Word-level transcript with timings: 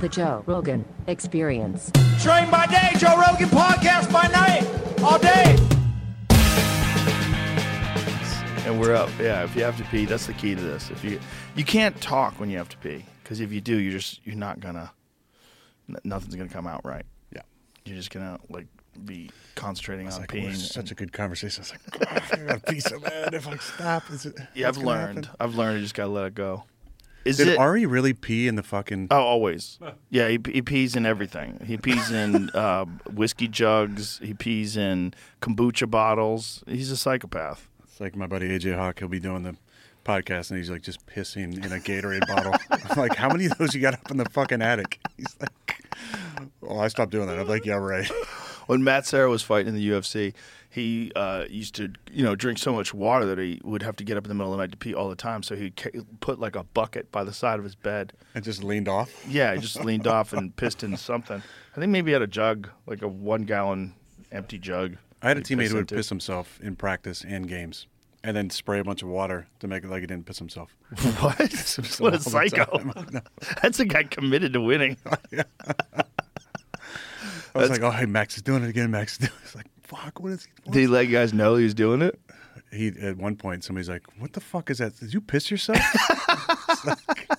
The 0.00 0.08
Joe 0.10 0.42
Rogan 0.46 0.84
Experience. 1.06 1.90
Train 2.20 2.50
by 2.50 2.66
day, 2.66 2.90
Joe 2.98 3.16
Rogan 3.18 3.48
podcast 3.48 4.12
by 4.12 4.26
night, 4.28 4.66
all 5.02 5.18
day. 5.18 5.56
And 8.66 8.78
we're 8.78 8.94
up. 8.94 9.08
Yeah, 9.18 9.44
if 9.44 9.56
you 9.56 9.62
have 9.64 9.78
to 9.78 9.84
pee, 9.84 10.04
that's 10.04 10.26
the 10.26 10.34
key 10.34 10.54
to 10.54 10.60
this. 10.60 10.90
If 10.90 11.02
you 11.02 11.18
you 11.56 11.64
can't 11.64 11.98
talk 12.02 12.38
when 12.38 12.50
you 12.50 12.58
have 12.58 12.68
to 12.70 12.76
pee 12.78 13.06
because 13.22 13.40
if 13.40 13.50
you 13.52 13.62
do, 13.62 13.78
you're 13.78 13.92
just 13.92 14.20
you're 14.26 14.36
not 14.36 14.60
gonna 14.60 14.90
n- 15.88 15.96
nothing's 16.04 16.34
gonna 16.34 16.50
come 16.50 16.66
out 16.66 16.84
right. 16.84 17.06
Yeah. 17.34 17.42
You're 17.86 17.96
just 17.96 18.10
gonna 18.10 18.38
like 18.50 18.66
be 19.06 19.30
concentrating 19.54 20.06
on 20.08 20.20
like, 20.20 20.30
peeing. 20.30 20.44
we're 20.44 20.54
such 20.54 20.90
a 20.90 20.94
good 20.94 21.12
conversation. 21.12 21.62
It's 21.62 21.70
like, 21.72 22.00
"God, 22.10 22.22
I 22.32 22.44
gotta 22.44 22.60
pee 22.60 22.80
so 22.80 23.00
bad. 23.00 23.32
If 23.32 23.48
I 23.48 23.56
stop, 23.56 24.10
is 24.10 24.26
it? 24.26 24.34
yeah, 24.54 24.68
I've 24.68 24.76
what's 24.76 24.84
gonna 24.84 25.00
learned. 25.00 25.24
happen?" 25.26 25.36
I've 25.40 25.54
learned. 25.54 25.76
You 25.78 25.82
just 25.82 25.94
gotta 25.94 26.10
let 26.10 26.26
it 26.26 26.34
go. 26.34 26.64
Is 27.24 27.38
Did 27.38 27.48
it? 27.48 27.58
Ari 27.58 27.86
really 27.86 28.12
pee 28.12 28.46
in 28.48 28.56
the 28.56 28.62
fucking? 28.62 29.08
Oh, 29.10 29.20
always. 29.20 29.78
Yeah, 30.10 30.28
he, 30.28 30.38
he 30.44 30.62
pees 30.62 30.94
in 30.94 31.06
everything. 31.06 31.60
He 31.66 31.76
pees 31.76 32.12
in 32.12 32.48
uh, 32.54 32.84
whiskey 33.12 33.48
jugs. 33.48 34.20
He 34.22 34.32
pees 34.32 34.76
in 34.76 35.12
kombucha 35.42 35.90
bottles. 35.90 36.62
He's 36.68 36.90
a 36.92 36.96
psychopath. 36.96 37.68
It's 37.82 38.00
like 38.00 38.14
my 38.14 38.28
buddy 38.28 38.48
AJ 38.48 38.76
Hawk. 38.76 39.00
He'll 39.00 39.08
be 39.08 39.18
doing 39.18 39.42
the 39.42 39.56
podcast 40.04 40.50
and 40.50 40.58
he's 40.58 40.70
like 40.70 40.82
just 40.82 41.04
pissing 41.06 41.64
in 41.64 41.72
a 41.72 41.78
Gatorade 41.80 42.26
bottle. 42.28 42.54
I'm 42.70 42.96
like, 42.98 43.16
how 43.16 43.28
many 43.28 43.46
of 43.46 43.58
those 43.58 43.74
you 43.74 43.80
got 43.80 43.94
up 43.94 44.08
in 44.10 44.18
the 44.18 44.26
fucking 44.26 44.62
attic? 44.62 45.00
He's 45.16 45.36
like, 45.40 45.82
oh, 46.62 46.78
I 46.78 46.88
stopped 46.88 47.10
doing 47.10 47.26
that. 47.26 47.38
I'm 47.38 47.48
like, 47.48 47.64
yeah, 47.64 47.74
right. 47.74 48.08
When 48.66 48.84
Matt 48.84 49.06
Serra 49.06 49.28
was 49.28 49.42
fighting 49.42 49.68
in 49.68 49.74
the 49.74 49.90
UFC, 49.90 50.32
he 50.74 51.12
uh, 51.14 51.44
used 51.48 51.76
to, 51.76 51.92
you 52.10 52.24
know, 52.24 52.34
drink 52.34 52.58
so 52.58 52.72
much 52.72 52.92
water 52.92 53.24
that 53.26 53.38
he 53.38 53.60
would 53.62 53.82
have 53.82 53.94
to 53.96 54.02
get 54.04 54.16
up 54.16 54.24
in 54.24 54.28
the 54.28 54.34
middle 54.34 54.52
of 54.52 54.58
the 54.58 54.62
night 54.64 54.72
to 54.72 54.76
pee 54.76 54.92
all 54.92 55.08
the 55.08 55.14
time. 55.14 55.44
So 55.44 55.54
he'd 55.54 55.80
put 56.18 56.40
like 56.40 56.56
a 56.56 56.64
bucket 56.64 57.12
by 57.12 57.22
the 57.22 57.32
side 57.32 57.60
of 57.60 57.64
his 57.64 57.76
bed. 57.76 58.12
and 58.34 58.42
just 58.42 58.64
leaned 58.64 58.88
off. 58.88 59.24
Yeah, 59.28 59.54
he 59.54 59.60
just 59.60 59.84
leaned 59.84 60.08
off 60.08 60.32
and 60.32 60.54
pissed 60.56 60.82
in 60.82 60.96
something. 60.96 61.40
I 61.76 61.80
think 61.80 61.92
maybe 61.92 62.10
he 62.10 62.12
had 62.14 62.22
a 62.22 62.26
jug, 62.26 62.70
like 62.86 63.02
a 63.02 63.08
one 63.08 63.42
gallon 63.44 63.94
empty 64.32 64.58
jug. 64.58 64.96
I 65.22 65.28
had 65.28 65.38
a 65.38 65.42
teammate 65.42 65.68
who 65.68 65.76
would 65.76 65.88
piss 65.88 66.08
himself 66.08 66.58
in 66.60 66.74
practice 66.74 67.24
and 67.24 67.48
games, 67.48 67.86
and 68.24 68.36
then 68.36 68.50
spray 68.50 68.80
a 68.80 68.84
bunch 68.84 69.02
of 69.02 69.08
water 69.08 69.46
to 69.60 69.68
make 69.68 69.84
it 69.84 69.90
like 69.90 70.00
he 70.00 70.06
didn't 70.08 70.26
piss 70.26 70.40
himself. 70.40 70.76
What? 71.20 71.38
What 72.00 72.14
a 72.14 72.20
psycho. 72.20 72.82
That's 73.62 73.78
a 73.78 73.84
guy 73.84 74.02
committed 74.02 74.52
to 74.54 74.60
winning. 74.60 74.96
I 77.54 77.60
was 77.60 77.70
like, 77.70 77.82
oh, 77.82 77.90
hey, 77.92 78.06
Max 78.06 78.36
is 78.36 78.42
doing 78.42 78.64
it 78.64 78.68
again. 78.68 78.90
Max 78.90 79.12
is 79.12 79.18
doing 79.18 79.30
it. 79.32 79.44
It's 79.44 79.54
like, 79.54 79.66
fuck, 79.84 80.20
what 80.20 80.32
is 80.32 80.44
he? 80.46 80.70
Did 80.70 80.80
he 80.80 80.86
let 80.86 81.06
you 81.06 81.12
guys 81.12 81.32
know 81.32 81.56
he 81.56 81.64
was 81.64 81.74
doing 81.74 82.02
it? 82.02 82.18
he 82.74 82.88
at 83.00 83.16
one 83.16 83.36
point 83.36 83.64
somebody's 83.64 83.88
like, 83.88 84.02
"What 84.18 84.32
the 84.32 84.40
fuck 84.40 84.70
is 84.70 84.78
that? 84.78 84.98
Did 84.98 85.14
you 85.14 85.20
piss 85.20 85.50
yourself?" 85.50 85.78
It's 86.68 86.84
like, 86.84 87.30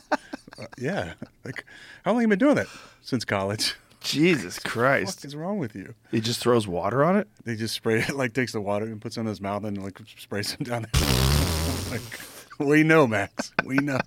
uh, 0.60 0.66
yeah. 0.78 1.14
Like, 1.44 1.66
how 2.04 2.12
long 2.12 2.22
have 2.22 2.24
you 2.24 2.28
been 2.30 2.40
doing 2.40 2.56
that? 2.56 2.68
Since 3.02 3.26
college. 3.26 3.76
Jesus 4.00 4.60
Christ. 4.64 5.20
What 5.20 5.26
is 5.26 5.36
wrong 5.36 5.58
with 5.58 5.76
you? 5.76 5.94
He 6.12 6.22
just 6.22 6.40
throws 6.40 6.68
water 6.68 7.04
on 7.04 7.18
it? 7.18 7.28
They 7.44 7.56
just 7.56 7.76
spray 7.76 8.00
it, 8.00 8.10
like 8.16 8.34
takes 8.34 8.54
the 8.54 8.62
water 8.62 8.86
and 8.86 9.02
puts 9.02 9.18
it 9.18 9.22
in 9.22 9.26
his 9.26 9.42
mouth 9.42 9.66
and 9.66 9.84
like 9.84 10.00
sprays 10.18 10.52
him 10.52 10.64
down 10.64 10.86
there. 10.94 11.92
like, 11.92 12.20
we 12.60 12.84
know, 12.84 13.06
Max. 13.08 13.52
We 13.66 13.76
know. 13.78 14.00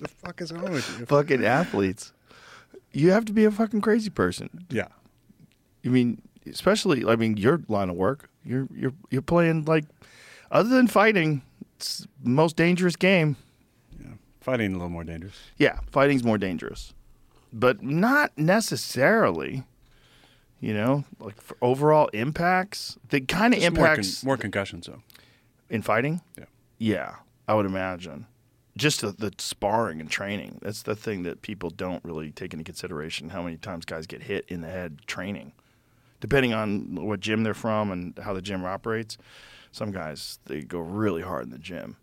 the 0.00 0.08
fuck 0.08 0.40
is 0.40 0.52
wrong 0.52 0.72
with 0.72 0.98
you? 0.98 1.06
Fucking 1.06 1.44
athletes. 1.44 2.12
You 2.92 3.10
have 3.10 3.24
to 3.26 3.32
be 3.32 3.44
a 3.44 3.50
fucking 3.50 3.82
crazy 3.82 4.10
person. 4.10 4.66
Yeah. 4.70 4.88
I 5.84 5.88
mean, 5.88 6.22
especially 6.46 7.04
I 7.04 7.16
mean 7.16 7.36
your 7.36 7.60
line 7.68 7.90
of 7.90 7.96
work. 7.96 8.30
You're 8.44 8.68
you're 8.74 8.92
you're 9.10 9.22
playing 9.22 9.64
like 9.64 9.84
other 10.50 10.68
than 10.68 10.86
fighting, 10.88 11.42
it's 11.76 12.06
the 12.22 12.30
most 12.30 12.56
dangerous 12.56 12.96
game. 12.96 13.36
Yeah. 14.00 14.12
Fighting 14.40 14.70
a 14.70 14.74
little 14.74 14.88
more 14.88 15.04
dangerous. 15.04 15.36
Yeah, 15.58 15.78
fighting's 15.90 16.24
more 16.24 16.38
dangerous. 16.38 16.92
But 17.52 17.82
not 17.82 18.36
necessarily. 18.36 19.64
You 20.62 20.74
know, 20.74 21.04
like 21.18 21.40
for 21.40 21.56
overall 21.62 22.08
impacts, 22.12 22.98
the 23.08 23.22
kind 23.22 23.54
of 23.54 23.60
Just 23.60 23.72
more, 23.72 23.86
con- 23.86 23.94
impacts 23.94 24.24
more 24.24 24.36
concussions, 24.36 24.86
though. 24.86 25.02
in 25.70 25.80
fighting. 25.80 26.20
Yeah. 26.38 26.44
Yeah, 26.76 27.14
I 27.48 27.54
would 27.54 27.64
imagine. 27.64 28.26
Just 28.76 29.00
the, 29.00 29.12
the 29.12 29.32
sparring 29.38 30.00
and 30.02 30.10
training. 30.10 30.58
That's 30.60 30.82
the 30.82 30.94
thing 30.94 31.22
that 31.22 31.40
people 31.40 31.70
don't 31.70 32.04
really 32.04 32.30
take 32.30 32.52
into 32.52 32.62
consideration 32.64 33.30
how 33.30 33.40
many 33.42 33.56
times 33.56 33.86
guys 33.86 34.06
get 34.06 34.22
hit 34.24 34.44
in 34.48 34.60
the 34.60 34.68
head 34.68 34.98
training. 35.06 35.52
Depending 36.20 36.52
on 36.52 36.94
what 37.06 37.20
gym 37.20 37.42
they're 37.42 37.54
from 37.54 37.90
and 37.90 38.18
how 38.18 38.32
the 38.34 38.42
gym 38.42 38.64
operates, 38.64 39.16
some 39.72 39.90
guys 39.90 40.38
they 40.46 40.60
go 40.62 40.78
really 40.80 41.22
hard 41.22 41.44
in 41.44 41.50
the 41.50 41.58
gym. 41.58 41.96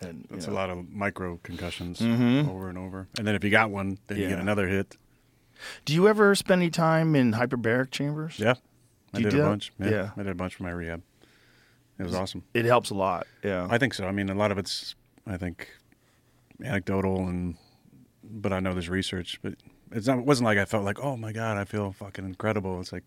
And 0.00 0.26
That's 0.30 0.46
know, 0.46 0.52
a 0.52 0.54
lot 0.54 0.70
of 0.70 0.90
micro 0.90 1.38
concussions 1.42 2.00
Mhm. 2.00 2.48
over 2.48 2.68
and 2.68 2.76
over. 2.76 3.08
And 3.16 3.26
then 3.26 3.34
if 3.34 3.44
you 3.44 3.50
got 3.50 3.70
one, 3.70 3.98
then 4.08 4.18
you 4.18 4.28
get 4.28 4.38
another 4.40 4.68
hit. 4.68 4.96
Do 5.84 5.94
you 5.94 6.08
ever 6.08 6.34
spend 6.34 6.60
any 6.62 6.70
time 6.70 7.14
in 7.14 7.32
hyperbaric 7.34 7.90
chambers? 7.90 8.38
Yeah. 8.38 8.54
I 9.14 9.18
did 9.22 9.34
a 9.34 9.36
that? 9.38 9.42
bunch. 9.44 9.72
Yeah, 9.78 9.90
Yeah. 9.90 10.10
I 10.16 10.22
did 10.24 10.32
a 10.32 10.34
bunch 10.34 10.56
for 10.56 10.64
my 10.64 10.70
rehab. 10.72 11.02
It 11.98 12.02
was 12.02 12.14
awesome. 12.14 12.42
It 12.52 12.64
helps 12.64 12.90
a 12.90 12.94
lot. 12.94 13.26
Yeah. 13.44 13.68
I 13.70 13.78
think 13.78 13.94
so. 13.94 14.04
I 14.06 14.10
mean, 14.10 14.28
a 14.28 14.34
lot 14.34 14.50
of 14.50 14.58
it's, 14.58 14.96
I 15.26 15.36
think, 15.36 15.68
anecdotal, 16.62 17.28
and 17.28 17.56
but 18.24 18.52
I 18.52 18.58
know 18.58 18.72
there's 18.72 18.88
research. 18.88 19.38
But 19.42 19.54
it's 19.94 20.06
not. 20.06 20.18
It 20.18 20.24
wasn't 20.24 20.46
like 20.46 20.58
I 20.58 20.64
felt 20.64 20.84
like, 20.84 21.00
oh 21.00 21.16
my 21.16 21.32
god, 21.32 21.56
I 21.56 21.64
feel 21.64 21.92
fucking 21.92 22.24
incredible. 22.24 22.80
It's 22.80 22.92
like, 22.92 23.04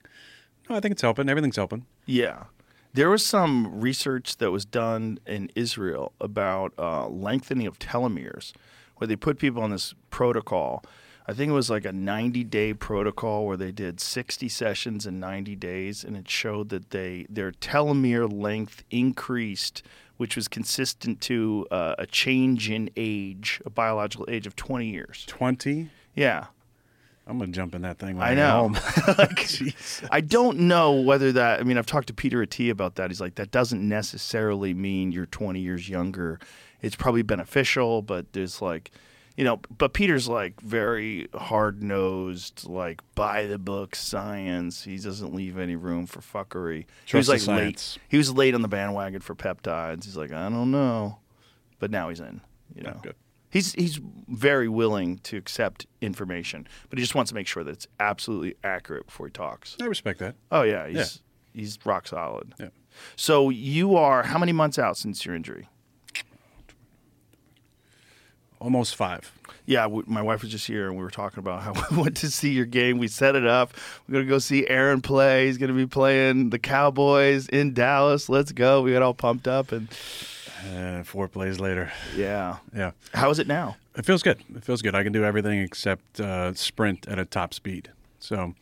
no, 0.70 0.76
I 0.76 0.80
think 0.80 0.94
it's 0.94 1.02
helping. 1.02 1.30
Everything's 1.30 1.56
helping. 1.56 1.86
Yeah. 2.06 2.46
There 2.94 3.10
was 3.10 3.24
some 3.26 3.80
research 3.80 4.38
that 4.38 4.50
was 4.52 4.66
done 4.66 5.20
in 5.28 5.52
Israel 5.56 6.14
about 6.20 6.74
uh, 6.80 7.08
lengthening 7.08 7.68
of 7.68 7.78
telomeres, 7.78 8.54
where 8.96 9.08
they 9.08 9.16
put 9.16 9.38
people 9.38 9.62
on 9.62 9.72
this 9.72 9.94
protocol. 10.10 10.84
I 11.28 11.34
think 11.34 11.50
it 11.50 11.54
was 11.54 11.70
like 11.70 11.84
a 11.84 11.92
90 11.92 12.46
day 12.46 12.74
protocol 12.74 13.46
where 13.46 13.58
they 13.58 13.72
did 13.72 14.00
60 14.00 14.48
sessions 14.48 15.06
in 15.06 15.20
90 15.20 15.56
days, 15.58 16.04
and 16.04 16.16
it 16.16 16.30
showed 16.30 16.70
that 16.70 16.92
they 16.92 17.26
their 17.30 17.52
telomere 17.52 18.32
length 18.32 18.84
increased, 18.90 19.84
which 20.16 20.36
was 20.38 20.48
consistent 20.48 21.20
to 21.22 21.68
uh, 21.70 21.96
a 22.00 22.06
change 22.06 22.70
in 22.70 22.90
age, 22.96 23.62
a 23.66 23.70
biological 23.70 24.26
age 24.30 24.48
of 24.48 24.56
20 24.56 24.88
years. 24.88 25.26
Twenty. 25.28 25.90
Yeah. 26.16 26.46
I'm 27.28 27.38
gonna 27.38 27.52
jump 27.52 27.76
in 27.76 27.82
that 27.82 28.00
thing. 28.00 28.18
When 28.18 28.26
I 28.26 28.32
I, 28.32 28.36
know. 28.36 28.70
Home. 28.70 28.78
Like, 29.18 29.50
I 30.12 30.22
don't 30.22 30.60
know 30.60 30.94
whether 30.94 31.32
that. 31.34 31.60
I 31.60 31.64
mean, 31.64 31.78
I've 31.78 31.86
talked 31.86 32.08
to 32.08 32.14
Peter 32.14 32.46
Attia 32.46 32.72
about 32.72 32.96
that. 32.96 33.10
He's 33.10 33.22
like, 33.22 33.36
that 33.36 33.52
doesn't 33.52 33.88
necessarily 33.88 34.74
mean 34.74 35.12
you're 35.12 35.26
20 35.26 35.60
years 35.60 35.90
younger. 35.90 36.40
It's 36.82 36.96
probably 36.96 37.24
beneficial, 37.24 38.02
but 38.02 38.32
there's 38.34 38.62
like, 38.62 38.92
you 39.36 39.44
know, 39.44 39.62
but 39.78 39.94
Peter's 39.94 40.28
like 40.28 40.60
very 40.62 41.28
hard 41.34 41.84
nosed, 41.84 42.66
like 42.68 43.02
by 43.16 43.46
the 43.46 43.58
book 43.58 43.96
science. 43.96 44.84
He 44.84 44.98
doesn't 44.98 45.34
leave 45.34 45.58
any 45.58 45.76
room 45.76 46.06
for 46.06 46.20
fuckery. 46.20 46.86
he 47.06 47.18
was 47.18 47.28
Trust 47.28 47.48
like 47.48 47.60
late. 47.60 47.98
He 48.10 48.18
was 48.18 48.34
late 48.34 48.56
on 48.56 48.62
the 48.62 48.68
bandwagon 48.68 49.22
for 49.22 49.36
peptides. 49.36 50.06
He's 50.06 50.18
like, 50.18 50.32
I 50.32 50.50
don't 50.50 50.72
know, 50.72 51.18
but 51.80 51.92
now 51.92 52.10
he's 52.10 52.20
in. 52.20 52.42
You 52.76 52.84
know, 52.84 53.00
good. 53.02 53.16
He's 53.50 53.74
he's 53.74 54.00
very 54.28 54.68
willing 54.68 55.20
to 55.20 55.38
accept 55.38 55.86
information, 56.02 56.68
but 56.90 57.00
he 57.00 57.04
just 57.04 57.16
wants 57.16 57.30
to 57.30 57.36
make 57.36 57.48
sure 57.48 57.64
that 57.64 57.72
it's 57.72 57.88
absolutely 58.00 58.56
accurate 58.64 59.06
before 59.06 59.28
he 59.28 59.32
talks. 59.32 59.78
I 59.82 59.86
respect 59.86 60.20
that. 60.20 60.36
Oh 60.52 60.64
yeah, 60.64 60.88
he's 60.88 61.22
he's 61.54 61.80
rock 61.86 62.08
solid. 62.08 62.54
Yeah. 62.60 62.68
So 63.16 63.50
you 63.50 63.96
are 63.96 64.24
how 64.24 64.38
many 64.38 64.52
months 64.52 64.78
out 64.78 64.98
since 64.98 65.26
your 65.26 65.34
injury? 65.36 65.70
Almost 68.60 68.96
five. 68.96 69.32
Yeah, 69.68 69.84
w- 69.84 70.04
my 70.08 70.22
wife 70.22 70.42
was 70.42 70.50
just 70.50 70.66
here 70.66 70.88
and 70.88 70.98
we 70.98 71.04
were 71.04 71.12
talking 71.12 71.40
about 71.40 71.62
how 71.62 71.74
we 71.92 72.02
went 72.02 72.18
to 72.18 72.32
see 72.32 72.52
your 72.52 72.66
game. 72.66 72.98
We 72.98 73.08
set 73.08 73.36
it 73.36 73.46
up. 73.46 73.74
We're 74.08 74.14
gonna 74.14 74.26
go 74.26 74.40
see 74.40 74.68
Aaron 74.68 75.02
play. 75.02 75.46
He's 75.46 75.58
gonna 75.60 75.74
be 75.74 75.86
playing 75.86 76.50
the 76.50 76.58
Cowboys 76.60 77.48
in 77.48 77.74
Dallas. 77.74 78.30
Let's 78.30 78.52
go. 78.52 78.82
We 78.82 78.94
got 78.94 79.04
all 79.04 79.14
pumped 79.14 79.48
up 79.48 79.72
and 79.72 79.88
Uh, 80.76 81.04
four 81.04 81.28
plays 81.28 81.60
later. 81.60 81.92
yeah. 82.16 82.58
Yeah. 82.76 82.92
How 83.14 83.30
is 83.30 83.40
it 83.40 83.48
now? 83.48 83.78
It 83.96 84.06
feels 84.06 84.24
good. 84.24 84.42
It 84.56 84.64
feels 84.64 84.82
good. 84.82 84.96
I 84.96 85.04
can 85.04 85.14
do 85.14 85.24
everything 85.24 85.60
except 85.60 86.20
uh, 86.20 86.54
sprint 86.54 87.08
at 87.08 87.20
a 87.20 87.26
top 87.26 87.54
speed. 87.54 87.92
So 88.20 88.54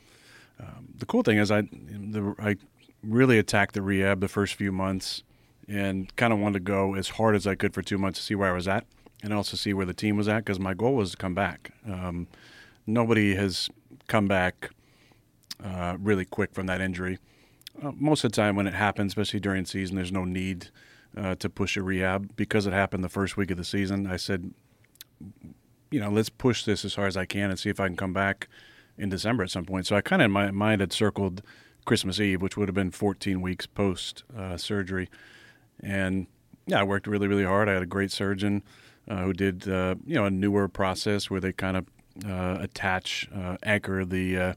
um, 0.59 0.87
the 0.97 1.05
cool 1.05 1.23
thing 1.23 1.37
is, 1.37 1.51
I 1.51 1.61
the, 1.61 2.35
I 2.39 2.55
really 3.03 3.37
attacked 3.37 3.73
the 3.73 3.81
rehab 3.81 4.19
the 4.19 4.27
first 4.27 4.55
few 4.55 4.71
months, 4.71 5.23
and 5.67 6.13
kind 6.15 6.31
of 6.33 6.39
wanted 6.39 6.53
to 6.53 6.71
go 6.71 6.95
as 6.95 7.09
hard 7.09 7.35
as 7.35 7.47
I 7.47 7.55
could 7.55 7.73
for 7.73 7.81
two 7.81 7.97
months 7.97 8.19
to 8.19 8.25
see 8.25 8.35
where 8.35 8.49
I 8.49 8.53
was 8.53 8.67
at, 8.67 8.85
and 9.23 9.33
also 9.33 9.57
see 9.57 9.73
where 9.73 9.85
the 9.85 9.93
team 9.93 10.17
was 10.17 10.27
at 10.27 10.39
because 10.45 10.59
my 10.59 10.73
goal 10.73 10.95
was 10.95 11.11
to 11.11 11.17
come 11.17 11.33
back. 11.33 11.71
Um, 11.87 12.27
nobody 12.85 13.35
has 13.35 13.69
come 14.07 14.27
back 14.27 14.69
uh, 15.63 15.97
really 15.99 16.25
quick 16.25 16.53
from 16.53 16.67
that 16.67 16.81
injury. 16.81 17.19
Uh, 17.81 17.91
most 17.95 18.23
of 18.23 18.31
the 18.31 18.35
time, 18.35 18.55
when 18.55 18.67
it 18.67 18.73
happens, 18.73 19.11
especially 19.11 19.39
during 19.39 19.65
season, 19.65 19.95
there's 19.95 20.11
no 20.11 20.23
need 20.23 20.69
uh, 21.17 21.35
to 21.35 21.49
push 21.49 21.77
a 21.77 21.83
rehab 21.83 22.35
because 22.35 22.65
it 22.65 22.73
happened 22.73 23.03
the 23.03 23.09
first 23.09 23.37
week 23.37 23.51
of 23.51 23.57
the 23.57 23.63
season. 23.63 24.07
I 24.07 24.17
said, 24.17 24.53
you 25.91 25.99
know, 25.99 26.09
let's 26.09 26.29
push 26.29 26.65
this 26.65 26.83
as 26.83 26.95
hard 26.95 27.07
as 27.07 27.17
I 27.17 27.25
can 27.25 27.49
and 27.49 27.59
see 27.59 27.69
if 27.69 27.79
I 27.79 27.87
can 27.87 27.95
come 27.95 28.13
back 28.13 28.47
in 28.97 29.09
December 29.09 29.43
at 29.43 29.49
some 29.49 29.65
point. 29.65 29.87
So 29.87 29.95
I 29.95 30.01
kind 30.01 30.21
of 30.21 30.25
in 30.25 30.31
my 30.31 30.51
mind 30.51 30.81
had 30.81 30.93
circled 30.93 31.41
Christmas 31.85 32.19
Eve, 32.19 32.41
which 32.41 32.57
would 32.57 32.67
have 32.67 32.75
been 32.75 32.91
14 32.91 33.41
weeks 33.41 33.65
post 33.65 34.23
uh, 34.35 34.57
surgery, 34.57 35.09
and 35.79 36.27
yeah, 36.65 36.79
I 36.79 36.83
worked 36.83 37.05
really, 37.05 37.27
really 37.27 37.43
hard. 37.43 37.69
I 37.69 37.73
had 37.73 37.83
a 37.83 37.87
great 37.87 38.11
surgeon 38.11 38.63
uh, 39.07 39.23
who 39.23 39.33
did, 39.33 39.69
uh, 39.69 39.95
you 40.05 40.15
know, 40.15 40.25
a 40.25 40.31
newer 40.31 40.67
process 40.67 41.29
where 41.29 41.39
they 41.39 41.53
kind 41.53 41.77
of 41.77 41.85
uh, 42.27 42.57
attach, 42.59 43.29
uh, 43.35 43.57
anchor 43.63 44.03
the 44.03 44.55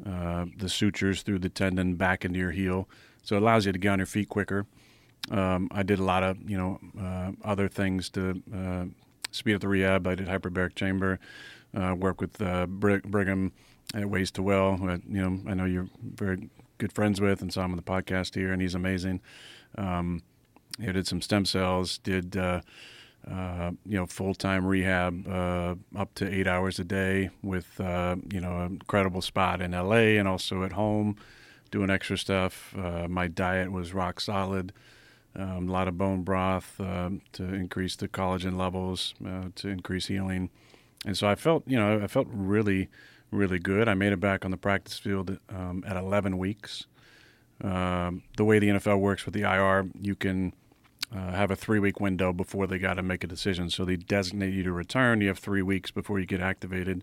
the 0.00 0.68
sutures 0.68 1.22
through 1.22 1.40
the 1.40 1.48
tendon 1.48 1.96
back 1.96 2.24
into 2.24 2.38
your 2.38 2.52
heel, 2.52 2.88
so 3.22 3.36
it 3.36 3.42
allows 3.42 3.66
you 3.66 3.72
to 3.72 3.78
get 3.78 3.88
on 3.88 3.98
your 3.98 4.06
feet 4.06 4.28
quicker. 4.28 4.66
Um, 5.30 5.68
I 5.72 5.82
did 5.82 5.98
a 5.98 6.04
lot 6.04 6.22
of, 6.22 6.38
you 6.48 6.56
know, 6.56 6.78
uh, 7.00 7.32
other 7.44 7.68
things 7.68 8.08
to 8.10 8.42
uh, 8.54 8.84
speed 9.30 9.54
up 9.54 9.60
the 9.60 9.68
rehab. 9.68 10.06
I 10.06 10.14
did 10.14 10.26
hyperbaric 10.26 10.74
chamber, 10.74 11.18
uh, 11.76 11.94
work 11.98 12.20
with 12.20 12.40
uh, 12.40 12.66
Brig- 12.66 13.02
Brigham 13.02 13.52
at 13.94 14.08
Ways 14.08 14.30
to 14.32 14.42
Well, 14.42 14.76
who 14.76 14.90
I, 14.90 14.94
you 15.08 15.22
know 15.22 15.40
I 15.50 15.54
know 15.54 15.64
you're 15.64 15.88
very 16.02 16.48
good 16.78 16.92
friends 16.92 17.20
with, 17.20 17.42
and 17.42 17.52
saw 17.52 17.64
him 17.64 17.72
on 17.72 17.76
the 17.76 17.82
podcast 17.82 18.34
here, 18.34 18.52
and 18.52 18.62
he's 18.62 18.74
amazing. 18.74 19.20
Um, 19.76 20.22
I 20.80 20.92
did 20.92 21.06
some 21.06 21.20
stem 21.20 21.44
cells, 21.44 21.98
did 21.98 22.36
uh, 22.36 22.60
uh, 23.30 23.72
you 23.84 23.98
know 23.98 24.06
full 24.06 24.34
time 24.34 24.64
rehab 24.66 25.26
up 25.96 26.14
to 26.14 26.32
eight 26.32 26.46
hours 26.46 26.78
a 26.78 26.84
day 26.84 27.30
with 27.42 27.74
you 27.78 28.40
know 28.40 28.60
an 28.60 28.72
incredible 28.72 29.22
spot 29.22 29.60
in 29.60 29.72
LA 29.72 30.16
and 30.18 30.28
also 30.28 30.62
at 30.62 30.72
home, 30.72 31.16
doing 31.70 31.90
extra 31.90 32.16
stuff. 32.16 32.74
My 33.08 33.28
diet 33.28 33.72
was 33.72 33.92
rock 33.92 34.20
solid. 34.20 34.72
Um, 35.38 35.68
a 35.68 35.72
lot 35.72 35.86
of 35.86 35.96
bone 35.96 36.22
broth 36.22 36.80
um, 36.80 37.22
to 37.32 37.44
increase 37.44 37.94
the 37.94 38.08
collagen 38.08 38.58
levels, 38.58 39.14
uh, 39.24 39.50
to 39.54 39.68
increase 39.68 40.06
healing, 40.08 40.50
and 41.06 41.16
so 41.16 41.28
I 41.28 41.36
felt 41.36 41.62
you 41.66 41.78
know 41.78 42.02
I 42.02 42.08
felt 42.08 42.26
really 42.30 42.88
really 43.30 43.58
good. 43.58 43.88
I 43.88 43.94
made 43.94 44.12
it 44.12 44.20
back 44.20 44.44
on 44.44 44.50
the 44.50 44.56
practice 44.56 44.98
field 44.98 45.38
um, 45.48 45.84
at 45.86 45.96
11 45.96 46.38
weeks. 46.38 46.86
Um, 47.62 48.22
the 48.36 48.44
way 48.44 48.58
the 48.58 48.68
NFL 48.68 49.00
works 49.00 49.24
with 49.24 49.34
the 49.34 49.42
IR, 49.42 49.90
you 50.00 50.14
can 50.14 50.52
uh, 51.14 51.32
have 51.32 51.50
a 51.50 51.56
three 51.56 51.78
week 51.78 52.00
window 52.00 52.32
before 52.32 52.66
they 52.66 52.78
got 52.78 52.94
to 52.94 53.02
make 53.02 53.24
a 53.24 53.26
decision. 53.26 53.70
So 53.70 53.84
they 53.84 53.96
designate 53.96 54.54
you 54.54 54.62
to 54.62 54.72
return. 54.72 55.20
You 55.20 55.28
have 55.28 55.38
three 55.38 55.62
weeks 55.62 55.90
before 55.90 56.18
you 56.20 56.26
get 56.26 56.40
activated. 56.40 57.02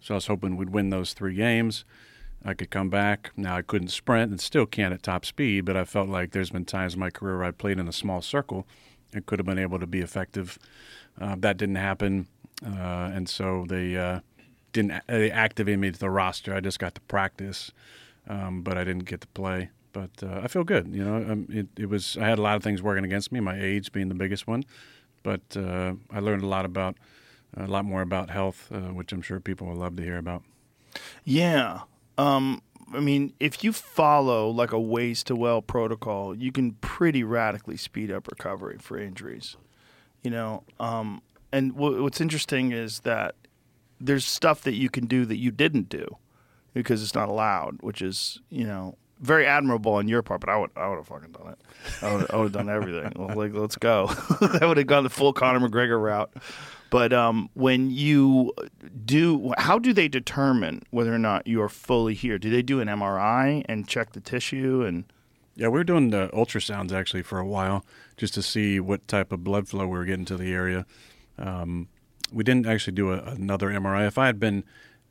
So 0.00 0.14
I 0.14 0.16
was 0.16 0.26
hoping 0.26 0.56
we'd 0.56 0.70
win 0.70 0.90
those 0.90 1.12
three 1.12 1.34
games. 1.34 1.84
I 2.44 2.54
could 2.54 2.70
come 2.70 2.90
back. 2.90 3.30
Now 3.36 3.56
I 3.56 3.62
couldn't 3.62 3.88
sprint 3.88 4.30
and 4.30 4.40
still 4.40 4.66
can't 4.66 4.92
at 4.92 5.02
top 5.02 5.24
speed, 5.24 5.64
but 5.64 5.76
I 5.76 5.84
felt 5.84 6.08
like 6.08 6.32
there's 6.32 6.50
been 6.50 6.64
times 6.64 6.94
in 6.94 7.00
my 7.00 7.10
career 7.10 7.38
where 7.38 7.46
I 7.46 7.50
played 7.52 7.78
in 7.78 7.88
a 7.88 7.92
small 7.92 8.20
circle 8.22 8.66
and 9.12 9.24
could 9.26 9.38
have 9.38 9.46
been 9.46 9.58
able 9.58 9.78
to 9.78 9.86
be 9.86 10.00
effective. 10.00 10.58
Uh, 11.20 11.36
that 11.38 11.56
didn't 11.56 11.76
happen, 11.76 12.26
uh, 12.66 13.10
and 13.14 13.28
so 13.28 13.66
they 13.68 13.96
uh, 13.96 14.20
didn't 14.72 15.02
they 15.06 15.76
me 15.76 15.90
to 15.90 15.98
the 15.98 16.10
roster. 16.10 16.54
I 16.54 16.60
just 16.60 16.78
got 16.78 16.94
to 16.94 17.00
practice, 17.02 17.70
um, 18.28 18.62
but 18.62 18.76
I 18.78 18.84
didn't 18.84 19.04
get 19.04 19.20
to 19.20 19.28
play. 19.28 19.70
But 19.92 20.10
uh, 20.22 20.40
I 20.42 20.48
feel 20.48 20.64
good. 20.64 20.88
You 20.94 21.04
know, 21.04 21.16
um, 21.16 21.46
it, 21.50 21.68
it 21.76 21.90
was 21.90 22.16
I 22.16 22.26
had 22.26 22.38
a 22.38 22.42
lot 22.42 22.56
of 22.56 22.62
things 22.62 22.82
working 22.82 23.04
against 23.04 23.30
me, 23.30 23.40
my 23.40 23.60
age 23.60 23.92
being 23.92 24.08
the 24.08 24.14
biggest 24.14 24.46
one, 24.46 24.64
but 25.22 25.42
uh, 25.54 25.94
I 26.10 26.20
learned 26.20 26.42
a 26.42 26.46
lot 26.46 26.64
about 26.64 26.96
a 27.56 27.66
lot 27.66 27.84
more 27.84 28.00
about 28.00 28.30
health, 28.30 28.68
uh, 28.72 28.94
which 28.94 29.12
I'm 29.12 29.20
sure 29.20 29.38
people 29.38 29.66
will 29.66 29.76
love 29.76 29.96
to 29.96 30.02
hear 30.02 30.16
about. 30.16 30.42
Yeah. 31.24 31.80
Um, 32.18 32.62
I 32.94 33.00
mean, 33.00 33.32
if 33.40 33.64
you 33.64 33.72
follow 33.72 34.50
like 34.50 34.72
a 34.72 34.80
ways 34.80 35.22
to 35.24 35.36
well 35.36 35.62
protocol, 35.62 36.34
you 36.34 36.52
can 36.52 36.72
pretty 36.74 37.24
radically 37.24 37.76
speed 37.76 38.10
up 38.10 38.28
recovery 38.28 38.76
for 38.78 38.98
injuries. 38.98 39.56
You 40.22 40.30
know, 40.30 40.62
um, 40.78 41.22
and 41.52 41.74
w- 41.74 42.02
what's 42.02 42.20
interesting 42.20 42.70
is 42.72 43.00
that 43.00 43.34
there's 44.00 44.24
stuff 44.24 44.62
that 44.62 44.74
you 44.74 44.90
can 44.90 45.06
do 45.06 45.24
that 45.24 45.36
you 45.36 45.50
didn't 45.50 45.88
do 45.88 46.16
because 46.74 47.02
it's 47.02 47.14
not 47.14 47.28
allowed, 47.28 47.78
which 47.80 48.02
is 48.02 48.40
you 48.50 48.64
know 48.64 48.96
very 49.20 49.46
admirable 49.46 49.94
on 49.94 50.06
your 50.08 50.22
part. 50.22 50.40
But 50.40 50.50
I 50.50 50.56
would 50.56 50.70
I 50.76 50.88
would 50.88 50.96
have 50.96 51.06
fucking 51.06 51.32
done 51.32 51.48
it. 51.52 51.58
I 52.02 52.14
would, 52.14 52.30
I 52.30 52.36
would 52.36 52.42
have 52.44 52.52
done 52.52 52.68
everything. 52.68 53.12
Like 53.36 53.54
let's 53.54 53.76
go. 53.76 54.10
I 54.60 54.66
would 54.66 54.76
have 54.76 54.86
gone 54.86 55.04
the 55.04 55.10
full 55.10 55.32
Conor 55.32 55.66
McGregor 55.66 56.00
route. 56.00 56.30
But 56.92 57.14
um, 57.14 57.48
when 57.54 57.90
you 57.90 58.52
do, 59.06 59.54
how 59.56 59.78
do 59.78 59.94
they 59.94 60.08
determine 60.08 60.82
whether 60.90 61.14
or 61.14 61.18
not 61.18 61.46
you 61.46 61.62
are 61.62 61.70
fully 61.70 62.12
here? 62.12 62.38
Do 62.38 62.50
they 62.50 62.60
do 62.60 62.82
an 62.82 62.88
MRI 62.88 63.64
and 63.66 63.88
check 63.88 64.12
the 64.12 64.20
tissue 64.20 64.84
and? 64.84 65.04
Yeah, 65.56 65.68
we 65.68 65.78
were 65.78 65.84
doing 65.84 66.10
the 66.10 66.28
ultrasounds 66.34 66.92
actually 66.92 67.22
for 67.22 67.38
a 67.38 67.46
while 67.46 67.86
just 68.18 68.34
to 68.34 68.42
see 68.42 68.78
what 68.78 69.08
type 69.08 69.32
of 69.32 69.42
blood 69.42 69.68
flow 69.68 69.86
we 69.86 69.96
were 69.96 70.04
getting 70.04 70.26
to 70.26 70.36
the 70.36 70.52
area. 70.52 70.84
Um, 71.38 71.88
we 72.30 72.44
didn't 72.44 72.66
actually 72.66 72.92
do 72.92 73.10
a, 73.10 73.22
another 73.22 73.70
MRI. 73.70 74.06
If 74.06 74.18
I 74.18 74.26
had 74.26 74.38
been 74.38 74.62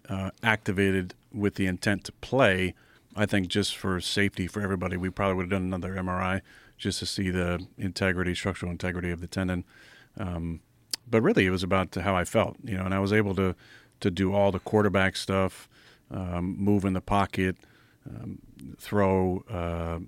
uh, 0.07 0.29
activated 0.43 1.15
with 1.33 1.55
the 1.55 1.65
intent 1.65 2.03
to 2.03 2.11
play, 2.11 2.75
I 3.15 3.25
think 3.25 3.47
just 3.47 3.75
for 3.75 3.99
safety 3.99 4.45
for 4.45 4.61
everybody, 4.61 4.97
we 4.97 5.09
probably 5.09 5.33
would 5.33 5.51
have 5.51 5.59
done 5.59 5.73
another 5.73 5.95
MRI 5.95 6.41
just 6.77 6.99
to 6.99 7.07
see 7.07 7.31
the 7.31 7.65
integrity, 7.79 8.35
structural 8.35 8.71
integrity 8.71 9.09
of 9.09 9.19
the 9.19 9.27
tendon. 9.27 9.63
Um, 10.15 10.61
but 11.09 11.21
really, 11.21 11.45
it 11.45 11.51
was 11.51 11.63
about 11.63 11.93
how 11.95 12.15
I 12.15 12.25
felt, 12.25 12.57
you 12.63 12.77
know, 12.77 12.85
and 12.85 12.93
I 12.93 12.99
was 12.99 13.13
able 13.13 13.35
to 13.35 13.55
to 14.01 14.11
do 14.11 14.33
all 14.33 14.51
the 14.51 14.59
quarterback 14.59 15.15
stuff, 15.15 15.69
um, 16.09 16.55
move 16.57 16.85
in 16.85 16.93
the 16.93 17.01
pocket, 17.01 17.55
um, 18.09 18.39
throw, 18.79 19.43
uh, 19.49 19.99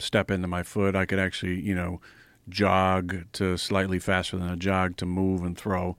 step 0.00 0.30
into 0.30 0.48
my 0.48 0.62
foot. 0.62 0.96
I 0.96 1.06
could 1.06 1.20
actually, 1.20 1.60
you 1.60 1.74
know, 1.74 2.00
jog 2.48 3.24
to 3.32 3.56
slightly 3.56 3.98
faster 3.98 4.36
than 4.36 4.48
a 4.48 4.56
jog 4.56 4.96
to 4.98 5.06
move 5.06 5.42
and 5.42 5.56
throw. 5.56 5.96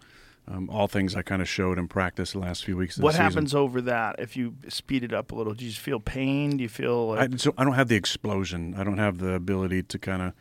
Um, 0.49 0.69
all 0.69 0.87
things 0.87 1.13
I 1.13 1.23
kind 1.23 1.41
of 1.41 1.49
showed 1.49 1.77
in 1.77 1.89
practice 1.89 2.31
the 2.31 2.39
last 2.39 2.63
few 2.63 2.77
weeks. 2.77 2.97
Of 2.97 3.03
What 3.03 3.15
happens 3.15 3.53
over 3.53 3.81
that 3.81 4.15
if 4.17 4.37
you 4.37 4.55
speed 4.69 5.03
it 5.03 5.11
up 5.11 5.33
a 5.33 5.35
little? 5.35 5.53
Do 5.53 5.65
you 5.65 5.71
feel 5.71 5.99
pain? 5.99 6.55
Do 6.55 6.63
you 6.63 6.69
feel 6.69 7.09
like 7.09 7.33
I, 7.33 7.35
so 7.35 7.53
I 7.57 7.65
don't 7.65 7.73
have 7.73 7.89
the 7.89 7.97
explosion. 7.97 8.73
I 8.77 8.85
don't 8.85 8.97
have 8.97 9.17
the 9.17 9.33
ability 9.33 9.83
to 9.83 9.99
kind 9.99 10.21
of 10.21 10.33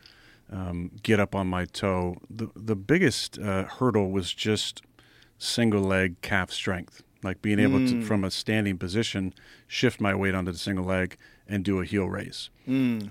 um, 0.51 0.91
get 1.03 1.19
up 1.19 1.35
on 1.35 1.47
my 1.47 1.65
toe. 1.65 2.17
The 2.29 2.49
the 2.55 2.75
biggest 2.75 3.37
uh, 3.39 3.65
hurdle 3.65 4.11
was 4.11 4.33
just 4.33 4.81
single 5.37 5.81
leg 5.81 6.19
calf 6.21 6.51
strength, 6.51 7.03
like 7.23 7.41
being 7.41 7.59
able 7.59 7.79
to 7.85 8.01
from 8.03 8.23
a 8.23 8.31
standing 8.31 8.77
position 8.77 9.33
shift 9.67 9.99
my 10.01 10.15
weight 10.15 10.33
onto 10.35 10.51
the 10.51 10.57
single 10.57 10.85
leg 10.85 11.17
and 11.47 11.63
do 11.63 11.79
a 11.79 11.85
heel 11.85 12.05
raise. 12.07 12.49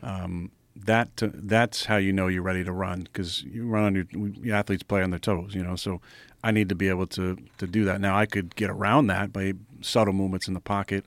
Um, 0.03 0.51
that 0.75 1.09
that's 1.17 1.87
how 1.87 1.97
you 1.97 2.13
know 2.13 2.27
you're 2.29 2.43
ready 2.43 2.63
to 2.65 2.73
run 2.73 3.01
because 3.05 3.43
you 3.45 3.67
run 3.67 3.85
on 3.85 3.95
your 3.95 4.07
we- 4.15 4.53
athletes 4.53 4.83
play 4.83 5.03
on 5.03 5.11
their 5.11 5.19
toes, 5.19 5.55
you 5.55 5.63
know. 5.63 5.75
So 5.77 6.01
I 6.45 6.51
need 6.51 6.69
to 6.69 6.75
be 6.75 6.89
able 6.89 7.07
to 7.09 7.37
to 7.59 7.67
do 7.67 7.85
that. 7.87 8.01
Now 8.01 8.17
I 8.17 8.27
could 8.27 8.55
get 8.57 8.69
around 8.71 9.07
that 9.07 9.33
by 9.33 9.55
subtle 9.81 10.13
movements 10.13 10.49
in 10.49 10.55
the 10.55 10.61
pocket, 10.61 11.07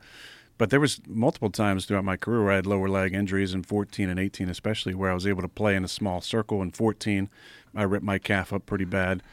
but 0.59 0.69
there 0.69 0.79
was 0.79 0.99
multiple 1.07 1.49
times 1.49 1.85
throughout 1.85 2.03
my 2.03 2.17
career 2.17 2.43
where 2.43 2.51
I 2.51 2.57
had 2.57 2.67
lower 2.67 2.89
leg 2.89 3.15
injuries 3.15 3.53
in 3.53 3.63
14 3.63 4.09
and 4.09 4.19
18, 4.19 4.49
especially 4.49 4.93
where 4.93 5.09
I 5.09 5.13
was 5.13 5.25
able 5.25 5.41
to 5.41 5.47
play 5.47 5.73
in 5.73 5.85
a 5.85 5.87
small 5.87 6.19
circle. 6.19 6.61
In 6.61 6.71
14, 6.71 7.29
I 7.73 7.83
ripped 7.83 8.03
my 8.03 8.19
calf 8.19 8.51
up 8.51 8.65
pretty 8.65 8.83
bad, 8.83 9.23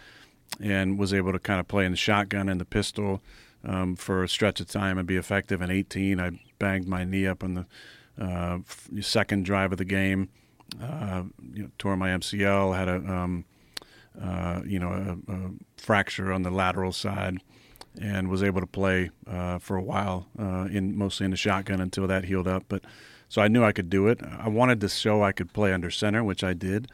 and 0.60 0.96
was 0.96 1.12
able 1.12 1.32
to 1.32 1.40
kind 1.40 1.58
of 1.58 1.66
play 1.66 1.84
in 1.84 1.90
the 1.90 1.96
shotgun 1.96 2.48
and 2.48 2.60
the 2.60 2.64
pistol 2.64 3.20
um, 3.64 3.96
for 3.96 4.22
a 4.22 4.28
stretch 4.28 4.60
of 4.60 4.68
time 4.68 4.98
and 4.98 5.06
be 5.06 5.16
effective. 5.16 5.60
In 5.60 5.68
18, 5.68 6.20
I 6.20 6.38
banged 6.60 6.86
my 6.86 7.02
knee 7.02 7.26
up 7.26 7.42
on 7.42 7.54
the 7.54 7.66
uh, 8.24 8.58
second 9.00 9.44
drive 9.44 9.72
of 9.72 9.78
the 9.78 9.84
game, 9.84 10.28
uh, 10.80 11.24
you 11.52 11.64
know, 11.64 11.70
tore 11.76 11.96
my 11.96 12.10
MCL, 12.10 12.76
had 12.76 12.88
a 12.88 12.96
um, 13.12 13.44
uh, 14.22 14.60
you 14.64 14.78
know 14.78 15.18
a, 15.28 15.32
a 15.32 15.50
fracture 15.76 16.32
on 16.32 16.42
the 16.42 16.52
lateral 16.52 16.92
side, 16.92 17.38
and 18.00 18.28
was 18.28 18.42
able 18.42 18.60
to 18.60 18.66
play 18.66 19.10
uh, 19.26 19.58
for 19.58 19.76
a 19.76 19.82
while 19.82 20.28
uh, 20.38 20.68
in 20.70 20.96
mostly 20.96 21.24
in 21.24 21.30
the 21.30 21.36
shotgun 21.36 21.80
until 21.80 22.06
that 22.06 22.24
healed 22.24 22.48
up. 22.48 22.64
But 22.68 22.84
so 23.28 23.42
I 23.42 23.48
knew 23.48 23.64
I 23.64 23.72
could 23.72 23.90
do 23.90 24.06
it. 24.08 24.20
I 24.22 24.48
wanted 24.48 24.80
to 24.80 24.88
show 24.88 25.22
I 25.22 25.32
could 25.32 25.52
play 25.52 25.72
under 25.72 25.90
center, 25.90 26.22
which 26.22 26.44
I 26.44 26.52
did 26.52 26.88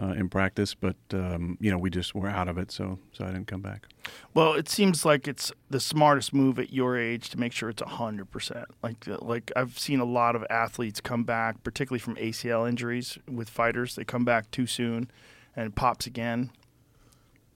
uh, 0.00 0.08
in 0.08 0.28
practice. 0.28 0.74
But 0.74 0.96
um, 1.12 1.56
you 1.60 1.70
know 1.70 1.78
we 1.78 1.90
just 1.90 2.14
were 2.14 2.28
out 2.28 2.48
of 2.48 2.58
it, 2.58 2.70
so 2.70 2.98
so 3.12 3.24
I 3.24 3.28
didn't 3.28 3.46
come 3.46 3.62
back. 3.62 3.86
Well, 4.34 4.54
it 4.54 4.68
seems 4.68 5.04
like 5.04 5.26
it's 5.26 5.52
the 5.70 5.80
smartest 5.80 6.32
move 6.32 6.58
at 6.58 6.72
your 6.72 6.98
age 6.98 7.30
to 7.30 7.38
make 7.38 7.52
sure 7.52 7.68
it's 7.68 7.82
hundred 7.82 8.30
percent. 8.30 8.66
Like, 8.82 9.06
like 9.06 9.50
I've 9.56 9.78
seen 9.78 10.00
a 10.00 10.04
lot 10.04 10.36
of 10.36 10.44
athletes 10.50 11.00
come 11.00 11.24
back, 11.24 11.62
particularly 11.62 12.00
from 12.00 12.16
ACL 12.16 12.68
injuries 12.68 13.18
with 13.30 13.48
fighters. 13.48 13.94
They 13.94 14.04
come 14.04 14.24
back 14.24 14.50
too 14.50 14.66
soon, 14.66 15.10
and 15.56 15.66
it 15.66 15.74
pops 15.74 16.06
again. 16.06 16.50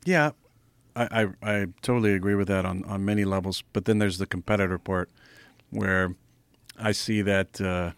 Yeah, 0.04 0.32
I, 0.94 1.22
I, 1.22 1.26
I 1.42 1.66
totally 1.82 2.14
agree 2.14 2.34
with 2.34 2.48
that 2.48 2.64
on, 2.64 2.84
on 2.84 3.04
many 3.04 3.24
levels. 3.24 3.62
But 3.72 3.84
then 3.84 3.98
there's 3.98 4.18
the 4.18 4.26
competitor 4.26 4.78
part 4.78 5.10
where 5.70 6.14
I 6.78 6.92
see 6.92 7.22
that 7.22 7.60
uh, 7.60 7.92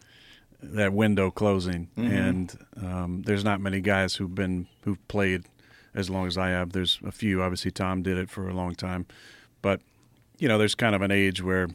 that 0.63 0.93
window 0.93 1.31
closing, 1.31 1.89
and 1.97 2.57
um, 2.83 3.23
there's 3.27 3.45
not 3.45 3.61
many 3.61 3.81
guys 3.81 4.17
who've 4.17 4.35
been 4.35 4.67
who've 4.83 5.07
played 5.09 5.45
as 5.95 6.11
long 6.11 6.27
as 6.27 6.39
I 6.39 6.49
have. 6.51 6.73
There's 6.73 6.99
a 7.05 7.13
few. 7.13 7.43
Obviously, 7.43 7.71
Tom 7.71 8.03
did 8.03 8.17
it 8.19 8.31
for 8.31 8.49
a 8.49 8.55
long 8.55 8.75
time, 8.75 9.07
but 9.63 9.81
you 10.39 10.49
know, 10.49 10.59
there's 10.59 10.75
kind 10.75 10.95
of 10.95 11.03
an 11.03 11.11
age 11.11 11.43
where 11.43 11.69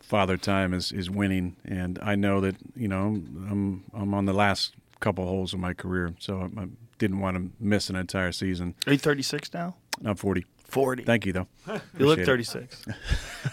father 0.00 0.36
time 0.36 0.72
is, 0.72 0.92
is 0.92 1.10
winning, 1.10 1.56
and 1.64 1.98
I 2.02 2.14
know 2.14 2.40
that 2.40 2.56
you 2.74 2.88
know 2.88 3.06
I'm 3.50 3.84
I'm 3.92 4.14
on 4.14 4.26
the 4.26 4.32
last 4.32 4.74
couple 5.00 5.26
holes 5.26 5.52
of 5.52 5.60
my 5.60 5.74
career, 5.74 6.14
so 6.18 6.40
I, 6.40 6.62
I 6.62 6.66
didn't 6.98 7.20
want 7.20 7.36
to 7.36 7.50
miss 7.60 7.90
an 7.90 7.96
entire 7.96 8.32
season. 8.32 8.74
Are 8.86 8.92
you 8.92 8.98
thirty 8.98 9.22
six 9.22 9.52
now? 9.54 9.76
I'm 10.04 10.14
40. 10.16 10.44
40. 10.68 11.04
Thank 11.04 11.24
you, 11.24 11.32
though. 11.32 11.46
you 11.98 12.06
look 12.06 12.20
36. 12.20 12.84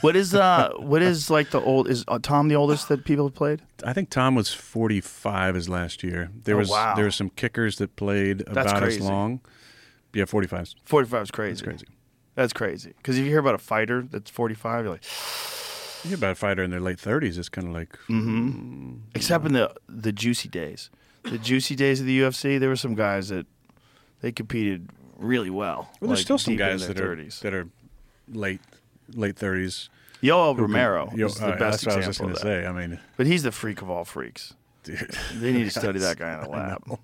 what 0.02 0.16
is 0.16 0.34
uh 0.36 0.72
what 0.78 1.02
is 1.02 1.30
like 1.30 1.52
the 1.52 1.62
old 1.62 1.88
is 1.88 2.04
uh, 2.08 2.20
Tom 2.22 2.48
the 2.50 2.56
oldest 2.56 2.90
that 2.90 3.06
people 3.06 3.28
have 3.28 3.36
played? 3.36 3.62
I 3.86 3.94
think 3.94 4.10
Tom 4.10 4.36
was 4.36 4.52
45 4.54 5.56
his 5.56 5.70
last 5.70 6.04
year. 6.04 6.32
There 6.44 6.56
Oh, 6.56 6.60
was 6.60 6.70
wow. 6.70 6.96
there 6.96 7.06
were 7.06 7.12
some 7.12 7.30
kickers 7.30 7.78
that 7.78 7.96
played 7.96 8.42
about 8.48 8.78
crazy. 8.82 9.00
as 9.00 9.06
long. 9.06 9.40
Yeah, 10.14 10.26
45. 10.26 10.74
45 10.84 11.24
is 11.24 11.32
crazy. 11.32 11.52
That's 11.52 11.62
crazy. 11.62 11.86
That's 12.36 12.54
crazy. 12.54 12.94
Because 12.98 13.18
if 13.18 13.24
you 13.24 13.30
hear 13.30 13.40
about 13.40 13.56
a 13.56 13.60
fighter 13.60 14.02
that's 14.02 14.30
45, 14.30 14.84
you're 14.86 14.94
like, 14.94 15.04
You 16.04 16.10
hear 16.10 16.18
about 16.18 16.32
a 16.32 16.36
fighter 16.36 16.64
in 16.64 16.72
their 16.72 16.80
late 16.82 16.98
30s. 16.98 17.38
It's 17.38 17.48
kind 17.50 17.68
of 17.68 17.74
like 17.74 17.94
Mm-hmm. 18.10 18.96
except 19.16 19.46
in 19.46 19.54
the 19.54 19.74
the 19.88 20.12
juicy 20.12 20.50
days, 20.50 20.90
the 21.24 21.38
juicy 21.38 21.76
days 21.76 22.00
of 22.00 22.06
the 22.06 22.20
UFC, 22.20 22.60
there 22.60 22.70
were 22.70 22.76
some 22.76 22.96
guys 22.96 23.30
that 23.30 23.46
they 24.22 24.32
competed 24.32 24.90
really 25.18 25.50
well. 25.50 25.90
well, 26.02 26.10
there's 26.10 26.20
like, 26.20 26.24
still 26.26 26.38
some 26.38 26.56
guys 26.56 26.88
that 26.88 26.96
their 26.98 27.12
are 27.12 27.16
30s. 27.16 27.40
that 27.42 27.54
are 27.54 27.68
late 28.32 28.62
late 29.14 29.36
30s. 29.36 29.90
Yoel 30.22 30.58
Romero 30.58 31.12
Yo- 31.16 31.26
is 31.28 31.36
the 31.36 31.48
uh, 31.48 31.58
best 31.58 31.84
That's 31.84 31.86
what 31.86 31.94
I 31.94 31.98
was 31.98 32.06
just 32.06 32.20
going 32.22 32.34
to 32.34 32.40
say. 32.40 32.66
I 32.66 32.72
mean, 32.72 33.00
But 33.18 33.28
he's 33.28 33.44
the 33.44 33.52
freak 33.52 33.82
of 33.82 33.90
all 33.90 34.06
freaks. 34.06 34.54
dude, 34.84 35.14
They 35.36 35.52
need 35.52 35.66
to 35.66 35.70
study 35.80 36.00
that 36.00 36.18
guy 36.18 36.34
in 36.34 36.40
a 36.40 36.50
I 36.50 36.58
lab. 36.70 36.88
know. 36.88 37.00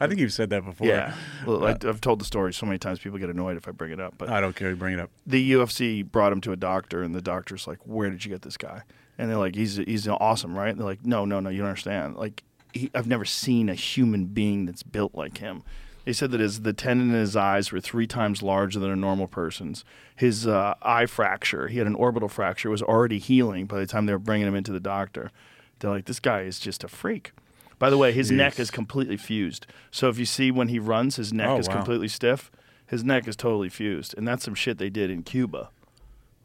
I 0.00 0.06
think 0.06 0.20
you've 0.20 0.32
said 0.34 0.50
that 0.50 0.64
before. 0.64 0.86
Yeah, 0.86 1.14
well, 1.46 1.64
I, 1.64 1.70
I've 1.70 2.00
told 2.00 2.20
the 2.20 2.24
story 2.24 2.52
so 2.52 2.66
many 2.66 2.78
times. 2.78 2.98
People 2.98 3.18
get 3.18 3.30
annoyed 3.30 3.56
if 3.56 3.66
I 3.68 3.70
bring 3.70 3.92
it 3.92 4.00
up. 4.00 4.14
But 4.18 4.28
I 4.28 4.40
don't 4.40 4.54
care. 4.56 4.74
Bring 4.76 4.94
it 4.94 5.00
up. 5.00 5.10
the 5.26 5.52
UFC 5.52 6.04
brought 6.10 6.32
him 6.32 6.40
to 6.42 6.52
a 6.52 6.56
doctor, 6.56 7.02
and 7.02 7.14
the 7.14 7.22
doctor's 7.22 7.66
like, 7.66 7.78
"Where 7.86 8.10
did 8.10 8.24
you 8.24 8.30
get 8.30 8.42
this 8.42 8.56
guy?" 8.56 8.82
And 9.18 9.30
they're 9.30 9.36
like, 9.38 9.54
"He's 9.54 9.76
he's 9.76 10.08
awesome, 10.08 10.56
right?" 10.58 10.70
And 10.70 10.78
they're 10.80 10.86
like, 10.86 11.04
"No, 11.06 11.24
no, 11.24 11.38
no, 11.40 11.48
you 11.50 11.58
don't 11.58 11.68
understand. 11.68 12.16
Like, 12.16 12.42
he, 12.78 12.90
I've 12.94 13.06
never 13.06 13.24
seen 13.24 13.68
a 13.68 13.74
human 13.74 14.26
being 14.26 14.66
that's 14.66 14.82
built 14.82 15.14
like 15.14 15.38
him." 15.38 15.62
They 16.04 16.12
said 16.14 16.30
that 16.30 16.40
his 16.40 16.62
the 16.62 16.72
tendon 16.72 17.10
in 17.10 17.14
his 17.20 17.36
eyes 17.36 17.70
were 17.70 17.80
three 17.80 18.06
times 18.06 18.42
larger 18.42 18.78
than 18.80 18.90
a 18.90 18.96
normal 18.96 19.26
person's. 19.26 19.84
His 20.16 20.46
uh, 20.46 20.74
eye 20.80 21.04
fracture, 21.06 21.68
he 21.68 21.78
had 21.78 21.86
an 21.86 21.94
orbital 21.94 22.28
fracture, 22.28 22.70
was 22.70 22.80
already 22.82 23.18
healing 23.18 23.66
by 23.66 23.78
the 23.78 23.86
time 23.86 24.06
they 24.06 24.12
were 24.12 24.18
bringing 24.18 24.48
him 24.48 24.54
into 24.54 24.72
the 24.72 24.80
doctor. 24.80 25.30
They're 25.78 25.90
like, 25.90 26.06
"This 26.06 26.20
guy 26.20 26.42
is 26.42 26.58
just 26.58 26.82
a 26.82 26.88
freak." 26.88 27.32
By 27.78 27.90
the 27.90 27.98
way, 27.98 28.10
his 28.12 28.30
neck 28.32 28.58
is 28.58 28.70
completely 28.70 29.16
fused. 29.16 29.66
So 29.90 30.08
if 30.08 30.18
you 30.18 30.24
see 30.24 30.50
when 30.50 30.68
he 30.68 30.78
runs, 30.78 31.16
his 31.16 31.32
neck 31.32 31.48
Oh, 31.50 31.58
is 31.58 31.68
wow. 31.68 31.74
completely 31.74 32.08
stiff. 32.08 32.50
His 32.86 33.04
neck 33.04 33.28
is 33.28 33.36
totally 33.36 33.68
fused, 33.68 34.14
and 34.16 34.26
that's 34.26 34.44
some 34.44 34.54
shit 34.54 34.78
they 34.78 34.90
did 34.90 35.10
in 35.10 35.22
Cuba 35.22 35.68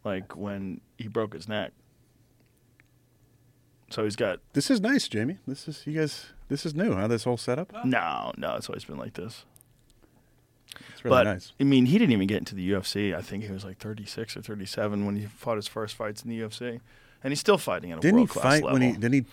like 0.04 0.36
when 0.36 0.82
he 0.98 1.08
broke 1.08 1.34
his 1.34 1.48
neck. 1.48 1.72
So 3.94 4.04
he's 4.04 4.16
got 4.16 4.40
This 4.54 4.72
is 4.72 4.82
nice, 4.82 5.08
Jamie. 5.08 5.38
This 5.48 5.68
is 5.68 5.86
you 5.86 5.94
guys. 5.94 6.26
This 6.48 6.66
is 6.66 6.74
new, 6.74 6.94
huh? 6.96 7.08
This 7.08 7.26
whole 7.26 7.38
setup. 7.38 7.72
no, 7.86 8.32
no. 8.38 8.56
It's 8.56 8.68
always 8.68 8.84
been 8.86 8.98
like 8.98 9.14
this. 9.14 9.46
It's 10.94 11.06
really 11.06 11.16
but 11.18 11.24
nice. 11.26 11.54
I 11.60 11.64
mean, 11.64 11.86
he 11.86 12.00
didn't 12.00 12.12
even 12.14 12.26
get 12.26 12.40
into 12.40 12.56
the 12.56 12.72
UFC. 12.72 13.16
I 13.16 13.22
think 13.22 13.44
he 13.44 13.52
was 13.52 13.64
like 13.64 13.78
36 13.78 14.36
or 14.36 14.42
37 14.42 15.06
when 15.06 15.16
he 15.18 15.28
fought 15.28 15.58
his 15.58 15.68
first 15.68 15.94
fights 15.96 16.24
in 16.24 16.32
the 16.32 16.40
UFC, 16.40 16.80
and 17.24 17.32
he's 17.32 17.40
still 17.40 17.60
fighting 17.60 17.92
at 17.92 18.00
a 18.00 18.02
Didn't 18.02 18.18
he 18.18 18.22
world 18.22 18.30
class 18.32 18.44
fight 18.44 18.64
level. 18.64 18.80
when 18.80 18.82
he? 18.82 18.92
Didn't 18.94 19.14
he 19.14 19.26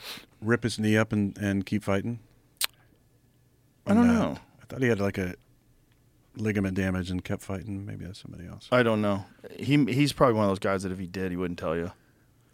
rip 0.43 0.63
his 0.65 0.79
knee 0.79 0.99
up 0.99 1.15
and, 1.15 1.39
and 1.39 1.65
keep 1.65 1.83
fighting? 1.83 2.21
I 3.87 3.95
don't 3.95 4.11
And, 4.11 4.11
uh, 4.11 4.23
know. 4.23 4.39
I 4.61 4.65
thought 4.69 4.83
he 4.83 4.89
had 4.89 5.01
like 5.01 5.17
a 5.17 5.37
ligament 6.37 6.77
damage 6.77 7.11
and 7.11 7.25
kept 7.25 7.41
fighting. 7.41 7.87
Maybe 7.87 8.05
that's 8.05 8.21
somebody 8.21 8.47
else. 8.47 8.69
I 8.71 8.83
don't 8.83 9.01
know. 9.01 9.25
He 9.59 9.83
he's 9.87 10.13
probably 10.13 10.35
one 10.35 10.45
of 10.45 10.51
those 10.51 10.59
guys 10.59 10.83
that 10.83 10.93
if 10.93 10.99
he 10.99 11.07
did, 11.07 11.31
he 11.31 11.39
wouldn't 11.39 11.59
tell 11.59 11.75
you. 11.75 11.93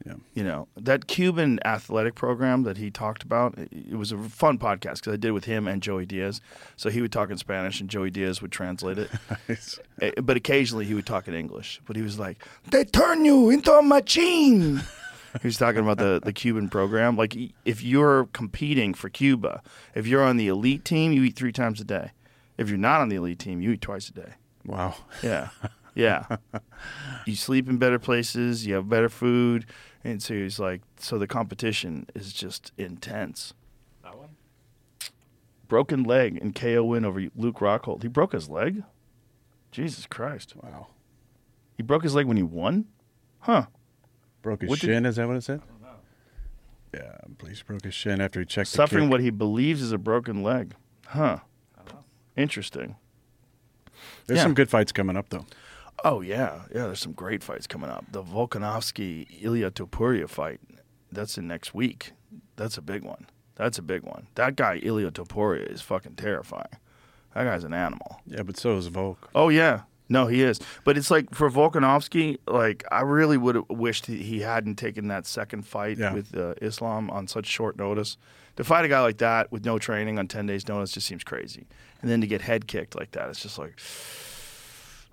Yeah. 0.06 0.14
You 0.34 0.44
know 0.44 0.68
that 0.76 1.08
Cuban 1.08 1.58
athletic 1.64 2.14
program 2.14 2.62
that 2.62 2.76
he 2.76 2.90
talked 2.90 3.22
about. 3.24 3.58
It 3.58 3.68
it 3.72 3.96
was 3.96 4.12
a 4.12 4.18
fun 4.18 4.58
podcast 4.58 5.00
because 5.00 5.14
I 5.14 5.16
did 5.16 5.28
it 5.28 5.32
with 5.32 5.46
him 5.46 5.66
and 5.66 5.82
Joey 5.82 6.06
Diaz. 6.06 6.40
So 6.76 6.90
he 6.90 7.00
would 7.00 7.10
talk 7.12 7.30
in 7.30 7.38
Spanish 7.38 7.80
and 7.80 7.90
Joey 7.90 8.10
Diaz 8.10 8.40
would 8.40 8.52
translate 8.52 8.98
it. 8.98 9.10
Nice. 9.48 9.78
Eh, 10.00 10.12
but 10.22 10.36
occasionally 10.36 10.84
he 10.84 10.94
would 10.94 11.06
talk 11.06 11.28
in 11.28 11.34
English. 11.34 11.80
But 11.86 11.96
he 11.96 12.02
was 12.02 12.18
like, 12.18 12.44
"They 12.70 12.84
turn 12.84 13.24
you 13.24 13.50
into 13.50 13.72
a 13.72 13.82
machine." 13.82 14.82
he 15.42 15.46
was 15.48 15.56
talking 15.56 15.80
about 15.80 15.98
the 15.98 16.20
the 16.22 16.32
Cuban 16.32 16.68
program. 16.68 17.16
Like, 17.16 17.36
if 17.64 17.82
you're 17.82 18.26
competing 18.32 18.94
for 18.94 19.08
Cuba, 19.08 19.62
if 19.94 20.06
you're 20.06 20.22
on 20.22 20.36
the 20.36 20.48
elite 20.48 20.84
team, 20.84 21.12
you 21.12 21.22
eat 21.24 21.36
three 21.36 21.52
times 21.52 21.80
a 21.80 21.84
day. 21.84 22.12
If 22.58 22.68
you're 22.68 22.78
not 22.78 23.00
on 23.00 23.08
the 23.08 23.16
elite 23.16 23.38
team, 23.38 23.60
you 23.60 23.72
eat 23.72 23.80
twice 23.82 24.08
a 24.08 24.12
day. 24.12 24.32
Wow. 24.64 24.94
Yeah, 25.22 25.50
yeah. 25.94 26.36
you 27.26 27.36
sleep 27.36 27.68
in 27.68 27.78
better 27.78 27.98
places. 27.98 28.66
You 28.66 28.74
have 28.74 28.88
better 28.88 29.08
food, 29.08 29.66
and 30.10 30.22
so 30.22 30.34
he's 30.34 30.58
like, 30.58 30.82
so 30.98 31.18
the 31.18 31.26
competition 31.26 32.06
is 32.14 32.32
just 32.32 32.72
intense. 32.78 33.54
That 34.02 34.16
one? 34.16 34.30
Broken 35.68 36.04
leg 36.04 36.38
and 36.40 36.54
KO 36.54 36.84
win 36.84 37.04
over 37.04 37.26
Luke 37.34 37.56
Rockhold. 37.58 38.02
He 38.02 38.08
broke 38.08 38.32
his 38.32 38.48
leg. 38.48 38.82
Jesus 39.72 40.06
Christ. 40.06 40.54
Wow. 40.62 40.86
He 41.76 41.82
broke 41.82 42.02
his 42.04 42.14
leg 42.14 42.26
when 42.26 42.36
he 42.36 42.42
won? 42.42 42.86
Huh. 43.40 43.66
Broke 44.42 44.62
his 44.62 44.70
What 44.70 44.78
did- 44.80 44.86
shin. 44.86 45.04
is 45.06 45.16
that 45.16 45.26
what 45.26 45.36
it 45.36 45.42
said? 45.42 45.60
Yeah, 46.94 47.18
police 47.36 47.60
broke 47.62 47.84
his 47.84 47.92
shin 47.92 48.20
after 48.22 48.40
he 48.40 48.46
checked. 48.46 48.70
the 48.70 48.76
Suffering 48.76 49.04
kick. 49.06 49.10
what 49.10 49.20
he 49.20 49.28
believes 49.30 49.82
is 49.82 49.92
a 49.92 49.98
broken 49.98 50.42
leg. 50.42 50.74
Huh. 51.08 51.40
Interesting. 52.36 52.96
There's 54.26 54.38
yeah. 54.38 54.42
some 54.44 54.54
good 54.54 54.70
fights 54.70 54.92
coming 54.92 55.16
up 55.16 55.28
though. 55.28 55.46
Oh, 56.04 56.20
yeah. 56.20 56.62
Yeah, 56.74 56.86
there's 56.86 57.00
some 57.00 57.12
great 57.12 57.42
fights 57.42 57.66
coming 57.66 57.90
up. 57.90 58.04
The 58.12 58.22
Volkanovski 58.22 59.26
Ilya 59.42 59.70
Topuria 59.72 60.28
fight, 60.28 60.60
that's 61.10 61.38
in 61.38 61.48
next 61.48 61.74
week. 61.74 62.12
That's 62.56 62.76
a 62.78 62.82
big 62.82 63.02
one. 63.02 63.26
That's 63.56 63.78
a 63.78 63.82
big 63.82 64.02
one. 64.02 64.26
That 64.34 64.56
guy, 64.56 64.78
Ilya 64.82 65.10
Topuria, 65.12 65.66
is 65.72 65.80
fucking 65.82 66.16
terrifying. 66.16 66.68
That 67.34 67.44
guy's 67.44 67.64
an 67.64 67.74
animal. 67.74 68.20
Yeah, 68.26 68.42
but 68.42 68.56
so 68.56 68.76
is 68.76 68.86
Volk. 68.88 69.30
Oh 69.34 69.48
yeah, 69.50 69.82
no, 70.08 70.26
he 70.26 70.42
is. 70.42 70.58
But 70.84 70.96
it's 70.96 71.10
like 71.10 71.34
for 71.34 71.50
Volkanovski, 71.50 72.38
like 72.46 72.84
I 72.90 73.00
really 73.02 73.36
would 73.36 73.54
have 73.56 73.64
wished 73.68 74.06
he- 74.06 74.40
hadn't 74.40 74.76
taken 74.76 75.08
that 75.08 75.26
second 75.26 75.66
fight 75.66 75.98
Yeah. 75.98 76.14
with 76.14 76.34
uh, 76.36 76.54
Islam 76.62 77.10
on 77.10 77.26
such 77.26 77.46
short 77.46 77.76
notice. 77.76 78.16
To 78.56 78.64
fight 78.64 78.84
a 78.86 78.88
guy 78.88 79.00
like 79.02 79.18
that 79.18 79.52
with 79.52 79.64
no 79.66 79.78
training 79.78 80.18
on 80.18 80.28
ten 80.28 80.46
days' 80.46 80.66
notice 80.66 80.92
just 80.92 81.06
seems 81.06 81.24
crazy. 81.24 81.66
And 82.00 82.10
then 82.10 82.20
to 82.22 82.26
get 82.26 82.40
head 82.40 82.66
kicked 82.66 82.94
like 82.94 83.10
that, 83.12 83.28
it's 83.28 83.42
just 83.42 83.58
like, 83.58 83.78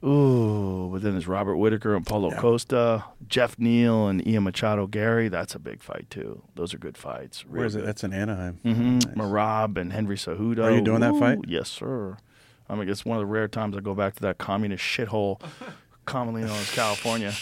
ooh. 0.03 0.89
But 0.91 1.01
then 1.01 1.13
there's 1.13 1.27
Robert 1.27 1.57
Whitaker 1.57 1.95
and 1.95 2.05
Paulo 2.05 2.29
Yeah. 2.31 2.39
Costa, 2.39 3.05
Geoff 3.27 3.57
Neal 3.57 4.07
and 4.07 4.25
Ian 4.27 4.43
Machado 4.43 4.88
Garry. 4.88 5.27
That's 5.29 5.55
a 5.55 5.60
big 5.60 5.81
fight 5.81 6.10
too. 6.10 6.43
Those 6.55 6.74
are 6.74 6.77
good 6.77 6.98
fights. 6.98 7.45
Where 7.45 7.65
is 7.65 7.75
it? 7.75 7.86
That's 7.86 8.03
in 8.03 8.13
Anaheim. 8.13 8.60
Mm-hmm. 8.63 8.93
Nice. 9.00 9.05
Merab 9.15 9.77
and 9.77 9.93
Henry 9.93 10.15
Cejudo. 10.17 10.63
Are 10.63 10.72
you 10.72 10.81
doing 10.81 11.01
that 11.01 11.15
fight? 11.17 11.39
Yes, 11.48 11.69
sir. 11.69 12.17
I 12.69 12.75
mean, 12.75 12.89
it's 12.89 13.03
one 13.05 13.17
of 13.17 13.22
the 13.22 13.25
rare 13.25 13.48
times 13.48 13.75
I 13.75 13.81
go 13.81 13.93
back 13.93 14.15
to 14.15 14.22
that 14.22 14.38
communist 14.38 14.83
shithole, 14.83 15.41
commonly 16.05 16.41
known 16.41 16.51
as 16.51 16.72
California. 16.72 17.33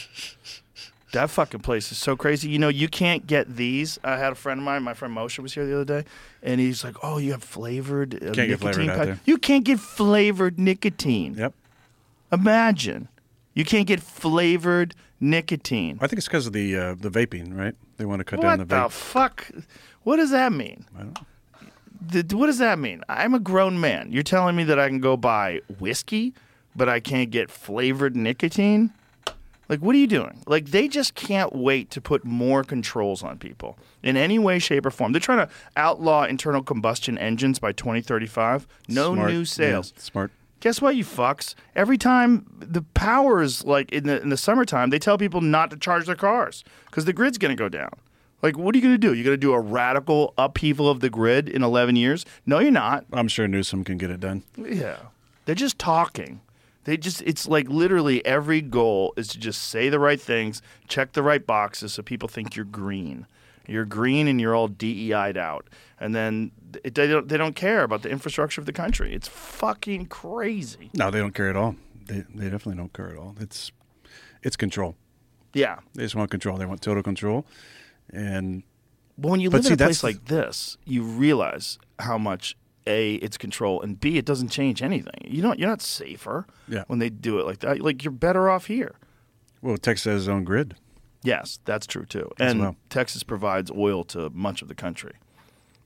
That 1.13 1.29
fucking 1.29 1.59
place 1.59 1.91
is 1.91 1.97
so 1.97 2.15
crazy. 2.15 2.49
You 2.49 2.57
know, 2.57 2.69
you 2.69 2.87
can't 2.87 3.27
get 3.27 3.57
these. 3.57 3.99
I 4.03 4.17
had 4.17 4.31
a 4.31 4.35
friend 4.35 4.59
of 4.61 4.63
mine, 4.63 4.81
my 4.83 4.93
friend 4.93 5.15
Moshe, 5.15 5.37
was 5.39 5.53
here 5.53 5.65
the 5.65 5.75
other 5.75 6.01
day, 6.03 6.09
and 6.41 6.61
he's 6.61 6.85
like, 6.85 6.95
"Oh, 7.03 7.17
you 7.17 7.33
have 7.33 7.43
flavored 7.43 8.15
uh, 8.15 8.31
Can't 8.31 8.35
get 8.35 8.47
nicotine 8.61 8.73
flavored 8.73 8.89
out 8.99 9.05
there. 9.05 9.19
You 9.25 9.37
can't 9.37 9.65
get 9.65 9.79
flavored 9.79 10.57
nicotine. 10.57 11.33
Yep. 11.33 11.53
Imagine, 12.31 13.09
you 13.53 13.65
can't 13.65 13.87
get 13.87 13.99
flavored 14.01 14.95
nicotine. 15.19 15.97
I 16.01 16.07
think 16.07 16.17
it's 16.17 16.27
because 16.27 16.47
of 16.47 16.53
the 16.53 16.75
uh, 16.77 16.95
the 16.95 17.09
vaping, 17.09 17.55
right? 17.57 17.75
They 17.97 18.05
want 18.05 18.19
to 18.19 18.23
cut 18.23 18.39
What 18.39 18.43
down 18.45 18.59
the, 18.59 18.65
vape. 18.65 18.81
What 18.81 18.87
the 18.89 18.95
fuck? 18.95 19.51
What 20.03 20.15
does 20.17 20.31
that 20.31 20.51
mean? 20.53 20.85
I 20.95 20.99
don't 20.99 21.13
know. 21.13 21.21
The, 22.23 22.35
what 22.35 22.47
does 22.47 22.57
that 22.57 22.79
mean? 22.79 23.03
I'm 23.09 23.35
a 23.35 23.39
grown 23.39 23.79
man. 23.79 24.11
You're 24.11 24.23
telling 24.23 24.55
me 24.55 24.63
that 24.63 24.79
I 24.79 24.87
can 24.87 24.99
go 24.99 25.15
buy 25.15 25.61
whiskey, 25.79 26.33
but 26.75 26.89
I 26.89 26.99
can't 26.99 27.29
get 27.29 27.51
flavored 27.51 28.15
nicotine? 28.15 28.91
Like, 29.69 29.81
what 29.81 29.93
are 29.95 29.99
you 29.99 30.07
doing? 30.07 30.41
Like, 30.47 30.71
they 30.71 30.87
just 30.87 31.13
can't 31.15 31.55
wait 31.55 31.91
to 31.91 32.01
put 32.01 32.25
more 32.25 32.63
controls 32.63 33.21
on 33.23 33.37
people 33.37 33.77
in 34.03 34.17
any 34.17 34.37
way, 34.39 34.57
shape, 34.59 34.85
or 34.85 34.91
form. 34.91 35.11
They're 35.13 35.21
trying 35.21 35.47
to 35.47 35.53
outlaw 35.77 36.23
internal 36.23 36.63
combustion 36.63 37.17
engines 37.19 37.59
by 37.59 37.71
2035. 37.71 38.67
No 38.89 39.13
Smart. 39.13 39.29
new 39.31 39.39
Yeah, 39.39 39.43
sales. 39.45 39.93
smart. 39.97 40.31
Guess 40.61 40.81
what, 40.81 40.95
you 40.95 41.03
fucks? 41.03 41.55
Every 41.75 41.97
time 41.97 42.45
the 42.59 42.83
power 42.93 43.41
is 43.41 43.65
like 43.65 43.91
in 43.91 44.05
the 44.05 44.21
in 44.21 44.29
the 44.29 44.37
summertime, 44.37 44.91
they 44.91 44.99
tell 44.99 45.17
people 45.17 45.41
not 45.41 45.69
to 45.71 45.77
charge 45.77 46.05
their 46.05 46.15
cars 46.15 46.63
because 46.85 47.05
the 47.05 47.13
grid's 47.13 47.37
going 47.37 47.55
to 47.55 47.61
go 47.61 47.67
down. 47.67 47.91
Like, 48.41 48.57
what 48.57 48.73
are 48.73 48.77
you 48.77 48.81
going 48.81 48.93
to 48.93 48.97
do? 48.97 49.13
You're 49.13 49.25
going 49.25 49.33
to 49.33 49.37
do 49.37 49.53
a 49.53 49.59
radical 49.59 50.33
upheaval 50.37 50.89
of 50.89 50.99
the 50.99 51.09
grid 51.09 51.47
in 51.47 51.63
11 51.63 51.95
years? 51.95 52.25
No, 52.45 52.59
you're 52.59 52.71
not. 52.71 53.05
I'm 53.13 53.27
sure 53.27 53.47
Newsom 53.47 53.83
can 53.83 53.97
get 53.97 54.09
it 54.09 54.19
done. 54.19 54.43
Yeah. 54.57 54.97
They're 55.45 55.55
just 55.55 55.77
talking. 55.77 56.41
They 56.85 56.97
just, 56.97 57.21
it's 57.21 57.47
like 57.47 57.69
literally 57.69 58.25
every 58.25 58.61
goal 58.61 59.13
is 59.15 59.27
to 59.29 59.39
just 59.39 59.61
say 59.61 59.89
the 59.89 59.99
right 59.99 60.19
things, 60.19 60.63
check 60.87 61.13
the 61.13 61.21
right 61.21 61.45
boxes 61.45 61.93
so 61.93 62.01
people 62.01 62.27
think 62.27 62.55
you're 62.55 62.65
green. 62.65 63.27
You're 63.67 63.85
green 63.85 64.27
and 64.27 64.39
you're 64.41 64.55
all 64.55 64.67
DEI'd 64.67 65.37
out. 65.37 65.67
And 65.99 66.13
then 66.15 66.51
it, 66.83 66.95
they, 66.95 67.07
don't, 67.07 67.27
they 67.27 67.37
don't 67.37 67.55
care 67.55 67.83
about 67.83 68.01
the 68.01 68.09
infrastructure 68.09 68.59
of 68.59 68.65
the 68.65 68.73
country. 68.73 69.13
It's 69.13 69.27
fucking 69.27 70.07
crazy. 70.07 70.89
No, 70.93 71.11
they 71.11 71.19
don't 71.19 71.33
care 71.35 71.49
at 71.49 71.55
all. 71.55 71.75
They 72.05 72.23
they 72.33 72.45
definitely 72.45 72.75
don't 72.75 72.91
care 72.93 73.09
at 73.09 73.17
all. 73.17 73.35
It's 73.39 73.71
it's 74.43 74.55
control. 74.57 74.95
Yeah. 75.53 75.79
They 75.93 76.03
just 76.03 76.15
want 76.15 76.31
control. 76.31 76.57
They 76.57 76.65
want 76.65 76.81
total 76.81 77.03
control. 77.03 77.45
And 78.11 78.63
But 79.17 79.29
when 79.31 79.39
you 79.39 79.49
live 79.49 79.63
see, 79.63 79.69
in 79.69 79.73
a 79.73 79.77
place 79.77 80.03
like 80.03 80.25
this, 80.25 80.77
you 80.85 81.03
realize 81.03 81.77
how 81.99 82.17
much 82.17 82.57
a 82.87 83.13
it's 83.15 83.37
control, 83.37 83.79
and 83.81 83.99
b 83.99 84.17
it 84.17 84.25
doesn't 84.25 84.49
change 84.49 84.81
anything. 84.81 85.13
You 85.23 85.43
don't 85.43 85.59
you're 85.59 85.69
not 85.69 85.81
safer 85.83 86.47
Yeah. 86.67 86.83
when 86.87 86.97
they 86.99 87.09
do 87.11 87.39
it 87.39 87.45
like 87.45 87.59
that. 87.59 87.79
Like 87.79 88.03
you're 88.03 88.11
better 88.11 88.49
off 88.49 88.65
here. 88.65 88.95
Well, 89.61 89.77
Texas 89.77 90.05
has 90.11 90.21
its 90.23 90.29
own 90.29 90.43
grid. 90.43 90.75
Yes, 91.23 91.59
that's 91.65 91.85
true 91.85 92.05
too. 92.05 92.31
As 92.39 92.51
And 92.51 92.59
well. 92.61 92.75
Texas 92.89 93.23
provides 93.23 93.71
oil 93.71 94.03
to 94.05 94.29
much 94.31 94.61
of 94.61 94.67
the 94.67 94.75
country. 94.75 95.13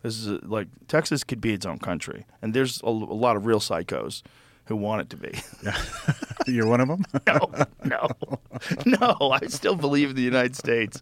This 0.01 0.17
is 0.19 0.27
a, 0.27 0.39
like 0.45 0.67
Texas 0.87 1.23
could 1.23 1.41
be 1.41 1.53
its 1.53 1.65
own 1.65 1.79
country, 1.79 2.25
and 2.41 2.53
there's 2.53 2.81
a, 2.83 2.87
a 2.87 2.89
lot 2.89 3.35
of 3.35 3.45
real 3.45 3.59
psychos 3.59 4.21
who 4.65 4.75
want 4.75 5.01
it 5.01 5.09
to 5.11 5.17
be. 5.17 5.31
You're 6.51 6.67
one 6.67 6.79
of 6.81 6.87
them. 6.87 7.03
no, 7.27 7.49
no, 7.83 8.09
no. 8.85 9.31
I 9.31 9.47
still 9.47 9.75
believe 9.75 10.11
in 10.11 10.15
the 10.15 10.21
United 10.21 10.55
States. 10.55 11.01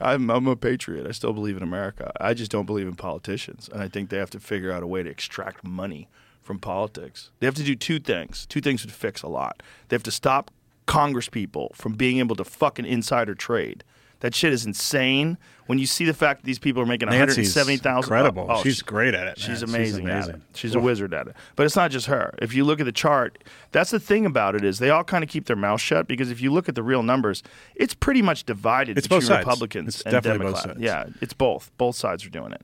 I'm, 0.00 0.28
I'm 0.30 0.46
a 0.48 0.56
patriot. 0.56 1.06
I 1.06 1.12
still 1.12 1.32
believe 1.32 1.56
in 1.56 1.62
America. 1.62 2.12
I 2.20 2.34
just 2.34 2.50
don't 2.50 2.66
believe 2.66 2.88
in 2.88 2.96
politicians, 2.96 3.68
and 3.72 3.80
I 3.82 3.88
think 3.88 4.10
they 4.10 4.18
have 4.18 4.30
to 4.30 4.40
figure 4.40 4.72
out 4.72 4.82
a 4.82 4.86
way 4.86 5.02
to 5.02 5.10
extract 5.10 5.64
money 5.64 6.08
from 6.42 6.58
politics. 6.58 7.30
They 7.38 7.46
have 7.46 7.54
to 7.54 7.62
do 7.62 7.76
two 7.76 8.00
things. 8.00 8.46
Two 8.46 8.60
things 8.60 8.84
would 8.84 8.92
fix 8.92 9.22
a 9.22 9.28
lot. 9.28 9.62
They 9.88 9.94
have 9.94 10.02
to 10.02 10.10
stop 10.10 10.50
Congress 10.86 11.28
people 11.28 11.72
from 11.74 11.94
being 11.94 12.18
able 12.18 12.36
to 12.36 12.44
fucking 12.44 12.84
insider 12.86 13.34
trade. 13.34 13.84
That 14.20 14.36
shit 14.36 14.52
is 14.52 14.64
insane. 14.64 15.36
When 15.66 15.78
you 15.78 15.86
see 15.86 16.04
the 16.04 16.14
fact 16.14 16.42
that 16.42 16.46
these 16.46 16.60
people 16.60 16.80
are 16.80 16.86
making 16.86 17.08
one 17.08 17.18
hundred 17.18 17.44
seventy 17.44 17.76
thousand, 17.76 18.04
incredible. 18.12 18.62
She's 18.62 18.80
great 18.80 19.14
at 19.14 19.26
it, 19.26 19.36
She's 19.38 19.48
man. 19.48 19.56
She's 19.56 19.62
amazing, 19.96 20.08
at 20.08 20.28
it. 20.28 20.40
She's 20.54 20.74
a 20.76 20.80
wizard 20.80 21.12
at 21.12 21.26
it. 21.26 21.34
But 21.56 21.66
it's 21.66 21.74
not 21.74 21.90
just 21.90 22.06
her. 22.06 22.32
If 22.40 22.54
you 22.54 22.62
look 22.64 22.78
at 22.78 22.86
the 22.86 22.92
chart, 22.92 23.42
that's 23.72 23.90
the 23.90 23.98
thing 23.98 24.24
about 24.24 24.54
it 24.54 24.62
is 24.64 24.78
they 24.78 24.90
all 24.90 25.02
kind 25.02 25.24
of 25.24 25.30
keep 25.30 25.46
their 25.46 25.56
mouth 25.56 25.80
shut 25.80 26.06
because 26.06 26.30
if 26.30 26.40
you 26.40 26.52
look 26.52 26.68
at 26.68 26.76
the 26.76 26.84
real 26.84 27.02
numbers, 27.02 27.42
it's 27.74 27.94
pretty 27.94 28.22
much 28.22 28.44
divided 28.44 28.96
It's 28.96 29.08
between. 29.08 29.38
Republicans 29.38 29.96
It's 29.96 30.02
and 30.02 30.12
definitely 30.12 30.46
both 30.46 30.54
Democrats. 30.62 30.78
sides. 30.78 30.80
Yeah, 30.80 31.06
it's 31.20 31.32
both. 31.32 31.72
Both 31.76 31.96
sides 31.96 32.24
are 32.24 32.30
doing 32.30 32.52
it. 32.52 32.62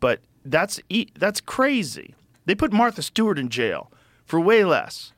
But 0.00 0.20
that's 0.44 0.80
that's 1.16 1.40
crazy. 1.40 2.14
They 2.46 2.56
put 2.56 2.72
Martha 2.72 3.02
Stewart 3.02 3.38
in 3.38 3.48
jail 3.48 3.92
for 4.24 4.40
way 4.40 4.64
less. 4.64 5.12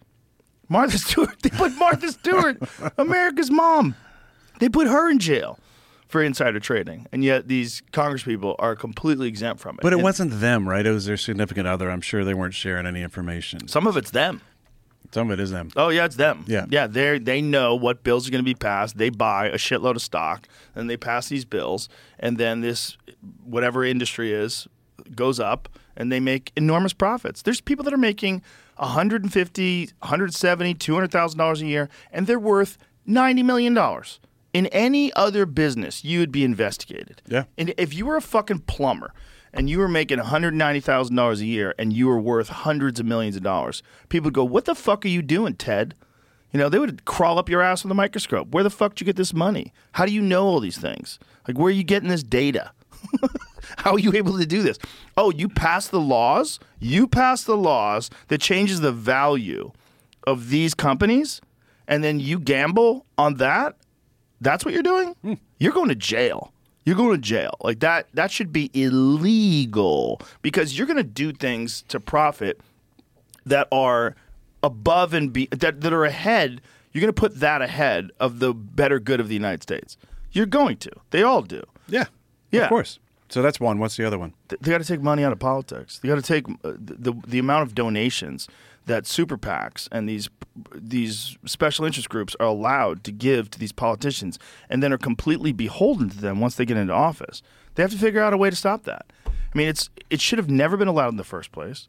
Martha 0.68 0.98
Stewart. 0.98 1.40
They 1.42 1.50
put 1.50 1.74
Martha 1.76 2.10
Stewart, 2.12 2.58
America's 2.98 3.50
mom. 3.50 3.94
They 4.60 4.68
put 4.68 4.86
her 4.88 5.10
in 5.10 5.18
jail 5.18 5.58
for 6.08 6.22
insider 6.22 6.58
trading, 6.58 7.06
and 7.12 7.22
yet 7.22 7.48
these 7.48 7.82
Congress 7.92 8.22
people 8.22 8.56
are 8.58 8.74
completely 8.74 9.28
exempt 9.28 9.60
from 9.60 9.76
it. 9.76 9.82
But 9.82 9.92
it 9.92 9.96
And 9.96 10.02
wasn't 10.02 10.40
them, 10.40 10.68
right? 10.68 10.84
It 10.86 10.90
was 10.90 11.06
their 11.06 11.16
significant 11.16 11.66
other. 11.68 11.90
I'm 11.90 12.00
sure 12.00 12.24
they 12.24 12.34
weren't 12.34 12.54
sharing 12.54 12.86
any 12.86 13.02
information. 13.02 13.68
Some 13.68 13.86
of 13.86 13.96
it's 13.96 14.10
them. 14.10 14.40
Some 15.12 15.30
of 15.30 15.38
it 15.38 15.42
is 15.42 15.50
them. 15.50 15.70
Oh 15.76 15.88
yeah, 15.88 16.04
it's 16.04 16.16
them. 16.16 16.44
Yeah. 16.46 16.66
yeah. 16.68 16.86
They 16.86 17.18
they 17.18 17.40
know 17.40 17.74
what 17.74 18.02
bills 18.02 18.28
are 18.28 18.30
going 18.30 18.44
to 18.44 18.48
be 18.48 18.54
passed. 18.54 18.98
They 18.98 19.08
buy 19.10 19.46
a 19.46 19.56
shitload 19.56 19.96
of 19.96 20.02
stock, 20.02 20.46
and 20.74 20.90
they 20.90 20.96
pass 20.98 21.28
these 21.28 21.44
bills, 21.46 21.88
and 22.18 22.36
then 22.36 22.60
this 22.60 22.96
whatever 23.44 23.84
industry 23.84 24.32
is 24.32 24.66
goes 25.14 25.40
up, 25.40 25.68
and 25.96 26.12
they 26.12 26.20
make 26.20 26.52
enormous 26.56 26.92
profits. 26.92 27.40
There's 27.42 27.60
people 27.60 27.84
that 27.84 27.94
are 27.94 27.98
making 27.98 28.42
150, 28.78 29.86
170, 29.98 30.74
200 30.74 31.10
thousand 31.10 31.38
dollars 31.38 31.62
a 31.62 31.66
year, 31.66 31.88
and 32.12 32.26
they're 32.26 32.38
worth 32.38 32.78
90 33.06 33.42
million 33.42 33.74
dollars. 33.74 34.20
In 34.54 34.66
any 34.68 35.12
other 35.12 35.44
business, 35.46 36.04
you 36.04 36.20
would 36.20 36.32
be 36.32 36.42
investigated. 36.42 37.20
Yeah. 37.26 37.44
And 37.58 37.74
if 37.76 37.94
you 37.94 38.06
were 38.06 38.16
a 38.16 38.22
fucking 38.22 38.60
plumber 38.60 39.12
and 39.52 39.68
you 39.68 39.78
were 39.78 39.88
making 39.88 40.18
$190,000 40.18 41.40
a 41.40 41.44
year 41.44 41.74
and 41.78 41.92
you 41.92 42.06
were 42.06 42.18
worth 42.18 42.48
hundreds 42.48 42.98
of 42.98 43.06
millions 43.06 43.36
of 43.36 43.42
dollars, 43.42 43.82
people 44.08 44.26
would 44.26 44.34
go, 44.34 44.44
What 44.44 44.64
the 44.64 44.74
fuck 44.74 45.04
are 45.04 45.08
you 45.08 45.22
doing, 45.22 45.54
Ted? 45.54 45.94
You 46.52 46.58
know, 46.58 46.70
they 46.70 46.78
would 46.78 47.04
crawl 47.04 47.38
up 47.38 47.50
your 47.50 47.60
ass 47.60 47.82
with 47.84 47.92
a 47.92 47.94
microscope. 47.94 48.48
Where 48.48 48.64
the 48.64 48.70
fuck 48.70 48.94
did 48.94 49.02
you 49.02 49.04
get 49.04 49.16
this 49.16 49.34
money? 49.34 49.72
How 49.92 50.06
do 50.06 50.12
you 50.12 50.22
know 50.22 50.46
all 50.46 50.60
these 50.60 50.78
things? 50.78 51.18
Like, 51.46 51.58
where 51.58 51.68
are 51.68 51.70
you 51.70 51.84
getting 51.84 52.08
this 52.08 52.22
data? 52.22 52.72
How 53.78 53.92
are 53.92 53.98
you 53.98 54.12
able 54.14 54.38
to 54.38 54.46
do 54.46 54.62
this? 54.62 54.78
Oh, 55.16 55.30
you 55.30 55.48
pass 55.48 55.88
the 55.88 56.00
laws? 56.00 56.58
You 56.80 57.06
pass 57.06 57.44
the 57.44 57.56
laws 57.56 58.10
that 58.28 58.40
changes 58.40 58.80
the 58.80 58.92
value 58.92 59.72
of 60.26 60.50
these 60.50 60.74
companies, 60.74 61.40
and 61.86 62.02
then 62.02 62.20
you 62.20 62.38
gamble 62.38 63.06
on 63.16 63.34
that? 63.34 63.76
That's 64.40 64.64
what 64.64 64.74
you're 64.74 64.82
doing? 64.82 65.14
Hmm. 65.22 65.34
You're 65.58 65.72
going 65.72 65.88
to 65.88 65.94
jail. 65.94 66.52
You're 66.84 66.96
going 66.96 67.12
to 67.12 67.18
jail. 67.18 67.54
Like 67.60 67.80
that 67.80 68.08
that 68.14 68.30
should 68.30 68.52
be 68.52 68.70
illegal 68.72 70.22
because 70.40 70.78
you're 70.78 70.86
going 70.86 70.96
to 70.96 71.02
do 71.02 71.32
things 71.32 71.82
to 71.88 72.00
profit 72.00 72.60
that 73.44 73.68
are 73.70 74.14
above 74.62 75.12
and 75.12 75.32
be 75.32 75.48
that, 75.50 75.80
that 75.82 75.92
are 75.92 76.04
ahead. 76.04 76.60
You're 76.92 77.00
going 77.02 77.12
to 77.12 77.20
put 77.20 77.40
that 77.40 77.60
ahead 77.60 78.10
of 78.18 78.38
the 78.38 78.54
better 78.54 78.98
good 79.00 79.20
of 79.20 79.28
the 79.28 79.34
United 79.34 79.62
States. 79.62 79.98
You're 80.32 80.46
going 80.46 80.78
to. 80.78 80.90
They 81.10 81.22
all 81.22 81.42
do. 81.42 81.62
Yeah. 81.88 82.06
Yeah. 82.50 82.62
Of 82.62 82.68
course. 82.70 82.98
So 83.28 83.42
that's 83.42 83.60
one. 83.60 83.78
What's 83.78 83.96
the 83.96 84.04
other 84.06 84.18
one? 84.18 84.32
They 84.48 84.70
got 84.70 84.78
to 84.78 84.84
take 84.86 85.02
money 85.02 85.22
out 85.22 85.32
of 85.32 85.38
politics. 85.38 85.98
They 85.98 86.08
got 86.08 86.14
to 86.16 86.22
take 86.22 86.48
uh, 86.48 86.72
the, 86.78 86.94
the 87.12 87.12
the 87.26 87.38
amount 87.38 87.64
of 87.64 87.74
donations 87.74 88.48
that 88.86 89.06
super 89.06 89.36
PACs 89.36 89.86
and 89.92 90.08
these 90.08 90.30
these 90.74 91.36
special 91.44 91.84
interest 91.84 92.08
groups 92.08 92.34
are 92.40 92.46
allowed 92.46 93.04
to 93.04 93.12
give 93.12 93.50
to 93.50 93.58
these 93.58 93.72
politicians, 93.72 94.38
and 94.70 94.82
then 94.82 94.92
are 94.92 94.98
completely 94.98 95.52
beholden 95.52 96.08
to 96.08 96.16
them 96.20 96.40
once 96.40 96.54
they 96.54 96.64
get 96.64 96.76
into 96.78 96.92
office. 96.94 97.42
They 97.74 97.82
have 97.82 97.92
to 97.92 97.98
figure 97.98 98.22
out 98.22 98.32
a 98.32 98.36
way 98.38 98.48
to 98.50 98.56
stop 98.56 98.84
that. 98.84 99.06
I 99.26 99.56
mean, 99.58 99.68
it's 99.68 99.90
it 100.08 100.20
should 100.22 100.38
have 100.38 100.48
never 100.50 100.76
been 100.78 100.88
allowed 100.88 101.10
in 101.10 101.16
the 101.16 101.24
first 101.24 101.52
place. 101.52 101.86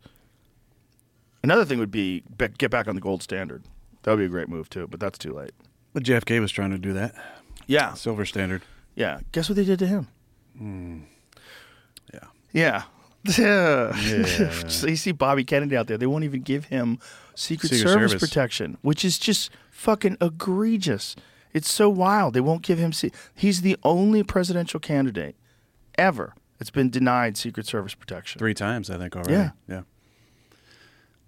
Another 1.41 1.63
thing 1.63 1.79
would 1.79 1.91
be 1.91 2.23
get 2.57 2.69
back 2.69 2.87
on 2.89 2.95
the 2.95 3.01
gold 3.01 3.23
standard. 3.23 3.63
That 4.03 4.11
would 4.11 4.19
be 4.19 4.25
a 4.25 4.29
great 4.29 4.49
move 4.49 4.69
too, 4.69 4.87
but 4.87 4.99
that's 4.99 5.17
too 5.17 5.33
late. 5.33 5.51
But 5.93 6.03
JFK 6.03 6.39
was 6.41 6.51
trying 6.51 6.71
to 6.71 6.77
do 6.77 6.91
that. 6.93 7.15
Yeah, 7.65 7.93
Silver 7.93 8.25
standard. 8.25 8.61
yeah. 8.95 9.19
Guess 9.31 9.47
what 9.49 9.55
they 9.55 9.63
did 9.63 9.79
to 9.79 9.87
him? 9.87 10.07
Yeah. 10.59 11.05
Yeah. 12.53 12.83
Yeah. 13.37 13.93
you 13.97 14.95
see 14.95 15.11
Bobby 15.11 15.43
Kennedy 15.43 15.75
out 15.75 15.87
there. 15.87 15.97
They 15.97 16.07
won't 16.07 16.23
even 16.23 16.41
give 16.41 16.65
him 16.65 16.99
Secret, 17.35 17.69
Secret 17.69 17.89
Service, 17.89 18.11
Service. 18.13 18.27
protection, 18.29 18.77
which 18.81 19.03
is 19.03 19.19
just 19.19 19.51
fucking 19.71 20.15
egregious. 20.21 21.17
It's 21.53 21.69
so 21.69 21.89
wild. 21.89 22.33
They 22.33 22.39
won't 22.39 22.61
give 22.61 22.77
him. 22.79 22.93
Se- 22.93 23.11
He's 23.35 23.61
the 23.61 23.75
only 23.83 24.23
presidential 24.23 24.79
candidate 24.79 25.35
ever 25.97 26.33
that's 26.57 26.69
been 26.71 26.89
denied 26.89 27.35
Secret 27.35 27.65
Service 27.67 27.93
protection. 27.93 28.39
Three 28.39 28.53
times, 28.53 28.89
I 28.89 28.97
think, 28.97 29.15
already. 29.17 29.33
Yeah. 29.33 29.51
Yeah. 29.67 29.81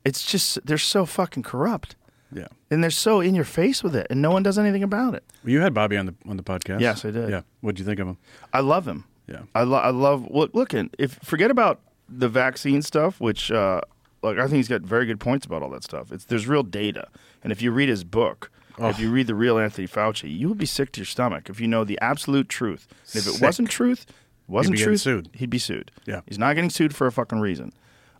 It's 0.05 0.23
just 0.23 0.65
they're 0.65 0.77
so 0.77 1.05
fucking 1.05 1.43
corrupt, 1.43 1.95
Yeah. 2.31 2.47
and 2.71 2.81
they're 2.83 2.89
so 2.89 3.19
in 3.19 3.35
your 3.35 3.43
face 3.45 3.83
with 3.83 3.95
it, 3.95 4.07
and 4.09 4.21
no 4.21 4.31
one 4.31 4.43
does 4.43 4.57
anything 4.57 4.81
about 4.83 5.13
it. 5.13 5.23
Well, 5.43 5.51
you 5.51 5.61
had 5.61 5.73
Bobby 5.73 5.97
on 5.97 6.05
the 6.07 6.15
on 6.27 6.37
the 6.37 6.43
podcast. 6.43 6.79
Yes, 6.79 7.05
I 7.05 7.11
did. 7.11 7.29
Yeah. 7.29 7.41
What'd 7.59 7.79
you 7.79 7.85
think 7.85 7.99
of 7.99 8.07
him? 8.07 8.17
I 8.53 8.61
love 8.61 8.87
him. 8.87 9.03
Yeah. 9.31 9.41
I, 9.55 9.63
lo- 9.63 9.77
I 9.79 9.89
love 9.89 10.27
look 10.29 10.53
looking. 10.53 10.89
If 10.99 11.13
forget 11.23 11.49
about 11.51 11.79
the 12.09 12.27
vaccine 12.29 12.81
stuff, 12.81 13.19
which 13.21 13.51
uh, 13.51 13.81
like 14.21 14.37
I 14.37 14.41
think 14.43 14.55
he's 14.57 14.67
got 14.67 14.81
very 14.81 15.05
good 15.05 15.19
points 15.19 15.45
about 15.45 15.63
all 15.63 15.69
that 15.69 15.83
stuff. 15.83 16.11
It's 16.11 16.25
there's 16.25 16.47
real 16.47 16.63
data, 16.63 17.07
and 17.43 17.51
if 17.51 17.61
you 17.61 17.71
read 17.71 17.89
his 17.89 18.03
book, 18.03 18.51
if 18.79 18.99
you 18.99 19.11
read 19.11 19.27
the 19.27 19.35
real 19.35 19.57
Anthony 19.59 19.87
Fauci, 19.87 20.35
you 20.35 20.49
would 20.49 20.57
be 20.57 20.65
sick 20.65 20.91
to 20.93 20.99
your 21.01 21.05
stomach 21.05 21.49
if 21.49 21.59
you 21.59 21.67
know 21.67 21.83
the 21.83 21.99
absolute 22.01 22.49
truth. 22.49 22.87
And 23.13 23.21
if 23.21 23.27
it 23.27 23.33
Sick. 23.33 23.41
wasn't 23.41 23.69
truth, 23.69 24.05
wasn't 24.47 24.75
getting 24.77 24.89
truth, 24.89 25.01
sued. 25.01 25.29
he'd 25.33 25.49
be 25.51 25.59
sued. 25.59 25.91
Yeah. 26.05 26.21
he's 26.25 26.39
not 26.39 26.55
getting 26.55 26.69
sued 26.71 26.95
for 26.95 27.05
a 27.05 27.11
fucking 27.11 27.39
reason. 27.39 27.73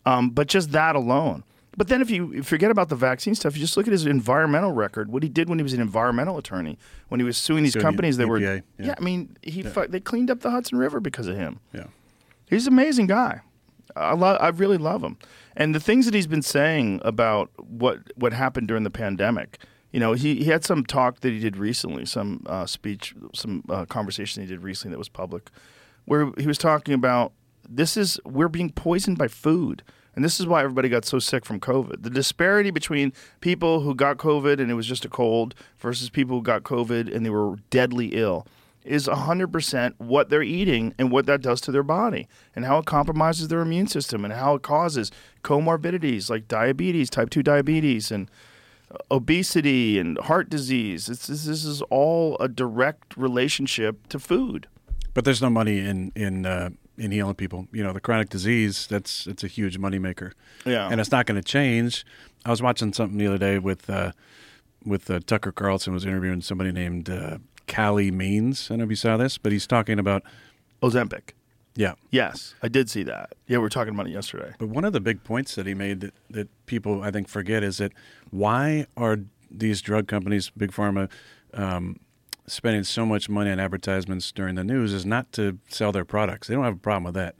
Um, 0.06 0.30
but 0.30 0.47
just 0.47 0.71
that 0.71 0.95
alone. 0.95 1.43
But 1.77 1.88
then 1.88 2.01
if 2.01 2.10
you 2.10 2.43
forget 2.43 2.69
about 2.69 2.89
the 2.89 2.95
vaccine 2.97 3.34
stuff, 3.34 3.55
you 3.55 3.62
just 3.62 3.77
look 3.77 3.88
at 3.88 3.93
his 3.93 4.05
environmental 4.05 4.73
record, 4.73 5.10
what 5.10 5.23
he 5.23 5.29
did 5.29 5.47
when 5.47 5.57
he 5.57 5.63
was 5.63 5.71
an 5.73 5.79
environmental 5.79 6.38
attorney, 6.38 6.77
when 7.07 7.19
he 7.19 7.25
was 7.25 7.38
suing 7.38 7.63
these 7.63 7.75
companies 7.81 8.17
that 8.17 8.27
were 8.27 8.39
EPA, 8.39 8.63
yeah. 8.77 8.95
I 8.97 9.01
mean, 9.01 9.38
he 9.41 9.63
fu- 9.63 9.88
they 9.88 10.01
cleaned 10.01 10.29
up 10.29 10.41
the 10.41 10.51
Hudson 10.51 10.77
River 10.77 10.99
because 10.99 11.27
of 11.27 11.38
him. 11.38 11.60
Yeah. 11.73 11.86
He's 12.49 12.67
an 12.67 12.73
amazing 12.73 13.07
guy. 13.07 13.39
I 13.95 14.13
lo- 14.15 14.36
I 14.39 14.49
really 14.49 14.77
love 14.77 15.01
him. 15.01 15.17
And 15.55 15.73
the 15.73 15.79
things 15.79 16.05
that 16.05 16.13
he's 16.13 16.27
been 16.27 16.41
saying 16.41 16.99
about 17.05 17.51
what 17.57 17.99
what 18.17 18.34
happened 18.34 18.67
during 18.67 18.84
the 18.84 18.89
pandemic, 18.89 19.57
you 19.91 19.99
know, 19.99 20.12
he, 20.13 20.36
he 20.36 20.45
had 20.45 20.65
some 20.65 20.86
talk 20.86 21.21
that 21.21 21.29
he 21.31 21.39
did 21.39 21.55
recently, 21.57 22.05
some 22.05 22.43
uh, 22.47 22.65
speech, 22.65 23.13
some 23.34 23.63
uh, 23.69 23.86
conversation 23.86 24.41
he 24.43 24.47
did 24.47 24.62
recently 24.62 24.93
that 24.93 24.99
was 24.99 25.10
public, 25.10 25.49
where 26.05 26.31
he 26.38 26.47
was 26.47 26.57
talking 26.57 26.93
about 26.93 27.31
this 27.69 27.95
is 27.95 28.19
we're 28.25 28.49
being 28.49 28.71
poisoned 28.71 29.17
by 29.17 29.29
food. 29.29 29.84
And 30.15 30.26
this 30.26 30.39
is 30.39 30.47
why 30.47 30.63
everybody 30.63 30.89
got 30.89 31.06
so 31.06 31.19
sick 31.19 31.45
from 31.45 31.60
COVID. 31.60 32.04
The 32.04 32.10
disparity 32.10 32.69
between 32.69 33.13
people 33.39 33.82
who 33.82 33.95
got 33.95 34.17
COVID 34.17 34.60
and 34.60 34.69
it 34.69 34.74
was 34.74 34.88
just 34.88 35.06
a 35.06 35.10
cold 35.10 35.56
versus 35.80 36.10
people 36.10 36.38
who 36.38 36.43
got 36.43 36.63
COVID 36.63 37.13
and 37.13 37.26
they 37.26 37.30
were 37.30 37.58
deadly 37.69 38.08
ill 38.08 38.45
is 38.84 39.08
100% 39.08 39.93
what 40.00 40.30
they're 40.30 40.41
eating 40.41 40.93
and 40.97 41.12
what 41.12 41.28
that 41.28 41.41
does 41.41 41.62
to 41.62 41.71
their 41.71 41.84
body 41.84 42.28
and 42.56 42.65
how 42.65 42.80
it 42.80 42.86
compromises 42.86 43.47
their 43.47 43.62
immune 43.62 43.88
system 43.88 44.26
and 44.26 44.34
how 44.34 44.56
it 44.56 44.63
causes 44.63 45.12
comorbidities 45.43 46.30
like 46.30 46.47
diabetes, 46.47 47.10
type 47.10 47.30
2 47.30 47.43
diabetes, 47.43 48.12
and 48.12 48.30
obesity 49.10 50.00
and 50.00 50.17
heart 50.19 50.50
disease. 50.50 51.10
It's, 51.10 51.28
this, 51.28 51.45
is 51.45 51.82
all 51.84 52.38
a 52.39 52.47
direct 52.47 53.15
relationship 53.15 54.08
to 54.10 54.19
food. 54.19 54.67
But 55.13 55.26
there's 55.26 55.41
no 55.41 55.50
money 55.50 55.80
in 55.80 56.12
in 56.15 56.45
uh, 56.45 56.69
in 57.02 57.12
healing 57.12 57.34
people. 57.34 57.68
You 57.74 57.84
know, 57.84 57.94
the 57.94 58.00
chronic 58.00 58.30
disease 58.30 58.86
that's 58.88 59.26
it's 59.26 59.44
a 59.44 59.48
huge 59.48 59.80
moneymaker. 59.80 60.34
Yeah. 60.66 60.88
and 60.90 61.02
it's 61.02 61.12
not 61.12 61.26
going 61.26 61.42
to 61.42 61.48
change. 61.48 62.06
I 62.46 62.52
was 62.52 62.62
watching 62.62 62.94
something 62.94 63.18
the 63.18 63.28
other 63.28 63.40
day 63.40 63.58
with 63.58 63.90
uh, 63.90 64.12
with 64.86 65.10
uh, 65.10 65.20
Tucker 65.26 65.52
Carlson 65.52 65.94
was 65.94 66.06
interviewing 66.06 66.42
somebody 66.42 66.72
named 66.72 67.10
uh, 67.10 67.40
Calley 67.66 68.12
Means. 68.12 68.68
I 68.68 68.74
don't 68.74 68.80
know 68.80 68.84
if 68.86 68.90
you 68.92 68.96
saw 68.96 69.18
this, 69.18 69.38
but 69.38 69.52
he's 69.52 69.68
talking 69.68 69.98
about 70.00 70.24
Ozempic. 70.84 71.32
Yeah. 71.76 71.94
Yes, 72.12 72.54
I 72.62 72.68
did 72.68 72.90
see 72.90 73.04
that. 73.04 73.34
Yeah, 73.48 73.58
we 73.58 73.64
were 73.64 73.70
talking 73.70 73.94
about 73.94 74.08
it 74.08 74.12
yesterday. 74.12 74.54
But 74.60 74.70
one 74.70 74.84
of 74.84 74.94
the 74.94 75.00
big 75.00 75.24
points 75.24 75.56
that 75.56 75.66
he 75.66 75.74
made 75.74 76.02
that, 76.02 76.14
that 76.30 76.66
people 76.66 77.02
I 77.02 77.12
think 77.12 77.28
forget 77.28 77.64
is 77.64 77.78
that 77.78 77.94
why 78.30 78.86
are 78.96 79.18
these 79.50 79.82
drug 79.82 80.08
companies, 80.08 80.52
big 80.56 80.72
pharma, 80.72 81.10
um, 81.54 82.00
spending 82.52 82.84
so 82.84 83.06
much 83.06 83.30
money 83.30 83.50
on 83.50 83.60
advertisements 83.60 84.32
during 84.32 84.56
the 84.56 84.64
news 84.64 84.94
is 84.94 85.06
not 85.06 85.32
to 85.34 85.58
sell 85.70 85.92
their 85.92 86.04
products. 86.06 86.48
They 86.48 86.54
don't 86.56 86.64
have 86.66 86.74
a 86.76 86.78
problem 86.78 87.06
with 87.06 87.14
that. 87.16 87.36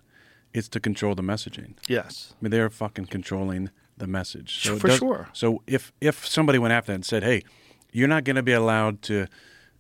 It's 0.54 0.70
to 0.70 0.80
control 0.80 1.16
the 1.16 1.22
messaging. 1.22 1.74
Yes. 1.88 2.34
I 2.34 2.38
mean, 2.44 2.52
they're 2.52 2.70
fucking 2.70 3.08
controlling 3.08 3.70
the 3.98 4.08
message. 4.08 4.68
it 4.70 4.80
For 4.80 4.90
sure. 4.90 5.30
So 5.34 5.62
if 5.68 5.92
if 6.02 6.26
somebody 6.26 6.60
went 6.60 6.74
after 6.74 6.92
that 6.92 6.96
and 6.96 7.06
said, 7.06 7.24
"Hey, 7.24 7.44
you're 7.92 8.08
not 8.08 8.24
going 8.24 8.36
to 8.38 8.44
be 8.44 8.54
allowed 8.54 9.02
to 9.04 9.28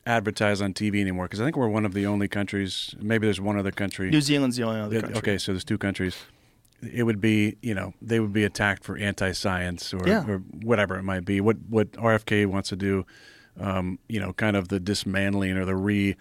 advertise 0.05 0.61
on 0.61 0.73
TV 0.73 1.01
anymore," 1.01 1.25
because 1.25 1.41
I 1.41 1.45
think 1.45 1.57
we're 1.57 1.67
one 1.67 1.85
of 1.85 1.93
the 1.93 2.05
only 2.05 2.27
countries. 2.27 2.95
Maybe 3.01 3.25
there's 3.27 3.41
one 3.41 3.57
other 3.57 3.71
country. 3.71 4.09
New 4.09 4.21
Zealand's 4.21 4.57
the 4.57 4.63
only 4.63 4.79
other 4.81 5.01
country. 5.01 5.17
Okay, 5.17 5.37
so 5.37 5.51
there's 5.53 5.63
two 5.65 5.77
countries. 5.77 6.15
It 6.81 7.03
would 7.03 7.21
be, 7.21 7.57
you 7.61 7.75
know, 7.75 7.93
they 8.01 8.19
would 8.19 8.33
be 8.33 8.43
attacked 8.43 8.83
for 8.83 8.97
anti-science 8.97 9.93
or, 9.93 10.01
Yeah. 10.07 10.25
or 10.27 10.37
whatever 10.39 10.97
it 10.97 11.03
might 11.03 11.25
be. 11.25 11.39
What 11.39 11.57
what 11.69 11.91
RFK 11.93 12.45
wants 12.47 12.69
to 12.69 12.75
do, 12.75 13.05
um, 13.61 13.99
you 14.09 14.19
know, 14.19 14.33
kind 14.33 14.55
of 14.55 14.67
the 14.67 14.79
dismantling 14.79 15.55
or 15.55 15.65
the 15.65 15.75
re 15.75 16.15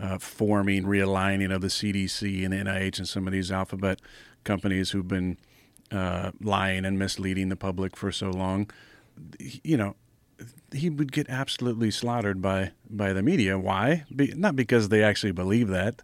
uh, 0.00 0.18
forming, 0.18 0.84
realigning 0.84 1.54
of 1.54 1.60
the 1.60 1.68
CDC 1.68 2.44
and 2.44 2.52
the 2.52 2.58
NIH 2.58 2.98
and 2.98 3.08
some 3.08 3.26
of 3.26 3.32
these 3.32 3.50
alphabet 3.50 4.00
companies 4.44 4.90
who've 4.90 5.08
been 5.08 5.38
uh, 5.90 6.32
lying 6.40 6.84
and 6.84 6.98
misleading 6.98 7.48
the 7.48 7.56
public 7.56 7.96
for 7.96 8.12
so 8.12 8.30
long. 8.30 8.70
You 9.38 9.76
know, 9.76 9.96
he 10.72 10.90
would 10.90 11.12
get 11.12 11.28
absolutely 11.28 11.90
slaughtered 11.90 12.42
by 12.42 12.72
by 12.88 13.12
the 13.12 13.22
media. 13.22 13.58
Why? 13.58 14.04
Be, 14.14 14.32
not 14.36 14.56
because 14.56 14.88
they 14.88 15.02
actually 15.02 15.32
believe 15.32 15.68
that, 15.68 16.02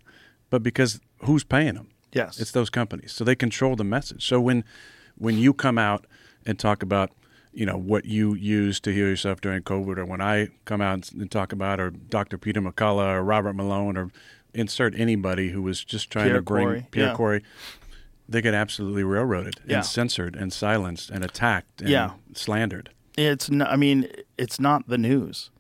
but 0.50 0.62
because 0.62 1.00
who's 1.24 1.44
paying 1.44 1.74
them? 1.74 1.88
Yes. 2.12 2.38
It's 2.38 2.52
those 2.52 2.70
companies. 2.70 3.12
So 3.12 3.24
they 3.24 3.34
control 3.34 3.76
the 3.76 3.84
message. 3.84 4.26
So 4.26 4.40
when 4.40 4.64
when 5.16 5.38
you 5.38 5.52
come 5.52 5.78
out 5.78 6.06
and 6.44 6.58
talk 6.58 6.82
about, 6.82 7.10
you 7.52 7.66
know, 7.66 7.76
what 7.76 8.04
you 8.04 8.34
used 8.34 8.82
to 8.84 8.92
heal 8.92 9.06
yourself 9.06 9.40
during 9.40 9.62
COVID, 9.62 9.98
or 9.98 10.04
when 10.06 10.20
I 10.20 10.48
come 10.64 10.80
out 10.80 11.12
and 11.12 11.30
talk 11.30 11.52
about, 11.52 11.80
or 11.80 11.90
Dr. 11.90 12.38
Peter 12.38 12.60
McCullough 12.60 13.14
or 13.16 13.22
Robert 13.22 13.54
Malone, 13.54 13.96
or 13.96 14.10
insert 14.54 14.94
anybody 14.96 15.50
who 15.50 15.62
was 15.62 15.84
just 15.84 16.10
trying 16.10 16.26
Pierre 16.26 16.36
to 16.36 16.42
bring 16.42 16.66
Kory, 16.66 16.86
Pierre 16.90 17.06
yeah. 17.08 17.14
Kory, 17.14 17.42
they 18.28 18.40
get 18.42 18.54
absolutely 18.54 19.04
railroaded 19.04 19.60
Yeah. 19.66 19.76
and 19.78 19.86
censored 19.86 20.34
and 20.36 20.52
silenced 20.52 21.10
and 21.10 21.24
attacked 21.24 21.80
and 21.80 21.90
Yeah. 21.90 22.10
slandered. 22.34 22.90
It's 23.16 23.50
not, 23.50 23.70
I 23.70 23.76
mean, 23.76 24.08
it's 24.38 24.58
not 24.58 24.88
the 24.88 24.98
news. 24.98 25.50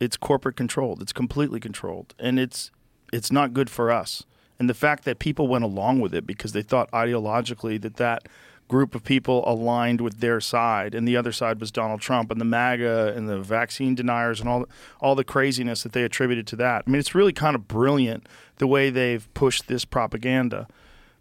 It's 0.00 0.16
corporate 0.16 0.56
controlled. 0.56 1.02
It's 1.02 1.12
completely 1.12 1.60
controlled, 1.60 2.14
and 2.18 2.38
it's 2.38 2.70
it's 3.12 3.30
not 3.30 3.52
good 3.52 3.68
for 3.68 3.90
us. 3.90 4.24
And 4.58 4.70
the 4.70 4.74
fact 4.74 5.04
that 5.04 5.18
people 5.18 5.46
went 5.48 5.64
along 5.64 6.00
with 6.00 6.14
it 6.14 6.26
because 6.26 6.52
they 6.52 6.62
thought 6.62 6.90
ideologically 6.92 7.78
that 7.82 7.96
that 7.96 8.26
group 8.72 8.94
of 8.94 9.04
people 9.04 9.44
aligned 9.46 10.00
with 10.00 10.20
their 10.20 10.40
side, 10.40 10.94
and 10.94 11.06
the 11.06 11.14
other 11.14 11.30
side 11.30 11.60
was 11.60 11.70
Donald 11.70 12.00
Trump 12.00 12.30
and 12.30 12.40
the 12.40 12.46
MAGA 12.46 13.12
and 13.14 13.28
the 13.28 13.38
vaccine 13.38 13.94
deniers 13.94 14.40
and 14.40 14.48
all 14.48 14.64
all 14.98 15.14
the 15.14 15.24
craziness 15.24 15.82
that 15.82 15.92
they 15.92 16.04
attributed 16.04 16.46
to 16.46 16.56
that. 16.56 16.84
I 16.86 16.90
mean, 16.90 16.98
it's 16.98 17.14
really 17.14 17.34
kind 17.34 17.54
of 17.54 17.68
brilliant 17.68 18.26
the 18.56 18.66
way 18.66 18.88
they've 18.88 19.28
pushed 19.34 19.68
this 19.68 19.84
propaganda. 19.84 20.66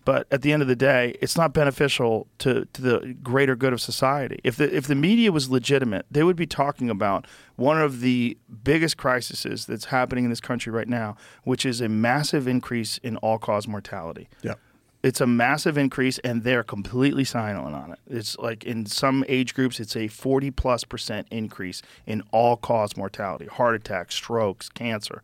But 0.06 0.28
at 0.32 0.42
the 0.42 0.54
end 0.54 0.62
of 0.62 0.70
the 0.70 0.78
day, 0.78 1.16
it's 1.22 1.38
not 1.38 1.54
beneficial 1.54 2.26
to, 2.40 2.66
to 2.74 2.82
the 2.82 3.16
greater 3.22 3.56
good 3.56 3.74
of 3.74 3.82
society. 3.82 4.40
If 4.46 4.56
the 4.56 4.74
if 4.74 4.88
the 4.88 4.96
media 4.96 5.32
was 5.34 5.50
legitimate, 5.50 6.06
they 6.10 6.24
would 6.24 6.38
be 6.38 6.48
talking 6.48 6.90
about 6.90 7.28
one 7.58 7.80
of 7.82 8.00
the 8.00 8.38
biggest 8.64 8.96
crises 8.96 9.66
that's 9.66 9.86
happening 9.86 10.24
in 10.24 10.30
this 10.30 10.42
country 10.42 10.72
right 10.72 10.88
now, 10.88 11.18
which 11.44 11.66
is 11.66 11.82
a 11.82 11.90
massive 11.90 12.48
increase 12.48 12.98
in 13.00 13.18
all 13.18 13.38
cause 13.38 13.68
mortality. 13.68 14.30
Yeah. 14.42 14.56
It's 15.04 15.20
a 15.20 15.28
massive 15.28 15.78
increase, 15.78 16.20
and 16.20 16.44
they're 16.44 16.64
completely 16.64 17.24
silent 17.24 17.76
on 17.76 17.94
it. 17.94 18.00
It's 18.08 18.38
like 18.38 18.64
in 18.64 18.86
some 18.86 19.26
age 19.28 19.56
groups, 19.56 19.80
it's 19.80 19.96
a 19.96 20.08
40 20.08 20.52
plus 20.52 20.84
percent 20.84 21.28
increase 21.32 21.82
in 22.06 22.22
all 22.32 22.56
cause 22.56 22.96
mortality 22.96 23.46
heart 23.46 23.76
attacks, 23.76 24.16
strokes, 24.16 24.70
cancer 24.70 25.22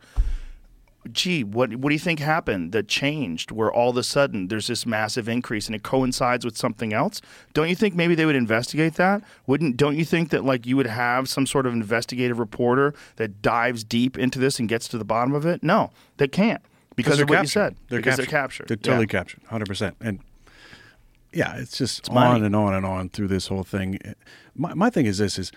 gee, 1.12 1.44
what 1.44 1.74
what 1.76 1.90
do 1.90 1.94
you 1.94 1.98
think 1.98 2.18
happened 2.18 2.72
that 2.72 2.88
changed 2.88 3.50
where 3.50 3.72
all 3.72 3.90
of 3.90 3.96
a 3.96 4.02
sudden 4.02 4.48
there's 4.48 4.66
this 4.66 4.86
massive 4.86 5.28
increase 5.28 5.66
and 5.66 5.74
it 5.74 5.82
coincides 5.82 6.44
with 6.44 6.56
something 6.56 6.92
else? 6.92 7.20
Don't 7.54 7.68
you 7.68 7.74
think 7.74 7.94
maybe 7.94 8.14
they 8.14 8.26
would 8.26 8.36
investigate 8.36 8.94
that? 8.94 9.22
Wouldn't 9.46 9.76
don't 9.76 9.96
you 9.96 10.04
think 10.04 10.30
that 10.30 10.44
like 10.44 10.66
you 10.66 10.76
would 10.76 10.86
have 10.86 11.28
some 11.28 11.46
sort 11.46 11.66
of 11.66 11.72
investigative 11.72 12.38
reporter 12.38 12.94
that 13.16 13.42
dives 13.42 13.84
deep 13.84 14.18
into 14.18 14.38
this 14.38 14.58
and 14.58 14.68
gets 14.68 14.88
to 14.88 14.98
the 14.98 15.04
bottom 15.04 15.34
of 15.34 15.46
it? 15.46 15.62
No, 15.62 15.90
they 16.16 16.28
can't 16.28 16.62
because 16.98 17.16
they're 17.16 17.24
of 17.24 17.30
what 17.30 17.36
captured. 17.36 17.48
you 17.48 17.64
said. 17.64 17.76
They're 17.88 17.98
because 18.00 18.16
captured. 18.16 18.26
they're 18.30 18.40
captured. 18.40 18.68
They're 18.68 18.76
totally 18.76 19.04
Yeah. 19.04 19.18
captured, 19.18 19.40
hundred 19.46 19.66
percent. 19.68 19.96
And 20.00 20.20
yeah, 21.32 21.56
it's 21.56 21.76
just 21.78 22.12
money. 22.12 22.36
on 22.40 22.44
and 22.44 22.54
on 22.54 22.74
and 22.74 22.84
on 22.84 23.08
through 23.08 23.28
this 23.28 23.46
whole 23.48 23.64
thing. 23.64 23.98
My 24.54 24.74
my 24.74 24.90
thing 24.90 25.06
is 25.06 25.18
this: 25.18 25.38
is 25.38 25.50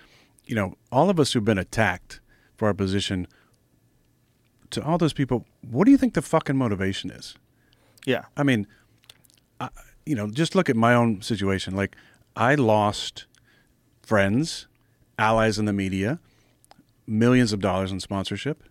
you 0.45 0.56
know, 0.56 0.75
all 0.91 1.10
of 1.10 1.19
us 1.19 1.34
who've 1.34 1.45
been 1.45 1.58
attacked 1.58 2.19
for 2.56 2.67
our 2.67 2.73
position. 2.73 3.27
To 4.71 4.82
all 4.86 4.97
those 4.97 5.12
people, 5.12 5.45
what 5.69 5.84
do 5.84 5.91
you 5.91 5.97
think 5.97 6.13
the 6.13 6.21
fucking 6.21 6.56
motivation 6.56 7.12
is? 7.12 7.36
Yeah. 8.06 8.23
I 8.38 8.43
mean, 8.43 8.67
I, 9.60 9.67
you 10.06 10.15
know, 10.15 10.30
just 10.30 10.56
look 10.56 10.69
at 10.69 10.77
my 10.77 10.93
own 10.93 11.21
situation. 11.21 11.75
Like, 11.75 11.97
I 12.38 12.56
lost 12.56 13.25
friends, 14.01 14.67
allies 15.19 15.60
in 15.60 15.65
the 15.65 15.73
media, 15.73 16.19
millions 17.06 17.51
of 17.51 17.60
dollars 17.60 17.91
in 17.91 17.99
sponsorship 17.99 18.63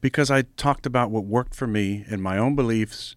because 0.00 0.30
I 0.30 0.42
talked 0.56 0.86
about 0.86 1.10
what 1.10 1.24
worked 1.24 1.54
for 1.54 1.66
me 1.66 2.04
and 2.08 2.22
my 2.22 2.38
own 2.38 2.54
beliefs 2.54 3.16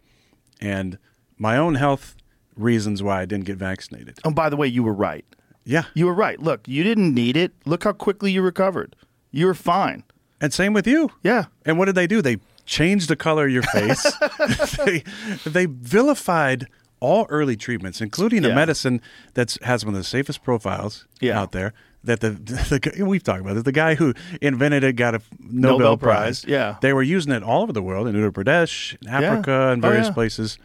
and 0.62 0.98
my 1.38 1.58
own 1.58 1.76
health 1.76 2.15
reasons 2.56 3.02
why 3.04 3.22
I 3.22 3.26
didn't 3.26 3.46
get 3.46 3.58
vaccinated. 3.58 4.20
Oh, 4.24 4.32
by 4.32 4.50
the 4.50 4.58
way, 4.58 4.68
you 4.68 4.84
were 4.84 4.94
right. 4.94 5.26
Yeah. 5.63 5.84
You 5.94 6.08
were 6.08 6.13
right. 6.13 6.39
Look, 6.39 6.68
you 6.68 6.84
didn't 6.84 7.13
need 7.13 7.38
it. 7.38 7.54
Look 7.65 7.84
how 7.84 7.94
quickly 7.94 8.32
you 8.32 8.42
recovered. 8.42 8.96
You 9.32 9.46
were 9.46 9.54
fine. 9.54 10.04
And 10.42 10.54
same 10.54 10.74
with 10.74 10.88
you. 10.88 11.12
Yeah. 11.24 11.46
And 11.65 11.78
what 11.78 11.86
did 11.86 11.96
they 11.96 12.08
do? 12.08 12.22
They 12.22 12.38
changed 12.65 13.08
the 13.10 13.15
color 13.15 13.46
of 13.46 13.52
your 13.52 13.63
face. 13.63 14.04
they, 14.86 15.04
they 15.46 15.65
vilified 15.65 16.68
all 17.00 17.26
early 17.30 17.56
treatments, 17.56 18.02
including 18.02 18.44
a 18.44 18.54
medicine 18.54 19.02
that 19.36 19.58
has 19.62 19.86
one 19.86 19.94
of 19.94 20.00
the 20.00 20.04
safest 20.04 20.44
profiles 20.44 21.08
Yeah. 21.22 21.39
out 21.39 21.52
there. 21.52 21.74
That 22.06 22.22
the, 22.22 22.30
the, 22.98 23.04
we've 23.04 23.24
talked 23.24 23.42
about 23.42 23.58
it. 23.58 23.66
The 23.66 23.72
guy 23.74 23.96
who 23.96 24.14
invented 24.42 24.84
it 24.84 24.94
got 24.94 25.16
a 25.16 25.22
Nobel, 25.40 25.80
Nobel 25.80 25.98
Prize. 25.98 26.42
Prize, 26.44 26.46
yeah. 26.50 26.78
they 26.82 26.94
were 26.94 27.04
using 27.04 27.34
it 27.34 27.44
all 27.44 27.62
over 27.64 27.74
the 27.74 27.82
world 27.82 28.08
in 28.08 28.16
Uttar 28.16 28.32
Pradesh, 28.32 28.96
in 29.02 29.10
Africa, 29.10 29.72
and 29.72 29.84
Oh, 29.84 29.90
various 29.90 30.08
yeah. 30.08 30.14
places. 30.14 30.58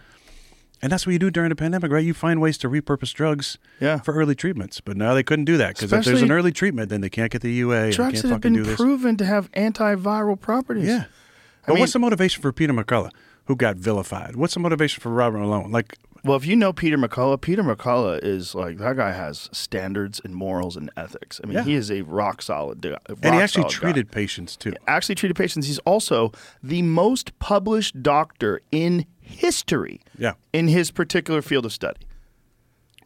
And 0.83 0.93
that's 0.93 1.07
what 1.07 1.13
you 1.13 1.19
do 1.19 1.31
during 1.31 1.51
a 1.51 1.57
pandemic, 1.57 1.91
right? 1.91 2.05
You 2.05 2.13
find 2.15 2.41
ways 2.41 2.59
to 2.59 2.69
repurpose 2.69 3.13
drugs 3.15 3.59
Yeah. 3.81 4.01
for 4.01 4.13
early 4.15 4.35
treatments. 4.35 4.81
But 4.81 4.97
now 4.97 5.15
they 5.15 5.23
couldn't 5.23 5.47
do 5.47 5.57
that 5.57 5.75
because 5.77 5.93
if 5.93 6.05
there's 6.05 6.23
an 6.23 6.31
early 6.31 6.53
treatment, 6.53 6.89
then 6.91 7.01
they 7.01 7.09
can't 7.11 7.33
get 7.33 7.41
the 7.43 7.51
UA. 7.53 7.93
Drugs 7.93 8.23
that 8.23 8.29
have 8.29 8.41
been 8.43 8.63
proven 8.77 9.17
to 9.17 9.25
have 9.25 9.51
antiviral 9.53 10.39
properties. 10.39 10.87
Yeah. 10.87 11.05
I 11.07 11.67
But 11.67 11.73
mean- 11.75 11.81
what's 11.81 11.95
the 11.95 11.99
motivation 11.99 12.43
for 12.43 12.53
Peter 12.53 12.73
McCullough, 12.75 13.11
who 13.47 13.57
got 13.57 13.77
vilified? 13.77 14.37
What's 14.37 14.55
the 14.55 14.61
motivation 14.61 15.01
for 15.01 15.09
Robert 15.11 15.39
Malone? 15.39 15.71
Like, 15.73 15.97
Well, 16.25 16.37
if 16.37 16.47
you 16.47 16.57
know 16.57 16.73
Peter 16.73 16.97
McCullough, 16.97 17.41
Peter 17.41 17.63
McCullough 17.63 18.21
is 18.23 18.55
like 18.55 18.79
that 18.79 18.97
guy 18.97 19.13
has 19.13 19.51
standards 19.53 20.21
and 20.25 20.35
morals 20.35 20.75
and 20.77 20.91
ethics. 20.97 21.39
I 21.45 21.47
mean, 21.47 21.57
Yeah. 21.59 21.65
he 21.65 21.75
is 21.75 21.91
a 21.91 22.01
rock 22.03 22.41
solid 22.41 22.81
guy. 22.81 22.97
and 23.23 23.35
he 23.35 23.41
actually 23.41 23.69
treated 23.69 24.11
patients 24.11 24.57
too. 24.57 24.73
actually 24.87 25.17
treated 25.17 25.37
patients. 25.37 25.67
He's 25.67 25.81
also 25.81 26.33
the 26.63 26.81
most 26.83 27.39
published 27.39 28.03
doctor 28.03 28.63
in 28.73 29.05
history. 29.21 30.01
Yeah. 30.19 30.33
In 30.55 30.69
his 30.69 30.91
particular 30.91 31.43
field 31.43 31.67
of 31.67 31.73
study. 31.73 32.01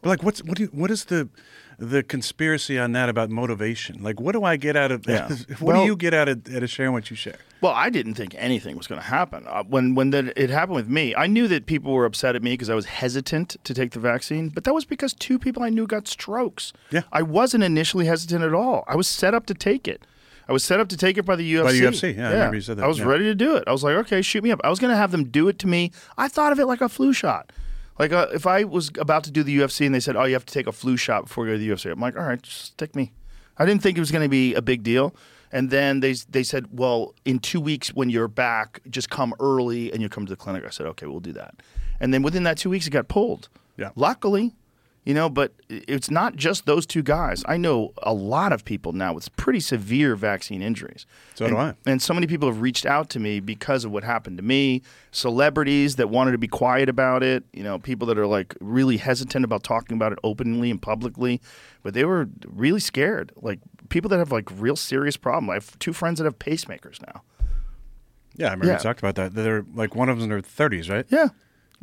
But 0.01 0.09
like, 0.11 0.23
what's 0.23 0.41
what 0.43 0.55
do 0.55 0.63
you, 0.63 0.69
what 0.71 0.89
is 0.89 1.05
the 1.05 1.27
the 1.79 2.03
conspiracy 2.03 2.77
on 2.77 2.91
that 2.91 3.09
about 3.09 3.29
motivation? 3.29 4.03
Like, 4.03 4.19
what 4.19 4.33
do 4.33 4.43
I 4.43 4.57
get 4.57 4.75
out 4.75 4.91
of 4.91 5.05
Yeah. 5.07 5.27
what 5.59 5.61
Well- 5.61 5.81
do 5.81 5.85
you 5.85 5.95
get 5.95 6.13
out 6.13 6.29
of, 6.29 6.41
out 6.53 6.63
of 6.63 6.69
sharing 6.69 6.93
what 6.93 7.09
you 7.09 7.15
share? 7.15 7.37
Well, 7.61 7.73
I 7.73 7.89
didn't 7.89 8.13
think 8.13 8.35
anything 8.37 8.77
was 8.77 8.87
going 8.87 9.01
to 9.01 9.07
happen 9.07 9.45
uh, 9.47 9.63
when 9.63 9.93
when 9.93 10.11
that 10.11 10.37
it 10.37 10.49
happened 10.49 10.75
with 10.77 10.87
me. 10.87 11.13
I 11.15 11.27
knew 11.27 11.47
that 11.49 11.65
people 11.65 11.91
were 11.93 12.05
upset 12.05 12.35
at 12.35 12.41
me 12.43 12.51
because 12.51 12.69
I 12.69 12.75
was 12.75 12.85
hesitant 12.85 13.57
to 13.65 13.73
take 13.73 13.91
the 13.91 13.99
vaccine, 13.99 14.47
but 14.49 14.63
that 14.63 14.73
was 14.73 14.85
because 14.85 15.13
two 15.13 15.37
people 15.37 15.63
I 15.63 15.69
knew 15.69 15.85
got 15.85 16.07
strokes. 16.07 16.71
Yeah. 16.89 17.01
I 17.11 17.21
wasn't 17.21 17.63
initially 17.65 18.05
hesitant 18.05 18.43
at 18.43 18.53
all. 18.53 18.85
I 18.87 18.95
was 18.95 19.07
set 19.09 19.33
up 19.33 19.45
to 19.47 19.53
take 19.53 19.87
it. 19.87 20.05
I 20.47 20.51
was 20.51 20.63
set 20.63 20.79
up 20.79 20.89
to 20.89 20.97
take 20.97 21.17
it 21.17 21.25
by 21.25 21.35
the 21.35 21.53
UFC. 21.53 21.63
By 21.63 21.71
the 21.73 21.81
UFC, 21.81 22.17
yeah, 22.17 22.49
I 22.49 22.51
you 22.51 22.61
said 22.61 22.77
that, 22.77 22.85
I 22.85 22.87
was 22.87 22.97
yeah. 22.99 23.05
ready 23.05 23.25
to 23.25 23.35
do 23.35 23.55
it. 23.55 23.65
I 23.67 23.71
was 23.71 23.83
like, 23.83 23.95
okay, 23.97 24.21
shoot 24.21 24.43
me 24.43 24.51
up. 24.51 24.59
I 24.63 24.69
was 24.69 24.79
going 24.79 24.89
to 24.89 24.97
have 24.97 25.11
them 25.11 25.25
do 25.25 25.47
it 25.47 25.59
to 25.59 25.67
me. 25.67 25.91
I 26.17 26.27
thought 26.27 26.51
of 26.51 26.59
it 26.59 26.65
like 26.65 26.81
a 26.81 26.89
flu 26.89 27.13
shot. 27.13 27.51
Like 27.99 28.13
uh, 28.13 28.27
if 28.33 28.47
I 28.47 28.63
was 28.63 28.91
about 28.97 29.25
to 29.25 29.31
do 29.31 29.43
the 29.43 29.59
UFC 29.59 29.85
and 29.85 29.93
they 29.93 29.99
said, 29.99 30.15
"Oh, 30.15 30.23
you 30.23 30.33
have 30.33 30.45
to 30.45 30.53
take 30.53 30.67
a 30.67 30.71
flu 30.71 30.95
shot 30.95 31.25
before 31.25 31.45
you 31.45 31.51
go 31.51 31.57
to 31.57 31.59
the 31.59 31.69
UFC," 31.69 31.91
I'm 31.91 31.99
like, 31.99 32.15
"All 32.17 32.23
right, 32.23 32.41
just 32.41 32.65
stick 32.65 32.95
me." 32.95 33.11
I 33.57 33.65
didn't 33.65 33.83
think 33.83 33.97
it 33.97 33.99
was 33.99 34.09
going 34.09 34.23
to 34.23 34.29
be 34.29 34.55
a 34.55 34.61
big 34.61 34.83
deal. 34.83 35.13
And 35.51 35.69
then 35.69 35.99
they 35.99 36.13
they 36.29 36.43
said, 36.43 36.67
"Well, 36.71 37.13
in 37.25 37.39
two 37.39 37.59
weeks 37.59 37.89
when 37.89 38.09
you're 38.09 38.29
back, 38.29 38.79
just 38.89 39.09
come 39.09 39.33
early 39.39 39.91
and 39.91 40.01
you 40.01 40.07
come 40.07 40.25
to 40.25 40.29
the 40.29 40.37
clinic." 40.37 40.63
I 40.65 40.69
said, 40.69 40.85
"Okay, 40.87 41.07
we'll 41.07 41.19
do 41.19 41.33
that." 41.33 41.55
And 41.99 42.13
then 42.13 42.23
within 42.23 42.43
that 42.43 42.57
two 42.57 42.69
weeks, 42.69 42.87
it 42.87 42.91
got 42.91 43.09
pulled. 43.09 43.49
Yeah. 43.75 43.89
Luckily, 43.95 44.55
You 45.09 45.15
know, 45.15 45.27
but 45.27 45.53
it's 45.69 46.11
not 46.11 46.35
just 46.35 46.67
those 46.67 46.85
two 46.85 47.01
guys. 47.01 47.43
I 47.47 47.57
know 47.57 47.93
a 48.03 48.13
lot 48.13 48.53
of 48.53 48.63
people 48.63 48.91
now 48.93 49.11
with 49.11 49.35
pretty 49.37 49.59
severe 49.59 50.15
vaccine 50.15 50.61
injuries. 50.61 51.07
So 51.33 51.45
and, 51.45 51.55
do 51.55 51.59
I. 51.59 51.73
And 51.87 51.99
so 51.99 52.13
many 52.13 52.27
people 52.27 52.47
have 52.47 52.61
reached 52.61 52.85
out 52.85 53.09
to 53.09 53.19
me 53.19 53.39
because 53.39 53.83
of 53.83 53.91
what 53.91 54.03
happened 54.03 54.37
to 54.37 54.43
me. 54.43 54.83
Celebrities 55.09 55.95
that 55.95 56.11
wanted 56.11 56.33
to 56.33 56.37
be 56.37 56.47
quiet 56.47 56.89
about 56.89 57.23
it. 57.23 57.43
You 57.53 57.63
know, 57.63 57.79
people 57.79 58.05
that 58.05 58.19
are 58.19 58.27
like 58.27 58.53
really 58.61 58.97
hesitant 58.97 59.43
about 59.43 59.63
talking 59.63 59.97
about 59.97 60.11
it 60.13 60.19
openly 60.23 60.69
and 60.69 60.79
publicly, 60.79 61.41
but 61.81 61.95
they 61.95 62.05
were 62.05 62.29
really 62.45 62.79
scared. 62.79 63.31
Like 63.35 63.57
people 63.89 64.09
that 64.09 64.19
have 64.19 64.31
like 64.31 64.47
real 64.61 64.75
serious 64.75 65.17
problem. 65.17 65.49
I 65.49 65.55
have 65.55 65.79
two 65.79 65.91
friends 65.91 66.19
that 66.19 66.25
have 66.25 66.37
pacemakers 66.37 67.01
now. 67.01 67.23
Yeah, 68.35 68.49
I 68.49 68.51
remember 68.51 68.67
Yeah. 68.67 68.73
you 68.73 68.83
talked 68.83 68.99
about 68.99 69.15
that. 69.15 69.33
They're 69.33 69.65
like 69.73 69.95
one 69.95 70.07
of 70.07 70.17
them's 70.17 70.25
in 70.25 70.29
their 70.29 70.41
thirties, 70.41 70.87
right? 70.87 71.07
Yeah, 71.09 71.29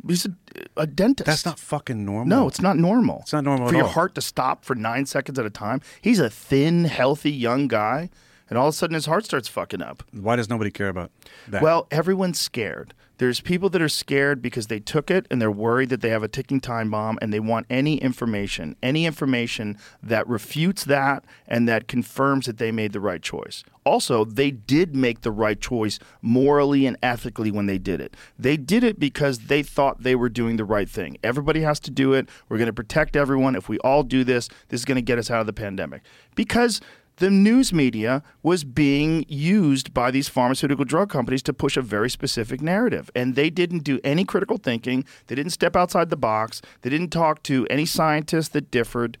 he's 0.05 0.25
a, 0.25 0.31
a 0.75 0.87
dentist. 0.87 1.25
That's 1.25 1.45
not 1.45 1.59
fucking 1.59 2.03
normal. 2.05 2.25
No, 2.25 2.47
it's 2.47 2.61
not 2.61 2.77
normal. 2.77 3.19
It's 3.21 3.33
not 3.33 3.43
normal 3.43 3.69
for 3.69 3.75
your 3.75 3.85
all. 3.85 3.91
heart 3.91 4.15
to 4.15 4.21
stop 4.21 4.65
for 4.65 4.75
nine 4.75 5.05
seconds 5.05 5.39
at 5.39 5.45
a 5.45 5.49
time. 5.49 5.81
He's 6.01 6.19
a 6.19 6.29
thin, 6.29 6.85
healthy 6.85 7.31
young 7.31 7.67
guy, 7.67 8.09
and 8.49 8.57
all 8.57 8.67
of 8.67 8.73
a 8.73 8.77
sudden 8.77 8.93
his 8.93 9.05
heart 9.05 9.25
starts 9.25 9.47
fucking 9.47 9.81
up. 9.81 10.03
Why 10.11 10.35
does 10.35 10.49
nobody 10.49 10.71
care 10.71 10.89
about 10.89 11.11
that? 11.47 11.61
Well, 11.61 11.87
everyone's 11.91 12.39
scared. 12.39 12.93
There's 13.17 13.41
people 13.41 13.69
that 13.71 13.81
are 13.81 13.89
scared 13.89 14.41
because 14.41 14.67
they 14.67 14.79
took 14.79 15.09
it 15.09 15.25
and 15.31 15.41
they're 15.41 15.51
worried 15.51 15.89
that 15.89 16.01
they 16.01 16.09
have 16.09 16.23
a 16.23 16.27
ticking 16.27 16.59
time 16.59 16.91
bomb 16.91 17.17
and 17.21 17.33
they 17.33 17.39
want 17.39 17.65
any 17.69 17.97
information, 17.97 18.75
any 18.83 19.05
information 19.05 19.77
that 20.03 20.27
refutes 20.27 20.83
that 20.85 21.25
and 21.47 21.67
that 21.67 21.87
confirms 21.87 22.45
that 22.45 22.57
they 22.57 22.71
made 22.71 22.93
the 22.93 22.99
right 22.99 23.21
choice. 23.21 23.63
Also, 23.83 24.25
they 24.25 24.51
did 24.51 24.95
make 24.95 25.21
the 25.21 25.31
right 25.31 25.59
choice 25.59 25.97
morally 26.21 26.85
and 26.85 26.97
ethically 27.01 27.49
when 27.49 27.65
they 27.65 27.77
did 27.77 28.01
it. 28.01 28.15
They 28.37 28.57
did 28.57 28.83
it 28.83 28.99
because 28.99 29.39
they 29.39 29.63
thought 29.63 30.03
they 30.03 30.15
were 30.15 30.29
doing 30.29 30.57
the 30.57 30.65
right 30.65 30.89
thing. 30.89 31.17
Everybody 31.23 31.61
has 31.61 31.79
to 31.81 31.91
do 31.91 32.13
it. 32.13 32.29
We're 32.49 32.57
going 32.57 32.67
to 32.67 32.73
protect 32.73 33.15
everyone. 33.15 33.55
If 33.55 33.69
we 33.69 33.79
all 33.79 34.03
do 34.03 34.23
this, 34.23 34.49
this 34.69 34.81
is 34.81 34.85
going 34.85 34.97
to 34.97 35.01
get 35.01 35.17
us 35.17 35.31
out 35.31 35.39
of 35.39 35.47
the 35.47 35.53
pandemic. 35.53 36.01
Because 36.35 36.81
the 37.17 37.29
news 37.31 37.73
media 37.73 38.23
was 38.43 38.63
being 38.63 39.25
used 39.27 39.93
by 39.93 40.11
these 40.11 40.29
pharmaceutical 40.29 40.85
drug 40.85 41.09
companies 41.09 41.41
to 41.43 41.53
push 41.53 41.75
a 41.75 41.81
very 41.81 42.09
specific 42.09 42.61
narrative. 42.61 43.09
And 43.15 43.35
they 43.35 43.49
didn't 43.49 43.83
do 43.83 43.99
any 44.03 44.23
critical 44.23 44.57
thinking. 44.57 45.03
They 45.25 45.35
didn't 45.35 45.51
step 45.51 45.75
outside 45.75 46.09
the 46.09 46.15
box. 46.15 46.61
They 46.81 46.89
didn't 46.89 47.09
talk 47.09 47.43
to 47.43 47.67
any 47.69 47.85
scientists 47.85 48.49
that 48.49 48.71
differed. 48.71 49.17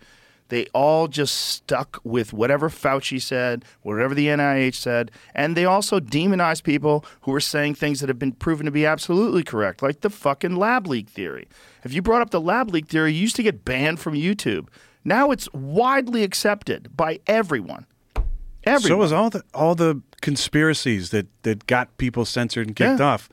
They 0.49 0.67
all 0.73 1.07
just 1.07 1.35
stuck 1.35 1.99
with 2.03 2.31
whatever 2.33 2.69
Fauci 2.69 3.21
said, 3.21 3.65
whatever 3.81 4.15
the 4.15 4.27
NIH 4.27 4.75
said. 4.75 5.11
And 5.33 5.57
they 5.57 5.65
also 5.65 5.99
demonized 5.99 6.63
people 6.63 7.03
who 7.21 7.31
were 7.31 7.39
saying 7.39 7.75
things 7.75 7.99
that 7.99 8.09
have 8.09 8.19
been 8.19 8.31
proven 8.31 8.65
to 8.65 8.71
be 8.71 8.85
absolutely 8.85 9.43
correct, 9.43 9.81
like 9.81 10.01
the 10.01 10.09
fucking 10.09 10.55
lab 10.55 10.87
leak 10.87 11.09
theory. 11.09 11.47
If 11.83 11.93
you 11.93 12.01
brought 12.01 12.21
up 12.21 12.29
the 12.29 12.41
lab 12.41 12.69
leak 12.69 12.87
theory, 12.87 13.11
you 13.11 13.21
used 13.21 13.35
to 13.37 13.43
get 13.43 13.65
banned 13.65 13.99
from 13.99 14.13
YouTube. 14.13 14.67
Now 15.07 15.31
it's 15.31 15.47
widely 15.53 16.23
accepted 16.23 16.95
by 16.97 17.21
everyone. 17.27 17.85
Everyone. 18.65 18.99
so 18.99 19.03
is 19.03 19.13
all 19.13 19.29
the 19.29 19.41
all 19.53 19.73
the 19.73 20.01
conspiracies 20.21 21.11
that 21.11 21.27
that 21.43 21.65
got 21.67 21.97
people 21.97 22.25
censored 22.25 22.67
and 22.67 22.75
kicked 22.75 22.99
Yeah. 22.99 23.05
off. 23.05 23.29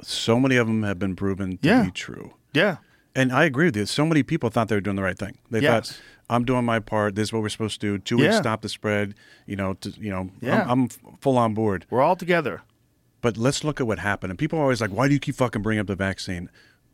So 0.00 0.38
many 0.38 0.54
of 0.54 0.68
them 0.68 0.84
have 0.84 1.00
been 1.00 1.16
proven 1.16 1.58
to 1.58 1.68
Yeah. 1.68 1.82
be 1.86 1.90
true. 1.90 2.34
yeah. 2.54 2.76
And 3.16 3.32
I 3.32 3.44
agree 3.44 3.64
with 3.64 3.76
you. 3.76 3.84
So 3.86 4.06
many 4.06 4.22
people 4.22 4.48
thought 4.48 4.68
they 4.68 4.76
were 4.76 4.80
doing 4.80 4.94
the 4.94 5.02
right 5.02 5.18
thing. 5.18 5.38
They 5.50 5.60
Yes. 5.60 5.88
thought, 5.90 6.00
"I'm 6.30 6.44
doing 6.44 6.64
my 6.64 6.78
part. 6.78 7.16
This 7.16 7.28
is 7.28 7.32
what 7.32 7.42
we're 7.42 7.48
supposed 7.48 7.80
to 7.80 7.86
do. 7.88 7.98
Two 7.98 8.18
weeks 8.18 8.34
Yeah. 8.34 8.40
stop 8.40 8.62
the 8.62 8.68
spread. 8.68 9.14
You 9.44 9.56
know, 9.56 9.74
to, 9.74 9.90
you 9.98 10.10
know, 10.10 10.30
Yeah. 10.40 10.62
I'm, 10.68 10.82
I'm 10.82 10.88
full 11.20 11.36
on 11.36 11.52
board." 11.52 11.84
We're 11.90 12.02
all 12.02 12.14
together. 12.14 12.62
But 13.20 13.36
let's 13.36 13.64
look 13.64 13.80
at 13.80 13.88
what 13.88 13.98
happened. 13.98 14.30
And 14.30 14.38
people 14.38 14.60
are 14.60 14.62
always 14.62 14.80
like, 14.80 14.90
"Why 14.92 15.08
do 15.08 15.14
you 15.14 15.18
keep 15.18 15.34
fucking 15.34 15.62
bringing 15.62 15.80
up 15.80 15.88
the 15.88 15.96
vaccine?" 15.96 16.48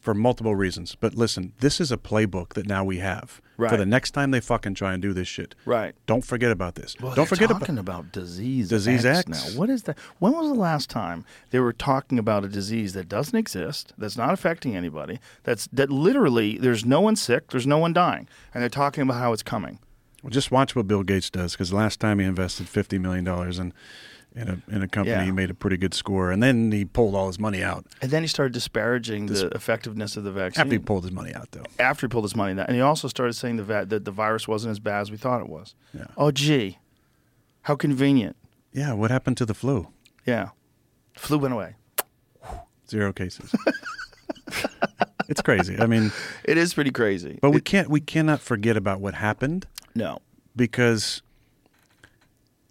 For 0.05 0.13
multiple 0.13 0.55
reasons. 0.55 0.97
But 1.01 1.15
listen, 1.15 1.55
this 1.61 1.81
is 1.81 1.91
a 1.91 1.97
playbook 1.97 2.51
that 2.51 2.67
now 2.67 2.85
we 2.85 2.99
have 2.99 3.41
for 3.57 3.75
the 3.79 3.87
next 3.87 4.11
time 4.11 4.33
they 4.33 4.41
fucking 4.41 4.75
try 4.75 4.93
and 4.93 5.01
do 5.01 5.15
this 5.15 5.27
shit. 5.27 5.55
Right. 5.65 5.95
Don't 6.05 6.23
forget 6.23 6.51
about 6.51 6.75
this. 6.75 6.95
Well, 7.01 7.15
Don't 7.15 7.27
they're 7.27 7.37
forget 7.39 7.49
talking 7.49 7.79
about. 7.79 8.01
about, 8.01 8.13
disease 8.13 8.69
Disease 8.69 9.07
X, 9.07 9.21
X. 9.21 9.29
now. 9.55 9.59
What 9.59 9.71
is 9.71 9.85
that? 9.85 9.99
When 10.19 10.33
was 10.33 10.49
the 10.49 10.55
last 10.61 10.91
time 10.91 11.25
they 11.53 11.59
were 11.59 11.73
talking 11.73 12.19
about 12.19 12.45
a 12.45 12.49
disease 12.49 12.93
that 12.93 13.09
doesn't 13.09 13.35
exist, 13.35 13.95
that's 13.97 14.19
not 14.19 14.35
affecting 14.35 14.77
anybody, 14.77 15.21
that's 15.43 15.69
that 15.73 15.89
literally 15.91 16.59
there's 16.59 16.85
no 16.85 17.01
one 17.01 17.17
sick, 17.17 17.49
there's 17.49 17.67
no 17.67 17.79
one 17.79 17.95
dying, 17.95 18.29
and 18.53 18.61
they're 18.63 18.69
talking 18.69 19.01
about 19.05 19.15
how 19.15 19.33
it's 19.33 19.43
coming. 19.43 19.79
Well, 20.23 20.29
just 20.31 20.51
watch 20.51 20.77
what 20.77 20.87
Bill 20.87 21.03
Gates 21.03 21.31
does 21.31 21.53
because 21.53 21.73
last 21.73 21.99
time 21.99 22.19
he 22.19 22.27
invested 22.27 22.69
fifty 22.69 22.99
million 22.99 23.25
dollars 23.25 23.59
in 23.59 23.73
in 24.37 24.49
a 24.49 24.59
in 24.75 24.83
a 24.83 24.89
company, 24.89 25.17
Yeah. 25.17 25.25
he 25.25 25.31
made 25.31 25.51
a 25.51 25.55
pretty 25.55 25.77
good 25.77 25.95
score, 25.95 26.31
and 26.33 26.43
then 26.43 26.73
he 26.73 26.85
pulled 26.85 27.15
all 27.15 27.29
his 27.29 27.39
money 27.39 27.63
out. 27.63 27.87
And 28.03 28.11
then 28.11 28.23
he 28.23 28.27
started 28.29 28.53
disparaging 28.53 29.27
the 29.27 29.47
effectiveness 29.55 30.17
of 30.17 30.25
the 30.25 30.33
vaccine 30.33 30.61
After 30.63 30.73
he 30.75 30.79
pulled 30.81 31.05
his 31.05 31.13
money 31.13 31.33
out, 31.35 31.53
though. 31.53 31.63
after 31.79 32.07
he 32.07 32.11
pulled 32.11 32.25
his 32.25 32.35
money 32.35 32.59
out, 32.61 32.67
and 32.67 32.75
he 32.75 32.81
also 32.83 33.07
started 33.09 33.35
saying 33.35 33.57
the 33.57 33.65
va- 33.65 33.87
that 33.87 34.05
the 34.05 34.11
virus 34.11 34.49
wasn't 34.49 34.73
as 34.73 34.81
bad 34.81 35.01
as 35.03 35.11
we 35.11 35.17
thought 35.17 35.41
it 35.41 35.49
was. 35.49 35.75
Yeah. 35.97 36.07
Oh, 36.17 36.31
gee, 36.33 36.79
how 37.63 37.77
convenient. 37.77 38.35
Yeah, 38.73 38.93
what 38.95 39.11
happened 39.13 39.37
to 39.37 39.47
the 39.47 39.55
flu? 39.55 39.87
Yeah, 40.27 40.49
flu 41.17 41.39
went 41.39 41.55
away. 41.55 41.77
Zero 42.91 43.13
cases. 43.13 43.55
it's 45.29 45.41
crazy. 45.43 45.79
I 45.79 45.87
mean, 45.87 46.13
It 46.45 46.59
is 46.59 46.75
pretty 46.75 46.91
crazy. 46.91 47.39
but 47.41 47.51
we 47.51 47.61
can't 47.61 47.89
we 47.89 48.01
cannot 48.01 48.41
forget 48.41 48.77
about 48.77 49.01
what 49.01 49.15
happened 49.15 49.67
no. 49.95 50.19
because 50.57 51.23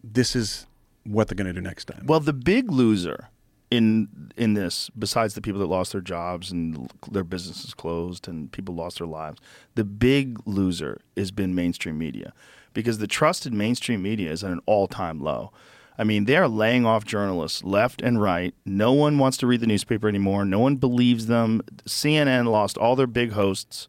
this 0.04 0.36
is 0.36 0.67
what 1.06 1.28
they're 1.28 1.36
going 1.36 1.48
to 1.48 1.54
do 1.54 1.62
next 1.62 1.86
time. 1.86 2.06
Well, 2.06 2.20
the 2.20 2.34
big 2.34 2.72
loser 2.72 3.30
in 3.70 4.32
in 4.38 4.54
this, 4.54 4.89
besides 4.98 5.34
the 5.34 5.42
people 5.42 5.60
that 5.60 5.68
lost 5.68 5.92
their 5.92 6.02
jobs 6.02 6.52
and 6.52 6.92
their 7.12 7.24
businesses 7.24 7.74
closed 7.74 8.28
and 8.28 8.52
people 8.52 8.76
lost 8.76 9.00
their 9.00 9.08
lives, 9.08 9.39
the 9.76 9.84
big 9.84 10.39
loser 10.46 11.02
has 11.18 11.32
been 11.32 11.56
mainstream 11.56 11.98
media 11.98 12.34
because 12.74 13.00
the 13.00 13.08
trust 13.08 13.46
in 13.46 13.58
mainstream 13.58 14.02
media 14.02 14.32
is 14.32 14.44
at 14.44 14.52
an 14.52 14.62
all 14.66 14.88
time 14.88 15.20
low. 15.20 15.52
I 15.98 16.04
mean, 16.04 16.26
they 16.26 16.38
are 16.38 16.48
laying 16.48 16.86
off 16.86 17.06
journalists 17.06 17.63
left 17.63 18.02
and 18.02 18.22
right. 18.22 18.54
No 18.66 18.94
one 18.94 19.18
wants 19.20 19.38
to 19.38 19.48
read 19.48 19.62
the 19.62 19.68
newspaper 19.68 20.08
anymore. 20.08 20.44
No 20.46 20.60
one 20.60 20.76
believes 20.78 21.28
them. 21.28 21.62
CNN 21.86 22.48
lost 22.48 22.78
all 22.78 22.96
their 22.96 23.08
big 23.08 23.32
hosts. 23.32 23.88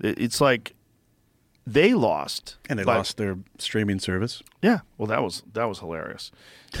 It's 0.00 0.40
like 0.40 0.74
they 1.66 1.94
lost, 1.94 2.56
and 2.68 2.78
they 2.78 2.84
by- 2.84 2.96
lost 2.96 3.16
their 3.16 3.38
streaming 3.58 3.98
service. 4.00 4.42
yeah, 4.62 4.80
well, 4.98 5.06
that 5.06 5.22
was 5.22 5.42
that 5.52 5.64
was 5.64 5.78
hilarious. 5.80 6.30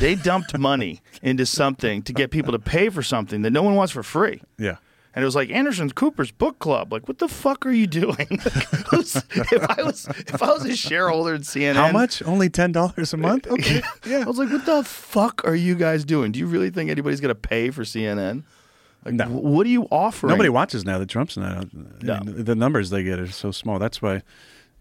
They 0.00 0.14
dumped 0.14 0.56
money 0.58 1.00
into 1.22 1.46
something 1.46 2.02
to 2.02 2.12
get 2.12 2.30
people 2.30 2.52
to 2.52 2.58
pay 2.58 2.88
for 2.88 3.02
something 3.02 3.42
that 3.42 3.50
no 3.50 3.62
one 3.62 3.74
wants 3.74 3.92
for 3.92 4.02
free. 4.02 4.42
Yeah. 4.58 4.76
And 5.14 5.22
it 5.22 5.26
was 5.26 5.36
like 5.36 5.50
Anderson 5.50 5.90
Cooper's 5.90 6.30
book 6.30 6.58
club. 6.58 6.90
Like, 6.90 7.06
what 7.06 7.18
the 7.18 7.28
fuck 7.28 7.66
are 7.66 7.70
you 7.70 7.86
doing? 7.86 8.26
If 8.92 9.78
I 9.78 9.82
was 9.82 10.06
if 10.06 10.42
I 10.42 10.46
was 10.52 10.64
a 10.64 10.74
shareholder 10.76 11.34
in 11.34 11.42
CNN, 11.42 11.74
How 11.74 11.92
much? 11.92 12.22
Only 12.22 12.48
ten 12.48 12.72
dollars 12.72 13.12
a 13.12 13.16
month? 13.16 13.46
Okay. 13.50 13.82
Yeah. 14.06 14.20
I 14.20 14.24
was 14.24 14.38
like, 14.38 14.50
what 14.50 14.64
the 14.66 14.82
fuck 14.84 15.42
are 15.46 15.54
you 15.54 15.74
guys 15.74 16.04
doing? 16.04 16.32
Do 16.32 16.38
you 16.38 16.46
really 16.46 16.70
think 16.70 16.90
anybody's 16.90 17.20
gonna 17.20 17.34
pay 17.34 17.70
for 17.70 17.82
CNN? 17.82 18.44
Like, 19.04 19.14
No. 19.14 19.26
what 19.28 19.66
are 19.66 19.70
you 19.70 19.86
offering? 19.90 20.30
Nobody 20.30 20.48
watches 20.48 20.84
now 20.84 20.98
that 20.98 21.08
Trump's 21.08 21.36
not. 21.36 21.56
I 21.58 21.66
No. 22.02 22.20
mean, 22.20 22.44
the 22.44 22.54
numbers 22.54 22.90
they 22.90 23.02
get 23.02 23.18
are 23.18 23.26
so 23.30 23.50
small. 23.50 23.78
That's 23.78 24.00
why, 24.00 24.22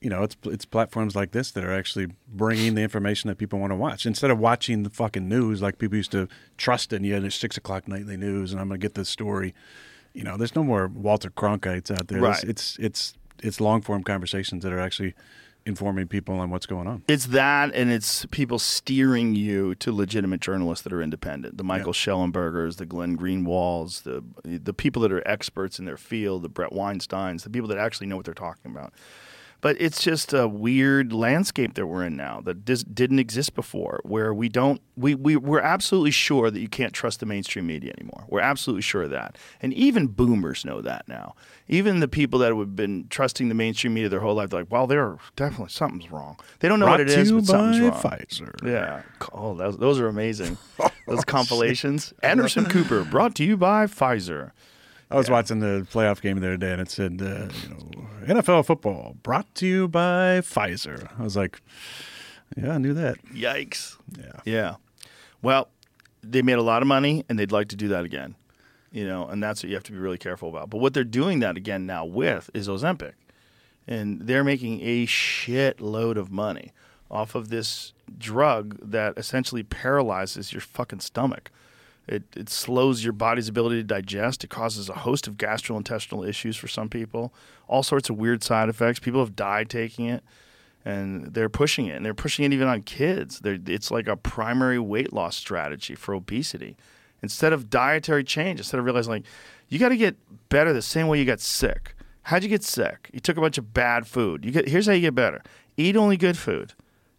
you 0.02 0.10
know, 0.10 0.24
it's 0.24 0.36
it's 0.46 0.66
platforms 0.66 1.16
like 1.16 1.32
this 1.32 1.52
that 1.52 1.64
are 1.64 1.74
actually 1.74 2.08
bringing 2.28 2.74
the 2.74 2.82
information 2.82 3.28
that 3.28 3.38
people 3.38 3.60
want 3.60 3.72
to 3.72 3.76
watch 3.76 4.06
instead 4.08 4.32
of 4.32 4.40
watching 4.40 4.82
the 4.82 4.90
fucking 4.90 5.30
news 5.30 5.62
like 5.62 5.78
people 5.78 5.96
used 5.96 6.12
to 6.12 6.28
trust 6.58 6.92
in. 6.92 7.04
Yeah, 7.04 7.20
there's 7.20 7.36
six 7.36 7.56
o'clock 7.56 7.88
nightly 7.88 8.18
news, 8.18 8.52
and 8.52 8.60
I'm 8.60 8.68
gonna 8.68 8.80
get 8.80 8.96
this 8.96 9.10
story. 9.10 9.54
You 10.14 10.24
know, 10.24 10.38
there's 10.38 10.56
no 10.56 10.64
more 10.64 10.88
Walter 10.88 11.30
Cronkites 11.30 11.92
out 11.92 12.08
there. 12.08 12.20
Right. 12.20 12.44
It's 12.44 12.78
it's 12.78 12.80
it's, 12.80 13.14
it's 13.44 13.62
long 13.62 13.82
form 13.82 14.04
conversations 14.04 14.64
that 14.64 14.74
are 14.74 14.80
actually 14.80 15.14
informing 15.68 16.08
people 16.08 16.40
on 16.40 16.50
what's 16.50 16.66
going 16.66 16.88
on. 16.88 17.04
It's 17.08 17.28
that, 17.28 17.74
and 17.76 17.92
it's 17.92 18.26
people 18.32 18.58
steering 18.58 19.36
you 19.36 19.76
to 19.76 19.92
legitimate 19.92 20.42
journalists 20.42 20.84
that 20.84 20.94
are 20.94 21.02
independent. 21.04 21.58
The 21.58 21.64
Michael 21.64 21.94
Schellenbergers, 21.94 22.78
the 22.78 22.88
Glenn 22.88 23.18
Greenwalds, 23.18 24.02
the 24.02 24.24
the 24.44 24.74
people 24.74 25.04
that 25.04 25.12
are 25.12 25.26
experts 25.28 25.78
in 25.78 25.86
their 25.86 25.98
field, 25.98 26.42
the 26.42 26.50
Brett 26.50 26.72
Weinsteins, 26.72 27.44
the 27.44 27.52
people 27.52 27.68
that 27.70 27.78
actually 27.78 28.08
know 28.08 28.16
what 28.16 28.26
they're 28.26 28.34
talking 28.34 28.72
about. 28.72 28.94
But 29.62 29.78
it's 29.80 30.02
just 30.02 30.34
a 30.34 30.48
weird 30.48 31.14
landscape 31.14 31.76
that 31.76 31.86
we're 31.86 32.04
in 32.04 32.18
now 32.18 32.42
that 32.46 32.66
dis- 32.66 32.84
didn't 32.84 33.20
exist 33.20 33.54
before, 33.54 34.02
where 34.04 34.34
we 34.34 34.50
don't 34.50 34.82
we, 34.98 35.14
we 35.14 35.36
we're 35.36 35.60
absolutely 35.60 36.10
sure 36.12 36.50
that 36.50 36.60
you 36.60 36.68
can't 36.68 36.94
trust 36.94 37.20
the 37.20 37.28
mainstream 37.28 37.68
media 37.68 37.94
anymore. 37.98 38.26
We're 38.28 38.42
absolutely 38.42 38.82
sure 38.82 39.04
of 39.04 39.12
that, 39.12 39.38
and 39.62 39.72
even 39.74 40.08
boomers 40.08 40.66
know 40.66 40.82
that 40.82 41.08
now. 41.08 41.36
Even 41.68 42.00
the 42.00 42.08
people 42.08 42.40
that 42.40 42.54
have 42.54 42.76
been 42.76 43.08
trusting 43.10 43.48
the 43.50 43.56
mainstream 43.56 43.94
media 43.94 44.10
their 44.10 44.20
whole 44.20 44.34
life, 44.34 44.50
they're 44.50 44.62
like, 44.62 44.72
well, 44.72 44.88
there 44.88 45.04
are 45.04 45.18
definitely 45.36 45.70
something's 45.70 46.12
wrong. 46.12 46.38
They 46.60 46.68
don't 46.68 46.80
know 46.80 46.88
Brought 46.88 47.00
what 47.00 47.02
it 47.02 47.10
is, 47.10 47.32
but 47.32 47.46
something's 47.46 47.80
wrong. 47.80 48.02
Pfizer. 48.02 48.68
Yeah. 48.68 49.04
Oh, 49.32 49.54
those, 49.54 49.78
those 49.78 50.00
are 50.00 50.08
amazing. 50.08 50.58
Oh, 51.08 51.16
those 51.16 51.26
compilations. 51.26 52.14
Anderson 52.24 52.66
Cooper, 52.66 53.04
brought 53.04 53.36
to 53.36 53.44
you 53.44 53.58
by 53.58 53.86
Pfizer. 53.86 54.52
I 55.12 55.16
was 55.16 55.30
watching 55.30 55.60
the 55.60 55.86
playoff 55.92 56.22
game 56.22 56.40
the 56.40 56.48
other 56.48 56.58
day, 56.58 56.72
and 56.72 56.82
it 56.82 56.90
said, 56.90 57.22
uh, 57.22 57.50
you 57.64 57.70
know, 57.70 58.34
NFL 58.36 58.66
football 58.66 59.18
brought 59.24 59.54
to 59.56 59.68
you 59.68 59.88
by 59.88 60.40
Pfizer. 60.42 61.10
I 61.20 61.24
was 61.24 61.36
like, 61.36 61.62
yeah, 62.56 62.72
I 62.72 62.78
knew 62.78 62.94
that. 62.94 63.18
Yikes. 63.34 63.98
Yeah. 64.18 64.40
Yeah. 64.46 64.76
Well, 65.42 65.70
they 66.24 66.42
made 66.42 66.58
a 66.58 66.62
lot 66.62 66.82
of 66.82 66.88
money 66.88 67.26
and 67.28 67.38
they'd 67.38 67.52
like 67.52 67.68
to 67.70 67.76
do 67.76 67.88
that 67.90 68.04
again. 68.06 68.36
You 68.92 69.06
know, 69.08 69.26
and 69.28 69.42
that's 69.42 69.64
what 69.64 69.70
you 69.70 69.76
have 69.76 69.84
to 69.86 69.92
be 69.94 69.98
really 69.98 70.18
careful 70.18 70.50
about. 70.50 70.70
But 70.70 70.80
what 70.80 70.94
they're 70.94 71.04
doing 71.06 71.40
that 71.40 71.56
again 71.58 71.86
now 71.86 72.04
with 72.06 72.50
is 72.54 72.68
Ozempic. 72.68 73.14
and 73.88 74.22
they're 74.22 74.44
making 74.44 74.82
a 74.82 75.06
shitload 75.08 76.18
of 76.18 76.30
money 76.32 76.72
off 77.10 77.34
of 77.36 77.50
this 77.50 77.94
drug 78.18 78.78
that 78.82 79.18
essentially 79.18 79.64
paralyzes 79.64 80.52
your 80.54 80.62
fucking 80.62 81.00
stomach. 81.00 81.52
It, 82.08 82.24
it 82.36 82.50
slows 82.50 83.04
your 83.04 83.14
body's 83.14 83.48
ability 83.48 83.78
to 83.78 83.84
digest. 83.84 84.44
It 84.44 84.50
causes 84.50 84.90
a 84.90 84.94
host 84.94 85.28
of 85.28 85.38
gastrointestinal 85.38 86.28
issues 86.28 86.58
for 86.58 86.68
some 86.68 86.90
people, 86.90 87.34
all 87.68 87.84
sorts 87.84 88.10
of 88.10 88.18
weird 88.18 88.44
side 88.44 88.70
effects. 88.70 89.00
People 89.00 89.20
have 89.20 89.36
died 89.36 89.70
taking 89.70 90.08
it, 90.08 90.24
and 90.84 91.34
they're 91.34 91.50
pushing 91.50 91.86
it, 91.86 91.96
and 91.96 92.06
they're 92.06 92.14
pushing 92.14 92.44
it 92.44 92.54
even 92.54 92.68
on 92.68 92.82
kids. 92.82 93.40
They're, 93.40 93.60
it's 93.68 93.92
like 93.92 94.08
a 94.08 94.18
primary 94.18 94.80
weight 94.80 95.14
loss 95.14 95.38
strategy 95.38 95.96
for 95.96 96.14
obesity. 96.14 96.76
Instead 97.22 97.54
of 97.54 97.70
dietary 97.70 98.24
change, 98.24 98.60
instead 98.60 98.80
of 98.80 98.86
realizing 98.86 99.12
like 99.12 99.26
you 99.70 99.78
got 99.78 99.90
to 99.90 99.98
get 99.98 100.18
better 100.50 100.74
the 100.74 100.82
same 100.82 101.08
way 101.08 101.20
you 101.20 101.26
got 101.26 101.40
sick. 101.40 101.96
How'd 102.24 102.44
you 102.44 102.50
get 102.50 102.64
sick? 102.64 103.10
You 103.14 103.20
took 103.20 103.38
a 103.38 103.42
bunch 103.42 103.58
of 103.58 103.74
bad 103.74 104.08
food. 104.08 104.44
You 104.44 104.52
get 104.52 104.68
here's 104.68 104.88
how 104.88 104.94
you 104.94 105.02
get 105.02 105.16
better: 105.16 105.42
eat 105.78 105.96
only 105.96 106.18
good 106.18 106.38
food. 106.38 106.74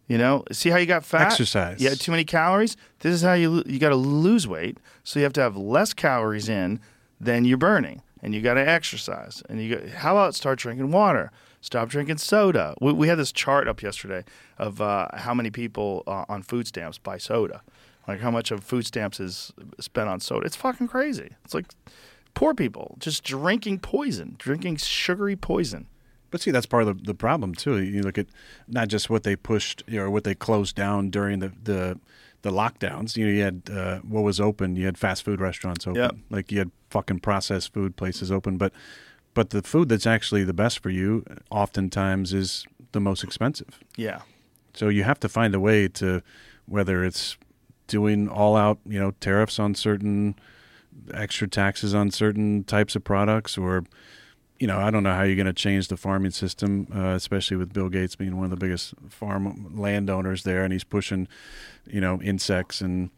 You 0.07 0.17
know, 0.17 0.43
see 0.51 0.69
how 0.69 0.77
you 0.77 0.85
got 0.85 1.05
fat. 1.05 1.27
Exercise. 1.27 1.81
You 1.81 1.89
had 1.89 1.99
too 1.99 2.11
many 2.11 2.25
calories. 2.25 2.75
This 2.99 3.13
is 3.13 3.21
how 3.21 3.33
you 3.33 3.63
you 3.65 3.79
got 3.79 3.89
to 3.89 3.95
lose 3.95 4.47
weight. 4.47 4.77
So 5.03 5.19
you 5.19 5.23
have 5.23 5.33
to 5.33 5.41
have 5.41 5.55
less 5.55 5.93
calories 5.93 6.49
in 6.49 6.79
than 7.21 7.45
you're 7.45 7.57
burning, 7.57 8.01
and 8.21 8.35
you 8.35 8.41
got 8.41 8.55
to 8.55 8.67
exercise. 8.67 9.41
And 9.47 9.61
you 9.61 9.75
got, 9.75 9.87
how 9.89 10.17
about 10.17 10.35
start 10.35 10.59
drinking 10.59 10.91
water? 10.91 11.31
Stop 11.61 11.87
drinking 11.87 12.17
soda. 12.17 12.75
We, 12.81 12.91
we 12.91 13.07
had 13.07 13.17
this 13.17 13.31
chart 13.31 13.69
up 13.69 13.81
yesterday 13.81 14.25
of 14.57 14.81
uh, 14.81 15.07
how 15.13 15.33
many 15.33 15.49
people 15.49 16.03
uh, 16.05 16.25
on 16.27 16.43
food 16.43 16.67
stamps 16.67 16.97
buy 16.97 17.17
soda, 17.17 17.61
like 18.05 18.19
how 18.19 18.31
much 18.31 18.51
of 18.51 18.61
food 18.61 18.85
stamps 18.85 19.21
is 19.21 19.53
spent 19.79 20.09
on 20.09 20.19
soda. 20.19 20.45
It's 20.45 20.57
fucking 20.57 20.89
crazy. 20.89 21.31
It's 21.45 21.53
like 21.53 21.67
poor 22.33 22.53
people 22.53 22.97
just 22.99 23.23
drinking 23.23 23.79
poison, 23.79 24.35
drinking 24.37 24.77
sugary 24.77 25.37
poison. 25.37 25.87
But 26.33 26.41
see, 26.41 26.49
that's 26.49 26.65
part 26.65 26.87
of 26.87 26.97
the, 26.97 27.03
the 27.03 27.13
problem 27.13 27.53
too. 27.53 27.79
You 27.79 28.01
look 28.01 28.17
at 28.17 28.25
not 28.67 28.87
just 28.87 29.07
what 29.07 29.21
they 29.21 29.35
pushed 29.35 29.83
you 29.85 29.99
know, 29.99 30.05
or 30.05 30.09
what 30.09 30.23
they 30.23 30.33
closed 30.33 30.75
down 30.75 31.11
during 31.11 31.37
the 31.37 31.51
the, 31.63 31.99
the 32.41 32.49
lockdowns. 32.49 33.15
You 33.15 33.27
know, 33.27 33.31
you 33.31 33.43
had 33.43 33.61
uh, 33.71 33.99
what 33.99 34.23
was 34.23 34.39
open. 34.39 34.75
You 34.75 34.87
had 34.87 34.97
fast 34.97 35.23
food 35.23 35.39
restaurants 35.39 35.85
open. 35.85 36.01
Yep. 36.01 36.15
Like 36.31 36.51
you 36.51 36.57
had 36.57 36.71
fucking 36.89 37.19
processed 37.19 37.71
food 37.71 37.95
places 37.97 38.31
open. 38.31 38.57
But 38.57 38.73
but 39.35 39.51
the 39.51 39.61
food 39.61 39.89
that's 39.89 40.07
actually 40.07 40.43
the 40.43 40.55
best 40.55 40.81
for 40.81 40.89
you, 40.89 41.23
oftentimes, 41.51 42.33
is 42.33 42.65
the 42.93 42.99
most 42.99 43.23
expensive. 43.23 43.79
Yeah. 43.95 44.21
So 44.73 44.89
you 44.89 45.03
have 45.03 45.19
to 45.19 45.29
find 45.29 45.53
a 45.53 45.59
way 45.59 45.87
to, 45.87 46.23
whether 46.65 47.03
it's 47.03 47.37
doing 47.85 48.27
all 48.27 48.55
out, 48.55 48.79
you 48.87 48.99
know, 48.99 49.11
tariffs 49.19 49.59
on 49.59 49.75
certain 49.75 50.33
extra 51.13 51.47
taxes 51.47 51.93
on 51.93 52.09
certain 52.09 52.63
types 52.63 52.95
of 52.95 53.03
products, 53.03 53.55
or, 53.55 53.83
you 54.59 54.67
know, 54.67 54.77
I 54.79 54.91
don't 54.91 55.03
know 55.03 55.13
how 55.13 55.23
you're 55.23 55.35
going 55.35 55.45
to 55.47 55.53
change 55.53 55.87
the 55.87 55.97
farming 55.97 56.31
system, 56.31 56.87
uh, 56.95 57.09
especially 57.15 57.57
with 57.57 57.73
Bill 57.73 57.89
Gates 57.89 58.15
being 58.15 58.35
one 58.37 58.45
of 58.45 58.51
the 58.51 58.57
biggest 58.57 58.93
farm 59.09 59.73
landowners 59.75 60.43
there, 60.43 60.63
and 60.63 60.71
he's 60.71 60.83
pushing, 60.83 61.27
you 61.85 61.99
know, 61.99 62.21
insects 62.21 62.79
and 62.81 63.09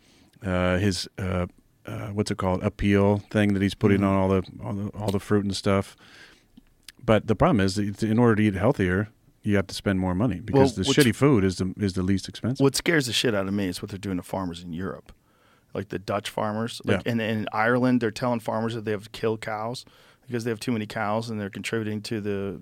uh, 0.43 0.77
his 0.77 1.07
uh, 1.17 1.47
uh, 1.85 2.07
what's 2.09 2.31
it 2.31 2.37
called 2.37 2.61
Apeel 2.61 3.27
thing 3.29 3.53
that 3.53 3.61
he's 3.61 3.75
putting 3.75 4.03
on 4.03 4.15
all 4.15 4.29
the, 4.29 4.43
all 4.63 4.73
the 4.73 4.89
all 4.97 5.11
the 5.11 5.19
fruit 5.19 5.45
and 5.45 5.55
stuff. 5.55 5.95
But 7.03 7.27
the 7.27 7.35
problem 7.35 7.59
is, 7.59 7.75
that 7.75 8.01
in 8.01 8.17
order 8.17 8.35
to 8.35 8.41
eat 8.43 8.55
healthier, 8.55 9.09
you 9.43 9.55
have 9.57 9.67
to 9.67 9.75
spend 9.75 9.99
more 9.99 10.15
money 10.15 10.39
because 10.39 10.75
Well, 10.75 10.85
the 10.85 10.91
shitty 10.91 11.13
food 11.13 11.43
is 11.43 11.57
the 11.57 11.73
is 11.77 11.93
the 11.93 12.01
least 12.01 12.27
expensive. 12.27 12.63
What 12.63 12.75
scares 12.75 13.05
the 13.05 13.13
shit 13.13 13.35
out 13.35 13.47
of 13.47 13.53
me 13.53 13.67
is 13.67 13.81
what 13.81 13.91
they're 13.91 13.99
doing 13.99 14.17
to 14.17 14.23
farmers 14.23 14.63
in 14.63 14.73
Europe, 14.73 15.11
like 15.73 15.89
the 15.89 15.99
Dutch 15.99 16.29
farmers. 16.29 16.81
Like 16.83 17.05
Yeah. 17.05 17.11
in, 17.11 17.19
in 17.19 17.47
Ireland, 17.53 18.01
they're 18.01 18.09
telling 18.09 18.39
farmers 18.39 18.73
that 18.73 18.85
they 18.85 18.91
have 18.91 19.03
to 19.03 19.09
kill 19.11 19.37
cows 19.37 19.85
because 20.27 20.43
they 20.43 20.49
have 20.51 20.59
too 20.59 20.71
many 20.71 20.85
cows 20.85 21.29
and 21.29 21.39
they're 21.39 21.49
contributing 21.49 22.01
to 22.03 22.21
the 22.21 22.59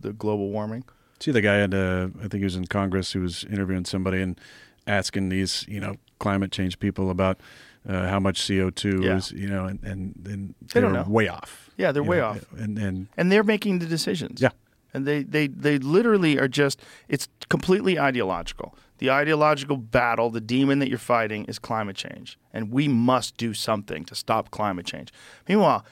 the, 0.00 0.12
global 0.12 0.50
warming. 0.50 0.84
See, 1.20 1.30
the 1.30 1.40
guy 1.40 1.54
had, 1.54 1.74
uh, 1.74 2.08
I 2.18 2.22
think 2.22 2.34
he 2.34 2.44
was 2.44 2.56
in 2.56 2.66
Congress 2.66 3.12
who 3.12 3.20
was 3.20 3.44
interviewing 3.44 3.84
somebody 3.84 4.20
and 4.20 4.38
asking 4.86 5.28
these, 5.30 5.64
you 5.68 5.80
know, 5.80 5.94
climate 6.18 6.50
change 6.52 6.78
people 6.78 7.08
about 7.10 7.40
uh, 7.88 8.08
how 8.08 8.18
much 8.20 8.46
CO 8.46 8.70
two 8.70 9.00
Yeah. 9.02 9.16
is, 9.16 9.30
you 9.32 9.48
know, 9.48 9.64
and 9.66 9.82
and, 9.84 10.14
and 10.26 10.54
They 10.72 10.80
don't 10.80 10.92
they're 10.92 11.04
know. 11.04 11.10
way 11.10 11.28
off. 11.28 11.70
Yeah, 11.76 11.92
they're 11.92 12.02
way 12.02 12.18
know, 12.18 12.26
off. 12.26 12.52
and 12.58 12.78
and 12.78 13.06
and 13.16 13.30
they're 13.32 13.44
making 13.44 13.78
the 13.78 13.86
decisions. 13.86 14.40
Yeah. 14.40 14.50
And 14.96 15.06
they, 15.06 15.24
they, 15.24 15.48
they 15.48 15.78
literally 15.78 16.38
are 16.38 16.46
just, 16.46 16.80
it's 17.08 17.26
completely 17.48 17.98
ideological. 17.98 18.76
The 18.98 19.10
ideological 19.10 19.76
battle, 19.76 20.30
the 20.30 20.40
demon 20.40 20.78
that 20.78 20.88
you're 20.88 20.98
fighting 20.98 21.46
is 21.46 21.58
climate 21.58 21.96
change. 21.96 22.38
And 22.52 22.70
we 22.70 22.86
must 22.86 23.36
do 23.36 23.54
something 23.54 24.04
to 24.04 24.14
stop 24.14 24.52
climate 24.52 24.86
change. 24.86 25.12
Meanwhile, 25.48 25.84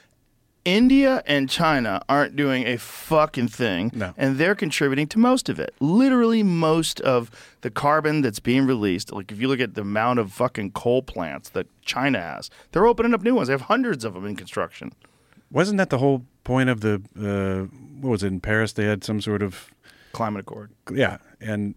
India 0.65 1.21
and 1.25 1.49
China 1.49 2.01
aren't 2.07 2.35
doing 2.35 2.65
a 2.65 2.77
fucking 2.77 3.49
thing. 3.49 3.91
No. 3.93 4.13
And 4.17 4.37
they're 4.37 4.55
contributing 4.55 5.07
to 5.07 5.19
most 5.19 5.49
of 5.49 5.59
it. 5.59 5.73
Literally, 5.79 6.41
most 6.43 7.01
of 7.01 7.29
the 7.61 7.69
carbon 7.69 8.21
that's 8.21 8.39
being 8.39 8.65
released. 8.65 9.11
Like, 9.11 9.31
if 9.31 9.39
you 9.41 9.47
look 9.49 9.59
at 9.59 9.73
the 9.75 9.81
amount 9.81 10.19
of 10.19 10.31
fucking 10.31 10.71
coal 10.71 11.01
plants 11.03 11.49
that 11.49 11.67
China 11.83 12.19
has, 12.21 12.49
they're 12.71 12.85
opening 12.87 13.13
up 13.13 13.21
new 13.23 13.35
ones. 13.35 13.47
They 13.49 13.53
have 13.53 13.61
hundreds 13.61 14.05
of 14.05 14.13
them 14.13 14.25
in 14.25 14.35
construction. 14.35 14.93
wasn't 15.51 15.77
that 15.79 15.89
the 15.89 15.97
whole 15.97 16.23
point 16.45 16.69
of 16.69 16.79
the 16.81 17.01
uh, 17.19 17.67
what 18.01 18.09
was 18.11 18.23
it 18.23 18.27
in 18.27 18.39
Paris? 18.39 18.73
They 18.73 18.85
had 18.85 19.03
some 19.03 19.19
sort 19.21 19.41
of 19.41 19.69
Climate 20.13 20.41
Accord. 20.41 20.71
yeah, 20.93 21.17
and 21.41 21.75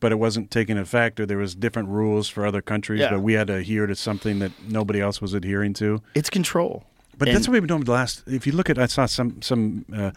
but 0.00 0.12
it 0.12 0.16
wasn't 0.18 0.50
taking 0.50 0.78
effect, 0.78 1.18
or 1.20 1.26
there 1.26 1.38
was 1.38 1.54
different 1.56 1.88
rules 1.88 2.28
for 2.28 2.46
other 2.46 2.62
countries, 2.62 3.00
Yeah. 3.00 3.10
but 3.10 3.20
we 3.20 3.32
had 3.32 3.48
to 3.48 3.54
adhere 3.54 3.86
to 3.86 3.96
something 3.96 4.38
that 4.38 4.52
nobody 4.68 5.00
else 5.00 5.20
was 5.20 5.34
adhering 5.34 5.74
to. 5.74 6.00
It's 6.14 6.30
control. 6.30 6.84
But 7.18 7.28
And- 7.28 7.36
that's 7.36 7.48
what 7.48 7.52
we've 7.54 7.62
been 7.62 7.68
doing 7.68 7.84
the 7.84 7.92
last. 7.92 8.22
If 8.26 8.46
you 8.46 8.52
look 8.52 8.70
at, 8.70 8.78
I 8.78 8.86
saw 8.86 9.06
some 9.06 9.42
some, 9.42 9.84
uh, 9.92 10.12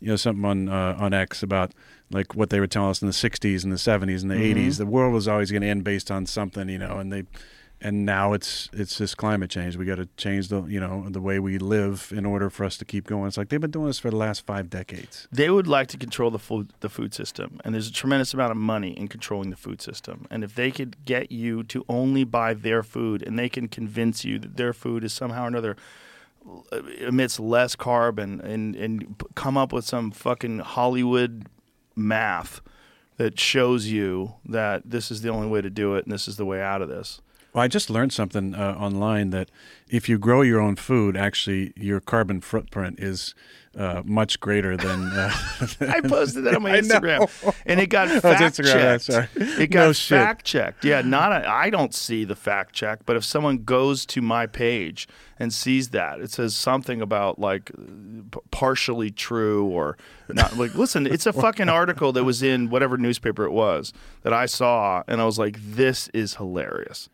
you 0.00 0.08
know, 0.08 0.16
something 0.16 0.44
on 0.44 0.68
uh, 0.68 0.96
on 0.98 1.12
X 1.12 1.42
about 1.42 1.72
like 2.10 2.34
what 2.34 2.50
they 2.50 2.60
were 2.60 2.66
telling 2.68 2.90
us 2.90 3.02
in 3.02 3.08
the 3.08 3.12
'60s 3.14 3.64
and 3.64 3.72
the 3.72 3.76
'70s 3.78 4.22
and 4.22 4.30
the 4.30 4.36
Mm-hmm. 4.36 4.58
'80s. 4.68 4.78
The 4.78 4.86
world 4.86 5.12
was 5.12 5.26
always 5.28 5.50
going 5.50 5.62
to 5.62 5.68
end 5.68 5.84
based 5.84 6.10
on 6.10 6.26
something, 6.26 6.68
you 6.68 6.78
know, 6.78 6.98
and 6.98 7.12
they, 7.12 7.24
and 7.80 8.04
now 8.06 8.32
it's 8.34 8.68
it's 8.72 8.98
this 8.98 9.14
climate 9.14 9.50
change. 9.50 9.76
We 9.76 9.84
got 9.84 9.96
to 9.96 10.08
change 10.16 10.48
the 10.48 10.62
you 10.64 10.78
know 10.78 11.08
the 11.10 11.20
way 11.20 11.38
we 11.40 11.58
live 11.58 12.12
in 12.16 12.24
order 12.24 12.50
for 12.50 12.64
us 12.64 12.76
to 12.78 12.84
keep 12.84 13.06
going. 13.06 13.26
It's 13.28 13.36
like 13.36 13.48
they've 13.48 13.60
been 13.60 13.70
doing 13.72 13.86
this 13.88 13.98
for 13.98 14.10
the 14.10 14.16
last 14.16 14.46
five 14.46 14.70
decades. 14.70 15.26
they 15.32 15.50
would 15.50 15.66
like 15.66 15.88
to 15.88 15.98
control 15.98 16.30
the 16.30 16.38
food 16.38 16.72
the 16.80 16.88
food 16.88 17.12
system 17.14 17.58
and 17.64 17.74
there's 17.74 17.88
a 17.88 17.92
tremendous 17.92 18.32
amount 18.34 18.52
of 18.52 18.56
money 18.56 18.92
in 18.92 19.08
controlling 19.08 19.50
the 19.50 19.56
food 19.56 19.80
system 19.82 20.26
and 20.30 20.44
if 20.44 20.54
they 20.54 20.70
could 20.70 20.92
get 21.04 21.32
you 21.32 21.62
to 21.64 21.84
only 21.88 22.24
buy 22.24 22.54
their 22.54 22.82
food 22.82 23.22
and 23.26 23.38
they 23.38 23.48
can 23.48 23.66
convince 23.68 24.24
you 24.24 24.38
that 24.38 24.56
their 24.56 24.72
food 24.72 25.02
is 25.04 25.12
somehow 25.12 25.44
or 25.44 25.48
another 25.48 25.76
emits 26.98 27.40
less 27.40 27.74
carbon 27.76 28.40
and 28.40 28.76
and 28.76 29.22
come 29.34 29.56
up 29.56 29.72
with 29.72 29.84
some 29.84 30.10
fucking 30.10 30.58
Hollywood 30.60 31.46
math 31.96 32.60
that 33.16 33.38
shows 33.38 33.86
you 33.86 34.34
that 34.44 34.82
this 34.84 35.10
is 35.10 35.22
the 35.22 35.28
only 35.28 35.46
way 35.46 35.60
to 35.60 35.70
do 35.70 35.94
it 35.94 36.04
and 36.04 36.12
this 36.12 36.26
is 36.26 36.36
the 36.36 36.44
way 36.44 36.60
out 36.60 36.82
of 36.82 36.88
this. 36.88 37.20
Well, 37.52 37.62
I 37.62 37.68
just 37.68 37.88
learned 37.88 38.12
something 38.12 38.54
uh, 38.54 38.76
online 38.78 39.30
that 39.30 39.48
if 39.88 40.08
you 40.08 40.18
grow 40.18 40.42
your 40.42 40.60
own 40.60 40.74
food, 40.74 41.16
actually 41.16 41.72
your 41.76 42.00
carbon 42.00 42.40
footprint 42.40 42.98
is 42.98 43.34
uh, 43.76 44.02
much 44.04 44.40
greater 44.40 44.76
than. 44.76 45.04
Uh, 45.12 45.30
I 45.80 46.00
posted 46.00 46.44
that 46.44 46.54
on 46.56 46.62
my 46.62 46.72
Instagram, 46.80 47.54
and 47.66 47.80
it 47.80 47.86
got 47.88 48.08
Oh, 48.14 48.20
fact 48.20 48.56
checked. 48.62 49.04
sorry. 49.04 49.28
It 49.36 49.70
got 49.70 49.86
No 49.88 49.92
fact 49.92 50.44
checked. 50.44 50.84
Yeah, 50.84 51.00
not 51.02 51.32
I 51.32 51.70
don't 51.70 51.94
see 51.94 52.24
the 52.24 52.36
fact 52.36 52.74
check, 52.74 53.00
but 53.06 53.16
if 53.16 53.24
someone 53.24 53.64
goes 53.64 54.06
to 54.06 54.22
my 54.22 54.46
page 54.46 55.08
and 55.38 55.52
sees 55.52 55.88
that, 55.90 56.20
it 56.20 56.30
says 56.30 56.54
something 56.54 57.00
about 57.02 57.38
like 57.38 57.70
p- 58.30 58.38
partially 58.50 59.10
true 59.10 59.64
or 59.66 59.96
not. 60.28 60.56
Like, 60.56 60.74
listen, 60.74 61.06
it's 61.06 61.26
a 61.26 61.32
fucking 61.32 61.68
article 61.68 62.12
that 62.12 62.24
was 62.24 62.42
in 62.42 62.70
whatever 62.70 62.96
newspaper 62.96 63.44
it 63.44 63.52
was 63.52 63.92
that 64.22 64.32
I 64.32 64.46
saw, 64.46 65.02
and 65.08 65.20
I 65.20 65.24
was 65.24 65.38
like, 65.38 65.58
this 65.60 66.08
is 66.14 66.36
hilarious. 66.36 67.08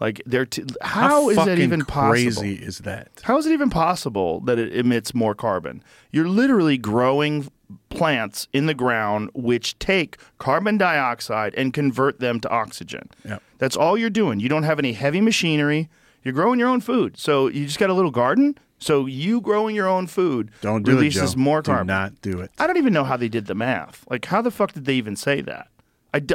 Like, 0.00 0.20
they're 0.26 0.44
t- 0.46 0.64
how 0.82 1.30
is 1.30 1.36
that 1.36 1.58
even 1.58 1.84
possible? 1.84 2.10
crazy 2.42 2.54
is 2.54 2.78
that? 2.80 3.08
How 3.22 3.38
is 3.38 3.46
it 3.46 3.52
even 3.52 3.70
possible 3.70 4.40
that 4.40 4.58
it 4.58 4.74
emits 4.74 5.14
more 5.14 5.34
carbon? 5.34 5.82
You're 6.10 6.28
literally 6.28 6.76
growing 6.78 7.48
plants 7.90 8.48
in 8.52 8.66
the 8.66 8.74
ground 8.74 9.30
which 9.34 9.78
take 9.78 10.16
carbon 10.38 10.76
dioxide 10.78 11.54
and 11.56 11.72
convert 11.72 12.18
them 12.20 12.40
to 12.40 12.48
oxygen. 12.50 13.08
Yep. 13.24 13.42
That's 13.58 13.76
all 13.76 13.96
you're 13.96 14.10
doing. 14.10 14.40
You 14.40 14.48
don't 14.48 14.64
have 14.64 14.78
any 14.78 14.92
heavy 14.94 15.20
machinery. 15.20 15.88
You're 16.24 16.34
growing 16.34 16.58
your 16.58 16.68
own 16.68 16.80
food. 16.80 17.16
So 17.18 17.46
you 17.48 17.64
just 17.66 17.78
got 17.78 17.90
a 17.90 17.94
little 17.94 18.10
garden. 18.10 18.58
So 18.78 19.06
you 19.06 19.40
growing 19.40 19.74
your 19.76 19.86
own 19.88 20.06
food 20.08 20.50
Don't 20.60 20.82
do 20.82 20.92
releases 20.96 21.32
it, 21.32 21.36
Joe. 21.36 21.40
more 21.40 21.62
Do 21.62 21.70
carbon. 21.70 21.86
not 21.86 22.20
do 22.20 22.40
it. 22.40 22.50
I 22.58 22.66
don't 22.66 22.76
even 22.76 22.92
know 22.92 23.04
how 23.04 23.16
they 23.16 23.28
did 23.28 23.46
the 23.46 23.54
math. 23.54 24.04
Like, 24.10 24.24
how 24.26 24.42
the 24.42 24.50
fuck 24.50 24.72
did 24.72 24.84
they 24.84 24.94
even 24.94 25.16
say 25.16 25.40
that? 25.42 25.68
I 26.12 26.18
do, 26.18 26.34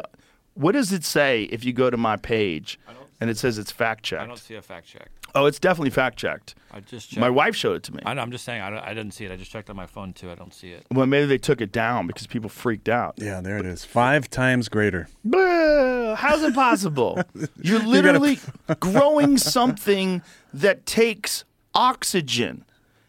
what 0.56 0.72
does 0.72 0.92
it 0.92 1.04
say 1.04 1.44
if 1.44 1.64
you 1.64 1.74
go 1.74 1.90
to 1.90 1.98
my 1.98 2.16
page 2.18 2.80
and 3.22 3.30
it 3.30 3.38
says 3.38 3.58
it's 3.58 3.72
fact 3.72 4.04
checked. 4.04 4.22
I 4.24 4.26
don't 4.26 4.38
see 4.38 4.56
a 4.56 4.62
fact 4.62 4.88
check. 4.88 5.10
Oh, 5.36 5.46
it's 5.46 5.60
definitely 5.60 5.92
fact 5.92 6.18
checked. 6.18 6.56
I 6.72 6.80
just 6.80 7.10
checked. 7.10 7.20
My 7.20 7.30
wife 7.30 7.56
showed 7.56 7.76
it 7.76 7.84
to 7.84 7.94
me. 7.94 8.02
I 8.06 8.14
know, 8.16 8.22
I'm 8.22 8.32
just 8.32 8.44
saying. 8.46 8.62
I, 8.62 8.70
don't, 8.72 8.80
I 8.80 8.94
didn't 8.96 9.12
see 9.12 9.26
it. 9.26 9.32
I 9.32 9.36
just 9.36 9.52
checked 9.52 9.70
on 9.70 9.76
my 9.76 9.86
phone 9.86 10.12
too. 10.14 10.32
I 10.32 10.36
don't 10.36 10.54
see 10.54 10.72
it. 10.72 10.86
Well, 10.92 11.06
maybe 11.06 11.28
they 11.28 11.38
took 11.38 11.62
it 11.62 11.72
down 11.72 12.08
because 12.08 12.26
people 12.26 12.50
freaked 12.50 12.90
out. 12.90 13.14
Yeah, 13.18 13.40
there 13.42 13.58
it 13.58 13.66
is. 13.66 13.86
Five 13.86 14.30
times 14.30 14.70
greater. 14.70 15.08
Blah, 15.24 16.16
how's 16.16 16.42
it 16.42 16.56
possible? 16.56 17.22
You're 17.62 17.84
literally 17.84 18.40
growing 18.80 19.38
something 19.38 20.24
that 20.54 20.86
takes 20.88 21.44
oxygen 21.76 22.66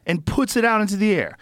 and 0.07 0.27
puts 0.27 0.57
it 0.57 0.65
out 0.65 0.81
into 0.81 0.97
the 0.97 1.15
air. 1.15 1.39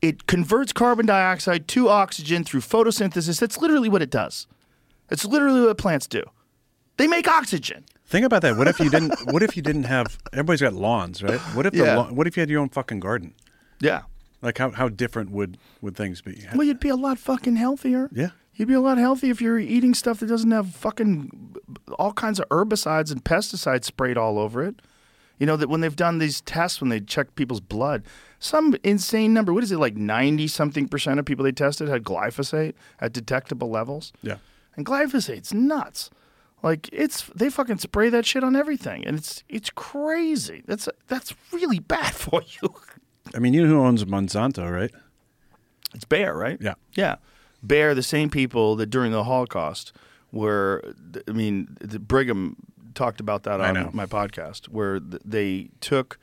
it 0.00 0.26
converts 0.26 0.72
carbon 0.72 1.06
dioxide 1.06 1.68
to 1.68 1.88
oxygen 1.88 2.42
through 2.44 2.60
photosynthesis. 2.60 3.38
That's 3.38 3.58
literally 3.58 3.88
what 3.88 4.00
it 4.02 4.10
does. 4.10 4.46
It's 5.10 5.24
literally 5.24 5.60
what 5.60 5.76
plants 5.78 6.06
do. 6.06 6.22
They 6.96 7.06
make 7.06 7.28
oxygen. 7.28 7.84
Think 8.12 8.26
about 8.26 8.42
that. 8.42 8.58
What 8.58 8.68
if 8.68 8.78
you 8.78 8.90
didn't? 8.90 9.14
What 9.32 9.42
if 9.42 9.56
you 9.56 9.62
didn't 9.62 9.84
have? 9.84 10.18
Everybody's 10.34 10.60
got 10.60 10.74
lawns, 10.74 11.22
right? 11.22 11.40
What 11.56 11.64
if 11.64 11.72
the 11.72 11.82
lawn, 11.82 12.14
What 12.14 12.26
if 12.26 12.36
you 12.36 12.42
had 12.42 12.50
your 12.50 12.60
own 12.60 12.68
fucking 12.68 13.00
garden? 13.00 13.32
Yeah. 13.80 14.02
Like 14.42 14.58
how 14.58 14.70
how 14.70 14.90
different 14.90 15.30
would 15.30 15.56
would 15.80 15.96
things 15.96 16.20
be? 16.20 16.44
Well, 16.54 16.66
you'd 16.66 16.78
be 16.78 16.90
a 16.90 16.96
lot 16.96 17.18
fucking 17.18 17.56
healthier. 17.56 18.10
Yeah. 18.12 18.30
You'd 18.54 18.68
be 18.68 18.74
a 18.74 18.82
lot 18.82 18.98
healthier 18.98 19.30
if 19.30 19.40
you're 19.40 19.58
eating 19.58 19.94
stuff 19.94 20.20
that 20.20 20.26
doesn't 20.26 20.50
have 20.50 20.74
fucking 20.74 21.56
all 21.98 22.12
kinds 22.12 22.38
of 22.38 22.46
herbicides 22.50 23.10
and 23.10 23.24
pesticides 23.24 23.84
sprayed 23.84 24.18
all 24.18 24.38
over 24.38 24.62
it. 24.62 24.82
You 25.38 25.46
know 25.46 25.56
that 25.56 25.70
when 25.70 25.80
they've 25.80 25.96
done 25.96 26.18
these 26.18 26.42
tests, 26.42 26.82
when 26.82 26.90
they 26.90 27.00
check 27.00 27.34
people's 27.34 27.60
blood, 27.60 28.04
some 28.38 28.76
insane 28.84 29.32
number. 29.32 29.54
What 29.54 29.64
is 29.64 29.72
it 29.72 29.78
like? 29.78 29.96
Ninety 29.96 30.48
something 30.48 30.86
percent 30.86 31.18
of 31.18 31.24
people 31.24 31.44
they 31.46 31.52
tested 31.52 31.88
had 31.88 32.02
glyphosate 32.04 32.74
at 33.00 33.14
detectable 33.14 33.70
levels. 33.70 34.12
Yeah. 34.20 34.36
And 34.76 34.84
glyphosate's 34.84 35.54
nuts. 35.54 36.10
Like 36.62 36.88
it's 36.92 37.24
they 37.34 37.50
fucking 37.50 37.78
spray 37.78 38.08
that 38.10 38.24
shit 38.24 38.44
on 38.44 38.54
everything, 38.54 39.04
and 39.04 39.16
it's 39.18 39.42
it's 39.48 39.70
crazy. 39.70 40.62
That's 40.66 40.88
that's 41.08 41.34
really 41.52 41.80
bad 41.80 42.14
for 42.14 42.42
you. 42.62 42.74
I 43.34 43.38
mean, 43.38 43.52
you 43.54 43.62
know 43.62 43.68
who 43.68 43.80
owns 43.80 44.04
Monsanto, 44.04 44.70
right? 44.70 44.90
It's 45.94 46.04
Bayer, 46.04 46.36
right? 46.36 46.58
Yeah. 46.60 46.74
Yeah. 46.94 47.16
Bayer, 47.66 47.94
the 47.94 48.02
same 48.02 48.30
people 48.30 48.76
that 48.76 48.86
during 48.86 49.12
the 49.12 49.24
Holocaust 49.24 49.92
were, 50.32 50.82
I 51.28 51.32
mean, 51.32 51.76
the 51.80 51.98
Brigham 51.98 52.56
talked 52.94 53.20
about 53.20 53.42
that 53.44 53.60
I 53.60 53.68
on 53.68 53.74
know. 53.74 53.90
my 53.92 54.06
podcast, 54.06 54.68
where 54.68 54.98
they 55.00 55.70
took 55.80 56.18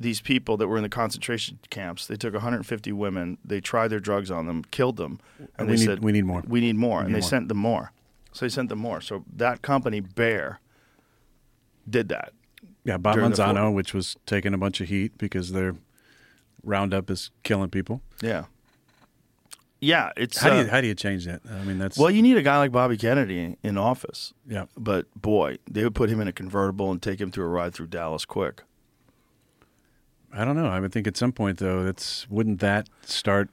these 0.00 0.20
people 0.20 0.56
that 0.58 0.68
were 0.68 0.76
in 0.76 0.82
the 0.84 0.88
concentration 0.88 1.58
camps. 1.70 2.06
They 2.06 2.16
took 2.16 2.32
150 2.34 2.92
women, 2.92 3.38
they 3.44 3.60
tried 3.60 3.88
their 3.88 3.98
drugs 4.00 4.30
on 4.30 4.46
them, 4.46 4.64
killed 4.70 4.96
them, 4.96 5.18
and 5.58 5.66
We 5.68 5.74
they 5.74 5.80
need- 5.80 5.86
said, 5.86 5.98
we 6.04 6.12
need 6.12 6.24
more. 6.24 6.42
We 6.46 6.60
need 6.60 6.76
more. 6.76 7.00
and 7.00 7.08
need 7.08 7.14
they 7.16 7.20
more. 7.20 7.28
sent 7.28 7.48
them 7.48 7.58
more. 7.58 7.92
So 8.32 8.46
he 8.46 8.50
sent 8.50 8.68
them 8.68 8.78
more. 8.78 9.00
So 9.00 9.24
that 9.36 9.62
company, 9.62 10.00
Bayer, 10.00 10.60
did 11.88 12.08
that. 12.08 12.32
Yeah, 12.84 12.96
During 12.96 13.32
the 13.32 13.70
which 13.70 13.92
was 13.92 14.16
taking 14.24 14.54
a 14.54 14.58
bunch 14.58 14.80
of 14.80 14.88
heat 14.88 15.18
because 15.18 15.52
their 15.52 15.74
Roundup 16.64 17.10
is 17.10 17.30
killing 17.42 17.70
people. 17.70 18.00
Yeah. 18.22 18.44
Yeah. 19.80 20.10
It's. 20.16 20.38
How 20.38 20.50
do 20.50 20.56
uh, 20.56 20.62
you 20.62 20.68
how 20.68 20.80
do 20.80 20.86
you 20.86 20.94
change 20.94 21.26
that? 21.26 21.42
I 21.50 21.64
mean, 21.64 21.78
that's 21.78 21.98
well, 21.98 22.10
you 22.10 22.22
need 22.22 22.36
a 22.36 22.42
guy 22.42 22.58
like 22.58 22.72
Bobby 22.72 22.96
Kennedy 22.96 23.56
in 23.62 23.76
office. 23.76 24.32
yeah. 24.46 24.66
But 24.76 25.06
boy, 25.20 25.58
they 25.70 25.84
would 25.84 25.94
put 25.94 26.08
him 26.08 26.20
in 26.20 26.28
a 26.28 26.32
convertible 26.32 26.90
and 26.90 27.00
take 27.00 27.20
him 27.20 27.30
through 27.30 27.44
a 27.44 27.48
ride 27.48 27.74
through 27.74 27.88
Dallas 27.88 28.24
quick. 28.24 28.62
I 30.32 30.44
don't 30.44 30.56
know. 30.56 30.66
I 30.66 30.80
would 30.80 30.92
think 30.92 31.06
at 31.06 31.16
some 31.16 31.32
point 31.32 31.58
though, 31.58 31.84
that's 31.84 32.28
wouldn't 32.30 32.60
that 32.60 32.88
start? 33.02 33.50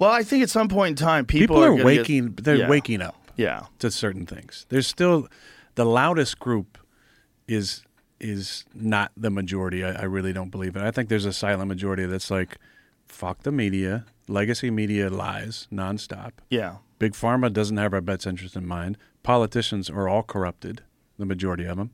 Well, 0.00 0.10
I 0.10 0.22
think 0.22 0.42
at 0.42 0.50
some 0.50 0.68
point 0.68 0.98
in 1.00 1.06
time, 1.06 1.24
people, 1.24 1.56
People, 1.56 1.64
are, 1.64 1.76
get- 1.76 1.84
waking. 1.86 2.34
they're 2.34 2.56
yeah. 2.56 2.68
waking 2.68 3.00
up 3.00 3.23
Yeah, 3.36 3.66
to 3.80 3.90
certain 3.90 4.26
things. 4.26 4.66
There's 4.68 4.86
still 4.86 5.28
the 5.74 5.84
loudest 5.84 6.38
group 6.38 6.78
is 7.48 7.82
is 8.20 8.64
not 8.74 9.10
the 9.16 9.30
majority. 9.30 9.84
I, 9.84 10.02
I 10.02 10.04
really 10.04 10.32
don't 10.32 10.50
believe 10.50 10.76
it. 10.76 10.82
I 10.82 10.90
think 10.90 11.08
there's 11.08 11.24
a 11.26 11.32
silent 11.32 11.68
majority 11.68 12.06
that's 12.06 12.30
like, 12.30 12.58
fuck 13.06 13.42
the 13.42 13.52
media. 13.52 14.06
Legacy 14.28 14.70
media 14.70 15.10
lies 15.10 15.68
nonstop. 15.72 16.32
yeah, 16.48 16.76
Big 16.98 17.12
Pharma 17.12 17.52
doesn't 17.52 17.76
have 17.76 17.92
our 17.92 18.00
best 18.00 18.26
interest 18.26 18.56
in 18.56 18.66
mind. 18.66 18.96
Politicians 19.22 19.90
are 19.90 20.08
all 20.08 20.22
corrupted, 20.22 20.82
the 21.18 21.26
majority 21.26 21.64
of 21.64 21.76
them. 21.76 21.90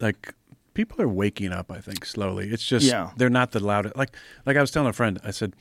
Like 0.00 0.34
people 0.74 1.00
are 1.00 1.08
waking 1.08 1.52
up, 1.52 1.70
I 1.70 1.80
think, 1.80 2.04
slowly. 2.04 2.48
It's 2.50 2.64
just 2.66 2.84
Yeah. 2.86 3.10
they're 3.16 3.30
not 3.30 3.52
the 3.52 3.60
loudest. 3.60 3.96
Like 3.96 4.16
like 4.46 4.56
I 4.56 4.60
was 4.60 4.70
telling 4.70 4.88
a 4.88 4.92
friend, 4.92 5.20
I 5.22 5.30
said, 5.30 5.54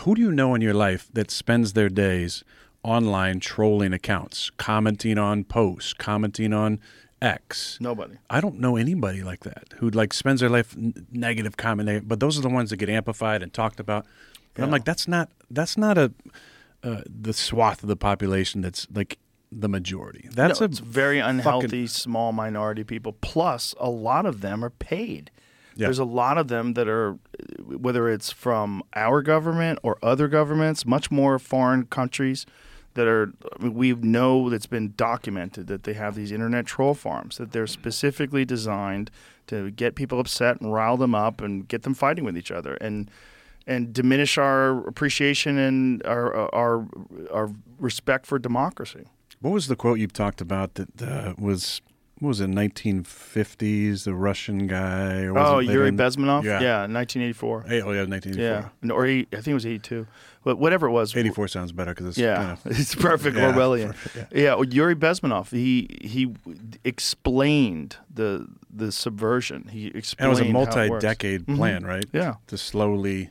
"Who 0.00 0.14
do 0.14 0.20
you 0.20 0.32
know 0.32 0.54
in 0.54 0.60
your 0.60 0.74
life 0.74 1.08
that 1.14 1.30
spends 1.30 1.72
their 1.72 1.88
days 1.88 2.44
online 2.82 3.40
trolling 3.40 3.92
accounts, 3.92 4.50
commenting 4.56 5.18
on 5.18 5.44
posts, 5.44 5.92
commenting 5.92 6.52
on 6.52 6.80
X?" 7.22 7.78
nobody. 7.80 8.14
I 8.28 8.40
don't 8.40 8.58
know 8.58 8.76
anybody 8.76 9.22
like 9.22 9.40
that 9.44 9.74
who 9.78 9.90
like 9.90 10.12
spends 10.12 10.40
their 10.40 10.50
life 10.50 10.74
n- 10.76 11.06
negative 11.12 11.56
commenting, 11.56 12.00
but 12.06 12.20
those 12.20 12.38
are 12.38 12.42
the 12.42 12.48
ones 12.48 12.70
that 12.70 12.76
get 12.76 12.88
amplified 12.88 13.42
and 13.42 13.52
talked 13.52 13.80
about. 13.80 14.06
But 14.54 14.64
I'm 14.64 14.70
like, 14.70 14.84
that's 14.84 15.06
not 15.06 15.30
that's 15.50 15.76
not 15.76 15.96
a 15.98 16.12
uh, 16.82 17.02
the 17.06 17.32
swath 17.32 17.82
of 17.82 17.88
the 17.88 17.96
population 17.96 18.60
that's 18.62 18.86
like 18.92 19.18
the 19.52 19.68
majority. 19.68 20.28
That's 20.32 20.60
no, 20.60 20.64
a 20.64 20.68
it's 20.68 20.78
very 20.78 21.20
fucking- 21.20 21.38
unhealthy 21.38 21.86
small 21.86 22.32
minority 22.32 22.84
people. 22.84 23.12
Plus, 23.20 23.74
a 23.78 23.90
lot 23.90 24.24
of 24.26 24.40
them 24.40 24.64
are 24.64 24.70
paid. 24.70 25.30
Yeah. 25.76 25.86
There's 25.86 25.98
a 25.98 26.04
lot 26.04 26.36
of 26.36 26.48
them 26.48 26.74
that 26.74 26.88
are, 26.88 27.18
whether 27.64 28.08
it's 28.08 28.30
from 28.32 28.82
our 28.94 29.22
government 29.22 29.78
or 29.82 29.98
other 30.02 30.28
governments, 30.28 30.84
much 30.84 31.10
more 31.10 31.38
foreign 31.38 31.86
countries 31.86 32.44
that 32.94 33.06
are. 33.06 33.32
I 33.58 33.62
mean, 33.62 33.74
we 33.74 33.92
know 33.92 34.50
that's 34.50 34.66
been 34.66 34.94
documented 34.96 35.66
that 35.68 35.84
they 35.84 35.94
have 35.94 36.14
these 36.14 36.32
internet 36.32 36.66
troll 36.66 36.94
farms 36.94 37.38
that 37.38 37.52
they're 37.52 37.66
specifically 37.66 38.44
designed 38.44 39.10
to 39.46 39.70
get 39.70 39.94
people 39.94 40.20
upset 40.20 40.60
and 40.60 40.72
rile 40.72 40.96
them 40.96 41.14
up 41.14 41.40
and 41.40 41.66
get 41.66 41.82
them 41.82 41.94
fighting 41.94 42.24
with 42.24 42.36
each 42.36 42.50
other 42.50 42.74
and 42.74 43.10
and 43.66 43.92
diminish 43.92 44.38
our 44.38 44.86
appreciation 44.86 45.58
and 45.58 46.04
our 46.04 46.52
our 46.54 46.86
our 47.32 47.50
respect 47.78 48.26
for 48.26 48.38
democracy. 48.38 49.06
What 49.40 49.52
was 49.52 49.68
the 49.68 49.76
quote 49.76 49.98
you 49.98 50.06
talked 50.06 50.40
about 50.40 50.74
that 50.74 51.02
uh, 51.02 51.34
was 51.38 51.80
what 52.20 52.28
was 52.28 52.40
it? 52.40 52.48
1950s, 52.50 54.04
the 54.04 54.14
Russian 54.14 54.66
guy. 54.66 55.22
Or 55.24 55.32
was 55.34 55.48
Oh, 55.48 55.58
it 55.58 55.66
Yuri 55.66 55.88
in- 55.88 55.96
Bezmenov? 55.96 56.44
Yeah. 56.44 56.60
Yeah, 56.60 56.86
1984. 56.86 57.62
Hey, 57.62 57.80
oh 57.82 57.92
yeah, 57.92 58.04
1984. 58.04 58.70
Yeah. 58.82 58.92
Or 58.92 59.06
he, 59.06 59.26
I 59.32 59.36
think 59.36 59.48
it 59.48 59.54
was 59.54 59.66
82. 59.66 60.06
But 60.44 60.58
whatever 60.58 60.86
it 60.86 60.90
was. 60.92 61.14
84 61.16 61.48
sounds 61.48 61.72
better 61.72 61.92
because 61.92 62.06
it's 62.08 62.18
Yeah. 62.18 62.36
kind 62.36 62.50
of 62.52 62.66
it's 62.80 62.94
perfect 62.94 63.36
Yeah, 63.36 63.52
Orwellian. 63.52 63.88
perfect, 63.88 64.32
yeah. 64.34 64.54
well, 64.54 64.64
Yuri 64.64 64.94
Bezmenov, 64.94 65.50
he 65.50 65.88
he 66.02 66.34
explained 66.84 67.96
the 68.12 68.46
the 68.72 68.92
subversion. 68.92 69.68
He 69.70 69.86
and 69.88 69.96
explained 69.96 70.26
it 70.28 70.30
was 70.30 70.40
a 70.40 70.44
how 70.44 70.48
it 70.50 70.52
works. 70.54 70.74
multi-decade 70.76 71.46
Mhm. 71.46 71.56
plan, 71.56 71.84
right? 71.84 72.04
Yeah. 72.12 72.34
to 72.46 72.56
slowly 72.58 73.30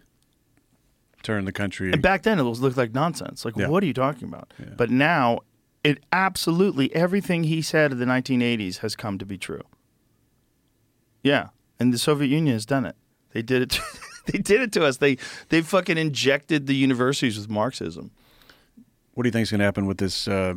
turn 1.23 1.45
the 1.45 1.51
country. 1.51 1.91
And 1.91 2.01
back 2.01 2.23
then 2.23 2.39
it 2.39 2.43
was 2.43 2.61
looked 2.61 2.77
like 2.77 2.93
nonsense. 2.93 3.43
Like 3.43 3.55
Yeah. 3.57 3.67
what 3.67 3.83
are 3.83 3.85
you 3.87 3.93
talking 3.93 4.27
about? 4.27 4.53
Yeah. 4.59 4.67
But 4.77 4.89
now 4.89 5.39
it 5.83 6.03
absolutely 6.11 6.93
everything 6.93 7.45
he 7.45 7.61
said 7.61 7.91
in 7.91 7.99
the 7.99 8.05
1980s 8.05 8.79
has 8.79 8.95
come 8.95 9.17
to 9.17 9.25
be 9.25 9.37
true. 9.37 9.63
Yeah, 11.23 11.49
and 11.79 11.93
the 11.93 11.97
Soviet 11.97 12.27
Union 12.29 12.53
has 12.53 12.65
done 12.65 12.85
it. 12.85 12.95
They 13.33 13.41
did 13.41 13.61
it. 13.61 13.79
they 14.25 14.39
did 14.39 14.61
it 14.61 14.71
to 14.73 14.85
us. 14.85 14.97
They 14.97 15.17
they 15.49 15.61
fucking 15.61 15.97
injected 15.97 16.67
the 16.67 16.75
universities 16.75 17.37
with 17.37 17.49
Marxism. 17.49 18.11
What 19.13 19.23
do 19.23 19.27
you 19.27 19.31
think 19.31 19.43
is 19.43 19.51
going 19.51 19.59
to 19.59 19.65
happen 19.65 19.85
with 19.85 19.97
this? 19.97 20.27
Uh, 20.27 20.55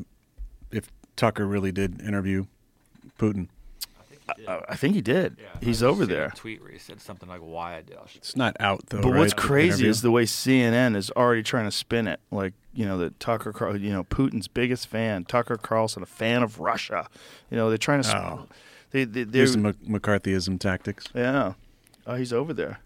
if 0.70 0.88
Tucker 1.16 1.46
really 1.46 1.72
did 1.72 2.00
interview 2.00 2.46
Putin, 3.18 3.48
Uh, 4.46 4.60
I 4.68 4.76
think 4.76 4.94
he 4.94 5.00
did. 5.00 5.36
Yeah, 5.40 5.48
He's 5.60 5.82
I 5.82 5.86
over 5.86 6.04
seen 6.04 6.12
a 6.12 6.14
there. 6.14 6.32
tweet 6.34 6.62
where 6.62 6.70
he 6.70 6.78
said 6.78 7.00
something 7.00 7.28
like, 7.28 7.40
"Why 7.40 7.76
I 7.76 7.82
did." 7.82 7.96
I 7.96 8.06
should- 8.06 8.18
it's 8.18 8.36
not 8.36 8.56
out 8.60 8.86
though. 8.86 9.00
But 9.02 9.08
what's 9.14 9.32
right, 9.32 9.42
the 9.42 9.48
crazy 9.48 9.68
interview? 9.70 9.90
is 9.90 10.02
the 10.02 10.10
way 10.10 10.24
CNN 10.24 10.96
is 10.96 11.10
already 11.12 11.42
trying 11.42 11.64
to 11.64 11.72
spin 11.72 12.06
it, 12.06 12.20
like 12.30 12.54
you 12.72 12.86
know 12.86 12.98
that 12.98 13.18
Tucker, 13.20 13.52
Carl, 13.52 13.76
you 13.76 13.92
know 13.92 14.04
Putin's 14.04 14.48
biggest 14.48 14.86
fan, 14.86 15.24
Tucker 15.24 15.56
Carlson, 15.56 16.02
a 16.02 16.06
fan 16.06 16.42
of 16.42 16.60
Russia. 16.60 17.08
You 17.50 17.56
know 17.56 17.68
they're 17.68 17.78
trying 17.78 18.02
to. 18.02 18.08
Sp- 18.08 18.16
Oh. 18.16 18.46
They 18.92 19.04
they 19.04 19.24
they're, 19.24 19.42
Use 19.42 19.54
the 19.56 19.72
McCarthyism 19.88 20.60
tactics. 20.60 21.06
yeah. 21.14 21.54
Oh, 22.06 22.14
he's 22.16 22.32
over 22.32 22.52
there. 22.52 22.80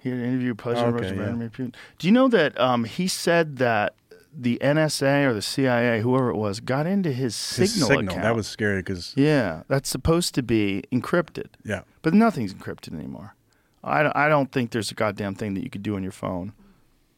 He 0.00 0.08
had 0.10 0.18
an 0.18 0.24
interview 0.24 0.50
with 0.50 0.58
President 0.58 0.94
Okay, 0.94 1.04
Russia 1.04 1.14
yeah. 1.16 1.22
Vladimir 1.22 1.48
Putin. 1.50 1.74
Do 1.98 2.06
you 2.06 2.12
know 2.12 2.28
that 2.28 2.58
um, 2.60 2.84
he 2.84 3.08
said 3.08 3.56
that 3.58 3.94
the 4.38 4.58
NSA 4.62 5.26
or 5.26 5.34
the 5.34 5.42
CIA, 5.42 6.00
whoever 6.00 6.30
it 6.30 6.36
was, 6.36 6.60
got 6.60 6.86
into 6.86 7.10
his 7.12 7.34
His 7.56 7.72
signal, 7.72 7.88
signal 7.88 8.08
account? 8.10 8.22
that 8.22 8.36
was 8.36 8.46
scary 8.46 8.80
because 8.80 9.12
yeah, 9.16 9.64
that's 9.68 9.88
supposed 9.88 10.34
to 10.36 10.42
be 10.42 10.84
encrypted. 10.92 11.48
yeah, 11.64 11.82
But 12.02 12.14
nothing's 12.14 12.54
encrypted 12.54 12.94
anymore. 12.94 13.34
I 13.82 14.02
don't, 14.02 14.16
I 14.16 14.28
don't 14.28 14.50
think 14.52 14.70
there's 14.70 14.90
a 14.90 14.94
goddamn 14.94 15.34
thing 15.34 15.54
that 15.54 15.64
you 15.64 15.70
could 15.70 15.82
do 15.82 15.96
on 15.96 16.02
your 16.02 16.12
phone. 16.12 16.52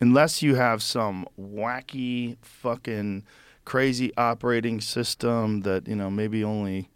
Unless 0.01 0.43
you 0.43 0.55
have 0.55 0.83
some 0.83 1.27
wacky, 1.39 2.39
fucking, 2.43 3.25
crazy 3.65 4.13
operating 4.17 4.81
system 4.81 5.61
that, 5.61 5.87
you 5.87 5.95
know, 5.95 6.11
maybe 6.11 6.43
only 6.43 6.91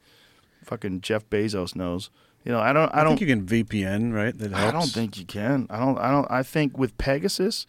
fucking 0.64 1.00
Jeff 1.02 1.28
Bezos 1.30 1.76
knows. 1.76 2.10
You 2.44 2.52
know, 2.52 2.60
I 2.60 2.72
don't, 2.72 2.94
I, 2.94 3.00
I, 3.00 3.04
don't, 3.04 3.16
think 3.16 3.28
you 3.28 3.36
can 3.36 3.46
VPN 3.46 4.12
right. 4.12 4.36
That 4.36 4.52
helps. 4.52 4.64
I 4.64 4.70
don't 4.70 4.88
think 4.88 5.18
you 5.18 5.24
can. 5.24 5.66
I 5.70 5.78
don't, 5.78 5.98
I 5.98 6.10
don't, 6.10 6.30
I 6.30 6.42
think 6.42 6.76
with 6.76 6.96
Pegasus, 6.98 7.66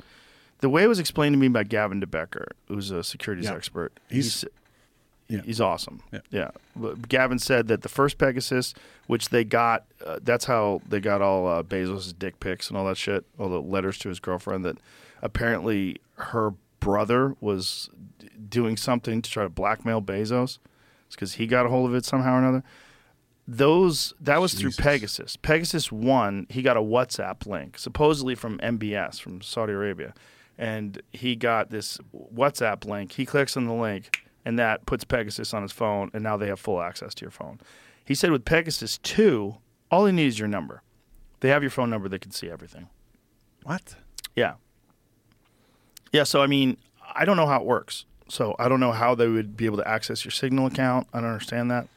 the 0.66 0.70
way 0.70 0.84
it 0.84 0.88
was 0.88 0.97
explained 0.99 1.34
to 1.34 1.38
me 1.39 1.47
by 1.47 1.63
Gavin 1.63 1.99
de 1.99 2.07
Becker, 2.07 2.47
who's 2.68 2.89
a 2.89 3.03
securities 3.03 3.45
Yeah. 3.45 3.53
expert, 3.55 3.99
He's- 4.09 4.41
he's, 4.41 4.45
yeah. 5.28 5.41
he's 5.43 5.61
awesome. 5.61 6.01
Yeah. 6.11 6.20
Yeah. 6.32 6.51
But 6.76 7.07
Gavin 7.07 7.38
said 7.39 7.68
that 7.68 7.82
the 7.84 7.89
first 7.89 8.18
Pegasus, 8.18 8.74
which 9.07 9.30
they 9.30 9.43
got, 9.43 9.86
uh, 10.05 10.20
that's 10.24 10.45
how 10.45 10.82
they 10.89 10.99
got 10.99 11.22
all 11.22 11.47
uh, 11.47 11.61
Bezos' 11.63 12.13
dick 12.18 12.39
pics 12.39 12.70
and 12.70 12.78
all 12.78 12.86
that 12.88 12.97
shit, 12.97 13.26
all 13.38 13.49
the 13.49 13.61
letters 13.61 13.97
to 13.99 14.09
his 14.09 14.20
girlfriend. 14.20 14.66
That 14.66 14.78
apparently 15.22 15.97
her 16.16 16.53
brother 16.80 17.36
was 17.41 17.89
d- 18.20 18.28
doing 18.49 18.76
something 18.78 19.22
to 19.22 19.30
try 19.30 19.43
to 19.43 19.49
blackmail 19.49 20.01
Bezos. 20.01 20.57
It's 21.07 21.16
because 21.16 21.34
he 21.34 21.45
got 21.47 21.66
a 21.68 21.70
hold 21.70 21.88
of 21.89 21.95
it 21.95 22.05
somehow 22.05 22.36
or 22.36 22.39
another. 22.39 22.63
those 23.47 24.13
that 24.20 24.41
was 24.41 24.53
through 24.55 24.72
Pegasus. 24.72 25.36
Pegasus 25.38 25.91
one, 25.91 26.47
he 26.49 26.61
got 26.63 26.78
a 26.78 26.82
WhatsApp 26.82 27.45
link, 27.45 27.78
supposedly 27.78 28.34
from 28.36 28.57
MBS 28.59 29.20
from 29.20 29.41
Saudi 29.41 29.74
Arabia, 29.74 30.13
and 30.58 31.01
he 31.12 31.36
got 31.36 31.70
this 31.70 31.97
WhatsApp 32.34 32.86
link. 32.86 33.14
He 33.14 33.26
clicks 33.26 33.58
on 33.58 33.66
the 33.66 33.74
link, 33.74 34.26
and 34.43 34.58
that 34.60 34.86
puts 34.86 35.03
Pegasus 35.03 35.53
on 35.53 35.62
his 35.62 35.72
phone, 35.72 36.12
and 36.14 36.24
now 36.24 36.38
they 36.38 36.47
have 36.47 36.60
full 36.60 36.82
access 36.82 37.14
to 37.16 37.26
your 37.26 37.32
phone. 37.32 37.60
He 38.03 38.16
said 38.16 38.32
with 38.32 38.45
Pegasus 38.45 38.97
two, 38.99 39.58
all 39.91 40.06
he 40.06 40.12
needs 40.12 40.36
is 40.36 40.39
your 40.39 40.47
number. 40.47 40.82
They 41.39 41.49
have 41.49 41.64
your 41.64 41.72
phone 41.72 41.89
number. 41.89 42.08
They 42.08 42.20
can 42.20 42.32
see 42.32 42.49
everything. 42.49 42.88
What? 43.64 43.95
Yeah. 44.36 44.53
Yeah. 46.12 46.24
So 46.24 46.41
I 46.41 46.47
mean, 46.47 46.78
I 47.14 47.26
don't 47.26 47.38
know 47.38 47.47
how 47.47 47.60
it 47.60 47.66
works. 47.66 48.06
So 48.28 48.56
I 48.58 48.70
don't 48.70 48.80
know 48.80 48.91
how 48.91 49.14
they 49.16 49.28
would 49.28 49.56
be 49.56 49.66
able 49.66 49.78
to 49.78 49.88
access 49.88 50.26
your 50.26 50.32
Signal 50.32 50.68
account. 50.68 51.08
I 51.14 51.22
don't 51.22 51.30
understand 51.30 51.70
that. 51.72 51.88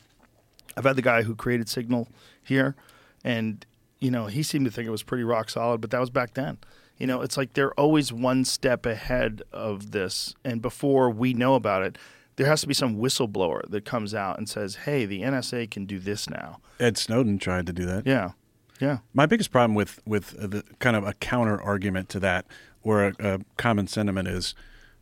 I've 0.76 0.84
had 0.84 0.96
the 0.96 1.02
guy 1.02 1.22
who 1.22 1.34
created 1.34 1.68
Signal 1.68 2.08
here, 2.42 2.76
and 3.24 3.64
you 4.00 4.10
know 4.10 4.26
he 4.26 4.42
seemed 4.42 4.64
to 4.66 4.70
think 4.70 4.86
it 4.86 4.90
was 4.90 5.02
pretty 5.02 5.24
rock 5.24 5.50
solid, 5.50 5.80
but 5.80 5.90
that 5.90 6.00
was 6.00 6.10
back 6.10 6.34
then. 6.34 6.58
You 6.98 7.06
know, 7.06 7.20
it's 7.22 7.36
like 7.36 7.52
they're 7.54 7.72
always 7.74 8.12
one 8.12 8.44
step 8.44 8.84
ahead 8.86 9.42
of 9.52 9.92
this, 9.92 10.34
and 10.44 10.60
before 10.60 11.10
we 11.10 11.32
know 11.32 11.54
about 11.54 11.82
it, 11.84 11.96
there 12.36 12.46
has 12.46 12.60
to 12.62 12.66
be 12.66 12.74
some 12.74 12.96
whistleblower 12.96 13.68
that 13.70 13.84
comes 13.84 14.14
out 14.14 14.38
and 14.38 14.48
says, 14.48 14.76
"Hey, 14.84 15.04
the 15.06 15.22
NSA 15.22 15.70
can 15.70 15.86
do 15.86 15.98
this 15.98 16.28
now." 16.28 16.60
Ed 16.80 16.98
Snowden 16.98 17.38
tried 17.38 17.66
to 17.66 17.72
do 17.72 17.86
that. 17.86 18.06
Yeah, 18.06 18.32
yeah, 18.80 18.98
My 19.14 19.26
biggest 19.26 19.50
problem 19.52 19.74
with 19.74 20.00
with 20.06 20.30
the 20.30 20.64
kind 20.80 20.96
of 20.96 21.04
a 21.04 21.12
counter 21.14 21.60
argument 21.60 22.08
to 22.10 22.20
that, 22.20 22.46
or 22.82 23.04
a, 23.08 23.14
a 23.20 23.38
common 23.56 23.86
sentiment 23.86 24.26
is, 24.28 24.54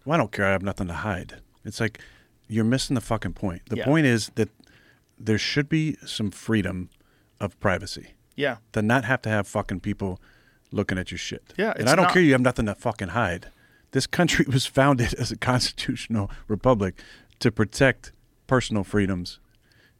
"Well, 0.04 0.14
I 0.14 0.18
don't 0.18 0.32
care. 0.32 0.44
I 0.46 0.50
have 0.52 0.62
nothing 0.62 0.88
to 0.88 0.94
hide." 0.94 1.36
It's 1.64 1.80
like 1.80 1.98
you're 2.48 2.64
missing 2.64 2.94
the 2.94 3.00
fucking 3.00 3.32
point. 3.32 3.62
The 3.70 3.78
Yeah. 3.78 3.84
point 3.84 4.06
is 4.06 4.30
that 4.36 4.50
there 5.18 5.38
should 5.38 5.68
be 5.68 5.96
some 6.06 6.30
freedom 6.30 6.90
of 7.40 7.58
privacy. 7.58 8.08
yeah. 8.36 8.58
To 8.72 8.82
not 8.82 9.04
have 9.04 9.22
to 9.22 9.30
have 9.30 9.48
fucking 9.48 9.80
people 9.80 10.20
looking 10.76 10.98
at 10.98 11.10
your 11.10 11.18
shit. 11.18 11.42
Yeah, 11.56 11.72
and 11.76 11.88
I 11.88 11.96
don't 11.96 12.04
not- 12.04 12.12
care. 12.12 12.22
You 12.22 12.32
have 12.32 12.40
nothing 12.40 12.66
to 12.66 12.74
fucking 12.74 13.08
hide. 13.08 13.48
This 13.92 14.06
country 14.06 14.44
was 14.52 14.66
founded 14.66 15.14
as 15.14 15.32
a 15.32 15.36
constitutional 15.36 16.30
republic 16.48 16.94
to 17.40 17.50
protect 17.50 18.12
personal 18.46 18.84
freedoms, 18.84 19.38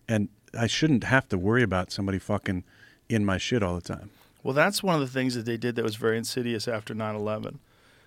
and 0.08 0.28
I 0.58 0.66
shouldn't 0.66 1.04
have 1.04 1.28
to 1.30 1.38
worry 1.38 1.62
about 1.62 1.90
somebody 1.90 2.18
fucking 2.18 2.62
in 3.08 3.24
my 3.24 3.38
shit 3.38 3.62
all 3.62 3.74
the 3.74 3.80
time. 3.80 4.10
Well, 4.42 4.54
that's 4.54 4.82
one 4.82 4.94
of 4.94 5.00
the 5.00 5.06
things 5.08 5.34
that 5.34 5.44
they 5.46 5.56
did 5.56 5.74
that 5.76 5.82
was 5.84 5.96
very 5.96 6.16
insidious 6.18 6.68
after 6.68 6.94
9 6.94 7.14
11. 7.16 7.58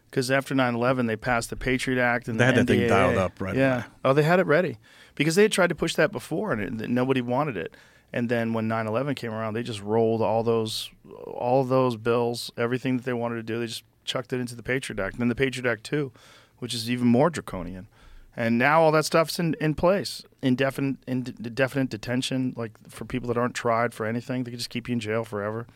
Because 0.09 0.31
after 0.31 0.55
9 0.55 0.73
11, 0.75 1.05
they 1.05 1.15
passed 1.15 1.49
the 1.49 1.55
Patriot 1.55 2.01
Act 2.01 2.27
and 2.27 2.39
They 2.39 2.45
the 2.45 2.45
had 2.45 2.55
that 2.55 2.67
thing 2.67 2.87
dialed 2.87 3.17
up 3.17 3.39
right 3.41 3.55
Yeah. 3.55 3.75
away. 3.75 3.85
Oh, 4.05 4.13
they 4.13 4.23
had 4.23 4.39
it 4.39 4.47
ready. 4.47 4.77
Because 5.15 5.35
they 5.35 5.43
had 5.43 5.51
tried 5.51 5.67
to 5.67 5.75
push 5.75 5.95
that 5.95 6.11
before 6.11 6.51
and 6.53 6.81
it, 6.81 6.89
nobody 6.89 7.21
wanted 7.21 7.57
it. 7.57 7.75
And 8.11 8.27
then 8.29 8.53
when 8.53 8.67
9 8.67 8.87
11 8.87 9.15
came 9.15 9.31
around, 9.31 9.53
they 9.53 9.63
just 9.63 9.81
rolled 9.81 10.21
all 10.21 10.43
those, 10.43 10.89
all 11.25 11.63
those 11.63 11.95
bills, 11.95 12.51
everything 12.57 12.97
that 12.97 13.03
they 13.03 13.13
wanted 13.13 13.35
to 13.35 13.43
do, 13.43 13.59
they 13.59 13.67
just 13.67 13.83
chucked 14.03 14.33
it 14.33 14.39
into 14.39 14.55
the 14.55 14.63
Patriot 14.63 14.99
Act. 14.99 15.13
And 15.13 15.21
then 15.21 15.29
the 15.29 15.35
Patriot 15.35 15.69
Act 15.69 15.83
2, 15.83 16.11
which 16.57 16.73
is 16.73 16.89
even 16.89 17.07
more 17.07 17.29
draconian. 17.29 17.87
And 18.35 18.57
now 18.57 18.81
all 18.81 18.91
that 18.93 19.05
stuff's 19.05 19.37
in, 19.37 19.55
in 19.59 19.75
place. 19.75 20.23
Indefinite, 20.41 20.97
indefinite 21.07 21.89
detention, 21.89 22.53
like 22.55 22.71
for 22.87 23.05
people 23.05 23.27
that 23.27 23.37
aren't 23.37 23.55
tried 23.55 23.93
for 23.93 24.05
anything, 24.05 24.43
they 24.43 24.51
can 24.51 24.57
just 24.57 24.69
keep 24.69 24.87
you 24.87 24.93
in 24.93 24.99
jail 24.99 25.23
forever. 25.23 25.67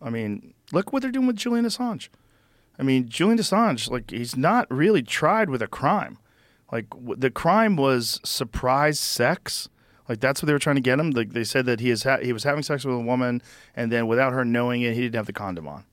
I 0.00 0.10
mean, 0.10 0.54
look 0.72 0.92
what 0.92 1.02
they're 1.02 1.10
doing 1.10 1.26
with 1.26 1.36
Julian 1.36 1.64
Assange. 1.64 2.08
I 2.78 2.82
mean, 2.82 3.08
Julian 3.08 3.38
Assange, 3.38 3.90
like, 3.90 4.10
he's 4.10 4.36
not 4.36 4.70
really 4.70 5.02
tried 5.02 5.48
with 5.48 5.62
a 5.62 5.66
crime. 5.66 6.18
Like, 6.70 6.86
the 7.16 7.30
crime 7.30 7.76
was 7.76 8.20
surprise 8.22 9.00
sex. 9.00 9.68
Like, 10.08 10.20
that's 10.20 10.40
what 10.42 10.46
they 10.46 10.52
were 10.52 10.58
trying 10.58 10.76
to 10.76 10.82
get 10.82 10.98
him. 11.00 11.10
Like, 11.10 11.32
they 11.32 11.44
said 11.44 11.66
that 11.66 11.80
he 11.80 11.90
is 11.90 12.04
ha- 12.04 12.18
he 12.22 12.32
was 12.32 12.44
having 12.44 12.62
sex 12.62 12.84
with 12.84 12.94
a 12.94 12.98
woman, 13.00 13.42
and 13.74 13.90
then 13.90 14.06
without 14.06 14.32
her 14.32 14.44
knowing 14.44 14.82
it, 14.82 14.94
he 14.94 15.00
didn't 15.02 15.16
have 15.16 15.26
the 15.26 15.32
condom 15.32 15.66
on. 15.66 15.84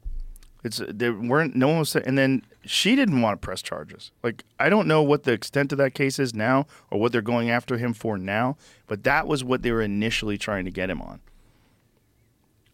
It's 0.64 0.82
they 0.88 1.09
weren't 1.09 1.57
no 1.57 1.68
one 1.68 1.80
was 1.80 1.93
and 1.93 2.18
then 2.18 2.41
she 2.64 2.95
didn't 2.95 3.22
want 3.22 3.41
to 3.41 3.45
press 3.45 3.61
charges. 3.61 4.11
Like 4.24 4.45
I 4.57 4.70
don't 4.70 4.88
know 4.88 5.03
what 5.03 5.24
the 5.24 5.34
extent 5.34 5.74
of 5.74 5.78
that 5.80 5.93
case 5.93 6.20
is 6.20 6.34
now 6.34 6.68
or 6.89 7.01
what 7.01 7.11
they're 7.11 7.22
going 7.22 7.49
after 7.49 7.78
him 7.78 7.93
for 7.93 8.18
now, 8.18 8.55
but 8.88 9.03
that 9.03 9.28
was 9.28 9.43
what 9.43 9.61
they 9.61 9.74
were 9.74 9.82
initially 9.82 10.38
trying 10.38 10.64
to 10.64 10.72
get 10.72 10.89
him 10.89 11.01
on. 11.01 11.20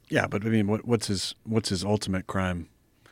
Yeah, 0.07 0.27
but 0.27 0.45
I 0.45 0.49
mean, 0.49 0.67
what, 0.67 0.85
what's 0.85 1.07
his 1.07 1.33
what's 1.45 1.69
his 1.69 1.83
ultimate 1.83 2.27
crime? 2.27 2.69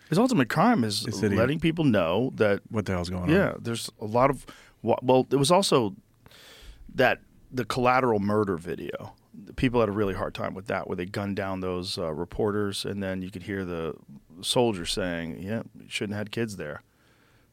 His 0.09 0.19
ultimate 0.19 0.47
crime 0.47 0.84
is 0.84 1.07
Is 1.07 1.21
that 1.21 1.32
he- 1.32 1.38
letting 1.38 1.59
people 1.59 1.84
know 1.84 2.32
that 2.36 2.61
What 2.69 2.86
the 2.86 2.91
hell's 2.91 3.09
going 3.09 3.23
on? 3.23 3.30
yeah, 3.30 3.53
there's 3.59 3.89
a 3.99 4.05
lot 4.05 4.30
of 4.30 4.45
well, 4.84 5.25
there 5.28 5.39
was 5.39 5.49
also 5.51 5.95
that 6.93 7.19
the 7.52 7.66
collateral 7.66 8.20
murder 8.20 8.58
video. 8.58 9.14
People 9.56 9.80
had 9.80 9.89
a 9.89 9.93
really 9.93 10.14
hard 10.16 10.34
time 10.34 10.54
with 10.54 10.68
that, 10.68 10.88
where 10.88 10.95
they 10.95 11.06
gunned 11.06 11.36
down 11.36 11.60
those 11.60 11.98
uh, 11.98 12.12
reporters, 12.14 12.86
and 12.86 13.02
then 13.02 13.22
you 13.22 13.30
could 13.30 13.43
hear 13.43 13.64
the 13.66 13.93
soldiers 14.41 14.91
saying, 14.91 15.41
"Yeah, 15.41 15.64
you 15.76 15.86
shouldn't 15.88 16.14
have 16.16 16.28
had 16.28 16.32
kids 16.32 16.58
there," 16.58 16.82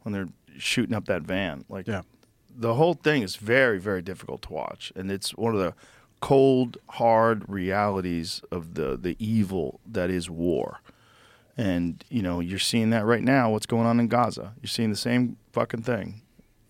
when 0.02 0.12
they're 0.12 0.28
shooting 0.58 0.94
up 0.94 1.04
that 1.06 1.22
van. 1.22 1.64
Like, 1.68 1.86
Yeah. 1.86 2.02
the 2.56 2.74
whole 2.74 2.94
thing 2.94 3.22
is 3.22 3.36
very, 3.36 3.78
very 3.78 4.00
difficult 4.02 4.42
to 4.42 4.52
watch, 4.52 4.92
and 4.96 5.10
it's 5.10 5.34
one 5.34 5.54
of 5.54 5.60
the 5.60 5.74
cold, 6.20 6.78
hard 6.90 7.44
realities 7.48 8.40
of 8.50 8.74
the 8.74 8.96
the 8.96 9.16
evil 9.18 9.80
that 9.86 10.10
is 10.10 10.30
war. 10.30 10.80
And 11.56 12.02
you 12.08 12.22
know, 12.22 12.40
you're 12.40 12.58
seeing 12.58 12.90
that 12.90 13.04
right 13.04 13.22
now. 13.22 13.50
What's 13.50 13.66
going 13.66 13.86
on 13.86 14.00
in 14.00 14.08
Gaza? 14.08 14.54
You're 14.62 14.68
seeing 14.68 14.90
the 14.90 14.96
same 14.96 15.36
fucking 15.52 15.82
thing. 15.82 16.22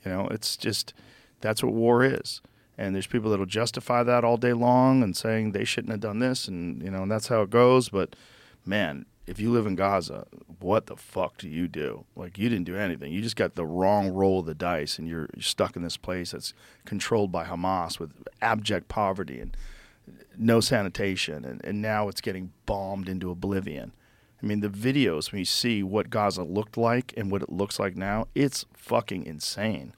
You 0.05 0.11
know, 0.11 0.29
it's 0.29 0.57
just 0.57 0.93
that's 1.41 1.63
what 1.63 1.73
war 1.73 2.03
is. 2.05 2.43
And 2.77 2.95
there's 2.95 3.07
people 3.07 3.31
that'll 3.31 3.47
justify 3.47 4.03
that 4.03 4.25
all 4.25 4.37
day 4.37 4.53
long 4.53 5.03
and 5.03 5.17
saying 5.17 5.53
they 5.53 5.65
shouldn't 5.65 5.93
have 5.93 6.01
done 6.01 6.19
this, 6.19 6.49
and 6.49 6.83
you 6.83 6.91
know, 6.91 7.03
and 7.03 7.11
that's 7.11 7.29
how 7.29 7.43
it 7.43 7.51
goes. 7.51 7.89
But 7.89 8.17
man, 8.67 9.07
if 9.27 9.39
you 9.39 9.51
live 9.51 9.67
in 9.67 9.75
Gaza, 9.75 10.27
what 10.59 10.87
the 10.87 10.97
fuck 10.97 11.39
do 11.39 11.49
you 11.49 11.69
do? 11.69 12.05
Like 12.17 12.37
you 12.37 12.49
didn't 12.49 12.65
do 12.65 12.77
anything. 12.77 13.13
You 13.13 13.23
just 13.23 13.37
got 13.37 13.55
the 13.55 13.65
wrong 13.65 14.11
roll 14.11 14.41
of 14.41 14.47
the 14.47 14.55
dice, 14.55 14.99
and 14.99 15.09
you're, 15.09 15.29
you're 15.35 15.43
stuck 15.43 15.77
in 15.77 15.83
this 15.83 15.97
place 15.97 16.33
that's 16.33 16.53
controlled 16.85 17.33
by 17.33 17.45
Hamas 17.45 17.99
with 17.99 18.13
abject 18.43 18.89
poverty 18.89 19.41
and 19.41 19.57
no 20.37 20.61
sanitation, 20.61 21.45
and, 21.45 21.65
and 21.65 21.81
now 21.81 22.09
it's 22.09 22.21
getting 22.21 22.53
bombed 22.67 23.09
into 23.09 23.31
oblivion. 23.31 23.93
I 24.43 24.47
mean, 24.47 24.61
the 24.61 24.69
videos 24.69 25.33
when 25.33 25.39
you 25.39 25.47
see 25.47 25.83
what 25.83 26.11
Gaza 26.11 26.43
looked 26.43 26.77
like 26.77 27.15
and 27.17 27.31
what 27.31 27.43
it 27.43 27.51
looks 27.51 27.79
like 27.79 27.97
now, 27.97 28.27
it's 28.35 28.67
fucking 28.75 29.25
insane, 29.25 29.95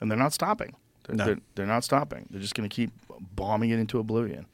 and 0.00 0.10
they're 0.10 0.18
not 0.18 0.32
stopping. 0.32 0.76
They're, 1.10 1.16
No. 1.16 1.24
they're, 1.26 1.38
they're 1.54 1.66
not 1.66 1.84
stopping. 1.84 2.26
They're 2.30 2.40
just 2.40 2.54
going 2.54 2.68
to 2.68 2.74
keep 2.74 2.90
bombing 3.36 3.70
it 3.70 3.78
into 3.78 3.98
oblivion. 3.98 4.46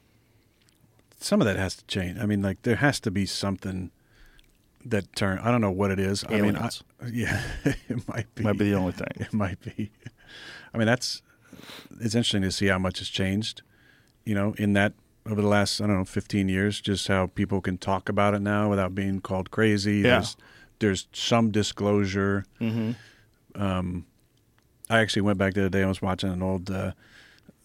Some 1.19 1.41
of 1.41 1.45
that 1.45 1.55
has 1.57 1.75
to 1.75 1.85
change. 1.85 2.19
I 2.19 2.25
mean, 2.25 2.41
like 2.41 2.61
there 2.63 2.75
has 2.75 2.99
to 3.01 3.11
be 3.11 3.25
something 3.25 3.91
that 4.85 5.15
turn. 5.15 5.39
I 5.39 5.51
don't 5.51 5.61
know 5.61 5.71
what 5.71 5.91
it 5.91 5.99
is. 5.99 6.23
I 6.29 6.39
mean, 6.41 6.55
I, 6.55 6.69
yeah, 7.11 7.41
it 7.63 8.07
might 8.07 8.33
be. 8.35 8.43
Might 8.43 8.57
be 8.57 8.69
the 8.69 8.75
only 8.75 8.91
thing. 8.91 9.07
It 9.15 9.33
might 9.33 9.59
be. 9.61 9.91
I 10.73 10.77
mean, 10.77 10.87
that's 10.87 11.21
it's 11.99 12.13
interesting 12.15 12.43
to 12.43 12.51
see 12.51 12.67
how 12.67 12.77
much 12.79 12.99
has 12.99 13.09
changed. 13.09 13.61
You 14.25 14.35
know, 14.35 14.53
in 14.57 14.73
that 14.73 14.93
over 15.25 15.41
the 15.41 15.47
last 15.47 15.81
I 15.81 15.87
don't 15.87 15.97
know 15.97 16.05
15 16.05 16.49
years, 16.49 16.79
just 16.79 17.07
how 17.07 17.27
people 17.27 17.61
can 17.61 17.77
talk 17.77 18.09
about 18.09 18.33
it 18.33 18.41
now 18.41 18.69
without 18.69 18.93
being 18.93 19.19
called 19.21 19.49
crazy. 19.51 19.97
Yeah. 19.97 20.01
There's 20.19 20.37
there's 20.79 21.07
some 21.13 21.49
disclosure. 21.49 22.45
Mm-hmm. 22.61 22.91
Um, 23.61 24.05
I 24.89 24.99
actually 24.99 25.23
went 25.23 25.37
back 25.37 25.53
the 25.53 25.61
other 25.61 25.69
day. 25.69 25.83
I 25.83 25.87
was 25.87 26.01
watching 26.01 26.29
an 26.31 26.41
old, 26.41 26.69
uh, 26.71 26.91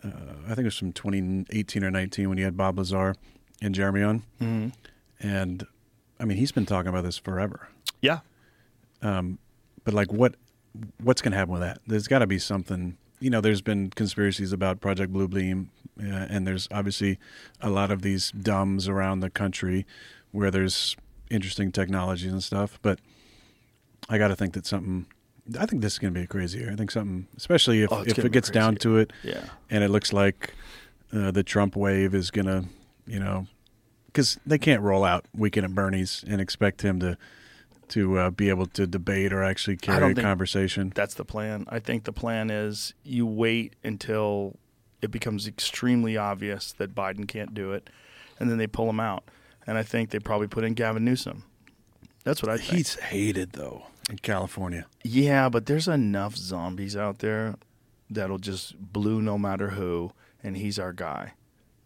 uh, 0.04 0.08
I 0.44 0.48
think 0.48 0.60
it 0.60 0.64
was 0.64 0.76
from 0.78 0.92
2018 0.92 1.84
or 1.84 1.90
19 1.90 2.28
when 2.28 2.38
you 2.38 2.44
had 2.44 2.56
Bob 2.56 2.78
Lazar 2.78 3.14
and 3.60 3.74
Jeremy 3.74 4.02
on, 4.02 4.22
Mm-hmm. 4.40 4.68
and 5.26 5.66
I 6.18 6.24
mean 6.24 6.36
he's 6.38 6.52
been 6.52 6.66
talking 6.66 6.88
about 6.88 7.04
this 7.04 7.18
forever. 7.18 7.68
Yeah. 8.00 8.20
But 9.00 9.94
like, 9.94 10.12
what 10.12 10.34
what's 11.02 11.20
going 11.22 11.32
to 11.32 11.38
happen 11.38 11.52
with 11.52 11.62
that? 11.62 11.80
There's 11.86 12.06
got 12.08 12.20
to 12.20 12.26
be 12.26 12.38
something. 12.38 12.96
You 13.20 13.30
know, 13.30 13.40
there's 13.40 13.62
been 13.62 13.90
conspiracies 13.90 14.52
about 14.52 14.80
Project 14.80 15.12
Blue 15.12 15.28
Beam, 15.28 15.70
uh, 16.00 16.06
and 16.28 16.46
there's 16.46 16.66
obviously 16.72 17.18
a 17.60 17.70
lot 17.70 17.90
of 17.90 18.02
these 18.02 18.32
DUMBs 18.32 18.88
around 18.88 19.20
the 19.20 19.30
country 19.30 19.86
where 20.32 20.50
there's 20.50 20.96
interesting 21.30 21.70
technologies 21.72 22.32
and 22.32 22.42
stuff. 22.42 22.78
But 22.82 22.98
I 24.08 24.18
got 24.18 24.28
to 24.28 24.36
think 24.36 24.54
that 24.54 24.66
something. 24.66 25.06
I 25.58 25.66
think 25.66 25.82
this 25.82 25.94
is 25.94 25.98
going 25.98 26.14
to 26.14 26.18
be 26.20 26.24
a 26.24 26.28
crazy 26.28 26.60
year. 26.60 26.70
I 26.72 26.76
think 26.76 26.90
something, 26.90 27.26
especially 27.36 27.82
if 27.82 27.92
Oh, 27.92 28.02
if 28.06 28.18
it 28.18 28.32
gets 28.32 28.50
down 28.50 28.76
to 28.76 28.96
it, 28.98 29.12
Yeah. 29.24 29.44
and 29.70 29.82
it 29.82 29.88
looks 29.88 30.12
like 30.12 30.54
uh, 31.12 31.30
the 31.30 31.42
Trump 31.42 31.74
wave 31.76 32.14
is 32.14 32.30
going 32.30 32.46
to, 32.46 32.64
you 33.06 33.18
know, 33.18 33.46
because 34.06 34.38
they 34.46 34.58
can't 34.58 34.82
roll 34.82 35.04
out 35.04 35.26
Weekend 35.34 35.64
at 35.64 35.74
Bernie's 35.74 36.24
and 36.26 36.40
expect 36.40 36.82
him 36.82 37.00
to 37.00 37.16
to 37.88 38.16
uh, 38.18 38.30
be 38.30 38.48
able 38.48 38.64
to 38.64 38.86
debate 38.86 39.34
or 39.34 39.42
actually 39.42 39.76
carry 39.76 40.12
a 40.12 40.14
conversation. 40.14 40.92
That's 40.94 41.12
the 41.14 41.26
plan. 41.26 41.66
I 41.68 41.78
think 41.78 42.04
the 42.04 42.12
plan 42.12 42.48
is 42.50 42.94
you 43.02 43.26
wait 43.26 43.74
until 43.84 44.56
it 45.02 45.10
becomes 45.10 45.46
extremely 45.46 46.16
obvious 46.16 46.72
that 46.78 46.94
Biden 46.94 47.28
can't 47.28 47.52
do 47.52 47.72
it, 47.72 47.90
and 48.40 48.48
then 48.50 48.56
they 48.56 48.66
pull 48.66 48.88
him 48.88 49.00
out. 49.00 49.24
And 49.66 49.76
I 49.76 49.82
think 49.82 50.08
they 50.10 50.18
probably 50.20 50.46
put 50.46 50.64
in 50.64 50.72
Gavin 50.72 51.04
Newsom. 51.04 51.44
That's 52.24 52.42
what 52.42 52.50
I 52.50 52.56
think. 52.56 52.76
He's 52.76 52.94
hated 52.94 53.52
though 53.52 53.84
in 54.10 54.18
California. 54.18 54.86
Yeah, 55.02 55.48
but 55.48 55.66
there's 55.66 55.88
enough 55.88 56.36
zombies 56.36 56.96
out 56.96 57.18
there 57.20 57.56
that'll 58.10 58.38
just 58.38 58.78
blue 58.92 59.22
no 59.22 59.38
matter 59.38 59.70
who, 59.70 60.12
and 60.42 60.56
he's 60.56 60.78
our 60.78 60.92
guy. 60.92 61.34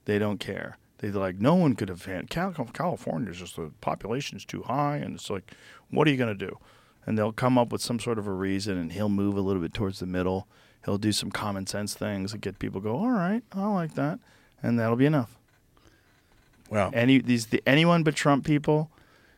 They 0.05 0.19
don't 0.19 0.39
care. 0.39 0.79
They're 0.99 1.11
like, 1.11 1.39
no 1.39 1.55
one 1.55 1.75
could 1.75 1.89
have 1.89 2.05
had 2.07 2.31
Cal- 2.31 2.53
California's 2.53 3.39
just 3.39 3.57
the 3.57 3.71
population's 3.81 4.45
too 4.45 4.63
high, 4.63 4.97
and 4.97 5.15
it's 5.15 5.29
like, 5.29 5.53
what 5.91 6.09
are 6.09 6.11
you 6.11 6.17
going 6.17 6.37
to 6.37 6.47
do? 6.47 6.59
And 7.05 7.17
they'll 7.17 7.33
come 7.33 7.59
up 7.59 7.71
with 7.71 7.83
some 7.83 8.01
sort 8.01 8.19
of 8.19 8.27
a 8.27 8.33
reason, 8.33 8.79
and 8.79 8.93
he'll 8.93 9.09
move 9.09 9.37
a 9.37 9.41
little 9.41 9.63
bit 9.63 9.75
towards 9.75 9.99
the 9.99 10.07
middle. 10.07 10.49
He'll 10.85 10.99
do 10.99 11.13
some 11.13 11.31
common 11.31 11.67
sense 11.67 11.95
things 11.95 12.33
and 12.33 12.41
get 12.41 12.59
people 12.59 12.81
go, 12.81 12.97
all 12.97 13.11
right, 13.11 13.43
I 13.53 13.67
like 13.67 13.95
that, 13.95 14.19
and 14.63 14.79
that'll 14.79 14.97
be 14.97 15.07
enough. 15.07 15.37
Well, 16.71 16.91
Any 16.93 17.19
these 17.19 17.47
the, 17.47 17.63
anyone 17.67 18.03
but 18.03 18.17
Trump 18.17 18.45
people, 18.45 18.91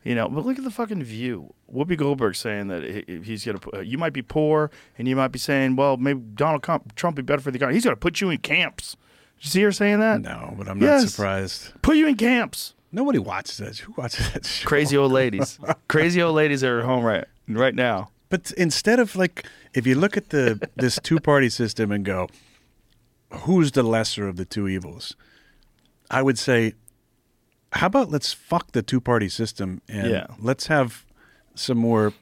you 0.03 0.15
know. 0.15 0.27
But 0.29 0.45
look 0.45 0.57
at 0.57 0.63
the 0.63 0.71
fucking 0.71 1.03
view. 1.03 1.53
Whoopi 1.73 1.97
Goldberg 1.97 2.35
saying 2.35 2.67
that 2.69 2.83
he, 2.83 3.21
he's 3.23 3.45
gonna. 3.45 3.59
put- 3.59 3.85
You 3.85 3.97
might 3.97 4.13
be 4.13 4.21
poor, 4.21 4.71
and 4.97 5.07
you 5.07 5.15
might 5.15 5.29
be 5.31 5.39
saying, 5.39 5.75
well, 5.75 5.97
maybe 5.97 6.21
Donald 6.35 6.63
Trump, 6.63 6.95
Trump 6.95 7.15
be 7.15 7.21
better 7.21 7.41
for 7.41 7.51
the 7.51 7.57
economy. 7.57 7.75
He's 7.75 7.83
gonna 7.85 7.95
put 7.95 8.21
you 8.21 8.29
in 8.29 8.37
camps. 8.39 8.95
Did 9.37 9.45
you 9.45 9.49
see 9.51 9.61
her 9.61 9.71
saying 9.71 9.99
that? 9.99 10.21
no, 10.21 10.53
but 10.57 10.67
I'm 10.67 10.79
not 10.79 11.07
surprised. 11.07 11.71
Put 11.81 11.95
you 11.97 12.07
in 12.07 12.15
camps. 12.15 12.73
Nobody 12.91 13.19
watches 13.19 13.57
that. 13.57 13.77
Who 13.77 13.93
watches 13.97 14.33
that 14.33 14.45
show? 14.45 14.67
Crazy 14.67 14.97
old 14.97 15.11
ladies. 15.11 15.59
Crazy 15.87 16.21
old 16.21 16.35
ladies 16.35 16.63
are 16.63 16.79
at 16.79 16.85
home 16.85 17.03
right 17.03 17.25
right 17.47 17.75
now. 17.75 18.09
But 18.29 18.51
instead 18.57 18.99
of 18.99 19.15
like, 19.15 19.45
if 19.73 19.85
you 19.87 19.95
look 19.95 20.17
at 20.17 20.29
the 20.29 20.67
this 20.75 20.99
two 21.03 21.19
party 21.19 21.49
system 21.49 21.91
and 21.91 22.03
go, 22.03 22.27
who's 23.31 23.71
the 23.71 23.83
lesser 23.83 24.27
of 24.27 24.35
the 24.37 24.45
two 24.45 24.67
evils? 24.67 25.15
I 26.11 26.21
would 26.23 26.37
say, 26.39 26.73
how 27.73 27.87
about 27.87 28.09
let's 28.09 28.33
fuck 28.33 28.71
the 28.71 28.81
two 28.81 28.99
party 29.01 29.29
system 29.29 29.81
and 29.87 30.09
Yeah. 30.09 30.27
let's 30.39 30.67
have 30.67 31.05
some 31.55 31.77
more 31.77 32.13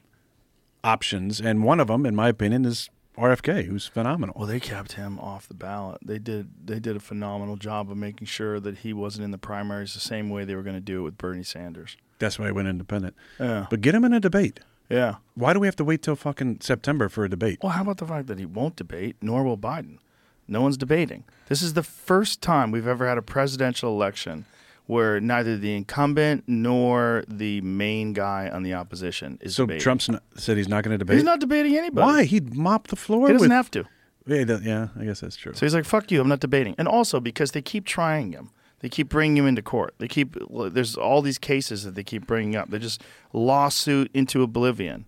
options. 0.84 1.40
And 1.40 1.62
one 1.64 1.80
of 1.80 1.88
them, 1.88 2.06
in 2.06 2.14
my 2.14 2.28
opinion, 2.28 2.64
is 2.64 2.88
RFK, 3.16 3.64
who's 3.66 3.86
phenomenal. 3.86 4.34
Well, 4.38 4.46
they 4.46 4.60
kept 4.60 4.92
him 4.92 5.18
off 5.18 5.48
the 5.48 5.54
ballot. 5.54 5.98
They 6.04 6.18
did. 6.18 6.50
They 6.64 6.78
did 6.78 6.94
a 6.96 7.00
phenomenal 7.00 7.56
job 7.56 7.90
of 7.90 7.96
making 7.96 8.26
sure 8.28 8.60
that 8.60 8.78
he 8.78 8.92
wasn't 8.92 9.24
in 9.24 9.32
the 9.32 9.38
primaries 9.38 9.94
the 9.94 10.00
same 10.00 10.30
way 10.30 10.44
they 10.44 10.54
were 10.54 10.62
going 10.62 10.76
to 10.76 10.80
do 10.80 11.00
it 11.00 11.02
with 11.02 11.18
Bernie 11.18 11.42
Sanders. 11.42 11.96
That's 12.20 12.38
why 12.38 12.46
he 12.46 12.52
went 12.52 12.68
independent. 12.68 13.16
Yeah. 13.40 13.66
But 13.70 13.80
get 13.80 13.94
him 13.94 14.04
in 14.04 14.12
a 14.12 14.20
debate. 14.20 14.60
Yeah. 14.88 15.16
Why 15.34 15.52
do 15.52 15.60
we 15.60 15.66
have 15.66 15.76
to 15.76 15.84
wait 15.84 16.02
till 16.02 16.16
fucking 16.16 16.60
September 16.60 17.08
for 17.08 17.24
a 17.24 17.28
debate? 17.28 17.58
Well, 17.62 17.72
how 17.72 17.82
about 17.82 17.98
the 17.98 18.06
fact 18.06 18.26
that 18.28 18.38
he 18.38 18.46
won't 18.46 18.76
debate, 18.76 19.16
nor 19.20 19.42
will 19.42 19.58
Biden? 19.58 19.98
No 20.46 20.62
one's 20.62 20.76
debating. 20.78 21.24
This 21.48 21.60
is 21.60 21.74
the 21.74 21.82
first 21.82 22.40
time 22.40 22.70
we've 22.70 22.86
ever 22.86 23.06
had 23.06 23.18
a 23.18 23.22
presidential 23.22 23.92
election 23.92 24.46
where 24.88 25.20
neither 25.20 25.58
the 25.58 25.76
incumbent 25.76 26.44
nor 26.46 27.22
the 27.28 27.60
main 27.60 28.14
guy 28.14 28.48
on 28.48 28.62
the 28.62 28.72
opposition 28.72 29.38
is 29.42 29.54
So 29.54 29.64
debating. 29.64 29.82
Trump's 29.82 30.08
not, 30.08 30.22
said 30.34 30.56
he's 30.56 30.66
not 30.66 30.82
going 30.82 30.94
to 30.94 30.98
debate. 30.98 31.16
He's 31.16 31.24
not 31.24 31.40
debating 31.40 31.76
anybody. 31.76 32.06
Why? 32.06 32.24
He'd 32.24 32.54
mop 32.54 32.88
the 32.88 32.96
floor. 32.96 33.26
He 33.26 33.34
doesn't 33.34 33.50
with, 33.50 33.54
have 33.54 33.70
to. 33.72 33.84
Yeah, 34.26 34.58
yeah, 34.62 34.88
I 34.98 35.04
guess 35.04 35.20
that's 35.20 35.36
true. 35.36 35.52
So 35.52 35.64
he's 35.64 35.74
like, 35.74 35.84
"Fuck 35.84 36.10
you! 36.10 36.20
I'm 36.20 36.28
not 36.28 36.40
debating." 36.40 36.74
And 36.78 36.88
also 36.88 37.20
because 37.20 37.52
they 37.52 37.62
keep 37.62 37.84
trying 37.84 38.32
him, 38.32 38.50
they 38.80 38.88
keep 38.88 39.10
bringing 39.10 39.36
him 39.36 39.46
into 39.46 39.62
court. 39.62 39.94
They 39.98 40.08
keep 40.08 40.36
there's 40.50 40.96
all 40.96 41.22
these 41.22 41.38
cases 41.38 41.84
that 41.84 41.94
they 41.94 42.02
keep 42.02 42.26
bringing 42.26 42.56
up. 42.56 42.70
They're 42.70 42.80
just 42.80 43.02
lawsuit 43.32 44.10
into 44.14 44.42
oblivion. 44.42 45.04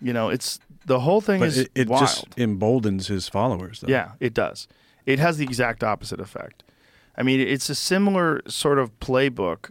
You 0.00 0.12
know, 0.12 0.28
it's 0.28 0.60
the 0.86 1.00
whole 1.00 1.20
thing 1.20 1.40
but 1.40 1.48
is 1.48 1.58
it, 1.58 1.70
it 1.74 1.88
wild. 1.88 2.00
just 2.00 2.26
emboldens 2.36 3.08
his 3.08 3.28
followers. 3.28 3.80
Though. 3.80 3.88
Yeah, 3.88 4.12
it 4.20 4.34
does. 4.34 4.68
It 5.04 5.18
has 5.18 5.38
the 5.38 5.44
exact 5.44 5.82
opposite 5.82 6.20
effect. 6.20 6.62
I 7.16 7.22
mean, 7.22 7.40
it's 7.40 7.70
a 7.70 7.74
similar 7.74 8.42
sort 8.46 8.78
of 8.78 8.98
playbook 9.00 9.70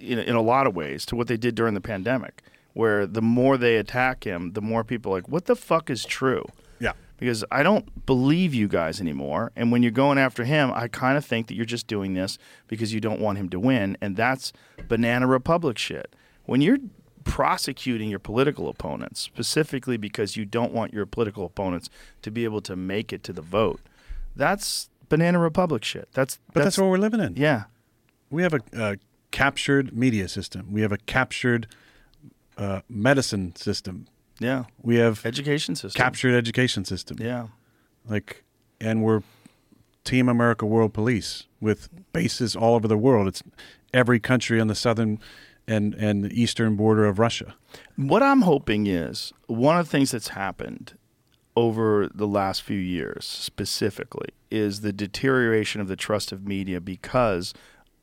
in, 0.00 0.18
in 0.18 0.34
a 0.34 0.42
lot 0.42 0.66
of 0.66 0.74
ways 0.74 1.06
to 1.06 1.16
what 1.16 1.28
they 1.28 1.36
did 1.36 1.54
during 1.54 1.74
the 1.74 1.80
pandemic, 1.80 2.42
where 2.74 3.06
the 3.06 3.22
more 3.22 3.56
they 3.56 3.76
attack 3.76 4.24
him, 4.24 4.52
the 4.52 4.60
more 4.60 4.82
people 4.84 5.12
are 5.12 5.16
like, 5.16 5.28
what 5.28 5.46
the 5.46 5.56
fuck 5.56 5.90
is 5.90 6.04
true? 6.04 6.44
yeah. 6.80 6.92
Because 7.18 7.44
I 7.52 7.62
don't 7.62 8.04
believe 8.04 8.52
you 8.52 8.66
guys 8.66 9.00
anymore. 9.00 9.52
And 9.54 9.70
when 9.70 9.82
you're 9.84 9.92
going 9.92 10.18
after 10.18 10.42
him, 10.42 10.72
I 10.74 10.88
kind 10.88 11.16
of 11.16 11.24
think 11.24 11.46
that 11.46 11.54
you're 11.54 11.64
just 11.64 11.86
doing 11.86 12.14
this 12.14 12.36
because 12.66 12.92
you 12.92 13.00
don't 13.00 13.20
want 13.20 13.38
him 13.38 13.48
to 13.50 13.60
win. 13.60 13.96
And 14.00 14.16
that's 14.16 14.52
banana 14.88 15.28
republic 15.28 15.78
shit. 15.78 16.16
When 16.46 16.60
you're 16.60 16.78
prosecuting 17.22 18.10
your 18.10 18.18
political 18.18 18.68
opponents, 18.68 19.20
specifically 19.20 19.96
because 19.96 20.36
you 20.36 20.44
don't 20.44 20.72
want 20.72 20.92
your 20.92 21.06
political 21.06 21.44
opponents 21.44 21.88
to 22.22 22.32
be 22.32 22.42
able 22.42 22.60
to 22.62 22.74
make 22.74 23.12
it 23.12 23.22
to 23.22 23.32
the 23.32 23.40
vote, 23.40 23.80
that's 24.34 24.90
banana 25.16 25.38
republic 25.38 25.84
shit. 25.84 26.08
That's 26.12 26.38
But 26.54 26.64
that's, 26.64 26.78
what 26.78 26.88
we're 26.88 26.96
living 26.98 27.20
in. 27.20 27.36
yeah. 27.36 27.64
We 28.30 28.42
have 28.42 28.54
a, 28.54 28.60
a 28.72 28.96
captured 29.30 29.94
media 29.94 30.26
system. 30.26 30.72
We 30.72 30.80
have 30.80 30.90
a 30.92 30.96
captured 30.96 31.66
uh, 32.56 32.80
medicine 32.88 33.54
system. 33.56 34.06
Yeah. 34.38 34.64
We 34.82 34.96
have 34.96 35.26
Education 35.26 35.74
system. 35.76 35.98
captured 36.02 36.34
education 36.34 36.84
system. 36.86 37.18
Yeah. 37.20 37.48
Like, 38.08 38.42
and 38.80 39.02
we're 39.02 39.22
Team 40.04 40.28
America 40.30 40.64
World 40.64 40.94
Police 40.94 41.44
with 41.60 41.88
bases 42.12 42.56
all 42.56 42.74
over 42.74 42.88
the 42.88 42.96
world. 42.96 43.28
It's 43.28 43.42
every 43.92 44.18
country 44.18 44.58
on 44.60 44.68
the 44.68 44.74
southern 44.74 45.18
and 45.68 45.94
and 45.94 46.24
the 46.24 46.32
eastern 46.42 46.74
border 46.74 47.04
of 47.04 47.18
Russia. 47.18 47.54
What 47.96 48.22
I'm 48.22 48.40
hoping 48.42 48.86
is 48.88 49.32
one 49.46 49.78
of 49.78 49.86
the 49.86 49.90
things 49.90 50.10
that's 50.10 50.28
happened 50.28 50.94
over 51.56 52.08
the 52.14 52.26
last 52.26 52.62
few 52.62 52.78
years 52.78 53.24
specifically 53.24 54.28
is 54.50 54.80
the 54.80 54.92
deterioration 54.92 55.80
of 55.80 55.88
the 55.88 55.96
trust 55.96 56.32
of 56.32 56.46
media 56.46 56.80
because 56.80 57.52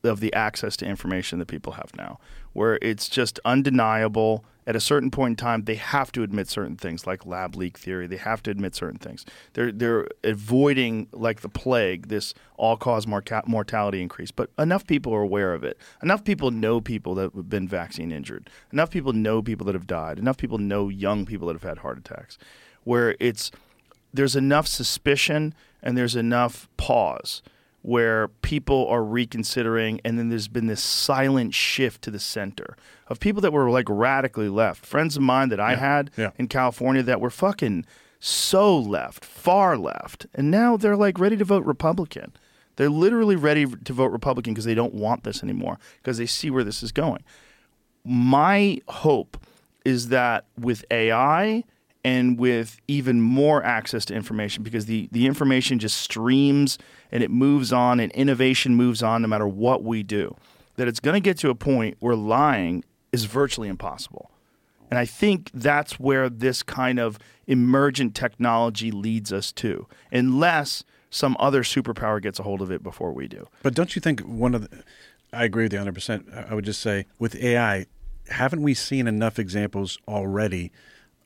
of 0.03 0.19
the 0.19 0.33
access 0.33 0.77
to 0.77 0.85
information 0.85 1.39
that 1.39 1.47
people 1.47 1.73
have 1.73 1.91
now, 1.97 2.19
where 2.53 2.79
it's 2.81 3.09
just 3.09 3.39
undeniable. 3.43 4.45
At 4.65 4.75
a 4.75 4.79
certain 4.79 5.09
point 5.09 5.31
in 5.31 5.35
time, 5.35 5.63
they 5.63 5.75
have 5.75 6.11
to 6.11 6.21
admit 6.21 6.47
certain 6.47 6.77
things, 6.77 7.07
like 7.07 7.25
lab 7.25 7.55
leak 7.55 7.77
theory. 7.77 8.05
They 8.05 8.17
have 8.17 8.43
to 8.43 8.51
admit 8.51 8.75
certain 8.75 8.99
things. 8.99 9.25
They're 9.53 9.71
they're 9.71 10.07
avoiding, 10.23 11.07
like 11.11 11.41
the 11.41 11.49
plague, 11.49 12.07
this 12.09 12.35
all-cause 12.55 13.07
morca- 13.07 13.47
mortality 13.47 13.99
increase. 13.99 14.29
But 14.29 14.51
enough 14.59 14.85
people 14.85 15.13
are 15.13 15.23
aware 15.23 15.55
of 15.55 15.63
it. 15.63 15.79
Enough 16.03 16.23
people 16.23 16.51
know 16.51 16.81
people 16.81 17.15
that 17.15 17.33
have 17.33 17.49
been 17.49 17.67
vaccine 17.67 18.11
injured. 18.11 18.49
Enough 18.71 18.91
people 18.91 19.11
know 19.11 19.41
people 19.41 19.65
that 19.65 19.75
have 19.75 19.87
died. 19.87 20.19
Enough 20.19 20.37
people 20.37 20.59
know 20.59 20.87
young 20.87 21.25
people 21.25 21.47
that 21.47 21.55
have 21.55 21.63
had 21.63 21.79
heart 21.79 21.97
attacks. 21.97 22.37
Where 22.83 23.15
it's 23.19 23.51
there's 24.13 24.35
enough 24.35 24.67
suspicion 24.67 25.53
and 25.81 25.97
there's 25.97 26.15
enough 26.15 26.67
pause 26.77 27.41
where 27.81 28.27
people 28.27 28.87
are 28.87 29.03
reconsidering 29.03 30.01
and 30.03 30.19
then 30.19 30.29
there's 30.29 30.47
been 30.49 30.67
this 30.67 30.83
silent 30.83 31.53
shift 31.53 32.01
to 32.01 32.11
the 32.11 32.19
center 32.19 32.75
of 33.07 33.19
people 33.19 33.41
that 33.41 33.53
were 33.53 33.69
like 33.69 33.85
radically 33.87 34.49
left. 34.49 34.85
Friends 34.85 35.15
of 35.15 35.23
mine 35.23 35.49
that 35.49 35.59
i 35.59 35.75
had 35.75 36.11
yeah. 36.17 36.31
in 36.37 36.47
california 36.47 37.01
that 37.01 37.21
were 37.21 37.29
fucking 37.29 37.85
so 38.19 38.77
left 38.77 39.23
far 39.23 39.77
left 39.77 40.25
and 40.35 40.51
now 40.51 40.75
they're 40.75 40.97
like 40.97 41.19
ready 41.19 41.37
to 41.37 41.45
vote 41.45 41.65
republican. 41.65 42.33
They're 42.75 42.89
literally 42.89 43.35
ready 43.35 43.65
to 43.65 43.93
vote 43.93 44.11
republican 44.11 44.53
because 44.53 44.65
they 44.65 44.75
don't 44.75 44.93
want 44.93 45.23
this 45.23 45.43
anymore 45.43 45.79
because 45.97 46.17
they 46.17 46.25
see 46.25 46.49
where 46.49 46.63
this 46.63 46.83
is 46.83 46.91
going. 46.91 47.23
My 48.03 48.81
hope 48.87 49.37
is 49.85 50.09
that 50.09 50.45
with 50.57 50.83
AI 50.91 51.63
and 52.09 52.39
with 52.39 52.81
even 52.87 53.21
more 53.21 53.63
access 53.63 54.03
to 54.03 54.15
information, 54.15 54.63
because 54.63 54.87
the, 54.87 55.07
the 55.11 55.27
information 55.27 55.77
just 55.77 55.97
streams 55.97 56.79
and 57.11 57.21
it 57.21 57.29
moves 57.29 57.71
on 57.71 57.99
and 57.99 58.11
innovation 58.13 58.73
moves 58.73 59.03
on 59.03 59.21
no 59.21 59.27
matter 59.27 59.47
what 59.47 59.83
we 59.83 60.01
do, 60.01 60.35
that 60.77 60.87
it's 60.87 60.99
going 60.99 61.13
to 61.13 61.19
get 61.19 61.37
to 61.37 61.51
a 61.51 61.55
point 61.55 61.97
where 61.99 62.15
lying 62.15 62.83
is 63.11 63.25
virtually 63.25 63.67
impossible. 63.67 64.31
And 64.89 64.97
I 64.97 65.05
think 65.05 65.51
that's 65.53 65.99
where 65.99 66.29
this 66.29 66.63
kind 66.63 66.97
of 66.99 67.19
emergent 67.45 68.15
technology 68.15 68.89
leads 68.89 69.31
us 69.31 69.51
to, 69.53 69.85
unless 70.11 70.83
some 71.11 71.37
other 71.39 71.61
superpower 71.61 72.19
gets 72.19 72.39
a 72.39 72.43
hold 72.43 72.63
of 72.63 72.71
it 72.71 72.81
before 72.81 73.13
we 73.13 73.27
do. 73.27 73.47
But 73.61 73.75
don't 73.75 73.95
you 73.95 73.99
think 73.99 74.21
one 74.21 74.55
of 74.55 74.67
the, 74.67 74.83
I 75.31 75.43
agree 75.43 75.65
with 75.65 75.73
you 75.73 75.79
100%. 75.79 76.49
I 76.51 76.55
would 76.55 76.65
just 76.65 76.81
say 76.81 77.05
with 77.19 77.35
AI, 77.35 77.85
haven't 78.29 78.63
we 78.63 78.73
seen 78.73 79.07
enough 79.07 79.37
examples 79.37 79.99
already 80.07 80.71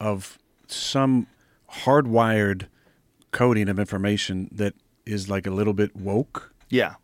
of 0.02 0.38
some 0.68 1.28
hardwired 1.72 2.68
coding 3.32 3.70
of 3.70 3.80
information 3.80 4.50
that 4.52 4.74
is 5.06 5.30
like 5.30 5.48
a 5.48 5.52
little 5.52 5.74
bit 5.74 5.96
woke? 5.96 6.54
Yeah, 6.70 6.96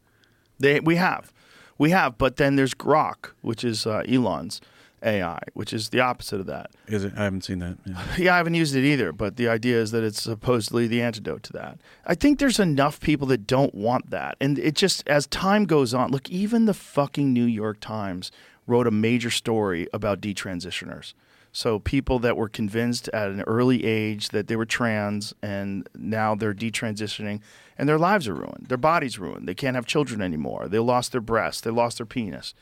they 0.60 0.80
we 0.80 0.96
have, 0.96 1.34
we 1.78 1.92
have. 1.92 2.18
But 2.18 2.38
then 2.38 2.56
there's 2.56 2.74
Grok, 2.74 3.32
which 3.42 3.64
is 3.64 3.86
uh, 3.86 4.04
Elon's 4.08 4.62
AI, 5.04 5.40
which 5.54 5.74
is 5.74 5.90
the 5.90 6.00
opposite 6.00 6.40
of 6.40 6.46
that. 6.48 6.72
Is 6.88 7.04
it? 7.04 7.14
I 7.16 7.24
haven't 7.24 7.44
seen 7.44 7.60
that. 7.60 7.78
Yeah. 7.86 8.04
Yeah, 8.18 8.34
I 8.34 8.38
haven't 8.38 8.56
used 8.56 8.76
it 8.76 8.84
either, 8.84 9.12
but 9.14 9.38
the 9.38 9.48
idea 9.48 9.80
is 9.82 9.92
that 9.92 10.04
it's 10.04 10.22
supposedly 10.22 10.88
the 10.88 11.02
antidote 11.02 11.44
to 11.44 11.54
that. 11.54 11.80
I 12.06 12.16
think 12.16 12.40
there's 12.40 12.60
enough 12.60 13.00
people 13.00 13.28
that 13.28 13.48
don't 13.48 13.74
want 13.74 14.10
that. 14.10 14.36
And 14.42 14.60
it 14.60 14.76
just, 14.76 15.08
as 15.08 15.26
time 15.28 15.66
goes 15.66 15.94
on, 15.94 16.12
look, 16.12 16.30
even 16.30 16.66
the 16.66 16.74
fucking 16.74 17.32
New 17.32 17.46
York 17.46 17.80
Times 17.80 18.32
wrote 18.68 18.88
a 18.88 18.92
major 18.92 19.30
story 19.30 19.88
about 19.94 20.22
detransitioners. 20.22 21.14
So 21.52 21.80
people 21.80 22.20
that 22.20 22.38
were 22.38 22.50
convinced 22.50 23.10
at 23.10 23.30
an 23.30 23.42
early 23.42 23.84
age 23.86 24.30
that 24.30 24.48
they 24.48 24.56
were 24.56 24.66
trans 24.66 25.34
and 25.42 25.88
now 25.96 26.36
they're 26.36 26.54
detransitioning 26.54 27.42
and 27.78 27.90
their 27.90 27.98
lives 27.98 28.28
are 28.28 28.36
ruined. 28.36 28.68
Their 28.70 28.78
bodies 28.78 29.18
ruined. 29.18 29.48
They 29.48 29.56
can't 29.56 29.76
have 29.76 29.86
children 29.86 30.22
anymore. 30.22 30.68
They 30.68 30.80
lost 30.80 31.12
their 31.12 31.22
breast. 31.22 31.64
They 31.64 31.72
lost 31.72 31.98
their 31.98 32.06
penis. 32.06 32.54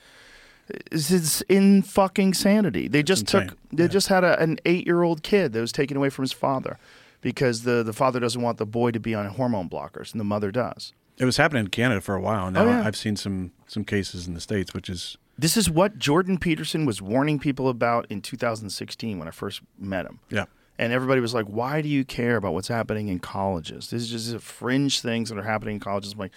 It's, 0.91 1.11
it's 1.11 1.41
in 1.43 1.81
fucking 1.81 2.33
sanity. 2.33 2.87
They 2.87 3.03
just 3.03 3.23
insane. 3.23 3.49
took 3.49 3.57
they 3.71 3.87
just 3.87 4.07
had 4.09 4.23
a, 4.23 4.39
an 4.39 4.57
eight 4.65 4.85
year 4.85 5.03
old 5.03 5.23
kid 5.23 5.53
that 5.53 5.61
was 5.61 5.71
taken 5.71 5.97
away 5.97 6.09
from 6.09 6.23
his 6.23 6.33
father 6.33 6.77
because 7.21 7.63
the, 7.63 7.83
the 7.83 7.93
father 7.93 8.19
doesn't 8.19 8.41
want 8.41 8.57
the 8.57 8.65
boy 8.65 8.91
to 8.91 8.99
be 8.99 9.15
on 9.15 9.25
hormone 9.27 9.69
blockers 9.69 10.11
and 10.11 10.19
the 10.19 10.25
mother 10.25 10.51
does. 10.51 10.93
It 11.17 11.25
was 11.25 11.37
happening 11.37 11.65
in 11.65 11.69
Canada 11.71 11.99
for 11.99 12.15
a 12.15 12.21
while. 12.21 12.51
Now 12.51 12.63
Oh, 12.63 12.67
yeah. 12.67 12.83
I've 12.85 12.95
seen 12.97 13.15
some 13.15 13.51
some 13.65 13.83
cases 13.83 14.27
in 14.27 14.33
the 14.33 14.41
states, 14.41 14.73
which 14.73 14.89
is 14.89 15.17
This 15.37 15.55
is 15.57 15.69
what 15.69 15.99
Jordan 15.99 16.37
Peterson 16.37 16.85
was 16.85 17.01
warning 17.01 17.37
people 17.39 17.69
about 17.69 18.07
in 18.09 18.21
2016 18.21 19.19
when 19.19 19.27
I 19.27 19.31
first 19.31 19.61
met 19.77 20.05
him. 20.05 20.19
yeah. 20.29 20.45
And 20.79 20.93
everybody 20.93 21.21
was 21.21 21.33
like, 21.33 21.47
why 21.47 21.81
do 21.81 21.89
you 21.89 22.05
care 22.05 22.35
about 22.35 22.53
what's 22.53 22.67
happening 22.67 23.07
in 23.07 23.17
colleges? 23.17 23.89
This 23.89 24.03
is 24.03 24.09
just 24.11 24.33
a 24.35 24.39
fringe 24.39 24.99
things 24.99 25.29
that 25.29 25.37
are 25.39 25.43
happening 25.43 25.75
in 25.75 25.79
colleges. 25.79 26.13
I'm 26.13 26.19
like, 26.19 26.33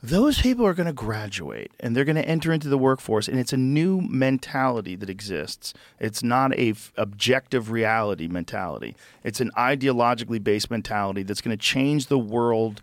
those 0.00 0.40
people 0.40 0.64
are 0.64 0.74
going 0.74 0.86
to 0.86 0.92
graduate 0.92 1.72
and 1.80 1.96
they're 1.96 2.04
going 2.04 2.14
to 2.14 2.24
enter 2.24 2.52
into 2.52 2.68
the 2.68 2.78
workforce, 2.78 3.26
and 3.26 3.36
it's 3.36 3.52
a 3.52 3.56
new 3.56 4.00
mentality 4.02 4.94
that 4.94 5.10
exists. 5.10 5.74
It's 5.98 6.22
not 6.22 6.54
a 6.56 6.70
f- 6.70 6.92
objective 6.96 7.72
reality 7.72 8.28
mentality. 8.28 8.94
It's 9.24 9.40
an 9.40 9.50
ideologically 9.56 10.44
based 10.44 10.70
mentality 10.70 11.24
that's 11.24 11.40
going 11.40 11.56
to 11.56 11.60
change 11.60 12.06
the 12.06 12.18
world 12.18 12.80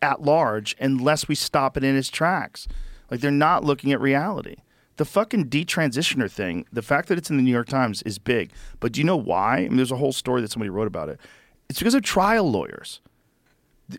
at 0.00 0.22
large 0.22 0.76
unless 0.80 1.28
we 1.28 1.34
stop 1.34 1.76
it 1.76 1.84
in 1.84 1.94
its 1.94 2.08
tracks. 2.08 2.68
Like 3.10 3.20
they're 3.20 3.30
not 3.30 3.64
looking 3.64 3.92
at 3.92 4.00
reality. 4.00 4.56
The 4.96 5.04
fucking 5.04 5.46
detransitioner 5.46 6.30
thing, 6.30 6.66
the 6.72 6.82
fact 6.82 7.08
that 7.08 7.18
it's 7.18 7.30
in 7.30 7.36
the 7.36 7.42
New 7.42 7.50
York 7.50 7.68
Times 7.68 8.02
is 8.02 8.18
big. 8.18 8.52
But 8.80 8.92
do 8.92 9.00
you 9.00 9.04
know 9.04 9.16
why? 9.16 9.58
I 9.58 9.68
mean, 9.68 9.76
there's 9.76 9.92
a 9.92 9.96
whole 9.96 10.12
story 10.12 10.40
that 10.40 10.50
somebody 10.50 10.70
wrote 10.70 10.86
about 10.86 11.08
it. 11.08 11.20
It's 11.68 11.78
because 11.78 11.94
of 11.94 12.02
trial 12.02 12.50
lawyers. 12.50 13.00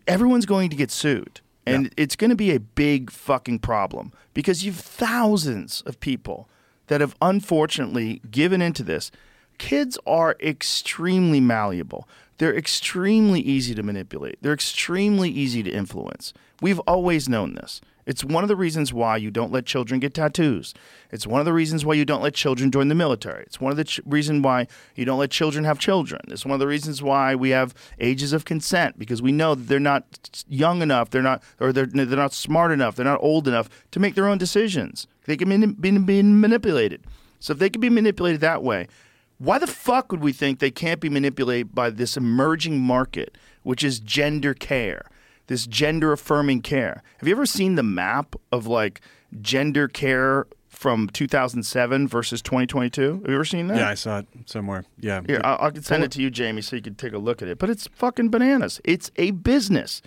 Everyone's 0.06 0.46
going 0.46 0.70
to 0.70 0.76
get 0.76 0.90
sued. 0.90 1.40
And 1.66 1.92
it's 1.96 2.16
going 2.16 2.30
to 2.30 2.36
be 2.36 2.52
a 2.52 2.60
big 2.60 3.10
fucking 3.10 3.58
problem 3.58 4.12
because 4.32 4.64
you've 4.64 4.78
thousands 4.78 5.82
of 5.84 6.00
people 6.00 6.48
that 6.86 7.02
have 7.02 7.14
unfortunately 7.20 8.22
given 8.30 8.62
into 8.62 8.82
this. 8.82 9.10
Kids 9.58 9.98
are 10.06 10.36
extremely 10.40 11.40
malleable. 11.40 12.08
They're 12.38 12.56
extremely 12.56 13.40
easy 13.40 13.74
to 13.74 13.82
manipulate. 13.82 14.38
They're 14.40 14.52
extremely 14.54 15.28
easy 15.28 15.62
to 15.62 15.70
influence. 15.70 16.32
We've 16.62 16.78
always 16.80 17.28
known 17.28 17.54
this. 17.54 17.80
It's 18.08 18.24
one 18.24 18.42
of 18.42 18.48
the 18.48 18.56
reasons 18.56 18.90
why 18.90 19.18
you 19.18 19.30
don't 19.30 19.52
let 19.52 19.66
children 19.66 20.00
get 20.00 20.14
tattoos. 20.14 20.72
It's 21.10 21.26
one 21.26 21.40
of 21.40 21.44
the 21.44 21.52
reasons 21.52 21.84
why 21.84 21.92
you 21.92 22.06
don't 22.06 22.22
let 22.22 22.32
children 22.32 22.70
join 22.70 22.88
the 22.88 22.94
military. 22.94 23.42
It's 23.42 23.60
one 23.60 23.70
of 23.70 23.76
the 23.76 23.84
ch- 23.84 24.00
reason 24.06 24.40
why 24.40 24.66
you 24.94 25.04
don't 25.04 25.18
let 25.18 25.30
children 25.30 25.66
have 25.66 25.78
children. 25.78 26.22
It's 26.28 26.46
one 26.46 26.54
of 26.54 26.58
the 26.58 26.66
reasons 26.66 27.02
why 27.02 27.34
we 27.34 27.50
have 27.50 27.74
ages 28.00 28.32
of 28.32 28.46
consent 28.46 28.98
because 28.98 29.20
we 29.20 29.30
know 29.30 29.54
that 29.54 29.68
they're 29.68 29.78
not 29.78 30.42
young 30.48 30.80
enough, 30.80 31.10
they're 31.10 31.20
not 31.20 31.42
or 31.60 31.70
they're 31.70 31.84
they're 31.84 32.06
not 32.06 32.32
smart 32.32 32.72
enough, 32.72 32.96
they're 32.96 33.04
not 33.04 33.22
old 33.22 33.46
enough 33.46 33.68
to 33.90 34.00
make 34.00 34.14
their 34.14 34.26
own 34.26 34.38
decisions. 34.38 35.06
They 35.26 35.36
can 35.36 35.50
be, 35.50 35.66
be, 35.66 35.98
be 35.98 36.22
manipulated. 36.22 37.04
So 37.40 37.52
if 37.52 37.58
they 37.58 37.68
can 37.68 37.82
be 37.82 37.90
manipulated 37.90 38.40
that 38.40 38.62
way, 38.62 38.88
why 39.36 39.58
the 39.58 39.66
fuck 39.66 40.10
would 40.12 40.22
we 40.22 40.32
think 40.32 40.60
they 40.60 40.70
can't 40.70 40.98
be 40.98 41.10
manipulated 41.10 41.74
by 41.74 41.90
this 41.90 42.16
emerging 42.16 42.80
market, 42.80 43.36
which 43.64 43.84
is 43.84 44.00
gender 44.00 44.54
care, 44.54 45.02
this 45.48 45.66
gender 45.66 46.12
affirming 46.12 46.62
care? 46.62 47.02
Have 47.18 47.28
you 47.28 47.34
ever 47.34 47.46
seen 47.46 47.74
the 47.74 47.82
map 47.82 48.36
of 48.52 48.66
like 48.66 49.00
gender 49.40 49.88
care 49.88 50.46
from 50.68 51.08
2007 51.08 52.06
versus 52.06 52.40
2022? 52.40 53.02
Have 53.02 53.28
you 53.28 53.34
ever 53.34 53.44
seen 53.44 53.66
that? 53.66 53.78
Yeah, 53.78 53.88
I 53.88 53.94
saw 53.94 54.20
it 54.20 54.26
somewhere. 54.46 54.84
Yeah. 55.00 55.22
Here, 55.26 55.40
I, 55.42 55.66
I 55.66 55.70
can 55.70 55.82
send 55.82 56.04
it 56.04 56.12
to 56.12 56.22
you, 56.22 56.30
Jamie, 56.30 56.62
so 56.62 56.76
you 56.76 56.82
can 56.82 56.94
take 56.94 57.12
a 57.12 57.18
look 57.18 57.42
at 57.42 57.48
it. 57.48 57.58
But 57.58 57.68
it's 57.68 57.88
fucking 57.88 58.30
bananas. 58.30 58.80
It's 58.84 59.10
a 59.16 59.32
business. 59.32 60.00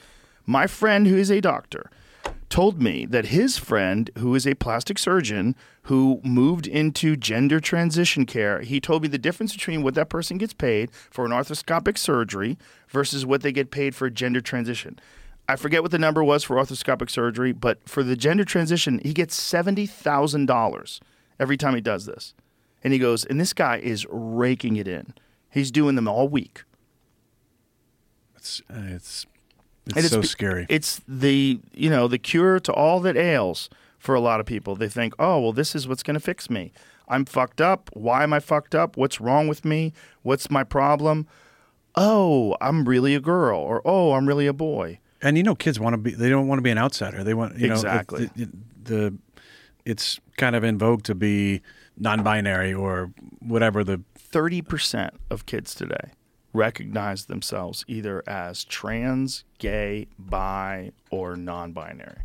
My 0.46 0.68
friend, 0.68 1.08
who 1.08 1.18
is 1.18 1.30
a 1.30 1.42
doctor, 1.42 1.92
told 2.50 2.82
me 2.82 3.06
that 3.06 3.28
his 3.28 3.58
friend, 3.58 4.12
who 4.18 4.36
is 4.36 4.46
a 4.46 4.54
plastic 4.56 5.00
surgeon, 5.00 5.56
who 5.84 6.20
moved 6.24 6.68
into 6.68 7.16
gender 7.16 7.60
transition 7.60 8.26
care, 8.26 8.62
he 8.62 8.80
told 8.80 9.02
me 9.02 9.08
the 9.08 9.18
difference 9.18 9.54
between 9.54 9.82
what 9.82 9.96
that 9.96 10.10
person 10.10 10.38
gets 10.38 10.54
paid 10.54 10.92
for 11.10 11.26
an 11.26 11.32
arthroscopic 11.32 11.98
surgery 11.98 12.58
versus 12.88 13.26
what 13.26 13.42
they 13.42 13.52
get 13.52 13.72
paid 13.72 13.96
for 13.96 14.06
a 14.06 14.12
gender 14.12 14.42
transition. 14.42 15.00
I 15.52 15.58
forget 15.58 15.82
what 15.82 15.92
the 15.92 16.00
number 16.00 16.24
was 16.24 16.46
for 16.46 16.56
arthroscopic 16.56 17.10
surgery, 17.10 17.52
but 17.52 17.88
for 17.88 18.04
the 18.04 18.16
gender 18.16 18.46
transition, 18.46 19.02
he 19.04 19.12
gets 19.12 19.38
$70,000 19.38 21.00
every 21.42 21.58
time 21.58 21.76
he 21.76 21.82
does 21.82 22.06
this. 22.06 22.34
And 22.86 22.94
he 22.94 23.00
goes, 23.00 23.26
and 23.26 23.40
this 23.40 23.52
guy 23.52 23.78
is 23.78 24.08
raking 24.10 24.78
it 24.78 24.88
in. 24.88 25.14
He's 25.50 25.70
doing 25.70 25.96
them 25.96 26.08
all 26.08 26.30
week. 26.30 26.64
It's 28.38 28.62
uh, 28.72 28.96
it's 28.96 29.28
it's 29.86 29.98
And 29.98 30.06
so 30.06 30.22
scary. 30.22 30.66
It's 30.70 31.02
the 31.08 31.60
you 31.74 31.90
know 31.90 32.08
the 32.08 32.18
cure 32.18 32.60
to 32.62 32.74
all 32.74 33.02
that 33.02 33.18
ails 33.18 33.70
for 34.00 34.16
a 34.16 34.22
lot 34.22 34.40
of 34.40 34.46
people. 34.46 34.76
They 34.76 34.88
think, 34.88 35.14
oh 35.20 35.40
well, 35.40 35.54
this 35.54 35.76
is 35.76 35.88
what's 35.88 36.02
going 36.02 36.16
to 36.16 36.22
fix 36.22 36.50
me. 36.50 36.72
I'm 37.08 37.26
fucked 37.26 37.60
up. 37.60 37.90
Why 37.94 38.24
am 38.24 38.32
I 38.32 38.40
fucked 38.40 38.74
up? 38.74 38.96
What's 38.96 39.20
wrong 39.20 39.48
with 39.50 39.66
me? 39.66 39.92
What's 40.24 40.50
my 40.50 40.64
problem? 40.64 41.28
Oh, 41.94 42.56
I'm 42.62 42.86
really 42.86 43.14
a 43.14 43.20
girl, 43.20 43.60
or 43.60 43.82
oh, 43.84 44.14
I'm 44.14 44.28
really 44.28 44.48
a 44.48 44.54
boy. 44.54 45.00
And 45.22 45.38
you 45.38 45.44
know, 45.44 45.56
kids 45.56 45.80
want 45.80 45.94
to 45.94 45.98
be. 45.98 46.12
They 46.12 46.30
don't 46.30 46.48
want 46.48 46.60
to 46.60 46.64
be 46.64 46.72
an 46.72 46.78
outsider. 46.78 47.24
They 47.24 47.34
want 47.34 47.58
you 47.58 47.68
know 47.68 47.74
Exactly. 47.76 48.30
the, 48.36 48.50
the 48.84 49.18
it's 49.86 50.20
kind 50.38 50.56
of 50.56 50.64
in 50.64 50.78
vogue 50.78 51.04
to 51.04 51.16
be 51.16 51.62
non-binary 51.98 52.74
or 52.74 53.12
whatever 53.40 53.84
the 53.84 54.02
30% 54.32 55.10
of 55.30 55.46
kids 55.46 55.74
today 55.76 56.12
recognize 56.54 57.26
themselves 57.26 57.84
either 57.88 58.24
as 58.28 58.64
trans, 58.66 59.44
gay, 59.58 60.08
bi, 60.20 60.92
or 61.10 61.36
non 61.36 61.72
binary. 61.74 62.22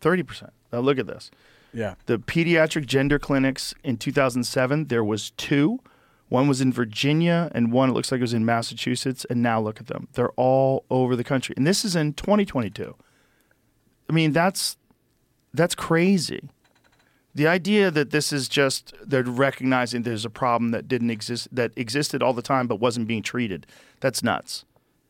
30%. 0.00 0.50
Now 0.72 0.80
look 0.80 0.98
at 0.98 1.06
this. 1.06 1.30
yeah 1.72 1.94
The 2.06 2.18
pediatric 2.18 2.86
gender 2.86 3.18
clinics 3.18 3.74
in 3.84 3.96
2007, 3.96 4.86
there 4.86 5.04
was 5.04 5.30
two. 5.32 5.80
One 6.28 6.46
was 6.46 6.60
in 6.60 6.72
Virginia 6.72 7.50
and 7.54 7.72
one 7.72 7.88
it 7.88 7.92
looks 7.92 8.12
like 8.12 8.18
it 8.18 8.22
was 8.22 8.34
in 8.34 8.44
Massachusetts 8.44 9.24
and 9.30 9.42
now 9.42 9.60
look 9.60 9.80
at 9.80 9.86
them. 9.86 10.08
They're 10.12 10.30
all 10.32 10.84
over 10.90 11.16
the 11.16 11.24
country. 11.24 11.54
And 11.56 11.66
this 11.66 11.84
is 11.84 11.96
in 11.96 12.12
2022. 12.14 12.94
I 14.08 14.12
mean, 14.12 14.32
that's 14.32 14.76
that's 15.54 15.74
crazy. 15.74 16.50
The 17.34 17.46
idea 17.46 17.90
that 17.90 18.10
this 18.10 18.32
is 18.32 18.48
just 18.48 18.94
they're 19.04 19.22
recognizing 19.22 20.02
there's 20.02 20.24
a 20.24 20.30
problem 20.30 20.70
that 20.72 20.88
didn't 20.88 21.10
exist 21.10 21.48
that 21.52 21.72
existed 21.76 22.22
all 22.22 22.32
the 22.32 22.42
time 22.42 22.66
but 22.66 22.76
wasn't 22.80 23.06
being 23.06 23.22
treated. 23.22 23.66
That's 24.00 24.22
nuts. 24.22 24.64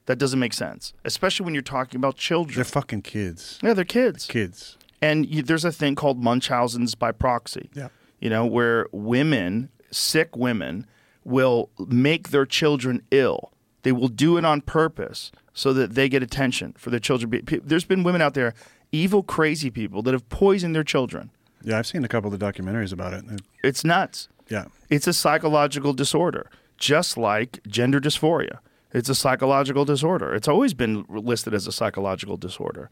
That 0.07 0.17
doesn't 0.19 0.39
make 0.39 0.55
sense, 0.55 0.95
especially 1.05 1.45
when 1.45 1.55
you're 1.55 1.63
talking 1.63 1.99
about 1.99 2.17
children. 2.17 2.55
they're 2.55 2.65
fucking 2.65 3.03
kids. 3.03 3.59
yeah, 3.63 3.75
they're 3.75 3.85
kids. 3.85 4.27
Kids. 4.27 4.79
And 5.03 5.27
you, 5.27 5.43
there's 5.43 5.67
a 5.67 5.73
thing 5.73 5.95
called 5.95 6.23
Munchausen's 6.23 6.95
by 6.95 7.13
proxy. 7.13 7.69
Yeah. 7.75 7.89
You 8.19 8.31
know, 8.31 8.47
where 8.47 8.87
women, 8.91 9.69
sick 9.91 10.35
women, 10.35 10.87
will 11.29 11.71
make 11.79 12.31
their 12.31 12.47
children 12.47 13.03
ill. 13.11 13.53
They 13.83 13.93
will 13.93 14.09
do 14.09 14.37
it 14.37 14.45
on 14.45 14.61
purpose 14.63 15.31
so 15.53 15.73
that 15.73 15.95
they 15.95 16.09
get 16.09 16.23
attention 16.23 16.75
for 16.79 16.91
their 16.91 17.01
children. 17.01 17.43
There's 17.65 17.85
been 17.85 18.03
women 18.03 18.21
out 18.23 18.35
there, 18.35 18.55
evil, 18.93 19.23
crazy 19.23 19.71
people, 19.71 20.03
that 20.03 20.13
have 20.15 20.29
poisoned 20.29 20.75
their 20.75 20.85
children. 20.85 21.31
Yeah, 21.63 21.79
I've 21.79 21.87
seen 21.87 22.05
a 22.05 22.09
couple 22.09 22.33
of 22.33 22.39
the 22.39 22.45
documentaries 22.45 22.93
about 22.93 23.13
it. 23.15 23.25
It- 23.31 23.43
It's 23.63 23.85
nuts. 23.85 24.29
Yeah. 24.49 24.67
It's 24.89 25.07
a 25.07 25.13
psychological 25.13 25.93
disorder, 25.93 26.51
just 26.79 27.17
like 27.19 27.61
gender 27.67 28.01
dysphoria. 28.01 28.59
It's 28.93 29.09
a 29.11 29.15
psychological 29.15 29.85
disorder. 29.85 30.35
It's 30.35 30.49
always 30.49 30.73
been 30.75 31.05
listed 31.09 31.53
as 31.53 31.67
a 31.67 31.73
psychological 31.73 32.37
disorder. 32.39 32.89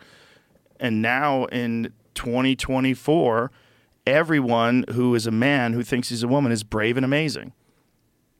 And 0.78 1.00
now 1.00 1.44
in 1.46 1.92
2024, 2.14 3.50
everyone 4.06 4.84
who 4.92 5.14
is 5.14 5.26
a 5.26 5.30
man 5.30 5.72
who 5.72 5.82
thinks 5.82 6.10
he's 6.10 6.22
a 6.22 6.28
woman 6.28 6.52
is 6.52 6.62
brave 6.64 6.96
and 6.98 7.04
amazing. 7.04 7.52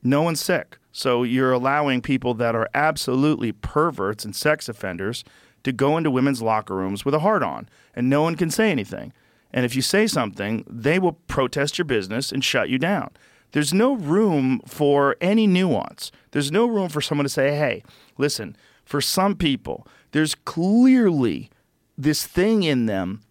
No 0.07 0.21
one's 0.21 0.39
sick. 0.39 0.77
So 0.93 1.23
you're 1.23 1.51
allowing 1.51 2.01
people 2.01 2.33
that 2.35 2.55
are 2.55 2.69
absolutely 2.73 3.51
perverts 3.51 4.23
and 4.23 4.33
sex 4.33 4.69
offenders 4.69 5.25
to 5.63 5.73
go 5.73 5.97
into 5.97 6.09
women's 6.09 6.41
locker 6.41 6.75
rooms 6.75 7.03
with 7.03 7.13
a 7.13 7.19
heart 7.19 7.43
on, 7.43 7.67
and 7.93 8.09
no 8.09 8.21
one 8.21 8.35
can 8.35 8.49
say 8.49 8.71
anything. 8.71 9.11
And 9.51 9.65
if 9.65 9.75
you 9.75 9.81
say 9.81 10.07
something, 10.07 10.63
they 10.69 10.97
will 10.97 11.13
protest 11.27 11.77
your 11.77 11.85
business 11.85 12.31
and 12.31 12.43
shut 12.43 12.69
you 12.69 12.77
down. 12.77 13.09
There's 13.51 13.73
no 13.73 13.95
room 13.95 14.61
for 14.65 15.17
any 15.19 15.45
nuance. 15.45 16.11
There's 16.31 16.51
no 16.53 16.67
room 16.67 16.87
for 16.87 17.01
someone 17.01 17.25
to 17.25 17.29
say, 17.29 17.55
hey, 17.55 17.83
listen, 18.17 18.55
for 18.85 19.01
some 19.01 19.35
people, 19.35 19.85
there's 20.11 20.35
clearly 20.35 21.49
this 21.97 22.25
thing 22.25 22.63
in 22.63 22.85
them 22.85 23.23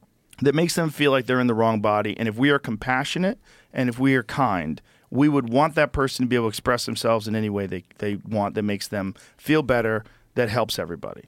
that 0.43 0.55
makes 0.55 0.75
them 0.75 0.91
feel 0.91 1.11
like 1.11 1.25
they're 1.25 1.41
in 1.41 1.47
the 1.47 1.55
wrong 1.55 1.81
body. 1.81 2.15
And 2.19 2.29
if 2.29 2.37
we 2.37 2.51
are 2.51 2.59
compassionate 2.59 3.39
and 3.73 3.89
if 3.89 3.99
we 3.99 4.15
are 4.15 4.23
kind, 4.23 4.83
we 5.11 5.29
would 5.29 5.49
want 5.51 5.75
that 5.77 5.93
person 5.93 6.25
to 6.25 6.29
be 6.29 6.37
able 6.37 6.47
to 6.47 6.51
express 6.51 6.87
themselves 6.87 7.27
in 7.29 7.35
any 7.37 7.49
way 7.51 7.67
they, 7.67 7.85
they 7.99 8.17
want 8.29 8.55
that 8.55 8.63
makes 8.63 8.89
them 8.89 9.15
feel 9.37 9.63
better, 9.63 10.05
that 10.35 10.49
helps 10.49 10.79
everybody. 10.79 11.25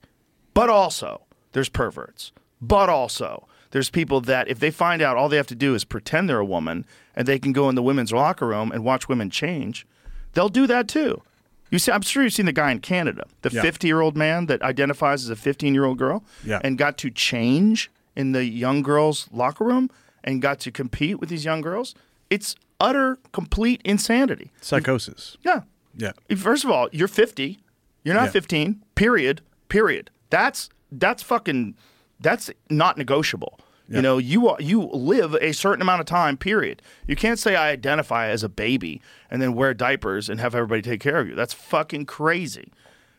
But 0.55 0.69
also, 0.71 1.23
there's 1.53 1.69
perverts. 1.69 2.33
But 2.61 2.89
also, 2.89 3.47
there's 3.71 3.91
people 3.91 4.21
that 4.23 4.49
if 4.49 4.59
they 4.59 4.71
find 4.71 5.01
out 5.01 5.17
all 5.17 5.29
they 5.29 5.37
have 5.37 5.47
to 5.49 5.55
do 5.55 5.75
is 5.75 5.85
pretend 5.85 6.29
they're 6.29 6.39
a 6.41 6.45
woman 6.45 6.85
and 7.15 7.29
they 7.29 7.39
can 7.39 7.53
go 7.53 7.69
in 7.69 7.75
the 7.75 7.83
women's 7.83 8.13
locker 8.13 8.47
room 8.49 8.73
and 8.73 8.85
watch 8.85 9.09
women 9.09 9.31
change, 9.31 9.87
they'll 10.33 10.49
do 10.49 10.67
that 10.67 10.89
too. 10.89 11.23
You 11.71 11.79
see, 11.79 11.93
I'm 11.93 12.01
sure 12.03 12.23
you've 12.23 12.33
seen 12.33 12.47
the 12.47 12.53
guy 12.53 12.73
in 12.73 12.81
Canada, 12.81 13.27
the 13.43 13.51
Yeah. 13.51 13.61
50 13.63 13.87
year 13.87 14.01
old 14.01 14.17
man 14.17 14.47
that 14.47 14.63
identifies 14.63 15.23
as 15.25 15.31
a 15.31 15.37
15 15.37 15.75
year 15.75 15.85
old 15.85 15.99
girl 15.99 16.25
Yeah. 16.45 16.61
and 16.65 16.77
got 16.79 16.97
to 16.99 17.11
change 17.11 17.91
in 18.17 18.33
the 18.33 18.45
young 18.45 18.83
girls' 18.83 19.29
locker 19.31 19.65
room 19.65 19.91
and 20.25 20.43
got 20.43 20.59
to 20.61 20.73
compete 20.73 21.21
with 21.21 21.29
these 21.29 21.45
young 21.45 21.61
girls. 21.61 21.95
It's 22.31 22.57
utter, 22.81 23.19
complete 23.33 23.81
insanity. 23.85 24.51
Psychosis. 24.61 25.37
Yeah. 25.43 25.63
Yeah. 25.97 26.13
First 26.37 26.65
of 26.65 26.71
all, 26.71 26.89
you're 26.93 27.09
50. 27.09 27.59
You're 28.05 28.15
not 28.15 28.27
Yeah. 28.27 28.31
15. 28.31 28.83
Period. 28.95 29.41
Period. 29.69 30.11
That's 30.31 30.69
that's 30.91 31.23
fucking 31.23 31.75
That's 32.21 32.51
not 32.71 32.97
negotiable. 32.99 33.61
Yeah. 33.89 33.97
You 33.97 34.03
know, 34.03 34.19
you 34.19 34.49
are, 34.49 34.57
you 34.61 34.83
live 34.93 35.35
a 35.41 35.53
certain 35.53 35.81
amount 35.83 36.01
of 36.01 36.07
time. 36.07 36.37
Period. 36.37 36.83
You 37.07 37.17
can't 37.17 37.39
say 37.39 37.57
I 37.57 37.71
identify 37.71 38.27
as 38.29 38.43
a 38.43 38.49
baby 38.49 39.01
and 39.31 39.41
then 39.41 39.55
wear 39.55 39.73
diapers 39.73 40.29
and 40.29 40.41
have 40.41 40.55
everybody 40.55 40.83
take 40.83 41.01
care 41.01 41.19
of 41.19 41.29
you. 41.29 41.35
That's 41.35 41.55
fucking 41.55 42.07
crazy. 42.07 42.73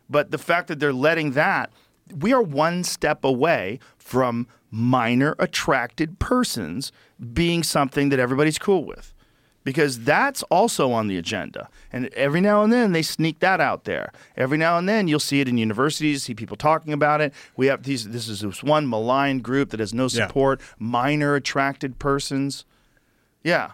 But 0.10 0.32
the 0.32 0.38
fact 0.38 0.68
that 0.68 0.80
they're 0.80 0.94
letting 0.94 1.32
that, 1.32 1.72
we 2.16 2.34
are 2.34 2.42
one 2.42 2.84
step 2.84 3.24
away 3.24 3.80
from 3.98 4.48
minor 4.72 5.36
attracted 5.40 6.20
persons 6.20 6.92
being 7.34 7.64
something 7.64 8.10
that 8.10 8.20
everybody's 8.20 8.60
cool 8.60 8.84
with. 8.86 9.14
Because 9.66 10.00
that's 10.00 10.42
also 10.44 10.92
on 10.92 11.08
the 11.08 11.18
agenda. 11.18 11.70
And 11.92 12.08
every 12.14 12.42
now 12.42 12.64
and 12.64 12.72
then 12.72 12.94
they 12.94 13.02
sneak 13.02 13.40
that 13.40 13.60
out 13.60 13.84
there. 13.84 14.12
Every 14.38 14.58
now 14.58 14.78
and 14.78 14.88
then 14.88 15.08
you'll 15.08 15.20
see 15.20 15.42
it 15.42 15.48
in 15.48 15.58
universities, 15.58 16.24
see 16.24 16.34
people 16.34 16.56
talking 16.58 16.94
about 16.94 17.20
it. 17.22 17.34
We 17.58 17.68
have 17.68 17.84
these 17.84 18.08
this 18.10 18.28
is 18.30 18.40
this 18.42 18.64
one 18.64 18.90
maligned 18.90 19.44
group 19.44 19.70
that 19.72 19.80
has 19.80 19.94
no 19.94 20.04
Yeah. 20.04 20.28
support, 20.28 20.62
minor 20.80 21.36
attracted 21.36 22.00
persons. 22.00 22.64
Yeah. 23.44 23.72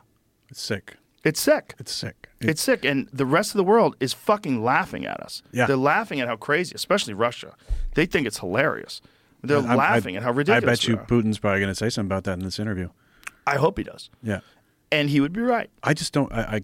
It's 0.49 0.61
sick. 0.61 0.95
It's 1.23 1.39
sick. 1.39 1.75
It's 1.79 1.91
sick. 1.91 2.29
It's 2.41 2.61
sick, 2.61 2.85
and 2.85 3.07
the 3.11 3.25
rest 3.25 3.51
of 3.51 3.57
the 3.57 3.63
world 3.63 3.95
is 3.99 4.13
fucking 4.13 4.63
laughing 4.63 5.05
at 5.07 5.19
us. 5.21 5.41
Yeah. 5.51 5.65
They're 5.65 5.75
laughing 5.77 6.19
at 6.19 6.27
how 6.27 6.35
crazy, 6.35 6.73
especially 6.75 7.15
Russia. 7.15 7.55
They 7.95 8.05
think 8.05 8.27
it's 8.27 8.37
hilarious. 8.39 9.01
They're 9.41 9.57
I- 9.59 9.71
I- 9.71 9.75
laughing 9.75 10.15
at 10.15 10.21
how 10.23 10.31
ridiculous. 10.31 10.63
I 10.63 10.67
bet 10.67 10.87
you. 10.87 10.97
Putin's 10.97 11.39
probably 11.39 11.61
going 11.61 11.71
to 11.71 11.75
say 11.75 11.89
something 11.89 12.07
about 12.07 12.25
that 12.25 12.33
in 12.37 12.43
this 12.45 12.59
interview. 12.59 12.89
I 13.47 13.55
hope 13.57 13.77
he 13.79 13.83
does, 13.83 14.09
Yeah. 14.23 14.39
And 14.91 15.09
he 15.09 15.19
would 15.19 15.33
be 15.33 15.41
right. 15.41 15.69
I 15.83 15.93
just 15.93 16.13
don't. 16.13 16.31
I, 16.31 16.61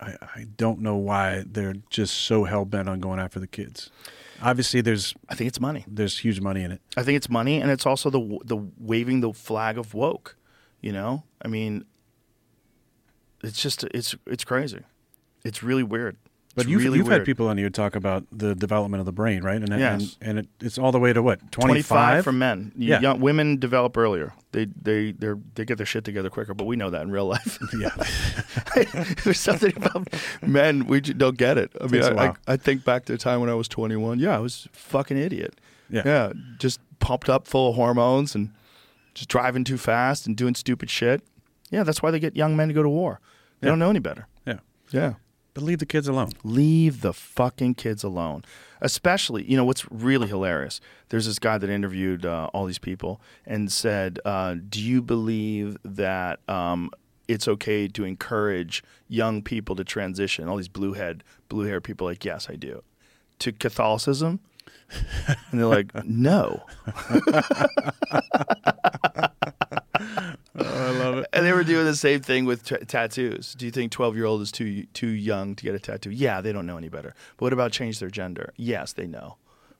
I, 0.00 0.14
I 0.20 0.46
don't 0.56 0.80
know 0.80 0.96
why 0.96 1.44
they're 1.46 1.74
just 1.90 2.14
so 2.14 2.44
hell 2.44 2.64
bent 2.64 2.88
on 2.88 3.00
going 3.00 3.18
after 3.18 3.40
the 3.40 3.46
kids. 3.46 3.90
Obviously, 4.40 4.80
there's 4.80 5.14
I 5.28 5.34
think 5.34 5.48
it's 5.48 5.60
money. 5.60 5.84
there's 5.88 6.18
huge 6.18 6.40
money 6.40 6.62
in 6.62 6.70
it. 6.70 6.80
I 6.96 7.02
think 7.02 7.16
it's 7.16 7.28
money, 7.28 7.60
and 7.60 7.70
it's 7.70 7.86
also 7.86 8.10
the 8.10 8.38
the 8.44 8.56
waving 8.78 9.20
the 9.20 9.32
flag 9.32 9.78
of 9.78 9.94
woke. 9.94 10.36
You 10.80 10.92
know, 10.92 11.24
I 11.42 11.48
mean, 11.48 11.84
it's 13.42 13.60
just 13.60 13.84
it's 13.92 14.14
it's 14.26 14.44
crazy. 14.44 14.80
It's 15.44 15.62
really 15.62 15.82
weird. 15.82 16.16
But 16.58 16.64
It's 16.64 16.70
you've, 16.72 16.82
really 16.82 16.98
you've 16.98 17.06
weird. 17.06 17.20
had 17.20 17.24
people 17.26 17.46
on 17.46 17.56
here 17.56 17.70
talk 17.70 17.94
about 17.94 18.24
the 18.32 18.54
development 18.56 18.98
of 18.98 19.06
the 19.06 19.12
brain, 19.12 19.42
right? 19.44 19.60
And 19.62 19.68
Yes. 19.78 20.16
and, 20.20 20.28
and 20.28 20.38
it, 20.40 20.48
it's 20.60 20.76
all 20.76 20.90
the 20.90 20.98
way 20.98 21.12
to 21.12 21.22
what 21.22 21.38
twenty 21.52 21.74
25 21.82 22.24
for 22.24 22.32
men. 22.32 22.72
You- 22.76 22.88
Yeah. 22.90 23.00
Young, 23.00 23.20
women 23.20 23.58
develop 23.58 23.96
earlier. 23.96 24.32
They 24.50 24.64
they 24.82 25.12
they 25.12 25.28
they 25.54 25.64
get 25.64 25.76
their 25.76 25.86
shit 25.86 26.04
together 26.04 26.30
quicker, 26.30 26.54
but 26.54 26.64
we 26.64 26.74
know 26.74 26.90
that 26.90 27.02
in 27.02 27.10
real 27.12 27.26
life. 27.26 27.58
Yeah, 27.78 27.90
There's 29.24 29.38
something 29.40 29.72
about 29.76 30.08
men 30.42 30.86
we 30.86 31.00
don't 31.00 31.36
get 31.38 31.58
it. 31.58 31.70
I 31.80 31.86
mean, 31.86 32.02
I, 32.02 32.26
I. 32.28 32.34
I 32.48 32.56
think 32.56 32.84
back 32.84 33.04
to 33.06 33.12
the 33.12 33.18
time 33.18 33.40
when 33.40 33.50
I 33.50 33.54
was 33.54 33.68
21. 33.68 34.18
Yeah, 34.18 34.34
I 34.36 34.40
was 34.40 34.66
a 34.72 34.76
fucking 34.76 35.16
idiot. 35.16 35.60
Yeah. 35.90 36.02
yeah, 36.04 36.32
just 36.58 36.80
pumped 36.98 37.28
up, 37.30 37.46
full 37.46 37.70
of 37.70 37.76
hormones, 37.76 38.34
and 38.34 38.50
just 39.14 39.28
driving 39.28 39.64
too 39.64 39.78
fast 39.78 40.26
and 40.26 40.36
doing 40.36 40.54
stupid 40.54 40.90
shit. 40.90 41.22
Yeah, 41.70 41.82
that's 41.84 42.02
why 42.02 42.10
they 42.10 42.18
get 42.20 42.36
young 42.36 42.56
men 42.56 42.68
to 42.68 42.74
go 42.74 42.82
to 42.82 42.88
war. 42.88 43.20
They 43.60 43.66
Yeah. 43.66 43.72
don't 43.72 43.78
know 43.78 43.90
any 43.90 44.00
better. 44.00 44.26
yeah. 44.46 44.58
Yeah. 44.90 45.14
But 45.58 45.64
leave 45.64 45.80
the 45.80 45.86
kids 45.86 46.06
alone. 46.06 46.30
Leave 46.44 47.00
the 47.00 47.12
fucking 47.12 47.74
kids 47.74 48.04
alone. 48.04 48.44
Especially, 48.80 49.42
you 49.42 49.56
know, 49.56 49.64
what's 49.64 49.90
really 49.90 50.28
hilarious? 50.28 50.80
There's 51.08 51.26
this 51.26 51.40
guy 51.40 51.58
that 51.58 51.68
interviewed 51.68 52.24
uh, 52.24 52.48
all 52.54 52.64
these 52.64 52.78
people 52.78 53.20
and 53.44 53.72
said, 53.72 54.20
uh, 54.24 54.54
Do 54.68 54.80
you 54.80 55.02
believe 55.02 55.76
that 55.84 56.48
um, 56.48 56.92
it's 57.26 57.48
okay 57.48 57.88
to 57.88 58.04
encourage 58.04 58.84
young 59.08 59.42
people 59.42 59.74
to 59.74 59.82
transition? 59.82 60.48
All 60.48 60.58
these 60.58 60.68
blue 60.68 60.92
head, 60.92 61.24
blue 61.48 61.64
hair 61.64 61.80
people, 61.80 62.06
like, 62.06 62.24
Yes, 62.24 62.48
I 62.48 62.54
do. 62.54 62.84
To 63.40 63.50
Catholicism? 63.50 64.38
and 65.50 65.58
they're 65.58 65.66
like, 65.66 65.92
No. 66.04 66.62
Oh, 70.58 70.86
I 70.86 70.90
love 70.98 71.18
it. 71.18 71.26
And 71.32 71.46
they 71.46 71.52
were 71.52 71.64
doing 71.64 71.84
the 71.84 71.94
same 71.96 72.20
thing 72.20 72.44
with 72.44 72.64
t- 72.64 72.76
tattoos. 72.86 73.54
Do 73.54 73.64
you 73.66 73.70
think 73.72 73.92
12 73.92 74.16
year 74.16 74.24
old 74.24 74.42
is 74.42 74.50
too 74.52 74.84
too 74.94 75.08
young 75.08 75.54
to 75.56 75.62
get 75.64 75.74
a 75.74 75.78
tattoo? 75.78 76.10
Yeah, 76.10 76.40
they 76.40 76.52
don't 76.52 76.66
know 76.66 76.76
any 76.76 76.88
better. 76.88 77.14
But 77.36 77.46
what 77.46 77.52
about 77.52 77.72
change 77.72 77.98
their 78.00 78.10
gender? 78.10 78.52
Yes, 78.56 78.92
they 78.92 79.06
know. 79.06 79.36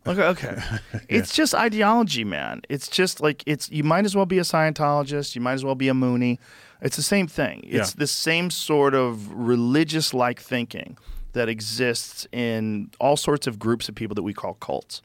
Okay, 0.06 0.22
okay. 0.22 0.62
It's 1.08 1.34
just 1.34 1.54
ideology, 1.54 2.24
man. 2.24 2.62
It's 2.68 2.88
just 2.88 3.20
like 3.20 3.42
it's. 3.46 3.70
You 3.70 3.84
might 3.84 4.04
as 4.04 4.14
well 4.16 4.26
be 4.26 4.38
a 4.38 4.42
Scientologist. 4.42 5.34
You 5.34 5.40
might 5.40 5.54
as 5.54 5.64
well 5.64 5.74
be 5.74 5.88
a 5.88 5.94
Mooney. 5.94 6.38
It's 6.80 6.96
the 6.96 7.02
same 7.02 7.26
thing. 7.26 7.60
It's 7.64 7.90
Yeah. 7.90 7.98
the 7.98 8.06
same 8.06 8.50
sort 8.50 8.94
of 8.94 9.30
religious 9.32 10.14
like 10.14 10.40
thinking 10.40 10.96
that 11.32 11.48
exists 11.48 12.26
in 12.32 12.90
all 13.00 13.16
sorts 13.16 13.46
of 13.46 13.58
groups 13.58 13.88
of 13.88 13.94
people 13.96 14.14
that 14.14 14.22
we 14.22 14.32
call 14.32 14.54
cults. 14.54 15.02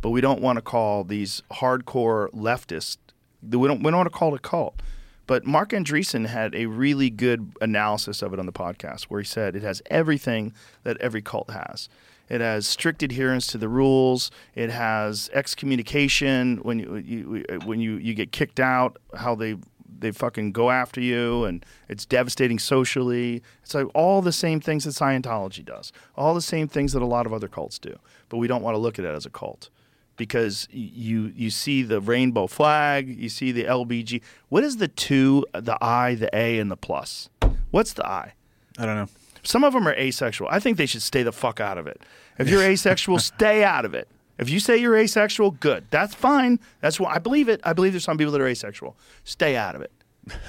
But 0.00 0.10
we 0.10 0.20
don't 0.20 0.40
want 0.40 0.56
to 0.56 0.62
call 0.62 1.04
these 1.04 1.42
hardcore 1.50 2.30
leftists. 2.30 2.98
We 3.42 3.66
don't. 3.68 3.82
We 3.82 3.90
don't 3.90 3.96
want 3.98 4.06
to 4.12 4.16
call 4.18 4.32
it 4.34 4.38
a 4.38 4.48
cult. 4.48 4.80
But 5.26 5.44
Marc 5.44 5.70
Andreessen 5.70 6.26
had 6.26 6.54
a 6.54 6.66
really 6.66 7.10
good 7.10 7.52
analysis 7.60 8.22
of 8.22 8.32
it 8.32 8.38
on 8.38 8.46
the 8.46 8.52
podcast 8.52 9.04
where 9.04 9.20
he 9.20 9.26
said 9.26 9.56
it 9.56 9.62
has 9.62 9.82
everything 9.86 10.52
that 10.84 10.96
every 10.98 11.22
cult 11.22 11.50
has. 11.50 11.88
It 12.28 12.40
has 12.40 12.66
strict 12.66 13.02
adherence 13.02 13.46
to 13.48 13.58
the 13.58 13.68
rules. 13.68 14.30
It 14.54 14.70
has 14.70 15.30
excommunication 15.32 16.58
when 16.58 16.78
you, 16.78 16.96
you 16.96 17.44
uh, 17.48 17.64
when 17.64 17.80
you, 17.80 17.96
you 17.96 18.14
get 18.14 18.32
kicked 18.32 18.60
out, 18.60 18.98
how 19.14 19.34
they 19.34 19.56
they 19.98 20.10
fucking 20.10 20.52
go 20.52 20.70
after 20.70 21.00
you, 21.00 21.44
and 21.44 21.64
it's 21.88 22.04
devastating 22.04 22.58
socially. 22.58 23.42
It's 23.62 23.74
like 23.74 23.86
all 23.94 24.22
the 24.22 24.32
same 24.32 24.60
things 24.60 24.84
that 24.84 24.90
Scientology 24.90 25.64
does, 25.64 25.92
all 26.16 26.34
the 26.34 26.42
same 26.42 26.68
things 26.68 26.92
that 26.92 27.02
a 27.02 27.06
lot 27.06 27.26
of 27.26 27.32
other 27.32 27.48
cults 27.48 27.78
do. 27.78 27.96
But 28.28 28.38
we 28.38 28.48
don't 28.48 28.62
want 28.62 28.74
to 28.74 28.78
look 28.78 28.98
at 28.98 29.04
it 29.04 29.14
as 29.14 29.24
a 29.24 29.30
cult 29.30 29.70
because 30.16 30.68
you 30.70 31.32
you 31.36 31.50
see 31.50 31.82
the 31.82 32.00
rainbow 32.00 32.46
flag, 32.46 33.08
you 33.08 33.28
see 33.28 33.52
the 33.52 33.64
LBG. 33.64 34.22
What 34.48 34.64
is 34.64 34.78
the 34.78 34.88
two, 34.88 35.44
the 35.52 35.78
I, 35.82 36.14
the 36.14 36.34
A, 36.36 36.58
and 36.58 36.70
the 36.70 36.76
plus? 36.76 37.28
What's 37.70 37.92
the 37.92 38.06
I? 38.06 38.34
I 38.78 38.86
don't 38.86 38.96
know. 38.96 39.08
Some 39.42 39.62
of 39.62 39.72
them 39.72 39.86
are 39.86 39.94
asexual. 39.94 40.48
I 40.50 40.58
think 40.58 40.76
they 40.76 40.86
should 40.86 41.02
stay 41.02 41.22
the 41.22 41.32
fuck 41.32 41.60
out 41.60 41.78
of 41.78 41.86
it. 41.86 42.00
If 42.38 42.48
you're 42.48 42.62
asexual, 42.72 43.18
stay 43.18 43.62
out 43.62 43.84
of 43.84 43.94
it. 43.94 44.08
If 44.38 44.50
you 44.50 44.60
say 44.60 44.76
you're 44.76 44.96
asexual, 44.96 45.52
good. 45.52 45.86
That's 45.90 46.14
fine. 46.14 46.60
That's 46.80 47.00
what 47.00 47.14
I 47.14 47.18
believe 47.18 47.48
it. 47.48 47.60
I 47.64 47.72
believe 47.72 47.92
there's 47.92 48.04
some 48.04 48.18
people 48.18 48.32
that 48.32 48.40
are 48.40 48.46
asexual. 48.46 48.96
Stay 49.24 49.56
out 49.56 49.74
of 49.74 49.82
it. 49.82 49.92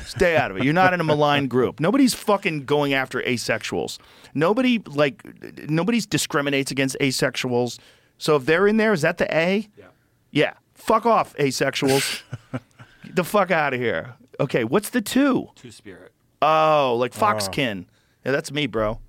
Stay 0.05 0.35
out 0.35 0.49
of 0.49 0.57
it. 0.57 0.63
You're 0.63 0.73
not 0.73 0.93
in 0.93 0.99
a 0.99 1.03
malign 1.03 1.47
group. 1.47 1.79
Nobody's 1.79 2.13
fucking 2.15 2.65
going 2.65 2.93
after 2.93 3.21
asexuals. 3.21 3.99
Nobody 4.33 4.79
like 4.79 5.23
nobody's 5.69 6.05
discriminates 6.07 6.71
against 6.71 6.97
asexuals. 6.99 7.77
So 8.17 8.35
if 8.35 8.45
they're 8.45 8.67
in 8.67 8.77
there, 8.77 8.93
is 8.93 9.01
that 9.01 9.17
the 9.17 9.33
A? 9.35 9.67
Yeah. 9.77 9.85
Yeah. 10.31 10.53
Fuck 10.73 11.05
off, 11.05 11.35
asexuals. 11.35 12.21
Get 12.51 12.61
the 13.15 13.23
fuck 13.23 13.51
out 13.51 13.73
of 13.73 13.79
here. 13.79 14.15
Okay, 14.39 14.63
what's 14.63 14.89
the 14.89 15.01
two? 15.01 15.49
Two 15.55 15.71
spirit. 15.71 16.11
Oh, 16.41 16.95
like 16.99 17.13
oh. 17.15 17.19
foxkin. 17.19 17.85
Yeah, 18.25 18.31
that's 18.31 18.51
me, 18.51 18.67
bro. 18.67 18.99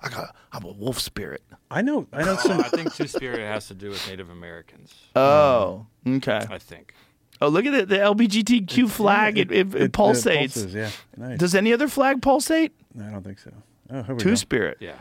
I 0.00 0.08
got, 0.10 0.36
I'm 0.52 0.64
a 0.64 0.72
wolf 0.72 0.98
spirit. 1.00 1.42
I 1.70 1.82
know. 1.82 2.06
I 2.12 2.22
know 2.22 2.32
Oh, 2.34 2.36
some. 2.36 2.60
I 2.60 2.68
think 2.68 2.94
two 2.94 3.06
spirit 3.08 3.40
has 3.40 3.66
to 3.68 3.74
do 3.74 3.88
with 3.88 4.06
Native 4.08 4.28
Americans. 4.30 4.94
Oh, 5.16 5.86
hmm. 6.04 6.16
okay. 6.16 6.44
I 6.50 6.58
think. 6.58 6.92
Oh, 7.40 7.48
look 7.48 7.66
at 7.66 7.74
it. 7.74 7.88
The 7.88 7.96
LGBTQ 7.96 8.88
flag. 8.90 9.38
It, 9.38 9.50
it, 9.50 9.74
it, 9.74 9.82
It 9.82 9.92
pulsates. 9.92 10.38
pulses, 10.54 10.74
yeah. 10.74 10.90
Nice. 11.16 11.38
Does 11.38 11.54
any 11.54 11.72
other 11.72 11.88
flag 11.88 12.22
pulsate? 12.22 12.72
I 12.98 13.10
don't 13.10 13.22
think 13.22 13.38
so. 13.38 13.50
Oh, 13.90 14.02
here 14.02 14.14
we 14.14 14.20
Two 14.22 14.30
go. 14.30 14.34
spirit. 14.36 14.78
Yeah. 14.80 14.96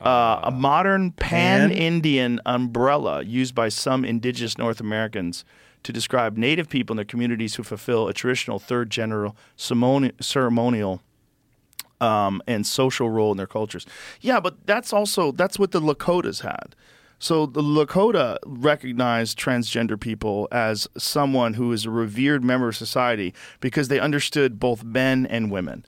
Uh, 0.00 0.40
a 0.44 0.50
modern 0.50 1.12
Pan- 1.12 1.70
Indian 1.70 2.40
umbrella 2.46 3.22
used 3.22 3.54
by 3.54 3.68
some 3.68 4.04
indigenous 4.04 4.56
North 4.56 4.80
Americans 4.80 5.44
to 5.82 5.92
describe 5.92 6.36
Native 6.36 6.68
people 6.68 6.94
in 6.94 6.96
their 6.96 7.04
communities 7.04 7.54
who 7.56 7.62
fulfill 7.62 8.08
a 8.08 8.14
traditional 8.14 8.58
third 8.58 8.90
general 8.90 9.36
ceremonial 9.56 11.02
um, 12.00 12.42
and 12.46 12.66
social 12.66 13.10
role 13.10 13.30
in 13.30 13.36
their 13.36 13.46
cultures. 13.46 13.86
Yeah, 14.20 14.40
but 14.40 14.66
that's 14.66 14.92
also 14.92 15.32
that's 15.32 15.58
what 15.58 15.72
the 15.72 15.80
Lakotas 15.80 16.40
had. 16.40 16.74
So 17.18 17.44
the 17.44 17.60
Lakota 17.60 18.38
recognized 18.46 19.38
transgender 19.38 20.00
people 20.00 20.48
as 20.50 20.88
someone 20.96 21.54
who 21.54 21.70
is 21.72 21.84
a 21.84 21.90
revered 21.90 22.42
member 22.42 22.68
of 22.68 22.76
society 22.76 23.34
because 23.60 23.88
they 23.88 24.00
understood 24.00 24.58
both 24.58 24.82
men 24.82 25.26
and 25.26 25.50
women. 25.50 25.84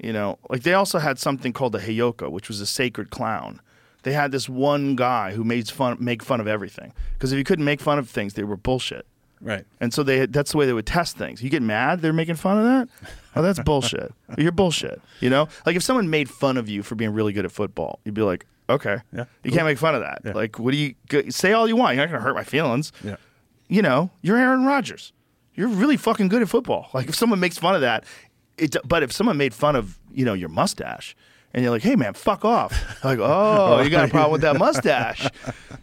You 0.00 0.12
know, 0.12 0.38
like 0.48 0.62
they 0.62 0.74
also 0.74 0.98
had 0.98 1.18
something 1.18 1.52
called 1.52 1.72
the 1.72 1.78
Heyoka, 1.80 2.30
which 2.30 2.48
was 2.48 2.60
a 2.60 2.66
sacred 2.66 3.10
clown. 3.10 3.60
They 4.04 4.12
had 4.12 4.30
this 4.30 4.48
one 4.48 4.94
guy 4.94 5.32
who 5.32 5.42
made 5.42 5.68
fun 5.68 5.96
make 6.00 6.22
fun 6.22 6.40
of 6.40 6.46
everything 6.46 6.92
because 7.14 7.32
if 7.32 7.38
you 7.38 7.44
couldn't 7.44 7.64
make 7.64 7.80
fun 7.80 7.98
of 7.98 8.08
things, 8.08 8.34
they 8.34 8.44
were 8.44 8.56
bullshit. 8.56 9.06
Right. 9.40 9.64
And 9.80 9.92
so 9.92 10.02
they 10.02 10.26
that's 10.26 10.52
the 10.52 10.58
way 10.58 10.66
they 10.66 10.72
would 10.72 10.86
test 10.86 11.16
things. 11.16 11.42
You 11.42 11.50
get 11.50 11.62
mad 11.62 12.00
they're 12.00 12.12
making 12.12 12.36
fun 12.36 12.58
of 12.58 12.64
that? 12.64 12.88
Oh, 13.36 13.42
that's 13.42 13.60
bullshit. 13.60 14.12
You're 14.38 14.52
bullshit. 14.52 15.00
You 15.20 15.30
know? 15.30 15.48
Like 15.66 15.76
if 15.76 15.82
someone 15.82 16.10
made 16.10 16.28
fun 16.28 16.56
of 16.56 16.68
you 16.68 16.82
for 16.82 16.94
being 16.94 17.12
really 17.12 17.32
good 17.32 17.44
at 17.44 17.52
football, 17.52 18.00
you'd 18.04 18.14
be 18.14 18.22
like, 18.22 18.46
okay. 18.68 18.98
Yeah, 19.12 19.24
You 19.44 19.52
can't 19.52 19.64
make 19.64 19.78
fun 19.78 19.94
of 19.94 20.00
that. 20.02 20.22
Yeah. 20.24 20.32
Like, 20.32 20.58
what 20.58 20.72
do 20.72 20.76
you 20.76 20.94
say 21.30 21.52
all 21.52 21.68
you 21.68 21.76
want? 21.76 21.96
You're 21.96 22.04
not 22.06 22.10
going 22.12 22.20
to 22.20 22.24
hurt 22.24 22.34
my 22.34 22.44
feelings. 22.44 22.92
Yeah. 23.02 23.16
You 23.68 23.82
know, 23.82 24.10
you're 24.22 24.38
Aaron 24.38 24.64
Rodgers. 24.64 25.12
You're 25.54 25.68
really 25.68 25.96
fucking 25.96 26.28
good 26.28 26.42
at 26.42 26.48
football. 26.48 26.88
Like 26.94 27.08
if 27.08 27.14
someone 27.14 27.40
makes 27.40 27.58
fun 27.58 27.74
of 27.74 27.80
that, 27.80 28.04
it, 28.58 28.76
but 28.84 29.02
if 29.02 29.12
someone 29.12 29.36
made 29.36 29.54
fun 29.54 29.76
of, 29.76 29.98
you 30.12 30.24
know, 30.24 30.34
your 30.34 30.48
mustache, 30.50 31.14
And 31.54 31.62
you're 31.62 31.72
like, 31.72 31.82
"Hey, 31.82 31.96
man, 31.96 32.12
fuck 32.14 32.44
off!" 32.44 32.72
Like, 33.02 33.18
"Oh, 33.22 33.80
you 33.80 33.88
got 33.90 34.04
a 34.04 34.08
problem 34.10 34.32
with 34.32 34.42
that 34.42 34.58
mustache? 34.58 35.28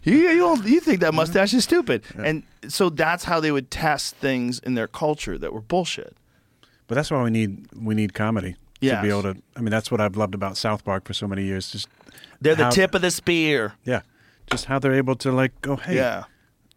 You 0.04 0.14
you, 0.16 0.56
you 0.64 0.80
think 0.80 1.00
that 1.00 1.12
mustache 1.12 1.52
is 1.54 1.64
stupid?" 1.64 2.04
And 2.16 2.44
so 2.68 2.88
that's 2.90 3.24
how 3.24 3.40
they 3.40 3.50
would 3.50 3.68
test 3.70 4.14
things 4.16 4.60
in 4.60 4.74
their 4.74 4.86
culture 4.88 5.36
that 5.38 5.52
were 5.52 5.60
bullshit. 5.60 6.14
But 6.86 6.94
that's 6.94 7.10
why 7.10 7.20
we 7.24 7.30
need 7.30 7.50
we 7.74 7.94
need 7.96 8.12
comedy 8.14 8.54
to 8.80 9.00
be 9.02 9.08
able 9.10 9.22
to. 9.22 9.34
I 9.56 9.60
mean, 9.60 9.70
that's 9.72 9.90
what 9.90 10.00
I've 10.00 10.16
loved 10.16 10.34
about 10.36 10.56
South 10.56 10.84
Park 10.84 11.04
for 11.04 11.14
so 11.14 11.26
many 11.26 11.42
years. 11.42 11.72
Just 11.72 11.88
They're 12.40 12.54
the 12.54 12.64
How- 12.70 12.70
tip 12.70 12.94
of 12.94 13.02
the 13.02 13.10
spear. 13.10 13.72
yeah, 13.84 14.02
just 14.52 14.66
how 14.66 14.78
they're 14.78 14.94
able 15.02 15.16
to 15.16 15.32
like 15.32 15.52
go, 15.62 15.74
hey, 15.76 15.96
Yeah. 15.96 16.24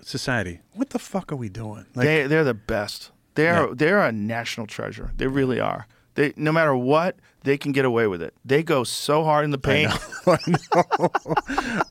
society, 0.02 0.62
what 0.74 0.90
the 0.90 1.00
fuck 1.00 1.32
are 1.32 1.36
we 1.38 1.50
doing? 1.50 1.86
Like, 1.96 2.06
they 2.08 2.28
they're 2.28 2.44
the 2.54 2.54
best. 2.56 3.12
They 3.40 3.48
are 3.48 3.68
Yeah. 3.68 3.74
they're 3.76 4.00
a 4.02 4.12
national 4.12 4.68
treasure. 4.68 5.12
They 5.18 5.28
really 5.28 5.60
are. 5.60 5.88
They 6.16 6.34
no 6.36 6.52
matter 6.52 6.76
what, 6.76 7.16
they 7.44 7.58
can 7.58 7.72
get 7.72 7.86
away 7.86 8.08
with 8.08 8.22
it. 8.22 8.34
They 8.44 8.64
go 8.64 8.84
so 8.84 9.24
hard 9.24 9.46
in 9.46 9.52
the 9.52 9.58
paint. 9.58 9.92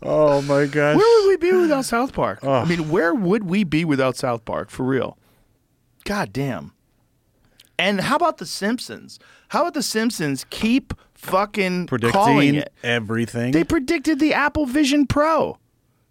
oh 0.03 0.43
my 0.43 0.67
gosh, 0.67 0.97
Where 0.97 1.23
would 1.23 1.29
we 1.29 1.37
be 1.37 1.53
without 1.57 1.85
South 1.85 2.13
Park? 2.13 2.45
I 2.45 2.65
mean, 2.65 2.91
where 2.91 3.15
would 3.15 3.45
we 3.45 3.65
be 3.65 3.85
without 3.85 4.17
South 4.17 4.45
Park 4.45 4.71
for 4.71 4.85
real? 4.85 5.17
God 6.05 6.33
damn. 6.33 6.73
And 7.79 8.01
how 8.01 8.17
about 8.17 8.39
the 8.39 8.47
Simpsons? 8.47 9.19
How 9.49 9.61
about 9.63 9.75
the 9.75 9.83
Simpsons 9.83 10.45
keep 10.51 10.93
fucking 11.15 11.87
calling 11.87 12.11
predicting 12.13 12.55
it? 12.57 12.73
everything. 12.83 13.53
They 13.53 13.65
predicted 13.65 14.19
the 14.19 14.35
Apple 14.35 14.67
Vision 14.67 15.07
Pro. 15.07 15.59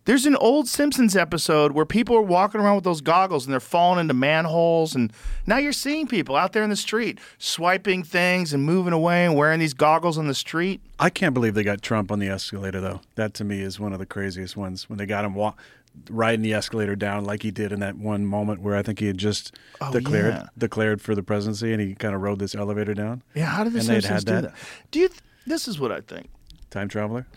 There's 0.07 0.25
an 0.25 0.37
old 0.37 0.69
Simpsons 0.69 1.17
episode 1.17 1.73
where 1.73 1.85
people 1.85 2.15
are 2.15 2.21
walking 2.21 2.61
around 2.61 2.75
with 2.75 2.85
those 2.85 3.01
goggles 3.01 3.45
and 3.45 3.51
they're 3.51 3.59
falling 3.59 3.99
into 3.99 4.13
manholes. 4.13 4.95
And 4.95 5.11
now 5.45 5.57
you're 5.57 5.73
seeing 5.73 6.07
people 6.07 6.37
out 6.37 6.53
there 6.53 6.63
in 6.63 6.69
the 6.69 6.77
street 6.77 7.19
swiping 7.37 8.03
things 8.05 8.53
and 8.53 8.63
moving 8.63 8.93
away 8.93 9.25
and 9.25 9.35
wearing 9.35 9.59
these 9.59 9.73
goggles 9.73 10.17
on 10.17 10.27
the 10.27 10.33
street. 10.33 10.79
I 10.97 11.09
can't 11.09 11.33
believe 11.33 11.55
they 11.55 11.63
got 11.63 11.81
Trump 11.81 12.09
on 12.09 12.19
the 12.19 12.29
escalator 12.29 12.79
though. 12.79 13.01
That 13.15 13.33
to 13.33 13.43
me 13.43 13.59
is 13.59 13.81
one 13.81 13.91
of 13.91 13.99
the 13.99 14.05
craziest 14.05 14.55
ones 14.55 14.89
when 14.89 14.97
they 14.97 15.05
got 15.05 15.25
him 15.25 15.35
wa- 15.35 15.55
riding 16.09 16.41
the 16.41 16.53
escalator 16.53 16.95
down 16.95 17.25
like 17.25 17.43
he 17.43 17.51
did 17.51 17.73
in 17.73 17.81
that 17.81 17.97
one 17.97 18.25
moment 18.25 18.61
where 18.61 18.77
I 18.77 18.83
think 18.83 18.99
he 18.99 19.07
had 19.07 19.17
just 19.17 19.57
Oh, 19.81 19.91
declared 19.91 20.33
yeah. 20.35 20.47
declared 20.57 21.01
for 21.01 21.15
the 21.15 21.23
presidency 21.23 21.73
and 21.73 21.81
he 21.81 21.95
kind 21.95 22.15
of 22.15 22.21
rode 22.21 22.39
this 22.39 22.55
elevator 22.55 22.93
down. 22.93 23.23
Yeah, 23.35 23.47
how 23.47 23.65
did 23.65 23.73
the 23.73 23.79
And 23.79 23.89
they'd 23.89 24.03
Simpsons 24.03 24.23
had 24.23 24.25
do 24.25 24.31
that. 24.33 24.41
that? 24.53 24.53
Do 24.91 24.99
you? 24.99 25.09
Th- 25.09 25.19
this 25.45 25.67
is 25.67 25.81
what 25.81 25.91
I 25.91 25.99
think. 25.99 26.29
Time 26.69 26.87
traveler. 26.87 27.27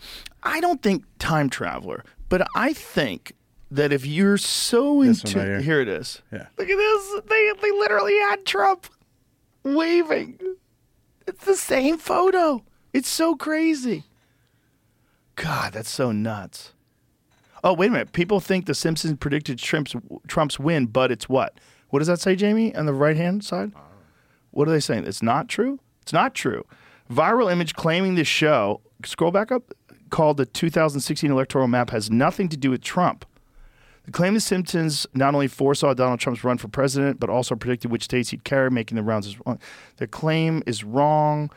I 0.41 0.61
don't 0.61 0.81
think 0.81 1.03
time 1.19 1.49
traveler, 1.49 2.03
but 2.31 2.47
I 2.55 2.73
think 2.73 3.33
that 3.69 3.93
if 3.93 4.05
you're 4.05 4.37
so 4.37 5.03
This 5.03 5.23
one 5.23 5.29
into 5.29 5.39
right 5.39 5.47
here. 5.47 5.61
here 5.61 5.81
it 5.81 5.87
is. 5.87 6.21
Yeah. 6.31 6.47
Look 6.57 6.67
at 6.69 6.77
this. 6.77 7.21
They 7.29 7.51
they 7.61 7.71
literally 7.71 8.17
had 8.17 8.45
Trump 8.45 8.87
waving. 9.63 10.39
It's 11.27 11.45
the 11.45 11.55
same 11.55 11.97
photo. 11.99 12.63
It's 12.93 13.07
so 13.07 13.35
crazy. 13.35 14.03
God, 15.35 15.73
that's 15.73 15.89
so 15.89 16.11
nuts. 16.11 16.73
Oh, 17.63 17.73
wait 17.73 17.87
a 17.87 17.91
minute. 17.91 18.11
People 18.11 18.39
think 18.39 18.65
the 18.65 18.73
Simpsons 18.73 19.17
predicted 19.19 19.59
Trump's 19.59 19.95
Trump's 20.27 20.59
win, 20.59 20.87
but 20.87 21.11
it's 21.11 21.29
what? 21.29 21.59
What 21.89 21.99
does 21.99 22.07
that 22.07 22.19
say, 22.19 22.35
Jamie, 22.35 22.75
on 22.75 22.85
the 22.87 22.93
right 22.93 23.15
hand 23.17 23.43
side? 23.43 23.71
What 24.51 24.67
are 24.67 24.71
they 24.71 24.79
saying? 24.79 25.05
It's 25.05 25.21
not 25.21 25.47
true? 25.47 25.79
It's 26.01 26.11
not 26.13 26.33
true. 26.33 26.65
Viral 27.09 27.51
image 27.51 27.75
claiming 27.75 28.15
the 28.15 28.23
show, 28.23 28.81
scroll 29.05 29.31
back 29.31 29.51
up, 29.51 29.71
called 30.11 30.37
the 30.37 30.45
2016 30.45 31.31
electoral 31.31 31.67
map 31.67 31.89
has 31.89 32.11
nothing 32.11 32.47
to 32.49 32.57
do 32.57 32.69
with 32.69 32.81
Trump. 32.81 33.25
The 34.05 34.11
claim 34.11 34.33
the 34.33 34.39
Simpsons 34.39 35.05
not 35.13 35.33
only 35.33 35.47
foresaw 35.47 35.93
Donald 35.93 36.19
Trump's 36.19 36.43
run 36.43 36.57
for 36.57 36.67
president, 36.67 37.19
but 37.19 37.29
also 37.29 37.55
predicted 37.55 37.91
which 37.91 38.03
states 38.03 38.29
he'd 38.29 38.43
carry, 38.43 38.69
making 38.71 38.95
the 38.95 39.03
rounds 39.03 39.27
as 39.27 39.37
wrong. 39.45 39.59
The 39.97 40.07
claim 40.07 40.63
is 40.65 40.83
wrong, 40.83 41.51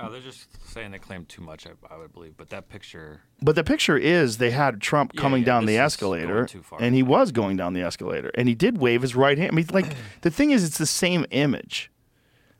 Oh, 0.00 0.10
they're 0.10 0.20
just 0.20 0.48
saying 0.66 0.90
they 0.90 0.98
claim 0.98 1.24
too 1.24 1.40
much. 1.40 1.66
I, 1.66 1.70
I 1.88 1.96
would 1.96 2.12
believe, 2.12 2.36
but 2.36 2.50
that 2.50 2.68
picture. 2.68 3.20
but 3.40 3.54
the 3.54 3.62
picture 3.62 3.96
is 3.96 4.38
they 4.38 4.50
had 4.50 4.80
Trump 4.80 5.12
Yeah, 5.14 5.20
coming 5.20 5.42
yeah, 5.42 5.46
down 5.46 5.66
the 5.66 5.78
escalator, 5.78 6.48
and 6.80 6.96
he 6.96 7.02
was 7.04 7.30
going 7.30 7.56
down 7.56 7.74
the 7.74 7.82
escalator, 7.82 8.30
and 8.34 8.48
he 8.48 8.56
did 8.56 8.78
wave 8.78 9.02
his 9.02 9.14
right 9.14 9.38
hand. 9.38 9.52
I 9.52 9.54
mean, 9.54 9.66
like 9.72 9.94
the 10.22 10.30
thing 10.30 10.50
is, 10.50 10.64
it's 10.64 10.78
the 10.78 10.86
same 10.86 11.24
image. 11.30 11.92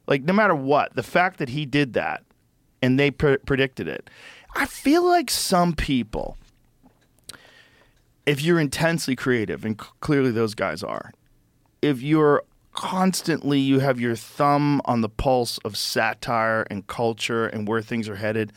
Like 0.07 0.23
no 0.23 0.33
matter 0.33 0.55
what, 0.55 0.95
the 0.95 1.03
fact 1.03 1.39
that 1.39 1.49
he 1.49 1.67
did 1.67 1.95
that, 1.95 2.23
and 2.81 3.01
they 3.01 3.11
pre- 3.11 3.39
predicted 3.39 3.89
it, 3.89 4.09
I 4.55 4.67
feel 4.67 5.05
like 5.05 5.31
some 5.31 5.75
people, 5.75 6.37
if 8.25 8.43
you're 8.43 8.61
intensely 8.61 9.17
creative, 9.17 9.65
and 9.65 9.81
c- 9.81 9.89
clearly 10.01 10.31
those 10.31 10.55
guys 10.55 10.83
are, 10.83 11.13
if 11.83 12.03
you're 12.03 12.43
constantly 12.73 13.61
you 13.61 13.79
have 13.79 14.01
your 14.01 14.17
thumb 14.17 14.81
on 14.85 15.01
the 15.01 15.09
pulse 15.09 15.59
of 15.59 15.77
satire 15.77 16.67
and 16.71 16.87
culture 16.87 17.47
and 17.47 17.69
where 17.69 17.81
things 17.81 18.09
are 18.09 18.17
headed 18.17 18.53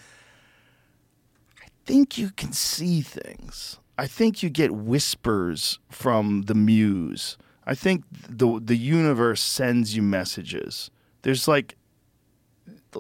I 1.61 1.67
think 1.85 2.17
you 2.17 2.31
can 2.31 2.51
see 2.51 2.99
things. 3.01 3.79
I 3.97 4.07
think 4.07 4.43
you 4.43 4.49
get 4.49 4.71
whispers 4.71 5.79
from 5.89 6.43
the 6.43 6.53
muse. 6.53 7.37
I 7.65 7.75
think 7.75 8.03
the 8.11 8.59
the 8.61 8.75
universe 8.75 9.41
sends 9.41 9.95
you 9.95 10.01
messages. 10.01 10.91
There's 11.21 11.47
like 11.47 11.77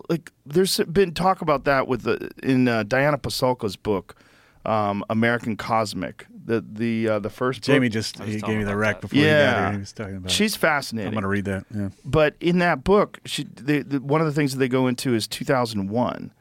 like 0.09 0.31
there's 0.45 0.77
been 0.79 1.13
talk 1.13 1.41
about 1.41 1.65
that 1.65 1.87
with 1.87 2.03
the 2.03 2.29
in 2.43 2.67
uh, 2.67 2.83
Diana 2.83 3.17
Pasulka's 3.17 3.75
book 3.75 4.15
um, 4.67 5.03
American 5.09 5.55
Cosmic. 5.55 6.27
The 6.45 6.61
the 6.61 7.09
uh, 7.09 7.19
the 7.19 7.29
first 7.29 7.61
Jamie 7.61 7.87
book. 7.87 7.93
just 7.93 8.19
he 8.19 8.39
gave 8.39 8.57
me 8.57 8.63
the 8.63 8.71
about 8.71 8.77
rec 8.77 8.95
that. 8.95 9.01
before 9.01 9.17
you 9.17 9.25
got 9.25 9.29
yeah, 9.29 9.61
here. 9.63 9.71
He 9.71 9.77
was 9.79 9.93
talking 9.93 10.15
about. 10.17 10.31
she's 10.31 10.55
fascinating. 10.55 11.09
I'm 11.09 11.13
gonna 11.13 11.27
read 11.27 11.45
that. 11.45 11.65
Yeah. 11.73 11.89
But 12.05 12.35
in 12.39 12.59
that 12.59 12.83
book, 12.83 13.19
she, 13.25 13.43
the, 13.43 13.81
the, 13.81 13.99
one 13.99 14.21
of 14.21 14.27
the 14.27 14.33
things 14.33 14.53
that 14.53 14.59
they 14.59 14.69
go 14.69 14.87
into 14.87 15.13
is 15.13 15.27
2001 15.27 16.31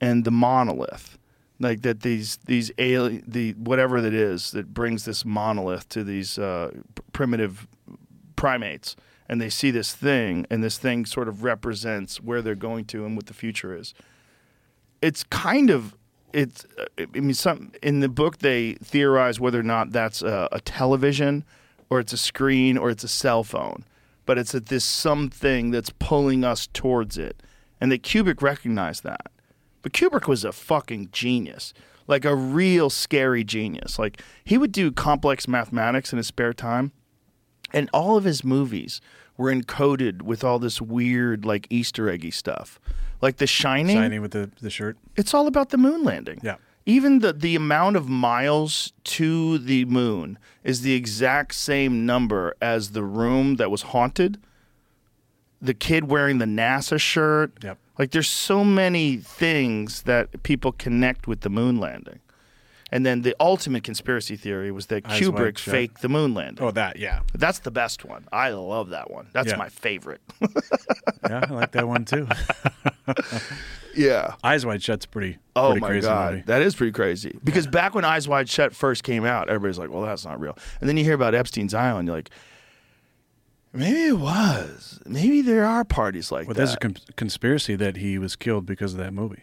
and 0.00 0.24
the 0.24 0.30
monolith, 0.30 1.18
like 1.58 1.82
that 1.82 2.02
these 2.02 2.36
these 2.46 2.70
alien 2.78 3.24
the 3.26 3.52
whatever 3.52 4.00
that 4.00 4.14
is 4.14 4.52
that 4.52 4.72
brings 4.72 5.04
this 5.04 5.24
monolith 5.24 5.88
to 5.88 6.04
these 6.04 6.38
uh, 6.38 6.70
primitive 7.12 7.66
primates, 8.36 8.94
and 9.28 9.40
they 9.40 9.50
see 9.50 9.70
this 9.70 9.94
thing, 9.94 10.46
and 10.50 10.62
this 10.62 10.78
thing 10.78 11.06
sort 11.06 11.28
of 11.28 11.42
represents 11.42 12.20
where 12.20 12.42
they're 12.42 12.54
going 12.54 12.84
to 12.86 13.04
and 13.04 13.16
what 13.16 13.26
the 13.26 13.34
future 13.34 13.76
is. 13.76 13.94
It's 15.02 15.24
kind 15.24 15.70
of 15.70 15.94
it's. 16.32 16.66
uh, 16.78 17.04
I 17.14 17.20
mean, 17.20 17.34
some 17.34 17.72
in 17.82 18.00
the 18.00 18.08
book 18.08 18.38
they 18.38 18.74
theorize 18.74 19.40
whether 19.40 19.60
or 19.60 19.64
not 19.64 19.92
that's 19.92 20.22
a, 20.22 20.48
a 20.52 20.60
television, 20.60 21.44
or 21.90 22.00
it's 22.00 22.12
a 22.12 22.18
screen, 22.18 22.76
or 22.76 22.90
it's 22.90 23.04
a 23.04 23.08
cell 23.08 23.44
phone. 23.44 23.84
But 24.24 24.38
it's 24.38 24.52
that 24.52 24.66
this 24.66 24.84
something 24.84 25.70
that's 25.70 25.90
pulling 25.90 26.44
us 26.44 26.68
towards 26.72 27.16
it, 27.16 27.42
and 27.80 27.92
that 27.92 28.02
Kubrick 28.02 28.42
recognized 28.42 29.04
that. 29.04 29.30
But 29.82 29.92
Kubrick 29.92 30.26
was 30.26 30.44
a 30.44 30.52
fucking 30.52 31.10
genius, 31.12 31.72
like 32.08 32.24
a 32.24 32.34
real 32.34 32.90
scary 32.90 33.44
genius. 33.44 33.98
Like 33.98 34.20
he 34.44 34.58
would 34.58 34.72
do 34.72 34.90
complex 34.90 35.46
mathematics 35.46 36.12
in 36.12 36.16
his 36.16 36.26
spare 36.26 36.52
time, 36.52 36.92
and 37.72 37.90
all 37.92 38.16
of 38.16 38.24
his 38.24 38.44
movies 38.44 39.00
were 39.36 39.52
encoded 39.52 40.22
with 40.22 40.42
all 40.44 40.58
this 40.58 40.80
weird, 40.80 41.44
like 41.44 41.66
Easter 41.70 42.08
eggy 42.08 42.30
stuff, 42.30 42.80
like 43.20 43.36
The 43.36 43.46
Shining 43.46 43.96
Shining 43.96 44.22
with 44.22 44.32
the, 44.32 44.50
the 44.60 44.70
shirt. 44.70 44.96
it's 45.16 45.34
all 45.34 45.46
about 45.46 45.70
the 45.70 45.78
moon 45.78 46.04
landing. 46.04 46.40
Yeah. 46.42 46.56
Even 46.88 47.18
the, 47.18 47.32
the 47.32 47.56
amount 47.56 47.96
of 47.96 48.08
miles 48.08 48.92
to 49.04 49.58
the 49.58 49.84
moon 49.86 50.38
is 50.62 50.82
the 50.82 50.94
exact 50.94 51.54
same 51.56 52.06
number 52.06 52.54
as 52.62 52.92
the 52.92 53.02
room 53.02 53.56
that 53.56 53.70
was 53.70 53.82
haunted. 53.82 54.38
The 55.60 55.74
kid 55.74 56.04
wearing 56.08 56.38
the 56.38 56.44
NASA 56.44 57.00
shirt. 57.00 57.52
Yep. 57.62 57.78
Like 57.98 58.10
there's 58.12 58.28
so 58.28 58.62
many 58.62 59.16
things 59.16 60.02
that 60.02 60.42
people 60.44 60.70
connect 60.70 61.26
with 61.26 61.40
the 61.40 61.50
moon 61.50 61.78
landing. 61.78 62.20
And 62.92 63.04
then 63.04 63.22
the 63.22 63.34
ultimate 63.40 63.82
conspiracy 63.82 64.36
theory 64.36 64.70
was 64.70 64.86
that 64.86 65.04
Eyes 65.06 65.28
Wide 65.28 65.34
Kubrick 65.40 65.58
Shut. 65.58 65.72
faked 65.72 66.02
the 66.02 66.08
moon 66.08 66.34
landing. 66.34 66.64
Oh, 66.64 66.70
that. 66.70 66.98
Yeah. 66.98 67.20
That's 67.34 67.58
the 67.58 67.72
best 67.72 68.04
one. 68.04 68.26
I 68.30 68.50
love 68.50 68.90
that 68.90 69.10
one. 69.10 69.26
That's 69.32 69.48
Yeah. 69.50 69.56
my 69.56 69.68
favorite. 69.68 70.20
Yeah, 71.28 71.44
I 71.50 71.52
like 71.52 71.72
that 71.72 71.88
one 71.88 72.04
too. 72.04 72.28
yeah. 73.96 74.34
Eyes 74.44 74.64
Wide 74.66 74.82
Shut's 74.82 75.06
pretty. 75.06 75.38
Oh 75.54 75.70
pretty 75.70 75.80
my 75.80 75.88
crazy 75.88 76.06
god, 76.06 76.32
movie. 76.34 76.44
that 76.46 76.62
is 76.62 76.74
pretty 76.76 76.92
crazy. 76.92 77.36
Because 77.42 77.66
back 77.66 77.94
when 77.96 78.04
Eyes 78.04 78.28
Wide 78.28 78.48
Shut 78.48 78.74
first 78.74 79.02
came 79.02 79.24
out, 79.24 79.48
everybody's 79.48 79.78
like, 79.78 79.90
"Well, 79.90 80.02
that's 80.02 80.24
not 80.24 80.38
real." 80.40 80.56
And 80.80 80.88
then 80.88 80.96
you 80.96 81.02
hear 81.04 81.14
about 81.14 81.34
Epstein's 81.34 81.74
Island, 81.74 82.06
you're 82.06 82.16
like, 82.16 82.30
"Maybe 83.72 84.04
it 84.04 84.18
was. 84.18 85.00
Maybe 85.06 85.40
there 85.42 85.64
are 85.64 85.84
parties 85.84 86.30
like 86.30 86.46
Well, 86.46 86.54
that." 86.54 86.58
there's 86.58 86.74
a 86.74 86.78
con- 86.78 86.96
conspiracy 87.16 87.74
that 87.76 87.96
he 87.96 88.18
was 88.18 88.36
killed 88.36 88.66
because 88.66 88.92
of 88.92 88.98
that 89.00 89.12
movie. 89.12 89.42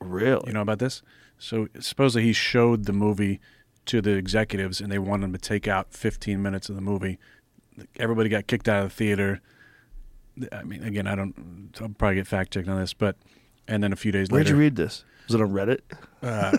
really? 0.00 0.44
You 0.46 0.52
know 0.52 0.62
about 0.62 0.78
this? 0.78 1.02
So 1.38 1.68
supposedly 1.80 2.24
he 2.24 2.32
showed 2.32 2.84
the 2.86 2.92
movie 2.92 3.40
to 3.86 4.00
the 4.00 4.12
executives, 4.12 4.80
and 4.80 4.90
they 4.90 4.98
wanted 4.98 5.26
him 5.26 5.32
to 5.32 5.38
take 5.38 5.68
out 5.68 5.92
15 5.92 6.42
minutes 6.42 6.68
of 6.68 6.74
the 6.74 6.80
movie. 6.80 7.18
Everybody 7.98 8.28
got 8.28 8.46
kicked 8.46 8.68
out 8.68 8.84
of 8.84 8.90
the 8.90 8.94
theater. 8.94 9.40
I 10.52 10.62
mean, 10.64 10.82
again, 10.82 11.06
I 11.06 11.14
don't. 11.14 11.74
I'll 11.80 11.88
probably 11.90 12.16
get 12.16 12.26
fact 12.26 12.52
checked 12.52 12.68
on 12.68 12.78
this, 12.78 12.92
but 12.92 13.16
and 13.68 13.82
then 13.82 13.92
a 13.92 13.96
few 13.96 14.12
days 14.12 14.30
later. 14.30 14.44
Where'd 14.44 14.48
you 14.48 14.56
read 14.56 14.76
this? 14.76 15.04
Was 15.26 15.34
it 15.34 15.40
on 15.40 15.50
Reddit? 15.50 15.80
Uh, 16.22 16.56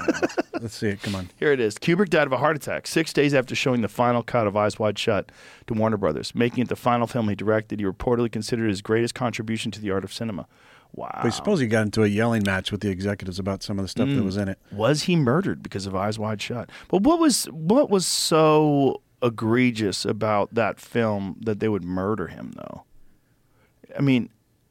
let's 0.61 0.75
see 0.75 0.89
it. 0.89 1.01
Come 1.01 1.15
on. 1.15 1.29
Here 1.37 1.53
it 1.53 1.59
is. 1.59 1.75
Kubrick 1.75 2.09
died 2.09 2.27
of 2.27 2.33
a 2.33 2.37
heart 2.37 2.57
attack 2.57 2.85
six 2.85 3.13
days 3.13 3.33
after 3.33 3.55
showing 3.55 3.81
the 3.81 3.87
final 3.87 4.23
cut 4.23 4.45
of 4.45 4.57
Eyes 4.57 4.77
Wide 4.77 4.99
Shut 4.99 5.31
to 5.67 5.73
Warner 5.73 5.97
Brothers, 5.97 6.35
making 6.35 6.63
it 6.63 6.69
the 6.69 6.75
final 6.75 7.07
film 7.07 7.29
he 7.29 7.35
directed. 7.35 7.79
He 7.79 7.85
reportedly 7.85 8.31
considered 8.31 8.67
his 8.67 8.81
greatest 8.81 9.15
contribution 9.15 9.71
to 9.71 9.79
the 9.79 9.91
art 9.91 10.03
of 10.03 10.11
cinema. 10.11 10.47
Wow. 10.93 11.11
But 11.13 11.27
I 11.27 11.29
suppose 11.29 11.59
he 11.59 11.67
got 11.67 11.83
into 11.83 12.03
a 12.03 12.07
yelling 12.07 12.43
match 12.45 12.71
with 12.71 12.81
the 12.81 12.89
executives 12.89 13.39
about 13.39 13.63
some 13.63 13.77
of 13.77 13.85
the 13.85 13.89
stuff 13.89 14.09
that 14.09 14.23
was 14.23 14.35
hmm. 14.35 14.41
in 14.41 14.49
it. 14.49 14.59
was 14.71 15.03
he 15.03 15.15
murdered 15.15 15.61
because 15.61 15.85
of 15.85 15.95
Eyes 15.95 16.17
Wide 16.17 16.41
Shut? 16.41 16.69
But 16.87 17.03
what 17.03 17.19
was 17.19 17.45
what 17.45 17.89
was 17.89 18.05
so 18.05 19.01
egregious 19.21 20.05
about 20.05 20.53
that 20.53 20.79
film 20.79 21.37
that 21.41 21.59
they 21.59 21.69
would 21.69 21.83
murder 21.83 22.27
him 22.27 22.53
though? 22.55 22.83
I 23.97 24.01
mean, 24.01 24.29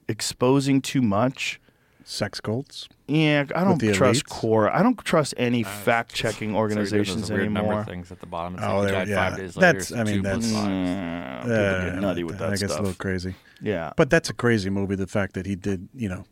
exposing 0.08 0.80
too 0.80 1.02
much. 1.02 1.60
Sex 2.08 2.40
cults. 2.40 2.88
Yeah, 3.08 3.46
I 3.56 3.64
don't 3.64 3.80
trust 3.80 4.24
elites? 4.24 4.28
core. 4.28 4.70
I 4.70 4.80
don't 4.84 4.96
trust 5.04 5.34
any 5.36 5.64
fact-checking 5.64 6.50
So 6.50 6.52
those 6.52 6.56
organizations 6.60 7.28
weird 7.30 7.46
anymore. 7.46 7.84
things 7.84 8.12
at 8.12 8.20
the 8.20 8.26
bottom. 8.26 8.54
It's 8.54 8.62
Oh, 8.64 8.78
like 8.78 8.88
there- 8.90 9.08
yeah. 9.08 9.28
five 9.30 9.38
days 9.38 9.56
later. 9.56 9.66
That's- 9.72 9.88
so 9.88 9.96
I 9.98 10.04
mean, 10.04 10.22
that's- 10.22 10.52
five. 10.52 10.68
Mm, 10.68 11.40
people 11.42 11.56
Uh, 11.56 11.84
get 11.90 11.94
nutty 12.00 12.22
with 12.24 12.38
that 12.38 12.46
I 12.46 12.50
guess 12.50 12.58
stuff. 12.70 12.78
a 12.78 12.82
little 12.82 12.94
crazy. 12.96 13.34
yeah, 13.60 13.92
But 13.96 14.08
that's 14.10 14.30
a 14.30 14.34
crazy 14.34 14.70
movie. 14.70 14.94
The 14.94 15.08
fact 15.08 15.34
that 15.34 15.46
he 15.46 15.56
did, 15.56 15.88
you 15.96 16.08
know, 16.08 16.24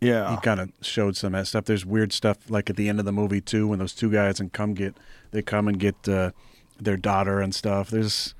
yeah. 0.00 0.30
he 0.30 0.36
kind 0.42 0.60
of 0.60 0.70
showed 0.80 1.16
some 1.16 1.34
of 1.34 1.40
that 1.40 1.46
stuff. 1.46 1.64
There's 1.64 1.84
weird 1.84 2.12
stuff 2.12 2.38
like 2.48 2.70
at 2.70 2.76
the 2.76 2.88
end 2.88 3.00
of 3.00 3.04
the 3.04 3.12
movie 3.12 3.40
too, 3.40 3.66
when 3.66 3.80
those 3.80 3.92
two 3.94 4.12
guys 4.12 4.38
and 4.38 4.52
come 4.52 4.74
get, 4.74 4.96
they 5.32 5.42
come 5.42 5.66
and 5.66 5.78
get 5.80 6.08
uh, 6.08 6.30
their 6.80 6.96
daughter 6.96 7.40
and 7.40 7.52
stuff. 7.52 7.90
There's 7.90 8.34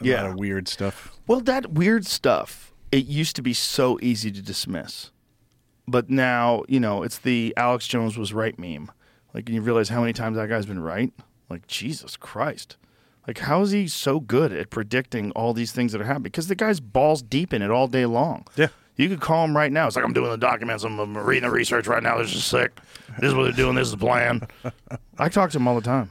a 0.00 0.04
Yeah. 0.06 0.22
lot 0.22 0.30
of 0.32 0.38
weird 0.38 0.66
stuff. 0.66 1.12
Well, 1.26 1.40
that 1.42 1.72
weird 1.72 2.06
stuff, 2.06 2.72
it 2.90 3.04
used 3.04 3.36
to 3.36 3.42
be 3.42 3.52
so 3.52 3.98
easy 4.00 4.30
to 4.32 4.40
dismiss. 4.40 5.10
But 5.88 6.10
now, 6.10 6.64
you 6.68 6.80
know, 6.80 7.02
it's 7.02 7.18
the 7.18 7.54
Alex 7.56 7.88
Jones 7.88 8.18
was 8.18 8.34
right 8.34 8.58
meme. 8.58 8.90
Like, 9.32 9.48
you 9.48 9.60
realize 9.62 9.88
how 9.88 10.00
many 10.00 10.12
times 10.12 10.36
that 10.36 10.48
guy's 10.48 10.66
been 10.66 10.80
right? 10.80 11.12
Like, 11.48 11.66
Jesus 11.66 12.16
Christ. 12.16 12.76
Like, 13.26 13.38
how 13.38 13.62
is 13.62 13.70
he 13.70 13.88
so 13.88 14.20
good 14.20 14.52
at 14.52 14.70
predicting 14.70 15.30
all 15.32 15.52
these 15.52 15.72
things 15.72 15.92
that 15.92 16.00
are 16.00 16.04
happening? 16.04 16.24
Because 16.24 16.48
the 16.48 16.54
guy's 16.54 16.80
balls 16.80 17.22
deep 17.22 17.52
in 17.52 17.62
it 17.62 17.70
all 17.70 17.86
day 17.86 18.06
long. 18.06 18.46
Yeah. 18.56 18.68
You 18.96 19.08
could 19.08 19.20
call 19.20 19.44
him 19.44 19.56
right 19.56 19.70
now. 19.70 19.86
It's 19.86 19.94
like, 19.94 20.04
I'm 20.04 20.12
doing 20.12 20.30
the 20.30 20.36
documents. 20.36 20.82
I'm, 20.82 21.16
reading 21.16 21.48
the 21.48 21.54
research 21.54 21.86
right 21.86 22.02
now. 22.02 22.18
This 22.18 22.34
is 22.34 22.44
sick. 22.44 22.80
This 23.20 23.28
is 23.28 23.34
what 23.34 23.44
they're 23.44 23.52
doing. 23.52 23.76
This 23.76 23.86
is 23.86 23.92
the 23.92 23.98
plan. 23.98 24.46
I 25.18 25.28
talk 25.28 25.50
to 25.52 25.58
him 25.58 25.68
all 25.68 25.76
the 25.76 25.80
time. 25.80 26.10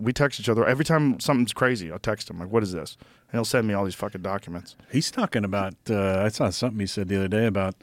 We 0.00 0.12
text 0.12 0.38
each 0.38 0.48
other. 0.48 0.64
Every 0.64 0.84
time 0.84 1.18
something's 1.18 1.52
crazy, 1.52 1.90
I'll 1.90 1.98
text 1.98 2.30
him. 2.30 2.38
Like, 2.38 2.52
what 2.52 2.62
is 2.62 2.72
this? 2.72 2.96
And 3.00 3.38
he'll 3.38 3.44
send 3.44 3.66
me 3.66 3.74
all 3.74 3.84
these 3.84 3.96
fucking 3.96 4.22
documents. 4.22 4.76
He's 4.90 5.10
talking 5.10 5.44
about. 5.44 5.74
Uh, 5.90 6.20
I 6.20 6.28
saw 6.28 6.50
something 6.50 6.78
he 6.78 6.86
said 6.86 7.08
the 7.08 7.16
other 7.16 7.28
day 7.28 7.46
about, 7.46 7.74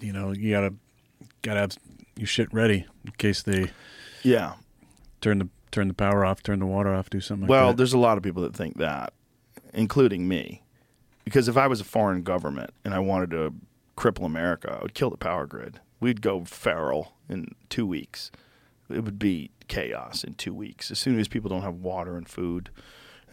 you 0.00 0.12
know, 0.12 0.32
you 0.32 0.50
gotta 0.50 0.74
gotta 1.42 1.60
have 1.60 1.76
your 2.16 2.26
shit 2.26 2.52
ready 2.52 2.86
in 3.04 3.12
case 3.12 3.42
they 3.42 3.70
Yeah. 4.22 4.54
turn 5.20 5.38
the 5.38 5.48
turn 5.70 5.88
the 5.88 5.94
power 5.94 6.24
off, 6.24 6.42
turn 6.42 6.60
the 6.60 6.66
water 6.66 6.94
off, 6.94 7.10
do 7.10 7.20
something. 7.20 7.48
well, 7.48 7.66
like 7.66 7.72
that. 7.72 7.76
there's 7.78 7.92
a 7.92 7.98
lot 7.98 8.16
of 8.16 8.22
people 8.22 8.42
that 8.42 8.54
think 8.54 8.78
that, 8.78 9.12
including 9.72 10.28
me. 10.28 10.62
Because 11.24 11.48
if 11.48 11.56
I 11.56 11.66
was 11.66 11.80
a 11.80 11.84
foreign 11.84 12.22
government 12.22 12.70
and 12.84 12.94
I 12.94 12.98
wanted 13.00 13.30
to 13.30 13.54
cripple 13.96 14.24
America, 14.26 14.76
I 14.78 14.82
would 14.82 14.94
kill 14.94 15.10
the 15.10 15.16
power 15.16 15.46
grid. 15.46 15.80
We'd 16.00 16.20
go 16.22 16.44
feral 16.44 17.14
in 17.28 17.54
two 17.70 17.86
weeks. 17.86 18.30
It 18.90 19.00
would 19.04 19.18
be 19.18 19.50
chaos 19.66 20.22
in 20.22 20.34
two 20.34 20.52
weeks. 20.54 20.90
As 20.90 20.98
soon 20.98 21.18
as 21.18 21.26
people 21.26 21.48
don't 21.48 21.62
have 21.62 21.76
water 21.76 22.16
and 22.16 22.28
food 22.28 22.68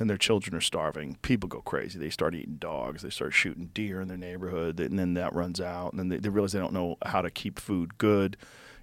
and 0.01 0.09
their 0.09 0.17
children 0.17 0.55
are 0.55 0.61
starving, 0.61 1.17
people 1.21 1.47
go 1.47 1.61
crazy. 1.61 1.97
They 1.97 2.09
start 2.09 2.35
eating 2.35 2.55
dogs. 2.55 3.03
They 3.03 3.09
start 3.09 3.33
shooting 3.33 3.69
deer 3.73 4.01
in 4.01 4.07
their 4.07 4.17
neighborhood. 4.17 4.79
And 4.79 4.99
then 4.99 5.13
that 5.13 5.33
runs 5.33 5.61
out. 5.61 5.93
And 5.93 5.99
then 5.99 6.09
they, 6.09 6.17
they 6.17 6.29
realize 6.29 6.51
they 6.51 6.59
don't 6.59 6.73
know 6.73 6.97
how 7.05 7.21
to 7.21 7.29
keep 7.29 7.59
food 7.59 7.97
good. 7.97 8.35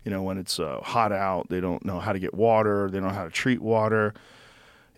You 0.04 0.10
know, 0.10 0.22
when 0.22 0.38
it's 0.38 0.58
uh, 0.58 0.80
hot 0.82 1.12
out, 1.12 1.48
they 1.50 1.60
don't 1.60 1.84
know 1.84 2.00
how 2.00 2.12
to 2.12 2.18
get 2.18 2.32
water. 2.32 2.88
They 2.90 2.98
don't 2.98 3.08
know 3.08 3.14
how 3.14 3.24
to 3.24 3.30
treat 3.30 3.60
water 3.60 4.14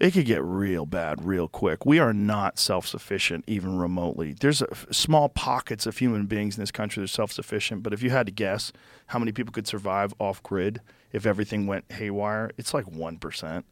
it 0.01 0.15
could 0.15 0.25
get 0.25 0.43
real 0.43 0.87
bad 0.87 1.25
real 1.27 1.47
quick. 1.47 1.85
We 1.85 1.99
are 1.99 2.15
not 2.15 2.59
self 2.59 2.89
sufficient 2.89 3.45
even 3.47 3.77
remotely. 3.77 4.33
There's 4.33 4.63
a, 4.63 4.69
small 4.91 5.29
pockets 5.29 5.87
of 5.87 5.99
human 5.99 6.25
beings 6.25 6.57
in 6.57 6.63
this 6.63 6.71
country 6.71 7.03
that 7.03 7.05
are 7.05 7.09
self 7.09 7.31
sufficient, 7.31 7.83
but 7.83 7.93
if 7.93 8.03
you 8.03 8.09
had 8.09 8.27
to 8.27 8.33
guess 8.33 8.73
how 9.09 9.19
many 9.19 9.31
people 9.31 9.53
could 9.53 9.69
survive 9.69 10.15
off 10.19 10.43
grid 10.43 10.81
if 11.13 11.27
everything 11.27 11.67
went 11.67 11.93
haywire, 11.93 12.51
it's 12.57 12.73
like 12.73 12.87
1%, 12.87 13.65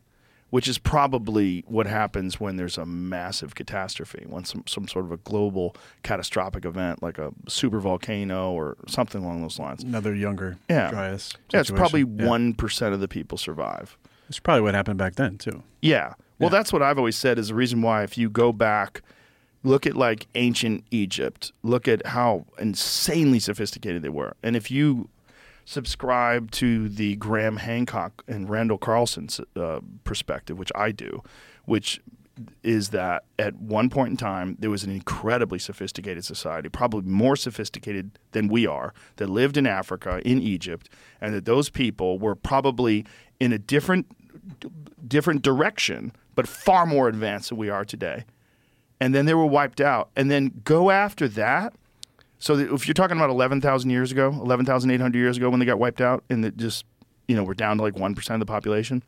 which 0.50 0.66
is 0.66 0.78
probably 0.78 1.62
what 1.66 1.86
happens 1.86 2.40
when 2.40 2.56
there's 2.56 2.78
a 2.78 2.86
massive 2.86 3.54
catastrophe, 3.54 4.24
when 4.26 4.44
some, 4.44 4.64
some 4.66 4.88
sort 4.88 5.04
of 5.04 5.12
a 5.12 5.18
global 5.18 5.76
catastrophic 6.02 6.64
event 6.64 7.02
like 7.02 7.18
a 7.18 7.32
super 7.48 7.80
volcano 7.80 8.50
or 8.52 8.76
something 8.86 9.22
along 9.22 9.42
those 9.42 9.58
lines. 9.58 9.82
another 9.84 10.14
younger 10.14 10.56
Yeah. 10.70 10.90
Dryas. 10.90 11.34
Yeah, 11.52 11.60
it's 11.60 11.70
probably. 11.70 12.00
Yeah. 12.00 12.26
1% 12.26 12.92
of 12.94 13.00
the 13.00 13.08
people 13.08 13.36
survive. 13.36 13.98
It's 14.28 14.38
probably 14.38 14.62
what 14.62 14.74
happened 14.74 14.98
back 14.98 15.16
then 15.16 15.38
too. 15.38 15.62
Yeah. 15.82 16.14
Well, 16.38 16.48
Yeah. 16.50 16.58
that's 16.58 16.72
what 16.72 16.82
I've 16.82 16.98
always 16.98 17.16
said 17.16 17.38
is 17.38 17.48
the 17.48 17.54
reason 17.54 17.82
why 17.82 18.02
if 18.02 18.16
you 18.16 18.30
go 18.30 18.52
back, 18.52 19.02
look 19.64 19.86
at 19.86 19.96
like 19.96 20.26
ancient 20.34 20.84
Egypt, 20.90 21.52
look 21.62 21.88
at 21.88 22.06
how 22.06 22.46
insanely 22.58 23.38
sophisticated 23.40 24.02
they 24.02 24.08
were. 24.08 24.34
And 24.42 24.54
if 24.56 24.70
you 24.70 25.08
subscribe 25.68 26.50
to 26.50 26.88
the 26.88 27.14
Graham 27.16 27.58
Hancock 27.58 28.24
and 28.26 28.48
Randall 28.48 28.78
Carlson 28.78 29.28
uh, 29.54 29.80
perspective, 30.02 30.58
which 30.58 30.72
I 30.74 30.92
do, 30.92 31.22
which 31.66 32.00
is 32.62 32.88
that 32.90 33.24
at 33.38 33.54
one 33.56 33.90
point 33.90 34.12
in 34.12 34.16
time 34.16 34.56
there 34.58 34.70
was 34.70 34.82
an 34.82 34.90
incredibly 34.90 35.58
sophisticated 35.58 36.24
society, 36.24 36.70
probably 36.70 37.02
more 37.02 37.36
sophisticated 37.36 38.18
than 38.32 38.48
we 38.48 38.66
are, 38.66 38.94
that 39.16 39.28
lived 39.28 39.58
in 39.58 39.66
Africa, 39.66 40.22
in 40.24 40.40
Egypt, 40.40 40.88
and 41.20 41.34
that 41.34 41.44
those 41.44 41.68
people 41.68 42.18
were 42.18 42.34
probably 42.34 43.04
in 43.38 43.52
a 43.52 43.58
different 43.58 44.06
different 45.06 45.42
direction, 45.42 46.12
but 46.34 46.48
far 46.48 46.86
more 46.86 47.08
advanced 47.08 47.50
than 47.50 47.58
we 47.58 47.68
are 47.68 47.84
today. 47.84 48.24
And 49.00 49.14
then 49.14 49.26
they 49.26 49.34
were 49.34 49.46
wiped 49.46 49.82
out. 49.82 50.08
And 50.16 50.30
then 50.30 50.62
go 50.64 50.90
after 50.90 51.28
that. 51.28 51.74
So 52.38 52.56
that 52.56 52.72
if 52.72 52.86
you're 52.86 52.94
talking 52.94 53.16
about 53.16 53.30
11,000 53.30 53.90
years 53.90 54.12
ago, 54.12 54.28
11,800 54.28 55.18
years 55.18 55.36
ago 55.36 55.50
when 55.50 55.60
they 55.60 55.66
got 55.66 55.78
wiped 55.78 56.00
out 56.00 56.24
and 56.30 56.44
that 56.44 56.56
just, 56.56 56.84
you 57.26 57.34
know, 57.34 57.42
we're 57.42 57.54
down 57.54 57.78
to 57.78 57.82
like 57.82 57.94
1% 57.94 58.30
of 58.30 58.40
the 58.40 58.46
population. 58.46 59.02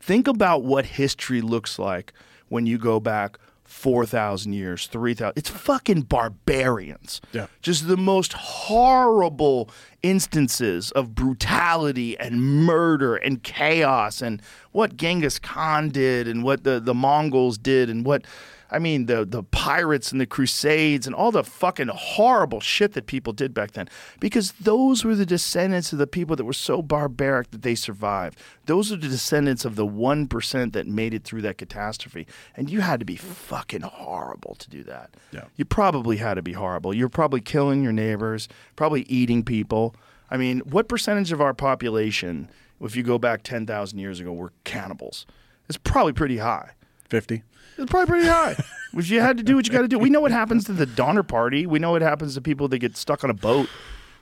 Think 0.00 0.26
about 0.26 0.64
what 0.64 0.84
history 0.84 1.40
looks 1.40 1.78
like 1.78 2.12
when 2.48 2.66
you 2.66 2.76
go 2.76 2.98
back 2.98 3.38
4,000 3.70 4.52
years, 4.52 4.88
3,000. 4.88 5.32
It's 5.36 5.48
fucking 5.48 6.02
barbarians. 6.02 7.20
Yeah. 7.32 7.46
Just 7.62 7.86
the 7.86 7.96
most 7.96 8.32
horrible 8.32 9.70
instances 10.02 10.90
of 10.90 11.14
brutality 11.14 12.18
and 12.18 12.42
murder 12.42 13.14
and 13.14 13.40
chaos 13.44 14.22
and 14.22 14.42
what 14.72 14.96
Genghis 14.96 15.38
Khan 15.38 15.88
did 15.90 16.26
and 16.26 16.42
what 16.42 16.64
the, 16.64 16.80
the 16.80 16.94
Mongols 16.94 17.58
did 17.58 17.88
and 17.88 18.04
what. 18.04 18.24
I 18.70 18.78
mean, 18.78 19.06
the 19.06 19.24
the 19.24 19.42
pirates 19.42 20.12
and 20.12 20.20
the 20.20 20.26
crusades 20.26 21.06
and 21.06 21.14
all 21.14 21.32
the 21.32 21.44
fucking 21.44 21.88
horrible 21.88 22.60
shit 22.60 22.92
that 22.92 23.06
people 23.06 23.32
did 23.32 23.52
back 23.52 23.72
then. 23.72 23.88
Because 24.20 24.52
those 24.52 25.04
were 25.04 25.14
the 25.14 25.26
descendants 25.26 25.92
of 25.92 25.98
the 25.98 26.06
people 26.06 26.36
that 26.36 26.44
were 26.44 26.52
so 26.52 26.82
barbaric 26.82 27.50
that 27.50 27.62
they 27.62 27.74
survived. 27.74 28.38
Those 28.66 28.92
are 28.92 28.96
the 28.96 29.08
descendants 29.08 29.64
of 29.64 29.76
the 29.76 29.86
1% 29.86 30.72
that 30.72 30.86
made 30.86 31.14
it 31.14 31.24
through 31.24 31.42
that 31.42 31.58
catastrophe. 31.58 32.26
And 32.56 32.70
you 32.70 32.80
had 32.80 33.00
to 33.00 33.06
be 33.06 33.16
fucking 33.16 33.82
horrible 33.82 34.54
to 34.56 34.70
do 34.70 34.84
that. 34.84 35.10
Yeah. 35.32 35.44
You 35.56 35.64
probably 35.64 36.18
had 36.18 36.34
to 36.34 36.42
be 36.42 36.52
horrible. 36.52 36.94
You're 36.94 37.08
probably 37.08 37.40
killing 37.40 37.82
your 37.82 37.92
neighbors, 37.92 38.48
probably 38.76 39.02
eating 39.02 39.42
people. 39.42 39.94
I 40.30 40.36
mean, 40.36 40.60
what 40.60 40.88
percentage 40.88 41.32
of 41.32 41.40
our 41.40 41.54
population, 41.54 42.48
if 42.80 42.94
you 42.94 43.02
go 43.02 43.18
back 43.18 43.42
10,000 43.42 43.98
years 43.98 44.20
ago, 44.20 44.32
were 44.32 44.52
cannibals? 44.64 45.26
It's 45.68 45.78
probably 45.78 46.12
pretty 46.12 46.38
high. 46.38 46.70
Fifty. 47.10 47.42
It's 47.76 47.90
probably 47.90 48.06
pretty 48.06 48.28
high. 48.28 48.56
if 48.94 49.10
you 49.10 49.20
had 49.20 49.36
to 49.36 49.42
do 49.42 49.56
what 49.56 49.66
you 49.66 49.72
got 49.72 49.82
to 49.82 49.88
do, 49.88 49.98
we 49.98 50.10
know 50.10 50.20
what 50.20 50.32
happens 50.32 50.64
to 50.64 50.72
the 50.72 50.86
Donner 50.86 51.22
Party. 51.22 51.66
We 51.66 51.78
know 51.78 51.92
what 51.92 52.02
happens 52.02 52.34
to 52.34 52.40
people 52.40 52.68
that 52.68 52.78
get 52.78 52.96
stuck 52.96 53.24
on 53.24 53.30
a 53.30 53.34
boat. 53.34 53.68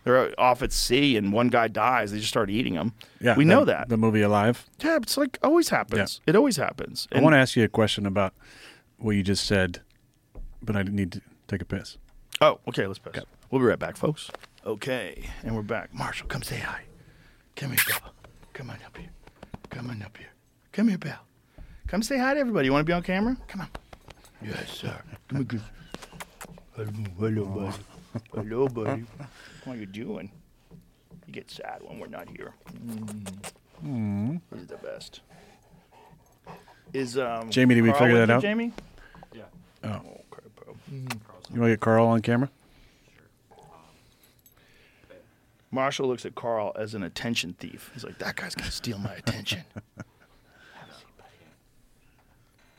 They're 0.05 0.32
off 0.41 0.62
at 0.62 0.72
sea 0.72 1.16
and 1.16 1.32
one 1.32 1.49
guy 1.49 1.68
dies. 1.68 2.12
They 2.12 2.18
just 2.18 2.30
start 2.30 2.49
eating 2.51 2.74
them. 2.74 2.95
Yeah, 3.20 3.36
we 3.36 3.45
know 3.45 3.64
that. 3.66 3.89
the 3.89 3.97
movie 3.97 4.22
Alive. 4.22 4.64
yeah, 4.82 4.97
it's 4.97 5.16
like 5.16 5.39
always 5.43 5.68
happens. 5.68 6.20
It 6.26 6.34
always 6.34 6.57
happens. 6.57 7.07
I 7.12 7.20
want 7.20 7.34
to 7.34 7.39
ask 7.39 7.57
you 7.57 7.64
a 7.64 7.68
question 7.68 8.07
about 8.07 8.32
what 8.97 9.12
you 9.12 9.22
just 9.22 9.45
said, 9.45 9.82
but 10.62 10.76
I 10.76 10.82
need 10.82 11.12
to 11.12 11.20
take 11.47 11.61
a 11.61 11.66
piss. 11.66 11.99
Oh, 12.41 12.59
okay. 12.68 12.86
Let's 12.86 12.99
piss. 12.99 13.22
We'll 13.51 13.61
be 13.61 13.66
right 13.66 13.78
back, 13.78 13.97
folks. 13.97 14.30
Okay, 14.64 15.28
and 15.43 15.55
we're 15.55 15.62
back. 15.62 15.93
Marshall, 15.93 16.28
come 16.28 16.43
say 16.43 16.59
hi. 16.59 16.82
Come 17.56 17.70
here, 17.70 17.81
Bella. 17.89 18.12
Come 18.52 18.70
on 18.70 18.78
up 18.86 18.97
here. 18.97 19.10
Come 19.70 19.90
on 19.90 20.02
up 20.02 20.16
here. 20.16 20.28
Come 20.73 20.89
here, 20.89 20.98
Belle. 20.98 21.28
Come 21.89 22.02
say 22.02 22.19
hi 22.19 22.35
to 22.35 22.40
everybody. 22.40 22.66
You 22.66 22.73
want 22.73 22.82
to 22.82 22.90
be 22.90 22.93
on 22.93 23.02
camera? 23.02 23.36
Come 23.48 23.62
on. 23.62 23.69
Yes, 24.44 24.70
sir. 24.70 24.94
Come 25.28 25.48
here. 25.51 25.60
Hello, 26.77 26.89
hello, 27.19 27.44
buddy. 27.47 27.77
Hello, 28.35 28.69
buddy. 28.69 29.05
What 29.65 29.77
are 29.77 29.81
you 29.81 29.86
doing? 29.86 30.31
You 31.27 31.32
get 31.32 31.51
sad 31.51 31.81
when 31.82 31.98
we're 31.98 32.06
not 32.09 32.28
here. 32.28 32.52
Mm. 33.85 34.40
He's 34.55 34.66
the 34.66 34.77
best. 34.77 35.20
Is 36.93 37.19
um 37.19 37.51
Jamie, 37.51 37.74
did 37.74 37.82
we 37.82 37.90
Carl 37.90 38.01
figure 38.01 38.19
with 38.20 38.28
that 38.28 38.32
you, 38.32 38.36
out? 38.36 38.43
Jamie? 38.43 38.73
Yeah. 39.35 39.43
Oh, 39.85 39.89
Okay, 40.32 40.47
bro. 40.56 40.74
you 40.90 41.60
want 41.60 41.65
to 41.65 41.69
get 41.70 41.81
Carl 41.81 42.06
on 42.06 42.20
camera? 42.23 42.51
Marshall 45.70 46.09
looks 46.09 46.24
at 46.24 46.35
Carl 46.35 46.73
as 46.78 46.94
an 46.94 47.02
attention 47.02 47.55
thief. 47.59 47.90
He's 47.93 48.05
like, 48.05 48.19
that 48.19 48.36
guy's 48.36 48.55
gonna 48.55 48.70
steal 48.70 48.98
my 48.98 49.15
attention. 49.15 49.65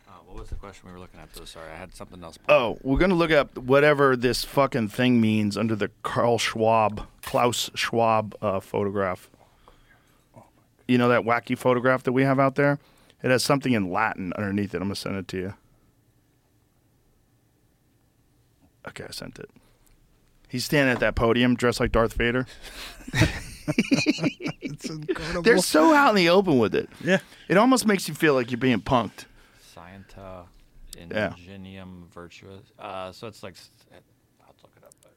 Uh, 0.07 0.11
what 0.25 0.28
was 0.39 0.49
the 0.49 0.55
question 0.55 0.87
we 0.87 0.93
were 0.93 0.99
looking 0.99 1.19
at? 1.19 1.31
Though, 1.33 1.45
sorry, 1.45 1.71
I 1.71 1.75
had 1.75 1.93
something 1.93 2.23
else. 2.23 2.37
oh, 2.47 2.77
we're 2.81 2.97
gonna 2.97 3.15
look 3.15 3.31
up 3.31 3.57
whatever 3.57 4.15
this 4.15 4.43
fucking 4.43 4.89
thing 4.89 5.19
means 5.21 5.57
under 5.57 5.75
the 5.75 5.91
Carl 6.03 6.37
Schwab, 6.37 7.05
Klaus 7.21 7.69
Schwab 7.75 8.35
uh, 8.41 8.59
photograph. 8.59 9.29
You 10.87 10.97
know 10.97 11.09
that 11.09 11.21
wacky 11.21 11.57
photograph 11.57 12.03
that 12.03 12.13
we 12.13 12.23
have 12.23 12.39
out 12.39 12.55
there? 12.55 12.79
It 13.21 13.29
has 13.31 13.43
something 13.43 13.73
in 13.73 13.91
Latin 13.91 14.33
underneath 14.37 14.73
it. 14.73 14.77
I'm 14.77 14.83
gonna 14.83 14.95
send 14.95 15.17
it 15.17 15.27
to 15.29 15.37
you. 15.37 15.53
Okay, 18.87 19.03
I 19.07 19.11
sent 19.11 19.37
it. 19.39 19.49
He's 20.47 20.65
standing 20.65 20.91
at 20.91 20.99
that 21.01 21.15
podium 21.15 21.55
dressed 21.55 21.79
like 21.79 21.91
Darth 21.91 22.13
Vader. 22.13 22.47
It's 24.61 24.89
incredible. 24.89 25.41
They're 25.41 25.57
so 25.59 25.93
out 25.93 26.09
in 26.09 26.15
the 26.15 26.29
open 26.29 26.59
with 26.59 26.75
it. 26.75 26.89
yeah. 27.03 27.19
It 27.47 27.57
almost 27.57 27.85
makes 27.85 28.07
you 28.07 28.13
feel 28.13 28.33
like 28.33 28.51
you're 28.51 28.57
being 28.57 28.81
punked. 28.81 29.25
Scientia 31.09 31.35
Yeah. 31.37 31.53
Ingenium 31.53 32.07
Virtuous. 32.13 32.61
Uh, 32.77 33.11
so 33.11 33.27
it's 33.27 33.43
like, 33.43 33.55
I'll 34.41 34.53
look 34.63 34.71
it 34.77 34.83
up. 34.83 34.93
But 35.01 35.11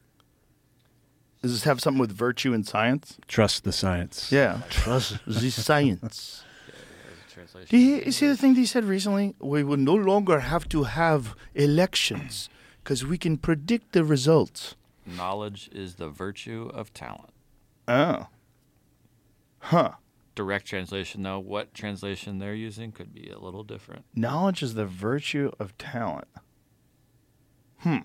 Does 1.43 1.52
this 1.52 1.64
have 1.64 1.81
something 1.81 2.01
with 2.01 2.12
virtue 2.12 2.52
and 2.52 2.66
science? 2.66 3.19
Trust 3.28 3.64
the 3.64 3.73
science. 3.73 4.31
Yeah. 4.32 4.62
Trust 4.70 5.19
the 5.27 5.51
science. 5.51 6.44
there's 7.35 7.55
a 7.55 7.77
you, 7.77 8.02
you 8.06 8.12
see 8.12 8.27
the 8.27 8.36
thing 8.36 8.55
he 8.55 8.66
said 8.66 8.85
recently? 8.85 9.35
We 9.40 9.64
will 9.64 9.77
no 9.77 9.94
longer 9.94 10.40
have 10.40 10.69
to 10.70 10.85
have 10.85 11.35
elections 11.55 12.48
because 12.82 13.05
we 13.05 13.19
can 13.19 13.36
predict 13.39 13.93
the 13.93 14.05
results. 14.05 14.74
Knowledge 15.06 15.69
is 15.73 15.97
the 15.97 16.09
virtue 16.09 16.70
of 16.73 16.93
talent. 16.94 17.31
Oh. 17.89 18.27
Huh. 19.59 19.93
Direct 20.35 20.67
translation, 20.67 21.23
though, 21.23 21.39
what 21.39 21.75
translation 21.75 22.39
they're 22.39 22.55
using 22.55 22.91
could 22.91 23.13
be 23.13 23.29
a 23.29 23.39
little 23.39 23.65
different. 23.65 24.05
Knowledge 24.15 24.63
is 24.63 24.75
the 24.75 24.87
virtue 24.87 25.51
of 25.59 25.77
talent. 25.77 26.29
Hmm. 27.79 27.99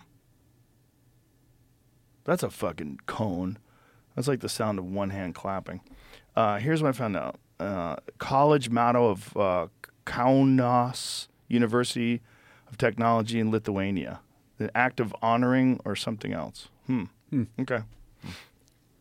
That's 2.26 2.44
a 2.44 2.50
fucking 2.50 3.00
koan. 3.08 3.58
That's 4.16 4.28
like 4.28 4.42
the 4.42 4.50
sound 4.50 4.80
of 4.80 4.86
one 4.86 5.12
hand 5.12 5.36
clapping. 5.36 5.80
Uh, 6.36 6.58
here's 6.58 6.84
what 6.84 6.90
I 6.90 6.92
found 6.92 7.16
out. 7.16 7.40
Uh, 7.60 7.96
college 8.18 8.70
motto 8.70 9.08
of 9.10 9.38
uh, 9.38 9.68
Kaunas 10.06 11.28
University 11.48 12.22
of 12.70 12.78
Technology 12.78 13.40
in 13.40 13.52
Lithuania. 13.52 14.20
The 14.58 14.76
act 14.76 15.00
of 15.00 15.16
honoring 15.22 15.80
or 15.86 15.96
something 15.96 16.34
else. 16.34 16.68
Hmm. 16.88 17.04
Okay. 17.60 17.84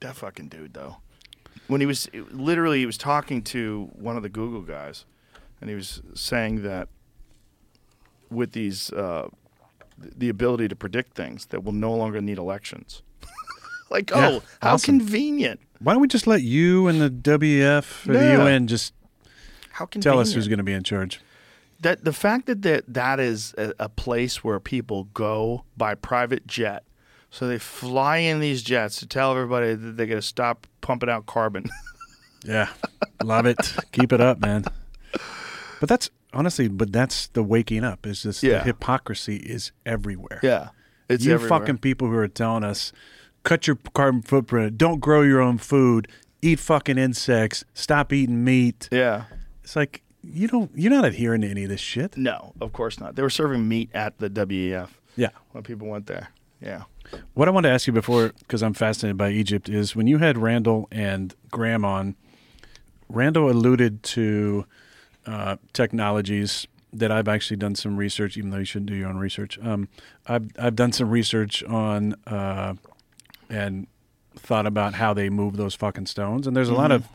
That 0.01 0.15
fucking 0.15 0.48
dude, 0.48 0.74
though. 0.74 0.98
When 1.68 1.80
he 1.80 1.86
was 1.86 2.09
literally, 2.30 2.78
he 2.80 2.86
was 2.86 2.98
talking 2.98 3.43
to 3.44 3.90
one 3.94 4.16
of 4.16 4.22
the 4.22 4.28
Google 4.28 4.62
guys, 4.62 5.05
and 5.60 5.68
he 5.68 5.74
was 5.74 6.02
saying 6.14 6.62
that 6.62 6.88
with 8.30 8.52
these, 8.52 8.93
uh, 8.93 9.28
the 9.98 10.28
ability 10.28 10.68
to 10.68 10.76
predict 10.76 11.14
things, 11.16 11.47
that 11.47 11.64
we'll 11.64 11.72
no 11.72 11.94
longer 11.94 12.20
need 12.20 12.38
elections. 12.38 13.02
like, 13.90 14.10
Yeah, 14.10 14.28
oh, 14.28 14.43
how 14.62 14.74
awesome. 14.74 14.98
convenient! 15.01 15.60
Why 15.80 15.93
don't 15.93 16.02
we 16.02 16.09
just 16.09 16.26
let 16.26 16.43
you 16.43 16.86
and 16.88 17.01
the 17.01 17.10
WEF 17.10 18.09
or 18.09 18.12
the 18.12 18.43
UN 18.43 18.66
just 18.66 18.94
tell 20.01 20.18
us 20.20 20.32
who's 20.32 20.48
going 20.48 20.59
to 20.59 20.64
be 20.64 20.72
in 20.72 20.82
charge? 20.82 21.20
that 21.80 22.05
the 22.05 22.12
fact 22.12 22.47
that 22.47 22.62
that, 22.62 22.84
that 22.88 23.20
is 23.20 23.55
a, 23.59 23.72
a 23.78 23.88
place 23.88 24.43
where 24.43 24.59
people 24.59 25.05
go 25.12 25.64
by 25.76 25.94
private 25.94 26.47
jet, 26.47 26.84
so 27.31 27.47
they 27.48 27.59
fly 27.59 28.19
in 28.19 28.40
these 28.40 28.62
jets 28.62 28.97
to 29.01 29.07
tell 29.07 29.32
everybody 29.32 29.74
that 29.74 29.97
they're 29.97 30.07
going 30.07 30.20
to 30.20 30.27
stop 30.27 30.66
pumping 30.81 31.09
out 31.11 31.27
carbon. 31.27 31.65
Yeah. 32.44 32.69
Love 33.24 33.47
it. 33.47 33.74
Keep 33.90 34.12
it 34.12 34.20
up, 34.20 34.39
man. 34.39 34.65
But 35.81 35.89
that's 35.89 36.11
honestly, 36.32 36.69
but 36.69 36.93
that's 36.93 37.27
the 37.28 37.43
waking 37.43 37.82
up. 37.82 38.07
Is 38.07 38.23
just 38.23 38.40
Yeah. 38.43 38.59
the 38.59 38.65
hypocrisy 38.65 39.36
is 39.36 39.73
everywhere. 39.85 40.39
yeah, 40.44 40.69
it's 41.09 41.24
you 41.24 41.35
everywhere. 41.35 41.59
fucking 41.59 41.78
people 41.78 42.07
who 42.09 42.15
are 42.16 42.28
telling 42.28 42.62
us, 42.62 42.93
cut 43.43 43.66
your 43.66 43.78
carbon 43.94 44.23
footprint, 44.23 44.78
don't 44.78 45.01
grow 45.01 45.23
your 45.23 45.40
own 45.40 45.59
food, 45.59 46.07
eat 46.40 46.61
fucking 46.61 46.98
insects, 46.98 47.65
stop 47.74 48.12
eating 48.12 48.44
meat. 48.44 48.89
yeah. 48.93 49.24
It's 49.65 49.74
like 49.74 50.03
you 50.23 50.47
don't, 50.47 50.70
you're 50.77 50.93
not 50.93 51.05
adhering 51.05 51.40
to 51.40 51.48
any 51.48 51.65
of 51.65 51.70
this 51.70 51.81
shit. 51.81 52.16
No, 52.16 52.53
of 52.61 52.73
course 52.73 53.01
not. 53.01 53.16
They 53.16 53.23
were 53.23 53.31
serving 53.31 53.66
meat 53.66 53.90
at 53.93 54.19
the 54.19 54.31
WEF 54.31 54.90
Yeah. 55.16 55.31
when 55.51 55.65
people 55.65 55.89
went 55.89 56.07
there. 56.07 56.28
Yeah. 56.60 56.84
What 57.34 57.48
I 57.48 57.50
wanted 57.50 57.68
to 57.68 57.74
ask 57.74 57.86
you 57.86 57.92
before, 57.92 58.32
because 58.40 58.62
I'm 58.62 58.74
fascinated 58.74 59.16
by 59.16 59.30
Egypt, 59.30 59.68
is 59.68 59.94
when 59.94 60.06
you 60.06 60.18
had 60.18 60.38
Randall 60.38 60.88
and 60.90 61.34
Graham 61.50 61.84
on, 61.84 62.16
Randall 63.08 63.50
alluded 63.50 64.02
to 64.02 64.66
uh, 65.26 65.56
technologies 65.72 66.66
that 66.92 67.12
I've 67.12 67.28
actually 67.28 67.58
done 67.58 67.74
some 67.74 67.96
research, 67.96 68.36
even 68.36 68.50
though 68.50 68.58
you 68.58 68.64
shouldn't 68.64 68.90
do 68.90 68.96
your 68.96 69.08
own 69.08 69.18
research. 69.18 69.58
Um, 69.62 69.88
I've 70.26 70.50
I've 70.58 70.76
done 70.76 70.92
some 70.92 71.10
research 71.10 71.62
on 71.64 72.14
uh, 72.26 72.74
and 73.48 73.86
thought 74.34 74.66
about 74.66 74.94
how 74.94 75.14
they 75.14 75.28
move 75.28 75.56
those 75.56 75.74
fucking 75.74 76.06
stones, 76.06 76.46
and 76.46 76.56
there's 76.56 76.68
a 76.68 76.74
lot 76.74 76.90
of 76.90 77.08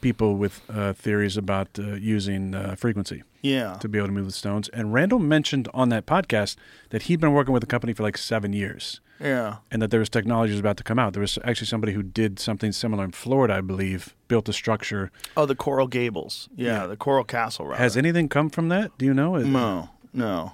people 0.00 0.36
with 0.36 0.60
uh, 0.68 0.92
theories 0.92 1.36
about 1.36 1.68
uh, 1.78 1.94
using 1.94 2.54
uh, 2.54 2.74
frequency 2.76 3.22
Yeah. 3.42 3.74
to 3.80 3.88
be 3.88 3.98
able 3.98 4.08
to 4.08 4.12
move 4.14 4.26
the 4.26 4.32
stones. 4.32 4.68
And 4.70 4.92
Randall 4.92 5.18
mentioned 5.18 5.68
on 5.74 5.88
that 5.90 6.06
podcast 6.06 6.56
that 6.90 7.02
he'd 7.02 7.20
been 7.20 7.32
working 7.32 7.52
with 7.52 7.60
the 7.62 7.66
company 7.66 7.92
for 7.92 8.02
like 8.02 8.16
seven 8.18 8.52
years 8.52 9.00
Yeah. 9.20 9.56
and 9.70 9.80
that 9.82 9.90
there 9.90 10.00
was 10.00 10.08
technology 10.08 10.52
was 10.52 10.60
about 10.60 10.76
to 10.78 10.84
come 10.84 10.98
out. 10.98 11.12
There 11.12 11.20
was 11.20 11.38
actually 11.44 11.66
somebody 11.68 11.92
who 11.92 12.02
did 12.02 12.38
something 12.38 12.72
similar 12.72 13.04
in 13.04 13.12
Florida, 13.12 13.54
I 13.54 13.60
believe, 13.60 14.14
built 14.28 14.48
a 14.48 14.52
structure. 14.52 15.10
Oh, 15.36 15.46
the 15.46 15.54
Coral 15.56 15.86
Gables. 15.88 16.48
Yeah, 16.56 16.82
Yeah. 16.82 16.86
the 16.86 16.96
Coral 16.96 17.24
Castle. 17.24 17.66
Rather. 17.66 17.82
Has 17.82 17.96
anything 17.96 18.28
come 18.28 18.50
from 18.50 18.68
that? 18.68 18.90
Do 18.98 19.04
you 19.06 19.14
know? 19.14 19.36
No, 19.38 19.90
no. 20.12 20.52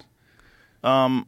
Um, 0.83 1.27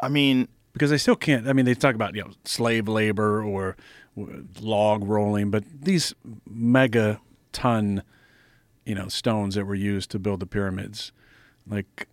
I 0.00 0.08
mean, 0.08 0.48
Because 0.72 0.90
they 0.90 0.98
still 0.98 1.16
can't. 1.16 1.46
I 1.48 1.52
mean, 1.52 1.66
they 1.66 1.74
talk 1.74 1.94
about 1.94 2.14
you 2.16 2.22
know 2.24 2.30
slave 2.44 2.88
labor 2.88 3.42
or 3.42 3.76
log 4.60 5.04
rolling, 5.04 5.50
but 5.50 5.64
these 5.82 6.14
mega 6.48 7.20
ton, 7.52 8.02
you 8.86 8.94
know, 8.94 9.08
stones 9.08 9.54
that 9.54 9.64
were 9.64 9.74
used 9.74 10.10
to 10.12 10.18
build 10.18 10.40
the 10.40 10.46
pyramids, 10.46 11.12
like 11.68 12.08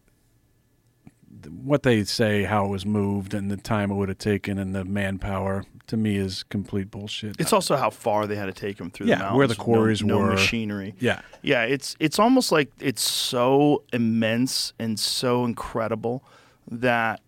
what 1.63 1.81
they 1.83 2.03
say 2.03 2.43
how 2.43 2.65
it 2.65 2.69
was 2.69 2.85
moved 2.85 3.33
and 3.33 3.49
the 3.49 3.57
time 3.57 3.89
it 3.89 3.95
would 3.95 4.09
have 4.09 4.17
taken 4.19 4.59
and 4.59 4.75
the 4.75 4.85
manpower 4.85 5.65
to 5.87 5.97
me 5.97 6.15
is 6.15 6.43
complete 6.43 6.91
bullshit. 6.91 7.35
it's 7.39 7.51
also 7.51 7.75
how 7.75 7.89
far 7.89 8.27
they 8.27 8.35
had 8.35 8.45
to 8.45 8.53
take 8.53 8.77
them 8.77 8.91
through 8.91 9.07
Yeah, 9.07 9.15
the 9.15 9.19
mountains. 9.23 9.37
where 9.39 9.47
the 9.47 9.55
quarries 9.55 10.03
no, 10.03 10.19
no 10.19 10.23
were. 10.25 10.31
machinery. 10.31 10.93
yeah. 10.99 11.21
Yeah, 11.41 11.63
it's 11.63 11.95
it's 11.99 12.19
almost 12.19 12.51
like 12.51 12.69
it's 12.79 13.01
so 13.01 13.83
immense 13.91 14.73
and 14.77 14.99
so 14.99 15.43
incredible 15.43 16.23
that 16.69 17.21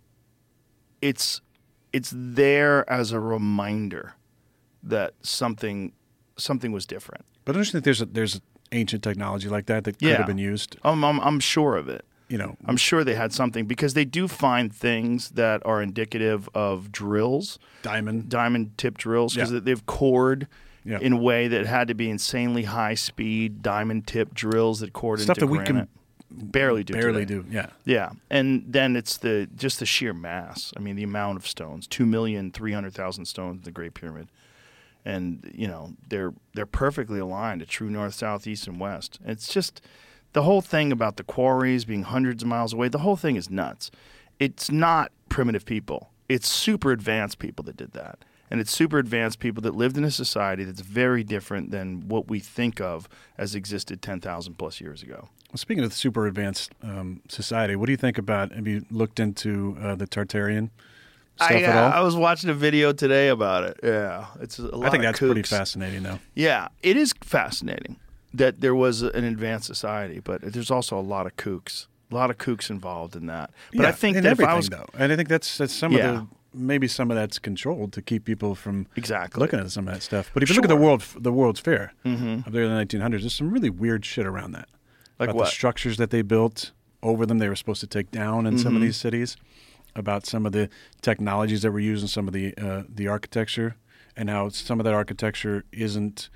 it's 1.01 1.41
it's 1.91 2.13
there 2.15 2.87
as 2.89 3.11
a 3.11 3.19
reminder 3.19 4.13
that 4.83 5.13
something 5.21 5.93
something 6.37 6.71
was 6.71 6.85
different. 6.85 7.25
But 7.45 7.55
I 7.55 7.59
just 7.59 7.71
think 7.71 7.83
there's 7.83 8.01
a, 8.01 8.05
there's 8.05 8.41
ancient 8.71 9.03
technology 9.03 9.47
like 9.49 9.67
that 9.67 9.83
that 9.83 9.99
could 9.99 10.07
Yeah. 10.09 10.17
have 10.17 10.27
been 10.27 10.37
used. 10.37 10.77
I'm, 10.83 11.03
I'm 11.03 11.19
I'm 11.21 11.39
sure 11.39 11.75
of 11.77 11.87
it. 11.89 12.05
You 12.29 12.37
know, 12.39 12.55
I'm 12.65 12.77
sure 12.77 13.03
they 13.03 13.13
had 13.15 13.31
something 13.31 13.65
because 13.67 13.93
they 13.93 14.05
do 14.05 14.27
find 14.27 14.73
things 14.73 15.31
that 15.31 15.61
are 15.65 15.81
indicative 15.83 16.49
of 16.55 16.91
drills, 16.91 17.59
diamond. 17.83 18.29
diamond 18.29 18.75
tip 18.77 18.97
drills, 18.97 19.35
because 19.35 19.51
Yeah. 19.51 19.59
they've 19.61 19.85
cored 19.85 20.47
Yeah. 20.83 20.97
in 20.99 21.13
a 21.13 21.17
way 21.17 21.47
that 21.47 21.67
had 21.67 21.89
to 21.89 21.93
be 21.93 22.09
insanely 22.09 22.63
high 22.63 22.95
speed 22.95 23.61
diamond 23.61 24.07
tip 24.07 24.33
drills 24.33 24.79
that 24.79 24.93
cored 24.93 25.19
Stuff 25.19 25.37
into 25.37 25.45
that 25.45 25.51
we 25.51 25.63
can 25.63 25.87
barely 26.31 26.83
do 26.83 26.93
barely 26.93 27.25
today. 27.25 27.41
do. 27.41 27.45
Yeah. 27.51 27.67
Yeah, 27.85 28.09
and 28.31 28.63
then 28.67 28.95
it's 28.95 29.17
the 29.17 29.47
just 29.55 29.79
the 29.79 29.85
sheer 29.85 30.13
mass. 30.13 30.73
I 30.75 30.79
mean, 30.79 30.95
the 30.95 31.03
amount 31.03 31.37
of 31.37 31.45
stones 31.47 31.85
two 31.85 32.07
million 32.07 32.51
three 32.51 32.71
hundred 32.71 32.93
thousand 32.95 33.25
stones 33.25 33.57
in 33.57 33.63
the 33.63 33.71
Great 33.71 33.93
Pyramid, 33.93 34.29
and 35.05 35.51
you 35.53 35.67
know 35.67 35.93
they're 36.09 36.33
they're 36.53 36.65
perfectly 36.65 37.19
aligned 37.19 37.59
to 37.61 37.65
true 37.65 37.89
north, 37.89 38.13
south, 38.13 38.47
east, 38.47 38.67
and 38.67 38.79
west. 38.79 39.19
It's 39.25 39.51
just 39.51 39.81
the 40.33 40.43
whole 40.43 40.61
thing 40.61 40.91
about 40.91 41.17
the 41.17 41.23
quarries 41.23 41.85
being 41.85 42.03
hundreds 42.03 42.43
of 42.43 42.49
miles 42.49 42.73
away. 42.73 42.87
The 42.87 42.99
whole 42.99 43.15
thing 43.15 43.35
is 43.35 43.49
nuts. 43.49 43.91
It's 44.39 44.71
not 44.71 45.11
primitive 45.29 45.65
people. 45.65 46.09
It's 46.27 46.47
super 46.47 46.91
advanced 46.91 47.39
people 47.39 47.63
that 47.65 47.77
did 47.77 47.93
that. 47.93 48.19
And 48.49 48.59
it's 48.59 48.71
super 48.71 48.99
advanced 48.99 49.39
people 49.39 49.61
that 49.63 49.73
lived 49.73 49.97
in 49.97 50.03
a 50.03 50.11
society 50.11 50.63
that's 50.63 50.81
very 50.81 51.23
different 51.23 51.71
than 51.71 52.07
what 52.07 52.27
we 52.27 52.39
think 52.39 52.79
of 52.79 53.09
as 53.37 53.55
existed 53.55 54.01
10,000 54.01 54.55
plus 54.55 54.79
years 54.79 55.01
ago. 55.01 55.29
Well, 55.49 55.57
speaking 55.57 55.83
of 55.83 55.89
the 55.89 55.95
super 55.95 56.27
advanced 56.27 56.71
um, 56.83 57.21
society, 57.27 57.75
what 57.75 57.87
do 57.87 57.93
you 57.93 57.97
think 57.97 58.17
about? 58.17 58.51
Have 58.51 58.67
you 58.67 58.85
looked 58.91 59.19
into 59.19 59.77
uh, 59.81 59.95
the 59.95 60.05
Tartarian 60.05 60.69
stuff 61.37 61.51
I, 61.51 61.55
at 61.61 61.75
uh, 61.75 61.81
all? 61.81 61.91
I 61.91 61.99
was 62.01 62.15
watching 62.15 62.49
a 62.49 62.53
video 62.53 62.91
today 62.93 63.29
about 63.29 63.63
it. 63.63 63.79
Yeah, 63.83 64.27
it's 64.41 64.59
a 64.59 64.63
lot 64.63 64.87
I 64.87 64.89
think 64.91 65.03
of 65.03 65.07
that's 65.09 65.19
pretty 65.19 65.43
fascinating, 65.43 66.03
though. 66.03 66.19
Yeah, 66.35 66.67
it 66.81 66.97
is 66.97 67.13
fascinating 67.21 67.97
that 68.33 68.61
there 68.61 68.75
was 68.75 69.01
an 69.01 69.23
advanced 69.23 69.67
society, 69.67 70.19
but 70.19 70.41
there's 70.41 70.71
also 70.71 70.97
a 70.97 71.01
lot 71.01 71.25
of 71.25 71.35
kooks, 71.37 71.87
a 72.11 72.15
lot 72.15 72.29
of 72.29 72.37
kooks 72.37 72.69
involved 72.69 73.15
in 73.15 73.27
that. 73.27 73.51
But 73.73 73.85
I 73.85 73.91
think 73.91 74.17
in 74.17 74.23
that 74.23 74.29
if 74.29 74.39
everything, 74.39 74.51
I 74.53 74.55
was, 74.55 74.69
though, 74.69 74.85
and 74.97 75.11
I 75.11 75.15
think 75.15 75.29
that's 75.29 75.57
that's 75.57 75.73
some 75.73 75.91
Yeah. 75.93 76.09
of 76.09 76.15
the 76.15 76.27
maybe 76.55 76.87
some 76.87 77.09
of 77.09 77.17
that's 77.17 77.39
controlled 77.39 77.91
to 77.93 77.99
keep 78.01 78.25
people 78.25 78.53
from 78.53 78.85
Exactly. 78.95 79.39
looking 79.39 79.59
at 79.59 79.71
some 79.71 79.87
of 79.87 79.93
that 79.95 80.03
stuff. 80.03 80.29
But 80.35 80.43
if 80.43 80.49
you 80.49 80.55
look 80.55 80.65
at 80.65 80.69
the 80.69 80.75
world, 80.75 81.03
the 81.19 81.31
World's 81.33 81.59
Fair 81.59 81.93
of 82.05 82.11
the 82.51 82.59
early 82.59 82.85
1900s, 82.85 83.21
there's 83.21 83.33
some 83.33 83.49
really 83.49 83.71
weird 83.71 84.05
shit 84.05 84.27
around 84.27 84.51
that. 84.51 84.69
Like 85.19 85.29
about 85.29 85.35
what? 85.37 85.45
the 85.45 85.49
structures 85.51 85.97
that 85.97 86.11
they 86.11 86.21
built 86.21 86.71
over 87.01 87.25
them, 87.25 87.39
they 87.39 87.49
were 87.49 87.55
supposed 87.55 87.81
to 87.81 87.87
take 87.87 88.11
down 88.11 88.45
in 88.45 88.53
Mm-hmm. 88.53 88.63
some 88.63 88.75
of 88.75 88.83
these 88.83 88.97
cities. 88.97 89.35
About 89.95 90.25
some 90.25 90.45
of 90.45 90.51
the 90.53 90.69
technologies 91.01 91.61
that 91.61 91.71
were 91.71 91.79
used 91.79 92.01
in 92.01 92.07
some 92.07 92.27
of 92.27 92.33
the 92.33 92.57
uh, 92.57 92.83
the 92.89 93.07
architecture, 93.07 93.75
and 94.15 94.29
how 94.29 94.49
some 94.49 94.79
of 94.79 94.83
that 94.85 94.93
architecture 94.93 95.63
isn't 95.71 96.29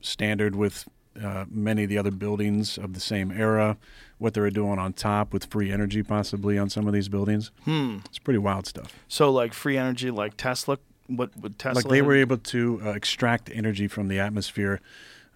standard 0.00 0.54
with 0.54 0.86
uh, 1.22 1.44
many 1.50 1.84
of 1.84 1.88
the 1.88 1.98
other 1.98 2.10
buildings 2.10 2.78
of 2.78 2.92
the 2.94 3.00
same 3.00 3.30
era. 3.30 3.76
What 4.18 4.34
they 4.34 4.40
were 4.40 4.50
doing 4.50 4.78
on 4.78 4.92
top 4.92 5.32
with 5.32 5.46
free 5.46 5.70
energy, 5.70 6.02
possibly 6.02 6.58
on 6.58 6.70
some 6.70 6.86
of 6.86 6.92
these 6.92 7.08
buildings. 7.08 7.50
Hmm. 7.64 7.98
It's 8.06 8.18
pretty 8.18 8.38
wild 8.38 8.66
stuff. 8.66 8.92
So 9.08 9.30
like 9.30 9.54
free 9.54 9.76
energy, 9.76 10.10
like 10.10 10.36
Tesla. 10.36 10.78
What 11.06 11.36
would 11.38 11.58
Tesla? 11.58 11.82
like 11.82 11.90
they 11.90 12.02
were 12.02 12.16
able 12.16 12.36
to 12.36 12.80
uh, 12.84 12.90
extract 12.90 13.50
energy 13.52 13.88
from 13.88 14.08
the 14.08 14.18
atmosphere, 14.18 14.80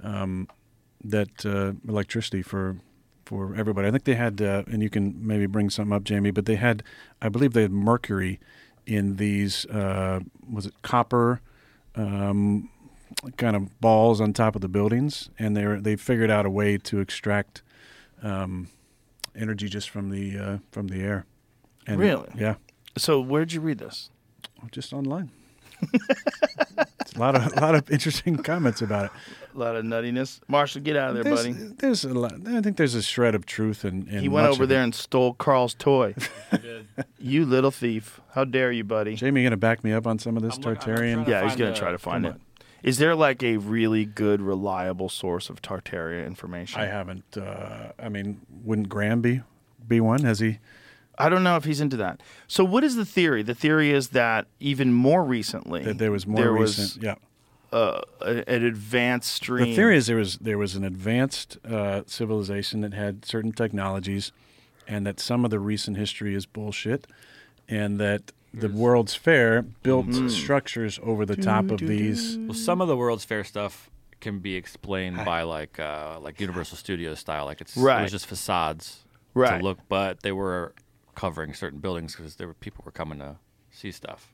um, 0.03 0.49
that 1.03 1.47
uh, 1.47 1.73
electricity 1.89 2.43
for 2.43 2.77
for 3.33 3.55
everybody. 3.57 3.89
I 3.89 3.91
think 3.91 4.05
they 4.05 4.15
had, 4.15 4.43
uh, 4.43 4.63
and 4.71 4.83
you 4.83 4.91
can 4.91 5.17
maybe 5.27 5.47
bring 5.47 5.71
something 5.71 5.95
up, 5.95 6.05
Jamie. 6.05 6.31
But 6.33 6.45
they 6.45 6.57
had, 6.57 6.83
I 7.23 7.31
believe, 7.31 7.55
they 7.55 7.63
had 7.63 7.73
mercury 7.73 8.39
in 8.87 9.17
these. 9.17 9.65
Uh, 9.67 10.21
was 10.51 10.67
it 10.67 10.75
copper? 10.83 11.41
Um, 11.95 12.69
kind 13.39 13.57
of 13.57 13.81
balls 13.81 14.21
on 14.21 14.35
top 14.35 14.55
of 14.55 14.61
the 14.61 14.69
buildings, 14.69 15.31
and 15.39 15.57
they 15.57 15.67
were, 15.67 15.81
they 15.81 15.97
figured 15.97 16.31
out 16.31 16.45
a 16.45 16.51
way 16.51 16.77
to 16.77 17.01
extract 17.01 17.63
um, 18.23 18.69
energy 19.35 19.67
just 19.69 19.89
from 19.89 20.11
the 20.11 20.39
uh, 20.39 20.59
from 20.71 20.89
the 20.89 21.03
air. 21.03 21.25
And, 21.87 21.99
Really? 21.99 22.29
Yeah, 22.37 22.57
So 22.99 23.19
where'd 23.19 23.53
you 23.53 23.61
read 23.63 23.79
this? 23.79 24.11
just 24.71 24.93
online. 24.93 25.31
It's 25.93 27.13
a 27.17 27.19
lot 27.19 27.35
of 27.37 27.57
a 27.57 27.61
lot 27.61 27.75
of 27.75 27.91
interesting 27.91 28.37
comments 28.37 28.83
about 28.83 29.07
it. 29.07 29.11
A 29.55 29.59
lot 29.59 29.77
of 29.77 29.85
nuttiness. 29.85 30.41
Marshall, 30.49 30.81
get 30.83 30.97
out 30.97 31.11
of 31.11 31.15
there, 31.17 31.25
There's, 31.25 31.47
buddy. 31.47 31.53
there's 31.79 32.05
a 32.05 32.15
lot. 32.15 32.33
I 32.47 32.61
think 32.63 32.77
there's 32.79 32.95
a 32.95 33.03
shred 33.03 33.35
of 33.35 33.45
truth 33.45 33.85
in. 33.85 34.09
in 34.09 34.21
He 34.21 34.29
went 34.29 34.47
much 34.47 34.55
over 34.55 34.63
of 34.63 34.69
there 34.71 34.81
it. 34.81 34.85
and 34.85 34.95
stole 34.95 35.35
Carl's 35.35 35.75
toy. 35.75 36.15
you 37.19 37.45
little 37.45 37.71
thief! 37.71 38.21
How 38.33 38.45
dare 38.45 38.73
you, 38.73 38.85
buddy? 38.85 39.15
Jamie, 39.17 39.43
you 39.43 39.47
gonna 39.47 39.57
back 39.59 39.85
me 39.85 39.93
up 39.93 40.07
on 40.07 40.19
some 40.19 40.37
of 40.37 40.43
this 40.43 40.57
I'm 40.57 40.63
look- 40.63 40.87
I'm 40.89 40.95
Tartarian? 40.95 41.13
trying 41.15 41.25
to 41.27 41.31
Yeah, 41.31 41.45
he's 41.45 41.57
gonna 41.57 41.73
the- 41.73 41.77
try 41.79 41.91
to 41.93 41.99
find 41.99 42.27
it. 42.27 42.35
Is 42.83 42.99
there 42.99 43.15
like 43.15 43.45
a 43.45 43.59
really 43.59 44.05
good, 44.05 44.41
reliable 44.43 45.09
source 45.09 45.49
of 45.51 45.63
Tartaria 45.63 46.27
information? 46.27 46.81
I 46.81 46.87
haven't. 46.87 47.37
Uh, 47.37 47.93
I 47.97 48.09
mean, 48.09 48.41
wouldn't 48.65 48.89
Graham 48.89 49.21
be 49.21 49.43
be 49.87 50.01
one? 50.01 50.25
Has 50.25 50.41
he? 50.41 50.59
I 51.19 51.29
don't 51.29 51.43
know 51.45 51.57
if 51.57 51.65
he's 51.65 51.81
into 51.81 51.97
that. 51.99 52.21
So, 52.49 52.65
what 52.65 52.85
is 52.85 52.97
the 52.97 53.05
theory? 53.05 53.43
The 53.43 53.55
theory 53.55 53.91
is 53.91 54.09
that 54.09 54.47
even 54.61 54.93
more 54.93 55.23
recently, 55.25 55.83
That 55.85 55.99
there 55.99 56.11
was 56.11 56.27
more 56.27 56.41
there 56.43 56.53
recent. 56.53 56.97
was 56.97 56.99
yeah. 57.03 57.15
uh, 57.73 58.01
an 58.25 58.65
advanced 58.65 59.33
stream. 59.33 59.67
The 59.71 59.77
theory 59.77 59.97
is 59.97 60.07
there 60.07 60.17
was 60.17 60.39
there 60.39 60.59
was 60.59 60.75
an 60.75 60.85
advanced 60.85 61.59
uh, 61.69 62.03
civilization 62.07 62.81
that 62.81 62.95
had 62.95 63.25
certain 63.25 63.53
technologies, 63.53 64.33
and 64.89 65.07
that 65.07 65.21
some 65.21 65.45
of 65.45 65.51
the 65.51 65.61
recent 65.61 65.97
history 65.97 66.35
is 66.35 66.47
bullshit, 66.47 67.07
and 67.69 67.99
that 67.99 68.33
the 68.55 68.69
World's 68.69 69.15
Fair 69.15 69.63
built 69.63 70.07
Mm-hmm. 70.09 70.29
structures 70.29 70.99
over 71.03 71.25
the 71.27 71.37
top 71.37 71.71
of 71.71 71.79
these. 71.81 72.37
Well, 72.39 72.55
some 72.55 72.81
of 72.81 72.89
the 72.89 72.97
World's 72.97 73.25
Fair 73.25 73.45
stuff 73.45 73.89
can 74.21 74.39
be 74.41 74.55
explained 74.57 75.25
by 75.25 75.43
like 75.43 75.79
uh, 75.79 76.19
like 76.21 76.41
Universal 76.41 76.77
Studios 76.79 77.19
style, 77.19 77.45
like 77.45 77.61
it's 77.61 77.77
it 77.77 77.83
was 77.83 78.11
just 78.11 78.27
facades 78.27 78.99
Right. 79.35 79.59
to 79.59 79.65
look, 79.65 79.79
but 79.89 80.23
they 80.23 80.33
were 80.33 80.75
covering 81.15 81.55
certain 81.55 81.79
buildings 81.81 82.17
because 82.17 82.37
there 82.37 82.47
were 82.47 82.55
people 82.55 82.83
were 82.85 82.93
coming 82.93 83.19
to 83.19 83.37
see 83.71 83.91
stuff. 83.93 84.33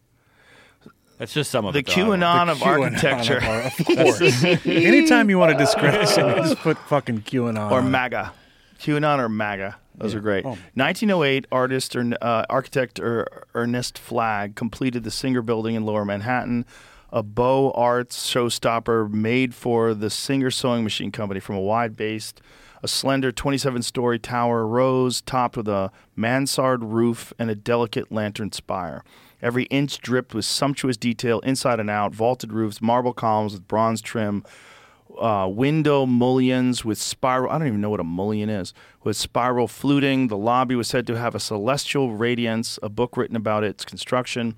That's 1.18 1.32
just 1.32 1.50
some 1.50 1.64
of 1.64 1.72
the 1.72 1.80
it. 1.80 1.86
though. 1.86 1.92
I 1.92 1.96
don't- 1.96 2.20
QAnon 2.20 2.48
of 2.52 2.58
QAnon 2.58 2.82
architecture, 2.84 3.38
Of 3.38 3.86
course. 3.86 4.44
Anytime 4.64 5.28
you 5.30 5.38
want 5.38 5.50
to 5.52 5.58
discredit 5.58 6.08
something, 6.08 6.44
just 6.44 6.56
put 6.58 6.78
fucking 6.78 7.22
QAnon. 7.22 7.70
or 7.72 7.78
on 7.80 7.86
it. 7.86 7.90
MAGA, 7.90 8.32
QAnon 8.80 9.18
or 9.18 9.28
MAGA. 9.28 9.76
Those 9.96 10.14
are 10.14 10.20
great. 10.20 10.44
Oh. 10.44 10.50
1908, 10.74 11.46
artist 11.50 11.96
or 11.96 12.12
uh, 12.22 12.44
architect 12.48 13.00
er, 13.00 13.26
Ernest 13.52 13.98
Flagg 13.98 14.54
completed 14.54 15.02
the 15.02 15.10
Singer 15.10 15.42
Building 15.42 15.74
in 15.74 15.84
Lower 15.84 16.04
Manhattan, 16.04 16.64
a 17.12 17.24
Beaux 17.24 17.72
Arts 17.74 18.32
showstopper 18.32 19.10
made 19.10 19.56
for 19.56 19.94
the 19.94 20.08
Singer 20.08 20.52
Sewing 20.52 20.84
Machine 20.84 21.10
Company 21.10 21.40
from 21.40 21.56
a 21.56 21.60
wide 21.60 21.96
based, 21.96 22.40
a 22.82 22.88
slender 22.88 23.32
27-story 23.32 24.18
tower 24.18 24.66
rose 24.66 25.20
topped 25.20 25.56
with 25.56 25.68
a 25.68 25.90
mansard 26.16 26.84
roof 26.84 27.32
and 27.38 27.50
a 27.50 27.54
delicate 27.54 28.12
lantern 28.12 28.52
spire. 28.52 29.02
Every 29.40 29.64
inch 29.64 30.00
dripped 30.00 30.34
with 30.34 30.44
sumptuous 30.44 30.96
detail 30.96 31.40
inside 31.40 31.80
and 31.80 31.90
out, 31.90 32.14
vaulted 32.14 32.52
roofs, 32.52 32.80
marble 32.80 33.12
columns 33.12 33.52
with 33.52 33.68
bronze 33.68 34.00
trim, 34.00 34.44
uh, 35.18 35.48
window 35.50 36.06
mullions 36.06 36.84
with 36.84 36.98
spiral. 36.98 37.50
I 37.50 37.58
don't 37.58 37.68
even 37.68 37.80
know 37.80 37.90
what 37.90 38.00
a 38.00 38.04
mullion 38.04 38.48
is. 38.48 38.74
With 39.02 39.16
spiral 39.16 39.68
fluting, 39.68 40.28
the 40.28 40.36
lobby 40.36 40.74
was 40.74 40.88
said 40.88 41.06
to 41.08 41.14
have 41.14 41.34
a 41.34 41.40
celestial 41.40 42.14
radiance. 42.14 42.78
A 42.82 42.88
book 42.88 43.16
written 43.16 43.36
about 43.36 43.64
its 43.64 43.84
construction. 43.84 44.56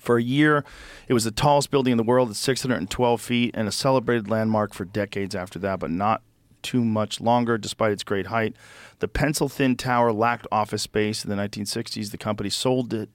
For 0.00 0.18
a 0.18 0.22
year, 0.22 0.64
it 1.08 1.14
was 1.14 1.24
the 1.24 1.30
tallest 1.30 1.70
building 1.70 1.92
in 1.92 1.96
the 1.96 2.02
world 2.04 2.28
at 2.28 2.36
612 2.36 3.20
feet 3.20 3.54
and 3.54 3.68
a 3.68 3.72
celebrated 3.72 4.28
landmark 4.28 4.74
for 4.74 4.84
decades 4.84 5.34
after 5.34 5.58
that, 5.60 5.78
but 5.80 5.90
not 5.90 6.22
too 6.64 6.84
much 6.84 7.20
longer 7.20 7.56
despite 7.56 7.92
its 7.92 8.02
great 8.02 8.26
height. 8.26 8.56
The 8.98 9.06
pencil 9.06 9.48
thin 9.48 9.76
tower 9.76 10.12
lacked 10.12 10.48
office 10.50 10.82
space 10.82 11.24
in 11.24 11.30
the 11.30 11.36
1960s. 11.36 12.10
The 12.10 12.18
company 12.18 12.50
sold 12.50 12.92
it. 12.92 13.10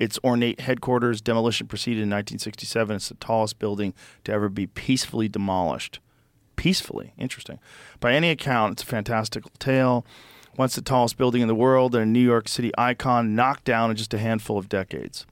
Its 0.00 0.18
ornate 0.24 0.60
headquarters 0.60 1.20
demolition 1.20 1.68
proceeded 1.68 2.02
in 2.02 2.10
1967. 2.10 2.96
It's 2.96 3.08
the 3.10 3.14
tallest 3.14 3.60
building 3.60 3.94
to 4.24 4.32
ever 4.32 4.48
be 4.48 4.66
peacefully 4.66 5.28
demolished. 5.28 6.00
Peacefully, 6.56 7.12
interesting. 7.16 7.60
By 8.00 8.14
any 8.14 8.30
account, 8.30 8.72
it's 8.72 8.82
a 8.82 8.86
fantastical 8.86 9.52
tale. 9.60 10.04
Once 10.56 10.74
the 10.74 10.82
tallest 10.82 11.16
building 11.16 11.42
in 11.42 11.48
the 11.48 11.54
world 11.54 11.94
and 11.94 12.02
a 12.02 12.06
New 12.06 12.20
York 12.20 12.48
City 12.48 12.72
icon, 12.78 13.34
knocked 13.34 13.64
down 13.64 13.90
in 13.90 13.96
just 13.96 14.14
a 14.14 14.18
handful 14.18 14.58
of 14.58 14.68
decades. 14.68 15.26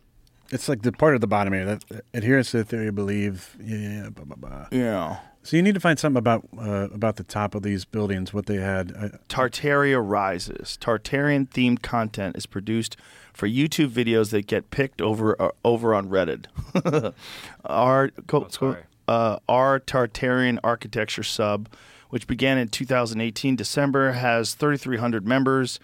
It's 0.51 0.69
like 0.69 0.83
the 0.83 0.93
part 0.93 1.15
of 1.15 1.21
the 1.21 1.27
bottom 1.27 1.55
here 1.55 1.65
that 1.65 2.05
adherence 2.13 2.51
to 2.51 2.59
the 2.59 2.65
theory 2.65 2.89
of 2.89 2.95
believe. 2.95 3.57
Yeah, 3.63 4.11
blah, 4.11 4.25
blah, 4.25 4.37
blah. 4.37 4.67
Yeah. 4.71 5.21
So 5.45 5.57
you 5.57 5.63
need 5.63 5.75
to 5.75 5.81
find 5.81 5.99
something 5.99 6.19
about 6.19 6.47
uh, 6.57 6.89
about 6.93 7.17
the 7.17 7.25
top 7.25 7.55
of 7.57 7.63
these 7.63 7.85
buildings, 7.85 8.33
what 8.33 8.47
they 8.47 8.57
had. 8.57 8.93
Uh, 8.97 9.09
Tartaria 9.29 10.01
Rises. 10.01 10.79
Tartarian 10.81 11.49
themed 11.49 11.83
content 11.83 12.37
is 12.37 12.47
produced 12.47 12.97
for 13.33 13.49
YouTube 13.49 13.89
videos 13.91 14.31
that 14.31 14.47
get 14.47 14.71
picked 14.71 15.03
over 15.03 15.41
uh, 15.43 15.51
over 15.65 15.95
on 15.95 16.09
Reddit. 16.09 16.47
our 17.65 18.09
go, 18.27 18.45
Oh, 18.45 18.49
sorry. 18.49 18.83
uh, 19.09 19.39
our 19.49 19.81
Tartarian 19.81 20.59
architecture 20.63 21.25
sub, 21.25 21.69
which 22.11 22.27
began 22.29 22.57
in 22.57 22.69
2018 22.69 23.57
December, 23.57 24.13
has 24.13 24.55
3,300 24.55 25.27
members. 25.27 25.81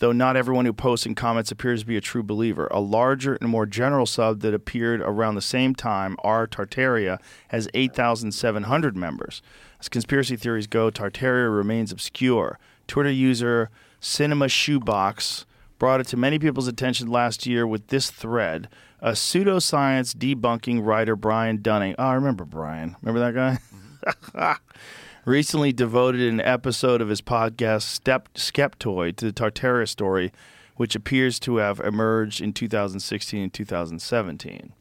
Though 0.00 0.12
not 0.12 0.34
everyone 0.34 0.64
who 0.64 0.72
posts 0.72 1.04
and 1.04 1.14
comments 1.14 1.52
appears 1.52 1.80
to 1.80 1.86
be 1.86 1.96
a 1.96 2.00
true 2.00 2.22
believer. 2.22 2.66
A 2.70 2.80
larger 2.80 3.34
and 3.34 3.50
more 3.50 3.66
general 3.66 4.06
sub 4.06 4.40
that 4.40 4.54
appeared 4.54 5.02
around 5.02 5.34
the 5.34 5.42
same 5.42 5.74
time, 5.74 6.16
R 6.24 6.46
Tartaria, 6.46 7.18
has 7.48 7.68
8,700 7.74 8.96
members. 8.96 9.42
As 9.78 9.90
conspiracy 9.90 10.36
theories 10.36 10.66
go, 10.66 10.90
Tartaria 10.90 11.54
remains 11.54 11.92
obscure. 11.92 12.58
Twitter 12.86 13.10
user 13.10 13.70
Cinema 14.00 14.48
Shoebox 14.48 15.44
brought 15.78 16.00
it 16.00 16.06
to 16.08 16.16
many 16.16 16.38
people's 16.38 16.66
attention 16.66 17.08
last 17.08 17.46
year 17.46 17.66
with 17.66 17.88
this 17.88 18.10
thread. 18.10 18.68
A 19.00 19.12
pseudoscience 19.12 20.14
debunking 20.14 20.84
writer 20.84 21.14
Brian 21.14 21.60
Dunning. 21.60 21.94
Oh, 21.98 22.04
I 22.04 22.14
remember 22.14 22.46
Brian. 22.46 22.96
Remember 23.02 23.20
that 23.20 23.34
guy? 23.34 23.58
Mm-hmm. 23.74 24.52
recently 25.24 25.72
devoted 25.72 26.20
an 26.22 26.40
episode 26.40 27.00
of 27.00 27.08
his 27.08 27.20
podcast 27.20 27.82
Step 27.82 28.28
Skeptoid 28.34 29.16
to 29.16 29.26
the 29.26 29.32
Tartaria 29.32 29.88
story, 29.88 30.32
which 30.76 30.94
appears 30.94 31.38
to 31.40 31.56
have 31.56 31.80
emerged 31.80 32.40
in 32.40 32.52
2016 32.52 33.42
and 33.42 33.52
2017. 33.52 34.72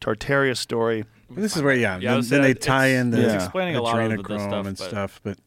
Tartaria 0.00 0.56
story. 0.56 1.04
this 1.30 1.56
is 1.56 1.62
where, 1.62 1.74
yeah, 1.74 1.98
Yeah, 1.98 2.14
then, 2.14 2.22
then 2.28 2.42
they 2.42 2.54
tie 2.54 2.88
in 2.88 3.10
the, 3.10 3.22
it's 3.24 3.44
explaining 3.44 3.76
a 3.76 3.82
lot 3.82 3.98
of 4.00 4.10
the- 4.10 4.16
the 4.16 4.22
adrenochrome 4.22 4.48
stuff, 4.48 4.66
and 4.66 4.76
but- 4.76 4.88
stuff. 4.88 5.20
But 5.22 5.38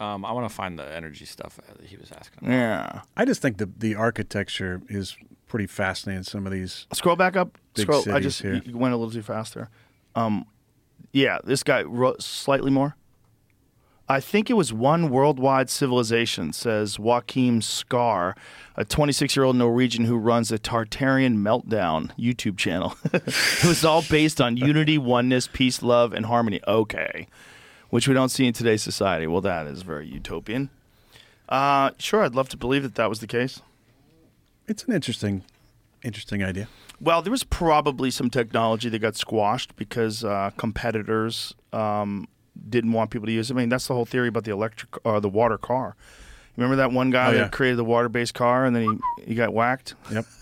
Um, 0.00 0.24
I 0.24 0.32
want 0.32 0.48
to 0.48 0.54
find 0.54 0.76
the 0.78 0.84
energy 0.94 1.24
stuff 1.24 1.56
that 1.56 1.86
he 1.86 1.96
was 1.96 2.10
asking. 2.12 2.40
About. 2.48 2.50
Yeah. 2.52 3.00
I 3.16 3.24
just 3.24 3.40
think 3.40 3.58
the 3.58 3.66
the 3.78 3.94
architecture 3.94 4.82
is 4.88 5.16
pretty 5.46 5.66
fascinating. 5.68 6.24
Some 6.24 6.46
of 6.46 6.52
these, 6.52 6.86
Scroll 6.92 7.14
back 7.16 7.36
up. 7.36 7.56
Big 7.74 7.84
Scroll. 7.86 8.04
I 8.12 8.18
just 8.20 8.42
here. 8.42 8.60
you 8.64 8.76
went 8.76 8.92
a 8.92 8.96
little 8.96 9.12
too 9.12 9.22
fast 9.22 9.54
there. 9.54 9.70
Um, 10.16 10.46
yeah, 11.12 11.38
this 11.44 11.62
guy 11.62 11.82
wrote 11.84 12.22
slightly 12.22 12.70
more. 12.72 12.96
I 14.08 14.20
think 14.20 14.50
it 14.50 14.54
was 14.54 14.72
one 14.72 15.08
worldwide 15.08 15.70
civilization, 15.70 16.52
says 16.52 16.98
Joachim 16.98 17.60
Skar, 17.60 18.34
a 18.76 18.84
26 18.84 19.34
year 19.34 19.44
old 19.44 19.56
Norwegian 19.56 20.04
who 20.04 20.16
runs 20.16 20.50
the 20.50 20.58
Tartarian 20.58 21.38
Meltdown 21.38 22.10
YouTube 22.18 22.58
channel. 22.58 22.96
it 23.12 23.64
was 23.64 23.84
all 23.84 24.02
based 24.02 24.40
on 24.40 24.58
unity, 24.58 24.98
oneness, 24.98 25.48
peace, 25.50 25.82
love, 25.82 26.12
and 26.12 26.26
harmony. 26.26 26.60
Okay. 26.68 27.28
Which 27.88 28.06
we 28.06 28.12
don't 28.12 28.28
see 28.28 28.46
in 28.46 28.52
today's 28.52 28.82
society. 28.82 29.26
Well, 29.26 29.40
that 29.40 29.66
is 29.66 29.82
very 29.82 30.06
utopian. 30.06 30.68
Uh, 31.48 31.90
sure, 31.98 32.24
I'd 32.24 32.34
love 32.34 32.48
to 32.50 32.56
believe 32.56 32.82
that 32.82 32.96
that 32.96 33.08
was 33.08 33.20
the 33.20 33.26
case. 33.26 33.62
it's 34.66 34.84
an 34.84 34.92
interesting, 34.92 35.44
Interesting 36.04 36.44
idea. 36.44 36.68
Well, 37.00 37.22
there 37.22 37.30
was 37.30 37.44
probably 37.44 38.10
some 38.10 38.28
technology 38.28 38.90
that 38.90 38.98
got 38.98 39.16
squashed 39.16 39.74
because 39.74 40.22
uh, 40.22 40.50
competitors 40.58 41.54
um, 41.72 42.28
didn't 42.68 42.92
want 42.92 43.10
people 43.10 43.26
to 43.26 43.32
use 43.32 43.50
it. 43.50 43.54
I 43.54 43.56
mean, 43.58 43.68
that's 43.68 43.86
the 43.88 43.94
whole 43.94 44.04
theory 44.06 44.28
about 44.28 44.44
the 44.44 44.52
electric 44.52 44.90
or 45.06 45.20
the 45.20 45.28
water 45.28 45.58
car. 45.58 45.96
Remember 46.56 46.76
that 46.76 46.92
one 46.92 47.10
guy 47.10 47.28
Oh, 47.28 47.30
yeah. 47.32 47.38
that 47.42 47.52
created 47.52 47.76
the 47.78 47.84
water-based 47.84 48.34
car 48.34 48.64
and 48.64 48.76
then 48.76 49.00
he, 49.18 49.24
he 49.24 49.34
got 49.34 49.52
whacked? 49.52 49.94
Yep. 50.12 50.24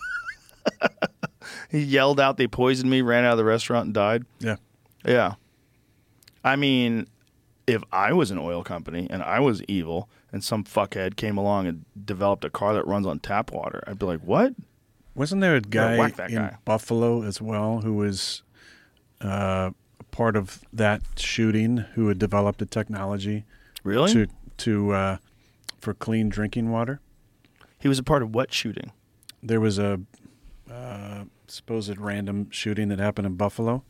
He 1.71 1.81
yelled 1.81 2.21
out, 2.21 2.37
"They 2.37 2.47
poisoned 2.47 2.91
me!" 2.91 3.03
Ran 3.03 3.25
out 3.25 3.33
of 3.33 3.39
the 3.39 3.45
restaurant 3.45 3.87
and 3.87 3.95
died. 3.95 4.25
Yeah. 4.39 4.57
Yeah. 5.05 5.35
I 6.45 6.55
mean, 6.55 7.09
if 7.67 7.83
I 7.91 8.13
was 8.13 8.31
an 8.31 8.39
oil 8.39 8.63
company 8.63 9.07
and 9.11 9.23
I 9.23 9.41
was 9.41 9.63
evil 9.65 10.09
and 10.33 10.45
some 10.45 10.63
fuckhead 10.65 11.17
came 11.17 11.37
along 11.37 11.67
and 11.67 11.85
developed 12.05 12.45
a 12.45 12.51
car 12.51 12.75
that 12.75 12.87
runs 12.87 13.07
on 13.07 13.19
tap 13.19 13.51
water, 13.53 13.83
I'd 13.87 13.99
be 13.99 14.07
like, 14.07 14.21
"What?" 14.21 14.55
Wasn't 15.15 15.41
there 15.41 15.57
a 15.57 15.61
guy 15.61 15.95
in 16.07 16.35
guy. 16.35 16.57
Buffalo 16.65 17.23
as 17.23 17.41
well 17.41 17.81
who 17.81 17.95
was 17.95 18.43
uh, 19.21 19.71
part 20.13 20.37
of 20.37 20.61
that 20.73 21.03
shooting 21.17 21.79
who 21.95 22.07
had 22.07 22.19
developed 22.21 22.63
a 22.63 22.67
technology 22.67 23.45
Really? 23.83 24.13
to 24.13 24.27
to 24.59 24.93
uh, 24.93 25.17
for 25.81 25.93
clean 25.95 26.29
drinking 26.29 26.71
water? 26.71 27.01
He 27.81 27.89
was 27.89 27.99
a 27.99 28.03
part 28.05 28.23
of 28.23 28.33
what 28.33 28.53
shooting? 28.53 28.93
There 29.43 29.61
was 29.61 29.79
a 29.81 30.01
uh, 30.71 31.25
supposed 31.49 31.99
random 31.99 32.49
shooting 32.51 32.89
that 32.89 33.01
happened 33.01 33.27
in 33.27 33.35
Buffalo, 33.35 33.83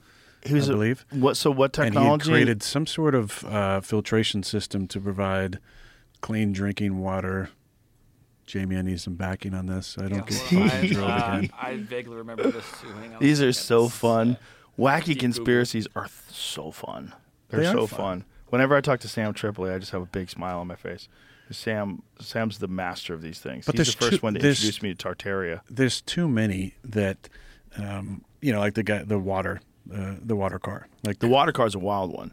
He 0.44 0.54
was 0.54 0.68
I 0.70 0.72
a- 0.72 0.76
believe. 0.76 1.04
What? 1.10 1.36
So 1.36 1.50
what 1.50 1.76
and 1.78 1.92
he 1.92 1.94
had 1.94 2.00
technology? 2.00 2.30
created 2.30 2.62
some 2.62 2.86
sort 2.86 3.14
of 3.14 3.44
uh, 3.44 3.80
filtration 3.82 4.42
system 4.42 4.86
to 4.88 4.98
provide 5.00 5.58
clean 6.22 6.52
drinking 6.52 6.98
water. 7.00 7.50
Jamie, 8.46 8.76
I 8.76 8.82
need 8.82 9.00
some 9.00 9.14
backing 9.14 9.54
on 9.54 9.66
this. 9.66 9.96
I 9.98 10.08
don't 10.08 10.26
get 10.26 10.52
I, 10.52 11.00
uh. 11.00 11.42
I 11.60 11.76
vaguely 11.76 12.16
remember 12.16 12.50
this 12.50 12.64
too. 12.80 12.88
These 13.20 13.40
are 13.42 13.52
so 13.52 13.84
this 13.84 13.92
is, 13.92 13.98
fun. 13.98 14.36
Wacky 14.78 15.04
Deep 15.06 15.20
conspiracies 15.20 15.86
are 15.94 16.04
th- 16.06 16.12
so 16.30 16.70
fun. 16.70 17.14
They're 17.48 17.60
They 17.60 17.66
are 17.66 17.72
so 17.72 17.86
fun. 17.86 17.98
fun. 17.98 18.24
Whenever 18.48 18.76
I 18.76 18.80
talk 18.80 19.00
to 19.00 19.08
Sam 19.08 19.32
Tripoli, 19.34 19.70
I 19.70 19.78
just 19.78 19.92
have 19.92 20.02
a 20.02 20.06
big 20.06 20.28
smile 20.30 20.58
on 20.58 20.66
my 20.66 20.76
face. 20.76 21.08
Sam 21.50 22.02
Sam's 22.20 22.58
the 22.58 22.68
master 22.68 23.12
of 23.12 23.20
these 23.22 23.38
things. 23.40 23.66
But 23.66 23.74
He's 23.76 23.86
there's 23.86 23.94
the 23.96 24.04
first 24.06 24.20
two- 24.20 24.26
one 24.26 24.34
to 24.34 24.40
there's- 24.40 24.58
introduce 24.58 24.82
me 24.82 24.94
to 24.94 25.08
Tartaria. 25.08 25.60
There's 25.68 26.00
too 26.00 26.28
many 26.28 26.74
that, 26.84 27.28
um, 27.76 28.24
you 28.40 28.52
know, 28.52 28.58
like 28.60 28.74
the 28.74 28.82
guy, 28.82 29.02
the 29.04 29.18
water, 29.18 29.60
uh, 29.94 30.14
the 30.22 30.36
water 30.36 30.58
car. 30.58 30.86
Like 31.04 31.18
The 31.18 31.28
water 31.28 31.52
car's 31.52 31.74
a 31.74 31.78
wild 31.78 32.12
one 32.12 32.32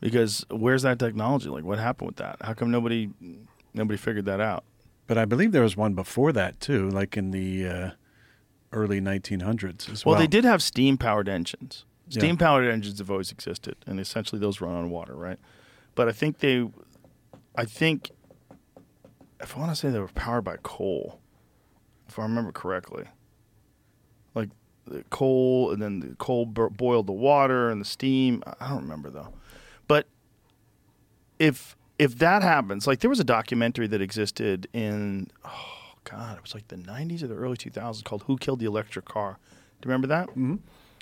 because 0.00 0.44
where's 0.50 0.82
that 0.82 0.98
technology? 0.98 1.48
Like, 1.48 1.64
what 1.64 1.78
happened 1.78 2.08
with 2.08 2.16
that? 2.16 2.36
How 2.42 2.52
come 2.52 2.70
nobody 2.70 3.08
nobody 3.72 3.96
figured 3.96 4.26
that 4.26 4.40
out? 4.40 4.64
But 5.06 5.16
I 5.18 5.24
believe 5.24 5.52
there 5.52 5.62
was 5.62 5.76
one 5.76 5.94
before 5.94 6.32
that 6.32 6.60
too, 6.60 6.88
like 6.90 7.16
in 7.16 7.30
the 7.30 7.66
uh, 7.68 7.90
early 8.74 9.00
1900s 9.00 9.90
as 9.90 10.04
Well, 10.04 10.14
well. 10.14 10.20
they 10.20 10.26
did 10.26 10.44
have 10.44 10.62
steam 10.62 10.98
powered 10.98 11.28
engines. 11.28 11.84
Steam 12.10 12.36
powered 12.36 12.66
engines 12.70 12.98
have 12.98 13.10
always 13.10 13.32
existed, 13.32 13.76
and 13.86 13.98
essentially 13.98 14.38
those 14.38 14.60
run 14.60 14.74
on 14.74 14.90
water, 14.90 15.14
right? 15.14 15.38
But 15.94 16.06
I 16.08 16.12
think 16.12 16.38
they, 16.40 16.68
I 17.56 17.64
think, 17.64 18.10
if 19.40 19.56
I 19.56 19.60
want 19.60 19.70
to 19.72 19.76
say 19.76 19.88
they 19.90 19.98
were 19.98 20.08
powered 20.08 20.44
by 20.44 20.56
coal, 20.62 21.20
if 22.06 22.18
I 22.18 22.22
remember 22.22 22.52
correctly, 22.52 23.04
like 24.34 24.50
the 24.86 25.02
coal, 25.10 25.70
and 25.72 25.80
then 25.80 26.00
the 26.00 26.14
coal 26.16 26.44
bo- 26.44 26.68
boiled 26.68 27.06
the 27.06 27.12
water 27.12 27.70
and 27.70 27.80
the 27.80 27.84
steam. 27.86 28.42
I- 28.46 28.54
I 28.60 28.68
don't 28.68 28.82
remember 28.82 29.08
though, 29.08 29.32
but 29.88 30.06
if 31.38 31.74
if 31.98 32.18
that 32.18 32.42
happens, 32.42 32.86
like 32.86 33.00
there 33.00 33.08
was 33.10 33.20
a 33.20 33.24
documentary 33.24 33.86
that 33.86 34.00
existed 34.02 34.66
in, 34.72 35.28
oh 35.44 35.73
god, 36.04 36.36
it 36.36 36.42
was 36.42 36.54
like 36.54 36.68
the 36.68 36.76
'90s 36.76 37.22
or 37.22 37.26
the 37.26 37.34
early 37.34 37.56
2000s 37.56 38.04
called 38.04 38.24
"Who 38.26 38.36
Killed 38.38 38.60
the 38.60 38.66
Electric 38.66 39.04
Car." 39.04 39.38
Do 39.80 39.86
you 39.86 39.90
remember 39.90 40.06
that? 40.08 40.28
Mm-hmm. 40.30 40.56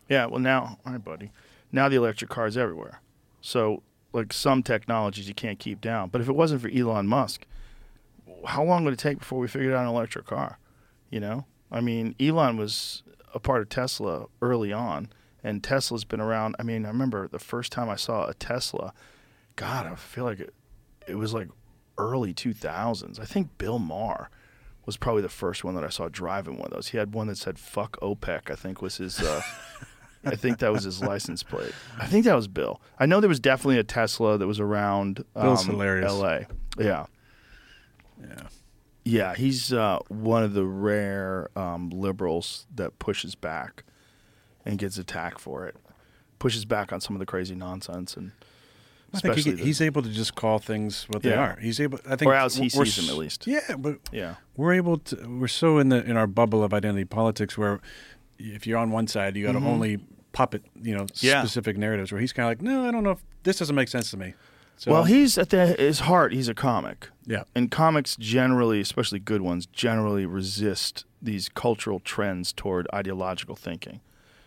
Yeah. 0.09 0.27
Well, 0.27 0.41
now, 0.41 0.79
all 0.85 0.93
right, 0.93 1.05
buddy. 1.05 1.31
Now 1.71 1.89
the 1.89 1.97
electric 1.97 2.31
car 2.31 2.47
is 2.47 2.57
everywhere. 2.59 3.01
So, 3.41 3.83
like 4.13 4.33
some 4.33 4.63
technologies 4.63 5.29
you 5.29 5.35
can't 5.35 5.59
keep 5.59 5.81
down. 5.81 6.11
But 6.11 6.21
if 6.21 6.29
it 6.29 6.35
wasn't 6.35 6.63
for 6.63 6.69
Elon 6.69 7.07
Musk, 7.07 7.47
how 8.47 8.63
long 8.63 8.85
would 8.85 8.95
it 8.95 8.99
take 8.99 9.19
before 9.19 9.39
we 9.39 9.49
figured 9.49 9.75
out 9.75 9.83
an 9.83 9.89
electric 9.89 10.27
car? 10.27 10.59
You 11.11 11.21
know, 11.21 11.47
I 11.71 11.81
mean, 11.81 12.15
Elon 12.21 12.57
was 12.57 13.03
a 13.35 13.41
part 13.41 13.63
of 13.63 13.69
Tesla 13.69 14.27
early 14.41 14.73
on, 14.73 15.11
and 15.43 15.63
Tesla's 15.63 16.05
been 16.05 16.21
around. 16.21 16.57
I 16.59 16.63
mean, 16.63 16.85
I 16.85 16.89
remember 16.89 17.29
the 17.29 17.39
first 17.39 17.73
time 17.73 17.89
I 17.89 17.97
saw 17.97 18.27
a 18.29 18.35
Tesla. 18.35 18.93
God, 19.57 19.87
I 19.87 19.95
feel 19.95 20.25
like 20.25 20.41
it, 20.41 20.55
it 21.07 21.15
was 21.17 21.35
like 21.35 21.49
early 21.99 22.35
2000s. 22.35 23.21
I 23.21 23.25
think 23.25 23.59
Bill 23.59 23.79
Maher 23.79 24.31
was 24.85 24.97
probably 24.97 25.23
the 25.23 25.29
first 25.29 25.65
one 25.65 25.75
that 25.75 25.85
I 25.85 25.89
saw 25.89 26.09
driving 26.09 26.57
one 26.57 26.67
of 26.67 26.73
those. 26.73 26.89
He 26.89 26.99
had 26.99 27.15
one 27.15 27.29
that 27.29 27.39
said 27.39 27.59
"fuck 27.59 27.99
OPEC." 28.01 28.51
I 28.51 28.55
think 28.55 28.83
was 28.83 28.97
his. 28.97 29.21
Uh, 29.21 29.43
I 30.25 30.37
think 30.37 30.59
that 30.59 30.73
was 30.73 30.85
his 30.85 31.03
license 31.03 31.43
plate. 31.43 31.73
I 31.99 32.07
think 32.07 32.25
that 32.27 32.37
was 32.37 32.47
Bill. 32.47 32.81
I 32.99 33.07
know 33.07 33.21
there 33.21 33.29
was 33.29 33.41
definitely 33.41 33.79
a 33.79 33.85
Tesla 33.85 34.39
that 34.39 34.47
was 34.47 34.61
around 34.61 35.25
um, 35.35 35.43
Bill's 35.43 35.65
hilarious. 35.67 36.11
L.A. 36.11 36.47
Yeah, 36.79 37.07
yeah. 38.21 38.47
yeah. 39.05 39.35
He's 39.35 39.73
uh, 39.73 39.99
one 40.09 40.45
of 40.45 40.55
the 40.55 40.65
rare 40.65 41.51
um, 41.57 41.91
liberals 41.91 42.67
that 42.75 42.99
pushes 42.99 43.35
back 43.35 43.85
and 44.65 44.79
gets 44.79 44.97
attacked 44.97 45.41
for 45.41 45.67
it. 45.67 45.77
Pushes 46.39 46.65
back 46.65 46.93
on 46.93 47.01
some 47.01 47.17
of 47.17 47.21
the 47.21 47.27
crazy 47.27 47.55
nonsense 47.55 48.17
and. 48.17 48.33
I 49.15 49.19
think 49.21 49.37
he, 49.37 49.51
the- 49.53 49.63
he's 49.63 49.81
able 49.81 50.03
to 50.03 50.09
just 50.09 50.35
call 50.35 50.59
things 50.59 51.05
what 51.11 51.23
they 51.23 51.35
are. 51.35 51.59
He's 51.61 51.81
able. 51.81 51.99
I 52.09 52.17
think, 52.17 52.31
Or 52.31 52.35
as 52.35 52.57
he 52.57 52.69
sees 52.69 52.97
them, 52.97 53.09
at 53.11 53.17
least. 53.17 53.47
Yeah, 53.47 53.77
but 53.79 53.99
Yeah. 54.13 54.37
we're 54.57 54.73
able 54.75 54.99
to. 54.99 55.17
We're 55.39 55.49
so 55.49 55.79
in 55.79 55.89
the 55.91 56.03
in 56.05 56.17
our 56.17 56.27
bubble 56.27 56.63
of 56.65 56.73
identity 56.73 57.05
politics 57.05 57.57
where 57.59 57.81
if 58.39 58.67
you're 58.67 58.79
on 58.79 58.91
one 58.91 59.07
side, 59.07 59.37
you 59.37 59.47
got 59.47 59.53
to 59.53 59.59
only 59.67 59.99
puppet, 60.33 60.63
you 60.83 60.95
know, 60.97 61.05
Mm-hmm. 61.05 61.27
Yeah. 61.27 61.43
specific 61.43 61.77
narratives. 61.77 62.11
Where 62.13 62.21
he's 62.21 62.33
kind 62.33 62.45
of 62.47 62.51
like, 62.51 62.63
no, 62.63 62.87
I 62.89 62.91
don't 62.91 63.05
know 63.05 63.11
if 63.11 63.23
this 63.43 63.59
doesn't 63.59 63.77
make 63.77 63.89
sense 63.89 64.11
to 64.13 64.17
me. 64.17 64.35
So, 64.79 64.91
well, 64.91 65.05
he's 65.05 65.37
at 65.39 65.51
the, 65.51 65.67
his 65.79 66.01
heart, 66.01 66.33
he's 66.33 66.49
a 66.49 66.55
comic. 66.55 67.09
yeah, 67.27 67.45
And 67.55 67.71
comics 67.71 68.17
generally, 68.17 68.81
especially 68.81 69.21
good 69.21 69.41
ones, 69.43 69.67
generally 69.67 70.27
resist 70.27 71.05
these 71.21 71.49
cultural 71.51 72.01
trends 72.01 72.53
toward 72.53 72.89
ideological 72.93 73.55
thinking. 73.55 74.01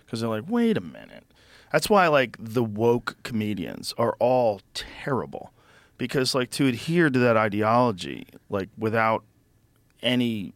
Because 0.05 0.19
they're 0.19 0.29
like, 0.29 0.43
wait 0.49 0.75
a 0.77 0.81
minute. 0.81 1.23
That's 1.75 1.89
why, 1.89 2.07
like, 2.07 2.37
the 2.39 2.63
woke 2.63 3.17
comedians 3.23 3.93
are 3.97 4.15
all 4.17 4.61
terrible. 4.73 5.51
Because, 5.97 6.33
like, 6.33 6.49
to 6.51 6.67
adhere 6.67 7.09
to 7.09 7.19
that 7.19 7.35
ideology, 7.35 8.27
like, 8.49 8.69
without 8.77 9.25
any 10.01 10.53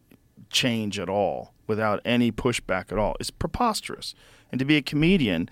change 0.48 0.98
at 0.98 1.10
all, 1.10 1.52
without 1.66 2.00
any 2.06 2.32
pushback 2.32 2.90
at 2.90 2.96
all, 2.96 3.16
is 3.20 3.30
preposterous. 3.30 4.14
And 4.50 4.58
to 4.60 4.64
be 4.64 4.78
a 4.78 4.82
comedian, 4.82 5.50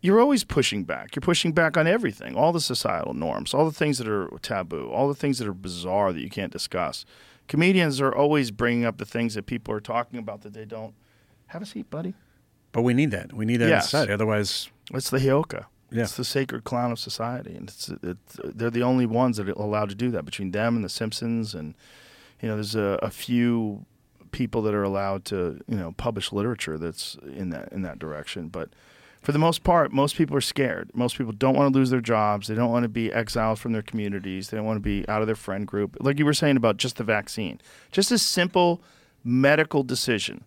you're 0.00 0.20
always 0.20 0.42
pushing 0.42 0.82
back. 0.82 1.14
You're 1.14 1.20
pushing 1.20 1.52
back 1.52 1.76
on 1.76 1.86
everything, 1.86 2.34
all 2.34 2.50
the 2.52 2.60
societal 2.60 3.14
norms, 3.14 3.54
all 3.54 3.66
the 3.66 3.70
things 3.70 3.98
that 3.98 4.08
are 4.08 4.28
taboo, 4.42 4.90
all 4.90 5.06
the 5.06 5.14
things 5.14 5.38
that 5.38 5.46
are 5.46 5.54
bizarre 5.54 6.12
that 6.12 6.22
you 6.22 6.28
can't 6.28 6.50
discuss. 6.52 7.04
Comedians 7.46 8.00
are 8.00 8.12
always 8.12 8.50
bringing 8.50 8.84
up 8.84 8.98
the 8.98 9.06
things 9.06 9.34
that 9.34 9.46
people 9.46 9.72
are 9.72 9.80
talking 9.80 10.18
about 10.18 10.40
that 10.42 10.54
they 10.54 10.64
don't. 10.64 10.94
Have 11.46 11.62
a 11.62 11.66
seat, 11.66 11.88
buddy. 11.88 12.14
but 12.72 12.82
we 12.82 12.94
need 12.94 13.12
that. 13.12 13.32
We 13.32 13.44
need 13.44 13.58
that 13.58 13.68
Yes. 13.68 13.84
in 13.84 13.90
society. 13.90 14.12
Otherwise, 14.12 14.68
It's 14.92 15.10
the 15.10 15.18
Heyoka. 15.18 15.66
Yeah. 15.90 16.02
It's 16.02 16.16
the 16.16 16.24
sacred 16.24 16.64
clown 16.64 16.90
of 16.90 16.98
society, 16.98 17.54
and 17.54 17.68
it's, 17.68 17.88
it's 18.02 18.40
they're 18.42 18.70
the 18.70 18.82
only 18.82 19.06
ones 19.06 19.36
that 19.36 19.48
are 19.48 19.52
allowed 19.52 19.90
to 19.90 19.94
do 19.94 20.10
that. 20.10 20.24
Between 20.24 20.50
them 20.50 20.74
and 20.74 20.84
the 20.84 20.88
Simpsons, 20.88 21.54
and 21.54 21.74
you 22.42 22.48
know, 22.48 22.56
there's 22.56 22.74
a, 22.74 22.98
a 23.00 23.10
few 23.10 23.86
people 24.32 24.62
that 24.62 24.74
are 24.74 24.82
allowed 24.82 25.24
to 25.26 25.60
you 25.68 25.76
know 25.76 25.92
publish 25.92 26.32
literature 26.32 26.76
that's 26.78 27.16
in 27.36 27.50
that 27.50 27.72
in 27.72 27.82
that 27.82 28.00
direction. 28.00 28.48
But 28.48 28.70
for 29.22 29.30
the 29.30 29.38
most 29.38 29.62
part, 29.62 29.92
most 29.92 30.16
people 30.16 30.36
are 30.36 30.42
scared. 30.42 30.90
Most 30.94 31.16
people 31.16 31.32
don't 31.32 31.54
want 31.54 31.72
to 31.72 31.78
lose 31.78 31.90
their 31.90 32.00
jobs. 32.00 32.48
They 32.48 32.56
don't 32.56 32.72
want 32.72 32.82
to 32.82 32.88
be 32.88 33.12
exiled 33.12 33.60
from 33.60 33.72
their 33.72 33.82
communities. 33.82 34.50
They 34.50 34.56
don't 34.56 34.66
want 34.66 34.76
to 34.76 34.80
be 34.80 35.08
out 35.08 35.20
of 35.20 35.26
their 35.26 35.36
friend 35.36 35.66
group. 35.66 35.96
Like 36.00 36.18
you 36.18 36.24
were 36.24 36.34
saying 36.34 36.56
about 36.56 36.76
just 36.76 36.96
the 36.96 37.04
vaccine, 37.04 37.60
just 37.92 38.10
a 38.10 38.18
simple 38.18 38.82
medical 39.22 39.84
decision 39.84 40.44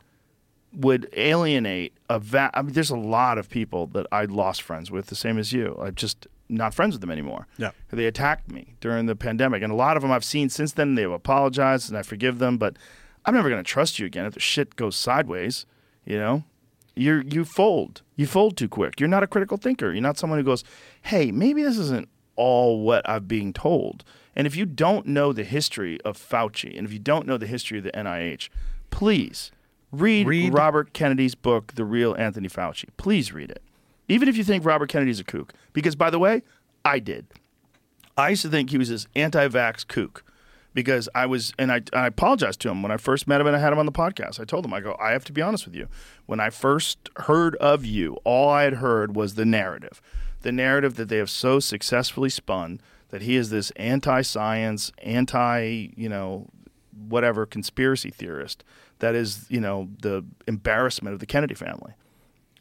would 0.73 1.09
alienate 1.13 1.93
a 2.09 2.19
va- 2.19 2.51
I 2.53 2.61
mean, 2.61 2.73
there's 2.73 2.89
a 2.89 2.97
lot 2.97 3.37
of 3.37 3.49
people 3.49 3.87
that 3.87 4.05
I 4.11 4.25
lost 4.25 4.61
friends 4.61 4.91
with, 4.91 5.07
the 5.07 5.15
same 5.15 5.37
as 5.37 5.53
you. 5.53 5.77
I'm 5.81 5.95
just 5.95 6.27
not 6.49 6.73
friends 6.73 6.93
with 6.93 7.01
them 7.01 7.11
anymore. 7.11 7.47
Yeah. 7.57 7.71
They 7.91 8.05
attacked 8.05 8.51
me 8.51 8.75
during 8.79 9.05
the 9.05 9.15
pandemic, 9.15 9.63
and 9.63 9.71
a 9.71 9.75
lot 9.75 9.97
of 9.97 10.01
them 10.03 10.11
I've 10.11 10.23
seen 10.23 10.49
since 10.49 10.73
then. 10.73 10.95
They've 10.95 11.09
apologized, 11.11 11.89
and 11.89 11.97
I 11.97 12.03
forgive 12.03 12.39
them. 12.39 12.57
But 12.57 12.77
I'm 13.25 13.33
never 13.33 13.49
going 13.49 13.63
to 13.63 13.69
trust 13.69 13.99
you 13.99 14.05
again 14.05 14.25
if 14.25 14.33
the 14.33 14.39
shit 14.39 14.75
goes 14.75 14.95
sideways. 14.95 15.65
You 16.05 16.17
know, 16.17 16.43
you 16.95 17.23
you 17.29 17.43
fold. 17.43 18.01
You 18.15 18.27
fold 18.27 18.57
too 18.57 18.69
quick. 18.69 18.99
You're 18.99 19.09
not 19.09 19.23
a 19.23 19.27
critical 19.27 19.57
thinker. 19.57 19.91
You're 19.91 20.01
not 20.01 20.17
someone 20.17 20.39
who 20.39 20.45
goes, 20.45 20.63
"Hey, 21.01 21.31
maybe 21.31 21.63
this 21.63 21.77
isn't 21.77 22.07
all 22.35 22.81
what 22.81 23.07
I'm 23.09 23.25
being 23.25 23.51
told." 23.53 24.03
And 24.35 24.45
if 24.45 24.55
you 24.55 24.65
don't 24.65 25.07
know 25.07 25.33
the 25.33 25.43
history 25.43 25.99
of 26.01 26.17
Fauci, 26.17 26.77
and 26.77 26.85
if 26.85 26.93
you 26.93 26.99
don't 26.99 27.25
know 27.25 27.37
the 27.37 27.47
history 27.47 27.79
of 27.79 27.83
the 27.83 27.91
NIH, 27.97 28.49
please 28.91 29.51
read, 29.91 30.27
Read- 30.27 30.53
Robert 30.53 30.93
Kennedy's 30.93 31.35
book, 31.35 31.73
The 31.75 31.85
Real 31.85 32.15
Anthony 32.15 32.47
Fauci. 32.47 32.85
Please 32.97 33.33
read 33.33 33.51
it. 33.51 33.61
Even 34.07 34.27
if 34.29 34.37
you 34.37 34.43
think 34.43 34.65
Robert 34.65 34.89
Kennedy's 34.89 35.19
a 35.19 35.23
kook. 35.23 35.53
Because, 35.73 35.95
by 35.95 36.09
the 36.09 36.19
way, 36.19 36.43
I 36.85 36.99
did. 36.99 37.25
I 38.17 38.29
used 38.29 38.41
to 38.43 38.49
think 38.49 38.69
he 38.69 38.77
was 38.77 38.89
this 38.89 39.07
anti 39.15 39.47
vax 39.47 39.87
kook 39.87 40.23
because 40.73 41.09
I 41.13 41.25
was, 41.25 41.53
and 41.57 41.71
I, 41.71 41.81
I 41.93 42.07
apologized 42.07 42.61
to 42.61 42.69
him 42.69 42.81
when 42.81 42.91
I 42.91 42.97
first 42.97 43.27
met 43.27 43.41
him 43.41 43.47
and 43.47 43.55
I 43.55 43.59
had 43.59 43.73
him 43.73 43.79
on 43.79 43.85
the 43.85 43.91
podcast. 43.91 44.39
I 44.39 44.45
told 44.45 44.65
him, 44.65 44.73
I 44.73 44.79
go, 44.79 44.95
I 44.99 45.11
have 45.11 45.25
to 45.25 45.33
be 45.33 45.41
honest 45.41 45.65
with 45.65 45.75
you. 45.75 45.87
When 46.25 46.39
I 46.39 46.49
first 46.49 47.09
heard 47.17 47.55
of 47.55 47.83
you, 47.85 48.17
all 48.23 48.49
I 48.49 48.63
had 48.63 48.75
heard 48.75 49.15
was 49.15 49.35
the 49.35 49.45
narrative, 49.45 50.01
the 50.41 50.51
narrative 50.51 50.95
that 50.95 51.09
they 51.09 51.17
have 51.17 51.29
so 51.29 51.59
successfully 51.59 52.29
spun 52.29 52.79
that 53.09 53.21
he 53.21 53.35
is 53.35 53.49
this 53.49 53.71
anti-science, 53.71 54.91
anti, 55.03 55.89
you 55.95 56.09
know, 56.09 56.47
whatever 57.07 57.45
conspiracy 57.45 58.09
theorist 58.09 58.63
that 58.99 59.15
is, 59.15 59.45
you 59.49 59.59
know, 59.59 59.89
the 60.01 60.25
embarrassment 60.47 61.13
of 61.13 61.19
the 61.19 61.25
Kennedy 61.25 61.55
family. 61.55 61.93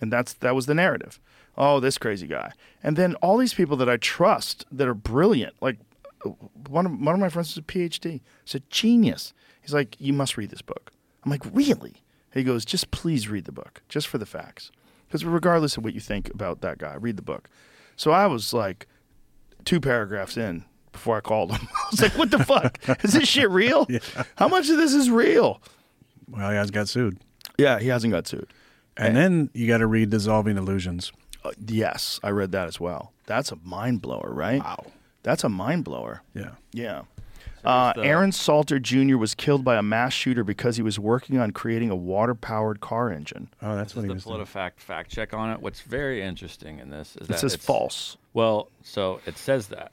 And 0.01 0.13
that's 0.13 0.35
that 0.35 0.55
was 0.55 0.67
the 0.67 0.75
narrative. 0.75 1.21
Oh, 1.57 1.81
this 1.81 1.97
crazy 1.99 2.27
guy. 2.27 2.53
And 2.83 2.97
then 2.97 3.15
all 3.17 3.39
these 3.39 3.55
people 3.55 3.77
that 3.79 3.89
I 3.89 3.97
trust 3.97 4.67
that 4.71 4.87
are 4.87 4.95
brilliant, 4.95 5.55
like 5.61 5.79
uh, 6.25 6.31
one 6.69 6.87
of 6.87 6.93
one 6.93 7.15
of 7.15 7.21
my 7.21 7.29
friends 7.29 7.51
is 7.53 7.57
a 7.59 7.63
PhD. 7.63 8.21
He's 8.45 8.55
a 8.55 8.61
genius. 8.71 9.33
He's 9.63 9.75
like, 9.75 9.97
you 9.99 10.13
must 10.13 10.37
read 10.37 10.51
this 10.51 10.63
book. 10.63 10.93
I'm 11.25 11.31
like, 11.31 11.43
really? 11.53 12.03
He 12.33 12.45
goes, 12.45 12.65
just 12.65 12.91
please 12.91 13.29
read 13.29 13.47
the 13.47 13.53
book, 13.53 13.83
just 13.89 14.07
for 14.07 14.19
the 14.19 14.27
facts, 14.27 14.71
because 15.09 15.25
regardless 15.25 15.77
of 15.77 15.85
what 15.85 15.95
you 15.95 16.01
think 16.01 16.29
about 16.29 16.61
that 16.61 16.79
guy, 16.79 16.95
read 16.95 17.17
the 17.17 17.23
book. 17.23 17.49
So 17.97 18.11
I 18.11 18.27
was 18.27 18.53
like, 18.53 18.87
two 19.65 19.81
paragraphs 19.81 20.37
in 20.37 20.65
before 20.93 21.17
I 21.17 21.21
called 21.21 21.53
him. 21.53 21.67
I 21.75 21.89
was 21.91 22.03
like, 22.03 22.17
what 22.17 22.31
the 22.31 22.45
fuck? 22.45 22.79
Is 23.03 23.15
this 23.15 23.29
shit 23.29 23.51
real? 23.51 23.89
How 24.37 24.49
much 24.49 24.69
of 24.69 24.77
this 24.77 24.93
is 24.93 25.11
real? 25.11 25.61
Well, 26.28 26.51
he 26.51 26.57
has 26.57 26.70
got 26.70 26.89
sued. 26.89 27.19
Yeah, 27.59 27.78
he 27.78 27.89
hasn't 27.89 28.12
got 28.12 28.27
sued. 28.27 28.53
And 28.97 29.16
then 29.16 29.51
you 29.53 29.66
got 29.66 29.78
to 29.78 29.86
read 29.86 30.11
Dissolving 30.11 30.57
Illusions. 30.57 31.12
Uh, 31.44 31.51
yes, 31.66 32.19
I 32.23 32.31
read 32.31 32.53
that 32.53 32.66
as 32.66 32.81
well. 32.81 33.12
That's 33.27 33.53
a 33.53 33.57
mind 33.62 34.01
blower, 34.03 34.31
right? 34.32 34.61
Wow. 34.61 34.86
That's 35.23 35.44
a 35.44 35.48
mind 35.48 35.85
blower. 35.85 36.23
Yeah. 36.35 36.53
Yeah. 36.73 37.03
Uh, 37.65 37.93
the- 37.94 38.05
Aaron 38.05 38.31
Salter 38.32 38.78
Jr. 38.78 39.16
was 39.16 39.35
killed 39.35 39.65
by 39.65 39.77
a 39.77 39.82
mass 39.82 40.12
shooter 40.12 40.44
because 40.44 40.77
he 40.77 40.82
was 40.82 40.98
working 40.98 41.39
on 41.39 41.51
creating 41.51 41.90
a 41.90 41.97
water-powered 41.97 42.81
car 42.81 43.11
engine. 43.11 43.48
Oh, 43.61 43.74
that's 43.77 43.93
This 43.93 43.97
what 43.97 44.01
is 44.01 44.05
he 44.05 44.09
the 44.09 44.15
was 44.15 44.24
doing. 44.24 44.47
PolitiFact 44.47 44.78
fact 44.81 45.11
check 45.11 45.35
on 45.35 45.51
it. 45.51 45.61
What's 45.61 45.81
very 45.81 46.23
interesting 46.23 46.78
in 46.78 46.90
this 46.90 47.16
is 47.16 47.23
It 47.23 47.28
that 47.28 47.39
says 47.40 47.55
it's- 47.55 47.66
false. 47.66 48.16
Well, 48.35 48.70
so 48.82 49.20
it 49.27 49.36
says 49.36 49.66
that, 49.69 49.93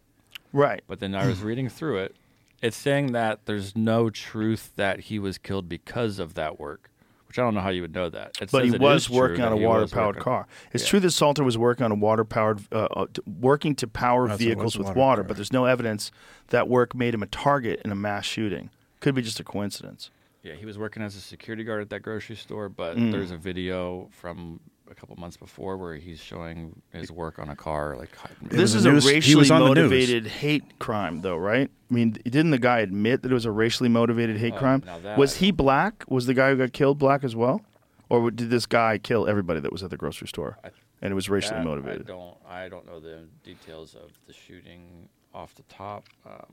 Right. 0.54 0.84
but 0.88 1.00
then 1.00 1.16
I 1.16 1.26
was 1.28 1.42
reading 1.42 1.68
through 1.68 1.98
it. 2.00 2.16
It's 2.64 2.78
saying 2.78 3.12
that 3.12 3.46
there's 3.46 3.76
no 3.76 4.10
truth 4.10 4.72
that 4.78 5.02
he 5.02 5.20
was 5.20 5.38
killed 5.38 5.68
because 5.68 6.18
of 6.18 6.34
that 6.36 6.60
work, 6.60 6.90
which 7.28 7.38
I 7.38 7.42
don't 7.42 7.54
know 7.54 7.60
how 7.60 7.70
you 7.70 7.82
would 7.82 7.94
know 7.94 8.10
that. 8.10 8.38
It 8.42 8.52
But 8.52 8.64
he 8.64 8.72
was 8.72 9.10
working 9.10 9.44
on 9.44 9.52
a 9.52 9.58
water-powered 9.58 10.18
car. 10.20 10.48
It's 10.72 10.86
Yeah. 10.86 10.90
true 10.92 11.00
that 11.02 11.12
Salter 11.12 11.44
was 11.44 11.58
working 11.58 11.84
on 11.84 11.92
a 11.92 11.96
water-powered, 11.96 12.62
uh, 12.72 12.88
uh, 12.96 13.06
working 13.40 13.76
to 13.76 13.88
power 13.88 14.28
vehicles 14.38 14.78
was 14.78 14.88
with 14.88 14.96
water 14.96 15.00
water, 15.00 15.24
but 15.24 15.36
there's 15.36 15.52
no 15.52 15.66
evidence 15.66 16.10
that 16.48 16.70
work 16.70 16.96
made 16.96 17.14
him 17.14 17.22
a 17.22 17.28
target 17.28 17.82
in 17.84 17.92
a 17.92 17.96
mass 17.96 18.24
shooting. 18.26 18.70
Could 19.02 19.14
be 19.16 19.22
just 19.22 19.42
a 19.42 19.44
coincidence. 19.44 20.10
Yeah, 20.42 20.54
he 20.56 20.66
was 20.66 20.78
working 20.78 21.04
as 21.04 21.16
a 21.18 21.22
security 21.22 21.66
guard 21.66 21.82
at 21.82 21.90
that 21.90 22.00
grocery 22.02 22.38
store, 22.38 22.70
but 22.70 22.96
Mm. 22.98 23.12
there's 23.12 23.32
a 23.32 23.38
video 23.38 24.08
from 24.12 24.62
a 24.94 25.00
couple 25.00 25.16
months 25.18 25.36
before 25.38 25.76
where 25.78 25.96
he's 25.96 26.20
showing 26.20 26.82
his 26.92 27.12
work 27.12 27.40
on 27.40 27.50
a 27.50 27.56
car. 27.56 27.96
Like, 27.98 28.12
This 28.42 28.74
is 28.76 28.86
a 28.86 28.90
a 28.90 28.94
news- 28.94 29.06
racially 29.06 29.36
was 29.36 29.52
on 29.52 29.62
the 29.62 29.68
news. 29.74 29.76
motivated 29.90 30.28
hate 30.28 30.80
crime, 30.80 31.22
though, 31.22 31.36
right? 31.38 31.70
I 31.90 31.94
mean, 31.94 32.12
didn't 32.12 32.52
the 32.52 32.60
guy 32.60 32.80
admit 32.80 33.24
that 33.24 33.32
it 33.32 33.34
was 33.34 33.46
a 33.46 33.52
racially 33.52 33.90
motivated 33.90 34.38
hate 34.38 34.54
Oh, 34.54 34.60
crime? 34.60 34.84
that 35.04 35.18
Was 35.18 35.38
he 35.38 35.52
black? 35.52 36.04
Was 36.08 36.26
the 36.28 36.34
guy 36.34 36.50
who 36.52 36.58
got 36.58 36.74
killed 36.74 37.00
black 37.00 37.24
as 37.24 37.36
well, 37.36 37.62
or 38.10 38.30
did 38.32 38.50
this 38.50 38.66
guy 38.66 38.98
kill 39.00 39.28
everybody 39.28 39.60
that 39.60 39.72
was 39.72 39.82
at 39.84 39.90
the 39.90 39.98
grocery 39.98 40.28
store? 40.28 40.58
I- 40.64 40.70
and 41.02 41.12
it 41.12 41.16
was 41.16 41.30
racially 41.30 41.58
that, 41.60 41.66
motivated. 41.66 42.04
I 42.04 42.14
don't. 42.14 42.38
I 42.48 42.70
don't 42.70 42.86
know 42.86 43.00
the 43.00 43.24
details 43.44 43.94
of 43.96 44.12
the 44.28 44.32
shooting 44.34 45.10
off 45.34 45.54
the 45.56 45.64
top. 45.64 46.08
Um, 46.26 46.46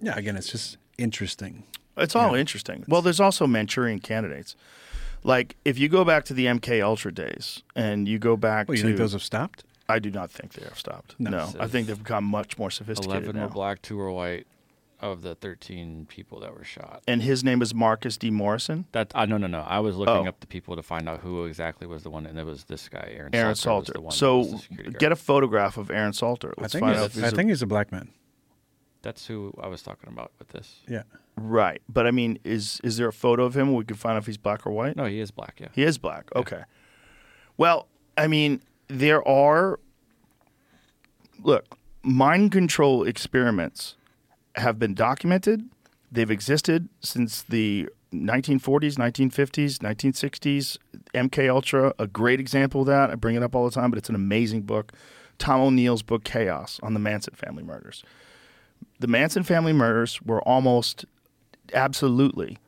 Yeah, 0.00 0.16
again, 0.16 0.36
it's 0.36 0.50
just 0.50 0.76
interesting. 0.98 1.64
It's 1.96 2.14
all 2.16 2.34
interesting. 2.34 2.84
Well, 2.88 3.00
there's 3.02 3.20
also 3.20 3.46
Manchurian 3.46 4.00
candidates. 4.00 4.56
Like 5.24 5.56
if 5.64 5.78
you 5.78 5.88
go 5.88 6.04
back 6.04 6.24
to 6.26 6.34
the 6.34 6.46
MK 6.46 6.82
Ultra 6.84 7.12
days, 7.12 7.62
and 7.74 8.06
you 8.06 8.18
go 8.18 8.36
back 8.36 8.66
to. 8.66 8.70
Well, 8.70 8.76
you 8.76 8.82
to, 8.82 8.88
think 8.88 8.98
those 8.98 9.12
have 9.14 9.22
stopped? 9.22 9.64
I 9.88 9.98
do 9.98 10.10
not 10.10 10.30
think 10.30 10.52
they 10.52 10.64
have 10.64 10.78
stopped. 10.78 11.14
No. 11.18 11.30
No, 11.30 11.50
I 11.58 11.66
think 11.66 11.86
they've 11.88 11.98
become 11.98 12.24
much 12.24 12.56
more 12.58 12.70
sophisticated 12.70 13.24
Eleven 13.24 13.36
now. 13.36 13.46
were 13.48 13.52
black, 13.52 13.82
two 13.82 13.96
were 13.96 14.10
white, 14.12 14.46
of 15.00 15.20
the 15.22 15.34
thirteen 15.34 16.06
people 16.06 16.40
that 16.40 16.54
were 16.56 16.64
shot. 16.64 17.02
And 17.08 17.22
his 17.22 17.42
name 17.44 17.60
is 17.62 17.74
Marcus 17.74 18.16
D. 18.16 18.30
Morrison. 18.30 18.86
That 18.92 19.12
I 19.14 19.26
no 19.26 19.36
no 19.38 19.46
no. 19.46 19.60
I 19.60 19.80
was 19.80 19.96
looking 19.96 20.26
Oh. 20.26 20.28
up 20.28 20.40
the 20.40 20.46
people 20.46 20.76
to 20.76 20.82
find 20.82 21.08
out 21.08 21.20
who 21.20 21.44
exactly 21.44 21.86
was 21.86 22.02
the 22.02 22.10
one, 22.10 22.24
and 22.26 22.38
it 22.38 22.44
was 22.46 22.64
this 22.64 22.88
guy, 22.88 23.12
Aaron. 23.16 23.34
Aaron 23.34 23.54
Salter. 23.54 23.92
Salter. 23.94 24.00
Was 24.00 24.18
the 24.20 24.26
one 24.32 24.42
that 24.46 24.52
was 24.52 24.68
the 24.68 24.92
So 24.92 24.98
get 24.98 25.12
a 25.12 25.16
photograph 25.16 25.76
of 25.78 25.90
Aaron 25.90 26.12
Salter. 26.12 26.54
I 26.56 26.60
Let's 26.62 26.72
think, 26.74 26.82
find 26.84 26.96
he's, 26.96 27.04
out. 27.04 27.16
If 27.16 27.24
I 27.24 27.28
a- 27.28 27.30
think 27.30 27.48
he's 27.50 27.62
a 27.62 27.66
black 27.66 27.90
man. 27.92 28.10
That's 29.02 29.26
who 29.26 29.52
I 29.60 29.66
was 29.68 29.82
talking 29.82 30.08
about 30.10 30.32
with 30.38 30.48
this. 30.48 30.80
Yeah. 30.88 31.02
Right, 31.36 31.82
but 31.88 32.06
I 32.06 32.10
mean, 32.10 32.38
is 32.44 32.80
is 32.84 32.96
there 32.96 33.08
a 33.08 33.12
photo 33.12 33.44
of 33.44 33.56
him 33.56 33.74
we 33.74 33.84
can 33.84 33.96
find 33.96 34.16
out 34.16 34.22
if 34.22 34.26
he's 34.26 34.36
black 34.36 34.66
or 34.66 34.72
white? 34.72 34.96
No, 34.96 35.04
he 35.04 35.20
is 35.20 35.30
black. 35.30 35.58
Yeah. 35.60 35.68
He 35.72 35.82
is 35.82 35.98
black. 35.98 36.34
Okay. 36.34 36.62
Well, 37.56 37.88
I 38.16 38.26
mean, 38.26 38.62
there 38.88 39.26
are. 39.26 39.78
Look, 41.42 41.76
mind 42.02 42.52
control 42.52 43.04
experiments 43.04 43.96
have 44.56 44.78
been 44.78 44.94
documented. 44.94 45.68
They've 46.10 46.30
existed 46.30 46.88
since 47.00 47.42
the 47.42 47.88
1940s, 48.12 48.94
1950s, 48.96 49.78
1960s. 49.78 50.78
MK 51.12 51.50
Ultra, 51.50 51.94
a 51.98 52.06
great 52.06 52.40
example 52.40 52.82
of 52.82 52.86
that. 52.86 53.10
I 53.10 53.16
bring 53.16 53.36
it 53.36 53.42
up 53.42 53.54
all 53.54 53.64
the 53.64 53.70
time, 53.70 53.90
but 53.90 53.98
it's 53.98 54.08
an 54.08 54.14
amazing 54.14 54.62
book. 54.62 54.92
Tom 55.38 55.60
O'Neill's 55.60 56.02
book 56.02 56.24
Chaos 56.24 56.78
on 56.82 56.94
the 56.94 57.00
Manson 57.00 57.34
family 57.34 57.62
murders. 57.62 58.04
The 59.00 59.08
Manson 59.08 59.42
family 59.42 59.72
murders 59.72 60.22
were 60.22 60.40
almost 60.42 61.04
absolutely 61.72 62.58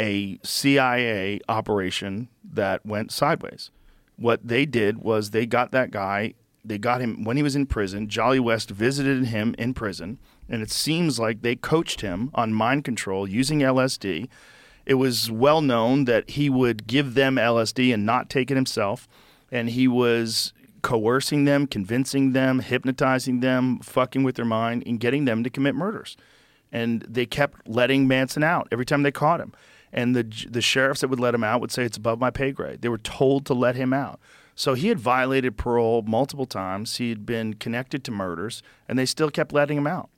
a 0.00 0.38
CIA 0.42 1.40
operation 1.48 2.28
that 2.42 2.84
went 2.86 3.12
sideways. 3.12 3.70
What 4.16 4.46
they 4.46 4.66
did 4.66 4.98
was 4.98 5.30
they 5.30 5.46
got 5.46 5.72
that 5.72 5.90
guy, 5.90 6.34
they 6.64 6.78
got 6.78 7.00
him 7.00 7.24
when 7.24 7.36
he 7.36 7.42
was 7.42 7.56
in 7.56 7.66
prison. 7.66 8.08
Jolly 8.08 8.40
West 8.40 8.70
visited 8.70 9.26
him 9.26 9.54
in 9.58 9.74
prison, 9.74 10.18
and 10.48 10.62
it 10.62 10.70
seems 10.70 11.18
like 11.18 11.42
they 11.42 11.56
coached 11.56 12.00
him 12.00 12.30
on 12.34 12.52
mind 12.52 12.84
control 12.84 13.28
using 13.28 13.60
LSD. 13.60 14.28
It 14.86 14.94
was 14.94 15.30
well 15.30 15.60
known 15.60 16.06
that 16.06 16.30
he 16.30 16.50
would 16.50 16.86
give 16.86 17.14
them 17.14 17.36
LSD 17.36 17.92
and 17.92 18.04
not 18.04 18.30
take 18.30 18.50
it 18.50 18.56
himself, 18.56 19.06
and 19.52 19.70
he 19.70 19.86
was 19.86 20.52
coercing 20.82 21.44
them, 21.44 21.66
convincing 21.66 22.32
them, 22.32 22.60
hypnotizing 22.60 23.40
them, 23.40 23.78
fucking 23.80 24.22
with 24.22 24.36
their 24.36 24.44
mind, 24.46 24.82
and 24.86 24.98
getting 24.98 25.26
them 25.26 25.44
to 25.44 25.50
commit 25.50 25.74
murders 25.74 26.16
and 26.72 27.02
they 27.02 27.26
kept 27.26 27.68
letting 27.68 28.06
Manson 28.06 28.42
out 28.42 28.68
every 28.70 28.86
time 28.86 29.02
they 29.02 29.12
caught 29.12 29.40
him. 29.40 29.52
And 29.92 30.14
the 30.14 30.22
the 30.48 30.60
sheriffs 30.60 31.00
that 31.00 31.08
would 31.08 31.20
let 31.20 31.34
him 31.34 31.42
out 31.42 31.60
would 31.60 31.72
say 31.72 31.84
it's 31.84 31.96
above 31.96 32.20
my 32.20 32.30
pay 32.30 32.52
grade. 32.52 32.82
They 32.82 32.88
were 32.88 32.98
told 32.98 33.44
to 33.46 33.54
let 33.54 33.74
him 33.74 33.92
out. 33.92 34.20
So 34.54 34.74
he 34.74 34.88
had 34.88 34.98
violated 35.00 35.56
parole 35.56 36.02
multiple 36.02 36.46
times. 36.46 36.96
He 36.96 37.08
had 37.08 37.24
been 37.24 37.54
connected 37.54 38.04
to 38.04 38.10
murders, 38.10 38.62
and 38.88 38.98
they 38.98 39.06
still 39.06 39.30
kept 39.30 39.52
letting 39.52 39.78
him 39.78 39.86
out. 39.86 40.10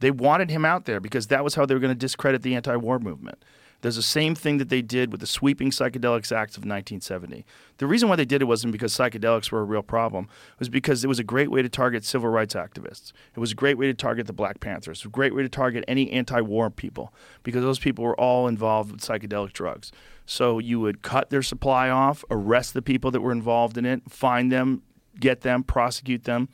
They 0.00 0.10
wanted 0.10 0.50
him 0.50 0.64
out 0.64 0.84
there 0.84 1.00
because 1.00 1.28
that 1.28 1.42
was 1.42 1.54
how 1.54 1.64
they 1.64 1.74
were 1.74 1.80
going 1.80 1.94
to 1.94 1.98
discredit 1.98 2.42
the 2.42 2.54
anti-war 2.54 2.98
movement. 2.98 3.42
There's 3.80 3.96
the 3.96 4.02
same 4.02 4.34
thing 4.34 4.58
that 4.58 4.68
they 4.68 4.82
did 4.82 5.12
with 5.12 5.20
the 5.20 5.26
sweeping 5.26 5.70
psychedelics 5.70 6.32
acts 6.32 6.56
of 6.56 6.64
1970. 6.64 7.44
The 7.78 7.86
reason 7.86 8.08
why 8.08 8.16
they 8.16 8.24
did 8.24 8.42
it 8.42 8.46
wasn't 8.46 8.72
because 8.72 8.92
psychedelics 8.92 9.50
were 9.50 9.60
a 9.60 9.64
real 9.64 9.82
problem. 9.82 10.24
It 10.54 10.60
was 10.60 10.68
because 10.68 11.04
it 11.04 11.08
was 11.08 11.18
a 11.18 11.24
great 11.24 11.50
way 11.50 11.62
to 11.62 11.68
target 11.68 12.04
civil 12.04 12.30
rights 12.30 12.54
activists. 12.54 13.12
It 13.34 13.40
was 13.40 13.52
a 13.52 13.54
great 13.54 13.78
way 13.78 13.86
to 13.86 13.94
target 13.94 14.26
the 14.26 14.32
Black 14.32 14.60
Panthers. 14.60 14.98
It 14.98 15.04
was 15.04 15.10
a 15.10 15.10
great 15.10 15.34
way 15.34 15.42
to 15.42 15.48
target 15.48 15.84
any 15.86 16.10
anti-war 16.10 16.70
people 16.70 17.12
because 17.42 17.62
those 17.62 17.78
people 17.78 18.04
were 18.04 18.18
all 18.18 18.48
involved 18.48 18.92
with 18.92 19.00
psychedelic 19.00 19.52
drugs. 19.52 19.92
So 20.24 20.58
you 20.58 20.80
would 20.80 21.02
cut 21.02 21.30
their 21.30 21.42
supply 21.42 21.88
off, 21.88 22.24
arrest 22.30 22.74
the 22.74 22.82
people 22.82 23.10
that 23.12 23.20
were 23.20 23.32
involved 23.32 23.78
in 23.78 23.86
it, 23.86 24.02
find 24.10 24.50
them, 24.50 24.82
get 25.20 25.42
them, 25.42 25.62
prosecute 25.62 26.24
them, 26.24 26.48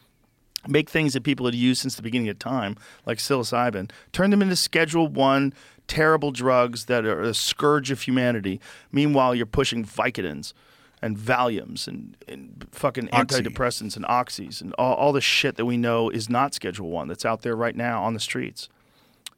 make 0.68 0.90
things 0.90 1.14
that 1.14 1.22
people 1.22 1.46
had 1.46 1.54
used 1.54 1.80
since 1.82 1.96
the 1.96 2.02
beginning 2.02 2.28
of 2.28 2.38
time, 2.38 2.76
like 3.06 3.18
psilocybin, 3.18 3.90
turn 4.12 4.30
them 4.30 4.42
into 4.42 4.56
Schedule 4.56 5.08
One 5.08 5.52
terrible 5.92 6.30
drugs 6.30 6.86
that 6.86 7.04
are 7.04 7.20
a 7.20 7.34
scourge 7.34 7.90
of 7.90 8.00
humanity. 8.00 8.58
Meanwhile, 8.90 9.34
you're 9.34 9.44
pushing 9.44 9.84
Vicodins 9.84 10.54
and 11.02 11.18
Valiums 11.18 11.86
and, 11.86 12.16
and 12.26 12.66
fucking 12.72 13.10
Oxy. 13.12 13.42
antidepressants 13.42 13.94
and 13.94 14.06
oxys 14.06 14.62
and 14.62 14.72
all, 14.78 14.94
all 14.94 15.12
the 15.12 15.20
shit 15.20 15.56
that 15.56 15.66
we 15.66 15.76
know 15.76 16.08
is 16.08 16.30
not 16.30 16.54
Schedule 16.54 16.88
One 16.88 17.08
that's 17.08 17.26
out 17.26 17.42
there 17.42 17.54
right 17.54 17.76
now 17.76 18.02
on 18.02 18.14
the 18.14 18.20
streets, 18.20 18.70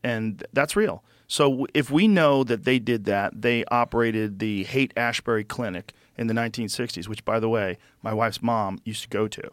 and 0.04 0.46
that's 0.52 0.76
real. 0.76 1.02
So 1.26 1.66
if 1.74 1.90
we 1.90 2.06
know 2.06 2.44
that 2.44 2.62
they 2.62 2.78
did 2.78 3.04
that, 3.06 3.42
they 3.42 3.64
operated 3.64 4.38
the 4.38 4.62
Haight 4.62 4.92
Ashbury 4.96 5.42
Clinic 5.42 5.92
in 6.16 6.28
the 6.28 6.34
1960s, 6.34 7.08
which, 7.08 7.24
by 7.24 7.40
the 7.40 7.48
way, 7.48 7.78
my 8.00 8.14
wife's 8.14 8.40
mom 8.40 8.78
used 8.84 9.02
to 9.02 9.08
go 9.08 9.26
to. 9.26 9.50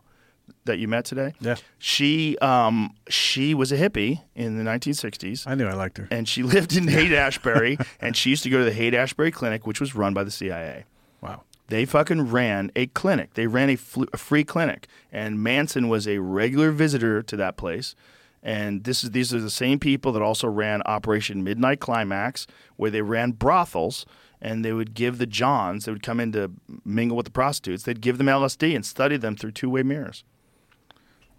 That 0.66 0.78
you 0.78 0.88
met 0.88 1.06
today. 1.06 1.34
Yeah. 1.40 1.56
She 1.80 2.38
um 2.38 2.94
she 3.10 3.54
was 3.56 3.72
a 3.72 3.78
hippie 3.78 4.22
in 4.36 4.58
the 4.58 4.64
1960s 4.64 5.48
I 5.48 5.56
knew 5.56 5.66
I 5.68 5.74
liked 5.74 5.98
her. 5.98 6.08
and 6.12 6.28
she 6.30 6.44
lived 6.56 6.76
in 6.78 6.88
Haight 6.88 7.12
Ashbury, 7.26 7.78
and 8.00 8.16
she 8.16 8.30
used 8.30 8.44
to 8.44 8.50
go 8.50 8.60
to 8.60 8.66
the 8.66 8.74
Haight 8.74 8.94
Ashbury 8.94 9.32
Clinic, 9.32 9.66
which 9.66 9.80
was 9.80 9.96
run 9.96 10.14
by 10.14 10.24
the 10.24 10.30
CIA. 10.32 10.86
Wow. 11.20 11.44
They 11.68 11.86
fucking 11.86 12.30
ran 12.32 12.70
a 12.76 12.88
clinic. 12.88 13.34
They 13.36 13.48
ran 13.48 13.70
a, 13.70 13.76
fl- 13.78 14.04
a 14.14 14.18
free 14.18 14.44
clinic, 14.44 14.88
and 15.12 15.42
Manson 15.42 15.88
was 15.88 16.08
a 16.08 16.18
regular 16.20 16.70
visitor 16.72 17.24
to 17.24 17.36
that 17.38 17.56
place. 17.58 17.96
And 18.44 18.84
this 18.84 19.04
is 19.04 19.12
these 19.12 19.34
are 19.34 19.40
the 19.40 19.50
same 19.50 19.80
people 19.80 20.12
that 20.12 20.22
also 20.22 20.48
ran 20.48 20.82
Operation 20.84 21.44
Midnight 21.44 21.80
Climax, 21.80 22.46
where 22.76 22.92
they 22.92 23.02
ran 23.02 23.32
brothels 23.32 24.06
and 24.42 24.66
they 24.66 24.74
would 24.74 24.94
give 24.96 25.18
the 25.20 25.28
Johns, 25.28 25.86
they 25.86 25.92
would 25.92 26.02
come 26.04 26.20
in 26.20 26.32
to 26.34 26.52
mingle 26.84 27.16
with 27.16 27.26
the 27.28 27.32
prostitutes, 27.32 27.84
they'd 27.84 28.02
give 28.02 28.18
them 28.18 28.28
LSD 28.28 28.76
and 28.76 28.84
study 28.86 29.16
them 29.18 29.36
through 29.36 29.52
two 29.52 29.70
way 29.70 29.84
mirrors. 29.84 30.24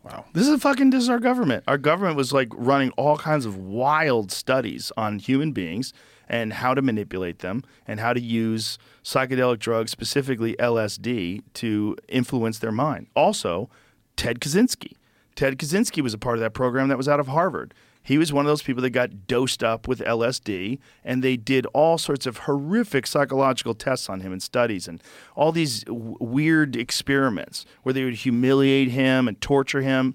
Wow. 0.04 0.24
This 0.32 0.48
is 0.48 0.60
fucking 0.60 0.90
this 0.90 1.02
is 1.02 1.08
our 1.08 1.20
government. 1.20 1.64
Our 1.68 1.78
government 1.78 2.16
was 2.16 2.32
like 2.32 2.48
running 2.52 2.90
all 2.92 3.16
kinds 3.16 3.46
of 3.46 3.56
wild 3.56 4.32
studies 4.32 4.90
on 4.96 5.18
human 5.18 5.52
beings 5.52 5.92
and 6.28 6.52
how 6.52 6.74
to 6.74 6.82
manipulate 6.82 7.40
them 7.40 7.62
and 7.86 8.00
how 8.00 8.12
to 8.12 8.20
use 8.20 8.78
psychedelic 9.04 9.58
drugs, 9.58 9.90
specifically 9.90 10.56
LSD, 10.58 11.42
to 11.54 11.96
influence 12.08 12.58
their 12.58 12.72
mind. 12.72 13.06
Also, 13.14 13.68
Ted 14.16 14.40
Kaczynski. 14.40 14.92
Ted 15.34 15.58
Kaczynski 15.58 16.02
was 16.02 16.14
a 16.14 16.18
part 16.18 16.36
of 16.36 16.40
that 16.40 16.54
program 16.54 16.88
that 16.88 16.98
was 16.98 17.08
out 17.08 17.20
of 17.20 17.28
Harvard. 17.28 17.74
He 18.02 18.18
was 18.18 18.32
one 18.32 18.44
of 18.44 18.50
those 18.50 18.62
people 18.62 18.82
that 18.82 18.90
got 18.90 19.26
dosed 19.26 19.62
up 19.62 19.86
with 19.86 20.00
LSD, 20.00 20.78
and 21.04 21.22
they 21.22 21.36
did 21.36 21.66
all 21.66 21.98
sorts 21.98 22.26
of 22.26 22.38
horrific 22.38 23.06
psychological 23.06 23.74
tests 23.74 24.08
on 24.08 24.20
him 24.20 24.32
and 24.32 24.42
studies 24.42 24.88
and 24.88 25.02
all 25.36 25.52
these 25.52 25.84
w- 25.84 26.16
weird 26.18 26.74
experiments 26.74 27.64
where 27.82 27.92
they 27.92 28.04
would 28.04 28.14
humiliate 28.14 28.88
him 28.88 29.28
and 29.28 29.40
torture 29.40 29.82
him. 29.82 30.14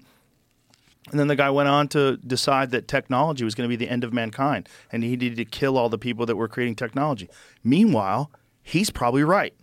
And 1.10 1.18
then 1.18 1.28
the 1.28 1.36
guy 1.36 1.48
went 1.48 1.70
on 1.70 1.88
to 1.88 2.18
decide 2.18 2.70
that 2.72 2.86
technology 2.86 3.42
was 3.42 3.54
going 3.54 3.68
to 3.68 3.74
be 3.74 3.82
the 3.82 3.90
end 3.90 4.04
of 4.04 4.12
mankind 4.12 4.68
and 4.92 5.02
he 5.02 5.10
needed 5.10 5.36
to 5.36 5.46
kill 5.46 5.78
all 5.78 5.88
the 5.88 5.96
people 5.96 6.26
that 6.26 6.36
were 6.36 6.48
creating 6.48 6.74
technology. 6.74 7.30
Meanwhile, 7.64 8.30
he's 8.62 8.90
probably 8.90 9.24
right. 9.24 9.54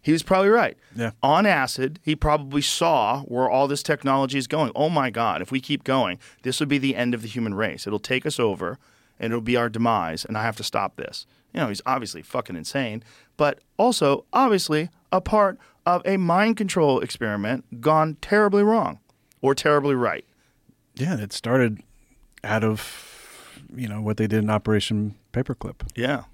He 0.00 0.12
was 0.12 0.22
probably 0.22 0.48
right. 0.48 0.76
Yeah. 0.96 1.10
On 1.22 1.44
acid, 1.44 1.98
he 2.02 2.14
probably 2.16 2.62
saw 2.62 3.22
where 3.22 3.48
all 3.50 3.68
this 3.68 3.82
technology 3.82 4.38
is 4.38 4.46
going. 4.46 4.72
Oh 4.74 4.88
my 4.88 5.10
God, 5.10 5.42
if 5.42 5.50
we 5.50 5.60
keep 5.60 5.84
going, 5.84 6.18
this 6.42 6.60
would 6.60 6.68
be 6.68 6.78
the 6.78 6.94
end 6.96 7.14
of 7.14 7.22
the 7.22 7.28
human 7.28 7.54
race. 7.54 7.86
It'll 7.86 7.98
take 7.98 8.24
us 8.24 8.38
over 8.40 8.78
and 9.18 9.32
it'll 9.32 9.40
be 9.42 9.56
our 9.56 9.68
demise, 9.68 10.24
and 10.24 10.38
I 10.38 10.42
have 10.44 10.56
to 10.56 10.62
stop 10.62 10.96
this. 10.96 11.26
You 11.52 11.60
know, 11.60 11.68
he's 11.68 11.82
obviously 11.84 12.22
fucking 12.22 12.54
insane, 12.56 13.02
but 13.36 13.58
also 13.76 14.24
obviously 14.32 14.90
a 15.10 15.20
part 15.20 15.58
of 15.84 16.02
a 16.04 16.16
mind 16.16 16.56
control 16.56 17.00
experiment 17.00 17.80
gone 17.80 18.16
terribly 18.20 18.62
wrong 18.62 19.00
or 19.40 19.54
terribly 19.54 19.94
right. 19.96 20.24
Yeah, 20.94 21.18
it 21.18 21.32
started 21.32 21.80
out 22.44 22.62
of 22.62 23.04
you 23.74 23.88
know 23.88 24.00
what 24.00 24.16
they 24.16 24.26
did 24.28 24.44
in 24.44 24.50
Operation 24.50 25.16
Paperclip 25.32 25.82
Yeah. 25.96 26.24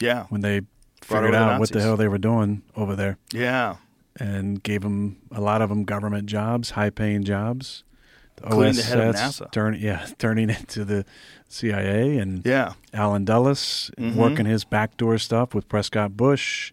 Yeah. 0.00 0.24
when 0.28 0.40
they 0.40 0.62
figured 1.00 1.34
the 1.34 1.38
out 1.38 1.60
what 1.60 1.70
the 1.72 1.80
hell 1.80 1.96
they 1.96 2.08
were 2.08 2.18
doing 2.18 2.62
over 2.76 2.94
there 2.96 3.16
Yeah. 3.32 3.76
and 4.18 4.62
gave 4.62 4.82
them 4.82 5.16
a 5.32 5.40
lot 5.40 5.62
of 5.62 5.68
them 5.68 5.84
government 5.84 6.26
jobs, 6.26 6.70
high 6.70 6.90
paying 6.90 7.24
jobs. 7.24 7.84
The 8.36 8.44
Including 8.46 8.74
the 8.76 8.82
head 8.82 8.98
of 8.98 9.14
NASA. 9.16 9.50
Turn, 9.52 9.76
yeah, 9.80 10.06
turning 10.18 10.48
into 10.50 10.84
the 10.84 11.04
CIA 11.48 12.16
and 12.18 12.44
Yeah. 12.46 12.72
Allen 12.94 13.24
Dulles 13.24 13.90
Mhm. 13.98 14.14
working 14.14 14.46
his 14.46 14.64
backdoor 14.64 15.18
stuff 15.18 15.54
with 15.54 15.68
Prescott 15.68 16.16
Bush 16.16 16.72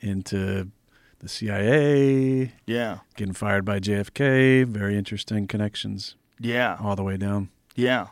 into 0.00 0.70
the 1.18 1.28
CIA, 1.28 2.52
Yeah. 2.66 2.98
getting 3.16 3.34
fired 3.34 3.64
by 3.64 3.78
JFK. 3.80 4.62
Very 4.64 4.96
interesting 4.96 5.46
connections 5.46 6.14
Yeah. 6.38 6.76
all 6.80 6.96
the 6.96 7.02
way 7.02 7.16
down. 7.16 7.48
Yeah, 7.76 8.08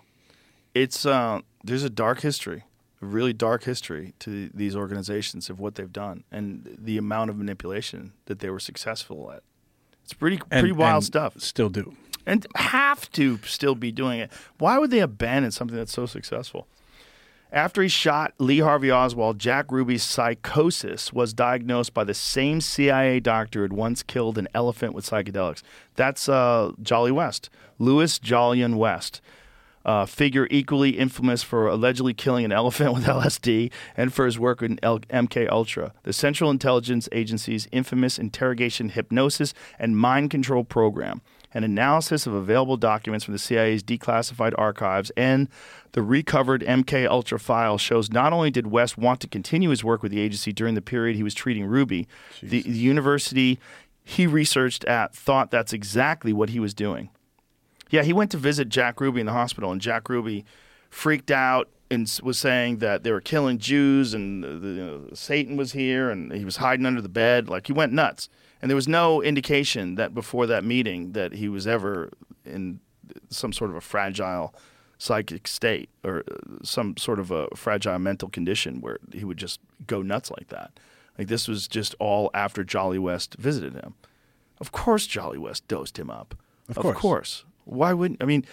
it's 0.74 1.04
uh, 1.06 1.40
there's 1.64 1.82
a 1.84 1.90
dark 1.90 2.20
history, 2.20 2.64
really 3.00 3.32
dark 3.32 3.64
history 3.64 4.14
to 4.20 4.48
these 4.54 4.74
organizations 4.74 5.48
of 5.48 5.60
what 5.60 5.76
they've 5.76 5.92
done 5.92 6.24
and 6.32 6.76
the 6.80 6.98
amount 6.98 7.30
of 7.30 7.36
manipulation 7.36 8.12
that 8.26 8.40
they 8.40 8.50
were 8.50 8.58
successful 8.60 9.30
at. 9.32 9.42
It's 10.04 10.12
pretty 10.14 10.36
And- 10.50 10.60
pretty 10.62 10.72
wild 10.72 10.96
and 11.02 11.04
stuff, 11.04 11.40
Still 11.40 11.68
do. 11.68 11.94
and 12.26 12.46
have 12.56 13.10
to 13.12 13.38
still 13.44 13.74
be 13.74 13.92
doing 13.92 14.18
it. 14.20 14.32
Why 14.58 14.78
would 14.78 14.90
they 14.90 15.00
abandon 15.00 15.50
something 15.52 15.76
that's 15.76 15.92
so 15.92 16.06
successful? 16.06 16.66
After 17.50 17.80
he 17.82 17.88
shot 17.88 18.34
Lee 18.38 18.58
Harvey 18.58 18.90
Oswald, 18.92 19.38
Jack 19.38 19.72
Ruby's 19.72 20.02
psychosis 20.02 21.12
was 21.14 21.32
diagnosed 21.32 21.94
by 21.94 22.04
the 22.04 22.12
same 22.12 22.60
CIA 22.60 23.20
doctor 23.20 23.60
who 23.60 23.62
had 23.62 23.72
once 23.72 24.02
killed 24.02 24.36
an 24.36 24.48
elephant 24.54 24.92
with 24.92 25.08
psychedelics. 25.08 25.62
That's 25.94 26.28
uh, 26.28 26.72
Jolly 26.82 27.10
West, 27.12 27.48
Louis 27.78 28.18
Jolyon 28.18 28.76
West, 28.76 29.22
uh, 29.88 30.04
figure 30.04 30.46
equally 30.50 30.90
infamous 30.90 31.42
for 31.42 31.66
allegedly 31.66 32.12
killing 32.12 32.44
an 32.44 32.52
elephant 32.60 32.92
with 32.92 33.04
LSD 33.04 33.72
and 33.96 34.12
for 34.12 34.26
his 34.26 34.38
work 34.38 34.62
in 34.62 34.78
L- 34.82 35.00
MK 35.00 35.48
Ultra, 35.48 35.94
the 36.02 36.12
Central 36.12 36.50
Intelligence 36.50 37.08
Agency's 37.10 37.66
infamous 37.72 38.18
interrogation 38.18 38.90
hypnosis 38.90 39.54
and 39.78 39.96
mind 39.96 40.30
control 40.30 40.62
program. 40.62 41.22
An 41.54 41.64
analysis 41.64 42.26
of 42.26 42.34
available 42.34 42.76
documents 42.76 43.24
from 43.24 43.32
the 43.32 43.38
CIA's 43.38 43.82
declassified 43.82 44.52
archives 44.58 45.10
and 45.16 45.48
the 45.92 46.02
recovered 46.02 46.60
MK 46.60 47.08
Ultra 47.08 47.40
file 47.40 47.78
shows 47.78 48.12
not 48.12 48.34
only 48.34 48.50
did 48.50 48.66
West 48.66 48.98
want 48.98 49.20
to 49.20 49.26
continue 49.26 49.70
his 49.70 49.82
work 49.82 50.02
with 50.02 50.12
the 50.12 50.20
agency 50.20 50.52
during 50.52 50.74
the 50.74 50.82
period 50.82 51.16
he 51.16 51.22
was 51.22 51.32
treating 51.32 51.64
Ruby, 51.64 52.06
the, 52.42 52.60
the 52.60 52.70
university 52.72 53.58
he 54.04 54.26
researched 54.26 54.84
at 54.84 55.14
thought 55.14 55.50
that's 55.50 55.72
exactly 55.72 56.34
what 56.34 56.50
he 56.50 56.60
was 56.60 56.74
doing. 56.74 57.08
Yeah, 57.90 58.02
he 58.02 58.12
went 58.12 58.30
to 58.32 58.36
visit 58.36 58.68
Jack 58.68 59.00
Ruby 59.00 59.20
in 59.20 59.26
the 59.26 59.32
hospital, 59.32 59.72
and 59.72 59.80
Jack 59.80 60.08
Ruby 60.08 60.44
freaked 60.90 61.30
out 61.30 61.68
and 61.90 62.20
was 62.22 62.38
saying 62.38 62.78
that 62.78 63.02
they 63.02 63.10
were 63.10 63.20
killing 63.20 63.58
Jews 63.58 64.12
and 64.12 64.44
the, 64.44 64.48
the, 64.48 64.68
you 64.68 64.84
know, 64.84 65.08
Satan 65.14 65.56
was 65.56 65.72
here, 65.72 66.10
and 66.10 66.32
he 66.32 66.44
was 66.44 66.56
hiding 66.56 66.86
under 66.86 67.00
the 67.00 67.08
bed. 67.08 67.48
Like 67.48 67.66
he 67.66 67.72
went 67.72 67.92
nuts, 67.92 68.28
and 68.60 68.70
there 68.70 68.76
was 68.76 68.88
no 68.88 69.22
indication 69.22 69.94
that 69.94 70.14
before 70.14 70.46
that 70.46 70.64
meeting 70.64 71.12
that 71.12 71.34
he 71.34 71.48
was 71.48 71.66
ever 71.66 72.10
in 72.44 72.80
some 73.30 73.52
sort 73.52 73.70
of 73.70 73.76
a 73.76 73.80
fragile 73.80 74.54
psychic 74.98 75.46
state 75.46 75.88
or 76.04 76.24
uh, 76.30 76.34
some 76.62 76.96
sort 76.96 77.20
of 77.20 77.30
a 77.30 77.48
fragile 77.54 77.98
mental 77.98 78.28
condition 78.28 78.80
where 78.80 78.98
he 79.12 79.24
would 79.24 79.36
just 79.36 79.60
go 79.86 80.02
nuts 80.02 80.30
like 80.30 80.48
that. 80.48 80.78
Like 81.16 81.28
this 81.28 81.48
was 81.48 81.68
just 81.68 81.94
all 81.98 82.30
after 82.34 82.64
Jolly 82.64 82.98
West 82.98 83.34
visited 83.38 83.74
him. 83.74 83.94
Of 84.60 84.72
course, 84.72 85.06
Jolly 85.06 85.38
West 85.38 85.66
dosed 85.68 85.98
him 85.98 86.10
up. 86.10 86.34
Of 86.68 86.78
Of 86.96 87.00
course. 87.00 87.44
Why 87.68 87.92
wouldn't 87.92 88.22
I 88.22 88.26
mean? 88.26 88.44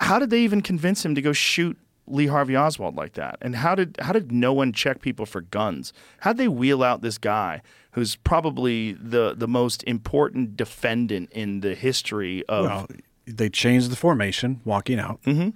How 0.00 0.18
did 0.18 0.30
they 0.30 0.40
even 0.40 0.60
convince 0.60 1.04
him 1.04 1.14
to 1.14 1.22
go 1.22 1.32
shoot 1.32 1.78
Lee 2.06 2.26
Harvey 2.26 2.56
Oswald 2.56 2.96
like 2.96 3.12
that? 3.14 3.38
And 3.40 3.56
how 3.56 3.74
did 3.74 3.96
how 4.00 4.12
did 4.12 4.32
no 4.32 4.52
one 4.52 4.72
check 4.72 5.00
people 5.00 5.24
for 5.26 5.40
guns? 5.42 5.92
How 6.20 6.30
would 6.30 6.38
they 6.38 6.48
wheel 6.48 6.82
out 6.82 7.00
this 7.02 7.16
guy 7.18 7.62
who's 7.92 8.16
probably 8.16 8.92
the 8.92 9.34
the 9.36 9.46
most 9.48 9.82
important 9.84 10.56
defendant 10.56 11.30
in 11.32 11.60
the 11.60 11.74
history 11.74 12.44
of? 12.48 12.64
Well, 12.66 12.86
they 13.26 13.48
changed 13.48 13.90
the 13.90 13.96
formation 13.96 14.60
walking 14.64 14.98
out, 14.98 15.22
Mm-hmm. 15.22 15.50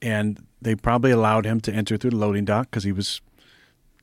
and 0.00 0.46
they 0.62 0.74
probably 0.74 1.10
allowed 1.10 1.44
him 1.46 1.60
to 1.62 1.72
enter 1.72 1.96
through 1.96 2.10
the 2.10 2.16
loading 2.16 2.44
dock 2.44 2.70
because 2.70 2.84
he 2.84 2.92
was 2.92 3.20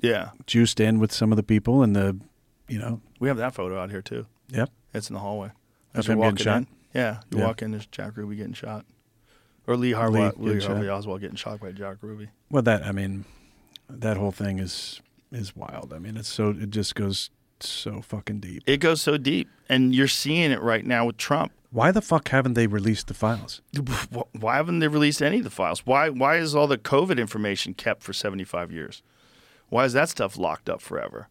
yeah, 0.02 0.30
juiced 0.46 0.80
in 0.80 1.00
with 1.00 1.12
some 1.12 1.32
of 1.32 1.36
the 1.38 1.44
people 1.44 1.82
and 1.82 1.96
the, 1.96 2.16
you 2.68 2.78
know, 2.78 3.02
we 3.20 3.28
have 3.30 3.38
that 3.38 3.56
photo 3.56 3.80
out 3.80 3.90
here 3.90 4.02
too. 4.04 4.26
yep. 4.50 4.70
It's 4.94 5.10
in 5.10 5.16
the 5.16 5.20
hallway. 5.20 5.50
Of 5.96 6.06
you're 6.06 6.14
him 6.14 6.20
walking 6.20 6.38
shot? 6.44 6.58
in- 6.58 6.68
Yeah, 6.98 7.20
you 7.32 7.38
Yeah. 7.40 7.46
walk 7.46 7.62
in, 7.62 7.72
there's 7.72 7.86
Jack 7.86 8.18
Ruby 8.18 8.36
getting 8.36 8.54
shot, 8.54 8.86
or 9.68 9.78
Lee 9.78 9.92
Harvey 9.92 10.20
Lee 10.38 10.56
Lee, 10.56 10.66
Harvey. 10.66 10.90
Oswald 10.90 11.22
getting 11.22 11.36
shot 11.38 11.60
by 11.62 11.72
Jack 11.72 11.98
Ruby. 12.02 12.30
Well, 12.50 12.64
that 12.64 12.84
I 12.86 12.92
mean, 12.92 13.26
that 13.90 14.18
whole 14.18 14.32
thing 14.32 14.60
is 14.60 15.00
is 15.32 15.56
wild. 15.56 15.94
I 15.94 16.00
mean, 16.00 16.18
it's 16.18 16.28
so 16.28 16.50
it 16.50 16.72
just 16.72 16.96
goes 16.96 17.30
so 17.60 18.02
fucking 18.02 18.40
deep. 18.40 18.64
It 18.66 18.78
goes 18.78 19.02
so 19.02 19.18
deep, 19.18 19.48
and 19.70 19.94
you're 19.96 20.08
seeing 20.08 20.52
it 20.52 20.62
right 20.62 20.86
now 20.86 21.06
with 21.06 21.18
Trump. 21.18 21.52
Why 21.70 21.92
the 21.92 22.02
fuck 22.02 22.30
haven't 22.30 22.54
they 22.54 22.66
released 22.66 23.08
the 23.08 23.14
files? 23.14 23.62
Why 24.32 24.56
haven't 24.56 24.80
they 24.80 24.88
released 24.88 25.22
any 25.22 25.40
of 25.40 25.44
the 25.44 25.50
files? 25.50 25.86
Why 25.86 26.10
why 26.10 26.38
is 26.38 26.56
all 26.56 26.66
the 26.68 26.78
COVID 26.78 27.20
information 27.20 27.74
kept 27.74 28.02
for 28.04 28.14
75 28.14 28.72
years? 28.72 29.04
Why 29.70 29.86
is 29.86 29.94
that 29.94 30.10
stuff 30.10 30.38
locked 30.38 30.70
up 30.70 30.82
forever? 30.82 31.28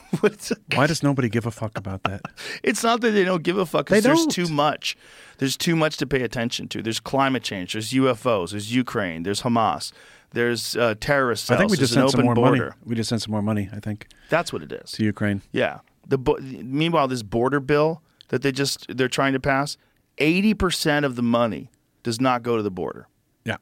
What's- 0.20 0.52
Why 0.74 0.86
does 0.86 1.02
nobody 1.02 1.28
give 1.28 1.46
a 1.46 1.50
fuck 1.50 1.76
about 1.78 2.02
that? 2.04 2.22
it's 2.62 2.82
not 2.82 3.00
that 3.00 3.10
they 3.12 3.24
don't 3.24 3.42
give 3.42 3.58
a 3.58 3.66
fuck. 3.66 3.88
They 3.88 4.00
there's 4.00 4.20
don't. 4.20 4.30
too 4.30 4.48
much. 4.48 4.96
There's 5.38 5.56
too 5.56 5.74
much 5.76 5.96
to 5.98 6.06
pay 6.06 6.22
attention 6.22 6.68
to. 6.68 6.82
There's 6.82 7.00
climate 7.00 7.42
change. 7.42 7.72
There's 7.72 7.90
UFOs. 7.92 8.50
There's 8.50 8.74
Ukraine. 8.74 9.22
There's 9.24 9.42
Hamas. 9.42 9.92
There's 10.32 10.76
uh, 10.76 10.94
terrorist 11.00 11.44
cells. 11.46 11.56
I 11.56 11.60
think 11.60 11.70
we 11.70 11.76
just 11.76 11.94
an 11.94 12.02
sent 12.02 12.10
some 12.12 12.24
more 12.24 12.34
border. 12.34 12.56
money. 12.70 12.76
We 12.84 12.94
just 12.94 13.08
sent 13.10 13.20
some 13.22 13.32
more 13.32 13.42
money. 13.42 13.68
I 13.72 13.80
think 13.80 14.08
That's 14.30 14.52
what 14.52 14.62
it 14.62 14.72
is. 14.72 14.92
to 14.92 15.04
Ukraine. 15.04 15.42
Yeah. 15.52 15.80
The 16.08 16.18
bo- 16.18 16.38
meanwhile, 16.40 17.06
this 17.08 17.22
border 17.22 17.60
bill 17.60 18.02
that 18.28 18.42
they 18.42 18.50
just 18.52 18.86
they're 18.96 19.08
trying 19.08 19.34
to 19.34 19.40
pass, 19.40 19.76
eighty 20.18 20.54
percent 20.54 21.04
of 21.04 21.16
the 21.16 21.22
money 21.22 21.70
does 22.02 22.20
not 22.20 22.42
go 22.42 22.56
to 22.56 22.62
the 22.62 22.70
border. 22.70 23.08
Yeah. 23.44 23.56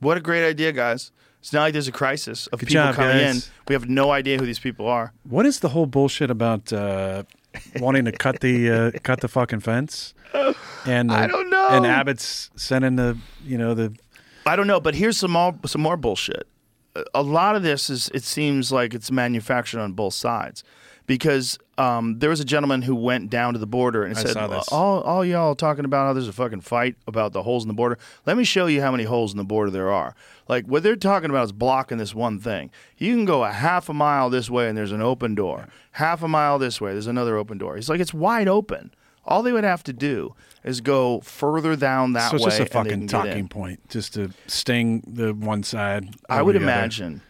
What 0.00 0.16
a 0.16 0.20
great 0.20 0.46
idea, 0.46 0.72
guys! 0.72 1.12
It's 1.44 1.52
not 1.52 1.60
like 1.60 1.74
there's 1.74 1.88
a 1.88 1.92
crisis 1.92 2.46
of 2.46 2.60
Good 2.60 2.68
people 2.70 2.84
job, 2.84 2.94
coming 2.94 3.18
guys. 3.18 3.46
in. 3.48 3.52
We 3.68 3.74
have 3.74 3.86
no 3.86 4.10
idea 4.12 4.38
who 4.38 4.46
these 4.46 4.58
people 4.58 4.86
are. 4.88 5.12
What 5.28 5.44
is 5.44 5.60
the 5.60 5.68
whole 5.68 5.84
bullshit 5.84 6.30
about 6.30 6.72
uh, 6.72 7.24
wanting 7.78 8.06
to 8.06 8.12
cut 8.12 8.40
the 8.40 8.70
uh, 8.70 8.90
cut 9.02 9.20
the 9.20 9.28
fucking 9.28 9.60
fence? 9.60 10.14
And 10.86 11.10
uh, 11.10 11.14
I 11.14 11.26
don't 11.26 11.50
know. 11.50 11.68
And 11.68 11.84
Abbott's 11.84 12.48
sending 12.56 12.96
the 12.96 13.18
you 13.44 13.58
know 13.58 13.74
the 13.74 13.92
I 14.46 14.56
don't 14.56 14.66
know, 14.66 14.80
but 14.80 14.94
here's 14.94 15.18
some 15.18 15.32
more 15.32 15.54
some 15.66 15.82
more 15.82 15.98
bullshit. 15.98 16.46
A- 16.96 17.04
A 17.14 17.22
lot 17.22 17.56
of 17.56 17.62
this 17.62 17.90
is 17.90 18.08
it 18.14 18.24
seems 18.24 18.72
like 18.72 18.94
it's 18.94 19.10
manufactured 19.10 19.80
on 19.80 19.92
both 19.92 20.14
sides 20.14 20.64
because 21.06 21.58
um, 21.76 22.18
there 22.18 22.30
was 22.30 22.40
a 22.40 22.44
gentleman 22.44 22.82
who 22.82 22.94
went 22.94 23.30
down 23.30 23.52
to 23.52 23.58
the 23.58 23.66
border 23.66 24.04
and 24.04 24.16
I 24.16 24.22
said, 24.22 24.36
"All, 24.70 25.00
all 25.02 25.24
y'all 25.24 25.54
talking 25.54 25.84
about 25.84 26.06
how 26.06 26.12
there's 26.12 26.28
a 26.28 26.32
fucking 26.32 26.62
fight 26.62 26.96
about 27.06 27.32
the 27.32 27.42
holes 27.42 27.64
in 27.64 27.68
the 27.68 27.74
border. 27.74 27.98
Let 28.26 28.36
me 28.36 28.44
show 28.44 28.66
you 28.66 28.80
how 28.80 28.90
many 28.90 29.04
holes 29.04 29.32
in 29.32 29.38
the 29.38 29.44
border 29.44 29.70
there 29.70 29.90
are. 29.90 30.14
Like 30.48 30.66
what 30.66 30.82
they're 30.82 30.96
talking 30.96 31.30
about 31.30 31.44
is 31.44 31.52
blocking 31.52 31.98
this 31.98 32.14
one 32.14 32.38
thing. 32.38 32.70
You 32.96 33.14
can 33.14 33.24
go 33.24 33.44
a 33.44 33.52
half 33.52 33.88
a 33.88 33.94
mile 33.94 34.30
this 34.30 34.48
way 34.48 34.68
and 34.68 34.76
there's 34.76 34.92
an 34.92 35.02
open 35.02 35.34
door. 35.34 35.68
Half 35.92 36.22
a 36.22 36.28
mile 36.28 36.58
this 36.58 36.80
way, 36.80 36.92
there's 36.92 37.06
another 37.06 37.36
open 37.36 37.58
door. 37.58 37.76
He's 37.76 37.88
like, 37.88 38.00
it's 38.00 38.14
wide 38.14 38.48
open. 38.48 38.92
All 39.26 39.42
they 39.42 39.52
would 39.52 39.64
have 39.64 39.82
to 39.84 39.92
do 39.92 40.34
is 40.64 40.80
go 40.80 41.20
further 41.20 41.76
down 41.76 42.12
that 42.12 42.30
so 42.30 42.36
it's 42.36 42.44
way. 42.44 42.50
just 42.50 42.60
a 42.60 42.66
fucking 42.66 42.90
can 42.90 43.00
get 43.00 43.02
in. 43.02 43.08
talking 43.08 43.48
point, 43.48 43.88
just 43.88 44.14
to 44.14 44.30
sting 44.46 45.02
the 45.06 45.32
one 45.32 45.62
side. 45.62 46.14
I 46.28 46.42
would 46.42 46.56
imagine 46.56 47.22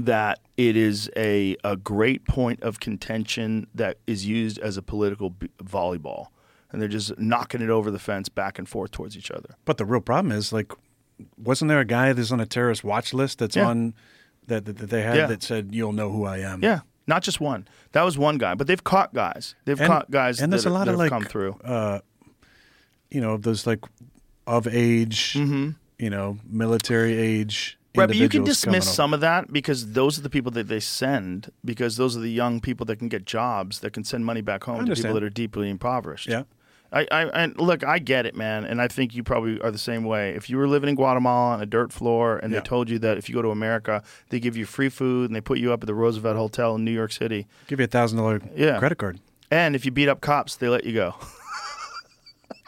that 0.00 0.38
it 0.56 0.76
is 0.76 1.10
a, 1.16 1.56
a 1.64 1.76
great 1.76 2.24
point 2.26 2.62
of 2.62 2.78
contention 2.80 3.66
that 3.74 3.98
is 4.06 4.26
used 4.26 4.58
as 4.60 4.76
a 4.76 4.82
political 4.82 5.30
b- 5.30 5.50
volleyball. 5.62 6.26
And 6.70 6.80
they're 6.80 6.88
just 6.88 7.18
knocking 7.18 7.62
it 7.62 7.70
over 7.70 7.90
the 7.90 7.98
fence 7.98 8.28
back 8.28 8.58
and 8.58 8.68
forth 8.68 8.90
towards 8.90 9.16
each 9.16 9.30
other. 9.30 9.54
But 9.64 9.78
the 9.78 9.84
real 9.86 10.00
problem 10.02 10.32
is 10.32 10.52
like, 10.52 10.70
wasn't 11.36 11.68
there 11.70 11.80
a 11.80 11.84
guy 11.84 12.12
that's 12.12 12.30
on 12.30 12.40
a 12.40 12.46
terrorist 12.46 12.84
watch 12.84 13.12
list 13.14 13.38
that's 13.38 13.56
Yeah. 13.56 13.66
on 13.68 13.94
that, 14.46 14.66
that 14.66 14.76
that 14.78 14.90
they 14.90 15.02
had 15.02 15.16
Yeah. 15.16 15.26
that 15.26 15.42
said 15.42 15.70
you'll 15.74 15.92
know 15.92 16.10
who 16.10 16.24
I 16.26 16.38
am? 16.38 16.62
Yeah, 16.62 16.80
not 17.06 17.22
just 17.22 17.40
one. 17.40 17.66
That 17.92 18.02
was 18.02 18.16
one 18.18 18.38
guy, 18.38 18.54
but 18.54 18.66
they've 18.66 18.84
caught 18.84 19.14
guys. 19.14 19.54
They've 19.64 19.80
And- 19.80 19.86
caught 19.88 20.10
guys 20.10 20.40
and 20.40 20.52
there's 20.52 20.64
that, 20.64 20.70
a 20.70 20.72
lot 20.72 20.88
of, 20.88 20.96
like, 20.96 21.10
come 21.10 21.24
through. 21.24 21.54
uh, 21.64 22.00
you 23.10 23.20
know 23.22 23.32
of 23.32 23.42
those 23.42 23.66
like 23.66 23.80
of 24.46 24.66
age, 24.68 25.34
you 25.34 25.74
know, 26.10 26.38
military 26.46 27.14
age. 27.16 27.77
Right, 27.96 28.06
but 28.06 28.16
you 28.16 28.28
can 28.28 28.44
dismiss 28.44 28.92
some 28.92 29.12
of 29.14 29.20
that 29.20 29.52
because 29.52 29.92
those 29.92 30.18
are 30.18 30.22
the 30.22 30.30
people 30.30 30.52
that 30.52 30.68
they 30.68 30.78
send 30.80 31.50
because 31.64 31.96
those 31.96 32.16
are 32.16 32.20
the 32.20 32.30
young 32.30 32.60
people 32.60 32.86
that 32.86 32.96
can 32.96 33.08
get 33.08 33.24
jobs 33.24 33.80
that 33.80 33.92
can 33.92 34.04
send 34.04 34.24
money 34.26 34.40
back 34.42 34.64
home 34.64 34.86
to 34.86 34.94
people 34.94 35.14
that 35.14 35.22
are 35.22 35.30
deeply 35.30 35.68
impoverished. 35.70 36.26
Yeah. 36.28 36.42
I, 36.92 37.06
I, 37.10 37.24
and 37.42 37.58
look, 37.58 37.84
I 37.84 37.98
get 37.98 38.24
it, 38.24 38.34
man, 38.34 38.64
and 38.64 38.80
I 38.80 38.88
think 38.88 39.14
you 39.14 39.22
probably 39.22 39.60
are 39.60 39.70
the 39.70 39.76
same 39.78 40.04
way. 40.04 40.30
If 40.30 40.48
you 40.48 40.56
were 40.56 40.66
living 40.68 40.88
in 40.88 40.94
Guatemala 40.94 41.52
on 41.54 41.60
a 41.62 41.66
dirt 41.66 41.92
floor 41.92 42.38
and 42.38 42.50
Yeah. 42.52 42.60
they 42.60 42.64
told 42.64 42.88
you 42.88 42.98
that 43.00 43.18
if 43.18 43.28
you 43.28 43.34
go 43.34 43.42
to 43.42 43.50
America, 43.50 44.02
they 44.30 44.40
give 44.40 44.56
you 44.56 44.64
free 44.64 44.88
food 44.88 45.28
and 45.28 45.36
they 45.36 45.40
put 45.42 45.58
you 45.58 45.72
up 45.72 45.82
at 45.82 45.86
the 45.86 45.94
Roosevelt 45.94 46.36
Hotel 46.36 46.76
in 46.76 46.84
New 46.84 46.90
York 46.92 47.12
City, 47.12 47.46
Give 47.66 47.78
you 47.78 47.84
a 47.84 47.88
thousand 47.88 48.18
dollar 48.18 48.40
Yeah. 48.56 48.78
credit 48.78 48.96
card. 48.96 49.18
and 49.50 49.74
if 49.74 49.84
you 49.84 49.90
beat 49.90 50.08
up 50.08 50.20
cops, 50.22 50.56
they 50.56 50.68
let 50.68 50.84
you 50.84 50.92
go. 50.94 51.14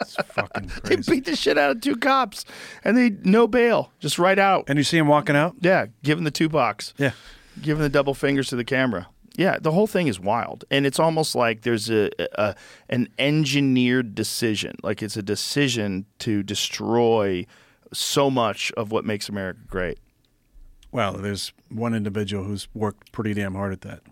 It's 0.01 0.15
fucking 0.17 0.71
they 0.85 0.97
beat 0.97 1.25
the 1.27 1.37
shit 1.37 1.59
out 1.59 1.71
of 1.71 1.81
two 1.81 1.97
cops, 1.97 2.45
and 2.85 2.97
they 2.97 3.11
no 3.11 3.47
bail, 3.47 3.93
just 4.01 4.19
right 4.19 4.39
out. 4.39 4.65
and 4.69 4.79
you 4.79 4.83
see 4.85 4.99
him 4.99 5.07
walking 5.09 5.37
out. 5.37 5.57
Yeah, 5.61 5.87
giving 6.03 6.25
the 6.25 6.31
two 6.31 6.49
box. 6.49 6.95
Yeah. 6.99 7.13
giving 7.61 7.83
the 7.83 7.89
double 7.89 8.15
fingers 8.15 8.49
to 8.49 8.57
the 8.57 8.65
camera. 8.65 9.09
Yeah, 9.37 9.59
the 9.61 9.71
whole 9.73 9.87
thing 9.87 10.07
is 10.09 10.19
wild, 10.21 10.65
and 10.71 10.85
it's 10.87 10.99
almost 10.99 11.35
like 11.35 11.63
there's 11.63 11.89
a, 11.91 12.11
a 12.39 12.55
an 12.89 13.09
engineered 13.19 14.15
decision, 14.15 14.77
like 14.83 15.03
it's 15.03 15.17
a 15.17 15.23
decision 15.23 16.05
to 16.21 16.43
destroy 16.43 17.47
so 17.93 18.31
much 18.31 18.71
of 18.73 18.91
what 18.93 19.05
makes 19.05 19.29
America 19.29 19.61
great. 19.67 19.99
Well, 20.93 21.13
there's 21.15 21.53
one 21.69 21.95
individual 21.95 22.45
who's 22.45 22.69
worked 22.75 23.13
pretty 23.13 23.33
damn 23.35 23.55
hard 23.55 23.73
at 23.73 23.81
that. 23.83 24.03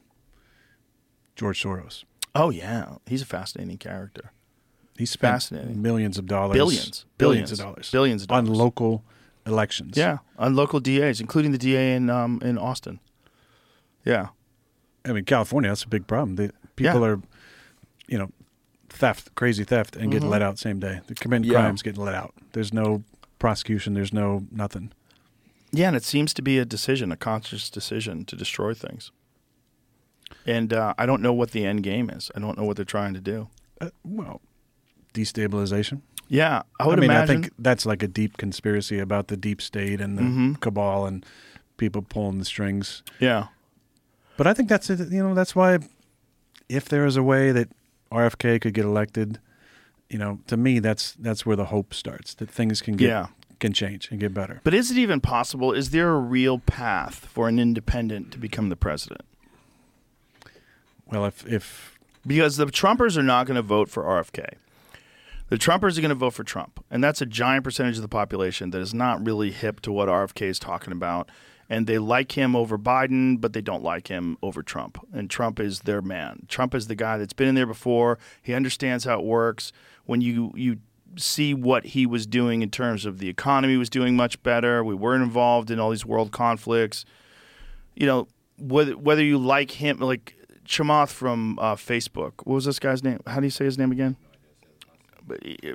George 1.37 1.63
Soros. 1.63 2.05
Oh 2.35 2.51
yeah, 2.51 2.97
he's 3.07 3.23
a 3.23 3.27
fascinating 3.27 3.79
character. 3.79 4.33
He 4.99 5.07
spent 5.07 5.35
Fascinating. 5.35 5.81
millions 5.81 6.19
of 6.19 6.27
dollars, 6.27 6.55
Billions. 6.57 7.05
billions, 7.17 7.51
Billions. 7.51 7.53
of 7.53 7.59
dollars, 7.59 7.91
Billions 7.91 8.23
of 8.23 8.29
dollars. 8.29 8.49
on 8.49 8.55
local 8.55 9.05
elections. 9.47 9.97
Yeah, 9.97 10.19
on 10.39 10.55
local 10.57 10.81
DAs, 10.81 11.21
including 11.21 11.53
the 11.53 11.59
DA 11.59 11.95
in 11.95 12.11
um, 12.11 12.41
in 12.45 12.59
Austin. 12.59 12.99
Yeah, 14.05 14.29
I 15.05 15.13
mean, 15.13 15.25
California, 15.25 15.71
that's 15.71 15.85
a 15.85 15.89
big 15.89 16.07
problem. 16.07 16.37
The 16.37 16.53
people 16.77 17.01
Yeah. 17.01 17.07
are, 17.07 17.21
you 18.09 18.19
know, 18.19 18.31
theft, 18.89 19.35
crazy 19.37 19.65
theft, 19.65 19.95
and 19.97 20.11
getting 20.11 20.29
let 20.31 20.43
out 20.43 20.59
same 20.59 20.81
day. 20.81 21.01
They're 21.07 21.15
committing 21.15 21.45
Mm-hmm. 21.45 21.53
Yeah. 21.53 21.61
crimes, 21.61 21.83
getting 21.83 22.03
let 22.05 22.15
out. 22.15 22.35
There's 22.53 22.73
no 22.73 23.05
prosecution. 23.39 23.95
There's 23.95 24.13
no 24.13 24.47
nothing. 24.51 24.93
yeah, 25.71 25.87
and 25.89 25.97
it 25.97 26.05
seems 26.05 26.35
to 26.35 26.43
be 26.43 26.59
a 26.59 26.65
decision, 26.65 27.13
a 27.13 27.17
conscious 27.17 27.71
decision 27.71 28.25
to 28.25 28.35
destroy 28.35 28.75
things. 28.75 29.13
And 30.47 30.73
uh, 30.73 30.95
I 30.99 31.07
don't 31.07 31.23
know 31.23 31.33
what 31.33 31.53
the 31.53 31.65
end 31.65 31.83
game 31.83 32.11
is. 32.11 32.31
I 32.35 32.41
don't 32.41 32.57
know 32.59 32.65
what 32.65 32.77
they're 32.77 32.85
trying 32.85 33.15
to 33.15 33.21
do. 33.21 33.49
Uh, 33.81 33.91
well, 34.05 34.41
destabilization. 35.15 36.03
Yeah, 36.29 36.63
I 36.79 36.87
would 36.87 36.99
mean, 36.99 37.11
imagine. 37.11 37.37
I 37.39 37.41
think 37.43 37.53
that's 37.59 37.87
like 37.87 38.03
a 38.03 38.09
deep 38.09 38.37
conspiracy 38.37 38.99
about 38.99 39.29
the 39.29 39.37
deep 39.37 39.63
state 39.63 40.01
and 40.01 40.19
the 40.19 40.23
Mm-hmm. 40.23 40.55
cabal 40.55 41.07
and 41.07 41.25
people 41.79 42.03
pulling 42.03 42.39
the 42.39 42.45
strings. 42.45 43.03
yeah, 43.19 43.47
But 44.37 44.47
I 44.47 44.53
think 44.55 44.69
that's 44.69 44.91
it. 44.91 45.11
You 45.11 45.23
know, 45.23 45.35
that's 45.35 45.57
why 45.57 45.79
if 46.69 46.85
there 46.89 47.07
is 47.07 47.17
a 47.17 47.23
way 47.23 47.51
that 47.53 47.69
RFK 48.13 48.61
could 48.61 48.75
get 48.75 48.85
elected, 48.85 49.39
you 50.11 50.19
know, 50.19 50.41
to 50.49 50.57
me, 50.57 50.81
that's 50.81 51.13
that's 51.19 51.47
where 51.47 51.57
the 51.57 51.67
hope 51.67 51.95
starts. 51.95 52.35
That 52.35 52.51
things 52.51 52.83
can 52.83 52.97
get 52.97 53.09
Yeah. 53.09 53.27
can 53.59 53.73
change 53.73 54.09
and 54.11 54.21
get 54.21 54.35
better. 54.35 54.61
but 54.65 54.75
is 54.75 54.91
it 54.91 54.99
even 54.99 55.21
possible? 55.21 55.73
Is 55.73 55.91
there 55.91 56.11
a 56.11 56.19
real 56.19 56.59
path 56.59 57.15
for 57.27 57.49
an 57.49 57.59
independent 57.59 58.33
to 58.33 58.39
become 58.39 58.69
the 58.69 58.77
president? 58.77 59.23
Well, 61.07 61.25
if 61.25 61.47
if 61.47 61.99
Because 62.27 62.57
the 62.59 62.67
Trumpers 62.67 63.17
are 63.17 63.23
not 63.23 63.47
going 63.47 63.57
to 63.57 63.63
vote 63.63 63.89
for 63.89 64.03
RFK. 64.05 64.45
The 65.49 65.57
Trumpers 65.57 65.97
are 65.97 66.03
going 66.03 66.11
to 66.11 66.15
vote 66.15 66.35
for 66.35 66.45
Trump, 66.45 66.85
and 66.91 67.03
that's 67.03 67.23
a 67.23 67.27
giant 67.27 67.65
percentage 67.65 67.97
of 67.97 68.03
the 68.03 68.09
population 68.09 68.71
that 68.71 68.81
is 68.81 68.93
not 68.93 69.25
really 69.25 69.51
hip 69.51 69.81
to 69.81 69.93
what 69.93 70.09
RFK 70.09 70.43
is 70.43 70.59
talking 70.59 70.93
about. 70.93 71.31
And 71.71 71.87
they 71.87 71.99
like 71.99 72.33
him 72.33 72.57
over 72.57 72.79
Biden, 72.79 73.41
but 73.41 73.53
they 73.53 73.61
don't 73.61 73.83
like 73.83 74.09
him 74.09 74.39
over 74.43 74.63
Trump. 74.63 74.99
And 75.13 75.29
Trump 75.29 75.61
is 75.61 75.81
their 75.81 76.01
man. 76.01 76.47
Trump 76.49 76.75
is 76.75 76.87
the 76.87 76.95
guy 76.95 77.19
that's 77.19 77.35
been 77.35 77.49
in 77.49 77.55
there 77.55 77.67
before. 77.67 78.19
He 78.43 78.55
understands 78.55 79.05
how 79.05 79.19
it 79.19 79.25
works. 79.25 79.73
When 80.07 80.23
you 80.23 80.53
you 80.55 80.79
see 81.17 81.55
what 81.55 81.87
he 81.87 82.07
was 82.07 82.27
doing 82.27 82.63
in 82.63 82.71
terms 82.71 83.05
of 83.05 83.19
the 83.19 83.29
economy 83.29 83.77
was 83.77 83.91
doing 83.91 84.17
much 84.17 84.43
better. 84.43 84.83
We 84.83 84.95
weren't 84.95 85.23
involved 85.23 85.71
in 85.71 85.79
all 85.79 85.91
these 85.91 86.07
world 86.07 86.31
conflicts. 86.31 87.05
You 87.95 88.07
know, 88.07 88.29
whether 88.59 88.97
whether 88.97 89.23
you 89.23 89.39
like 89.39 89.73
him, 89.73 89.99
like 89.99 90.37
Chamath 90.67 91.11
from 91.11 91.59
uh, 91.59 91.75
Facebook. 91.75 92.33
What 92.45 92.55
was 92.55 92.65
this 92.65 92.79
guy's 92.79 93.03
name? 93.03 93.21
How 93.27 93.41
do 93.41 93.47
you 93.47 93.51
say 93.51 93.65
his 93.65 93.79
name 93.79 93.93
again? 93.93 94.17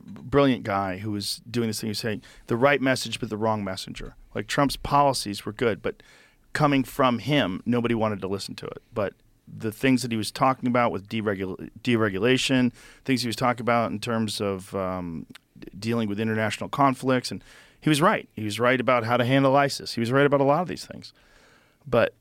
Brilliant 0.05 0.63
guy 0.63 0.97
who 0.97 1.11
was 1.11 1.41
doing 1.49 1.67
this 1.67 1.79
thing. 1.79 1.87
He 1.87 1.91
was 1.91 1.99
saying 1.99 2.21
the 2.47 2.57
right 2.57 2.81
message, 2.81 3.19
but 3.19 3.29
the 3.29 3.37
wrong 3.37 3.63
messenger. 3.63 4.15
Like 4.33 4.47
Trump's 4.47 4.77
policies 4.77 5.45
were 5.45 5.53
good, 5.53 5.81
but 5.81 6.01
coming 6.53 6.83
from 6.83 7.19
him, 7.19 7.61
nobody 7.65 7.95
wanted 7.95 8.21
to 8.21 8.27
listen 8.27 8.55
to 8.55 8.65
it. 8.65 8.81
But 8.93 9.13
the 9.47 9.71
things 9.71 10.01
that 10.01 10.11
he 10.11 10.17
was 10.17 10.31
talking 10.31 10.67
about 10.67 10.91
with 10.91 11.07
deregula- 11.07 11.69
deregulation, 11.81 12.71
things 13.05 13.21
he 13.21 13.27
was 13.27 13.35
talking 13.35 13.61
about 13.61 13.91
in 13.91 13.99
terms 13.99 14.39
of 14.39 14.73
um, 14.73 15.25
dealing 15.77 16.07
with 16.07 16.19
international 16.19 16.69
conflicts, 16.69 17.31
and 17.31 17.43
he 17.79 17.89
was 17.89 18.01
right. 18.01 18.29
He 18.33 18.43
was 18.43 18.59
right 18.59 18.79
about 18.79 19.03
how 19.03 19.17
to 19.17 19.25
handle 19.25 19.55
ISIS. 19.55 19.93
He 19.93 19.99
was 19.99 20.11
right 20.11 20.25
about 20.25 20.41
a 20.41 20.45
lot 20.45 20.61
of 20.61 20.67
these 20.67 20.85
things. 20.85 21.13
But 21.85 22.13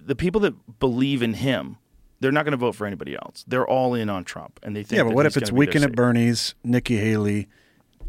the 0.00 0.16
people 0.16 0.40
that 0.42 0.78
believe 0.80 1.22
in 1.22 1.34
him, 1.34 1.76
they're 2.20 2.32
not 2.32 2.44
going 2.44 2.52
to 2.52 2.56
vote 2.58 2.74
for 2.74 2.86
anybody 2.86 3.14
else. 3.14 3.44
They're 3.46 3.66
all 3.66 3.94
in 3.94 4.08
on 4.08 4.24
Trump, 4.24 4.58
and 4.62 4.74
they 4.74 4.82
think. 4.82 4.98
yeah, 4.98 5.04
but 5.04 5.14
what 5.14 5.26
if 5.26 5.36
it's 5.36 5.50
gonna 5.50 5.60
be 5.60 5.66
their 5.66 5.72
Weekend 5.80 5.84
at. 5.84 5.96
Bernie's, 5.96 6.54
Nikki 6.64 6.96
Haley, 6.96 7.48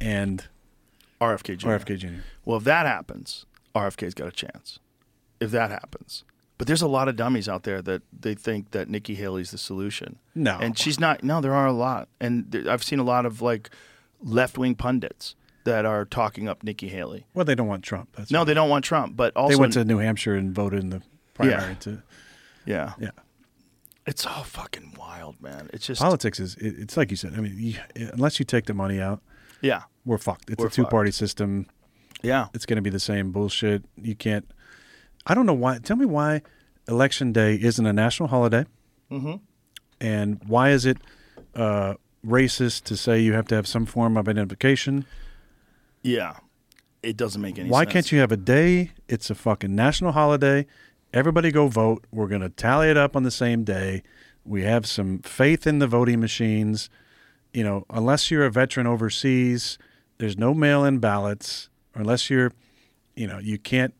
and 0.01 0.45
RFK 1.21 1.57
Jr. 1.57 1.69
RFK 1.69 1.97
Jr. 1.97 2.07
Well, 2.45 2.57
if 2.57 2.63
that 2.63 2.85
happens, 2.85 3.45
RFK's 3.75 4.13
got 4.13 4.27
a 4.27 4.31
chance. 4.31 4.79
If 5.39 5.51
that 5.51 5.69
happens. 5.71 6.23
But 6.57 6.67
there's 6.67 6.81
a 6.81 6.87
lot 6.87 7.07
of 7.07 7.15
dummies 7.15 7.47
out 7.47 7.63
there 7.63 7.81
that 7.83 8.01
they 8.11 8.33
think 8.35 8.71
that 8.71 8.89
Nikki 8.89 9.15
Haley's 9.15 9.51
the 9.51 9.57
solution. 9.57 10.19
No. 10.35 10.57
And 10.59 10.77
she's 10.77 10.99
not. 10.99 11.23
No, 11.23 11.39
there 11.39 11.53
are 11.53 11.67
a 11.67 11.71
lot. 11.71 12.09
And 12.19 12.51
there, 12.51 12.69
I've 12.69 12.83
seen 12.83 12.99
a 12.99 13.03
lot 13.03 13.25
of 13.25 13.41
like 13.41 13.69
left 14.21 14.57
wing 14.57 14.75
pundits 14.75 15.35
that 15.63 15.85
are 15.85 16.03
talking 16.03 16.49
up 16.49 16.61
Nikki 16.63 16.89
Haley. 16.89 17.25
Well, 17.33 17.45
they 17.45 17.55
don't 17.55 17.67
want 17.67 17.83
Trump. 17.85 18.09
That's 18.17 18.29
No, 18.31 18.39
why. 18.39 18.43
they 18.45 18.53
don't 18.53 18.69
want 18.69 18.83
Trump, 18.83 19.15
but 19.15 19.33
also 19.37 19.55
they 19.55 19.59
went 19.59 19.73
to 19.73 19.85
New 19.85 19.99
Hampshire 19.99 20.35
and 20.35 20.53
voted 20.53 20.81
in 20.81 20.89
the 20.89 21.01
primary. 21.33 21.61
Yeah. 21.71 21.73
To, 21.75 22.03
yeah. 22.65 22.93
yeah, 22.99 23.11
It's 24.09 24.25
all 24.25 24.41
fucking 24.41 24.95
wild, 24.97 25.39
man. 25.39 25.69
It's 25.71 25.85
just 25.85 26.01
politics 26.01 26.39
is 26.39 26.55
it, 26.55 26.79
it's 26.79 26.97
like 26.97 27.11
you 27.11 27.15
said. 27.15 27.33
I 27.37 27.41
mean, 27.41 27.53
you, 27.55 27.75
unless 28.11 28.39
you 28.39 28.45
take 28.45 28.65
the 28.65 28.73
money 28.73 28.99
out, 28.99 29.21
yeah. 29.61 29.83
we're 30.03 30.17
fucked. 30.17 30.49
It's 30.49 30.59
We're 30.59 30.65
a 30.65 30.71
two 30.71 30.85
party 30.85 31.11
system. 31.11 31.67
Yeah. 32.23 32.47
It's 32.55 32.65
going 32.65 32.77
to 32.77 32.81
be 32.81 32.89
the 32.89 32.99
same 32.99 33.31
bullshit. 33.31 33.83
You 34.01 34.15
can't. 34.15 34.49
I 35.27 35.35
don't 35.35 35.45
know 35.45 35.53
why. 35.53 35.77
Tell 35.77 35.95
me 35.95 36.05
why 36.05 36.41
election 36.87 37.33
day 37.33 37.53
isn't 37.53 37.85
a 37.85 37.93
national 37.93 38.29
holiday, 38.29 38.65
mm-hmm. 39.11 39.35
and 40.01 40.41
why 40.47 40.71
is 40.71 40.87
it 40.87 40.97
uh, 41.53 41.93
racist 42.25 42.85
to 42.85 42.97
say 42.97 43.19
you 43.19 43.33
have 43.33 43.45
to 43.49 43.55
have 43.55 43.67
some 43.67 43.85
form 43.85 44.17
of 44.17 44.27
identification? 44.27 45.05
Yeah. 46.01 46.37
It 47.03 47.15
doesn't 47.15 47.41
make 47.41 47.59
any 47.59 47.69
Why 47.69 47.83
sense. 47.83 47.93
can't 47.93 48.11
you 48.11 48.19
have 48.19 48.31
a 48.31 48.37
day? 48.37 48.91
It's 49.07 49.29
a 49.29 49.35
fucking 49.35 49.73
national 49.73 50.13
holiday. 50.13 50.65
Everybody 51.13 51.51
go 51.51 51.67
vote. 51.67 52.05
We're 52.11 52.27
going 52.27 52.41
to 52.41 52.49
tally 52.49 52.89
it 52.89 52.97
up 52.97 53.15
on 53.15 53.23
the 53.23 53.31
same 53.31 53.63
day. 53.63 54.03
We 54.45 54.63
have 54.63 54.85
some 54.85 55.19
faith 55.19 55.65
in 55.65 55.79
the 55.79 55.87
voting 55.87 56.19
machines. 56.19 56.89
You 57.53 57.63
know, 57.63 57.85
unless 57.89 58.29
you're 58.29 58.45
a 58.45 58.51
veteran 58.51 58.85
overseas, 58.87 59.77
there's 60.19 60.37
no 60.37 60.53
mail-in 60.53 60.99
ballots. 60.99 61.69
Unless 61.95 62.29
you're, 62.29 62.51
you 63.15 63.27
know, 63.27 63.39
you 63.39 63.57
can't. 63.57 63.93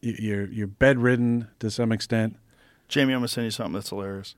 you- 0.00 0.16
You're 0.18 0.46
you're 0.46 0.66
bedridden 0.66 1.48
to 1.60 1.70
some 1.70 1.92
extent. 1.92 2.36
Jamie, 2.88 3.12
I'm 3.12 3.18
gonna 3.20 3.28
send 3.28 3.44
you 3.46 3.50
something 3.50 3.74
that's 3.74 3.90
hilarious. 3.90 4.34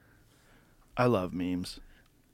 I 0.96 1.06
love 1.06 1.32
memes. 1.32 1.78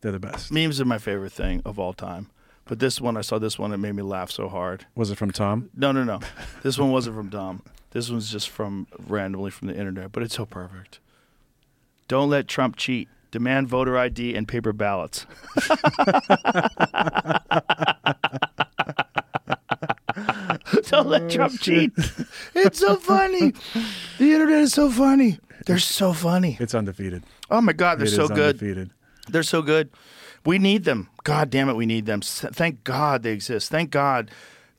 They're 0.00 0.12
the 0.12 0.18
best. 0.20 0.50
Memes 0.52 0.80
are 0.80 0.84
my 0.84 0.98
favorite 0.98 1.32
thing 1.32 1.60
of 1.64 1.78
all 1.78 1.92
time. 1.92 2.30
But 2.66 2.78
this 2.78 3.00
one, 3.00 3.16
I 3.16 3.20
saw 3.20 3.38
this 3.38 3.58
one, 3.58 3.72
it 3.72 3.76
made 3.78 3.94
me 3.94 4.02
laugh 4.02 4.30
so 4.30 4.48
hard. 4.48 4.86
Was 4.94 5.10
it 5.10 5.18
from 5.18 5.30
Tom? 5.32 5.68
No, 5.74 5.92
no, 5.92 6.04
no. 6.04 6.20
this 6.62 6.78
one 6.78 6.90
wasn't 6.90 7.16
from 7.16 7.28
Dom. 7.28 7.62
This 7.94 8.10
one's 8.10 8.30
just 8.30 8.48
from 8.50 8.88
randomly 9.06 9.50
from 9.52 9.68
the 9.68 9.76
internet, 9.78 10.10
but 10.12 10.24
it's 10.24 10.34
so 10.34 10.44
perfect. 10.44 10.98
Don't 12.08 12.28
let 12.28 12.48
Trump 12.48 12.74
cheat. 12.76 13.08
Demand 13.30 13.68
voter 13.68 13.96
ID 13.96 14.34
and 14.34 14.46
paper 14.46 14.72
ballots. 14.72 15.26
Don't 20.88 21.08
let 21.08 21.30
Trump 21.30 21.54
oh, 21.54 21.58
cheat. 21.60 21.92
It's 22.56 22.78
so 22.78 22.96
funny. 22.96 23.52
The 24.18 24.32
internet 24.32 24.60
is 24.60 24.72
so 24.72 24.88
funny. 24.90 25.38
They're 25.66 25.78
so 25.78 26.12
funny. 26.12 26.56
It's 26.60 26.74
undefeated. 26.74 27.24
Oh 27.50 27.60
my 27.60 27.72
God, 27.72 27.98
they're 27.98 28.06
It 28.06 28.10
is 28.10 28.16
so 28.16 28.28
good. 28.28 28.56
undefeated. 28.56 28.90
They're 29.28 29.42
so 29.42 29.60
good. 29.62 29.90
We 30.44 30.58
need 30.58 30.84
them. 30.84 31.08
God 31.24 31.50
damn 31.50 31.68
it, 31.68 31.74
we 31.74 31.86
need 31.86 32.06
them. 32.06 32.20
S- 32.22 32.44
Thank 32.52 32.84
God 32.84 33.22
they 33.22 33.32
exist. 33.32 33.70
Thank 33.70 33.90
God 33.90 34.30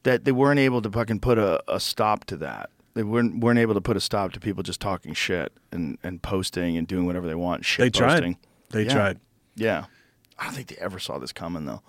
that 0.04 0.24
they 0.26 0.32
weren't 0.32 0.60
able 0.60 0.82
to 0.82 0.90
fucking 0.90 1.20
put 1.20 1.38
a, 1.38 1.62
a 1.74 1.80
stop 1.80 2.26
to 2.26 2.38
that. 2.38 2.70
They 2.96 3.04
weren't 3.04 3.40
weren't 3.42 3.60
able 3.60 3.74
to 3.76 3.82
put 3.82 3.98
a 3.98 4.00
stop 4.00 4.32
to 4.34 4.40
people 4.40 4.64
just 4.64 4.80
talking 4.82 5.14
shit 5.14 5.52
and, 5.72 5.98
and 6.02 6.22
posting 6.22 6.78
and 6.78 6.88
doing 6.88 7.06
whatever 7.06 7.28
they 7.28 7.36
want. 7.36 7.66
Shit 7.66 7.84
They 7.94 8.00
tried. 8.00 8.38
They 8.72 8.84
Yeah. 8.84 8.94
tried. 8.94 9.20
Yeah. 9.56 9.86
I 10.40 10.46
don't 10.46 10.54
think 10.54 10.68
they 10.70 10.78
ever 10.78 10.98
saw 11.00 11.20
this 11.20 11.32
coming 11.32 11.66
though. 11.66 11.82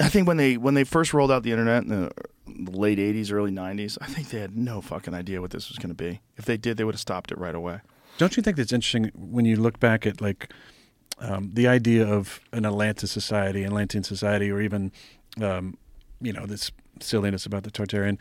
I 0.00 0.08
think 0.08 0.26
when 0.26 0.36
they 0.36 0.56
when 0.56 0.74
they 0.74 0.84
first 0.84 1.12
rolled 1.12 1.30
out 1.30 1.42
the 1.42 1.50
internet 1.50 1.82
in 1.84 1.88
the 1.90 2.10
late 2.46 2.98
'80s, 2.98 3.32
early 3.32 3.50
'90s, 3.50 3.98
I 4.00 4.06
think 4.06 4.30
they 4.30 4.40
had 4.40 4.56
no 4.56 4.80
fucking 4.80 5.14
idea 5.14 5.40
what 5.40 5.50
this 5.50 5.68
was 5.68 5.78
going 5.78 5.90
to 5.90 5.94
be. 5.94 6.20
If 6.36 6.44
they 6.44 6.56
did, 6.56 6.76
they 6.76 6.84
would 6.84 6.94
have 6.94 7.00
stopped 7.00 7.30
it 7.30 7.38
right 7.38 7.54
away. 7.54 7.80
Don't 8.18 8.36
you 8.36 8.42
think 8.42 8.56
that's 8.56 8.72
interesting 8.72 9.10
when 9.14 9.44
you 9.44 9.56
look 9.56 9.78
back 9.78 10.06
at 10.06 10.20
like 10.20 10.52
um, 11.20 11.50
the 11.52 11.68
idea 11.68 12.06
of 12.06 12.40
an 12.52 12.64
Atlantis 12.64 13.10
society, 13.12 13.64
Atlantean 13.64 14.02
society, 14.02 14.50
or 14.50 14.60
even 14.60 14.90
um, 15.40 15.76
you 16.20 16.32
know 16.32 16.46
this 16.46 16.70
silliness 17.00 17.46
about 17.46 17.62
the 17.64 17.70
Tartarian? 17.70 18.18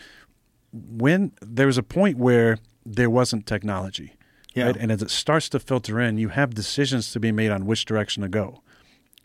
When 0.71 1.31
there 1.41 1.67
was 1.67 1.77
a 1.77 1.83
point 1.83 2.17
where 2.17 2.57
there 2.85 3.09
wasn't 3.09 3.45
technology, 3.45 4.13
Yeah. 4.55 4.65
right? 4.65 4.77
and 4.77 4.91
as 4.91 5.01
it 5.01 5.09
starts 5.11 5.49
to 5.49 5.59
filter 5.59 5.99
in, 5.99 6.17
you 6.17 6.29
have 6.29 6.53
decisions 6.53 7.11
to 7.13 7.19
be 7.19 7.31
made 7.31 7.51
on 7.51 7.65
which 7.65 7.85
direction 7.85 8.23
to 8.23 8.29
go, 8.29 8.61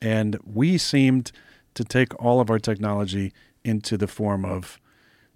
and 0.00 0.38
we 0.44 0.78
seemed 0.78 1.32
to 1.74 1.84
take 1.84 2.14
all 2.22 2.40
of 2.40 2.50
our 2.50 2.58
technology 2.58 3.32
into 3.64 3.96
the 3.96 4.06
form 4.06 4.44
of 4.44 4.78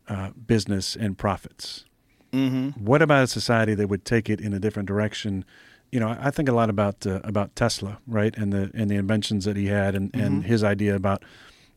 uh, 0.08 0.30
business 0.46 0.96
and 0.96 1.16
profits 1.18 1.84
Mm-hmm. 2.32 2.84
what 2.84 3.00
about 3.00 3.24
a 3.24 3.26
society 3.26 3.74
that 3.74 3.88
would 3.88 4.04
take 4.04 4.28
it 4.28 4.38
in 4.38 4.52
a 4.52 4.58
different 4.60 4.86
direction? 4.86 5.46
You 5.90 5.98
know, 6.00 6.14
I 6.20 6.30
think 6.30 6.46
a 6.50 6.52
lot 6.52 6.68
about 6.68 7.06
uh, 7.06 7.20
about 7.24 7.56
Tesla, 7.56 7.96
right, 8.06 8.36
and 8.36 8.52
the 8.52 8.70
and 8.74 8.90
the 8.90 8.96
inventions 8.96 9.46
that 9.46 9.56
he 9.56 9.68
had, 9.68 9.94
and, 9.94 10.10
and 10.14 10.44
his 10.44 10.62
idea 10.62 10.94
about 10.94 11.22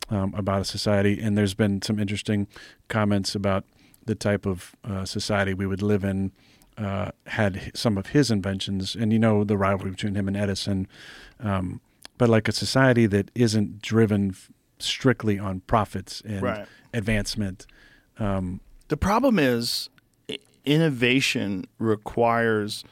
um, 0.10 0.34
about 0.36 0.60
a 0.60 0.66
society. 0.66 1.22
And 1.22 1.38
there's 1.38 1.54
been 1.54 1.82
some 1.82 1.98
interesting 2.00 2.48
comments 2.90 3.34
about 3.34 3.64
the 4.06 4.16
type 4.16 4.46
of 4.46 4.76
uh, 4.84 5.06
society 5.06 5.54
we 5.54 5.66
would 5.68 5.82
live 5.82 6.04
in 6.04 6.32
uh, 6.78 7.12
had 7.28 7.72
some 7.76 7.98
of 7.98 8.08
his 8.08 8.32
inventions, 8.32 8.96
and 8.96 9.12
you 9.14 9.20
know 9.20 9.44
the 9.44 9.58
rivalry 9.58 9.92
between 9.92 10.16
him 10.16 10.28
and 10.28 10.36
Edison. 10.38 10.88
Um, 11.40 11.82
but 12.18 12.30
like 12.30 12.48
a 12.48 12.52
society 12.52 13.06
that 13.08 13.30
isn't 13.36 13.82
driven 13.82 14.30
f- 14.32 14.50
strictly 14.80 15.38
on 15.40 15.60
profits 15.62 16.22
and 16.26 16.42
Right. 16.42 16.66
advancement. 16.94 17.66
Um, 18.18 18.62
The 18.88 18.98
problem 18.98 19.38
is 19.40 19.90
innovation 20.66 21.66
requires 21.80 22.84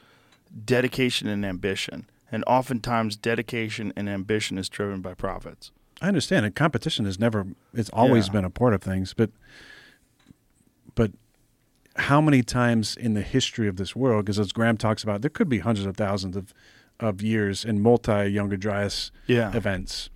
dedication 0.65 1.27
and 1.27 1.45
ambition. 1.45 2.06
And 2.31 2.44
oftentimes 2.48 3.15
dedication 3.15 3.91
and 3.95 4.07
ambition 4.10 4.57
is 4.57 4.69
driven 4.69 5.02
by 5.02 5.14
profits. 5.14 5.72
I 6.02 6.07
understand, 6.07 6.45
and 6.45 6.56
competition 6.56 7.06
has 7.06 7.19
never 7.19 7.48
it's 7.73 7.90
always 7.91 8.27
Yeah. 8.27 8.34
been 8.34 8.45
a 8.45 8.49
part 8.49 8.73
of 8.73 8.81
things, 8.81 9.14
but 9.14 9.31
but 10.99 11.11
how 11.95 12.19
many 12.19 12.43
times 12.43 12.97
in 12.97 13.13
the 13.13 13.21
history 13.21 13.67
of 13.69 13.77
this 13.77 13.95
world, 13.95 14.26
because 14.26 14.38
as 14.38 14.51
Graham 14.51 14.76
talks 14.77 15.01
about, 15.01 15.21
there 15.21 15.30
could 15.30 15.47
be 15.47 15.59
hundreds 15.59 15.85
of 15.85 15.95
thousands 15.95 16.35
of, 16.35 16.53
of 16.99 17.21
years 17.21 17.63
in 17.63 17.81
multi 17.81 18.27
Younger 18.27 18.57
Dryas 18.57 19.11
Yeah. 19.26 19.55
events. 19.55 20.09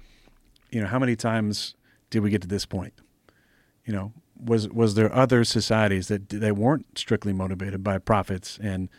You 0.72 0.82
know, 0.82 0.88
how 0.88 1.00
many 1.00 1.16
times 1.16 1.76
did 2.10 2.22
we 2.22 2.30
get 2.30 2.42
to 2.42 2.48
this 2.48 2.66
point? 2.66 2.94
You 3.86 3.94
know, 3.94 4.12
was 4.38 4.68
was 4.70 4.96
there 4.96 5.14
other 5.14 5.44
societies 5.46 6.08
that 6.10 6.28
they 6.30 6.52
weren't 6.52 6.98
strictly 6.98 7.32
motivated 7.34 7.82
by 7.84 7.98
profits 7.98 8.60
and 8.62 8.90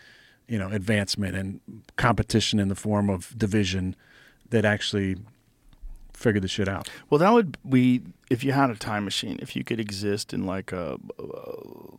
you 0.48 0.58
know 0.58 0.68
advancement 0.70 1.36
and 1.36 1.60
competition 1.96 2.58
in 2.60 2.68
the 2.68 2.74
form 2.74 3.10
of 3.10 3.36
division 3.36 3.94
that 4.50 4.64
actually 4.64 5.16
figured 6.14 6.42
the 6.42 6.48
shit 6.48 6.68
out? 6.68 6.88
Well, 7.10 7.18
that 7.18 7.32
would 7.32 7.58
be 7.68 8.02
if 8.30 8.42
you 8.44 8.52
had 8.52 8.70
a 8.70 8.76
time 8.76 9.04
machine. 9.04 9.38
If 9.42 9.54
you 9.54 9.64
could 9.64 9.80
exist 9.80 10.32
in 10.32 10.46
like 10.46 10.72
a 10.72 10.98
uh, 11.18 11.96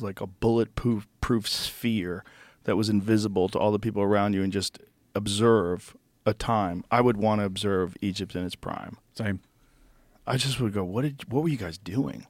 like 0.00 0.20
a 0.20 0.26
bulletproof 0.26 1.06
proof 1.20 1.48
sphere 1.48 2.24
that 2.64 2.76
was 2.76 2.88
invisible 2.88 3.48
to 3.50 3.58
all 3.58 3.72
the 3.72 3.78
people 3.78 4.02
around 4.02 4.34
you, 4.34 4.42
and 4.42 4.52
just 4.52 4.78
observe 5.14 5.96
a 6.26 6.34
time. 6.34 6.84
I 6.90 7.00
would 7.00 7.16
want 7.16 7.40
to 7.40 7.44
observe 7.44 7.96
Egypt 8.00 8.34
in 8.34 8.44
its 8.44 8.54
prime. 8.54 8.96
Same. 9.14 9.40
I 10.26 10.36
just 10.36 10.58
would 10.60 10.72
go, 10.72 10.84
what 10.84 11.02
did 11.02 11.30
what 11.30 11.42
were 11.42 11.48
you 11.48 11.56
guys 11.56 11.78
doing? 11.78 12.26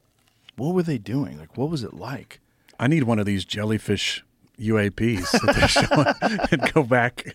What 0.57 0.75
were 0.75 0.83
they 0.83 0.99
doing? 0.99 1.39
Like, 1.39 1.57
what 1.57 1.71
was 1.71 1.83
it 1.83 1.95
like? 1.95 2.41
I 2.79 2.87
need 2.87 3.05
one 3.05 3.19
of 3.19 3.27
these 3.27 3.45
jellyfish 3.45 4.25
UAPs 4.59 5.31
that 5.31 5.55
they're 5.57 5.69
showing 5.69 6.49
and 6.63 6.73
go 6.73 6.83
back. 6.83 7.35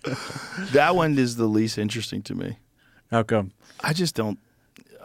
That 0.71 0.95
one 0.95 1.17
is 1.17 1.35
the 1.35 1.47
least 1.47 1.77
interesting 1.77 2.21
to 2.23 2.35
me. 2.35 2.57
How 3.11 3.23
come? 3.23 3.51
I 3.83 3.93
just 3.93 4.15
don't. 4.15 4.39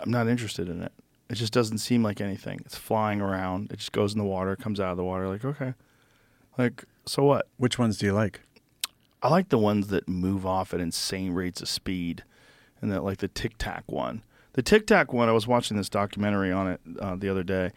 I'm 0.00 0.10
not 0.10 0.28
interested 0.28 0.68
in 0.68 0.82
it. 0.82 0.92
It 1.30 1.34
just 1.34 1.52
doesn't 1.52 1.78
seem 1.78 2.02
like 2.02 2.20
anything. 2.20 2.60
It's 2.64 2.76
flying 2.76 3.20
around. 3.20 3.72
It 3.72 3.78
just 3.78 3.92
goes 3.92 4.12
in 4.12 4.18
the 4.18 4.24
water, 4.24 4.56
comes 4.56 4.78
out 4.80 4.90
of 4.90 4.96
the 4.96 5.04
water. 5.04 5.28
Like 5.28 5.44
okay, 5.44 5.74
like 6.58 6.84
so 7.06 7.24
what? 7.24 7.48
Which 7.56 7.78
ones 7.78 7.98
do 7.98 8.06
you 8.06 8.12
like? 8.12 8.40
I 9.22 9.28
like 9.28 9.48
the 9.48 9.58
ones 9.58 9.88
that 9.88 10.06
move 10.06 10.44
off 10.44 10.74
at 10.74 10.80
insane 10.80 11.32
rates 11.32 11.62
of 11.62 11.68
speed, 11.68 12.24
and 12.80 12.92
that 12.92 13.04
like 13.04 13.18
the 13.18 13.28
Tic 13.28 13.54
Tac 13.58 13.84
one. 13.86 14.22
The 14.52 14.62
Tic 14.62 14.86
Tac 14.86 15.12
one. 15.12 15.28
I 15.28 15.32
was 15.32 15.46
watching 15.46 15.76
this 15.76 15.88
documentary 15.88 16.52
on 16.52 16.68
it 16.68 16.80
uh, 17.00 17.16
the 17.16 17.28
other 17.28 17.42
day, 17.42 17.70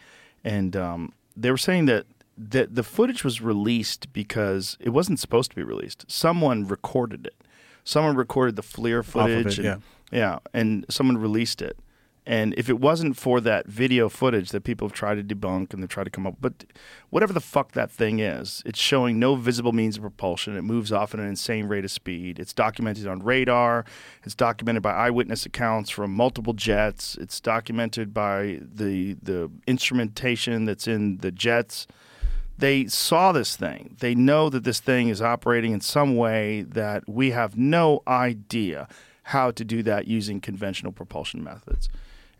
and 0.43 0.75
um, 0.75 1.13
they 1.35 1.51
were 1.51 1.57
saying 1.57 1.85
that 1.85 2.05
that 2.37 2.75
the 2.75 2.83
footage 2.83 3.23
was 3.23 3.41
released 3.41 4.11
because 4.13 4.77
it 4.79 4.89
wasn't 4.89 5.19
supposed 5.19 5.51
to 5.51 5.55
be 5.55 5.63
released. 5.63 6.05
Someone 6.07 6.67
recorded 6.67 7.25
it. 7.25 7.35
Someone 7.83 8.15
recorded 8.15 8.55
the 8.57 8.61
FLIR 8.61 9.03
footage. 9.03 9.57
it, 9.59 9.65
and, 9.65 9.65
yeah, 9.65 9.77
and 10.11 10.85
someone 10.89 11.17
released 11.17 11.61
it. 11.61 11.77
And 12.27 12.53
if 12.57 12.67
it 12.69 12.81
wasn't 12.81 13.15
for 13.15 13.39
that 13.39 13.67
video 13.67 14.09
footage 14.09 14.49
that 14.49 14.65
people 14.65 14.85
have 14.85 14.93
tried 14.93 15.15
to 15.15 15.23
debunk 15.23 15.73
and 15.73 15.81
they've 15.81 15.89
tried 15.89 16.03
to 16.03 16.09
come 16.09 16.27
up, 16.27 16.35
but 16.41 16.65
whatever 17.09 17.31
the 17.31 17.39
fuck 17.39 17.71
that 17.71 17.89
thing 17.89 18.19
is, 18.19 18.61
it's 18.65 18.77
showing 18.77 19.17
no 19.17 19.35
visible 19.35 19.71
means 19.71 19.95
of 19.95 20.01
propulsion. 20.01 20.57
It 20.57 20.63
moves 20.63 20.91
off 20.91 21.13
at 21.13 21.21
an 21.21 21.25
insane 21.25 21.67
rate 21.67 21.85
of 21.85 21.91
speed. 21.91 22.37
It's 22.37 22.51
documented 22.51 23.07
on 23.07 23.23
radar. 23.23 23.85
It's 24.25 24.35
documented 24.35 24.83
by 24.83 24.91
eyewitness 24.91 25.45
accounts 25.45 25.89
from 25.89 26.13
multiple 26.13 26.51
jets. 26.51 27.15
It's 27.15 27.39
documented 27.39 28.13
by 28.13 28.59
the 28.61 29.13
the 29.23 29.49
instrumentation 29.65 30.65
that's 30.65 30.85
in 30.85 31.19
the 31.19 31.31
jets. 31.31 31.87
They 32.57 32.87
saw 32.87 33.31
this 33.31 33.55
thing. 33.55 33.95
They 33.99 34.15
know 34.15 34.49
that 34.49 34.65
this 34.65 34.81
thing 34.81 35.07
is 35.07 35.21
operating 35.21 35.71
in 35.71 35.79
some 35.79 36.17
way 36.17 36.63
that 36.63 37.07
we 37.07 37.31
have 37.31 37.55
no 37.55 38.01
idea 38.05 38.89
how 39.27 39.51
to 39.51 39.65
do 39.65 39.83
that 39.83 40.07
using 40.07 40.39
conventional 40.39 40.93
propulsion 40.93 41.43
methods. 41.43 41.89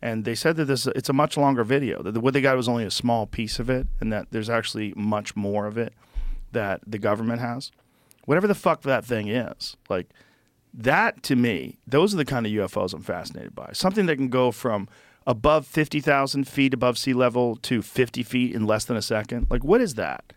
And 0.01 0.23
they 0.23 0.35
said 0.35 0.55
that 0.55 0.65
this 0.65 0.87
it's 0.87 1.09
a 1.09 1.13
much 1.13 1.35
longer 1.35 1.65
video. 1.65 2.01
That 2.01 2.17
what 2.19 2.33
they 2.33 2.39
got 2.39 2.55
was 2.55 2.69
only 2.69 2.85
a 2.85 2.91
small 2.91 3.25
piece 3.25 3.59
of 3.59 3.69
it, 3.69 3.87
and 3.99 4.13
that 4.13 4.27
there's 4.31 4.49
actually 4.49 4.93
much 4.95 5.35
more 5.35 5.65
of 5.65 5.77
it 5.77 5.93
that 6.53 6.79
the 6.87 6.97
government 6.97 7.41
has. 7.41 7.71
Whatever 8.25 8.47
the 8.47 8.55
fuck 8.55 8.83
that 8.83 9.03
thing 9.03 9.27
is, 9.27 9.75
like 9.89 10.07
that 10.73 11.23
to 11.23 11.35
me, 11.35 11.77
those 11.85 12.13
are 12.13 12.17
the 12.17 12.25
kind 12.25 12.45
of 12.45 12.51
UFOs 12.53 12.93
I'm 12.93 13.01
fascinated 13.01 13.53
by. 13.53 13.71
Something 13.73 14.05
that 14.05 14.15
can 14.15 14.29
go 14.29 14.51
from 14.51 14.87
above 15.25 15.67
50,000 15.67 16.47
feet 16.47 16.73
above 16.73 16.97
sea 16.97 17.13
level 17.13 17.57
to 17.57 17.81
50 17.81 18.23
feet 18.23 18.55
in 18.55 18.65
less 18.65 18.85
than 18.85 18.95
a 18.95 19.01
second. 19.01 19.47
Like, 19.49 19.63
what 19.63 19.81
is 19.81 19.95
that? 19.95 20.31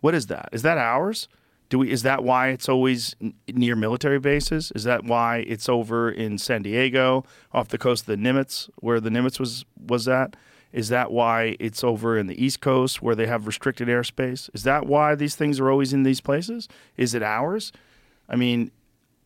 What 0.00 0.14
is 0.14 0.26
that? 0.26 0.50
Is 0.52 0.62
that 0.62 0.78
ours? 0.78 1.26
Do 1.68 1.80
we? 1.80 1.90
Is 1.90 2.02
that 2.02 2.22
why 2.22 2.48
it's 2.48 2.68
always 2.68 3.16
n- 3.20 3.34
near 3.48 3.74
military 3.76 4.18
bases? 4.18 4.72
Is 4.74 4.84
that 4.84 5.04
why 5.04 5.38
it's 5.46 5.68
over 5.68 6.10
in 6.10 6.38
San 6.38 6.62
Diego, 6.62 7.24
off 7.52 7.68
the 7.68 7.78
coast 7.78 8.02
of 8.02 8.06
the 8.06 8.16
Nimitz, 8.16 8.68
where 8.76 9.00
the 9.00 9.10
Nimitz 9.10 9.40
was 9.40 9.64
was 9.76 10.06
at? 10.08 10.36
Is 10.72 10.88
that 10.88 11.10
why 11.10 11.56
it's 11.58 11.82
over 11.82 12.18
in 12.18 12.26
the 12.26 12.42
East 12.42 12.60
Coast, 12.60 13.00
where 13.00 13.14
they 13.14 13.26
have 13.26 13.46
restricted 13.46 13.88
airspace? 13.88 14.50
Is 14.52 14.62
that 14.64 14.86
why 14.86 15.14
these 15.14 15.34
things 15.34 15.58
are 15.58 15.70
always 15.70 15.92
in 15.92 16.02
these 16.02 16.20
places? 16.20 16.68
Is 16.96 17.14
it 17.14 17.22
ours? 17.22 17.72
I 18.28 18.36
mean, 18.36 18.70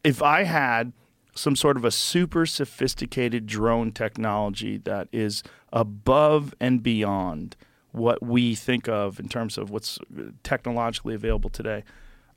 if 0.05 0.23
I 0.23 0.45
had 0.45 0.93
some 1.35 1.57
sort 1.57 1.77
of 1.77 1.85
a 1.85 1.91
super 1.91 2.47
sophisticated 2.47 3.47
drone 3.47 3.93
technology 3.93 4.77
that 4.79 5.09
is 5.12 5.43
above 5.73 6.55
and 6.61 6.83
beyond 6.83 7.57
what 7.93 8.23
we 8.23 8.55
think 8.55 8.89
of 8.89 9.19
in 9.19 9.29
terms 9.29 9.59
of 9.59 9.71
what's 9.71 9.99
uh, 10.17 10.23
technologically 10.43 11.15
available 11.15 11.51
today, 11.51 11.83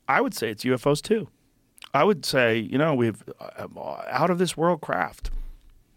I 0.08 0.20
would 0.20 0.34
say 0.34 0.50
it's 0.50 0.64
UFOs 0.64 1.00
too. 1.02 1.28
I 1.92 2.04
would 2.04 2.24
say, 2.24 2.58
you 2.58 2.78
know, 2.78 2.94
we've 2.94 3.22
uh, 3.40 3.66
out 4.08 4.30
of 4.30 4.38
this 4.38 4.56
world 4.56 4.80
craft. 4.80 5.30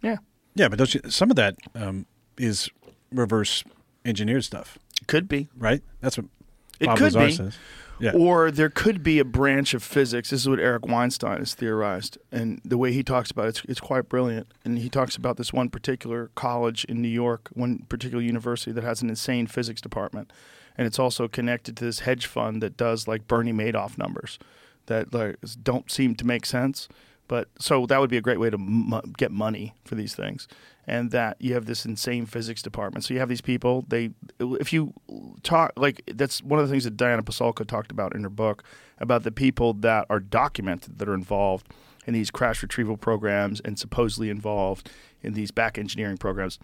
Yeah, 0.02 0.18
Yeah, 0.56 0.68
but 0.68 0.78
don't 0.78 0.94
you, 0.94 1.02
some 1.10 1.30
of 1.32 1.36
that 1.38 1.56
um, 1.74 2.06
is 2.38 2.70
reverse 3.12 3.64
engineered 4.06 4.44
stuff, 4.44 4.78
could 5.08 5.28
be. 5.28 5.50
right? 5.58 5.82
That's 6.02 6.18
what 6.18 6.28
It 6.80 6.86
Bob 6.86 6.98
could 6.98 7.14
Lazar 7.14 7.26
be. 7.28 7.32
says. 7.52 7.58
Yeah. 8.00 8.12
Or 8.14 8.52
there 8.52 8.70
could 8.70 9.02
be 9.02 9.18
a 9.18 9.26
branch 9.26 9.74
of 9.74 9.82
physics. 9.82 10.30
This 10.30 10.42
is 10.42 10.48
what 10.50 10.60
Eric 10.60 10.86
Weinstein 10.86 11.40
has 11.40 11.56
theorized, 11.56 12.20
and 12.32 12.62
the 12.64 12.78
way 12.78 12.94
he 12.94 13.02
talks 13.02 13.32
about 13.32 13.46
it, 13.46 13.50
it's, 13.50 13.62
it's 13.68 13.80
quite 13.80 14.08
brilliant. 14.08 14.54
And 14.64 14.78
he 14.78 14.88
talks 14.88 15.16
about 15.16 15.38
this 15.38 15.52
one 15.52 15.70
particular 15.70 16.30
college 16.36 16.86
in 16.86 17.02
New 17.02 17.08
York, 17.08 17.50
one 17.54 17.80
particular 17.90 18.22
university 18.24 18.72
that 18.72 18.84
has 18.84 19.02
an 19.02 19.10
insane 19.10 19.48
physics 19.48 19.82
department, 19.82 20.32
and 20.78 20.86
it's 20.86 21.00
also 21.00 21.28
connected 21.28 21.76
to 21.78 21.86
this 21.86 22.00
hedge 22.00 22.26
fund 22.26 22.62
that 22.62 22.78
does 22.78 23.08
like 23.08 23.28
Bernie 23.28 23.54
Madoff 23.54 23.98
numbers 23.98 24.38
that 24.86 25.14
like 25.14 25.38
don't 25.64 25.90
seem 25.92 26.16
to 26.16 26.26
make 26.26 26.46
sense. 26.46 26.88
But 27.28 27.50
so 27.60 27.86
that 27.88 28.00
would 28.00 28.10
be 28.10 28.18
a 28.18 28.22
great 28.22 28.40
way 28.40 28.50
to 28.50 28.56
m- 28.56 29.14
get 29.18 29.32
money 29.32 29.74
for 29.84 29.96
these 29.96 30.16
things, 30.16 30.48
and 30.86 31.12
that 31.12 31.36
you 31.40 31.54
have 31.56 31.66
this 31.66 31.86
insane 31.86 32.26
physics 32.26 32.62
department. 32.62 33.04
So 33.04 33.14
you 33.14 33.20
have 33.20 33.28
these 33.28 33.42
people. 33.42 33.84
They, 33.90 34.12
if 34.40 34.72
you 34.72 34.94
talk 35.44 35.74
like 35.76 36.02
that's 36.14 36.42
one 36.42 36.60
of 36.60 36.68
the 36.68 36.72
things 36.72 36.86
that 36.86 36.96
Diana 36.96 37.24
Pasulka 37.24 37.68
talked 37.68 37.92
about 37.92 38.16
in 38.16 38.24
her 38.24 38.30
book 38.30 38.64
about 39.00 39.24
the 39.24 39.32
people 39.32 39.74
that 39.74 40.06
are 40.10 40.22
documented 40.22 41.00
that 41.00 41.10
are 41.10 41.14
involved 41.14 41.68
in 42.06 42.14
these 42.14 42.32
crash 42.32 42.64
retrieval 42.64 42.96
programs 42.96 43.60
and 43.60 43.78
supposedly 43.78 44.30
involved 44.30 44.90
in 45.22 45.34
these 45.34 45.52
back 45.52 45.78
engineering 45.78 46.18
programs. 46.18 46.60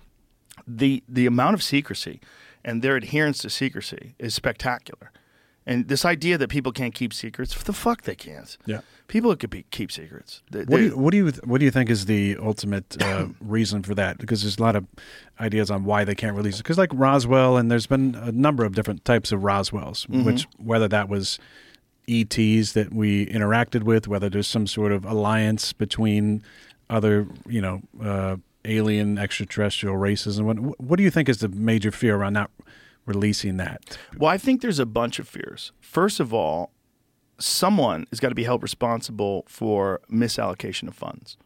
The 0.66 1.04
the 1.10 1.26
amount 1.26 1.56
of 1.56 1.64
secrecy 1.64 2.22
and 2.66 2.82
their 2.82 2.96
adherence 2.96 3.40
to 3.40 3.50
secrecy 3.50 4.16
is 4.20 4.34
spectacular. 4.36 5.12
And 5.66 5.88
this 5.88 6.04
idea 6.04 6.38
that 6.38 6.50
people 6.50 6.74
can't 6.74 6.94
keep 6.94 7.14
secrets, 7.14 7.56
the 7.64 7.72
fuck 7.72 8.02
they 8.02 8.16
can't. 8.16 8.58
Yeah. 8.66 8.82
People 9.08 9.34
could 9.38 9.50
be, 9.50 9.64
keep 9.72 9.94
secrets. 9.94 10.42
They- 10.52 10.66
What 10.66 10.78
do 10.78 10.84
you 10.84 10.98
what 10.98 11.12
do 11.12 11.18
you 11.18 11.32
what 11.46 11.60
do 11.60 11.66
you 11.66 11.72
think 11.72 11.90
is 11.90 12.06
the 12.06 12.36
ultimate 12.38 13.02
uh, 13.02 13.28
reason 13.40 13.82
for 13.82 13.96
that? 13.96 14.18
Because 14.18 14.42
there's 14.42 14.58
a 14.58 14.62
lot 14.62 14.76
of 14.76 14.86
ideas 15.40 15.72
on 15.72 15.86
why 15.86 16.04
they 16.04 16.16
can't 16.16 16.36
release 16.36 16.56
it. 16.56 16.64
Because 16.64 16.78
like 16.78 16.90
Roswell, 16.94 17.56
and 17.56 17.72
there's 17.72 17.88
been 17.88 18.14
a 18.16 18.32
number 18.34 18.66
of 18.66 18.76
different 18.76 19.06
types 19.06 19.32
of 19.32 19.40
Roswells, 19.42 20.06
Mm-hmm. 20.08 20.26
which 20.26 20.48
whether 20.58 20.90
that 20.90 21.08
was 21.08 21.40
ETs 22.10 22.74
that 22.74 22.90
we 22.94 23.26
interacted 23.28 23.84
with, 23.84 24.08
whether 24.08 24.30
there's 24.30 24.48
some 24.48 24.68
sort 24.68 24.92
of 24.92 25.06
alliance 25.06 25.72
between 25.72 26.44
other 26.90 27.28
you 27.48 27.62
know 27.62 27.82
uh, 28.04 28.36
alien 28.66 29.18
extraterrestrial 29.18 29.98
races, 29.98 30.38
and 30.38 30.48
what 30.48 30.80
what 30.80 30.98
do 30.98 31.04
you 31.04 31.12
think 31.12 31.30
is 31.30 31.40
the 31.40 31.50
major 31.50 31.92
fear 31.92 32.16
around 32.16 32.34
not 32.34 32.52
releasing 33.06 33.58
that? 33.58 33.98
Well, 34.18 34.32
I 34.32 34.38
think 34.38 34.62
there's 34.62 34.80
a 34.80 34.86
bunch 34.86 35.20
of 35.20 35.28
fears. 35.28 35.72
First 35.82 36.20
of 36.20 36.34
all, 36.34 36.72
someone 37.38 38.06
has 38.10 38.20
got 38.20 38.30
to 38.30 38.36
be 38.36 38.44
held 38.44 38.64
responsible 38.64 39.46
for 39.48 40.02
misallocation 40.10 40.88
of 40.88 40.96
funds. 40.96 41.38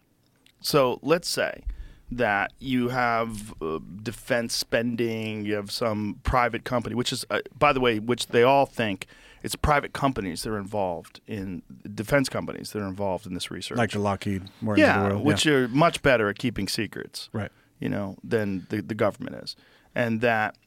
So 0.62 1.00
let's 1.02 1.28
say 1.30 1.64
that 2.12 2.54
you 2.60 2.90
have 2.90 3.54
uh, 3.62 3.80
defense 4.02 4.54
spending, 4.54 5.46
you 5.46 5.56
have 5.56 5.72
some 5.72 6.20
private 6.24 6.64
company, 6.64 6.96
which 6.96 7.12
is, 7.12 7.26
uh, 7.30 7.42
by 7.58 7.74
the 7.74 7.80
way, 7.80 8.00
which 8.00 8.28
they 8.28 8.44
all 8.44 8.66
think 8.66 9.08
it's 9.44 9.56
private 9.56 9.94
companies 9.94 10.44
that 10.44 10.52
are 10.52 10.58
involved 10.58 11.22
in 11.28 11.62
defense 11.94 12.30
companies 12.30 12.72
that 12.72 12.82
are 12.82 12.88
involved 12.88 13.26
in 13.26 13.34
this 13.34 13.52
research. 13.52 13.78
Like 13.78 13.92
the 13.92 14.00
Lockheed 14.00 14.44
Martin 14.62 14.84
yeah, 14.84 15.14
which 15.14 15.46
yeah. 15.46 15.54
are 15.54 15.68
much 15.68 16.02
better 16.02 16.30
at 16.30 16.38
keeping 16.38 16.68
secrets 16.68 17.30
right. 17.34 17.52
you 17.80 17.90
know, 17.90 18.18
than 18.24 18.66
the, 18.70 18.82
the 18.82 18.96
government 18.96 19.36
is. 19.44 19.56
And 19.96 20.22
that 20.22 20.58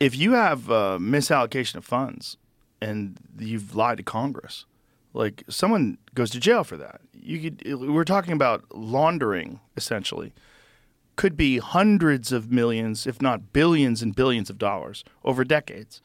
if 0.00 0.16
you 0.16 0.32
have 0.32 0.70
uh, 0.70 0.98
misallocation 1.00 1.76
of 1.76 1.84
funds 1.84 2.36
and 2.80 3.18
you've 3.38 3.74
lied 3.74 3.98
to 3.98 4.02
Congress, 4.02 4.64
like 5.12 5.44
someone 5.48 5.98
goes 6.14 6.30
to 6.30 6.40
jail 6.40 6.64
for 6.64 6.76
that. 6.76 7.00
You 7.12 7.50
could, 7.50 7.80
we're 7.80 8.04
talking 8.04 8.32
about 8.32 8.64
laundering 8.74 9.60
essentially. 9.76 10.32
Could 11.16 11.36
be 11.36 11.58
hundreds 11.58 12.30
of 12.30 12.52
millions, 12.52 13.04
if 13.04 13.20
not 13.20 13.52
billions 13.52 14.02
and 14.02 14.14
billions 14.14 14.50
of 14.50 14.58
dollars 14.58 15.02
over 15.24 15.42
decades. 15.42 16.00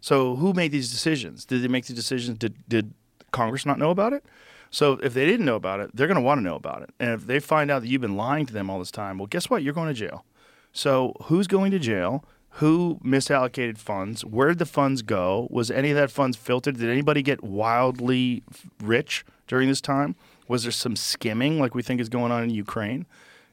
So 0.00 0.36
who 0.36 0.52
made 0.52 0.72
these 0.72 0.90
decisions? 0.90 1.44
Did 1.44 1.62
they 1.62 1.68
make 1.68 1.86
the 1.86 1.92
decisions? 1.92 2.38
Did 2.38 2.56
did 2.68 2.94
Congress 3.30 3.66
not 3.66 3.78
know 3.78 3.90
about 3.90 4.12
it? 4.12 4.24
So 4.70 4.94
if 5.02 5.14
they 5.14 5.26
didn't 5.26 5.46
know 5.46 5.56
about 5.56 5.80
it, 5.80 5.90
they're 5.94 6.06
going 6.06 6.16
to 6.16 6.22
want 6.22 6.38
to 6.38 6.42
know 6.42 6.54
about 6.54 6.82
it. 6.82 6.90
And 7.00 7.10
if 7.10 7.26
they 7.26 7.40
find 7.40 7.70
out 7.70 7.82
that 7.82 7.88
you've 7.88 8.00
been 8.00 8.16
lying 8.16 8.46
to 8.46 8.52
them 8.52 8.70
all 8.70 8.78
this 8.78 8.92
time, 8.92 9.18
well, 9.18 9.26
guess 9.26 9.50
what? 9.50 9.62
You're 9.62 9.74
going 9.74 9.88
to 9.88 9.94
jail. 9.94 10.24
So 10.72 11.14
who's 11.24 11.48
going 11.48 11.72
to 11.72 11.78
jail? 11.78 12.24
Who 12.54 13.00
misallocated 13.04 13.78
funds? 13.78 14.24
Where 14.24 14.48
did 14.48 14.58
the 14.58 14.66
funds 14.66 15.02
go? 15.02 15.48
Was 15.50 15.70
any 15.70 15.90
of 15.90 15.96
that 15.96 16.10
funds 16.10 16.36
filtered? 16.36 16.78
Did 16.78 16.88
anybody 16.88 17.22
get 17.22 17.42
wildly 17.42 18.42
rich 18.82 19.24
during 19.46 19.68
this 19.68 19.80
time? 19.80 20.14
Was 20.48 20.62
there 20.64 20.72
some 20.72 20.96
skimming 20.96 21.58
like 21.58 21.74
we 21.74 21.82
think 21.82 22.00
is 22.00 22.08
going 22.08 22.32
on 22.32 22.44
in 22.44 22.50
Ukraine? 22.50 23.06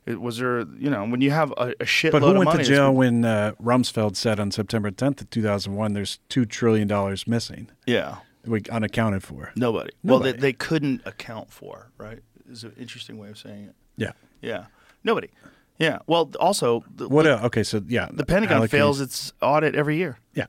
It, 0.07 0.21
was 0.21 0.37
there, 0.37 0.59
you 0.79 0.89
know, 0.89 1.05
when 1.05 1.19
you 1.21 1.31
have 1.31 1.51
a, 1.57 1.73
a 1.79 1.85
shitload 1.85 2.11
But 2.13 2.21
who 2.23 2.33
went 2.35 2.45
money 2.45 2.63
to 2.63 2.69
jail 2.69 2.93
when 2.93 3.25
uh, 3.25 3.51
Rumsfeld 3.61 4.15
said 4.15 4.39
on 4.39 4.51
September 4.51 4.89
10th 4.89 5.21
of 5.21 5.29
2001 5.29 5.93
there's 5.93 6.19
$2 6.29 6.47
trillion 6.49 6.87
missing, 7.27 7.69
Yeah. 7.85 8.17
we 8.45 8.61
unaccounted 8.71 9.21
for? 9.23 9.51
Nobody. 9.55 9.91
Well, 10.03 10.19
they, 10.19 10.31
they 10.31 10.53
couldn't 10.53 11.01
account 11.05 11.51
for, 11.51 11.91
right? 11.97 12.19
Is 12.49 12.63
an 12.63 12.73
interesting 12.79 13.17
way 13.17 13.29
of 13.29 13.37
saying 13.37 13.65
it. 13.65 13.75
Yeah. 13.97 14.11
Yeah. 14.41 14.65
Nobody. 15.03 15.29
Yeah. 15.77 15.99
Well, 16.07 16.31
also, 16.39 16.83
the, 16.95 17.09
What 17.09 17.23
the. 17.23 17.43
Okay, 17.47 17.63
so 17.63 17.81
yeah. 17.87 18.07
the 18.11 18.25
Pentagon 18.25 18.57
allocate- 18.57 18.71
fails 18.71 19.01
its 19.01 19.33
audit 19.41 19.75
every 19.75 19.97
year. 19.97 20.17
Yeah. 20.33 20.45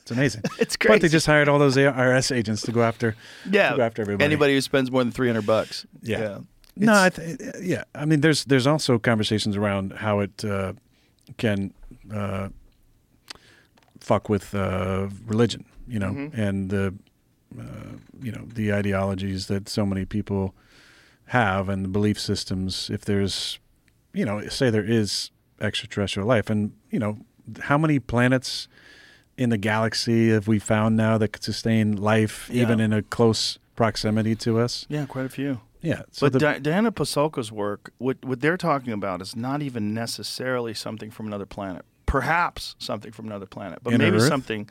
it's 0.00 0.10
amazing. 0.10 0.42
It's 0.58 0.76
great. 0.76 0.94
But 0.94 1.02
they 1.02 1.08
just 1.08 1.26
hired 1.26 1.48
all 1.48 1.58
those 1.58 1.76
IRS 1.76 2.34
agents 2.34 2.62
to 2.62 2.72
go 2.72 2.82
after, 2.82 3.14
Yeah. 3.50 3.70
to 3.72 3.76
go 3.76 3.82
after 3.82 4.02
everybody. 4.02 4.24
Anybody 4.24 4.54
who 4.54 4.60
spends 4.60 4.90
more 4.90 5.04
than 5.04 5.12
300 5.12 5.44
bucks. 5.44 5.86
Yeah. 6.02 6.38
No, 6.86 6.94
I 6.94 7.10
th- 7.10 7.38
yeah. 7.60 7.84
I 7.94 8.04
mean, 8.04 8.20
there's 8.20 8.44
there's 8.44 8.66
also 8.66 8.98
conversations 8.98 9.56
around 9.56 9.92
how 9.92 10.20
it 10.20 10.44
uh, 10.44 10.72
can 11.36 11.72
uh, 12.14 12.48
fuck 14.00 14.28
with 14.28 14.54
uh, 14.54 15.08
religion, 15.26 15.64
you 15.86 15.98
know, 15.98 16.10
Mm-hmm. 16.12 16.40
and 16.40 16.70
the 16.70 16.94
uh, 17.58 17.96
you 18.22 18.30
know 18.32 18.44
the 18.54 18.72
ideologies 18.72 19.46
that 19.46 19.68
so 19.68 19.84
many 19.86 20.04
people 20.04 20.54
have 21.26 21.68
and 21.68 21.84
the 21.84 21.88
belief 21.88 22.18
systems. 22.20 22.90
If 22.90 23.04
there's, 23.04 23.58
you 24.12 24.24
know, 24.24 24.46
say 24.48 24.70
there 24.70 24.84
is 24.84 25.30
extraterrestrial 25.60 26.28
life, 26.28 26.50
and 26.50 26.72
you 26.90 26.98
know, 26.98 27.18
how 27.60 27.78
many 27.78 27.98
planets 27.98 28.68
in 29.36 29.50
the 29.50 29.58
galaxy 29.58 30.30
have 30.30 30.46
we 30.48 30.58
found 30.58 30.96
now 30.96 31.16
that 31.18 31.28
could 31.32 31.42
sustain 31.44 31.96
life, 31.96 32.48
Yeah. 32.52 32.62
even 32.62 32.80
in 32.80 32.92
a 32.92 33.02
close 33.02 33.58
proximity 33.76 34.34
to 34.36 34.58
us? 34.58 34.86
yeah, 34.88 35.06
quite 35.06 35.26
a 35.26 35.28
few. 35.30 35.60
Yeah. 35.80 36.02
So 36.10 36.26
but 36.26 36.32
the, 36.32 36.38
Di- 36.40 36.58
Diana 36.58 36.90
Pasulka's 36.92 37.52
work, 37.52 37.92
what, 37.98 38.16
what 38.24 38.40
they're 38.40 38.56
talking 38.56 38.92
about 38.92 39.22
is 39.22 39.36
not 39.36 39.62
even 39.62 39.94
necessarily 39.94 40.74
something 40.74 41.10
from 41.10 41.26
another 41.26 41.46
planet. 41.46 41.84
Perhaps 42.06 42.74
something 42.78 43.12
from 43.12 43.26
another 43.26 43.46
planet, 43.46 43.80
but 43.82 43.92
maybe 43.94 44.16
Earth? 44.16 44.28
something. 44.28 44.68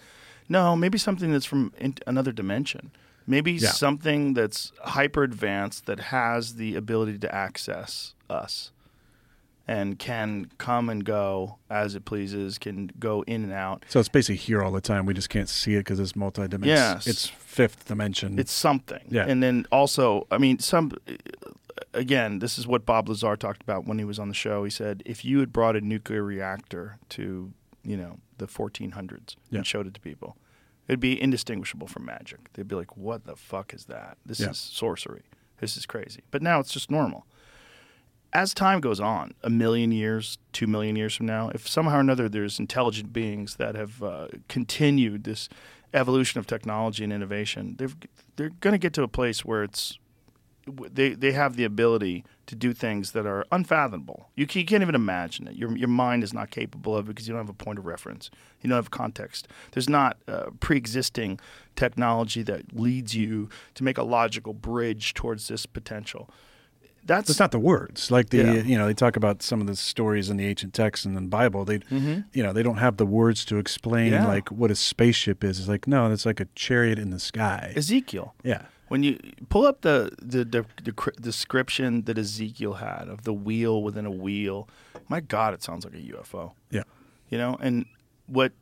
No, 0.49 0.75
maybe 0.75 0.97
something 0.97 1.31
that's 1.31 1.45
from 1.45 1.73
in, 1.77 1.95
another 2.07 2.31
dimension. 2.31 2.91
Maybe 3.25 3.53
Yeah. 3.53 3.69
something 3.71 4.33
that's 4.33 4.71
hyper 4.81 5.23
advanced 5.23 5.85
that 5.85 5.99
has 5.99 6.55
the 6.55 6.75
ability 6.75 7.19
to 7.19 7.33
access 7.35 8.13
us 8.29 8.71
and 9.67 9.99
can 9.99 10.49
come 10.57 10.87
and 10.89 11.03
go 11.03 11.57
as 11.69 11.93
it 11.95 12.05
pleases, 12.05 12.57
can 12.57 12.89
go 12.99 13.23
in 13.23 13.43
and 13.43 13.51
out. 13.51 13.83
So 13.89 13.99
it's 13.99 14.07
basically 14.09 14.37
here 14.37 14.63
all 14.63 14.71
the 14.71 14.79
time. 14.81 15.05
We 15.05 15.13
just 15.13 15.29
can't 15.29 15.49
see 15.49 15.75
it 15.75 15.79
because 15.79 15.99
it's 15.99 16.13
multidimensional. 16.13 16.65
Yes. 16.67 17.05
It's 17.07 17.27
fifth 17.27 17.85
dimension. 17.85 18.39
It's 18.39 18.51
something. 18.51 19.05
Yeah. 19.09 19.25
And 19.27 19.43
then 19.43 19.65
also, 19.71 20.25
I 20.31 20.37
mean, 20.37 20.59
some. 20.59 20.91
Again, 21.93 22.39
this 22.39 22.57
is 22.57 22.65
what 22.67 22.85
Bob 22.85 23.09
Lazar 23.09 23.35
talked 23.35 23.61
about 23.61 23.85
when 23.85 23.97
he 23.99 24.05
was 24.05 24.19
on 24.19 24.29
the 24.29 24.33
show. 24.33 24.63
He 24.63 24.69
said, 24.69 25.03
if 25.05 25.23
you 25.25 25.39
had 25.39 25.51
brought 25.53 25.75
a 25.75 25.81
nuclear 25.81 26.23
reactor 26.23 26.97
to, 27.09 27.51
you 27.83 27.97
know, 27.97 28.17
the 28.37 28.47
1400s 28.47 29.35
Yeah. 29.49 29.57
and 29.59 29.67
showed 29.67 29.85
it 29.87 29.93
to 29.95 29.99
people, 30.01 30.37
it'd 30.87 30.99
be 30.99 31.19
indistinguishable 31.21 31.87
from 31.87 32.05
magic. 32.05 32.51
They'd 32.53 32.67
be 32.67 32.75
like, 32.75 32.95
"What 32.97 33.25
the 33.25 33.35
fuck 33.35 33.73
is 33.73 33.85
that? 33.85 34.17
This 34.25 34.39
Yeah. 34.39 34.49
is 34.51 34.57
sorcery. 34.57 35.23
This 35.59 35.75
is 35.77 35.85
crazy." 35.85 36.23
But 36.31 36.41
now 36.41 36.59
it's 36.59 36.71
just 36.71 36.89
normal. 36.91 37.25
As 38.33 38.53
time 38.53 38.81
goes 38.81 38.99
on, 38.99 39.33
a 39.41 39.49
million 39.49 39.91
years, 39.91 40.37
two 40.51 40.67
million 40.67 40.95
years 40.95 41.15
from 41.15 41.25
now, 41.25 41.49
if 41.49 41.67
somehow 41.67 41.97
or 41.97 42.01
another 42.01 42.27
there's 42.27 42.59
intelligent 42.59 43.13
beings 43.13 43.55
that 43.55 43.75
have 43.75 44.03
uh, 44.03 44.27
continued 44.47 45.23
this 45.23 45.49
evolution 45.93 46.39
of 46.39 46.45
technology 46.45 47.03
and 47.03 47.13
innovation, 47.13 47.75
they've, 47.77 47.95
they're 48.35 48.49
going 48.49 48.73
to 48.73 48.77
get 48.77 48.93
to 48.93 49.03
a 49.03 49.07
place 49.07 49.45
where 49.45 49.63
it's 49.63 49.97
they 50.91 51.13
they 51.13 51.31
have 51.31 51.55
the 51.55 51.63
ability 51.63 52.25
to 52.45 52.55
do 52.55 52.73
things 52.73 53.11
that 53.11 53.25
are 53.25 53.45
unfathomable. 53.51 54.29
You, 54.35 54.47
can, 54.47 54.65
can't 54.65 54.81
even 54.81 54.95
imagine 54.95 55.47
it. 55.47 55.55
Your 55.55 55.75
your 55.77 55.87
mind 55.87 56.23
is 56.23 56.33
not 56.33 56.51
capable 56.51 56.95
of 56.95 57.05
it 57.05 57.09
because 57.09 57.27
you 57.27 57.33
don't 57.33 57.45
have 57.45 57.49
a 57.49 57.53
point 57.53 57.79
of 57.79 57.85
reference. 57.85 58.29
You 58.61 58.69
don't 58.69 58.77
have 58.77 58.91
context. 58.91 59.47
There's 59.71 59.89
not 59.89 60.17
uh, 60.27 60.47
pre-existing 60.59 61.39
technology 61.75 62.43
that 62.43 62.77
leads 62.77 63.15
you 63.15 63.49
to 63.75 63.83
make 63.83 63.97
a 63.97 64.03
logical 64.03 64.53
bridge 64.53 65.13
towards 65.13 65.47
this 65.47 65.65
potential. 65.65 66.29
That's 67.07 67.29
it's 67.29 67.39
not 67.39 67.51
the 67.51 67.59
words 67.59 68.11
like 68.11 68.29
the 68.29 68.37
Yeah. 68.37 68.53
you 68.63 68.77
know 68.77 68.85
they 68.85 68.93
talk 68.93 69.15
about 69.15 69.41
some 69.41 69.59
of 69.61 69.67
the 69.67 69.75
stories 69.75 70.29
in 70.29 70.37
the 70.37 70.45
ancient 70.45 70.73
texts 70.73 71.05
and 71.05 71.15
the 71.17 71.21
Bible. 71.21 71.65
They 71.65 71.79
you 71.89 72.43
know 72.43 72.53
they 72.53 72.63
don't 72.63 72.77
have 72.77 72.97
the 72.97 73.05
words 73.05 73.43
to 73.45 73.57
explain 73.57 74.11
Mm-hmm. 74.11 74.23
Yeah. 74.23 74.27
like 74.27 74.49
what 74.51 74.69
a 74.71 74.75
spaceship 74.75 75.43
is. 75.43 75.59
It's 75.59 75.67
like 75.67 75.87
no, 75.87 76.11
it's 76.11 76.25
like 76.25 76.39
a 76.39 76.47
chariot 76.55 76.99
in 76.99 77.09
the 77.09 77.19
sky. 77.19 77.73
Ezekiel. 77.75 78.35
yeah. 78.43 78.63
When 78.89 79.03
you 79.03 79.19
pull 79.49 79.65
up 79.65 79.81
the, 79.81 80.11
the, 80.21 80.45
the, 80.45 80.65
the 80.81 80.93
description 81.19 82.03
that 82.03 82.17
Ezekiel 82.17 82.75
had 82.75 83.09
of 83.09 83.23
the 83.23 83.33
wheel 83.33 83.83
within 83.83 84.05
a 84.05 84.11
wheel, 84.11 84.69
my 85.09 85.19
God, 85.19 85.53
it 85.53 85.61
sounds 85.61 85.83
like 85.83 85.93
a 85.93 85.97
UFO. 85.97 86.53
Yeah. 86.71 86.83
You 87.29 87.37
know, 87.37 87.57
and 87.59 87.85
what 88.27 88.53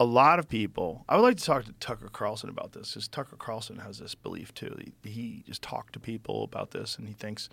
a 0.00 0.04
lot 0.04 0.38
of 0.38 0.48
people, 0.48 1.04
I 1.08 1.14
would 1.16 1.22
like 1.22 1.36
to 1.36 1.44
talk 1.44 1.64
to 1.66 1.72
Tucker 1.74 2.08
Carlson 2.10 2.48
about 2.48 2.72
this, 2.72 2.94
because 2.94 3.06
Tucker 3.06 3.36
Carlson 3.36 3.80
has 3.80 3.98
this 3.98 4.14
belief 4.16 4.52
too. 4.54 4.74
He, 5.04 5.10
he 5.10 5.42
just 5.46 5.60
talked 5.62 5.92
to 5.92 6.00
people 6.00 6.42
about 6.42 6.70
this, 6.72 6.96
and 6.96 7.06
he 7.06 7.14
thinks 7.14 7.48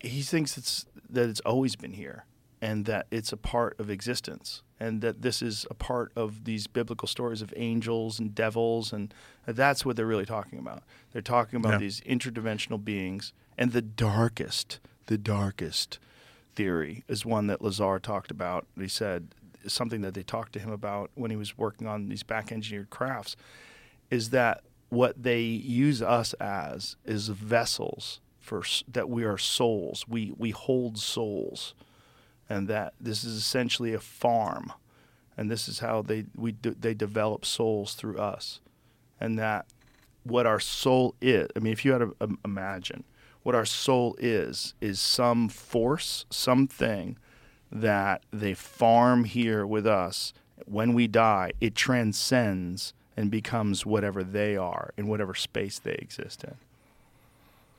he 0.00 0.22
thinks 0.22 0.56
it's 0.56 0.86
that 1.10 1.28
it's 1.28 1.40
always 1.40 1.74
been 1.74 1.94
here, 1.94 2.26
and 2.60 2.84
that 2.84 3.06
it's 3.10 3.32
a 3.32 3.36
part 3.36 3.78
of 3.80 3.88
existence, 3.90 4.62
and 4.78 5.00
that 5.00 5.22
this 5.22 5.40
is 5.42 5.66
a 5.70 5.74
part 5.74 6.12
of 6.14 6.44
these 6.44 6.66
biblical 6.66 7.08
stories 7.08 7.40
of 7.42 7.52
angels 7.56 8.18
and 8.18 8.34
devils, 8.34 8.92
and 8.92 9.12
that's 9.46 9.84
what 9.86 9.96
they're 9.96 10.06
really 10.06 10.26
talking 10.26 10.58
about. 10.58 10.82
They're 11.12 11.22
talking 11.22 11.56
about 11.58 11.72
Yeah. 11.72 11.78
these 11.78 12.00
interdimensional 12.02 12.82
beings, 12.84 13.32
and 13.56 13.72
the 13.72 13.82
darkest, 13.82 14.80
the 15.06 15.18
darkest 15.18 15.98
theory 16.54 17.04
is 17.08 17.24
one 17.26 17.46
that 17.48 17.60
Lazar 17.62 17.98
talked 17.98 18.30
about. 18.30 18.66
He 18.78 18.88
said 18.88 19.28
something 19.68 20.00
that 20.02 20.14
they 20.14 20.22
talked 20.22 20.52
to 20.54 20.58
him 20.58 20.70
about 20.70 21.10
when 21.14 21.30
he 21.30 21.36
was 21.36 21.56
working 21.58 21.86
on 21.86 22.08
these 22.08 22.22
back 22.22 22.52
engineered 22.52 22.90
crafts 22.90 23.36
is 24.10 24.30
that 24.30 24.62
what 24.88 25.22
they 25.22 25.40
use 25.40 26.00
us 26.00 26.32
as 26.34 26.96
is 27.04 27.28
vessels 27.28 28.20
for 28.46 28.62
that 28.88 29.10
we 29.10 29.24
are 29.24 29.36
souls. 29.36 30.06
We 30.08 30.32
we 30.36 30.50
hold 30.50 30.98
souls, 30.98 31.74
and 32.48 32.68
that 32.68 32.94
this 33.00 33.24
is 33.24 33.36
essentially 33.36 33.92
a 33.92 33.98
farm, 33.98 34.72
and 35.36 35.50
this 35.50 35.68
is 35.68 35.80
how 35.80 36.02
they 36.02 36.26
we 36.36 36.54
they 36.62 36.94
develop 36.94 37.44
souls 37.44 37.94
through 37.94 38.18
us, 38.18 38.60
and 39.20 39.38
that 39.38 39.66
what 40.22 40.46
our 40.46 40.60
soul 40.60 41.14
is. 41.20 41.48
I 41.56 41.58
mean, 41.58 41.72
if 41.72 41.84
you 41.84 41.92
had 41.92 41.98
to 41.98 42.16
um, 42.20 42.38
imagine 42.44 43.04
what 43.42 43.54
our 43.54 43.64
soul 43.64 44.16
is, 44.18 44.74
is 44.80 45.00
some 45.00 45.48
force, 45.48 46.24
something 46.30 47.16
that 47.70 48.22
they 48.32 48.54
farm 48.54 49.24
here 49.24 49.66
with 49.66 49.86
us. 49.86 50.32
When 50.66 50.94
we 50.94 51.06
die, 51.06 51.52
it 51.60 51.74
transcends 51.74 52.92
and 53.16 53.30
becomes 53.30 53.84
whatever 53.86 54.22
they 54.24 54.56
are 54.56 54.92
in 54.96 55.06
whatever 55.06 55.34
space 55.34 55.78
they 55.78 55.94
exist 55.94 56.44
in. 56.44 56.54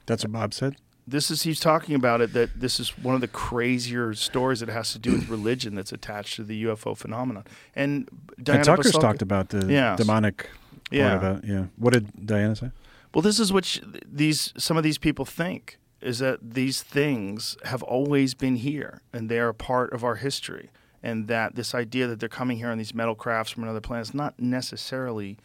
That's 0.05 0.23
what 0.23 0.31
Bob 0.31 0.53
said. 0.53 0.77
This 1.09 1.31
is 1.31 1.43
he's 1.43 1.59
talking 1.59 1.95
about 1.95 2.19
it 2.21 2.33
that 2.33 2.59
this 2.59 2.79
is 2.79 2.97
one 2.97 3.15
of 3.15 3.21
the 3.21 3.27
crazier 3.29 4.13
stories 4.13 4.59
that 4.59 4.69
has 4.69 4.91
to 4.93 4.99
do 4.99 5.11
with 5.13 5.29
religion 5.29 5.75
that's 5.75 5.91
attached 5.91 6.35
to 6.35 6.43
the 6.43 6.65
UFO 6.65 6.95
phenomenon. 6.97 7.45
And 7.75 8.09
Diana 8.41 8.59
and 8.59 8.65
Tucker's 8.65 8.91
Basalki- 8.91 9.01
talked 9.01 9.21
about 9.21 9.49
the 9.49 9.61
demonic 9.97 10.49
Yeah. 10.91 11.17
part 11.17 11.23
of 11.37 11.43
it. 11.43 11.47
Yeah. 11.49 11.65
What 11.77 11.93
did 11.93 12.25
Diana 12.25 12.55
say? 12.55 12.71
Well, 13.13 13.21
this 13.21 13.39
is 13.39 13.53
what 13.53 13.63
sh- 13.65 13.79
these 14.05 14.53
some 14.57 14.75
of 14.77 14.83
these 14.83 14.97
people 14.97 15.23
think 15.25 15.77
is 16.01 16.19
that 16.19 16.53
these 16.53 16.83
things 16.83 17.57
have 17.63 17.81
always 17.83 18.33
been 18.33 18.57
here 18.57 19.01
and 19.11 19.29
they 19.29 19.39
are 19.39 19.49
a 19.49 19.53
part 19.53 19.93
of 19.93 20.03
our 20.03 20.15
history, 20.15 20.69
and 21.03 21.27
that 21.27 21.55
this 21.55 21.73
idea 21.73 22.07
that 22.07 22.19
they're 22.19 22.29
coming 22.29 22.57
here 22.57 22.69
on 22.69 22.77
these 22.77 22.93
metal 22.93 23.15
crafts 23.15 23.51
from 23.51 23.63
another 23.63 23.81
planet 23.81 24.07
is 24.07 24.13
not 24.13 24.39
necessarily 24.39 25.37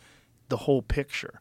the 0.49 0.59
whole 0.59 0.83
picture. 0.83 1.41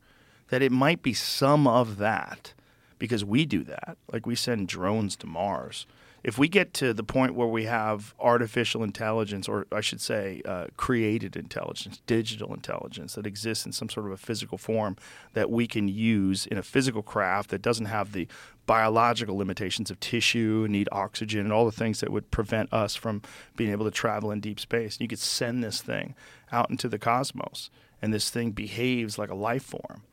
That 0.50 0.62
it 0.62 0.72
might 0.72 1.02
be 1.02 1.14
some 1.14 1.66
of 1.66 1.98
that 1.98 2.54
because 3.00 3.26
we 3.26 3.46
do 3.46 3.64
that, 3.64 3.98
like 4.12 4.26
we 4.26 4.36
send 4.36 4.68
drones 4.68 5.16
to 5.18 5.28
Mars. 5.28 5.86
If 6.24 6.38
we 6.38 6.48
get 6.48 6.74
to 6.76 6.94
the 6.94 7.04
point 7.04 7.34
where 7.34 7.48
we 7.48 7.64
have 7.64 8.14
artificial 8.20 8.84
intelligence, 8.84 9.50
or 9.50 9.66
I 9.72 9.82
should 9.82 10.02
say, 10.02 10.44
uh, 10.46 10.68
created 10.78 11.36
intelligence, 11.36 12.00
digital 12.06 12.54
intelligence 12.54 13.16
that 13.16 13.26
exists 13.26 13.66
in 13.66 13.72
some 13.72 13.90
sort 13.90 14.06
of 14.06 14.12
a 14.12 14.18
physical 14.18 14.60
form 14.60 14.98
that 15.34 15.50
we 15.50 15.66
can 15.66 15.88
use 15.88 16.46
in 16.46 16.60
a 16.60 16.64
physical 16.64 17.02
craft 17.02 17.50
that 17.50 17.64
doesn't 17.64 17.88
have 17.88 18.12
the 18.12 18.28
biological 18.72 19.36
limitations 19.36 19.92
of 19.92 20.00
tissue, 20.00 20.66
need 20.70 20.88
oxygen, 20.94 21.42
and 21.42 21.52
all 21.52 21.66
the 21.66 21.74
things 21.74 22.00
that 22.00 22.10
would 22.10 22.32
prevent 22.32 22.72
us 22.72 22.96
from 22.96 23.22
being 23.58 23.70
able 23.70 23.84
to 23.84 23.92
travel 23.92 24.32
in 24.32 24.40
deep 24.40 24.62
space. 24.62 24.98
You 24.98 25.10
could 25.10 25.20
send 25.20 25.62
this 25.62 25.82
thing 25.82 26.16
out 26.54 26.70
into 26.70 26.88
the 26.88 26.98
cosmos, 26.98 27.70
and 28.02 28.14
this 28.14 28.30
thing 28.30 28.52
behaves 28.52 29.18
like 29.18 29.30
a 29.30 29.36
life 29.36 29.64
form. 29.64 30.04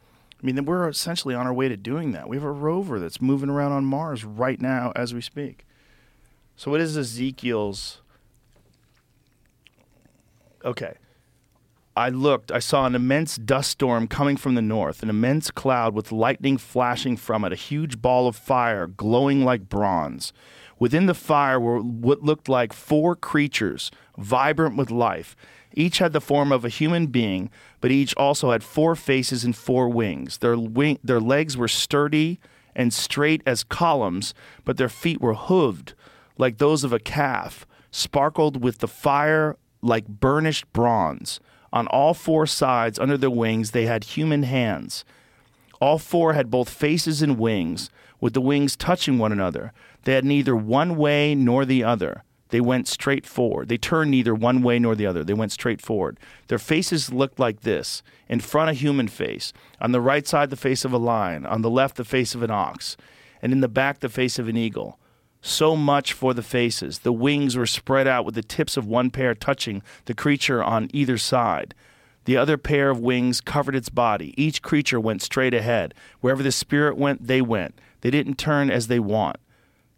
I 0.43 0.45
mean, 0.45 0.65
we're 0.65 0.89
essentially 0.89 1.37
on 1.37 1.47
our 1.47 1.55
way 1.55 1.69
to 1.69 1.77
doing 1.77 2.11
that. 2.11 2.29
We 2.29 2.37
have 2.37 2.43
a 2.43 2.51
rover 2.51 2.99
that's 2.99 3.23
moving 3.23 3.49
around 3.49 3.71
on 3.71 3.85
Mars 3.85 4.25
right 4.25 4.61
now 4.61 4.93
as 4.97 5.15
we 5.15 5.21
speak. 5.21 5.65
So, 6.57 6.73
what 6.73 6.81
is 6.81 6.97
Ezekiel's? 6.97 8.01
Okay. 10.65 10.95
I 11.99 12.11
looked, 12.11 12.53
I 12.53 12.61
saw 12.61 12.87
an 12.87 12.95
immense 12.95 13.35
dust 13.35 13.73
storm 13.73 14.07
coming 14.07 14.37
from 14.37 14.55
the 14.55 14.63
north, 14.63 15.03
an 15.03 15.11
immense 15.11 15.51
cloud 15.51 15.97
with 15.97 16.13
lightning 16.13 16.57
flashing 16.57 17.17
from 17.17 17.45
it, 17.45 17.53
a 17.53 17.57
huge 17.57 18.01
ball 18.01 18.29
of 18.29 18.37
fire 18.37 18.87
glowing 18.87 19.45
like 19.45 19.69
bronze. 19.69 20.33
Within 20.79 21.07
the 21.07 21.13
fire 21.13 21.59
were 21.59 21.81
what 21.81 22.23
looked 22.23 22.49
like 22.49 22.73
four 22.73 23.17
creatures, 23.17 23.91
vibrant 24.17 24.77
with 24.77 24.93
life. 24.93 25.35
Each 25.75 25.99
had 25.99 26.13
the 26.13 26.21
form 26.21 26.53
of 26.53 26.65
a 26.65 26.69
human 26.69 27.09
being, 27.09 27.51
but 27.81 27.91
each 27.91 28.15
also 28.17 28.53
had 28.53 28.63
four 28.63 28.95
faces 28.95 29.43
and 29.43 29.57
four 29.57 29.89
wings. 29.89 30.39
Their, 30.39 30.57
wing, 30.57 31.01
their 31.03 31.19
legs 31.19 31.57
were 31.57 31.67
sturdy 31.67 32.39
and 32.77 32.95
straight 32.95 33.43
as 33.45 33.65
columns, 33.65 34.35
but 34.65 34.77
their 34.77 34.89
feet 34.89 35.21
were 35.21 35.35
hooved 35.35 35.95
like 36.37 36.59
those 36.59 36.85
of 36.85 36.93
a 36.93 37.01
calf, 37.01 37.67
sparkled 37.91 38.63
with 38.63 38.79
the 38.79 38.87
fire 38.87 39.57
like 39.83 40.07
burnished 40.07 40.73
bronze. 40.73 41.41
On 41.73 41.87
all 41.89 42.15
four 42.15 42.47
sides 42.47 42.99
under 42.99 43.17
their 43.17 43.31
wings 43.31 43.71
they 43.71 43.87
had 43.87 44.05
human 44.05 44.45
hands. 44.45 45.05
All 45.81 45.99
four 45.99 46.33
had 46.33 46.51
both 46.51 46.69
faces 46.69 47.23
and 47.23 47.39
wings, 47.39 47.91
with 48.21 48.35
the 48.35 48.41
wings 48.41 48.77
touching 48.77 49.19
one 49.19 49.33
another. 49.33 49.73
They 50.05 50.15
had 50.15 50.25
neither 50.25 50.57
one 50.57 50.97
way 50.97 51.35
nor 51.35 51.65
the 51.65 51.85
other. 51.85 52.25
They 52.51 52.61
went 52.61 52.89
straight 52.89 53.27
forward. 53.27 53.69
They 53.69 53.77
turned 53.77 54.11
neither 54.11 54.35
one 54.35 54.63
way 54.63 54.79
nor 54.79 54.95
the 54.95 55.07
other. 55.07 55.23
They 55.23 55.35
went 55.35 55.53
straight 55.53 55.83
forward. 55.83 56.19
Their 56.49 56.59
faces 56.59 57.13
looked 57.13 57.39
like 57.39 57.61
this 57.61 58.03
in 58.29 58.41
front, 58.41 58.71
a 58.71 58.75
human 58.75 59.09
face. 59.09 59.53
On 59.81 59.93
the 59.93 60.01
right 60.01 60.27
side, 60.27 60.51
the 60.51 60.57
face 60.57 60.85
of 60.85 60.93
a 60.93 60.99
lion. 60.99 61.45
On 61.45 61.63
the 61.63 61.71
left, 61.71 61.97
the 61.97 62.05
face 62.05 62.35
of 62.35 62.43
an 62.43 62.51
ox. 62.51 62.97
And 63.43 63.53
in 63.53 63.61
the 63.61 63.69
back, 63.69 64.01
the 64.01 64.09
face 64.09 64.39
of 64.39 64.49
an 64.49 64.57
eagle. 64.57 64.99
So 65.49 65.77
much 65.77 66.13
for 66.13 66.35
the 66.35 66.43
faces. 66.43 66.99
The 66.99 67.13
wings 67.13 67.57
were 67.57 67.65
spread 67.65 68.07
out 68.07 68.27
with 68.27 68.35
the 68.35 68.43
tips 68.43 68.77
of 68.77 68.87
one 68.87 69.09
pair 69.09 69.35
touching 69.35 69.83
the 70.05 70.13
creature 70.13 70.63
on 70.63 70.91
either 70.93 71.17
side. 71.17 71.75
The 72.27 72.37
other 72.37 72.59
pair 72.59 72.91
of 72.91 73.01
wings 73.01 73.41
covered 73.41 73.75
its 73.75 73.89
body. 73.89 74.35
Each 74.37 74.61
creature 74.61 75.01
went 75.01 75.23
straight 75.23 75.55
ahead. 75.55 75.95
Wherever 76.21 76.43
the 76.43 76.53
spirit 76.53 76.99
went, 76.99 77.27
they 77.27 77.41
went. 77.41 77.81
They 78.03 78.11
didn't 78.11 78.37
turn 78.37 78.71
as 78.71 78.89
they 78.89 79.01
want. 79.01 79.39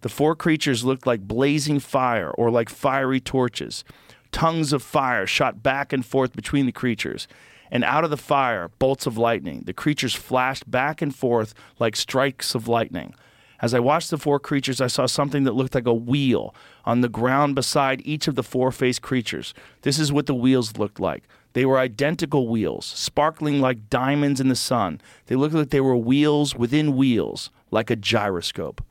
The 0.03 0.09
four 0.09 0.37
creatures 0.37 0.85
looked 0.85 1.05
like 1.05 1.27
blazing 1.27 1.81
fire 1.81 2.31
or 2.31 2.49
like 2.49 2.69
fiery 2.69 3.19
torches. 3.19 3.83
Tongues 4.31 4.73
of 4.73 4.85
fire 4.85 5.27
shot 5.27 5.65
back 5.65 5.93
and 5.93 6.07
forth 6.07 6.33
between 6.33 6.67
the 6.67 6.73
creatures. 6.73 7.27
And 7.73 7.83
out 7.83 8.05
of 8.05 8.11
the 8.11 8.17
fire, 8.17 8.71
bolts 8.79 9.05
of 9.05 9.19
lightning. 9.19 9.65
The 9.67 9.73
creatures 9.73 10.15
flashed 10.15 10.71
back 10.71 11.03
and 11.03 11.13
forth 11.13 11.55
like 11.81 11.97
strikes 11.97 12.55
of 12.55 12.69
lightning. 12.69 13.15
As 13.63 13.75
I 13.75 13.81
watched 13.81 14.11
the 14.11 14.19
four 14.19 14.41
creatures, 14.41 14.81
I 14.81 14.87
saw 14.87 15.07
something 15.07 15.45
that 15.45 15.55
looked 15.55 15.75
like 15.75 15.87
a 15.87 15.95
wheel 15.95 16.55
on 16.85 17.01
the 17.01 17.09
ground 17.09 17.55
beside 17.55 18.01
each 18.05 18.27
of 18.27 18.35
the 18.35 18.43
four 18.43 18.73
faced 18.73 19.03
creatures. 19.03 19.53
This 19.83 19.99
is 19.99 20.13
what 20.13 20.27
the 20.27 20.35
wheels 20.35 20.79
looked 20.79 20.99
like. 20.99 21.25
They 21.53 21.65
were 21.67 21.79
identical 21.79 22.49
wheels, 22.49 22.87
sparkling 22.87 23.61
like 23.61 23.91
diamonds 23.91 24.41
in 24.41 24.49
the 24.49 24.57
sun. 24.57 25.01
They 25.27 25.35
looked 25.35 25.55
like 25.55 25.71
they 25.71 25.81
were 25.81 25.97
wheels 25.97 26.55
within 26.55 26.97
wheels, 26.97 27.51
like 27.71 27.91
a 27.91 27.97
gyroscope. 27.97 28.83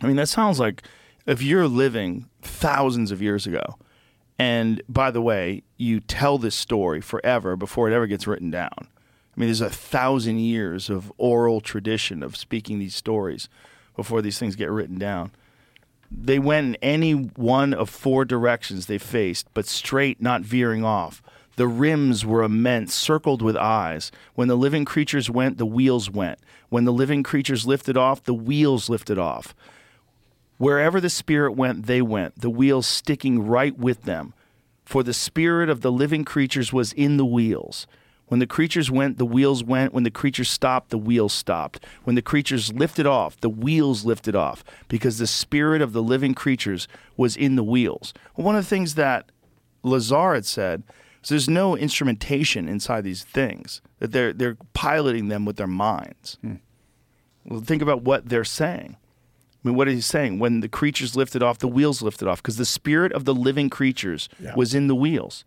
I 0.00 0.06
mean, 0.06 0.16
that 0.16 0.28
sounds 0.28 0.58
like 0.58 0.82
if 1.26 1.42
you're 1.42 1.68
living 1.68 2.28
thousands 2.42 3.10
of 3.10 3.22
years 3.22 3.46
ago, 3.46 3.78
and 4.38 4.82
by 4.88 5.10
the 5.10 5.22
way, 5.22 5.62
you 5.76 6.00
tell 6.00 6.38
this 6.38 6.54
story 6.54 7.00
forever 7.00 7.56
before 7.56 7.88
it 7.88 7.94
ever 7.94 8.06
gets 8.06 8.26
written 8.26 8.50
down. 8.50 8.88
I 9.36 9.40
mean, 9.40 9.48
there's 9.48 9.60
a 9.60 9.70
thousand 9.70 10.38
years 10.38 10.88
of 10.88 11.12
oral 11.18 11.60
tradition 11.60 12.22
of 12.22 12.36
speaking 12.36 12.78
these 12.78 12.94
stories 12.94 13.48
before 13.96 14.22
these 14.22 14.38
things 14.38 14.54
get 14.54 14.70
written 14.70 14.98
down. 14.98 15.32
They 16.10 16.38
went 16.38 16.66
in 16.66 16.74
any 16.76 17.12
one 17.12 17.74
of 17.74 17.90
four 17.90 18.24
directions 18.24 18.86
they 18.86 18.98
faced, 18.98 19.48
but 19.52 19.66
straight, 19.66 20.22
not 20.22 20.42
veering 20.42 20.84
off. 20.84 21.22
The 21.56 21.66
rims 21.66 22.24
were 22.24 22.42
immense, 22.42 22.94
circled 22.94 23.42
with 23.42 23.56
eyes. 23.56 24.12
When 24.34 24.48
the 24.48 24.56
living 24.56 24.84
creatures 24.84 25.30
went, 25.30 25.58
the 25.58 25.66
wheels 25.66 26.10
went. 26.10 26.38
When 26.68 26.84
the 26.84 26.92
living 26.92 27.22
creatures 27.22 27.66
lifted 27.66 27.96
off, 27.96 28.22
the 28.22 28.34
wheels 28.34 28.88
lifted 28.88 29.18
off. 29.18 29.54
Wherever 30.58 31.00
the 31.00 31.10
Spirit 31.10 31.52
went, 31.52 31.86
they 31.86 32.02
went, 32.02 32.40
the 32.40 32.50
wheels 32.50 32.86
sticking 32.86 33.46
right 33.46 33.76
with 33.76 34.02
them. 34.02 34.34
For 34.84 35.02
the 35.02 35.14
Spirit 35.14 35.68
of 35.68 35.80
the 35.80 35.92
living 35.92 36.24
creatures 36.24 36.72
was 36.72 36.92
in 36.92 37.16
the 37.16 37.24
wheels. 37.24 37.86
When 38.28 38.40
the 38.40 38.46
creatures 38.46 38.90
went, 38.90 39.18
the 39.18 39.26
wheels 39.26 39.62
went. 39.62 39.92
When 39.92 40.04
the 40.04 40.10
creatures 40.10 40.48
stopped, 40.50 40.90
the 40.90 40.98
wheels 40.98 41.32
stopped. 41.34 41.84
When 42.04 42.16
the 42.16 42.22
creatures 42.22 42.72
lifted 42.72 43.06
off, 43.06 43.38
the 43.40 43.50
wheels 43.50 44.04
lifted 44.04 44.34
off, 44.34 44.64
because 44.88 45.18
the 45.18 45.26
Spirit 45.26 45.82
of 45.82 45.92
the 45.92 46.02
living 46.02 46.34
creatures 46.34 46.88
was 47.16 47.36
in 47.36 47.56
the 47.56 47.62
wheels. 47.64 48.14
Well, 48.34 48.46
one 48.46 48.56
of 48.56 48.64
the 48.64 48.68
things 48.68 48.94
that 48.94 49.30
Lazar 49.82 50.34
had 50.34 50.46
said 50.46 50.82
So 51.20 51.34
there's 51.34 51.48
no 51.48 51.76
instrumentation 51.76 52.68
inside 52.68 53.02
these 53.04 53.24
things. 53.24 53.80
That 53.98 54.12
they're 54.12 54.32
they're 54.32 54.56
piloting 54.72 55.28
them 55.28 55.44
with 55.44 55.56
their 55.56 55.66
minds. 55.66 56.38
Hmm. 56.40 56.54
Well, 57.46 57.60
think 57.60 57.82
about 57.82 58.02
what 58.02 58.28
they're 58.30 58.44
saying. 58.44 58.96
I 59.64 59.68
mean, 59.68 59.76
what 59.76 59.88
is 59.88 59.94
he 59.94 60.00
saying? 60.00 60.38
When 60.38 60.60
the 60.60 60.68
creatures 60.68 61.14
lifted 61.16 61.42
off, 61.42 61.58
the 61.58 61.68
wheels 61.68 62.02
lifted 62.02 62.28
off, 62.28 62.42
because 62.42 62.56
the 62.58 62.64
spirit 62.66 63.12
of 63.12 63.24
the 63.24 63.34
living 63.34 63.70
creatures 63.70 64.28
Yeah. 64.38 64.54
was 64.54 64.74
in 64.74 64.86
the 64.88 64.94
wheels. 64.94 65.44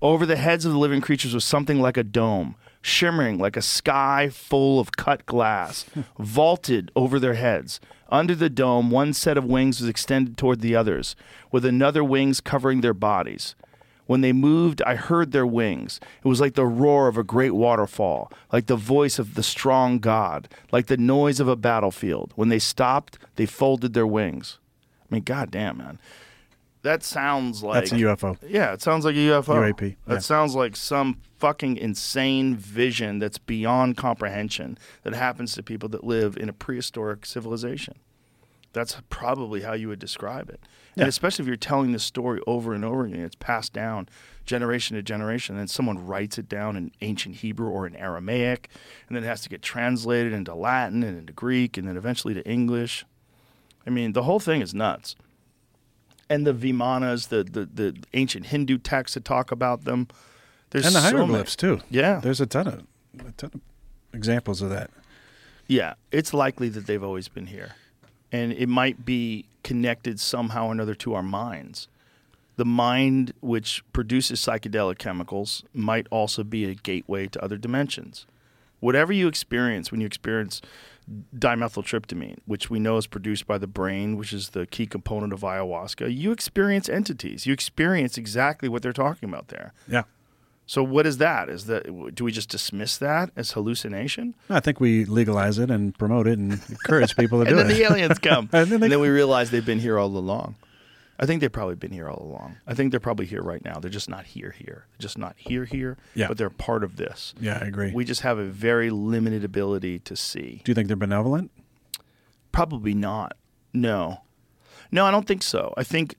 Over 0.00 0.26
the 0.26 0.36
heads 0.36 0.64
of 0.64 0.70
the 0.70 0.78
living 0.78 1.00
creatures 1.00 1.34
was 1.34 1.44
something 1.44 1.80
like 1.80 1.96
a 1.96 2.04
dome, 2.04 2.54
shimmering 2.80 3.38
like 3.38 3.56
a 3.56 3.62
sky 3.62 4.28
full 4.28 4.78
of 4.78 4.92
cut 4.92 5.26
glass, 5.26 5.86
vaulted 6.18 6.92
over 6.94 7.18
their 7.18 7.34
heads. 7.34 7.80
Under 8.08 8.36
the 8.36 8.48
dome, 8.48 8.92
one 8.92 9.12
set 9.12 9.36
of 9.36 9.44
wings 9.44 9.80
was 9.80 9.88
extended 9.88 10.38
toward 10.38 10.60
the 10.60 10.76
others, 10.76 11.16
with 11.50 11.64
another 11.64 12.04
wings 12.04 12.40
covering 12.40 12.80
their 12.80 12.94
bodies. 12.94 13.56
When 14.06 14.20
they 14.20 14.32
moved, 14.32 14.80
I 14.82 14.94
heard 14.94 15.32
their 15.32 15.46
wings. 15.46 15.98
It 16.24 16.28
was 16.28 16.40
like 16.40 16.54
the 16.54 16.64
roar 16.64 17.08
of 17.08 17.18
a 17.18 17.24
great 17.24 17.54
waterfall, 17.54 18.32
like 18.52 18.66
the 18.66 18.76
voice 18.76 19.18
of 19.18 19.34
the 19.34 19.42
strong 19.42 19.98
God, 19.98 20.48
like 20.70 20.86
the 20.86 20.96
noise 20.96 21.40
of 21.40 21.48
a 21.48 21.56
battlefield. 21.56 22.32
When 22.36 22.48
they 22.48 22.60
stopped, 22.60 23.18
they 23.34 23.46
folded 23.46 23.94
their 23.94 24.06
wings. 24.06 24.58
I 25.10 25.16
mean, 25.16 25.24
goddamn, 25.24 25.78
man. 25.78 25.98
That 26.82 27.02
sounds 27.02 27.62
like 27.62 27.74
That's 27.74 27.92
a 27.92 27.96
UFO. 27.96 28.38
yeah, 28.46 28.72
it 28.72 28.82
sounds 28.82 29.04
like 29.04 29.16
a 29.16 29.18
UFO. 29.18 29.72
UAP, 29.72 29.96
That 30.06 30.14
yeah. 30.14 30.18
sounds 30.18 30.54
like 30.54 30.76
some 30.76 31.20
fucking 31.38 31.76
insane 31.76 32.56
vision 32.56 33.18
that's 33.18 33.38
beyond 33.38 33.96
comprehension 33.96 34.78
that 35.02 35.14
happens 35.14 35.54
to 35.54 35.62
people 35.62 35.88
that 35.90 36.04
live 36.04 36.36
in 36.36 36.48
a 36.48 36.52
prehistoric 36.52 37.26
civilization. 37.26 37.94
That's 38.72 39.00
probably 39.08 39.62
how 39.62 39.72
you 39.72 39.88
would 39.88 39.98
describe 39.98 40.50
it. 40.50 40.60
And 40.96 41.08
especially 41.08 41.44
if 41.44 41.46
you're 41.46 41.56
telling 41.56 41.92
this 41.92 42.02
story 42.02 42.40
over 42.46 42.74
and 42.74 42.84
over 42.84 43.06
again, 43.06 43.20
it's 43.20 43.36
passed 43.36 43.72
down 43.72 44.08
generation 44.44 44.96
to 44.96 45.02
generation, 45.02 45.54
and 45.54 45.60
then 45.60 45.68
someone 45.68 46.04
writes 46.06 46.38
it 46.38 46.48
down 46.48 46.76
in 46.76 46.90
ancient 47.00 47.36
Hebrew 47.36 47.68
or 47.68 47.86
in 47.86 47.94
Aramaic, 47.94 48.68
and 49.08 49.16
then 49.16 49.22
it 49.22 49.26
has 49.26 49.42
to 49.42 49.48
get 49.48 49.62
translated 49.62 50.32
into 50.32 50.54
Latin 50.54 51.02
and 51.02 51.18
into 51.18 51.32
Greek, 51.32 51.76
and 51.76 51.86
then 51.86 51.96
eventually 51.96 52.34
to 52.34 52.46
English. 52.48 53.04
I 53.86 53.90
mean, 53.90 54.12
the 54.12 54.24
whole 54.24 54.40
thing 54.40 54.60
is 54.60 54.74
nuts 54.74 55.14
and 56.30 56.46
the 56.46 56.52
Vimanas, 56.54 57.28
the, 57.28 57.44
the, 57.44 57.66
the 57.66 57.96
ancient 58.14 58.46
Hindu 58.46 58.78
texts 58.78 59.14
that 59.14 59.24
talk 59.24 59.50
about 59.50 59.84
them. 59.84 60.08
There's 60.70 60.84
and 60.86 60.94
the 60.94 61.00
so 61.00 61.06
many- 61.06 61.16
hieroglyphs 61.16 61.56
too. 61.56 61.80
Yeah. 61.90 62.20
there's 62.20 62.40
a 62.40 62.46
ton 62.46 62.66
of 62.66 62.86
a 63.26 63.32
ton 63.32 63.50
of 63.54 63.60
examples 64.12 64.60
of 64.62 64.70
that. 64.70 64.90
Yeah, 65.66 65.94
it's 66.12 66.32
likely 66.32 66.68
that 66.70 66.86
they've 66.86 67.02
always 67.02 67.28
been 67.28 67.46
here. 67.46 67.72
And 68.32 68.52
it 68.52 68.68
might 68.68 69.04
be 69.04 69.46
connected 69.62 70.20
somehow 70.20 70.66
or 70.68 70.72
another 70.72 70.94
to 70.96 71.14
our 71.14 71.22
minds. 71.22 71.88
The 72.56 72.64
mind, 72.64 73.32
which 73.40 73.82
produces 73.92 74.40
psychedelic 74.40 74.98
chemicals, 74.98 75.62
might 75.72 76.06
also 76.10 76.42
be 76.42 76.64
a 76.64 76.74
gateway 76.74 77.26
to 77.28 77.42
other 77.42 77.56
dimensions. 77.56 78.26
Whatever 78.80 79.12
you 79.12 79.28
experience 79.28 79.90
when 79.90 80.00
you 80.00 80.06
experience 80.06 80.60
dimethyltryptamine, 81.36 82.38
which 82.46 82.70
we 82.70 82.78
know 82.78 82.96
is 82.96 83.06
produced 83.06 83.46
by 83.46 83.58
the 83.58 83.66
brain, 83.66 84.16
which 84.16 84.32
is 84.32 84.50
the 84.50 84.66
key 84.66 84.86
component 84.86 85.32
of 85.32 85.40
ayahuasca, 85.40 86.14
you 86.14 86.32
experience 86.32 86.88
entities. 86.88 87.46
You 87.46 87.52
experience 87.52 88.18
exactly 88.18 88.68
what 88.68 88.82
they're 88.82 88.92
talking 88.92 89.28
about 89.28 89.48
there. 89.48 89.72
Yeah, 89.88 90.02
So 90.66 90.82
what 90.82 91.06
is 91.06 91.16
that? 91.18 91.48
Is 91.48 91.64
that 91.66 92.14
do 92.14 92.24
we 92.24 92.32
just 92.32 92.50
dismiss 92.50 92.98
that 92.98 93.30
as 93.36 93.52
hallucination? 93.52 94.34
I 94.50 94.60
think 94.60 94.80
we 94.80 95.04
legalize 95.06 95.58
it 95.58 95.70
and 95.70 95.96
promote 95.96 96.26
it 96.26 96.38
and 96.38 96.52
encourage 96.68 97.16
people 97.16 97.38
to 97.42 97.44
do 97.50 97.56
it. 97.56 97.60
and 97.60 97.70
then 97.70 97.76
the 97.76 97.82
aliens 97.84 98.18
come, 98.18 98.48
And 98.52 98.68
then 98.70 98.82
and, 98.82 98.92
then 98.92 99.00
we 99.00 99.08
realize 99.08 99.50
they've 99.50 99.64
been 99.64 99.80
here 99.80 99.98
all 99.98 100.08
along. 100.16 100.56
I 101.18 101.26
think 101.26 101.40
they've 101.40 101.50
probably 101.52 101.74
been 101.74 101.90
here 101.90 102.08
all 102.08 102.22
along. 102.22 102.58
I 102.66 102.74
think 102.74 102.92
they're 102.92 103.00
probably 103.00 103.26
here 103.26 103.42
right 103.42 103.64
now. 103.64 103.80
They're 103.80 103.90
just 103.90 104.08
not 104.08 104.24
here 104.24 104.54
here. 104.56 104.86
They're 104.92 105.02
just 105.02 105.18
not 105.18 105.34
here 105.36 105.64
here. 105.64 105.96
Yeah. 106.14 106.28
But 106.28 106.38
they're 106.38 106.48
part 106.50 106.84
of 106.84 106.96
this. 106.96 107.34
yeah, 107.40 107.58
I 107.60 107.66
agree. 107.66 107.90
We 107.92 108.04
just 108.04 108.20
have 108.20 108.38
a 108.38 108.44
very 108.44 108.90
limited 108.90 109.42
ability 109.42 109.98
to 110.00 110.14
see. 110.14 110.60
do 110.64 110.70
you 110.70 110.74
think 110.74 110.86
they're 110.86 110.96
benevolent? 110.96 111.50
Probably 112.52 112.94
not. 112.94 113.36
No. 113.74 114.22
No, 114.92 115.04
I 115.04 115.10
don't 115.10 115.26
think 115.26 115.42
so. 115.42 115.74
I 115.76 115.82
think 115.84 116.14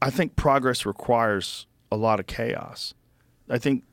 I 0.00 0.10
think 0.10 0.36
progress 0.36 0.86
requires 0.86 1.66
a 1.90 1.96
lot 1.96 2.20
of 2.20 2.26
chaos. 2.26 2.94
I 3.50 3.58
think 3.58 3.84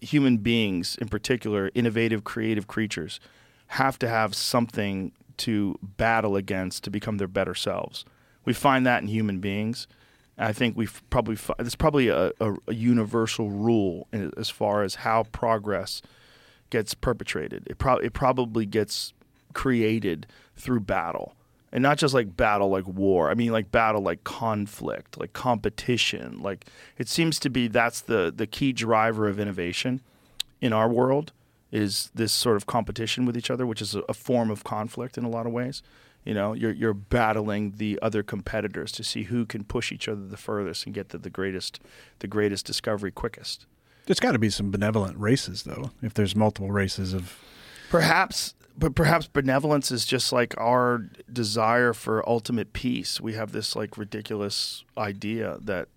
human 0.00 0.38
beings 0.38 0.96
in 1.00 1.08
particular, 1.08 1.70
innovative, 1.74 2.24
creative 2.24 2.66
creatures, 2.66 3.20
have 3.68 3.98
to 4.00 4.08
have 4.08 4.34
something 4.34 5.12
to 5.38 5.78
battle 5.82 6.36
against 6.36 6.84
to 6.84 6.90
become 6.90 7.16
their 7.16 7.26
better 7.28 7.54
selves. 7.54 8.04
We 8.44 8.52
find 8.52 8.86
that 8.86 9.02
in 9.02 9.08
human 9.08 9.38
beings. 9.38 9.86
I 10.38 10.52
think 10.52 10.76
we've 10.76 11.02
probably 11.10 11.36
there's 11.58 11.74
probably 11.74 12.08
a, 12.08 12.32
a, 12.40 12.54
a 12.68 12.74
universal 12.74 13.50
rule 13.50 14.08
as 14.36 14.50
far 14.50 14.82
as 14.82 14.96
how 14.96 15.24
progress 15.24 16.02
gets 16.70 16.94
perpetrated. 16.94 17.66
It, 17.66 17.78
pro- 17.78 17.98
it 17.98 18.12
probably 18.12 18.66
gets 18.66 19.12
created 19.52 20.26
through 20.56 20.80
battle. 20.80 21.34
And 21.74 21.82
not 21.82 21.96
just 21.96 22.12
like 22.12 22.36
battle 22.36 22.70
like 22.70 22.86
war. 22.86 23.30
I 23.30 23.34
mean 23.34 23.52
like 23.52 23.70
battle 23.70 24.02
like 24.02 24.24
conflict, 24.24 25.18
like 25.18 25.32
competition. 25.32 26.42
Like 26.42 26.66
it 26.98 27.08
seems 27.08 27.38
to 27.40 27.50
be 27.50 27.68
that's 27.68 28.00
the 28.00 28.32
the 28.34 28.46
key 28.46 28.72
driver 28.72 29.28
of 29.28 29.38
innovation 29.38 30.00
in 30.60 30.72
our 30.72 30.88
world 30.88 31.32
is 31.70 32.10
this 32.14 32.32
sort 32.32 32.56
of 32.56 32.66
competition 32.66 33.24
with 33.24 33.36
each 33.36 33.50
other, 33.50 33.66
which 33.66 33.80
is 33.80 33.94
a, 33.94 34.00
a 34.00 34.14
form 34.14 34.50
of 34.50 34.64
conflict 34.64 35.16
in 35.16 35.24
a 35.24 35.28
lot 35.28 35.46
of 35.46 35.52
ways. 35.52 35.82
You 36.24 36.34
know, 36.34 36.52
you're 36.52 36.72
you're 36.72 36.94
battling 36.94 37.72
the 37.78 37.98
other 38.00 38.22
competitors 38.22 38.92
to 38.92 39.04
see 39.04 39.24
who 39.24 39.44
can 39.44 39.64
push 39.64 39.90
each 39.90 40.08
other 40.08 40.26
the 40.26 40.36
furthest 40.36 40.86
and 40.86 40.94
get 40.94 41.08
to 41.10 41.18
the 41.18 41.30
greatest 41.30 41.80
the 42.20 42.28
greatest 42.28 42.64
discovery 42.64 43.10
quickest. 43.10 43.66
There's 44.06 44.20
got 44.20 44.32
to 44.32 44.38
be 44.38 44.50
some 44.50 44.70
benevolent 44.70 45.16
races, 45.18 45.62
though. 45.62 45.90
If 46.02 46.14
there's 46.14 46.34
multiple 46.34 46.72
races 46.72 47.12
of, 47.12 47.38
Perhaps, 47.90 48.54
but 48.76 48.94
perhaps 48.94 49.26
benevolence 49.26 49.90
is 49.90 50.04
just 50.06 50.32
like 50.32 50.54
our 50.58 51.06
desire 51.32 51.92
for 51.92 52.28
ultimate 52.28 52.72
peace. 52.72 53.20
We 53.20 53.34
have 53.34 53.52
this 53.52 53.76
like 53.76 53.98
ridiculous 53.98 54.82
idea 54.96 55.58
that, 55.60 55.88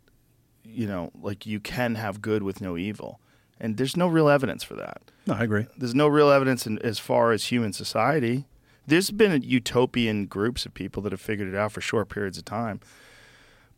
you 0.63 0.87
know, 0.87 1.11
like 1.19 1.45
you 1.45 1.59
can 1.59 1.95
have 1.95 2.21
good 2.21 2.43
with 2.43 2.61
no 2.61 2.77
evil, 2.77 3.19
and 3.59 3.77
there's 3.77 3.95
no 3.95 4.07
real 4.07 4.27
evidence 4.27 4.63
for 4.63 4.75
that. 4.75 5.01
no, 5.25 5.35
I 5.35 5.43
agree. 5.43 5.67
There's 5.77 5.95
no 5.95 6.07
real 6.07 6.29
evidence 6.29 6.67
in, 6.67 6.79
as 6.79 6.99
far 6.99 7.31
as 7.31 7.45
human 7.45 7.73
society. 7.73 8.45
There's 8.87 9.11
been 9.11 9.41
utopian 9.41 10.25
groups 10.27 10.65
of 10.65 10.73
people 10.73 11.01
that 11.03 11.11
have 11.11 11.21
figured 11.21 11.47
it 11.47 11.55
out 11.55 11.71
for 11.71 11.81
short 11.81 12.09
periods 12.09 12.37
of 12.37 12.45
time. 12.45 12.79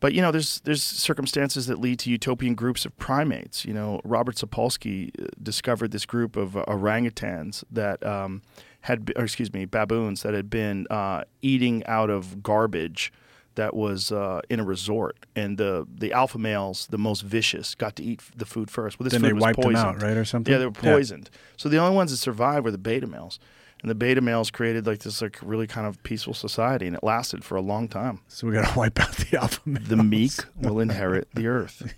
But 0.00 0.12
you 0.12 0.22
know, 0.22 0.30
there's 0.30 0.60
there's 0.60 0.82
circumstances 0.82 1.66
that 1.66 1.80
lead 1.80 1.98
to 2.00 2.10
utopian 2.10 2.54
groups 2.54 2.84
of 2.84 2.96
primates. 2.98 3.64
You 3.64 3.74
know, 3.74 4.00
Robert 4.04 4.36
Sapolsky 4.36 5.10
uh, 5.20 5.26
discovered 5.42 5.90
this 5.90 6.06
group 6.06 6.36
of 6.36 6.52
orangutans 6.52 7.64
that 7.70 8.04
um, 8.06 8.42
had, 8.82 9.12
or 9.16 9.24
excuse 9.24 9.52
me, 9.52 9.64
baboons 9.64 10.22
that 10.22 10.34
had 10.34 10.48
been 10.50 10.86
uh, 10.88 11.24
eating 11.42 11.84
out 11.86 12.10
of 12.10 12.42
garbage 12.44 13.12
that 13.56 13.74
was 13.74 14.12
uh, 14.12 14.40
in 14.48 14.60
a 14.60 14.64
resort, 14.64 15.16
and 15.34 15.58
the 15.58 15.84
the 15.92 16.12
alpha 16.12 16.38
males, 16.38 16.86
the 16.90 16.98
most 16.98 17.22
vicious, 17.22 17.74
got 17.74 17.96
to 17.96 18.04
eat 18.04 18.22
the 18.36 18.46
food 18.46 18.70
first. 18.70 19.00
Well, 19.00 19.04
this 19.04 19.14
Then 19.14 19.22
food 19.22 19.26
they 19.30 19.32
was 19.32 19.42
wiped 19.42 19.56
them 19.60 19.72
poisoned. 19.72 19.96
out, 19.96 20.02
right, 20.02 20.16
or 20.16 20.24
something? 20.24 20.52
Yeah, 20.52 20.58
they 20.58 20.66
were 20.66 20.72
Yeah. 20.80 20.92
poisoned. 20.92 21.28
So 21.56 21.68
the 21.68 21.78
only 21.78 21.96
ones 21.96 22.12
that 22.12 22.18
survived 22.18 22.64
were 22.64 22.70
the 22.70 22.78
beta 22.78 23.08
males, 23.08 23.40
and 23.82 23.90
the 23.90 23.94
beta 23.94 24.20
males 24.20 24.50
created 24.50 24.86
like 24.86 25.00
this 25.00 25.22
like 25.22 25.38
really 25.42 25.66
kind 25.66 25.86
of 25.86 26.02
peaceful 26.02 26.34
society, 26.34 26.86
and 26.86 26.96
it 26.96 27.04
lasted 27.04 27.44
for 27.44 27.56
a 27.56 27.60
long 27.60 27.86
time. 27.88 28.20
So 28.28 28.46
we 28.46 28.52
got 28.52 28.72
to 28.72 28.78
wipe 28.78 28.98
out 29.00 29.12
the 29.12 29.38
alpha 29.38 29.60
males. 29.64 29.88
The 29.88 29.96
meek 29.96 30.32
will 30.60 30.80
inherit 30.80 31.28
the 31.34 31.46
earth. 31.46 31.94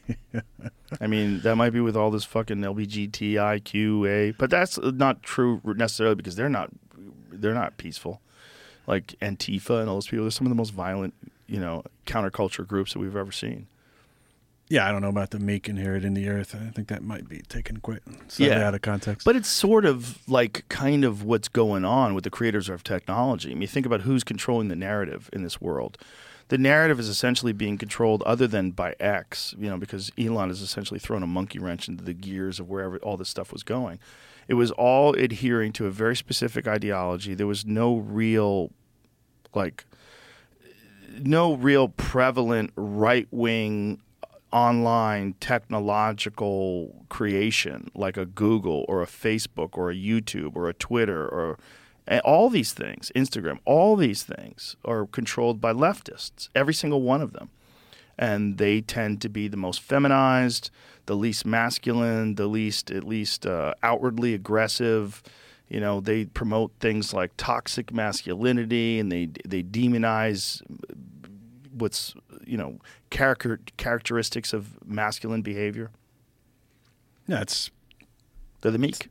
I 1.00 1.06
mean, 1.06 1.40
that 1.40 1.56
might 1.56 1.70
be 1.70 1.80
with 1.80 1.96
all 1.96 2.10
this 2.10 2.24
fucking 2.24 2.58
LBGTIQA, 2.58 4.36
but 4.36 4.50
that's 4.50 4.78
not 4.78 5.22
true 5.22 5.60
necessarily 5.64 6.16
because 6.16 6.36
they're 6.36 6.48
not 6.48 6.70
they're 7.32 7.54
not 7.54 7.78
peaceful. 7.78 8.20
Like 8.86 9.14
Antifa 9.22 9.80
and 9.80 9.88
all 9.88 9.96
those 9.96 10.08
people, 10.08 10.24
they're 10.24 10.30
some 10.30 10.46
of 10.46 10.50
the 10.50 10.56
most 10.56 10.72
violent, 10.72 11.14
you 11.46 11.60
know, 11.60 11.84
counterculture 12.06 12.66
groups 12.66 12.92
that 12.92 12.98
we've 12.98 13.16
ever 13.16 13.32
seen. 13.32 13.68
Yeah, 14.70 14.88
I 14.88 14.92
don't 14.92 15.02
know 15.02 15.08
about 15.08 15.30
the 15.30 15.40
meek 15.40 15.68
inheriting 15.68 16.14
the 16.14 16.28
earth. 16.28 16.54
I 16.54 16.70
think 16.70 16.86
that 16.88 17.02
might 17.02 17.28
be 17.28 17.40
taken 17.40 17.78
quite 17.78 18.02
slightly 18.28 18.54
Yeah. 18.54 18.68
out 18.68 18.74
of 18.76 18.82
context. 18.82 19.24
But 19.24 19.34
it's 19.34 19.48
sort 19.48 19.84
of 19.84 20.26
like 20.28 20.64
kind 20.68 21.04
of 21.04 21.24
what's 21.24 21.48
going 21.48 21.84
on 21.84 22.14
with 22.14 22.22
the 22.22 22.30
creators 22.30 22.68
of 22.68 22.84
technology. 22.84 23.50
I 23.50 23.54
mean, 23.54 23.66
think 23.68 23.84
about 23.84 24.02
who's 24.02 24.22
controlling 24.22 24.68
the 24.68 24.76
narrative 24.76 25.28
in 25.32 25.42
this 25.42 25.60
world. 25.60 25.98
The 26.50 26.58
narrative 26.58 27.00
is 27.00 27.08
essentially 27.08 27.52
being 27.52 27.78
controlled, 27.78 28.22
other 28.22 28.46
than 28.46 28.70
by 28.70 28.94
X, 29.00 29.54
you 29.58 29.68
know, 29.68 29.76
because 29.76 30.12
Elon 30.16 30.48
has 30.50 30.60
essentially 30.62 31.00
thrown 31.00 31.22
a 31.24 31.26
monkey 31.26 31.58
wrench 31.58 31.88
into 31.88 32.04
the 32.04 32.14
gears 32.14 32.60
of 32.60 32.68
wherever 32.68 32.96
all 32.98 33.16
this 33.16 33.28
stuff 33.28 33.52
was 33.52 33.62
going. 33.64 33.98
It 34.46 34.54
was 34.54 34.70
all 34.72 35.14
adhering 35.14 35.72
to 35.74 35.86
a 35.86 35.90
very 35.90 36.14
specific 36.16 36.66
ideology. 36.68 37.34
There 37.34 37.46
was 37.46 37.64
no 37.66 37.96
real, 37.96 38.70
like, 39.54 39.84
no 41.20 41.54
real 41.54 41.88
prevalent 41.88 42.72
right 42.76 43.26
wing 43.32 44.00
online 44.52 45.34
technological 45.40 47.04
creation 47.08 47.90
like 47.94 48.16
a 48.16 48.26
Google 48.26 48.84
or 48.88 49.02
a 49.02 49.06
Facebook 49.06 49.70
or 49.78 49.90
a 49.90 49.94
YouTube 49.94 50.56
or 50.56 50.68
a 50.68 50.74
Twitter 50.74 51.26
or 51.28 51.58
all 52.24 52.50
these 52.50 52.72
things, 52.72 53.12
Instagram, 53.14 53.58
all 53.64 53.94
these 53.94 54.24
things 54.24 54.76
are 54.84 55.06
controlled 55.06 55.60
by 55.60 55.72
leftists, 55.72 56.48
every 56.54 56.74
single 56.74 57.02
one 57.02 57.22
of 57.22 57.32
them. 57.32 57.50
and 58.18 58.58
they 58.58 58.80
tend 58.82 59.20
to 59.22 59.28
be 59.28 59.48
the 59.48 59.56
most 59.56 59.80
feminized, 59.80 60.70
the 61.06 61.16
least 61.16 61.46
masculine, 61.46 62.34
the 62.34 62.46
least 62.46 62.90
at 62.90 63.04
least 63.04 63.46
uh, 63.46 63.72
outwardly 63.82 64.34
aggressive. 64.34 65.22
You 65.68 65.80
know, 65.80 66.00
they 66.00 66.26
promote 66.26 66.72
things 66.80 67.14
like 67.14 67.32
toxic 67.36 67.92
masculinity, 67.92 68.98
and 68.98 69.10
they 69.10 69.30
they 69.46 69.62
demonize 69.62 70.60
what's 71.72 72.14
you 72.44 72.58
know 72.58 72.78
character 73.10 73.60
characteristics 73.76 74.52
of 74.52 74.78
masculine 74.86 75.42
behavior. 75.42 75.90
Yeah, 77.26 77.42
it's 77.42 77.70
They're 78.60 78.72
the 78.72 78.78
meek. 78.78 79.08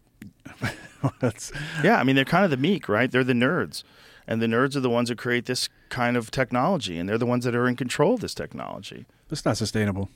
that's 1.19 1.51
Yeah, 1.83 1.99
I 1.99 2.03
mean 2.03 2.15
they're 2.15 2.25
kind 2.25 2.45
of 2.45 2.51
the 2.51 2.57
meek, 2.57 2.89
right? 2.89 3.11
They're 3.11 3.23
the 3.23 3.33
nerds. 3.33 3.83
And 4.27 4.41
the 4.41 4.47
nerds 4.47 4.75
are 4.75 4.81
the 4.81 4.89
ones 4.89 5.09
that 5.09 5.17
create 5.17 5.45
this 5.47 5.69
kind 5.89 6.15
of 6.15 6.29
technology 6.29 6.99
and 6.99 7.09
they're 7.09 7.17
the 7.17 7.25
ones 7.25 7.45
that 7.45 7.55
are 7.55 7.67
in 7.67 7.75
control 7.75 8.13
of 8.13 8.19
this 8.19 8.35
technology. 8.35 9.05
that's 9.27 9.45
not 9.45 9.57
sustainable. 9.57 10.09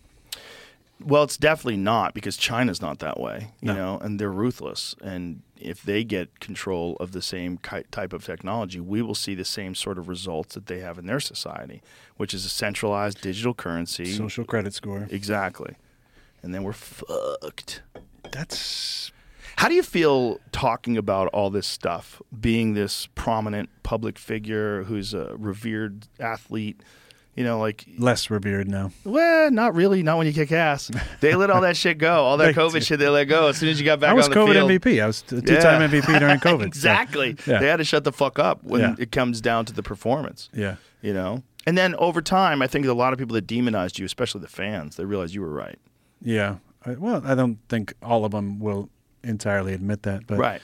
Well, 1.06 1.24
it's 1.24 1.38
definitely 1.38 1.78
not 1.78 2.14
because 2.14 2.38
China's 2.38 2.82
not 2.82 3.00
that 3.00 3.20
way, 3.20 3.50
you 3.62 3.68
No. 3.68 3.74
know, 3.76 3.98
and 4.00 4.20
they're 4.20 4.32
ruthless. 4.32 4.96
And 5.02 5.42
if 5.60 5.82
they 5.84 6.04
get 6.04 6.40
control 6.40 6.96
of 7.00 7.12
the 7.12 7.22
same 7.22 7.58
type 7.58 8.14
of 8.14 8.24
technology, 8.26 8.80
we 8.80 9.02
will 9.02 9.16
see 9.16 9.36
the 9.36 9.46
same 9.46 9.76
sort 9.76 9.98
of 9.98 10.08
results 10.08 10.56
that 10.56 10.68
they 10.68 10.80
have 10.80 10.98
in 10.98 11.06
their 11.06 11.20
society, 11.20 11.82
which 12.18 12.34
is 12.34 12.46
a 12.46 12.50
centralized 12.50 13.22
digital 13.22 13.54
currency. 13.54 14.06
Social 14.06 14.46
credit 14.46 14.74
score. 14.74 15.08
Exactly. 15.10 15.76
And 16.42 16.54
then 16.54 16.64
we're 16.64 16.74
fucked. 16.74 17.82
That's 18.32 19.12
How 19.58 19.68
do 19.70 19.76
you 19.76 19.84
feel 19.84 20.40
talking 20.52 20.98
about 20.98 21.28
all 21.30 21.50
this 21.50 21.68
stuff, 21.68 22.22
being 22.40 22.74
this 22.74 23.08
prominent 23.16 23.70
public 23.84 24.18
figure 24.18 24.84
who's 24.84 25.14
a 25.14 25.36
revered 25.38 26.08
athlete? 26.20 26.82
You 27.36 27.44
know, 27.44 27.58
like, 27.60 27.86
less 27.98 28.30
revered 28.30 28.68
now. 28.68 28.92
well, 29.04 29.50
not 29.50 29.74
really, 29.74 30.04
not 30.04 30.20
when 30.20 30.28
you 30.28 30.34
kick 30.34 30.52
ass. 30.52 30.92
They 31.20 31.34
let 31.34 31.50
all 31.50 31.62
that 31.62 31.76
shit 31.76 31.98
go, 31.98 32.14
all 32.24 32.38
that 32.38 32.54
COVID 32.62 32.86
shit. 32.86 33.00
They 33.00 33.10
let 33.10 33.26
go 33.26 33.48
as 33.48 33.58
soon 33.58 33.70
as 33.70 33.80
you 33.80 33.86
got 33.86 34.00
back 34.00 34.12
I 34.12 34.14
was 34.14 34.26
on 34.28 34.32
the 34.32 34.38
COVID 34.38 34.54
field. 34.54 34.70
MVP. 34.82 35.04
I 35.04 35.08
was 35.08 35.24
two-time 35.24 35.82
Yeah. 35.82 35.88
MVP 36.00 36.20
during 36.20 36.38
COVID. 36.40 36.60
so, 36.60 36.66
exactly. 36.68 37.36
yeah. 37.48 37.58
They 37.60 37.68
had 37.68 37.78
to 37.78 37.84
shut 37.84 38.04
the 38.04 38.12
fuck 38.12 38.38
up 38.38 38.64
when 38.64 38.82
Yeah. 38.82 38.96
it 39.00 39.12
comes 39.12 39.42
down 39.42 39.66
to 39.66 39.74
the 39.74 39.82
performance. 39.82 40.50
yeah. 40.54 40.76
You 41.02 41.14
know, 41.14 41.42
and 41.66 41.76
then 41.78 41.96
over 41.96 42.22
time, 42.22 42.62
I 42.62 42.68
think 42.68 42.86
a 42.86 42.94
lot 42.94 43.14
of 43.14 43.20
people 43.20 43.34
that 43.34 43.48
demonized 43.48 43.98
you, 44.00 44.06
especially 44.06 44.42
the 44.42 44.48
fans, 44.48 44.96
they 44.96 45.06
realized 45.06 45.34
you 45.34 45.42
were 45.42 45.50
right. 45.52 45.80
Yeah. 46.22 46.58
I, 46.86 46.92
well, 46.92 47.22
I 47.26 47.34
don't 47.36 47.58
think 47.68 47.94
all 48.04 48.26
of 48.26 48.32
them 48.32 48.60
will 48.60 48.90
entirely 49.24 49.74
admit 49.74 50.04
that, 50.04 50.28
but 50.28 50.38
right. 50.38 50.62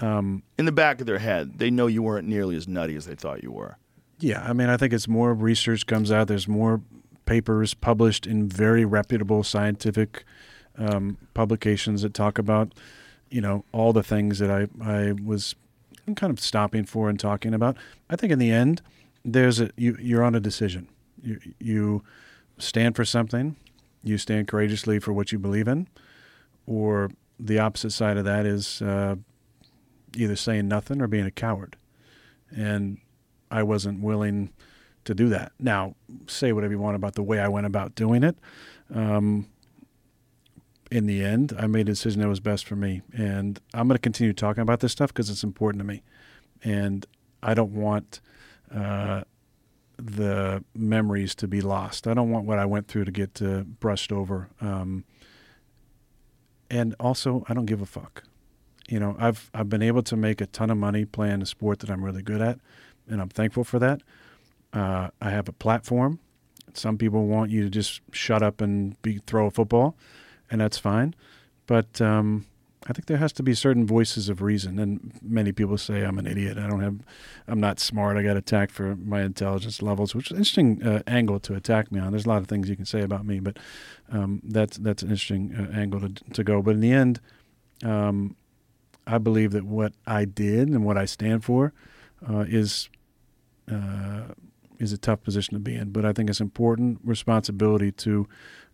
Um, 0.00 0.42
In 0.58 0.64
the 0.66 0.72
back 0.72 1.00
of 1.00 1.06
their 1.06 1.18
head, 1.18 1.58
they 1.58 1.70
know 1.70 1.86
you 1.86 2.02
weren't 2.02 2.26
nearly 2.28 2.56
as 2.56 2.66
nutty 2.68 2.94
as 2.96 3.06
they 3.06 3.14
thought 3.14 3.42
you 3.42 3.52
were. 3.52 3.76
Yeah, 4.20 4.42
I 4.46 4.52
mean, 4.52 4.68
I 4.68 4.76
think 4.76 4.92
it's 4.92 5.08
more 5.08 5.34
research 5.34 5.86
comes 5.86 6.12
out. 6.12 6.28
There's 6.28 6.48
more 6.48 6.80
papers 7.26 7.74
published 7.74 8.26
in 8.26 8.48
very 8.48 8.84
reputable 8.84 9.42
scientific 9.42 10.24
um, 10.78 11.16
publications 11.34 12.02
that 12.02 12.14
talk 12.14 12.38
about, 12.38 12.72
you 13.30 13.40
know, 13.40 13.64
all 13.72 13.92
the 13.92 14.02
things 14.02 14.38
that 14.38 14.50
I 14.50 14.68
I 14.82 15.12
was 15.12 15.54
kind 16.16 16.32
of 16.32 16.40
stopping 16.40 16.84
for 16.84 17.08
and 17.08 17.18
talking 17.18 17.54
about. 17.54 17.76
I 18.08 18.16
think 18.16 18.32
in 18.32 18.38
the 18.38 18.50
end, 18.50 18.82
there's 19.24 19.60
a 19.60 19.70
you 19.76 19.96
you're 20.00 20.24
on 20.24 20.34
a 20.34 20.40
decision. 20.40 20.88
You 21.22 21.40
you 21.58 22.02
stand 22.58 22.96
for 22.96 23.04
something, 23.04 23.56
you 24.02 24.18
stand 24.18 24.48
courageously 24.48 24.98
for 24.98 25.12
what 25.12 25.32
you 25.32 25.38
believe 25.38 25.68
in, 25.68 25.88
or 26.66 27.10
the 27.38 27.58
opposite 27.58 27.90
side 27.90 28.16
of 28.16 28.24
that 28.24 28.44
is 28.46 28.82
uh, 28.82 29.16
either 30.16 30.36
saying 30.36 30.68
nothing 30.68 31.00
or 31.00 31.06
being 31.06 31.26
a 31.26 31.30
coward. 31.30 31.76
And 32.50 32.98
I 33.50 33.62
wasn't 33.62 34.00
willing 34.00 34.50
to 35.04 35.14
do 35.14 35.28
that. 35.30 35.52
Now, 35.58 35.94
say 36.26 36.52
whatever 36.52 36.72
you 36.74 36.78
want 36.78 36.96
about 36.96 37.14
the 37.14 37.22
way 37.22 37.38
I 37.38 37.48
went 37.48 37.66
about 37.66 37.94
doing 37.94 38.22
it. 38.22 38.36
Um, 38.94 39.46
in 40.90 41.06
the 41.06 41.24
end, 41.24 41.54
I 41.58 41.66
made 41.66 41.82
a 41.82 41.92
decision 41.92 42.20
that 42.20 42.28
was 42.28 42.40
best 42.40 42.66
for 42.66 42.76
me. 42.76 43.02
And 43.12 43.60
I'm 43.72 43.86
going 43.86 43.94
to 43.96 44.00
continue 44.00 44.32
talking 44.32 44.62
about 44.62 44.80
this 44.80 44.92
stuff 44.92 45.10
because 45.12 45.30
it's 45.30 45.44
important 45.44 45.80
to 45.80 45.86
me. 45.86 46.02
And 46.62 47.06
I 47.42 47.54
don't 47.54 47.72
want 47.72 48.20
uh, 48.74 49.22
the 49.96 50.64
memories 50.74 51.34
to 51.36 51.48
be 51.48 51.60
lost. 51.60 52.06
I 52.06 52.14
don't 52.14 52.30
want 52.30 52.44
what 52.44 52.58
I 52.58 52.66
went 52.66 52.88
through 52.88 53.04
to 53.04 53.12
get 53.12 53.40
uh, 53.40 53.62
brushed 53.62 54.12
over. 54.12 54.48
Um, 54.60 55.04
and 56.70 56.94
also, 57.00 57.44
I 57.48 57.54
don't 57.54 57.66
give 57.66 57.80
a 57.80 57.86
fuck. 57.86 58.24
You 58.88 58.98
know, 58.98 59.16
I've 59.18 59.50
I've 59.54 59.68
been 59.68 59.82
able 59.82 60.02
to 60.04 60.16
make 60.16 60.40
a 60.40 60.46
ton 60.46 60.70
of 60.70 60.76
money 60.76 61.04
playing 61.04 61.42
a 61.42 61.46
sport 61.46 61.78
that 61.80 61.90
I'm 61.90 62.04
really 62.04 62.22
good 62.22 62.40
at, 62.40 62.58
and 63.08 63.20
I'm 63.20 63.28
thankful 63.28 63.64
for 63.64 63.78
that. 63.78 64.02
Uh, 64.72 65.08
I 65.20 65.30
have 65.30 65.48
a 65.48 65.52
platform. 65.52 66.20
Some 66.74 66.98
people 66.98 67.26
want 67.26 67.50
you 67.50 67.64
to 67.64 67.70
just 67.70 68.00
shut 68.12 68.42
up 68.42 68.60
and 68.60 69.00
be 69.02 69.20
throw 69.26 69.46
a 69.46 69.50
football, 69.50 69.96
and 70.50 70.60
that's 70.60 70.78
fine. 70.78 71.14
But 71.66 72.00
um, 72.00 72.46
I 72.86 72.92
think 72.92 73.06
there 73.06 73.18
has 73.18 73.32
to 73.34 73.42
be 73.42 73.54
certain 73.54 73.86
voices 73.86 74.28
of 74.28 74.40
reason. 74.40 74.78
And 74.78 75.12
many 75.22 75.52
people 75.52 75.76
say 75.76 76.02
I'm 76.02 76.18
an 76.18 76.26
idiot. 76.26 76.56
I 76.58 76.66
don't 76.66 76.80
have, 76.80 77.00
I'm 77.46 77.60
not 77.60 77.78
smart. 77.78 78.16
I 78.16 78.22
got 78.22 78.36
attacked 78.36 78.72
for 78.72 78.96
my 78.96 79.22
intelligence 79.22 79.82
levels, 79.82 80.14
which 80.14 80.26
is 80.26 80.32
an 80.32 80.38
interesting 80.38 80.82
uh, 80.82 81.02
angle 81.06 81.40
to 81.40 81.54
attack 81.54 81.92
me 81.92 82.00
on. 82.00 82.12
There's 82.12 82.26
a 82.26 82.28
lot 82.28 82.40
of 82.40 82.48
things 82.48 82.68
you 82.68 82.76
can 82.76 82.86
say 82.86 83.02
about 83.02 83.26
me, 83.26 83.38
but 83.38 83.58
um, 84.10 84.40
that's 84.44 84.78
that's 84.78 85.02
an 85.02 85.10
interesting 85.10 85.54
uh, 85.54 85.76
angle 85.76 86.00
to 86.00 86.08
to 86.08 86.44
go. 86.44 86.62
But 86.62 86.76
in 86.76 86.80
the 86.80 86.92
end, 86.92 87.20
um, 87.84 88.36
I 89.06 89.18
believe 89.18 89.52
that 89.52 89.64
what 89.64 89.92
I 90.06 90.24
did 90.24 90.68
and 90.68 90.84
what 90.84 90.96
I 90.96 91.04
stand 91.04 91.44
for 91.44 91.72
uh, 92.28 92.44
is 92.48 92.88
uh, 93.70 94.34
is 94.78 94.92
a 94.92 94.98
tough 94.98 95.22
position 95.22 95.54
to 95.54 95.60
be 95.60 95.74
in. 95.74 95.90
But 95.90 96.04
I 96.04 96.12
think 96.12 96.30
it's 96.30 96.40
important 96.40 97.00
responsibility 97.04 97.92
to 97.92 98.26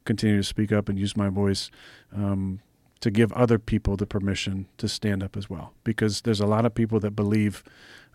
continue 0.04 0.36
to 0.36 0.44
speak 0.44 0.72
up 0.72 0.88
and 0.88 0.98
use 0.98 1.16
my 1.16 1.28
voice 1.28 1.70
um, 2.14 2.60
to 3.00 3.10
give 3.10 3.32
other 3.32 3.58
people 3.58 3.96
the 3.96 4.06
permission 4.06 4.66
to 4.78 4.88
stand 4.88 5.22
up 5.22 5.36
as 5.36 5.50
well. 5.50 5.74
Because 5.84 6.22
there's 6.22 6.40
a 6.40 6.46
lot 6.46 6.64
of 6.64 6.74
people 6.74 7.00
that 7.00 7.10
believe 7.10 7.62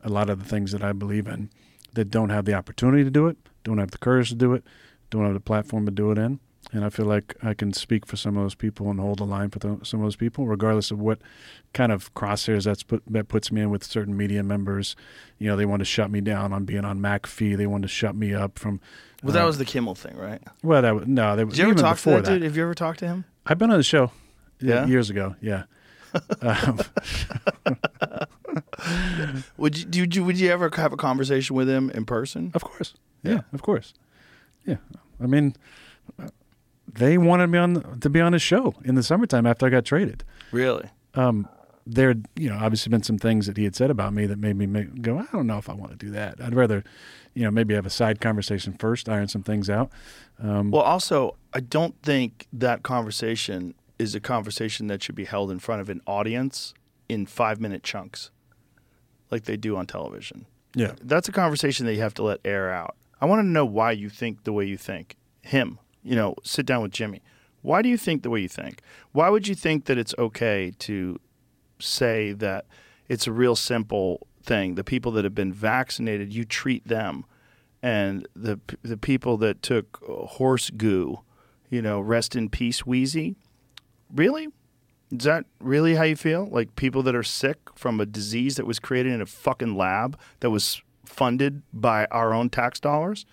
a 0.04 0.10
lot 0.10 0.30
of 0.30 0.40
the 0.40 0.46
things 0.46 0.72
that 0.72 0.84
I 0.84 0.94
believe 0.94 1.28
in 1.28 1.50
that 1.94 2.10
don't 2.10 2.30
have 2.30 2.46
the 2.46 2.54
opportunity 2.54 3.04
to 3.04 3.12
do 3.12 3.28
it, 3.28 3.38
don't 3.64 3.78
have 3.78 3.92
the 3.92 3.98
courage 3.98 4.30
to 4.30 4.36
do 4.36 4.54
it, 4.54 4.64
don't 5.10 5.26
have 5.26 5.34
the 5.34 5.40
platform 5.40 5.86
to 5.86 5.92
do 5.92 6.12
it 6.12 6.18
in. 6.18 6.40
And 6.74 6.86
I 6.86 6.90
feel 6.90 7.06
like 7.06 7.36
I 7.44 7.54
can 7.54 7.74
speak 7.74 8.06
for 8.06 8.16
some 8.16 8.38
of 8.38 8.44
those 8.44 8.56
people 8.56 8.90
and 8.90 9.00
hold 9.00 9.18
the 9.20 9.26
line 9.26 9.50
for 9.50 9.60
th- 9.60 9.86
some 9.86 10.00
of 10.00 10.06
those 10.06 10.16
people, 10.16 10.46
regardless 10.48 10.92
of 10.92 11.00
what 11.00 11.20
kind 11.74 11.92
of 11.92 12.14
crosshairs 12.14 12.64
that's 12.66 12.84
put, 12.84 13.02
that 13.08 13.28
puts 13.28 13.52
me 13.52 13.62
in 13.62 13.72
with 13.72 13.84
certain 13.84 14.16
media 14.16 14.42
members. 14.44 14.96
You 15.38 15.48
know, 15.48 15.56
they 15.58 15.66
want 15.66 15.80
to 15.80 15.86
shut 15.86 16.12
me 16.12 16.22
down 16.22 16.54
on 16.54 16.66
being 16.66 16.86
on 16.86 17.00
McAfee. 17.00 17.58
They 17.58 17.66
want 17.68 17.82
to 17.82 17.88
shut 17.90 18.16
me 18.16 18.34
up 18.34 18.58
from. 18.60 18.80
Well, 19.24 19.34
that 19.34 19.44
uh, 19.44 19.48
was 19.48 19.58
the 19.58 19.66
Kimmel 19.66 19.96
thing, 19.96 20.16
right? 20.16 20.42
well, 20.64 20.82
that 20.82 20.96
was, 20.96 21.08
no. 21.08 21.36
Did 21.36 21.58
you 21.58 21.66
ever 21.66 21.74
talk 21.74 21.98
to 21.98 22.04
before 22.04 22.22
that, 22.22 22.32
dude? 22.32 22.44
Have 22.44 22.56
you 22.56 22.64
ever 22.64 22.76
talked 22.76 23.00
to 23.00 23.08
him? 23.08 23.26
I've 23.46 23.58
been 23.58 23.72
on 23.72 23.78
the 23.78 23.84
show 23.84 24.12
Yeah? 24.60 24.86
years 24.86 25.10
ago. 25.10 25.36
Yeah. 25.42 25.64
um, 26.42 26.80
Would 29.58 29.78
you, 29.96 30.02
would 30.04 30.16
you 30.16 30.24
would 30.26 30.40
you 30.40 30.50
ever 30.50 30.70
have 30.76 30.92
a 30.94 30.98
conversation 30.98 31.56
with 31.56 31.70
him 31.70 31.90
in 31.92 32.06
person? 32.06 32.52
Of 32.54 32.64
course. 32.64 32.94
Yeah. 33.24 33.32
Yeah, 33.34 33.42
of 33.54 33.62
course. 33.62 33.94
Yeah. 34.66 34.78
I 35.22 35.28
mean, 35.28 35.56
they 36.96 37.18
wanted 37.18 37.48
me 37.48 37.58
on 37.58 38.00
to 38.00 38.10
be 38.10 38.22
on 38.22 38.34
a 38.34 38.40
show 38.40 38.76
in 38.84 38.96
the 38.96 39.04
summertime 39.04 39.46
after 39.46 39.66
I 39.66 39.70
got 39.70 39.86
traded. 39.86 40.24
Really? 40.52 40.90
Um, 41.16 41.48
there, 41.86 42.16
you 42.36 42.50
know, 42.50 42.58
obviously 42.58 42.90
been 42.90 43.04
some 43.04 43.18
things 43.18 43.48
that 43.48 43.58
he 43.58 43.64
had 43.64 43.76
said 43.76 43.90
about 43.90 44.14
me 44.14 44.26
that 44.28 44.38
made 44.38 44.56
me 44.56 44.66
make, 44.68 45.02
go, 45.02 45.18
I 45.18 45.26
don't 45.34 45.48
know 45.48 45.58
if 45.58 45.68
I 45.68 45.74
want 45.74 45.92
to 45.92 45.98
do 45.98 46.12
that. 46.12 46.36
I'd 46.42 46.54
rather, 46.56 46.84
you 47.34 47.44
know, 47.44 47.52
maybe 47.52 47.74
have 47.74 47.86
a 47.88 47.90
side 47.90 48.22
conversation 48.22 48.74
first, 48.74 49.10
iron 49.10 49.28
some 49.28 49.42
things 49.44 49.70
out. 49.70 49.90
Um, 50.42 50.70
Well, 50.72 50.84
also, 50.84 51.36
I 51.54 51.60
don't 51.60 51.96
think 52.04 52.48
that 52.54 52.84
conversation 52.84 53.74
is 53.98 54.14
a 54.16 54.20
conversation 54.20 54.88
that 54.88 55.02
should 55.04 55.16
be 55.16 55.26
held 55.26 55.50
in 55.52 55.60
front 55.60 55.82
of 55.82 55.90
an 55.90 56.02
audience 56.06 56.74
in 57.10 57.26
five 57.26 57.60
minute 57.60 57.84
chunks, 57.84 58.30
like 59.32 59.44
they 59.46 59.58
do 59.58 59.76
on 59.76 59.86
television. 59.88 60.46
yeah. 60.76 60.94
That's 61.02 61.28
a 61.28 61.32
conversation 61.32 61.86
that 61.88 61.94
you 61.96 62.02
have 62.02 62.14
to 62.16 62.24
let 62.24 62.40
air 62.46 62.72
out. 62.72 62.96
I 63.20 63.26
want 63.26 63.40
to 63.42 63.48
know 63.48 63.66
why 63.66 63.92
you 63.92 64.10
think 64.10 64.44
the 64.44 64.54
way 64.54 64.66
you 64.66 64.78
think. 64.78 65.16
Him, 65.42 65.80
you 66.04 66.16
know, 66.16 66.36
sit 66.44 66.66
down 66.66 66.82
with 66.82 66.92
Jimmy. 66.92 67.22
Why 67.62 67.82
do 67.82 67.90
you 67.90 67.98
think 67.98 68.24
the 68.24 68.30
way 68.30 68.42
you 68.42 68.48
think? 68.48 68.82
Why 69.12 69.30
would 69.30 69.48
you 69.48 69.56
think 69.56 69.86
that 69.86 69.98
it's 69.98 70.16
okay 70.18 70.74
to 70.80 71.20
say 71.80 72.32
that 72.34 72.66
it's 73.08 73.28
a 73.28 73.32
real 73.32 73.56
simple 73.56 74.28
thing? 74.44 74.76
The 74.76 74.84
people 74.84 75.12
that 75.14 75.24
have 75.24 75.36
been 75.36 75.54
vaccinated, 75.54 76.34
you 76.34 76.44
treat 76.44 76.88
them, 76.88 77.26
and 77.84 78.28
the 78.36 78.60
the 78.82 78.98
people 78.98 79.38
that 79.38 79.62
took 79.62 80.00
horse 80.08 80.70
goo, 80.72 81.20
you 81.70 81.82
know, 81.82 82.00
rest 82.00 82.36
in 82.36 82.50
peace, 82.50 82.86
Wheezy. 82.86 83.36
Really? 84.14 84.48
Is 85.12 85.26
that 85.26 85.46
really 85.60 85.96
how 85.96 86.04
you 86.04 86.16
feel? 86.16 86.48
Like 86.50 86.76
people 86.76 87.04
that 87.04 87.16
are 87.16 87.24
sick 87.24 87.58
from 87.76 88.00
a 88.00 88.06
disease 88.06 88.56
that 88.56 88.66
was 88.66 88.80
created 88.80 89.12
in 89.12 89.22
a 89.22 89.26
fucking 89.26 89.76
lab 89.76 90.18
that 90.40 90.50
was 90.50 90.82
funded 91.06 91.64
by 91.74 92.06
our 92.06 92.34
own 92.34 92.50
tax 92.50 92.80
dollars? 92.80 93.26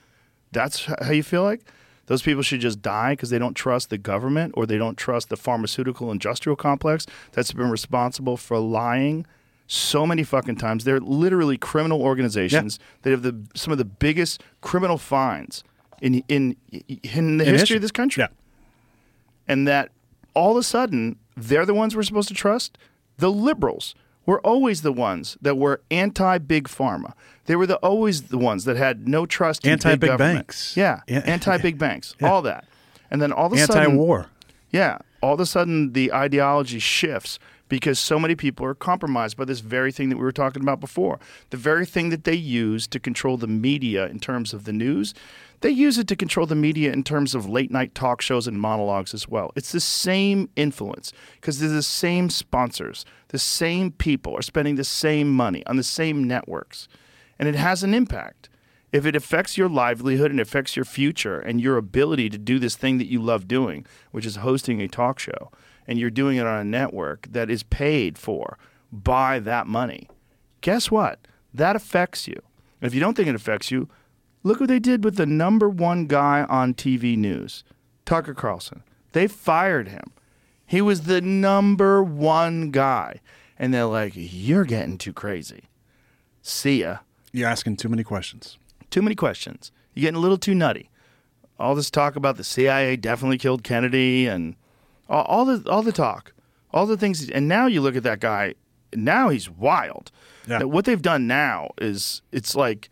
That's 0.50 0.86
how 0.86 1.12
you 1.12 1.22
feel 1.22 1.44
like? 1.44 1.62
Those 2.08 2.22
people 2.22 2.42
should 2.42 2.60
just 2.60 2.82
die 2.82 3.12
because 3.12 3.30
they 3.30 3.38
don't 3.38 3.54
trust 3.54 3.88
the 3.90 3.96
government 3.98 4.52
or 4.56 4.66
they 4.66 4.76
don't 4.76 4.96
trust 4.98 5.28
the 5.30 5.36
pharmaceutical 5.36 6.10
industrial 6.10 6.56
complex 6.56 7.06
that's 7.32 7.52
been 7.52 7.70
responsible 7.70 8.36
for 8.36 8.58
lying 8.58 9.24
so 9.66 10.06
many 10.06 10.24
fucking 10.24 10.56
times. 10.56 10.84
They're 10.84 11.00
literally 11.00 11.56
criminal 11.58 12.00
organizations 12.02 12.78
that 13.02 13.10
have 13.10 13.22
the 13.22 13.34
some 13.54 13.70
of 13.72 13.78
the 13.78 13.84
biggest 13.84 14.42
criminal 14.62 14.98
fines 14.98 15.62
in 16.00 16.22
in 16.28 16.56
in 17.02 17.38
the 17.38 17.46
In 17.46 17.54
history 17.54 17.76
of 17.76 17.82
this 17.82 17.92
country. 17.92 18.22
Yeah. 18.22 18.28
and 19.46 19.66
that 19.68 19.90
all 20.34 20.52
of 20.52 20.56
a 20.56 20.62
sudden 20.62 21.16
they're 21.36 21.66
the 21.66 21.74
ones 21.74 21.94
we're 21.94 22.02
supposed 22.02 22.28
to 22.28 22.34
trust. 22.34 22.78
The 23.18 23.30
liberals 23.30 23.94
were 24.28 24.40
always 24.42 24.82
the 24.82 24.92
ones 24.92 25.38
that 25.40 25.56
were 25.56 25.80
anti 25.90 26.36
big 26.36 26.68
pharma. 26.68 27.14
They 27.46 27.56
were 27.56 27.66
the 27.66 27.76
always 27.76 28.24
the 28.24 28.36
ones 28.36 28.64
that 28.66 28.76
had 28.76 29.08
no 29.08 29.24
trust 29.24 29.64
in 29.64 29.72
Anti-big 29.72 30.00
big 30.00 30.08
government. 30.10 30.38
banks. 30.48 30.76
Yeah, 30.76 31.00
Yeah. 31.08 31.20
anti 31.24 31.56
big 31.56 31.78
banks, 31.78 32.14
all 32.22 32.42
that, 32.42 32.64
and 33.10 33.22
then 33.22 33.32
all 33.32 33.46
of 33.46 33.54
a 33.54 33.58
sudden, 33.58 33.82
Anti-war. 33.84 34.26
yeah, 34.70 34.98
all 35.22 35.32
of 35.32 35.40
a 35.40 35.46
sudden 35.46 35.94
the 35.94 36.12
ideology 36.12 36.78
shifts 36.78 37.38
because 37.68 37.98
so 37.98 38.18
many 38.18 38.34
people 38.34 38.64
are 38.66 38.74
compromised 38.74 39.36
by 39.36 39.44
this 39.44 39.60
very 39.60 39.92
thing 39.92 40.08
that 40.08 40.16
we 40.16 40.22
were 40.22 40.32
talking 40.32 40.62
about 40.62 40.80
before. 40.80 41.18
The 41.50 41.56
very 41.56 41.86
thing 41.86 42.10
that 42.10 42.24
they 42.24 42.34
use 42.34 42.86
to 42.88 43.00
control 43.00 43.36
the 43.36 43.46
media 43.46 44.06
in 44.06 44.20
terms 44.20 44.52
of 44.52 44.64
the 44.64 44.72
news, 44.72 45.14
they 45.60 45.70
use 45.70 45.98
it 45.98 46.06
to 46.08 46.16
control 46.16 46.46
the 46.46 46.54
media 46.54 46.92
in 46.92 47.02
terms 47.02 47.34
of 47.34 47.48
late 47.48 47.70
night 47.70 47.94
talk 47.94 48.20
shows 48.20 48.46
and 48.46 48.60
monologues 48.60 49.12
as 49.12 49.28
well. 49.28 49.52
It's 49.56 49.72
the 49.72 49.80
same 49.80 50.48
influence 50.56 51.12
because 51.40 51.58
they're 51.58 51.68
the 51.68 51.82
same 51.82 52.30
sponsors, 52.30 53.04
the 53.28 53.38
same 53.38 53.92
people 53.92 54.36
are 54.36 54.42
spending 54.42 54.76
the 54.76 54.84
same 54.84 55.30
money 55.30 55.64
on 55.66 55.76
the 55.76 55.82
same 55.82 56.24
networks. 56.24 56.88
And 57.38 57.48
it 57.48 57.54
has 57.54 57.82
an 57.82 57.94
impact. 57.94 58.48
If 58.90 59.04
it 59.04 59.14
affects 59.14 59.58
your 59.58 59.68
livelihood 59.68 60.30
and 60.30 60.40
affects 60.40 60.74
your 60.74 60.86
future 60.86 61.38
and 61.38 61.60
your 61.60 61.76
ability 61.76 62.30
to 62.30 62.38
do 62.38 62.58
this 62.58 62.74
thing 62.74 62.96
that 62.98 63.10
you 63.10 63.20
love 63.20 63.46
doing, 63.46 63.84
which 64.12 64.24
is 64.24 64.36
hosting 64.36 64.80
a 64.80 64.88
talk 64.88 65.18
show, 65.18 65.50
and 65.88 65.98
you're 65.98 66.10
doing 66.10 66.36
it 66.36 66.46
on 66.46 66.60
a 66.60 66.64
network 66.64 67.26
that 67.32 67.50
is 67.50 67.64
paid 67.64 68.16
for 68.18 68.56
by 68.92 69.40
that 69.40 69.66
money, 69.66 70.08
guess 70.60 70.90
what? 70.90 71.18
That 71.52 71.74
affects 71.74 72.28
you. 72.28 72.40
If 72.80 72.94
you 72.94 73.00
don't 73.00 73.16
think 73.16 73.28
it 73.28 73.34
affects 73.34 73.70
you, 73.72 73.88
look 74.44 74.60
what 74.60 74.68
they 74.68 74.78
did 74.78 75.02
with 75.02 75.16
the 75.16 75.26
number 75.26 75.68
one 75.68 76.06
guy 76.06 76.44
on 76.44 76.74
TV 76.74 77.16
news, 77.16 77.64
Tucker 78.04 78.34
Carlson. 78.34 78.84
They 79.12 79.26
fired 79.26 79.88
him. 79.88 80.12
He 80.66 80.80
was 80.80 81.02
the 81.02 81.20
number 81.20 82.02
one 82.02 82.70
guy. 82.70 83.20
And 83.58 83.74
they're 83.74 83.86
like, 83.86 84.12
you're 84.14 84.64
getting 84.66 84.98
too 84.98 85.12
crazy. 85.12 85.64
See 86.42 86.80
ya 86.82 86.98
You're 87.32 87.48
asking 87.48 87.76
too 87.76 87.88
many 87.88 88.04
questions. 88.04 88.58
too 88.90 89.02
many 89.02 89.14
questions. 89.16 89.72
You're 89.94 90.02
getting 90.02 90.16
a 90.18 90.20
little 90.20 90.38
too 90.38 90.54
nutty. 90.54 90.90
All 91.58 91.74
this 91.74 91.90
talk 91.90 92.14
about 92.14 92.36
the 92.36 92.44
CIA 92.44 92.96
definitely 92.96 93.38
killed 93.38 93.64
Kennedy 93.64 94.26
and 94.28 94.54
all, 95.08 95.24
all 95.24 95.44
the 95.44 95.70
all 95.70 95.82
the 95.82 95.92
talk, 95.92 96.32
all 96.72 96.86
the 96.86 96.96
things. 96.96 97.28
And 97.30 97.48
now 97.48 97.66
you 97.66 97.80
look 97.80 97.96
at 97.96 98.02
that 98.04 98.20
guy. 98.20 98.54
Now 98.94 99.28
he's 99.28 99.50
wild. 99.50 100.10
Yeah. 100.46 100.62
What 100.62 100.84
they've 100.86 101.00
done 101.02 101.26
now 101.26 101.70
is 101.78 102.22
it's 102.32 102.54
like, 102.54 102.88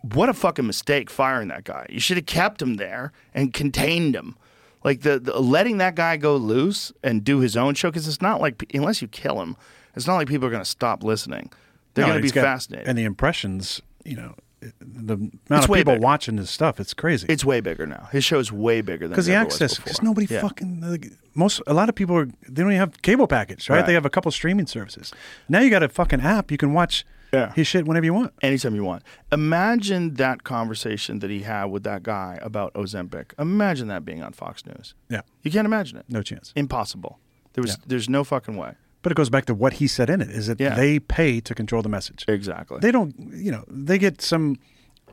what 0.00 0.28
a 0.30 0.34
fucking 0.34 0.66
mistake 0.66 1.10
firing 1.10 1.48
that 1.48 1.64
guy. 1.64 1.86
You 1.90 2.00
should 2.00 2.16
have 2.16 2.26
kept 2.26 2.62
him 2.62 2.74
there 2.74 3.12
and 3.34 3.52
contained 3.52 4.14
him. 4.14 4.36
Like 4.82 5.02
the, 5.02 5.18
the 5.18 5.38
letting 5.38 5.76
that 5.78 5.94
guy 5.94 6.16
go 6.16 6.36
loose 6.36 6.90
and 7.02 7.22
do 7.22 7.40
his 7.40 7.54
own 7.58 7.74
show 7.74 7.90
because 7.90 8.08
it's 8.08 8.22
not 8.22 8.40
like 8.40 8.64
unless 8.74 9.02
you 9.02 9.08
kill 9.08 9.42
him, 9.42 9.56
it's 9.94 10.06
not 10.06 10.14
like 10.16 10.28
people 10.28 10.46
are 10.48 10.50
going 10.50 10.62
to 10.64 10.68
stop 10.70 11.02
listening. 11.02 11.52
They're 11.92 12.06
No, 12.06 12.12
going 12.12 12.22
to 12.22 12.26
be 12.28 12.32
got- 12.32 12.44
fascinated. 12.44 12.88
And 12.88 12.96
the 12.96 13.04
impressions, 13.04 13.82
you 14.04 14.16
know, 14.16 14.34
the 14.80 15.14
amount 15.14 15.40
It's 15.50 15.64
of 15.64 15.68
way 15.70 15.78
people 15.80 15.94
bigger. 15.94 16.02
watching 16.04 16.36
his 16.36 16.50
stuff, 16.50 16.78
it's 16.80 16.92
crazy. 16.94 17.26
It's 17.28 17.44
way 17.44 17.60
bigger 17.60 17.86
now. 17.86 18.08
His 18.12 18.24
show's 18.24 18.52
way 18.52 18.80
bigger 18.82 19.06
than 19.06 19.10
because 19.10 19.26
the 19.26 19.34
access. 19.34 19.78
Because 19.78 20.02
nobody 20.02 20.26
Yeah. 20.30 20.40
fucking 20.42 20.80
like, 20.82 21.12
most 21.34 21.62
a 21.66 21.72
lot 21.74 21.88
of 21.88 21.94
people 21.94 22.16
are 22.16 22.26
they 22.26 22.62
don't 22.62 22.72
even 22.72 22.76
have 22.78 23.00
cable 23.02 23.26
package, 23.26 23.68
right? 23.70 23.76
Right. 23.78 23.86
They 23.86 23.94
have 23.94 24.04
a 24.04 24.10
couple 24.10 24.30
streaming 24.32 24.66
services. 24.66 25.12
Now 25.48 25.60
you 25.60 25.70
got 25.70 25.82
a 25.82 25.88
fucking 25.88 26.20
app, 26.20 26.50
you 26.50 26.58
can 26.58 26.72
watch 26.74 27.04
Yeah. 27.32 27.52
his 27.54 27.66
shit 27.68 27.86
whenever 27.86 28.04
you 28.04 28.12
want. 28.12 28.32
anytime 28.42 28.74
you 28.74 28.84
want. 28.84 29.02
Imagine 29.32 30.14
that 30.14 30.44
conversation 30.44 31.20
that 31.20 31.30
he 31.30 31.40
had 31.42 31.66
with 31.66 31.84
that 31.84 32.02
guy 32.02 32.38
about 32.42 32.74
Ozempic. 32.74 33.32
Imagine 33.38 33.88
that 33.88 34.04
being 34.04 34.22
on 34.22 34.32
Fox 34.32 34.66
News. 34.66 34.94
Yeah, 35.08 35.22
You 35.42 35.50
can't 35.50 35.64
imagine 35.66 35.96
it. 35.98 36.04
no 36.08 36.22
chance. 36.22 36.52
Impossible. 36.56 37.18
There 37.54 37.62
was 37.62 37.70
Yeah. 37.72 37.84
there's 37.86 38.08
no 38.08 38.24
fucking 38.24 38.56
way. 38.56 38.74
But 39.02 39.12
it 39.12 39.14
goes 39.14 39.30
back 39.30 39.46
to 39.46 39.54
what 39.54 39.74
he 39.74 39.86
said 39.86 40.10
in 40.10 40.20
it: 40.20 40.30
is 40.30 40.46
that 40.46 40.60
Yeah. 40.60 40.74
they 40.74 40.98
pay 40.98 41.40
to 41.40 41.54
control 41.54 41.82
the 41.82 41.88
message. 41.88 42.24
Exactly. 42.28 42.78
They 42.80 42.90
don't, 42.92 43.14
you 43.32 43.50
know, 43.50 43.64
they 43.68 43.98
get 43.98 44.20
some 44.22 44.56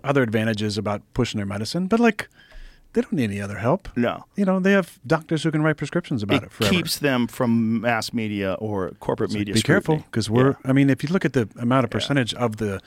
other 0.04 0.22
advantages 0.24 0.78
about 0.78 1.02
pushing 1.14 1.38
their 1.38 1.46
medicine, 1.46 1.88
but 1.88 2.00
like 2.00 2.28
they 2.94 3.02
don't 3.02 3.14
need 3.14 3.26
any 3.32 3.42
other 3.42 3.58
help. 3.58 3.90
no. 3.96 4.26
You 4.36 4.46
know, 4.46 4.60
they 4.60 4.72
have 4.72 4.98
doctors 5.06 5.44
who 5.44 5.52
can 5.52 5.62
write 5.62 5.78
prescriptions 5.78 6.24
about 6.24 6.44
it, 6.44 6.46
It 6.48 6.52
forever. 6.52 6.74
keeps 6.74 6.98
them 7.00 7.28
from 7.28 7.82
mass 7.82 8.12
media 8.14 8.54
or 8.60 8.92
corporate 9.00 9.32
media. 9.32 9.54
be 9.54 9.62
careful 9.62 9.98
because 9.98 10.30
we're. 10.30 10.50
Yeah. 10.52 10.70
I 10.70 10.74
mean, 10.74 10.90
if 10.90 11.04
you 11.04 11.10
look 11.10 11.26
at 11.26 11.34
the 11.34 11.48
amount 11.58 11.84
of 11.86 11.90
percentage 11.92 12.34
of 12.34 12.58
the, 12.58 12.80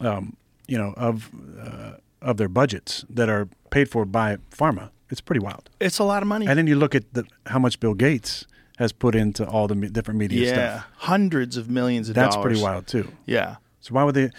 um, 0.00 0.36
you 0.66 0.76
know, 0.78 0.92
of 0.96 1.30
uh, 1.60 1.92
of 2.20 2.36
their 2.36 2.48
budgets 2.48 3.04
that 3.08 3.28
are 3.28 3.48
paid 3.70 3.88
for 3.88 4.04
by 4.04 4.36
pharma, 4.50 4.90
it's 5.10 5.20
pretty 5.20 5.40
wild. 5.40 5.68
It's 5.80 5.98
a 5.98 6.04
lot 6.04 6.22
of 6.22 6.28
money. 6.28 6.46
And 6.46 6.58
then 6.58 6.66
you 6.66 6.76
look 6.76 6.94
at 6.94 7.04
the 7.14 7.24
how 7.46 7.58
much 7.58 7.78
Bill 7.80 7.94
Gates 7.94 8.46
has 8.78 8.92
put 8.92 9.14
into 9.14 9.46
all 9.46 9.68
the 9.68 9.74
me- 9.74 9.88
different 9.88 10.18
media 10.18 10.46
yeah, 10.46 10.52
stuff. 10.78 10.90
hundreds 10.96 11.56
of 11.56 11.70
millions 11.70 12.08
of 12.08 12.14
dollars. 12.14 12.26
That's 12.26 12.36
dollars. 12.36 12.46
pretty 12.46 12.62
wild 12.62 12.86
too. 12.86 13.08
Yeah. 13.26 13.56
So 13.80 13.94
why 13.94 14.04
would 14.04 14.14
they? 14.14 14.30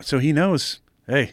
So 0.00 0.18
he 0.18 0.32
knows. 0.32 0.80
Hey, 1.06 1.32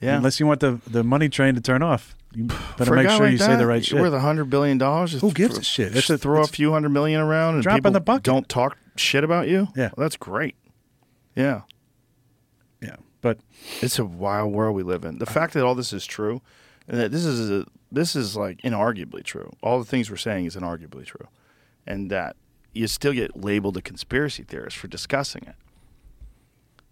Yeah. 0.00 0.16
unless 0.16 0.40
you 0.40 0.46
want 0.46 0.60
the 0.60 0.80
the 0.86 1.04
money 1.04 1.28
train 1.28 1.54
to 1.54 1.60
turn 1.60 1.82
off, 1.82 2.16
you 2.34 2.44
better 2.44 2.86
For 2.86 2.94
a 2.94 2.96
make 2.96 3.06
guy 3.06 3.16
sure 3.16 3.26
like 3.26 3.32
you 3.32 3.38
say 3.38 3.46
that, 3.48 3.56
the 3.58 3.66
right 3.66 3.84
shit. 3.84 4.00
Worth 4.00 4.12
a 4.12 4.20
hundred 4.20 4.50
billion 4.50 4.78
dollars. 4.78 5.12
Who 5.20 5.30
gives 5.32 5.56
a 5.58 5.62
shit? 5.62 5.88
It's 5.88 5.94
Just 6.06 6.10
a- 6.10 6.18
throw 6.18 6.38
a 6.38 6.42
it's- 6.42 6.54
few 6.56 6.72
hundred 6.72 6.88
million 6.90 7.20
around 7.20 7.54
and 7.54 7.62
Drop 7.62 7.74
in 7.74 7.78
people 7.78 7.92
the 7.92 8.00
bucket. 8.00 8.24
don't 8.24 8.48
talk 8.48 8.76
shit 8.96 9.22
about 9.22 9.46
you. 9.48 9.68
Yeah. 9.76 9.90
Well, 9.96 10.04
that's 10.04 10.16
great. 10.16 10.56
Yeah. 11.36 11.62
yeah, 12.82 12.96
but 13.20 13.38
It's 13.82 13.98
a 13.98 14.04
wild 14.04 14.52
world 14.52 14.74
we 14.74 14.82
live 14.82 15.04
in. 15.04 15.18
The 15.18 15.26
fact 15.26 15.54
that 15.54 15.64
all 15.64 15.74
this 15.74 15.92
is 15.92 16.06
true, 16.06 16.40
and 16.88 16.98
that 16.98 17.10
this 17.12 17.24
is 17.24 17.50
a, 17.50 17.66
this 17.92 18.16
is 18.16 18.36
like 18.36 18.58
inarguably 18.62 19.22
true. 19.22 19.52
All 19.62 19.78
the 19.78 19.84
things 19.84 20.10
we're 20.10 20.16
saying 20.16 20.46
is 20.46 20.56
inarguably 20.56 21.04
true, 21.04 21.28
and 21.86 22.10
that 22.10 22.36
you 22.72 22.86
still 22.86 23.12
get 23.12 23.36
labeled 23.36 23.76
a 23.76 23.82
conspiracy 23.82 24.42
theorist 24.42 24.76
for 24.76 24.88
discussing 24.88 25.42
it. 25.46 25.54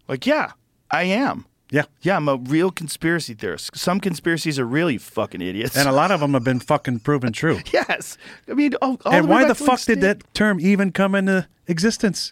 Like, 0.07 0.25
yeah, 0.25 0.51
I 0.91 1.03
am. 1.03 1.45
yeah, 1.71 1.83
Yeah, 2.01 2.15
I'm 2.17 2.27
a 2.29 2.37
real 2.37 2.71
conspiracy 2.71 3.33
theorist. 3.33 3.75
Some 3.75 3.99
conspiracies 3.99 4.59
are 4.59 4.65
really 4.65 4.97
fucking 4.97 5.41
idiots. 5.41 5.75
and 5.75 5.87
a 5.89 5.91
lot 5.91 6.11
of 6.11 6.19
them 6.19 6.33
have 6.33 6.43
been 6.43 6.59
fucking 6.71 6.99
proven 6.99 7.33
true. 7.33 7.59
yes, 7.73 8.17
I 8.49 8.53
mean, 8.53 8.73
all, 8.81 8.97
all 9.05 9.13
and 9.13 9.25
way 9.27 9.31
why 9.31 9.45
the 9.45 9.55
fuck 9.55 9.81
did 9.81 10.01
that 10.01 10.23
term 10.33 10.59
even 10.59 10.91
come 10.91 11.15
into 11.15 11.47
existence? 11.67 12.31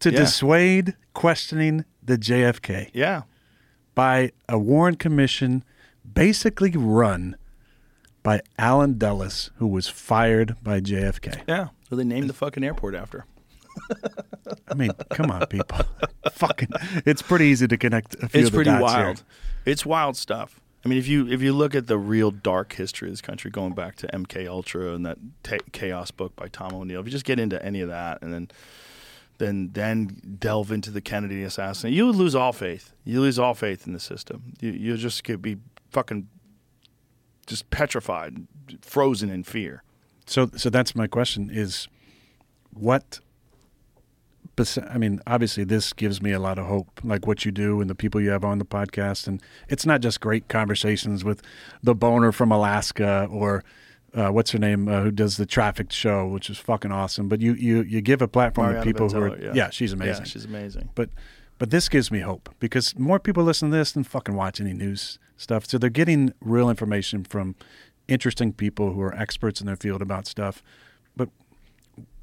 To 0.00 0.10
Yeah. 0.12 0.20
dissuade 0.20 0.94
questioning 1.12 1.84
the 2.02 2.16
JFK 2.16 2.90
Yeah, 2.94 3.22
by 3.96 4.30
a 4.48 4.56
Warren 4.58 4.94
Commission 4.94 5.64
basically 6.14 6.70
run 6.70 7.36
by 8.22 8.40
Allen 8.58 8.98
Dulles, 8.98 9.50
who 9.56 9.66
was 9.66 9.88
fired 9.88 10.56
by 10.62 10.80
JFK. 10.80 11.42
yeah. 11.48 11.68
So 11.88 11.96
they 11.96 12.04
named 12.04 12.28
the 12.28 12.34
fucking 12.34 12.62
airport 12.64 12.94
after. 12.94 13.24
I 14.68 14.74
mean, 14.74 14.90
come 15.10 15.30
on, 15.30 15.46
people. 15.46 15.78
fucking, 16.32 16.68
it's 17.06 17.22
pretty 17.22 17.46
easy 17.46 17.66
to 17.68 17.76
connect 17.76 18.14
a 18.16 18.28
few 18.28 18.40
It's 18.40 18.48
of 18.48 18.52
the 18.52 18.56
pretty 18.56 18.70
dots 18.70 18.82
wild. 18.82 19.16
here. 19.18 19.26
It's 19.64 19.86
wild 19.86 20.16
stuff. 20.16 20.60
I 20.84 20.88
mean, 20.88 20.98
if 20.98 21.08
you 21.08 21.26
if 21.28 21.42
you 21.42 21.52
look 21.52 21.74
at 21.74 21.86
the 21.86 21.98
real 21.98 22.30
dark 22.30 22.72
history 22.74 23.08
of 23.08 23.12
this 23.12 23.20
country, 23.20 23.50
going 23.50 23.74
back 23.74 23.96
to 23.96 24.06
MK 24.08 24.46
Ultra 24.48 24.94
and 24.94 25.04
that 25.06 25.18
ta 25.42 25.56
Chaos 25.72 26.10
book 26.10 26.34
by 26.36 26.48
Tom 26.48 26.72
O'Neill, 26.74 27.00
if 27.00 27.06
you 27.06 27.12
just 27.12 27.24
get 27.24 27.38
into 27.40 27.62
any 27.64 27.80
of 27.80 27.88
that, 27.88 28.22
and 28.22 28.32
then 28.32 28.48
then 29.38 29.70
then 29.72 30.36
delve 30.38 30.70
into 30.72 30.90
the 30.90 31.00
Kennedy 31.00 31.42
assassination, 31.42 31.96
you 31.96 32.06
would 32.06 32.16
lose 32.16 32.34
all 32.34 32.52
faith. 32.52 32.92
You 33.04 33.20
lose 33.20 33.38
all 33.38 33.54
faith 33.54 33.86
in 33.86 33.92
the 33.92 34.00
system. 34.00 34.52
You 34.60 34.70
you 34.70 34.96
just 34.96 35.24
could 35.24 35.42
be 35.42 35.56
fucking 35.90 36.28
just 37.48 37.70
petrified, 37.70 38.46
frozen 38.80 39.30
in 39.30 39.42
fear. 39.42 39.82
So, 40.26 40.50
so 40.56 40.70
that's 40.70 40.94
my 40.94 41.06
question: 41.06 41.50
is 41.50 41.88
what? 42.72 43.20
I 44.90 44.98
mean, 44.98 45.20
obviously, 45.24 45.62
this 45.62 45.92
gives 45.92 46.20
me 46.20 46.32
a 46.32 46.40
lot 46.40 46.58
of 46.58 46.66
hope, 46.66 47.00
like 47.04 47.28
what 47.28 47.44
you 47.44 47.52
do 47.52 47.80
and 47.80 47.88
the 47.88 47.94
people 47.94 48.20
you 48.20 48.30
have 48.30 48.44
on 48.44 48.58
the 48.58 48.64
podcast, 48.64 49.28
and 49.28 49.40
it's 49.68 49.86
not 49.86 50.00
just 50.00 50.20
great 50.20 50.48
conversations 50.48 51.24
with 51.24 51.42
the 51.80 51.94
boner 51.94 52.32
from 52.32 52.50
Alaska 52.50 53.28
or 53.30 53.62
uh, 54.14 54.30
what's 54.30 54.50
her 54.50 54.58
name 54.58 54.88
uh, 54.88 55.02
who 55.02 55.10
does 55.10 55.36
the 55.36 55.46
traffic 55.46 55.92
show, 55.92 56.26
which 56.26 56.50
is 56.50 56.58
fucking 56.58 56.90
awesome. 56.90 57.28
But 57.28 57.40
you 57.40 57.54
you 57.54 57.82
you 57.82 58.00
give 58.00 58.20
a 58.20 58.28
platform 58.28 58.68
Mariana 58.68 58.84
to 58.84 58.92
people 58.92 59.08
who 59.08 59.22
are 59.22 59.30
van 59.30 59.40
Zeller, 59.40 59.54
yeah. 59.54 59.70
she's 59.70 59.92
amazing. 59.92 60.24
Yeah, 60.24 60.30
she's 60.30 60.44
amazing. 60.44 60.90
but 60.94 61.10
but 61.58 61.70
this 61.70 61.88
gives 61.88 62.10
me 62.10 62.20
hope 62.20 62.54
because 62.58 62.98
more 62.98 63.18
people 63.18 63.44
listen 63.44 63.70
to 63.70 63.76
this 63.76 63.92
than 63.92 64.04
fucking 64.04 64.34
watch 64.34 64.60
any 64.60 64.72
news 64.72 65.18
stuff. 65.38 65.66
So 65.66 65.78
they're 65.78 65.88
getting 65.88 66.34
real 66.42 66.68
information 66.68 67.24
from 67.24 67.54
interesting 68.06 68.52
people 68.52 68.92
who 68.92 69.00
are 69.00 69.14
experts 69.14 69.60
in 69.60 69.66
their 69.66 69.76
field 69.76 70.02
about 70.02 70.26
stuff. 70.26 70.62
But 71.16 71.30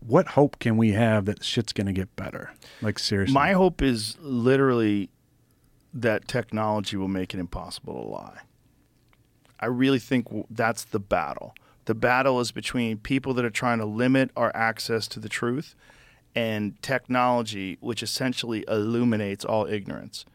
what 0.06 0.30
hope 0.30 0.60
can 0.60 0.78
we 0.78 0.92
have 0.92 1.26
that 1.26 1.44
shit's 1.44 1.74
going 1.74 1.88
to 1.88 1.94
get 1.94 2.16
better? 2.16 2.54
Like 2.82 3.00
seriously, 3.00 3.34
My 3.34 3.54
hope 3.54 3.82
is 3.82 4.18
literally 4.20 5.10
that 5.94 6.28
technology 6.28 6.98
will 6.98 7.08
make 7.08 7.34
it 7.34 7.40
impossible 7.40 7.94
to 7.94 8.08
lie. 8.08 8.40
I 9.60 9.68
really 9.68 10.00
think 10.00 10.28
that's 10.50 10.84
the 10.84 11.00
battle. 11.00 11.56
The 11.86 11.96
battle 11.96 12.40
is 12.40 12.52
between 12.52 12.98
people 12.98 13.34
that 13.36 13.46
are 13.46 13.50
trying 13.50 13.80
to 13.80 13.86
limit 13.86 14.32
our 14.36 14.52
access 14.54 15.08
to 15.10 15.20
the 15.20 15.30
truth 15.30 15.76
and 16.36 16.82
technology, 16.82 17.78
which 17.80 18.04
essentially 18.04 18.66
illuminates 18.68 19.46
all 19.46 19.66
ignorance. 19.66 20.26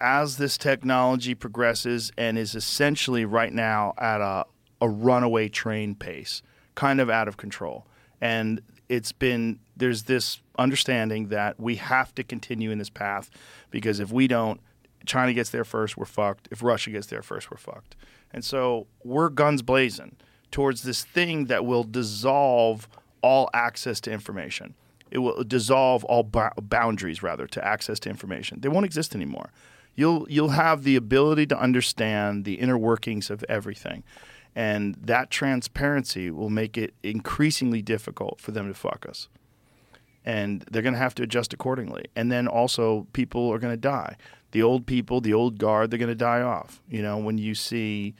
As 0.00 0.36
this 0.36 0.58
technology 0.58 1.34
progresses 1.34 2.12
and 2.18 2.38
is 2.38 2.54
essentially 2.54 3.24
right 3.24 3.52
now 3.52 3.94
at 3.98 4.20
a, 4.20 4.44
a 4.80 4.88
runaway 4.88 5.48
train 5.48 5.94
pace, 5.94 6.42
kind 6.74 7.00
of 7.00 7.08
out 7.08 7.28
of 7.28 7.36
control. 7.36 7.86
And 8.20 8.60
it's 8.88 9.12
been, 9.12 9.60
there's 9.76 10.04
this 10.04 10.40
understanding 10.58 11.28
that 11.28 11.60
we 11.60 11.76
have 11.76 12.14
to 12.16 12.24
continue 12.24 12.70
in 12.70 12.78
this 12.78 12.90
path 12.90 13.30
because 13.70 14.00
if 14.00 14.10
we 14.10 14.26
don't, 14.26 14.60
China 15.06 15.32
gets 15.32 15.50
there 15.50 15.64
first, 15.64 15.96
we're 15.96 16.06
fucked. 16.06 16.48
If 16.50 16.62
Russia 16.62 16.90
gets 16.90 17.06
there 17.06 17.22
first, 17.22 17.50
we're 17.50 17.56
fucked. 17.56 17.96
And 18.32 18.44
so 18.44 18.86
we're 19.04 19.28
guns 19.28 19.62
blazing 19.62 20.16
towards 20.50 20.82
this 20.82 21.04
thing 21.04 21.46
that 21.46 21.64
will 21.64 21.84
dissolve 21.84 22.88
all 23.22 23.48
access 23.54 24.00
to 24.00 24.10
information. 24.10 24.74
It 25.10 25.18
will 25.18 25.44
dissolve 25.44 26.04
all 26.04 26.22
ba- 26.22 26.52
boundaries, 26.60 27.22
rather, 27.22 27.46
to 27.48 27.64
access 27.64 27.98
to 28.00 28.10
information. 28.10 28.60
They 28.60 28.68
won't 28.68 28.86
exist 28.86 29.14
anymore. 29.14 29.50
You'll 29.94 30.26
you'll 30.30 30.50
have 30.50 30.84
the 30.84 30.96
ability 30.96 31.46
to 31.46 31.58
understand 31.58 32.44
the 32.44 32.54
inner 32.54 32.78
workings 32.78 33.30
of 33.30 33.44
everything, 33.48 34.04
and 34.54 34.94
that 35.00 35.30
transparency 35.30 36.30
will 36.30 36.50
make 36.50 36.78
it 36.78 36.94
increasingly 37.02 37.82
difficult 37.82 38.40
for 38.40 38.52
them 38.52 38.68
to 38.68 38.74
fuck 38.74 39.06
us 39.08 39.28
and 40.28 40.62
they're 40.70 40.82
going 40.82 40.92
to 40.92 40.98
have 40.98 41.14
to 41.14 41.22
adjust 41.22 41.54
accordingly. 41.54 42.04
And 42.14 42.30
then 42.30 42.46
also, 42.46 43.06
people 43.14 43.50
are 43.50 43.58
going 43.58 43.72
to 43.72 43.80
die. 43.80 44.16
The 44.50 44.62
old 44.62 44.86
people, 44.86 45.22
the 45.22 45.32
old 45.32 45.58
guard, 45.58 45.90
they're 45.90 45.98
going 45.98 46.08
to 46.10 46.14
die 46.14 46.42
off. 46.42 46.82
You 46.88 47.00
know, 47.00 47.16
when 47.16 47.38
you 47.38 47.54
see, 47.54 48.14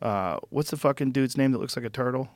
uh, 0.00 0.38
what's 0.50 0.70
the 0.70 0.76
fucking 0.76 1.10
dude's 1.10 1.36
name 1.36 1.50
that 1.50 1.58
looks 1.58 1.76
like 1.76 1.84
a 1.84 1.90
turtle? 1.90 2.28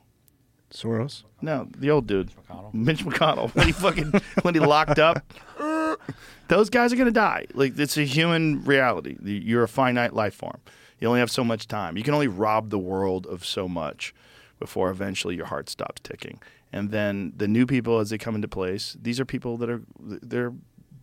Soros. 0.73 1.23
No, 1.41 1.67
the 1.77 1.91
old 1.91 2.07
dude, 2.07 2.31
McConnell? 2.31 2.73
Mitch 2.73 3.05
McConnell. 3.05 3.51
When 3.55 3.67
he 3.67 3.71
fucking 3.71 4.11
when 4.41 4.53
he 4.53 4.59
locked 4.59 4.99
up, 4.99 5.23
those 6.47 6.69
guys 6.69 6.91
are 6.91 6.95
going 6.95 7.05
to 7.05 7.11
die. 7.11 7.45
Like 7.53 7.77
it's 7.77 7.97
a 7.97 8.03
human 8.03 8.63
reality. 8.63 9.17
You're 9.21 9.63
a 9.63 9.67
finite 9.67 10.13
life 10.13 10.33
form. 10.33 10.59
You 10.99 11.07
only 11.07 11.19
have 11.19 11.31
so 11.31 11.43
much 11.43 11.67
time. 11.67 11.97
You 11.97 12.03
can 12.03 12.13
only 12.13 12.27
rob 12.27 12.69
the 12.69 12.79
world 12.79 13.27
of 13.27 13.45
so 13.45 13.67
much 13.67 14.13
before 14.59 14.89
eventually 14.89 15.35
your 15.35 15.45
heart 15.47 15.69
stops 15.69 16.01
ticking. 16.01 16.39
And 16.71 16.89
then 16.89 17.33
the 17.35 17.47
new 17.47 17.65
people 17.65 17.99
as 17.99 18.09
they 18.09 18.17
come 18.17 18.35
into 18.35 18.47
place, 18.47 18.97
these 18.99 19.19
are 19.19 19.25
people 19.25 19.57
that 19.57 19.69
are 19.69 19.81
they're 19.99 20.53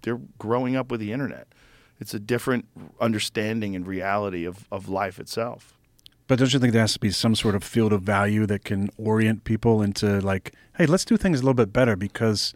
they're 0.02 0.20
growing 0.38 0.74
up 0.74 0.90
with 0.90 1.00
the 1.00 1.12
internet. 1.12 1.46
It's 2.00 2.14
a 2.14 2.18
different 2.18 2.66
understanding 3.00 3.76
and 3.76 3.86
reality 3.86 4.46
of, 4.46 4.66
of 4.72 4.88
life 4.88 5.20
itself. 5.20 5.76
But 6.30 6.38
don't 6.38 6.52
you 6.52 6.60
think 6.60 6.72
there 6.72 6.82
has 6.82 6.92
to 6.92 7.00
be 7.00 7.10
some 7.10 7.34
sort 7.34 7.56
of 7.56 7.64
field 7.64 7.92
of 7.92 8.02
value 8.02 8.46
that 8.46 8.64
can 8.64 8.88
orient 8.96 9.42
people 9.42 9.82
into 9.82 10.20
like, 10.20 10.54
hey, 10.76 10.86
let's 10.86 11.04
do 11.04 11.16
things 11.16 11.40
a 11.40 11.42
little 11.42 11.54
bit 11.54 11.72
better 11.72 11.96
because 11.96 12.54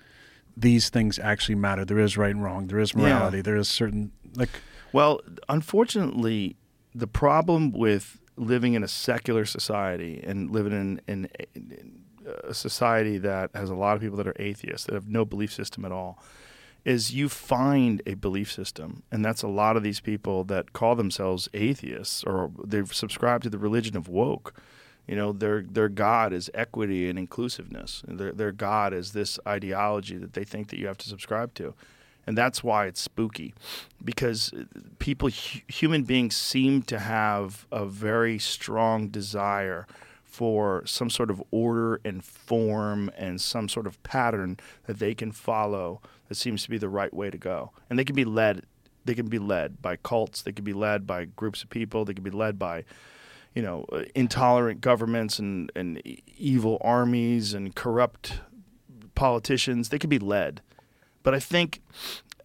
these 0.56 0.90
things 0.90 1.18
actually 1.18 1.56
matter. 1.56 1.84
There 1.84 1.98
is 1.98 2.16
right 2.16 2.30
and 2.30 2.40
wrong. 2.40 2.68
There 2.68 2.78
is 2.78 2.94
morality. 2.94 3.40
There 3.40 3.56
is 3.56 3.66
certain 3.66 4.12
like 4.36 4.50
Well, 4.92 5.22
unfortunately, 5.48 6.54
the 6.94 7.08
problem 7.08 7.72
with 7.72 8.20
living 8.36 8.74
in 8.74 8.84
a 8.84 8.88
secular 8.88 9.44
society 9.44 10.22
and 10.22 10.52
living 10.52 10.72
in, 10.72 11.00
in, 11.08 11.28
in 11.56 12.02
a 12.44 12.54
society 12.54 13.18
that 13.18 13.50
has 13.56 13.70
a 13.70 13.74
lot 13.74 13.96
of 13.96 14.00
people 14.00 14.18
that 14.18 14.28
are 14.28 14.36
atheists, 14.38 14.86
that 14.86 14.94
have 14.94 15.08
no 15.08 15.24
belief 15.24 15.52
system 15.52 15.84
at 15.84 15.90
all, 15.90 16.22
is 16.84 17.14
you 17.14 17.28
find 17.28 18.02
a 18.06 18.14
belief 18.14 18.52
system. 18.52 19.02
And 19.10 19.24
that's 19.24 19.42
a 19.42 19.48
lot 19.48 19.76
of 19.76 19.82
these 19.82 20.00
people 20.00 20.44
that 20.44 20.72
call 20.72 20.94
themselves 20.94 21.48
atheists 21.54 22.22
or 22.24 22.50
they've 22.62 22.92
subscribed 22.92 23.44
to 23.44 23.50
the 23.50 23.58
religion 23.58 23.96
of 23.96 24.08
woke. 24.08 24.54
You 25.06 25.16
know, 25.16 25.32
their 25.32 25.62
their 25.62 25.90
God 25.90 26.32
is 26.32 26.50
equity 26.54 27.08
and 27.10 27.18
inclusiveness. 27.18 28.02
Their 28.06 28.32
their 28.32 28.52
God 28.52 28.94
is 28.94 29.12
this 29.12 29.38
ideology 29.46 30.16
that 30.16 30.32
they 30.32 30.44
think 30.44 30.68
that 30.68 30.78
you 30.78 30.86
have 30.86 30.98
to 30.98 31.08
subscribe 31.08 31.54
to 31.54 31.74
and 32.26 32.36
that's 32.36 32.64
why 32.64 32.86
it's 32.86 33.00
spooky 33.00 33.54
because 34.02 34.52
people 34.98 35.28
human 35.28 36.04
beings 36.04 36.36
seem 36.36 36.82
to 36.82 36.98
have 36.98 37.66
a 37.70 37.84
very 37.84 38.38
strong 38.38 39.08
desire 39.08 39.86
for 40.24 40.82
some 40.84 41.10
sort 41.10 41.30
of 41.30 41.42
order 41.50 42.00
and 42.04 42.24
form 42.24 43.10
and 43.16 43.40
some 43.40 43.68
sort 43.68 43.86
of 43.86 44.02
pattern 44.02 44.58
that 44.86 44.98
they 44.98 45.14
can 45.14 45.30
follow 45.30 46.00
that 46.28 46.36
seems 46.36 46.62
to 46.62 46.70
be 46.70 46.78
the 46.78 46.88
right 46.88 47.12
way 47.12 47.30
to 47.30 47.38
go. 47.38 47.72
And 47.88 47.98
they 47.98 48.04
can 48.04 48.16
be 48.16 48.24
led 48.24 48.64
they 49.06 49.14
can 49.14 49.26
be 49.26 49.38
led 49.38 49.82
by 49.82 49.96
cults 49.96 50.40
they 50.40 50.52
can 50.52 50.64
be 50.64 50.72
led 50.72 51.06
by 51.06 51.26
groups 51.26 51.62
of 51.62 51.68
people 51.68 52.06
they 52.06 52.14
can 52.14 52.24
be 52.24 52.30
led 52.30 52.58
by 52.58 52.82
you 53.54 53.60
know 53.60 53.84
uh, 53.92 54.02
intolerant 54.14 54.80
governments 54.80 55.38
and, 55.38 55.70
and 55.76 56.00
evil 56.38 56.78
armies 56.80 57.52
and 57.54 57.74
corrupt 57.74 58.40
politicians. 59.14 59.88
They 59.88 59.98
can 59.98 60.10
be 60.10 60.18
led. 60.18 60.60
But 61.22 61.34
I 61.34 61.40
think 61.40 61.80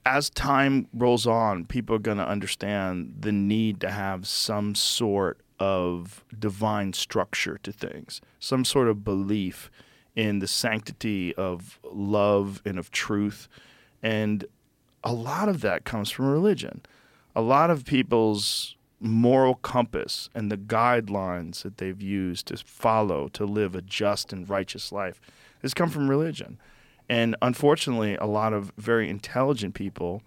as 0.06 0.30
time 0.30 0.88
rolls 0.94 1.28
on, 1.28 1.66
people 1.66 1.96
are 1.96 2.00
going 2.00 2.18
to 2.18 2.28
understand 2.28 3.16
the 3.20 3.32
need 3.32 3.82
to 3.82 3.92
have 3.92 4.28
some 4.28 4.76
sort 4.76 5.40
of 5.60 6.24
divine 6.38 6.94
structure 6.94 7.60
to 7.64 7.72
things, 7.72 8.22
some 8.40 8.64
sort 8.64 8.88
of 8.88 9.04
belief 9.04 9.70
in 10.16 10.40
the 10.40 10.48
sanctity 10.48 11.36
of 11.36 11.80
love 11.84 12.62
and 12.66 12.80
of 12.80 12.92
truth. 12.92 13.48
And 14.02 14.46
a 15.04 15.14
lot 15.14 15.50
of 15.50 15.62
that 15.62 15.86
comes 15.86 16.10
from 16.12 16.30
religion. 16.30 16.82
A 17.36 17.42
lot 17.42 17.70
of 17.70 17.86
people's 17.86 18.76
moral 19.00 19.56
compass 19.56 20.30
and 20.36 20.52
the 20.52 20.58
guidelines 20.58 21.62
that 21.64 21.78
they've 21.78 22.02
used 22.02 22.48
to 22.48 22.58
follow 22.58 23.30
to 23.30 23.46
live 23.46 23.76
a 23.76 23.82
just 23.82 24.34
and 24.34 24.50
righteous 24.50 24.92
life 24.92 25.22
has 25.62 25.74
come 25.74 25.90
from 25.90 26.10
religion. 26.10 26.60
And 27.08 27.36
unfortunately, 27.42 28.16
a 28.16 28.26
lot 28.26 28.54
of 28.54 28.72
very 28.78 29.10
intelligent 29.10 29.74
people 29.74 30.22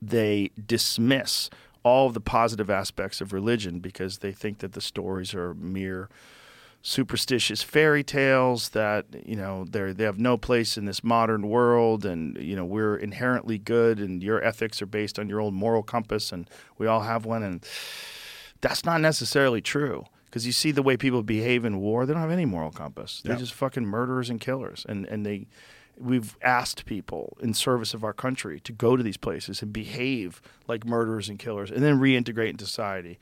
they 0.00 0.50
dismiss 0.66 1.50
all 1.82 2.06
of 2.06 2.14
the 2.14 2.20
positive 2.20 2.70
aspects 2.70 3.20
of 3.20 3.32
religion 3.32 3.80
because 3.80 4.18
they 4.18 4.32
think 4.32 4.58
that 4.58 4.72
the 4.72 4.80
stories 4.80 5.34
are 5.34 5.54
mere 5.54 6.08
superstitious 6.88 7.62
fairy 7.62 8.02
tales 8.02 8.70
that 8.70 9.04
you 9.26 9.36
know 9.36 9.66
they 9.68 9.92
they 9.92 10.04
have 10.04 10.18
no 10.18 10.38
place 10.38 10.78
in 10.78 10.86
this 10.86 11.04
modern 11.04 11.46
world 11.46 12.06
and 12.06 12.38
you 12.38 12.56
know 12.56 12.64
we're 12.64 12.96
inherently 12.96 13.58
good 13.58 13.98
and 13.98 14.22
your 14.22 14.42
ethics 14.42 14.80
are 14.80 14.86
based 14.86 15.18
on 15.18 15.28
your 15.28 15.38
own 15.38 15.52
moral 15.52 15.82
compass 15.82 16.32
and 16.32 16.48
we 16.78 16.86
all 16.86 17.02
have 17.02 17.26
one 17.26 17.42
and 17.42 17.62
that's 18.62 18.86
not 18.86 19.02
necessarily 19.02 19.60
true. 19.60 20.06
Because 20.24 20.44
you 20.46 20.52
see 20.52 20.72
the 20.72 20.82
way 20.82 20.96
people 20.96 21.22
behave 21.22 21.66
in 21.66 21.78
war 21.78 22.06
they 22.06 22.14
don't 22.14 22.22
have 22.22 22.30
any 22.30 22.46
moral 22.46 22.70
compass. 22.70 23.20
They're 23.22 23.36
just 23.36 23.52
fucking 23.52 23.84
murderers 23.84 24.30
and 24.30 24.40
killers. 24.40 24.86
And 24.88 25.04
and 25.06 25.26
they 25.26 25.46
we've 25.98 26.38
asked 26.40 26.86
people 26.86 27.36
in 27.40 27.52
service 27.52 27.92
of 27.92 28.02
our 28.02 28.14
country 28.14 28.60
to 28.60 28.72
go 28.72 28.96
to 28.96 29.02
these 29.02 29.16
places 29.18 29.60
and 29.60 29.74
behave 29.74 30.40
like 30.66 30.86
murderers 30.86 31.28
and 31.28 31.38
killers 31.38 31.70
and 31.70 31.82
then 31.82 31.98
reintegrate 31.98 32.50
into 32.50 32.64
society 32.64 33.18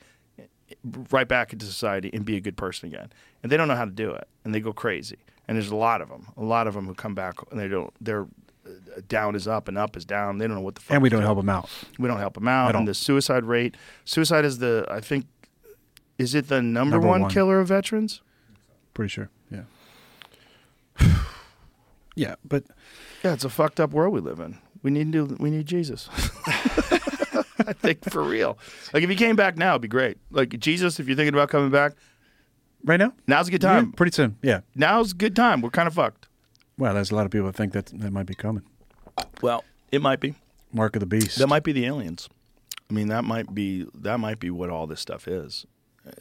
right 1.11 1.27
back 1.27 1.53
into 1.53 1.65
society 1.65 2.09
and 2.13 2.25
be 2.25 2.35
a 2.35 2.41
good 2.41 2.57
person 2.57 2.87
again 2.89 3.09
and 3.43 3.51
they 3.51 3.57
don't 3.57 3.67
know 3.67 3.75
how 3.75 3.85
to 3.85 3.91
do 3.91 4.11
it 4.11 4.27
and 4.43 4.53
they 4.53 4.59
go 4.59 4.73
crazy 4.73 5.17
and 5.47 5.55
there's 5.57 5.69
a 5.69 5.75
lot 5.75 6.01
of 6.01 6.09
them 6.09 6.27
a 6.37 6.43
lot 6.43 6.67
of 6.67 6.73
them 6.73 6.85
who 6.87 6.93
come 6.93 7.15
back 7.15 7.35
and 7.51 7.59
they 7.59 7.67
don't 7.67 7.93
they're 8.01 8.25
uh, 8.65 8.69
down 9.07 9.33
is 9.35 9.47
up 9.47 9.67
and 9.69 9.77
up 9.77 9.95
is 9.95 10.03
down 10.03 10.37
they 10.39 10.45
don't 10.47 10.55
know 10.55 10.61
what 10.61 10.75
the 10.75 10.81
fuck 10.81 10.93
and 10.93 11.01
we 11.01 11.09
don't 11.09 11.21
help 11.21 11.37
them 11.37 11.47
out. 11.49 11.69
We 11.97 12.07
don't 12.09 12.19
help 12.19 12.33
them 12.33 12.47
out. 12.49 12.75
And 12.75 12.85
the 12.87 12.93
suicide 12.93 13.45
rate, 13.45 13.75
suicide 14.03 14.43
is 14.43 14.57
the, 14.57 14.85
I 14.91 14.99
think, 14.99 15.25
is 16.17 16.35
it 16.35 16.49
the 16.49 16.61
number, 16.61 16.95
Number 16.95 17.07
one, 17.07 17.21
one. 17.21 17.31
killer 17.31 17.59
of 17.61 17.69
veterans? 17.69 18.21
Pretty 18.93 19.09
sure. 19.09 19.29
Yeah. 19.49 19.61
yeah, 22.15 22.35
but 22.43 22.65
Yeah, 23.23 23.33
it's 23.33 23.45
a 23.45 23.49
fucked 23.49 23.79
up 23.79 23.91
world 23.91 24.13
we 24.13 24.19
live 24.19 24.39
in. 24.41 24.57
We 24.83 24.91
need 24.91 25.13
to, 25.13 25.25
we 25.39 25.49
need 25.49 25.65
Jesus. 25.65 26.09
I 27.67 27.73
think 27.73 28.09
for 28.09 28.23
real. 28.23 28.57
Like 28.93 29.03
if 29.03 29.09
he 29.09 29.15
came 29.15 29.35
back 29.35 29.57
now, 29.57 29.71
it'd 29.71 29.81
be 29.81 29.87
great. 29.87 30.17
Like 30.31 30.57
Jesus, 30.59 30.99
if 30.99 31.07
you're 31.07 31.15
thinking 31.15 31.33
about 31.33 31.49
coming 31.49 31.69
back, 31.69 31.93
right 32.83 32.97
now, 32.97 33.13
now's 33.27 33.47
a 33.47 33.51
good 33.51 33.61
time. 33.61 33.85
Yeah, 33.85 33.91
pretty 33.95 34.11
soon. 34.13 34.37
Yeah. 34.41 34.61
Now's 34.75 35.11
a 35.11 35.15
good 35.15 35.35
time. 35.35 35.61
We're 35.61 35.69
kind 35.69 35.87
of 35.87 35.93
fucked. 35.93 36.27
Well, 36.77 36.93
there's 36.93 37.11
a 37.11 37.15
lot 37.15 37.25
of 37.25 37.31
people 37.31 37.47
that 37.47 37.55
think 37.55 37.73
that 37.73 37.87
that 37.87 38.11
might 38.11 38.27
be 38.27 38.35
coming. 38.35 38.63
Well, 39.41 39.63
it 39.91 40.01
might 40.01 40.19
be. 40.19 40.35
Mark 40.71 40.95
of 40.95 40.99
the 40.99 41.05
beast. 41.07 41.39
That 41.39 41.47
might 41.47 41.63
be 41.63 41.71
the 41.71 41.85
aliens. 41.85 42.29
I 42.89 42.93
mean, 42.93 43.07
that 43.07 43.23
might 43.23 43.53
be 43.53 43.85
that 43.93 44.19
might 44.19 44.39
be 44.39 44.49
what 44.49 44.69
all 44.69 44.87
this 44.87 45.01
stuff 45.01 45.27
is. 45.27 45.65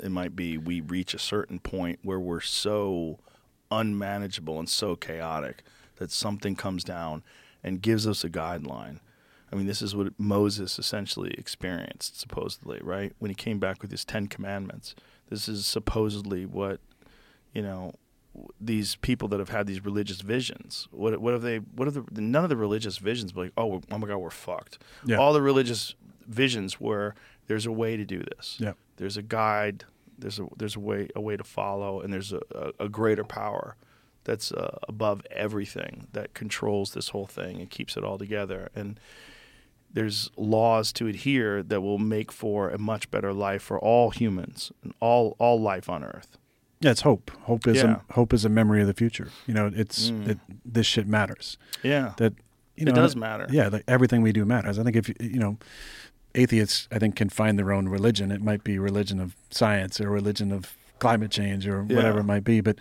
It 0.02 0.10
might 0.10 0.34
be 0.34 0.58
we 0.58 0.80
reach 0.80 1.14
a 1.14 1.18
certain 1.18 1.58
point 1.60 2.00
where 2.02 2.18
we're 2.18 2.40
so 2.40 3.18
unmanageable 3.70 4.58
and 4.58 4.68
so 4.68 4.96
chaotic 4.96 5.62
that 5.96 6.10
something 6.10 6.56
comes 6.56 6.84
down 6.84 7.22
and 7.62 7.82
gives 7.82 8.06
us 8.06 8.24
a 8.24 8.30
guideline. 8.30 9.00
I 9.52 9.56
mean, 9.56 9.66
this 9.66 9.82
is 9.82 9.94
what 9.94 10.18
Moses 10.18 10.78
essentially 10.78 11.34
experienced, 11.38 12.18
supposedly, 12.18 12.80
right? 12.82 13.12
When 13.18 13.30
he 13.30 13.34
came 13.34 13.58
back 13.58 13.82
with 13.82 13.90
his 13.90 14.04
Ten 14.04 14.26
Commandments. 14.26 14.94
This 15.30 15.48
is 15.48 15.66
supposedly 15.66 16.46
what, 16.46 16.80
you 17.52 17.62
know, 17.62 17.94
these 18.60 18.96
people 18.96 19.28
that 19.28 19.38
have 19.38 19.48
had 19.48 19.66
these 19.66 19.84
religious 19.84 20.20
visions. 20.20 20.88
What 20.90 21.20
what 21.20 21.32
have 21.32 21.42
they? 21.42 21.58
What 21.58 21.86
have 21.86 22.06
the 22.12 22.20
none 22.20 22.44
of 22.44 22.50
the 22.50 22.56
religious 22.56 22.98
visions 22.98 23.34
like? 23.34 23.52
Oh, 23.56 23.80
oh 23.90 23.98
my 23.98 24.06
God, 24.06 24.18
we're 24.18 24.30
fucked. 24.30 24.78
Yeah. 25.04 25.16
All 25.16 25.32
the 25.32 25.42
religious 25.42 25.94
visions 26.26 26.80
were 26.80 27.14
there's 27.46 27.66
a 27.66 27.72
way 27.72 27.96
to 27.96 28.04
do 28.04 28.22
this. 28.36 28.56
Yeah. 28.60 28.72
There's 28.96 29.16
a 29.16 29.22
guide. 29.22 29.84
There's 30.18 30.38
a 30.38 30.46
there's 30.56 30.76
a 30.76 30.80
way 30.80 31.08
a 31.14 31.20
way 31.20 31.36
to 31.36 31.44
follow, 31.44 32.00
and 32.00 32.12
there's 32.12 32.32
a, 32.32 32.40
a, 32.54 32.84
a 32.84 32.88
greater 32.88 33.24
power 33.24 33.76
that's 34.24 34.50
uh, 34.50 34.78
above 34.88 35.22
everything 35.30 36.08
that 36.12 36.34
controls 36.34 36.92
this 36.92 37.10
whole 37.10 37.26
thing 37.26 37.60
and 37.60 37.70
keeps 37.70 37.96
it 37.96 38.04
all 38.04 38.18
together. 38.18 38.68
And 38.74 38.98
there's 39.96 40.30
laws 40.36 40.92
to 40.92 41.06
adhere 41.06 41.62
that 41.62 41.80
will 41.80 41.96
make 41.96 42.30
for 42.30 42.68
a 42.68 42.76
much 42.76 43.10
better 43.10 43.32
life 43.32 43.62
for 43.62 43.78
all 43.78 44.10
humans 44.10 44.70
and 44.84 44.92
all 45.00 45.34
all 45.38 45.58
life 45.58 45.88
on 45.88 46.04
Earth. 46.04 46.36
Yeah, 46.80 46.90
it's 46.90 47.00
hope. 47.00 47.30
Hope 47.44 47.66
is 47.66 47.78
Yeah. 47.78 48.00
a, 48.10 48.12
hope 48.12 48.34
is 48.34 48.44
a 48.44 48.50
memory 48.50 48.82
of 48.82 48.88
the 48.88 48.92
future. 48.92 49.30
You 49.46 49.54
know, 49.54 49.70
it's 49.74 50.10
mm. 50.10 50.28
it, 50.28 50.38
this 50.66 50.86
shit 50.86 51.06
matters. 51.08 51.56
Yeah, 51.82 52.12
That 52.18 52.34
you 52.76 52.84
know 52.84 52.92
It 52.92 52.94
does 52.94 53.16
matter. 53.16 53.46
Yeah, 53.50 53.68
like 53.68 53.84
everything 53.88 54.20
we 54.20 54.32
do 54.32 54.44
matters. 54.44 54.78
I 54.78 54.82
think 54.82 54.96
if 54.96 55.08
you 55.08 55.14
you 55.18 55.38
know, 55.38 55.56
atheists 56.34 56.88
I 56.92 56.98
think 56.98 57.16
can 57.16 57.30
find 57.30 57.58
their 57.58 57.72
own 57.72 57.88
religion. 57.88 58.30
It 58.30 58.42
might 58.42 58.62
be 58.64 58.78
religion 58.78 59.18
of 59.18 59.34
science 59.48 59.98
or 59.98 60.10
religion 60.10 60.52
of 60.52 60.76
climate 60.98 61.30
change 61.30 61.66
or 61.66 61.82
whatever 61.82 62.18
it 62.20 62.24
might 62.24 62.44
be, 62.44 62.60
but 62.60 62.76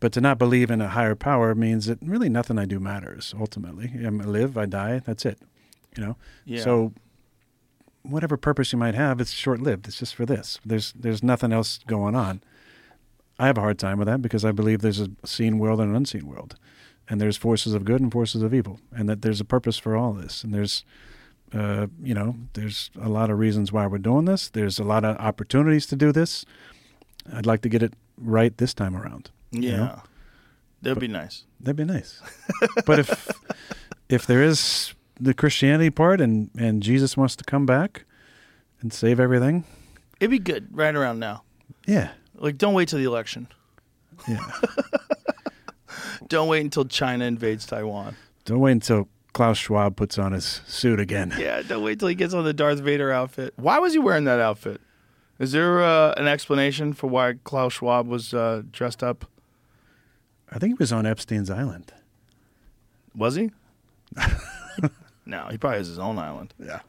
but 0.00 0.12
to 0.12 0.22
not 0.22 0.38
believe 0.38 0.70
in 0.70 0.80
a 0.80 0.88
higher 0.88 1.14
power 1.14 1.54
means 1.54 1.84
that 1.86 1.98
really 2.00 2.30
nothing 2.30 2.58
I 2.58 2.64
do 2.64 2.80
matters 2.80 3.34
ultimately. 3.38 3.92
I 4.02 4.08
live, 4.08 4.56
I 4.56 4.64
die, 4.64 5.02
that's 5.04 5.26
it. 5.26 5.38
You 5.96 6.04
know. 6.04 6.16
Yeah. 6.44 6.62
So 6.62 6.92
whatever 8.04 8.36
purpose 8.36 8.72
you 8.72 8.78
might 8.78 8.94
have, 8.94 9.20
it's 9.20 9.32
short 9.32 9.60
lived. 9.60 9.88
It's 9.88 9.98
just 9.98 10.14
for 10.14 10.26
this. 10.26 10.60
There's 10.64 10.92
there's 10.92 11.22
nothing 11.22 11.52
else 11.52 11.78
going 11.86 12.14
on. 12.14 12.42
I 13.38 13.46
have 13.46 13.58
a 13.58 13.62
hard 13.62 13.78
time 13.78 13.98
with 13.98 14.06
that 14.06 14.22
because 14.22 14.44
I 14.44 14.52
believe 14.52 14.80
there's 14.80 15.00
a 15.00 15.08
seen 15.24 15.58
world 15.58 15.80
and 15.80 15.90
an 15.90 15.96
unseen 15.96 16.26
world, 16.26 16.56
and 17.08 17.20
there's 17.20 17.36
forces 17.36 17.74
of 17.74 17.84
good 17.84 18.00
and 18.00 18.12
forces 18.12 18.42
of 18.42 18.54
evil, 18.54 18.78
and 18.92 19.08
that 19.08 19.22
there's 19.22 19.40
a 19.40 19.44
purpose 19.44 19.76
for 19.76 19.96
all 19.96 20.12
this. 20.12 20.44
And 20.44 20.54
there's, 20.54 20.84
uh, 21.52 21.88
you 22.00 22.14
know, 22.14 22.36
there's 22.52 22.90
a 23.00 23.08
lot 23.08 23.30
of 23.30 23.38
reasons 23.38 23.72
why 23.72 23.86
we're 23.86 23.98
doing 23.98 24.26
this. 24.26 24.48
There's 24.48 24.78
a 24.78 24.84
lot 24.84 25.04
of 25.04 25.16
opportunities 25.16 25.86
to 25.86 25.96
do 25.96 26.12
this. 26.12 26.44
I'd 27.32 27.46
like 27.46 27.62
to 27.62 27.68
get 27.68 27.82
it 27.82 27.94
right 28.18 28.56
this 28.56 28.74
time 28.74 28.96
around. 28.96 29.30
you 29.50 29.70
yeah, 29.70 29.76
know? 29.76 30.02
that'd 30.82 31.00
be 31.00 31.08
nice. 31.08 31.44
That'd 31.58 31.76
be 31.76 31.84
nice. 31.84 32.20
but 32.86 33.00
if 33.00 33.30
if 34.08 34.26
there 34.26 34.42
is 34.42 34.94
the 35.20 35.34
Christianity 35.34 35.90
part 35.90 36.20
and 36.20 36.50
and 36.58 36.82
Jesus 36.82 37.16
wants 37.16 37.36
to 37.36 37.44
come 37.44 37.66
back 37.66 38.04
and 38.80 38.92
save 38.92 39.18
everything, 39.20 39.64
It'd 40.20 40.30
be 40.30 40.38
good 40.38 40.68
right 40.76 40.94
around 40.94 41.18
now. 41.18 41.42
yeah, 41.86 42.10
Like, 42.36 42.56
don't 42.58 42.74
wait 42.74 42.88
till 42.88 42.98
the 42.98 43.04
election. 43.04 43.48
yeah. 44.28 44.38
Don't 46.28 46.48
wait 46.48 46.60
until 46.62 46.84
China 46.86 47.24
invades 47.26 47.66
Taiwan. 47.66 48.16
Don't 48.46 48.60
wait 48.60 48.72
until 48.72 49.08
Klaus 49.34 49.58
Schwab 49.58 49.94
puts 49.96 50.18
on 50.18 50.32
his 50.32 50.62
suit 50.66 50.98
again. 50.98 51.34
Yeah, 51.38 51.60
don't 51.62 51.82
wait 51.82 51.98
till 51.98 52.08
he 52.08 52.14
gets 52.14 52.32
on 52.32 52.44
the 52.44 52.52
Darth 52.54 52.80
Vader 52.80 53.12
outfit. 53.12 53.52
Why 53.56 53.78
was 53.78 53.92
he 53.92 53.98
wearing 53.98 54.24
that 54.24 54.40
outfit? 54.40 54.80
Is 55.38 55.52
there 55.52 55.82
uh, 55.82 56.14
an 56.16 56.26
explanation 56.26 56.92
for 56.94 57.08
why 57.08 57.34
Klaus 57.44 57.74
Schwab 57.74 58.06
was 58.06 58.32
uh, 58.32 58.62
dressed 58.72 59.02
up? 59.02 59.26
I 60.50 60.58
think 60.58 60.70
he 60.78 60.82
was 60.82 60.92
on 60.92 61.04
Epstein's 61.04 61.50
island. 61.50 61.92
Was 63.14 63.34
he? 63.34 63.50
no, 65.26 65.46
he 65.50 65.58
probably 65.58 65.78
has 65.78 65.88
his 65.88 65.98
own 65.98 66.18
island. 66.18 66.54
Yeah. 66.58 66.80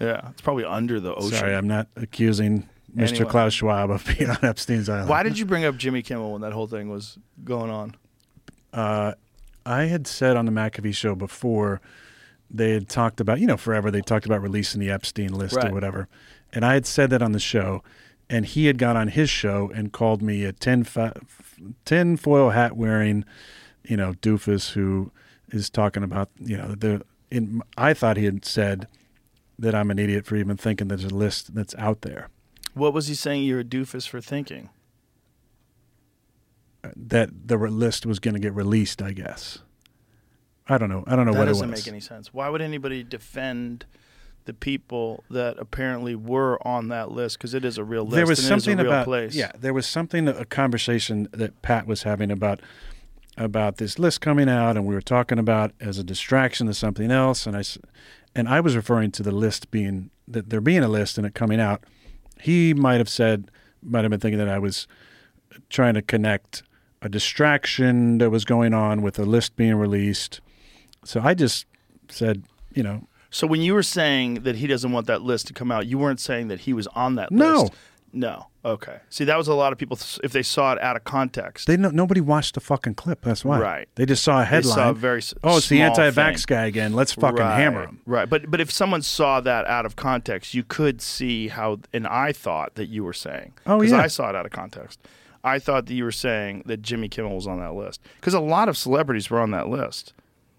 Yeah, 0.00 0.28
it's 0.30 0.40
probably 0.40 0.64
under 0.64 0.98
the 1.00 1.14
ocean. 1.14 1.30
Sorry, 1.38 1.54
I'm 1.54 1.68
not 1.68 1.86
accusing 1.96 2.68
Mr. 2.94 3.10
Anyway. 3.14 3.30
Klaus 3.30 3.52
Schwab 3.54 3.90
of 3.90 4.04
being 4.18 4.28
on 4.28 4.38
Epstein's 4.42 4.88
island. 4.88 5.08
Why 5.08 5.22
did 5.22 5.38
you 5.38 5.46
bring 5.46 5.64
up 5.64 5.76
Jimmy 5.76 6.02
Kimmel 6.02 6.32
when 6.32 6.40
that 6.42 6.52
whole 6.52 6.66
thing 6.66 6.88
was 6.90 7.16
going 7.44 7.70
on? 7.70 7.94
Uh, 8.72 9.12
I 9.64 9.84
had 9.84 10.06
said 10.06 10.36
on 10.36 10.46
the 10.46 10.52
McAfee 10.52 10.94
show 10.94 11.14
before 11.14 11.80
they 12.50 12.72
had 12.72 12.88
talked 12.88 13.20
about, 13.20 13.40
you 13.40 13.46
know, 13.46 13.56
forever 13.56 13.90
they 13.90 14.00
talked 14.00 14.26
about 14.26 14.42
releasing 14.42 14.80
the 14.80 14.90
Epstein 14.90 15.32
list 15.32 15.56
Right. 15.56 15.70
or 15.70 15.74
whatever. 15.74 16.08
And 16.52 16.64
I 16.64 16.74
had 16.74 16.86
said 16.86 17.10
that 17.10 17.22
on 17.22 17.32
the 17.32 17.40
show, 17.40 17.82
and 18.28 18.44
he 18.46 18.66
had 18.66 18.78
got 18.78 18.96
on 18.96 19.08
his 19.08 19.30
show 19.30 19.70
and 19.74 19.92
called 19.92 20.22
me 20.22 20.44
a 20.44 20.52
tin, 20.52 20.84
fa- 20.84 21.14
tin 21.84 22.16
foil 22.16 22.50
hat 22.50 22.76
wearing, 22.76 23.24
you 23.84 23.96
know, 23.96 24.12
doofus 24.14 24.72
who 24.72 25.12
is 25.50 25.70
talking 25.70 26.02
about, 26.02 26.30
you 26.40 26.56
know, 26.56 26.74
the. 26.74 27.02
In, 27.34 27.62
I 27.76 27.94
thought 27.94 28.16
he 28.16 28.26
had 28.26 28.44
said 28.44 28.86
that 29.58 29.74
I'm 29.74 29.90
an 29.90 29.98
idiot 29.98 30.24
for 30.24 30.36
even 30.36 30.56
thinking 30.56 30.88
there's 30.88 31.04
a 31.04 31.08
list 31.08 31.54
that's 31.54 31.74
out 31.76 32.02
there. 32.02 32.28
What 32.74 32.92
was 32.92 33.08
he 33.08 33.14
saying 33.14 33.42
you're 33.42 33.60
a 33.60 33.64
doofus 33.64 34.06
for 34.08 34.20
thinking? 34.20 34.70
Uh, 36.84 36.90
that 36.94 37.30
the 37.48 37.56
list 37.56 38.06
was 38.06 38.18
going 38.20 38.34
to 38.34 38.40
get 38.40 38.54
released, 38.54 39.02
I 39.02 39.12
guess. 39.12 39.58
I 40.68 40.78
don't 40.78 40.88
know. 40.88 41.02
I 41.06 41.16
don't 41.16 41.26
know 41.26 41.32
that 41.32 41.38
what 41.38 41.48
it 41.48 41.50
was. 41.50 41.60
That 41.60 41.66
doesn't 41.70 41.86
make 41.86 41.92
any 41.92 42.00
sense. 42.00 42.32
Why 42.32 42.48
would 42.48 42.62
anybody 42.62 43.02
defend 43.02 43.84
the 44.44 44.54
people 44.54 45.24
that 45.28 45.58
apparently 45.58 46.14
were 46.14 46.64
on 46.66 46.88
that 46.88 47.10
list? 47.10 47.38
Because 47.38 47.52
it 47.54 47.64
is 47.64 47.78
a 47.78 47.84
real 47.84 48.04
list. 48.04 48.14
there 48.14 48.26
was 48.26 48.38
and 48.38 48.52
it 48.52 48.56
is 48.56 48.64
something 48.64 48.78
a 48.80 48.82
real 48.84 48.92
about 48.92 49.04
place. 49.06 49.34
yeah 49.34 49.50
there 49.58 49.74
was 49.74 49.86
something 49.86 50.28
a 50.28 50.44
conversation 50.44 51.28
that 51.32 51.62
pat 51.62 51.86
was 51.86 52.04
having 52.04 52.30
about 52.30 52.60
about 53.36 53.78
this 53.78 53.98
list 53.98 54.20
coming 54.20 54.48
out 54.48 54.76
and 54.76 54.86
we 54.86 54.94
were 54.94 55.00
talking 55.00 55.38
about 55.38 55.72
as 55.80 55.98
a 55.98 56.04
distraction 56.04 56.66
to 56.66 56.74
something 56.74 57.10
else 57.10 57.46
and 57.46 57.56
i 57.56 57.62
and 58.34 58.48
i 58.48 58.60
was 58.60 58.76
referring 58.76 59.10
to 59.10 59.22
the 59.22 59.32
list 59.32 59.70
being 59.70 60.10
that 60.28 60.50
there 60.50 60.60
being 60.60 60.82
a 60.84 60.88
list 60.88 61.18
and 61.18 61.26
it 61.26 61.34
coming 61.34 61.60
out 61.60 61.82
he 62.40 62.72
might 62.74 62.98
have 62.98 63.08
said 63.08 63.50
might 63.82 64.04
have 64.04 64.10
been 64.10 64.20
thinking 64.20 64.38
that 64.38 64.48
i 64.48 64.58
was 64.58 64.86
trying 65.68 65.94
to 65.94 66.02
connect 66.02 66.62
a 67.02 67.08
distraction 67.08 68.18
that 68.18 68.30
was 68.30 68.44
going 68.44 68.72
on 68.72 69.02
with 69.02 69.18
a 69.18 69.24
list 69.24 69.56
being 69.56 69.74
released 69.74 70.40
so 71.04 71.20
i 71.22 71.34
just 71.34 71.66
said 72.08 72.44
you 72.72 72.82
know 72.82 73.06
So 73.30 73.48
when 73.48 73.60
you 73.60 73.74
were 73.74 73.82
saying 73.82 74.44
that 74.44 74.56
he 74.56 74.68
doesn't 74.68 74.92
want 74.92 75.08
that 75.08 75.22
list 75.22 75.48
to 75.48 75.52
come 75.52 75.72
out, 75.72 75.86
you 75.86 75.98
weren't 75.98 76.20
saying 76.20 76.46
that 76.48 76.60
he 76.60 76.72
was 76.72 76.86
on 76.94 77.16
that 77.16 77.32
list. 77.32 77.40
No. 77.40 77.62
list. 77.62 77.72
No. 78.14 78.46
Okay. 78.64 78.98
See, 79.10 79.24
that 79.24 79.36
was 79.36 79.48
a 79.48 79.54
lot 79.54 79.72
of 79.72 79.78
people 79.78 79.98
if 80.22 80.32
they 80.32 80.42
saw 80.42 80.72
it 80.72 80.80
out 80.80 80.96
of 80.96 81.04
context. 81.04 81.66
They 81.66 81.76
no, 81.76 81.90
nobody 81.90 82.20
watched 82.20 82.54
the 82.54 82.60
fucking 82.60 82.94
clip. 82.94 83.22
That's 83.22 83.44
why. 83.44 83.58
Right. 83.60 83.88
They 83.96 84.06
just 84.06 84.22
saw 84.22 84.40
a 84.40 84.44
headline. 84.44 84.74
saw 84.74 84.90
a 84.90 84.94
very 84.94 85.18
s- 85.18 85.34
oh, 85.42 85.58
it's 85.58 85.68
the 85.68 85.82
anti-vax 85.82 86.46
thing. 86.46 86.56
guy 86.56 86.66
again. 86.66 86.94
Let's 86.94 87.12
fucking 87.12 87.38
right, 87.40 87.58
hammer 87.58 87.84
him. 87.84 88.00
Right. 88.06 88.28
But 88.30 88.50
but 88.50 88.60
if 88.60 88.70
someone 88.70 89.02
saw 89.02 89.40
that 89.40 89.66
out 89.66 89.84
of 89.84 89.96
context, 89.96 90.54
you 90.54 90.62
could 90.62 91.02
see 91.02 91.48
how 91.48 91.80
and 91.92 92.06
I 92.06 92.32
thought 92.32 92.76
that 92.76 92.86
you 92.86 93.04
were 93.04 93.12
saying. 93.12 93.52
Oh, 93.66 93.82
yeah. 93.82 93.98
I 93.98 94.06
saw 94.06 94.30
it 94.30 94.36
out 94.36 94.46
of 94.46 94.52
context. 94.52 95.00
I 95.42 95.58
thought 95.58 95.84
that 95.86 95.94
you 95.94 96.04
were 96.04 96.12
saying 96.12 96.62
that 96.66 96.80
Jimmy 96.80 97.08
Kimmel 97.08 97.34
was 97.34 97.46
on 97.46 97.58
that 97.60 97.74
list. 97.74 98.00
Because 98.20 98.32
a 98.32 98.40
lot 98.40 98.70
of 98.70 98.78
celebrities 98.78 99.28
were 99.28 99.40
on 99.40 99.50
that 99.50 99.68
list. 99.68 100.14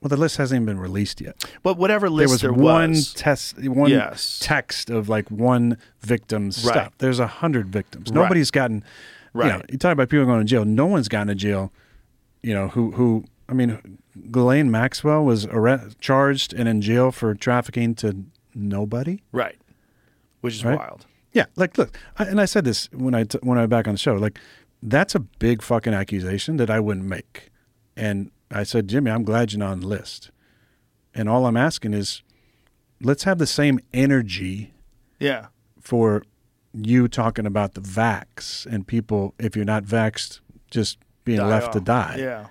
Well, 0.06 0.10
the 0.10 0.18
list 0.18 0.38
hasn't 0.38 0.57
even 0.61 0.65
been 0.68 0.80
released 0.80 1.19
yet. 1.19 1.44
But 1.64 1.80
whatever 1.80 2.11
list 2.11 2.27
There 2.27 2.34
was 2.36 2.41
there 2.41 2.53
one 2.53 2.91
was, 2.91 3.11
test, 3.15 3.57
one 3.68 3.90
Yes. 3.90 4.38
text 4.40 4.91
of 4.91 5.10
like 5.10 5.32
one 5.32 5.80
victim's 6.02 6.64
Right. 6.64 6.73
stuff. 6.73 6.94
There's 6.99 7.18
a 7.19 7.26
hundred 7.26 7.69
victims. 7.72 8.11
Right. 8.11 8.22
Nobody's 8.22 8.52
gotten. 8.52 8.84
You, 9.34 9.42
know, 9.45 9.50
Right. 9.56 9.66
you 9.72 9.80
talk 9.80 9.93
about 9.93 10.09
people 10.09 10.27
going 10.27 10.42
to 10.42 10.45
jail. 10.45 10.64
No 10.64 10.85
one's 10.85 11.08
gotten 11.08 11.30
to 11.30 11.34
jail. 11.34 11.74
You 12.43 12.53
know 12.53 12.67
who? 12.67 12.92
Who? 12.92 13.25
I 13.50 13.53
mean, 13.53 13.98
Ghislaine 14.30 14.69
Maxwell 14.69 15.25
was 15.25 15.48
arre- 15.48 15.90
charged 16.00 16.53
and 16.53 16.69
in 16.69 16.82
jail 16.82 17.11
for 17.11 17.34
trafficking 17.34 17.95
to 17.95 18.25
nobody. 18.53 19.24
right. 19.32 19.58
Which 20.42 20.53
is 20.53 20.64
Right. 20.64 20.77
wild. 20.77 21.08
Yeah, 21.34 21.45
like 21.56 21.80
look, 21.80 21.98
I, 22.19 22.25
and 22.25 22.40
I 22.40 22.45
said 22.45 22.64
this 22.64 22.90
when 22.93 23.16
I 23.16 23.24
t- 23.24 23.40
when 23.42 23.58
I 23.58 23.61
was 23.61 23.69
back 23.72 23.88
on 23.88 23.95
the 23.95 23.98
show. 23.98 24.14
Like, 24.14 24.38
that's 24.84 25.16
a 25.16 25.19
big 25.19 25.64
fucking 25.64 25.95
accusation 25.95 26.58
that 26.58 26.69
I 26.69 26.80
wouldn't 26.80 27.08
make. 27.08 27.50
And 27.98 28.30
I 28.51 28.64
said, 28.64 28.88
Jimmy, 28.88 29.11
I'm 29.11 29.24
glad 29.24 29.51
you're 29.51 29.59
not 29.59 29.72
on 29.72 29.80
the 29.82 29.88
list. 29.88 30.32
And 31.14 31.27
all 31.30 31.45
I'm 31.45 31.57
asking 31.57 31.93
is, 31.93 32.22
let's 33.01 33.24
have 33.24 33.38
the 33.38 33.48
same 33.48 33.80
energy 33.93 34.74
Yeah. 35.19 35.48
for 35.82 36.24
you 36.74 37.07
talking 37.07 37.45
about 37.45 37.74
the 37.74 37.82
vax 37.82 38.65
and 38.65 38.85
people, 38.85 39.33
if 39.40 39.56
you're 39.56 39.64
not 39.65 39.83
vaxxed, 39.85 40.41
just 40.69 40.98
being 41.24 41.40
Die 41.40 41.48
left 41.48 41.74
to 41.74 41.80
die. 41.80 42.17
Yeah. 42.19 42.48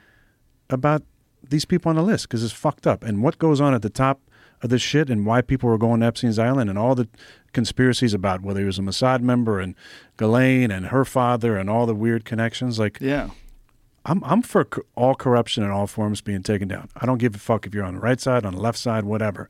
About 0.71 1.03
these 1.47 1.65
people 1.67 1.91
on 1.91 1.97
the 1.97 2.03
list 2.03 2.27
because 2.29 2.43
it's 2.43 2.53
fucked 2.53 2.87
up. 2.87 3.05
And 3.05 3.23
what 3.23 3.39
goes 3.39 3.61
on 3.61 3.75
at 3.75 3.83
the 3.83 3.91
top 3.91 4.21
of 4.63 4.71
this 4.71 4.81
shit 4.81 5.11
and 5.11 5.27
why 5.27 5.43
people 5.43 5.69
were 5.69 5.77
going 5.77 6.01
to 6.01 6.07
Epstein's 6.07 6.39
Island 6.39 6.71
and 6.71 6.79
all 6.79 6.95
the 6.95 7.07
conspiracies 7.53 8.15
about 8.15 8.41
whether 8.41 8.61
he 8.61 8.67
was 8.67 8.79
a 8.79 8.83
Mossad 8.83 9.21
member 9.21 9.61
and 9.61 9.75
Ghislaine 10.17 10.71
and 10.71 10.87
her 10.87 11.05
father 11.05 11.57
and 11.59 11.69
all 11.69 11.85
the 11.85 11.95
weird 11.95 12.25
connections. 12.25 12.79
Like, 12.79 12.99
Yeah. 13.01 13.29
I'm 14.05 14.23
I'm 14.25 14.43
for 14.43 14.65
co- 14.65 14.83
all 14.97 15.15
corruption 15.15 15.65
in 15.65 15.71
all 15.71 15.87
forms 15.87 16.21
being 16.21 16.43
taken 16.43 16.69
down. 16.69 16.89
I 16.97 17.07
don't 17.07 17.19
give 17.19 17.35
a 17.35 17.39
fuck 17.39 17.67
if 17.67 17.75
you're 17.75 17.85
on 17.85 17.95
the 17.95 18.01
right 18.01 18.21
side, 18.21 18.45
on 18.45 18.55
the 18.55 18.61
left 18.61 18.79
side, 18.79 19.05
whatever. 19.05 19.49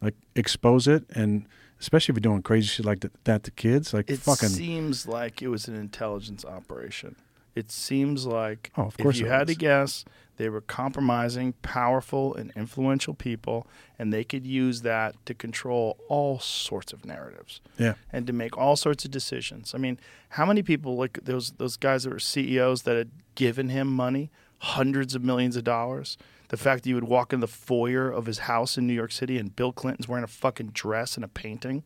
Like 0.00 0.14
expose 0.34 0.86
it, 0.86 1.04
and 1.14 1.46
especially 1.80 2.12
if 2.12 2.16
you're 2.16 2.30
doing 2.32 2.42
crazy 2.42 2.66
shit 2.68 2.86
like 2.86 3.00
that, 3.00 3.12
that 3.24 3.42
to 3.44 3.50
kids, 3.50 3.92
like 3.94 4.10
It 4.10 4.18
fucking. 4.18 4.48
seems 4.50 5.06
like 5.06 5.42
it 5.42 5.48
was 5.48 5.68
an 5.68 5.74
intelligence 5.74 6.44
operation. 6.44 7.16
It 7.54 7.70
seems 7.70 8.26
like 8.26 8.70
Oh, 8.76 8.82
of 8.84 8.96
course 8.98 9.16
if 9.16 9.22
you 9.22 9.26
it 9.26 9.30
had 9.30 9.46
to 9.48 9.54
guess, 9.54 10.04
they 10.36 10.48
were 10.48 10.60
compromising 10.60 11.54
powerful 11.62 12.34
and 12.34 12.52
influential 12.56 13.14
people, 13.14 13.66
and 13.98 14.12
they 14.12 14.24
could 14.24 14.46
use 14.46 14.82
that 14.82 15.14
to 15.26 15.34
control 15.34 15.96
all 16.08 16.38
sorts 16.38 16.92
of 16.92 17.04
narratives 17.04 17.60
yeah, 17.78 17.94
and 18.12 18.26
to 18.26 18.32
make 18.32 18.56
all 18.56 18.76
sorts 18.76 19.04
of 19.04 19.10
decisions. 19.10 19.74
I 19.74 19.78
mean, 19.78 19.98
how 20.30 20.44
many 20.46 20.62
people 20.62 20.96
like 20.96 21.20
those 21.24 21.52
those 21.52 21.76
guys 21.76 22.04
that 22.04 22.10
were 22.12 22.18
CEOs 22.18 22.82
that 22.82 22.96
had 22.96 23.10
given 23.34 23.68
him 23.70 23.88
money, 23.88 24.30
hundreds 24.58 25.14
of 25.14 25.24
millions 25.24 25.56
of 25.56 25.64
dollars? 25.64 26.16
The 26.48 26.56
fact 26.56 26.84
that 26.84 26.88
you 26.90 26.94
would 26.94 27.04
walk 27.04 27.32
in 27.32 27.40
the 27.40 27.48
foyer 27.48 28.08
of 28.08 28.26
his 28.26 28.38
house 28.40 28.78
in 28.78 28.86
New 28.86 28.92
York 28.94 29.10
City 29.10 29.36
and 29.36 29.54
Bill 29.56 29.72
Clinton's 29.72 30.06
wearing 30.06 30.22
a 30.22 30.28
fucking 30.28 30.68
dress 30.68 31.16
and 31.16 31.24
a 31.24 31.28
painting, 31.28 31.82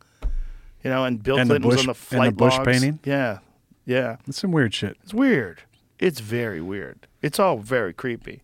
you 0.84 0.90
know, 0.90 1.04
and 1.04 1.22
Bill 1.22 1.38
And 1.38 1.48
Clinton 1.48 1.66
was 1.68 1.78
on 1.80 1.86
the 1.86 1.90
and 1.90 1.94
the 1.94 1.94
flight 1.94 2.36
Bush 2.36 2.58
logs. 2.58 2.66
painting? 2.66 2.98
Yeah, 3.04 3.38
yeah. 3.86 4.16
that's 4.26 4.38
some 4.38 4.52
weird 4.52 4.74
shit. 4.74 4.98
It's 5.02 5.14
weird. 5.14 5.62
It's 5.98 6.20
very 6.20 6.60
weird. 6.60 7.06
It's 7.22 7.38
all 7.38 7.58
very 7.58 7.92
creepy. 7.92 8.42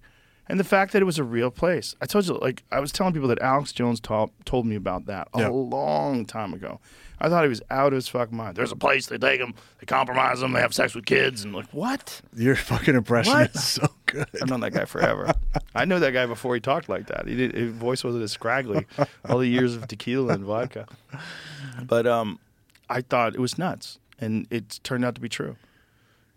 And 0.49 0.61
the 0.61 0.65
fact 0.65 0.93
that 0.93 1.03
it 1.03 1.07
was 1.07 1.19
a 1.19 1.25
real 1.25 1.51
place. 1.51 1.97
I 2.01 2.07
told 2.07 2.27
you, 2.29 2.35
like, 2.35 2.63
I 2.71 2.79
was 2.79 2.93
telling 2.93 3.13
people 3.13 3.29
that 3.29 3.41
Alex 3.43 3.73
Jones 3.73 3.99
ta- 3.99 4.29
told 4.45 4.65
me 4.65 4.77
about 4.77 5.07
that 5.07 5.27
a 5.35 5.41
Yeah. 5.41 5.49
long 5.49 6.25
time 6.25 6.55
ago. 6.55 6.79
I 7.19 7.29
thought 7.29 7.43
he 7.43 7.49
was 7.49 7.63
out 7.71 7.89
of 7.89 7.95
his 7.95 8.07
fucking 8.09 8.37
mind. 8.37 8.57
There's 8.57 8.71
a 8.71 8.77
place 8.77 9.07
they 9.07 9.19
take 9.19 9.41
them, 9.41 9.55
they 9.81 9.87
compromise 9.87 10.41
them, 10.41 10.53
they 10.53 10.61
have 10.61 10.75
sex 10.75 10.95
with 10.95 11.07
kids, 11.07 11.43
and 11.45 11.53
like, 11.55 11.67
what? 11.73 12.21
Your 12.37 12.55
fucking 12.55 12.95
impression 12.95 13.33
What? 13.33 13.55
is 13.57 13.65
so 13.65 13.89
good. 14.05 14.27
I've 14.41 14.49
known 14.49 14.61
that 14.61 14.73
guy 14.75 14.85
forever. 14.85 15.33
I 15.75 15.85
knew 15.87 15.99
that 15.99 16.13
guy 16.13 16.27
before 16.27 16.55
he 16.55 16.61
talked 16.61 16.89
like 16.91 17.07
that. 17.09 17.27
He 17.27 17.35
did, 17.35 17.55
his 17.55 17.73
voice 17.73 18.05
wasn't 18.05 18.23
as 18.23 18.33
scraggly. 18.33 18.87
All 19.29 19.39
the 19.39 19.49
years 19.49 19.75
of 19.75 19.89
tequila 19.89 20.35
and 20.35 20.45
vodka. 20.45 20.87
But 21.85 22.07
um, 22.07 22.39
I 22.89 23.01
thought 23.01 23.35
it 23.35 23.41
was 23.41 23.59
nuts, 23.59 23.99
and 24.21 24.47
it 24.51 24.79
turned 24.85 25.05
out 25.05 25.15
to 25.17 25.21
be 25.21 25.29
true. 25.29 25.57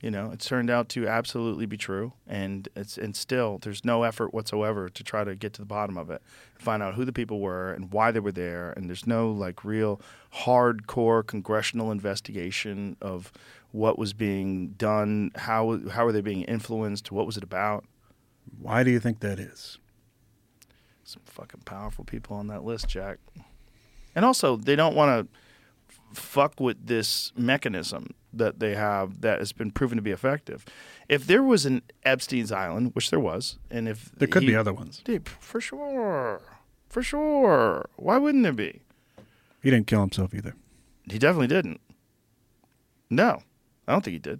You 0.02 0.12
know, 0.12 0.32
it's 0.32 0.46
turned 0.46 0.70
out 0.70 0.88
to 0.90 1.08
absolutely 1.08 1.66
be 1.66 1.76
true, 1.76 2.14
and 2.26 2.70
it's 2.74 2.98
and 2.98 3.16
still 3.16 3.58
there's 3.62 3.84
no 3.84 4.04
effort 4.04 4.34
whatsoever 4.34 4.88
to 4.88 5.04
try 5.04 5.26
to 5.26 5.36
get 5.36 5.52
to 5.54 5.62
the 5.62 5.66
bottom 5.66 5.98
of 5.98 6.10
it, 6.10 6.22
find 6.58 6.82
out 6.82 6.94
who 6.94 7.04
the 7.04 7.12
people 7.12 7.42
were 7.42 7.74
and 7.74 7.92
why 7.92 8.12
they 8.12 8.22
were 8.22 8.32
there, 8.32 8.72
and 8.72 8.88
there's 8.88 9.06
no 9.06 9.30
like 9.30 9.66
real 9.66 10.00
hardcore 10.46 11.28
congressional 11.28 11.92
investigation 11.92 12.96
of 13.02 13.34
what 13.72 14.00
was 14.00 14.14
being 14.14 14.70
done, 14.70 15.32
how 15.36 15.82
how 15.92 16.06
were 16.06 16.14
they 16.14 16.22
being 16.22 16.44
influenced, 16.44 17.12
what 17.12 17.26
was 17.26 17.36
it 17.36 17.44
about. 17.44 17.84
Why 18.58 18.84
do 18.84 18.92
you 18.92 19.02
think 19.02 19.20
that 19.20 19.38
is? 19.38 19.80
Some 21.04 21.24
fucking 21.26 21.62
powerful 21.66 22.06
people 22.06 22.38
on 22.38 22.48
that 22.48 22.64
list, 22.64 22.88
Jack. 22.88 23.18
And 24.16 24.24
also, 24.24 24.56
they 24.56 24.76
don't 24.76 24.96
want 24.96 25.28
to 25.28 25.40
fuck 26.14 26.60
with 26.60 26.88
this 26.88 27.32
mechanism 27.36 28.14
that 28.34 28.60
they 28.60 28.76
have 28.76 29.22
that 29.22 29.40
has 29.40 29.52
been 29.52 29.72
proven 29.72 29.96
to 29.98 30.02
be 30.02 30.12
effective. 30.12 30.66
If 31.08 31.26
there 31.28 31.42
was 31.44 31.66
an 31.66 31.82
Epstein's 32.04 32.52
Island, 32.52 32.92
which 32.94 33.10
there 33.10 33.20
was, 33.20 33.58
and 33.72 33.88
if 33.88 34.12
There 34.18 34.28
could 34.28 34.44
he- 34.44 34.50
be 34.50 34.56
other 34.56 34.74
ones. 34.74 35.02
Dude, 35.04 35.28
for 35.28 35.60
sure, 35.62 36.42
for 36.90 37.02
sure. 37.04 37.90
Why 37.96 38.18
wouldn't 38.18 38.44
there 38.44 38.54
be? 38.54 38.82
He 39.62 39.70
didn't 39.70 39.88
kill 39.88 40.02
himself 40.02 40.34
either. 40.34 40.54
He 41.12 41.18
definitely 41.20 41.48
didn't. 41.48 41.82
No, 43.10 43.42
I 43.88 43.92
don't 43.92 44.04
think 44.04 44.14
he 44.14 44.20
did. 44.20 44.40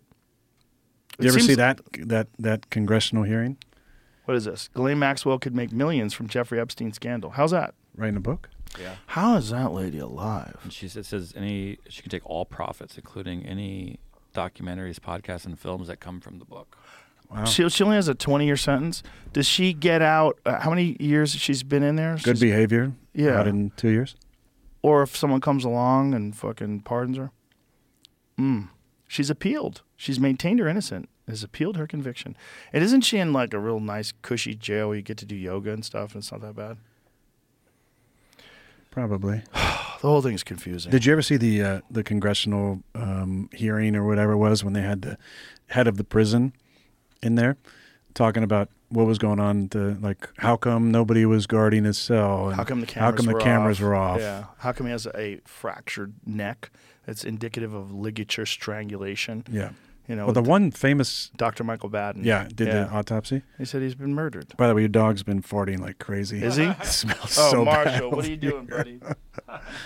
It 1.18 1.24
You 1.26 1.30
ever 1.30 1.40
see 1.40 1.56
that 1.56 1.82
that 2.06 2.28
that 2.38 2.70
congressional 2.70 3.24
hearing? 3.24 3.58
What 4.26 4.38
is 4.38 4.46
this? 4.46 4.70
Ghislaine 4.74 5.00
Maxwell 5.00 5.40
could 5.40 5.56
make 5.56 5.72
millions 5.72 6.14
from 6.14 6.28
Jeffrey 6.28 6.60
Epstein 6.60 6.94
scandal. 6.94 7.32
How's 7.32 7.52
that? 7.52 7.74
Writing 7.96 8.16
a 8.16 8.20
book? 8.22 8.50
Yeah. 8.80 8.96
How 9.08 9.36
is 9.38 9.50
that 9.52 9.72
lady 9.72 10.00
alive? 10.00 10.58
And 10.64 10.72
she 10.74 10.88
says, 10.88 11.08
says 11.08 11.34
any 11.36 11.78
she 11.88 12.02
can 12.02 12.12
take 12.12 12.26
all 12.26 12.46
profits, 12.46 12.98
including 12.98 13.46
any 13.46 14.00
documentaries, 14.36 15.00
podcasts, 15.00 15.46
and 15.46 15.58
films 15.58 15.88
that 15.88 16.00
come 16.00 16.20
from 16.20 16.40
the 16.40 16.46
book. 16.46 16.78
Wow. 17.32 17.46
She, 17.46 17.68
she 17.70 17.84
only 17.84 17.96
has 17.96 18.08
a 18.08 18.16
20 18.16 18.46
year 18.46 18.58
sentence. 18.58 19.04
Does 19.34 19.48
she 19.48 19.74
get 19.74 20.02
out? 20.02 20.40
Uh, 20.46 20.60
how 20.60 20.70
many 20.70 20.98
years 21.00 21.32
she's 21.32 21.64
been 21.64 21.84
in 21.84 21.96
there? 21.96 22.14
Good 22.16 22.38
She's- 22.38 22.40
behavior. 22.40 22.94
Yeah. 23.14 23.40
Out 23.40 23.48
in 23.48 23.72
two 23.78 23.90
years. 23.90 24.16
Or 24.82 25.04
if 25.04 25.16
someone 25.16 25.42
comes 25.42 25.66
along 25.66 26.14
and 26.14 26.36
fucking 26.36 26.82
pardons 26.82 27.18
her? 27.18 27.32
Mm. 28.40 28.70
She's 29.08 29.30
appealed. 29.30 29.82
She's 29.98 30.20
maintained 30.20 30.60
her 30.60 30.68
innocent. 30.68 31.10
Has 31.28 31.44
appealed 31.44 31.76
her 31.78 31.86
conviction. 31.86 32.36
And 32.74 32.84
isn't 32.84 33.02
she 33.02 33.18
in 33.20 33.34
like 33.34 33.54
a 33.54 33.60
real 33.60 33.80
nice, 33.80 34.14
cushy 34.22 34.56
jail 34.56 34.88
where 34.88 34.98
you 34.98 35.04
get 35.04 35.18
to 35.18 35.26
do 35.26 35.36
yoga 35.36 35.72
and 35.72 35.84
stuff 35.86 36.14
and 36.14 36.22
it's 36.24 36.32
not 36.32 36.42
that 36.42 36.56
bad? 36.56 36.78
Probably. 38.92 39.44
The 40.02 40.08
whole 40.08 40.22
thing 40.22 40.34
is 40.34 40.44
confusing. 40.44 40.92
Did 40.94 41.04
you 41.04 41.12
ever 41.12 41.22
see 41.22 41.36
the 41.36 41.62
uh, 41.62 41.82
the 41.92 42.06
congressional 42.06 42.82
um, 42.96 43.50
hearing 43.54 43.98
or 43.98 44.08
whatever 44.08 44.32
it 44.32 44.38
was 44.38 44.64
when 44.64 44.72
they 44.72 44.82
had 44.82 45.02
the 45.02 45.18
head 45.68 45.88
of 45.90 45.98
the 45.98 46.06
prison 46.06 46.54
in 47.22 47.36
there 47.36 47.58
talking 48.14 48.42
about 48.42 48.70
what 48.88 49.06
was 49.06 49.18
going 49.18 49.42
on? 49.42 49.68
To 49.70 49.98
like, 50.00 50.30
how 50.38 50.56
come 50.56 50.90
nobody 50.90 51.26
was 51.26 51.48
guarding 51.48 51.84
his 51.84 51.98
cell? 51.98 52.52
How 52.52 52.64
come 52.64 52.80
the 52.80 52.88
cameras 52.88 53.12
how 53.12 53.18
come 53.18 53.26
the 53.26 53.34
were 53.34 53.42
cameras 53.42 53.80
off? 53.80 53.84
were 53.84 53.96
off? 53.96 54.20
Yeah. 54.22 54.46
How 54.60 54.72
come 54.72 54.86
he 54.86 54.92
has 54.94 55.06
a 55.14 55.42
fractured 55.44 56.14
neck 56.26 56.72
that's 57.06 57.26
indicative 57.26 57.74
of 57.74 57.92
ligature 57.92 58.46
strangulation? 58.46 59.44
Yeah. 59.52 59.72
You 60.10 60.16
know, 60.16 60.26
Well, 60.26 60.34
the 60.34 60.42
one 60.42 60.72
famous, 60.72 61.30
Dr. 61.38 61.64
Michael 61.64 61.88
Baden. 61.90 62.24
yeah, 62.24 62.48
did 62.54 62.68
Yeah. 62.68 62.86
the 62.86 62.90
autopsy. 62.90 63.44
He 63.60 63.66
said 63.66 63.84
he's 63.84 63.94
been 63.94 64.16
murdered. 64.16 64.58
By 64.58 64.68
the 64.68 64.74
way, 64.74 64.82
your 64.82 64.90
dog's 64.90 65.22
been 65.22 65.42
farting 65.44 65.80
like 65.80 66.00
crazy. 66.00 66.42
Is 66.44 66.56
he? 66.56 66.64
It 66.82 66.86
smells 66.86 67.38
Oh, 67.38 67.52
so 67.52 67.64
bad. 67.66 67.86
Marshall, 67.86 68.12
what 68.12 68.26
are 68.26 68.30
you 68.32 68.38
here. 68.38 68.52
doing, 68.52 68.66
buddy? 68.66 68.92
You 68.94 69.00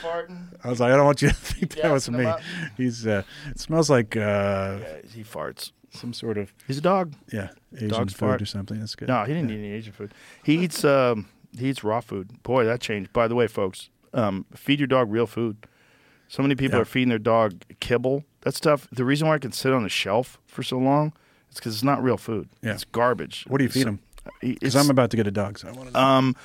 farting? 0.02 0.48
I 0.64 0.70
was 0.70 0.80
like, 0.80 0.94
I 0.94 0.96
don't 0.96 1.06
want 1.06 1.22
you 1.22 1.28
to 1.28 1.34
think 1.36 1.76
that 1.76 1.92
was 1.92 2.10
me. 2.10 2.24
up? 2.26 2.40
He's. 2.78 3.06
Uh, 3.06 3.24
it 3.50 3.60
smells 3.60 3.90
like 3.90 4.16
uh, 4.16 4.78
Yeah, 4.82 4.96
he 5.14 5.24
farts. 5.24 5.72
some 5.92 6.14
sort 6.14 6.38
of 6.38 6.54
He's 6.68 6.78
a 6.78 6.82
dog. 6.82 7.14
yeah 7.32 7.50
Asian 7.76 7.90
Dogs 7.90 8.14
food 8.14 8.20
fart. 8.20 8.42
or 8.42 8.46
something. 8.46 8.80
That's 8.80 8.96
good. 8.96 9.10
No, 9.10 9.26
he 9.26 9.34
didn't 9.34 9.52
eat 9.52 9.58
any 9.60 9.72
Asian 9.74 9.92
food. 9.94 10.14
He 10.42 10.58
eats 10.64 10.86
um 10.86 11.28
he 11.60 11.68
eats 11.70 11.84
raw 11.84 12.00
food. 12.00 12.42
Boy, 12.44 12.64
that 12.64 12.80
changed. 12.80 13.12
By 13.14 13.28
the 13.28 13.36
way, 13.36 13.48
folks, 13.48 13.90
um, 14.14 14.46
feed 14.56 14.80
your 14.80 14.88
dog 14.88 15.12
real 15.12 15.28
food. 15.28 15.68
So 16.30 16.42
many 16.42 16.56
people 16.56 16.78
Yeah. 16.78 16.84
are 16.84 16.86
feeding 16.86 17.10
their 17.10 17.20
dog 17.20 17.62
kibble. 17.82 18.24
That 18.44 18.56
stuff. 18.56 18.88
The 18.92 19.06
reason 19.06 19.28
why 19.28 19.36
I 19.36 19.40
can 19.40 19.52
sit 19.52 19.72
on 19.74 19.84
the 19.84 19.90
shelf 19.90 20.40
for 20.48 20.64
so 20.64 20.78
long 20.78 21.14
is 21.50 21.56
because 21.58 21.74
it's 21.76 21.84
not 21.84 22.04
real 22.04 22.18
food. 22.18 22.50
Yeah. 22.62 22.74
It's 22.74 22.84
garbage. 22.84 23.46
What 23.48 23.58
do 23.60 23.64
you 23.64 23.70
feed 23.70 23.84
So- 23.84 23.90
him? 23.90 24.00
Because 24.40 24.76
I'm 24.78 24.90
about 24.90 25.10
to 25.12 25.18
get 25.18 25.28
a 25.28 25.32
dog, 25.32 25.60
so 25.60 25.68
I 25.68 25.72
want 25.74 25.92
to. 25.94 26.00
Um, 26.00 26.36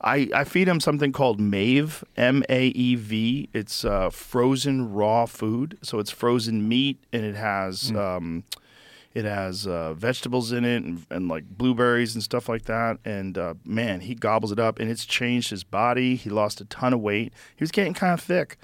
I, 0.00 0.28
I 0.34 0.44
feed 0.44 0.68
him 0.68 0.80
something 0.80 1.12
called 1.12 1.38
Maev, 1.38 2.02
M 2.16 2.42
A 2.48 2.68
E 2.68 2.94
V. 2.94 3.50
It's 3.52 3.84
uh, 3.84 4.08
frozen 4.08 4.90
raw 4.94 5.26
food, 5.26 5.76
so 5.82 5.98
it's 5.98 6.10
frozen 6.10 6.66
meat, 6.66 6.98
and 7.12 7.24
it 7.26 7.36
has 7.36 7.90
um, 7.92 8.44
it 9.12 9.26
has 9.26 9.66
uh, 9.66 9.92
vegetables 9.92 10.50
in 10.52 10.64
it, 10.64 10.82
and, 10.82 11.04
and 11.10 11.28
like 11.28 11.44
blueberries 11.48 12.14
and 12.14 12.22
stuff 12.22 12.48
like 12.48 12.64
that. 12.64 12.98
And 13.04 13.36
uh, 13.36 13.54
man, 13.66 14.00
he 14.00 14.14
gobbles 14.14 14.50
it 14.52 14.58
up, 14.58 14.78
and 14.78 14.90
it's 14.90 15.04
changed 15.04 15.50
his 15.50 15.62
body. 15.64 16.16
He 16.16 16.30
lost 16.30 16.62
a 16.62 16.64
ton 16.66 16.94
of 16.94 17.00
weight. 17.00 17.34
He 17.54 17.62
was 17.62 17.70
getting 17.70 17.92
kind 17.92 18.14
of 18.14 18.20
thick, 18.22 18.56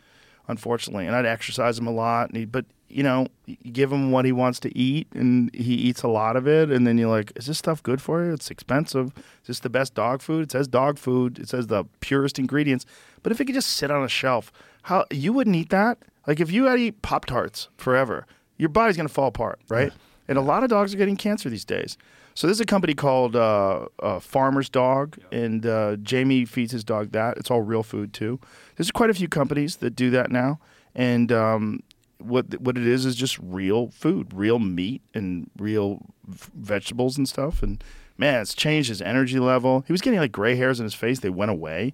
unfortunately, 0.48 1.06
and 1.06 1.14
I'd 1.14 1.26
exercise 1.26 1.78
him 1.78 1.86
a 1.86 1.92
lot. 1.92 2.28
And 2.28 2.36
he, 2.38 2.44
but 2.44 2.64
you 2.88 3.02
know, 3.02 3.26
you 3.46 3.56
give 3.72 3.90
him 3.90 4.10
what 4.10 4.24
he 4.24 4.32
wants 4.32 4.60
to 4.60 4.78
eat, 4.78 5.08
and 5.14 5.54
he 5.54 5.74
eats 5.74 6.02
a 6.02 6.08
lot 6.08 6.36
of 6.36 6.46
it. 6.46 6.70
And 6.70 6.86
then 6.86 6.98
you're 6.98 7.08
like, 7.10 7.32
"Is 7.36 7.46
this 7.46 7.58
stuff 7.58 7.82
good 7.82 8.02
for 8.02 8.24
you? 8.24 8.32
It's 8.32 8.50
expensive. 8.50 9.12
Is 9.16 9.46
this 9.46 9.60
the 9.60 9.70
best 9.70 9.94
dog 9.94 10.20
food? 10.20 10.44
It 10.44 10.52
says 10.52 10.68
dog 10.68 10.98
food. 10.98 11.38
It 11.38 11.48
says 11.48 11.68
the 11.68 11.84
purest 12.00 12.38
ingredients. 12.38 12.84
But 13.22 13.32
if 13.32 13.40
it 13.40 13.46
could 13.46 13.54
just 13.54 13.70
sit 13.70 13.90
on 13.90 14.04
a 14.04 14.08
shelf, 14.08 14.52
how 14.82 15.06
you 15.10 15.32
wouldn't 15.32 15.56
eat 15.56 15.70
that? 15.70 15.98
Like 16.26 16.38
if 16.40 16.50
you 16.52 16.66
had 16.66 16.76
to 16.76 16.82
eat 16.82 17.02
Pop 17.02 17.24
Tarts 17.26 17.68
forever, 17.76 18.26
your 18.58 18.68
body's 18.68 18.96
gonna 18.96 19.08
fall 19.08 19.28
apart, 19.28 19.58
right? 19.68 19.92
And 20.28 20.38
a 20.38 20.42
lot 20.42 20.62
of 20.62 20.70
dogs 20.70 20.94
are 20.94 20.98
getting 20.98 21.16
cancer 21.16 21.48
these 21.50 21.64
days. 21.64 21.96
So 22.34 22.46
this 22.46 22.56
is 22.56 22.60
a 22.60 22.66
company 22.66 22.94
called 22.94 23.36
uh, 23.36 23.86
uh, 24.02 24.18
Farmer's 24.20 24.68
Dog, 24.68 25.18
and 25.30 25.66
uh, 25.66 25.96
Jamie 25.96 26.44
feeds 26.44 26.72
his 26.72 26.84
dog 26.84 27.12
that. 27.12 27.36
It's 27.36 27.50
all 27.50 27.60
real 27.62 27.82
food 27.82 28.12
too. 28.12 28.40
There's 28.76 28.90
quite 28.90 29.10
a 29.10 29.14
few 29.14 29.28
companies 29.28 29.76
that 29.76 29.90
do 29.90 30.10
that 30.10 30.30
now, 30.30 30.58
and 30.94 31.30
um, 31.30 31.80
what 32.18 32.58
what 32.60 32.78
it 32.78 32.86
is 32.86 33.04
is 33.04 33.16
just 33.16 33.38
real 33.38 33.88
food, 33.88 34.32
real 34.32 34.58
meat, 34.58 35.02
and 35.14 35.50
real 35.58 36.06
v- 36.26 36.50
vegetables 36.54 37.18
and 37.18 37.28
stuff. 37.28 37.62
And 37.62 37.82
man, 38.22 38.40
it's 38.40 38.54
changed 38.54 38.88
his 38.88 39.02
energy 39.02 39.38
level. 39.38 39.82
He 39.86 39.92
was 39.92 40.00
getting 40.00 40.20
like 40.20 40.30
gray 40.32 40.54
hairs 40.54 40.78
in 40.80 40.84
his 40.84 40.94
face; 40.94 41.18
they 41.20 41.28
went 41.30 41.50
away. 41.50 41.92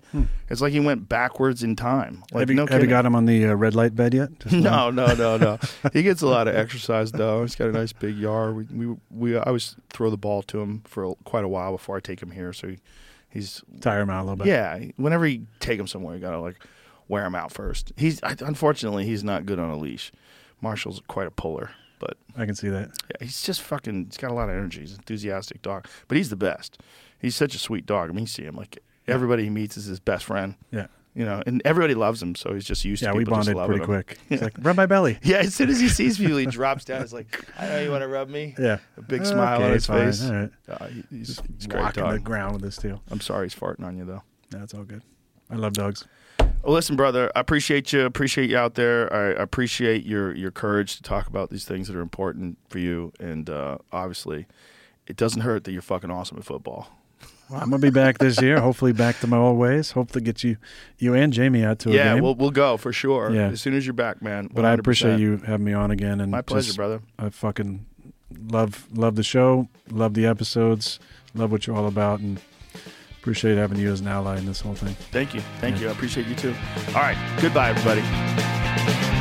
It's 0.50 0.60
like 0.60 0.72
he 0.72 0.80
went 0.80 1.08
backwards 1.08 1.62
in 1.62 1.74
time. 1.76 2.22
Like 2.32 2.32
Hmm. 2.32 2.38
have 2.40 2.50
you, 2.50 2.54
no 2.56 2.66
have 2.66 2.82
you 2.82 2.86
got 2.88 3.06
him 3.06 3.14
on 3.14 3.24
the 3.24 3.46
uh, 3.46 3.54
red 3.54 3.74
light 3.74 3.94
bed 3.96 4.12
yet? 4.14 4.30
No, 4.52 4.90
no, 4.90 5.14
no, 5.14 5.36
no. 5.36 5.58
he 5.92 6.02
gets 6.02 6.20
a 6.22 6.26
lot 6.26 6.46
of 6.48 6.54
exercise 6.54 7.12
though. 7.12 7.42
He's 7.42 7.54
got 7.56 7.68
a 7.68 7.72
nice 7.72 7.92
big 7.92 8.16
yard. 8.16 8.54
We, 8.70 8.86
we, 8.86 8.96
we 9.10 9.36
I 9.36 9.42
always 9.44 9.76
throw 9.90 10.10
the 10.10 10.16
ball 10.18 10.42
to 10.44 10.60
him 10.60 10.82
for 10.84 11.14
quite 11.24 11.44
a 11.44 11.48
while 11.48 11.72
before 11.72 11.96
I 11.96 12.00
take 12.00 12.20
him 12.22 12.30
here. 12.32 12.52
So 12.52 12.68
he, 12.68 12.78
he's 13.30 13.62
tire 13.80 14.00
him 14.02 14.10
out 14.10 14.20
a 14.20 14.24
little 14.24 14.36
bit. 14.36 14.46
yeah. 14.48 14.78
Whenever 14.96 15.26
you 15.26 15.46
take 15.60 15.80
him 15.80 15.86
somewhere, 15.86 16.14
you 16.14 16.20
gotta 16.20 16.40
like 16.40 16.56
wear 17.08 17.24
him 17.24 17.34
out 17.34 17.52
first. 17.52 17.92
He's 17.96 18.20
unfortunately 18.22 19.06
he's 19.06 19.24
not 19.24 19.46
good 19.46 19.58
on 19.58 19.70
a 19.70 19.76
leash. 19.78 20.12
Marshall's 20.60 21.00
quite 21.08 21.26
a 21.26 21.30
puller, 21.30 21.70
but 21.98 22.16
I 22.36 22.46
can 22.46 22.54
see 22.54 22.68
that. 22.68 22.88
yeah, 23.10 23.26
he's 23.26 23.42
just 23.42 23.60
fucking. 23.62 24.06
He's 24.06 24.16
got 24.16 24.30
a 24.30 24.34
lot 24.34 24.48
of 24.48 24.56
energy. 24.56 24.80
He's 24.80 24.92
an 24.92 24.98
enthusiastic 24.98 25.62
dog, 25.62 25.86
but 26.08 26.16
he's 26.16 26.30
the 26.30 26.36
best. 26.36 26.78
He's 27.18 27.34
such 27.36 27.54
a 27.54 27.58
sweet 27.58 27.86
dog. 27.86 28.10
I 28.10 28.12
mean, 28.12 28.20
you 28.22 28.26
see 28.26 28.44
him 28.44 28.54
like 28.56 28.78
everybody 29.06 29.44
he 29.44 29.50
meets 29.50 29.76
is 29.76 29.86
his 29.86 30.00
best 30.00 30.24
friend. 30.24 30.54
Yeah, 30.70 30.86
You 31.14 31.24
know, 31.24 31.42
and 31.46 31.60
everybody 31.64 31.94
loves 31.94 32.22
him, 32.22 32.34
so 32.34 32.52
he's 32.54 32.64
just 32.64 32.84
used 32.84 33.02
yeah. 33.02 33.10
to 33.10 33.16
We 33.16 33.24
people 33.24 33.38
just 33.42 33.52
bonded 33.52 33.66
pretty 33.66 33.80
him. 33.82 33.86
quick. 33.86 34.18
He's 34.28 34.42
like, 34.42 34.52
rub 34.60 34.76
my 34.76 34.86
belly. 34.86 35.18
Yeah, 35.22 35.38
as 35.38 35.54
soon 35.54 35.68
as 35.70 35.80
he 35.80 35.88
sees 35.88 36.18
people, 36.18 36.36
he 36.36 36.46
drops 36.46 36.84
down. 36.84 37.00
He's 37.00 37.12
like, 37.12 37.44
"I 37.58 37.66
know 37.68 37.80
you 37.80 37.90
want 37.90 38.02
to 38.02 38.08
rub 38.08 38.28
me." 38.28 38.54
Yeah, 38.58 38.78
A 38.96 39.02
big 39.02 39.24
smile 39.26 39.56
Okay, 39.56 39.64
on 39.66 39.72
his 39.72 39.86
fine. 39.86 40.06
face. 40.06 40.24
All 40.28 40.32
right. 40.34 40.50
Uh, 40.68 40.86
he- 40.88 41.04
he's, 41.10 41.40
he's 41.56 41.66
great 41.66 41.82
walking 41.82 42.08
the 42.08 42.18
ground 42.20 42.52
with 42.52 42.62
this 42.62 42.76
too. 42.76 43.00
I'm 43.10 43.20
sorry 43.20 43.46
he's 43.46 43.54
farting 43.54 43.84
on 43.84 43.96
you 43.96 44.04
though. 44.04 44.22
Yeah, 44.52 44.60
that's 44.60 44.74
all 44.74 44.84
good. 44.84 45.02
I 45.50 45.56
love 45.56 45.72
dogs. 45.72 46.06
Well, 46.68 46.74
listen, 46.74 46.96
brother, 46.96 47.32
I 47.34 47.40
appreciate 47.40 47.94
you. 47.94 48.02
Appreciate 48.04 48.50
you 48.50 48.58
out 48.58 48.74
there. 48.74 49.10
I 49.10 49.28
appreciate 49.42 50.04
your 50.04 50.34
your 50.34 50.50
courage 50.50 50.96
to 50.98 51.02
talk 51.02 51.26
about 51.26 51.48
these 51.48 51.64
things 51.64 51.88
that 51.88 51.96
are 51.96 52.02
important 52.02 52.58
for 52.68 52.78
you. 52.78 53.10
And 53.18 53.48
uh, 53.48 53.78
obviously, 53.90 54.44
it 55.06 55.16
doesn't 55.16 55.40
hurt 55.40 55.64
that 55.64 55.72
you're 55.72 55.80
fucking 55.80 56.10
awesome 56.10 56.36
at 56.36 56.44
football. 56.44 56.90
Well, 57.48 57.58
I'm 57.62 57.70
gonna 57.70 57.80
be 57.80 57.88
back 57.88 58.18
this 58.18 58.42
year. 58.42 58.60
Hopefully, 58.60 58.92
back 58.92 59.18
to 59.20 59.26
my 59.26 59.38
old 59.38 59.56
ways. 59.56 59.92
Hopefully, 59.92 60.22
get 60.22 60.44
you, 60.44 60.58
you 60.98 61.14
and 61.14 61.32
Jamie 61.32 61.64
out 61.64 61.78
to 61.78 61.88
a 61.88 61.92
yeah, 61.94 62.12
game. 62.12 62.22
we'll 62.22 62.34
we'll 62.34 62.50
go 62.50 62.76
for 62.76 62.92
sure. 62.92 63.30
Yeah. 63.30 63.46
As 63.48 63.62
soon 63.62 63.72
as 63.72 63.86
you're 63.86 63.94
back, 63.94 64.20
man. 64.20 64.50
but 64.52 64.66
I 64.66 64.74
appreciate 64.74 65.18
you 65.18 65.38
having 65.38 65.64
me 65.64 65.72
on 65.72 65.90
again. 65.90 66.20
And 66.20 66.30
My 66.30 66.42
pleasure, 66.42 66.66
just- 66.66 66.76
brother. 66.76 67.00
I 67.18 67.30
fucking 67.30 67.86
love 68.50 68.86
love 68.92 69.16
the 69.16 69.22
show. 69.22 69.68
Love 69.90 70.12
the 70.12 70.26
episodes. 70.26 71.00
love 71.34 71.50
what 71.50 71.66
you're 71.66 71.76
all 71.76 71.88
about, 71.88 72.20
and 72.20 72.42
appreciate 73.20 73.58
having 73.58 73.78
you 73.78 73.92
as 73.92 74.00
an 74.00 74.08
ally 74.08 74.38
in 74.38 74.46
this 74.46 74.60
whole 74.60 74.74
thing. 74.74 74.94
Thank 75.10 75.34
you. 75.34 75.40
Thank 75.60 75.76
yeah. 75.76 75.82
you. 75.82 75.88
I 75.88 75.92
appreciate 75.92 76.26
you 76.26 76.34
too. 76.34 76.54
All 76.88 77.02
right. 77.02 77.16
Goodbye, 77.40 77.70
everybody. 77.70 79.17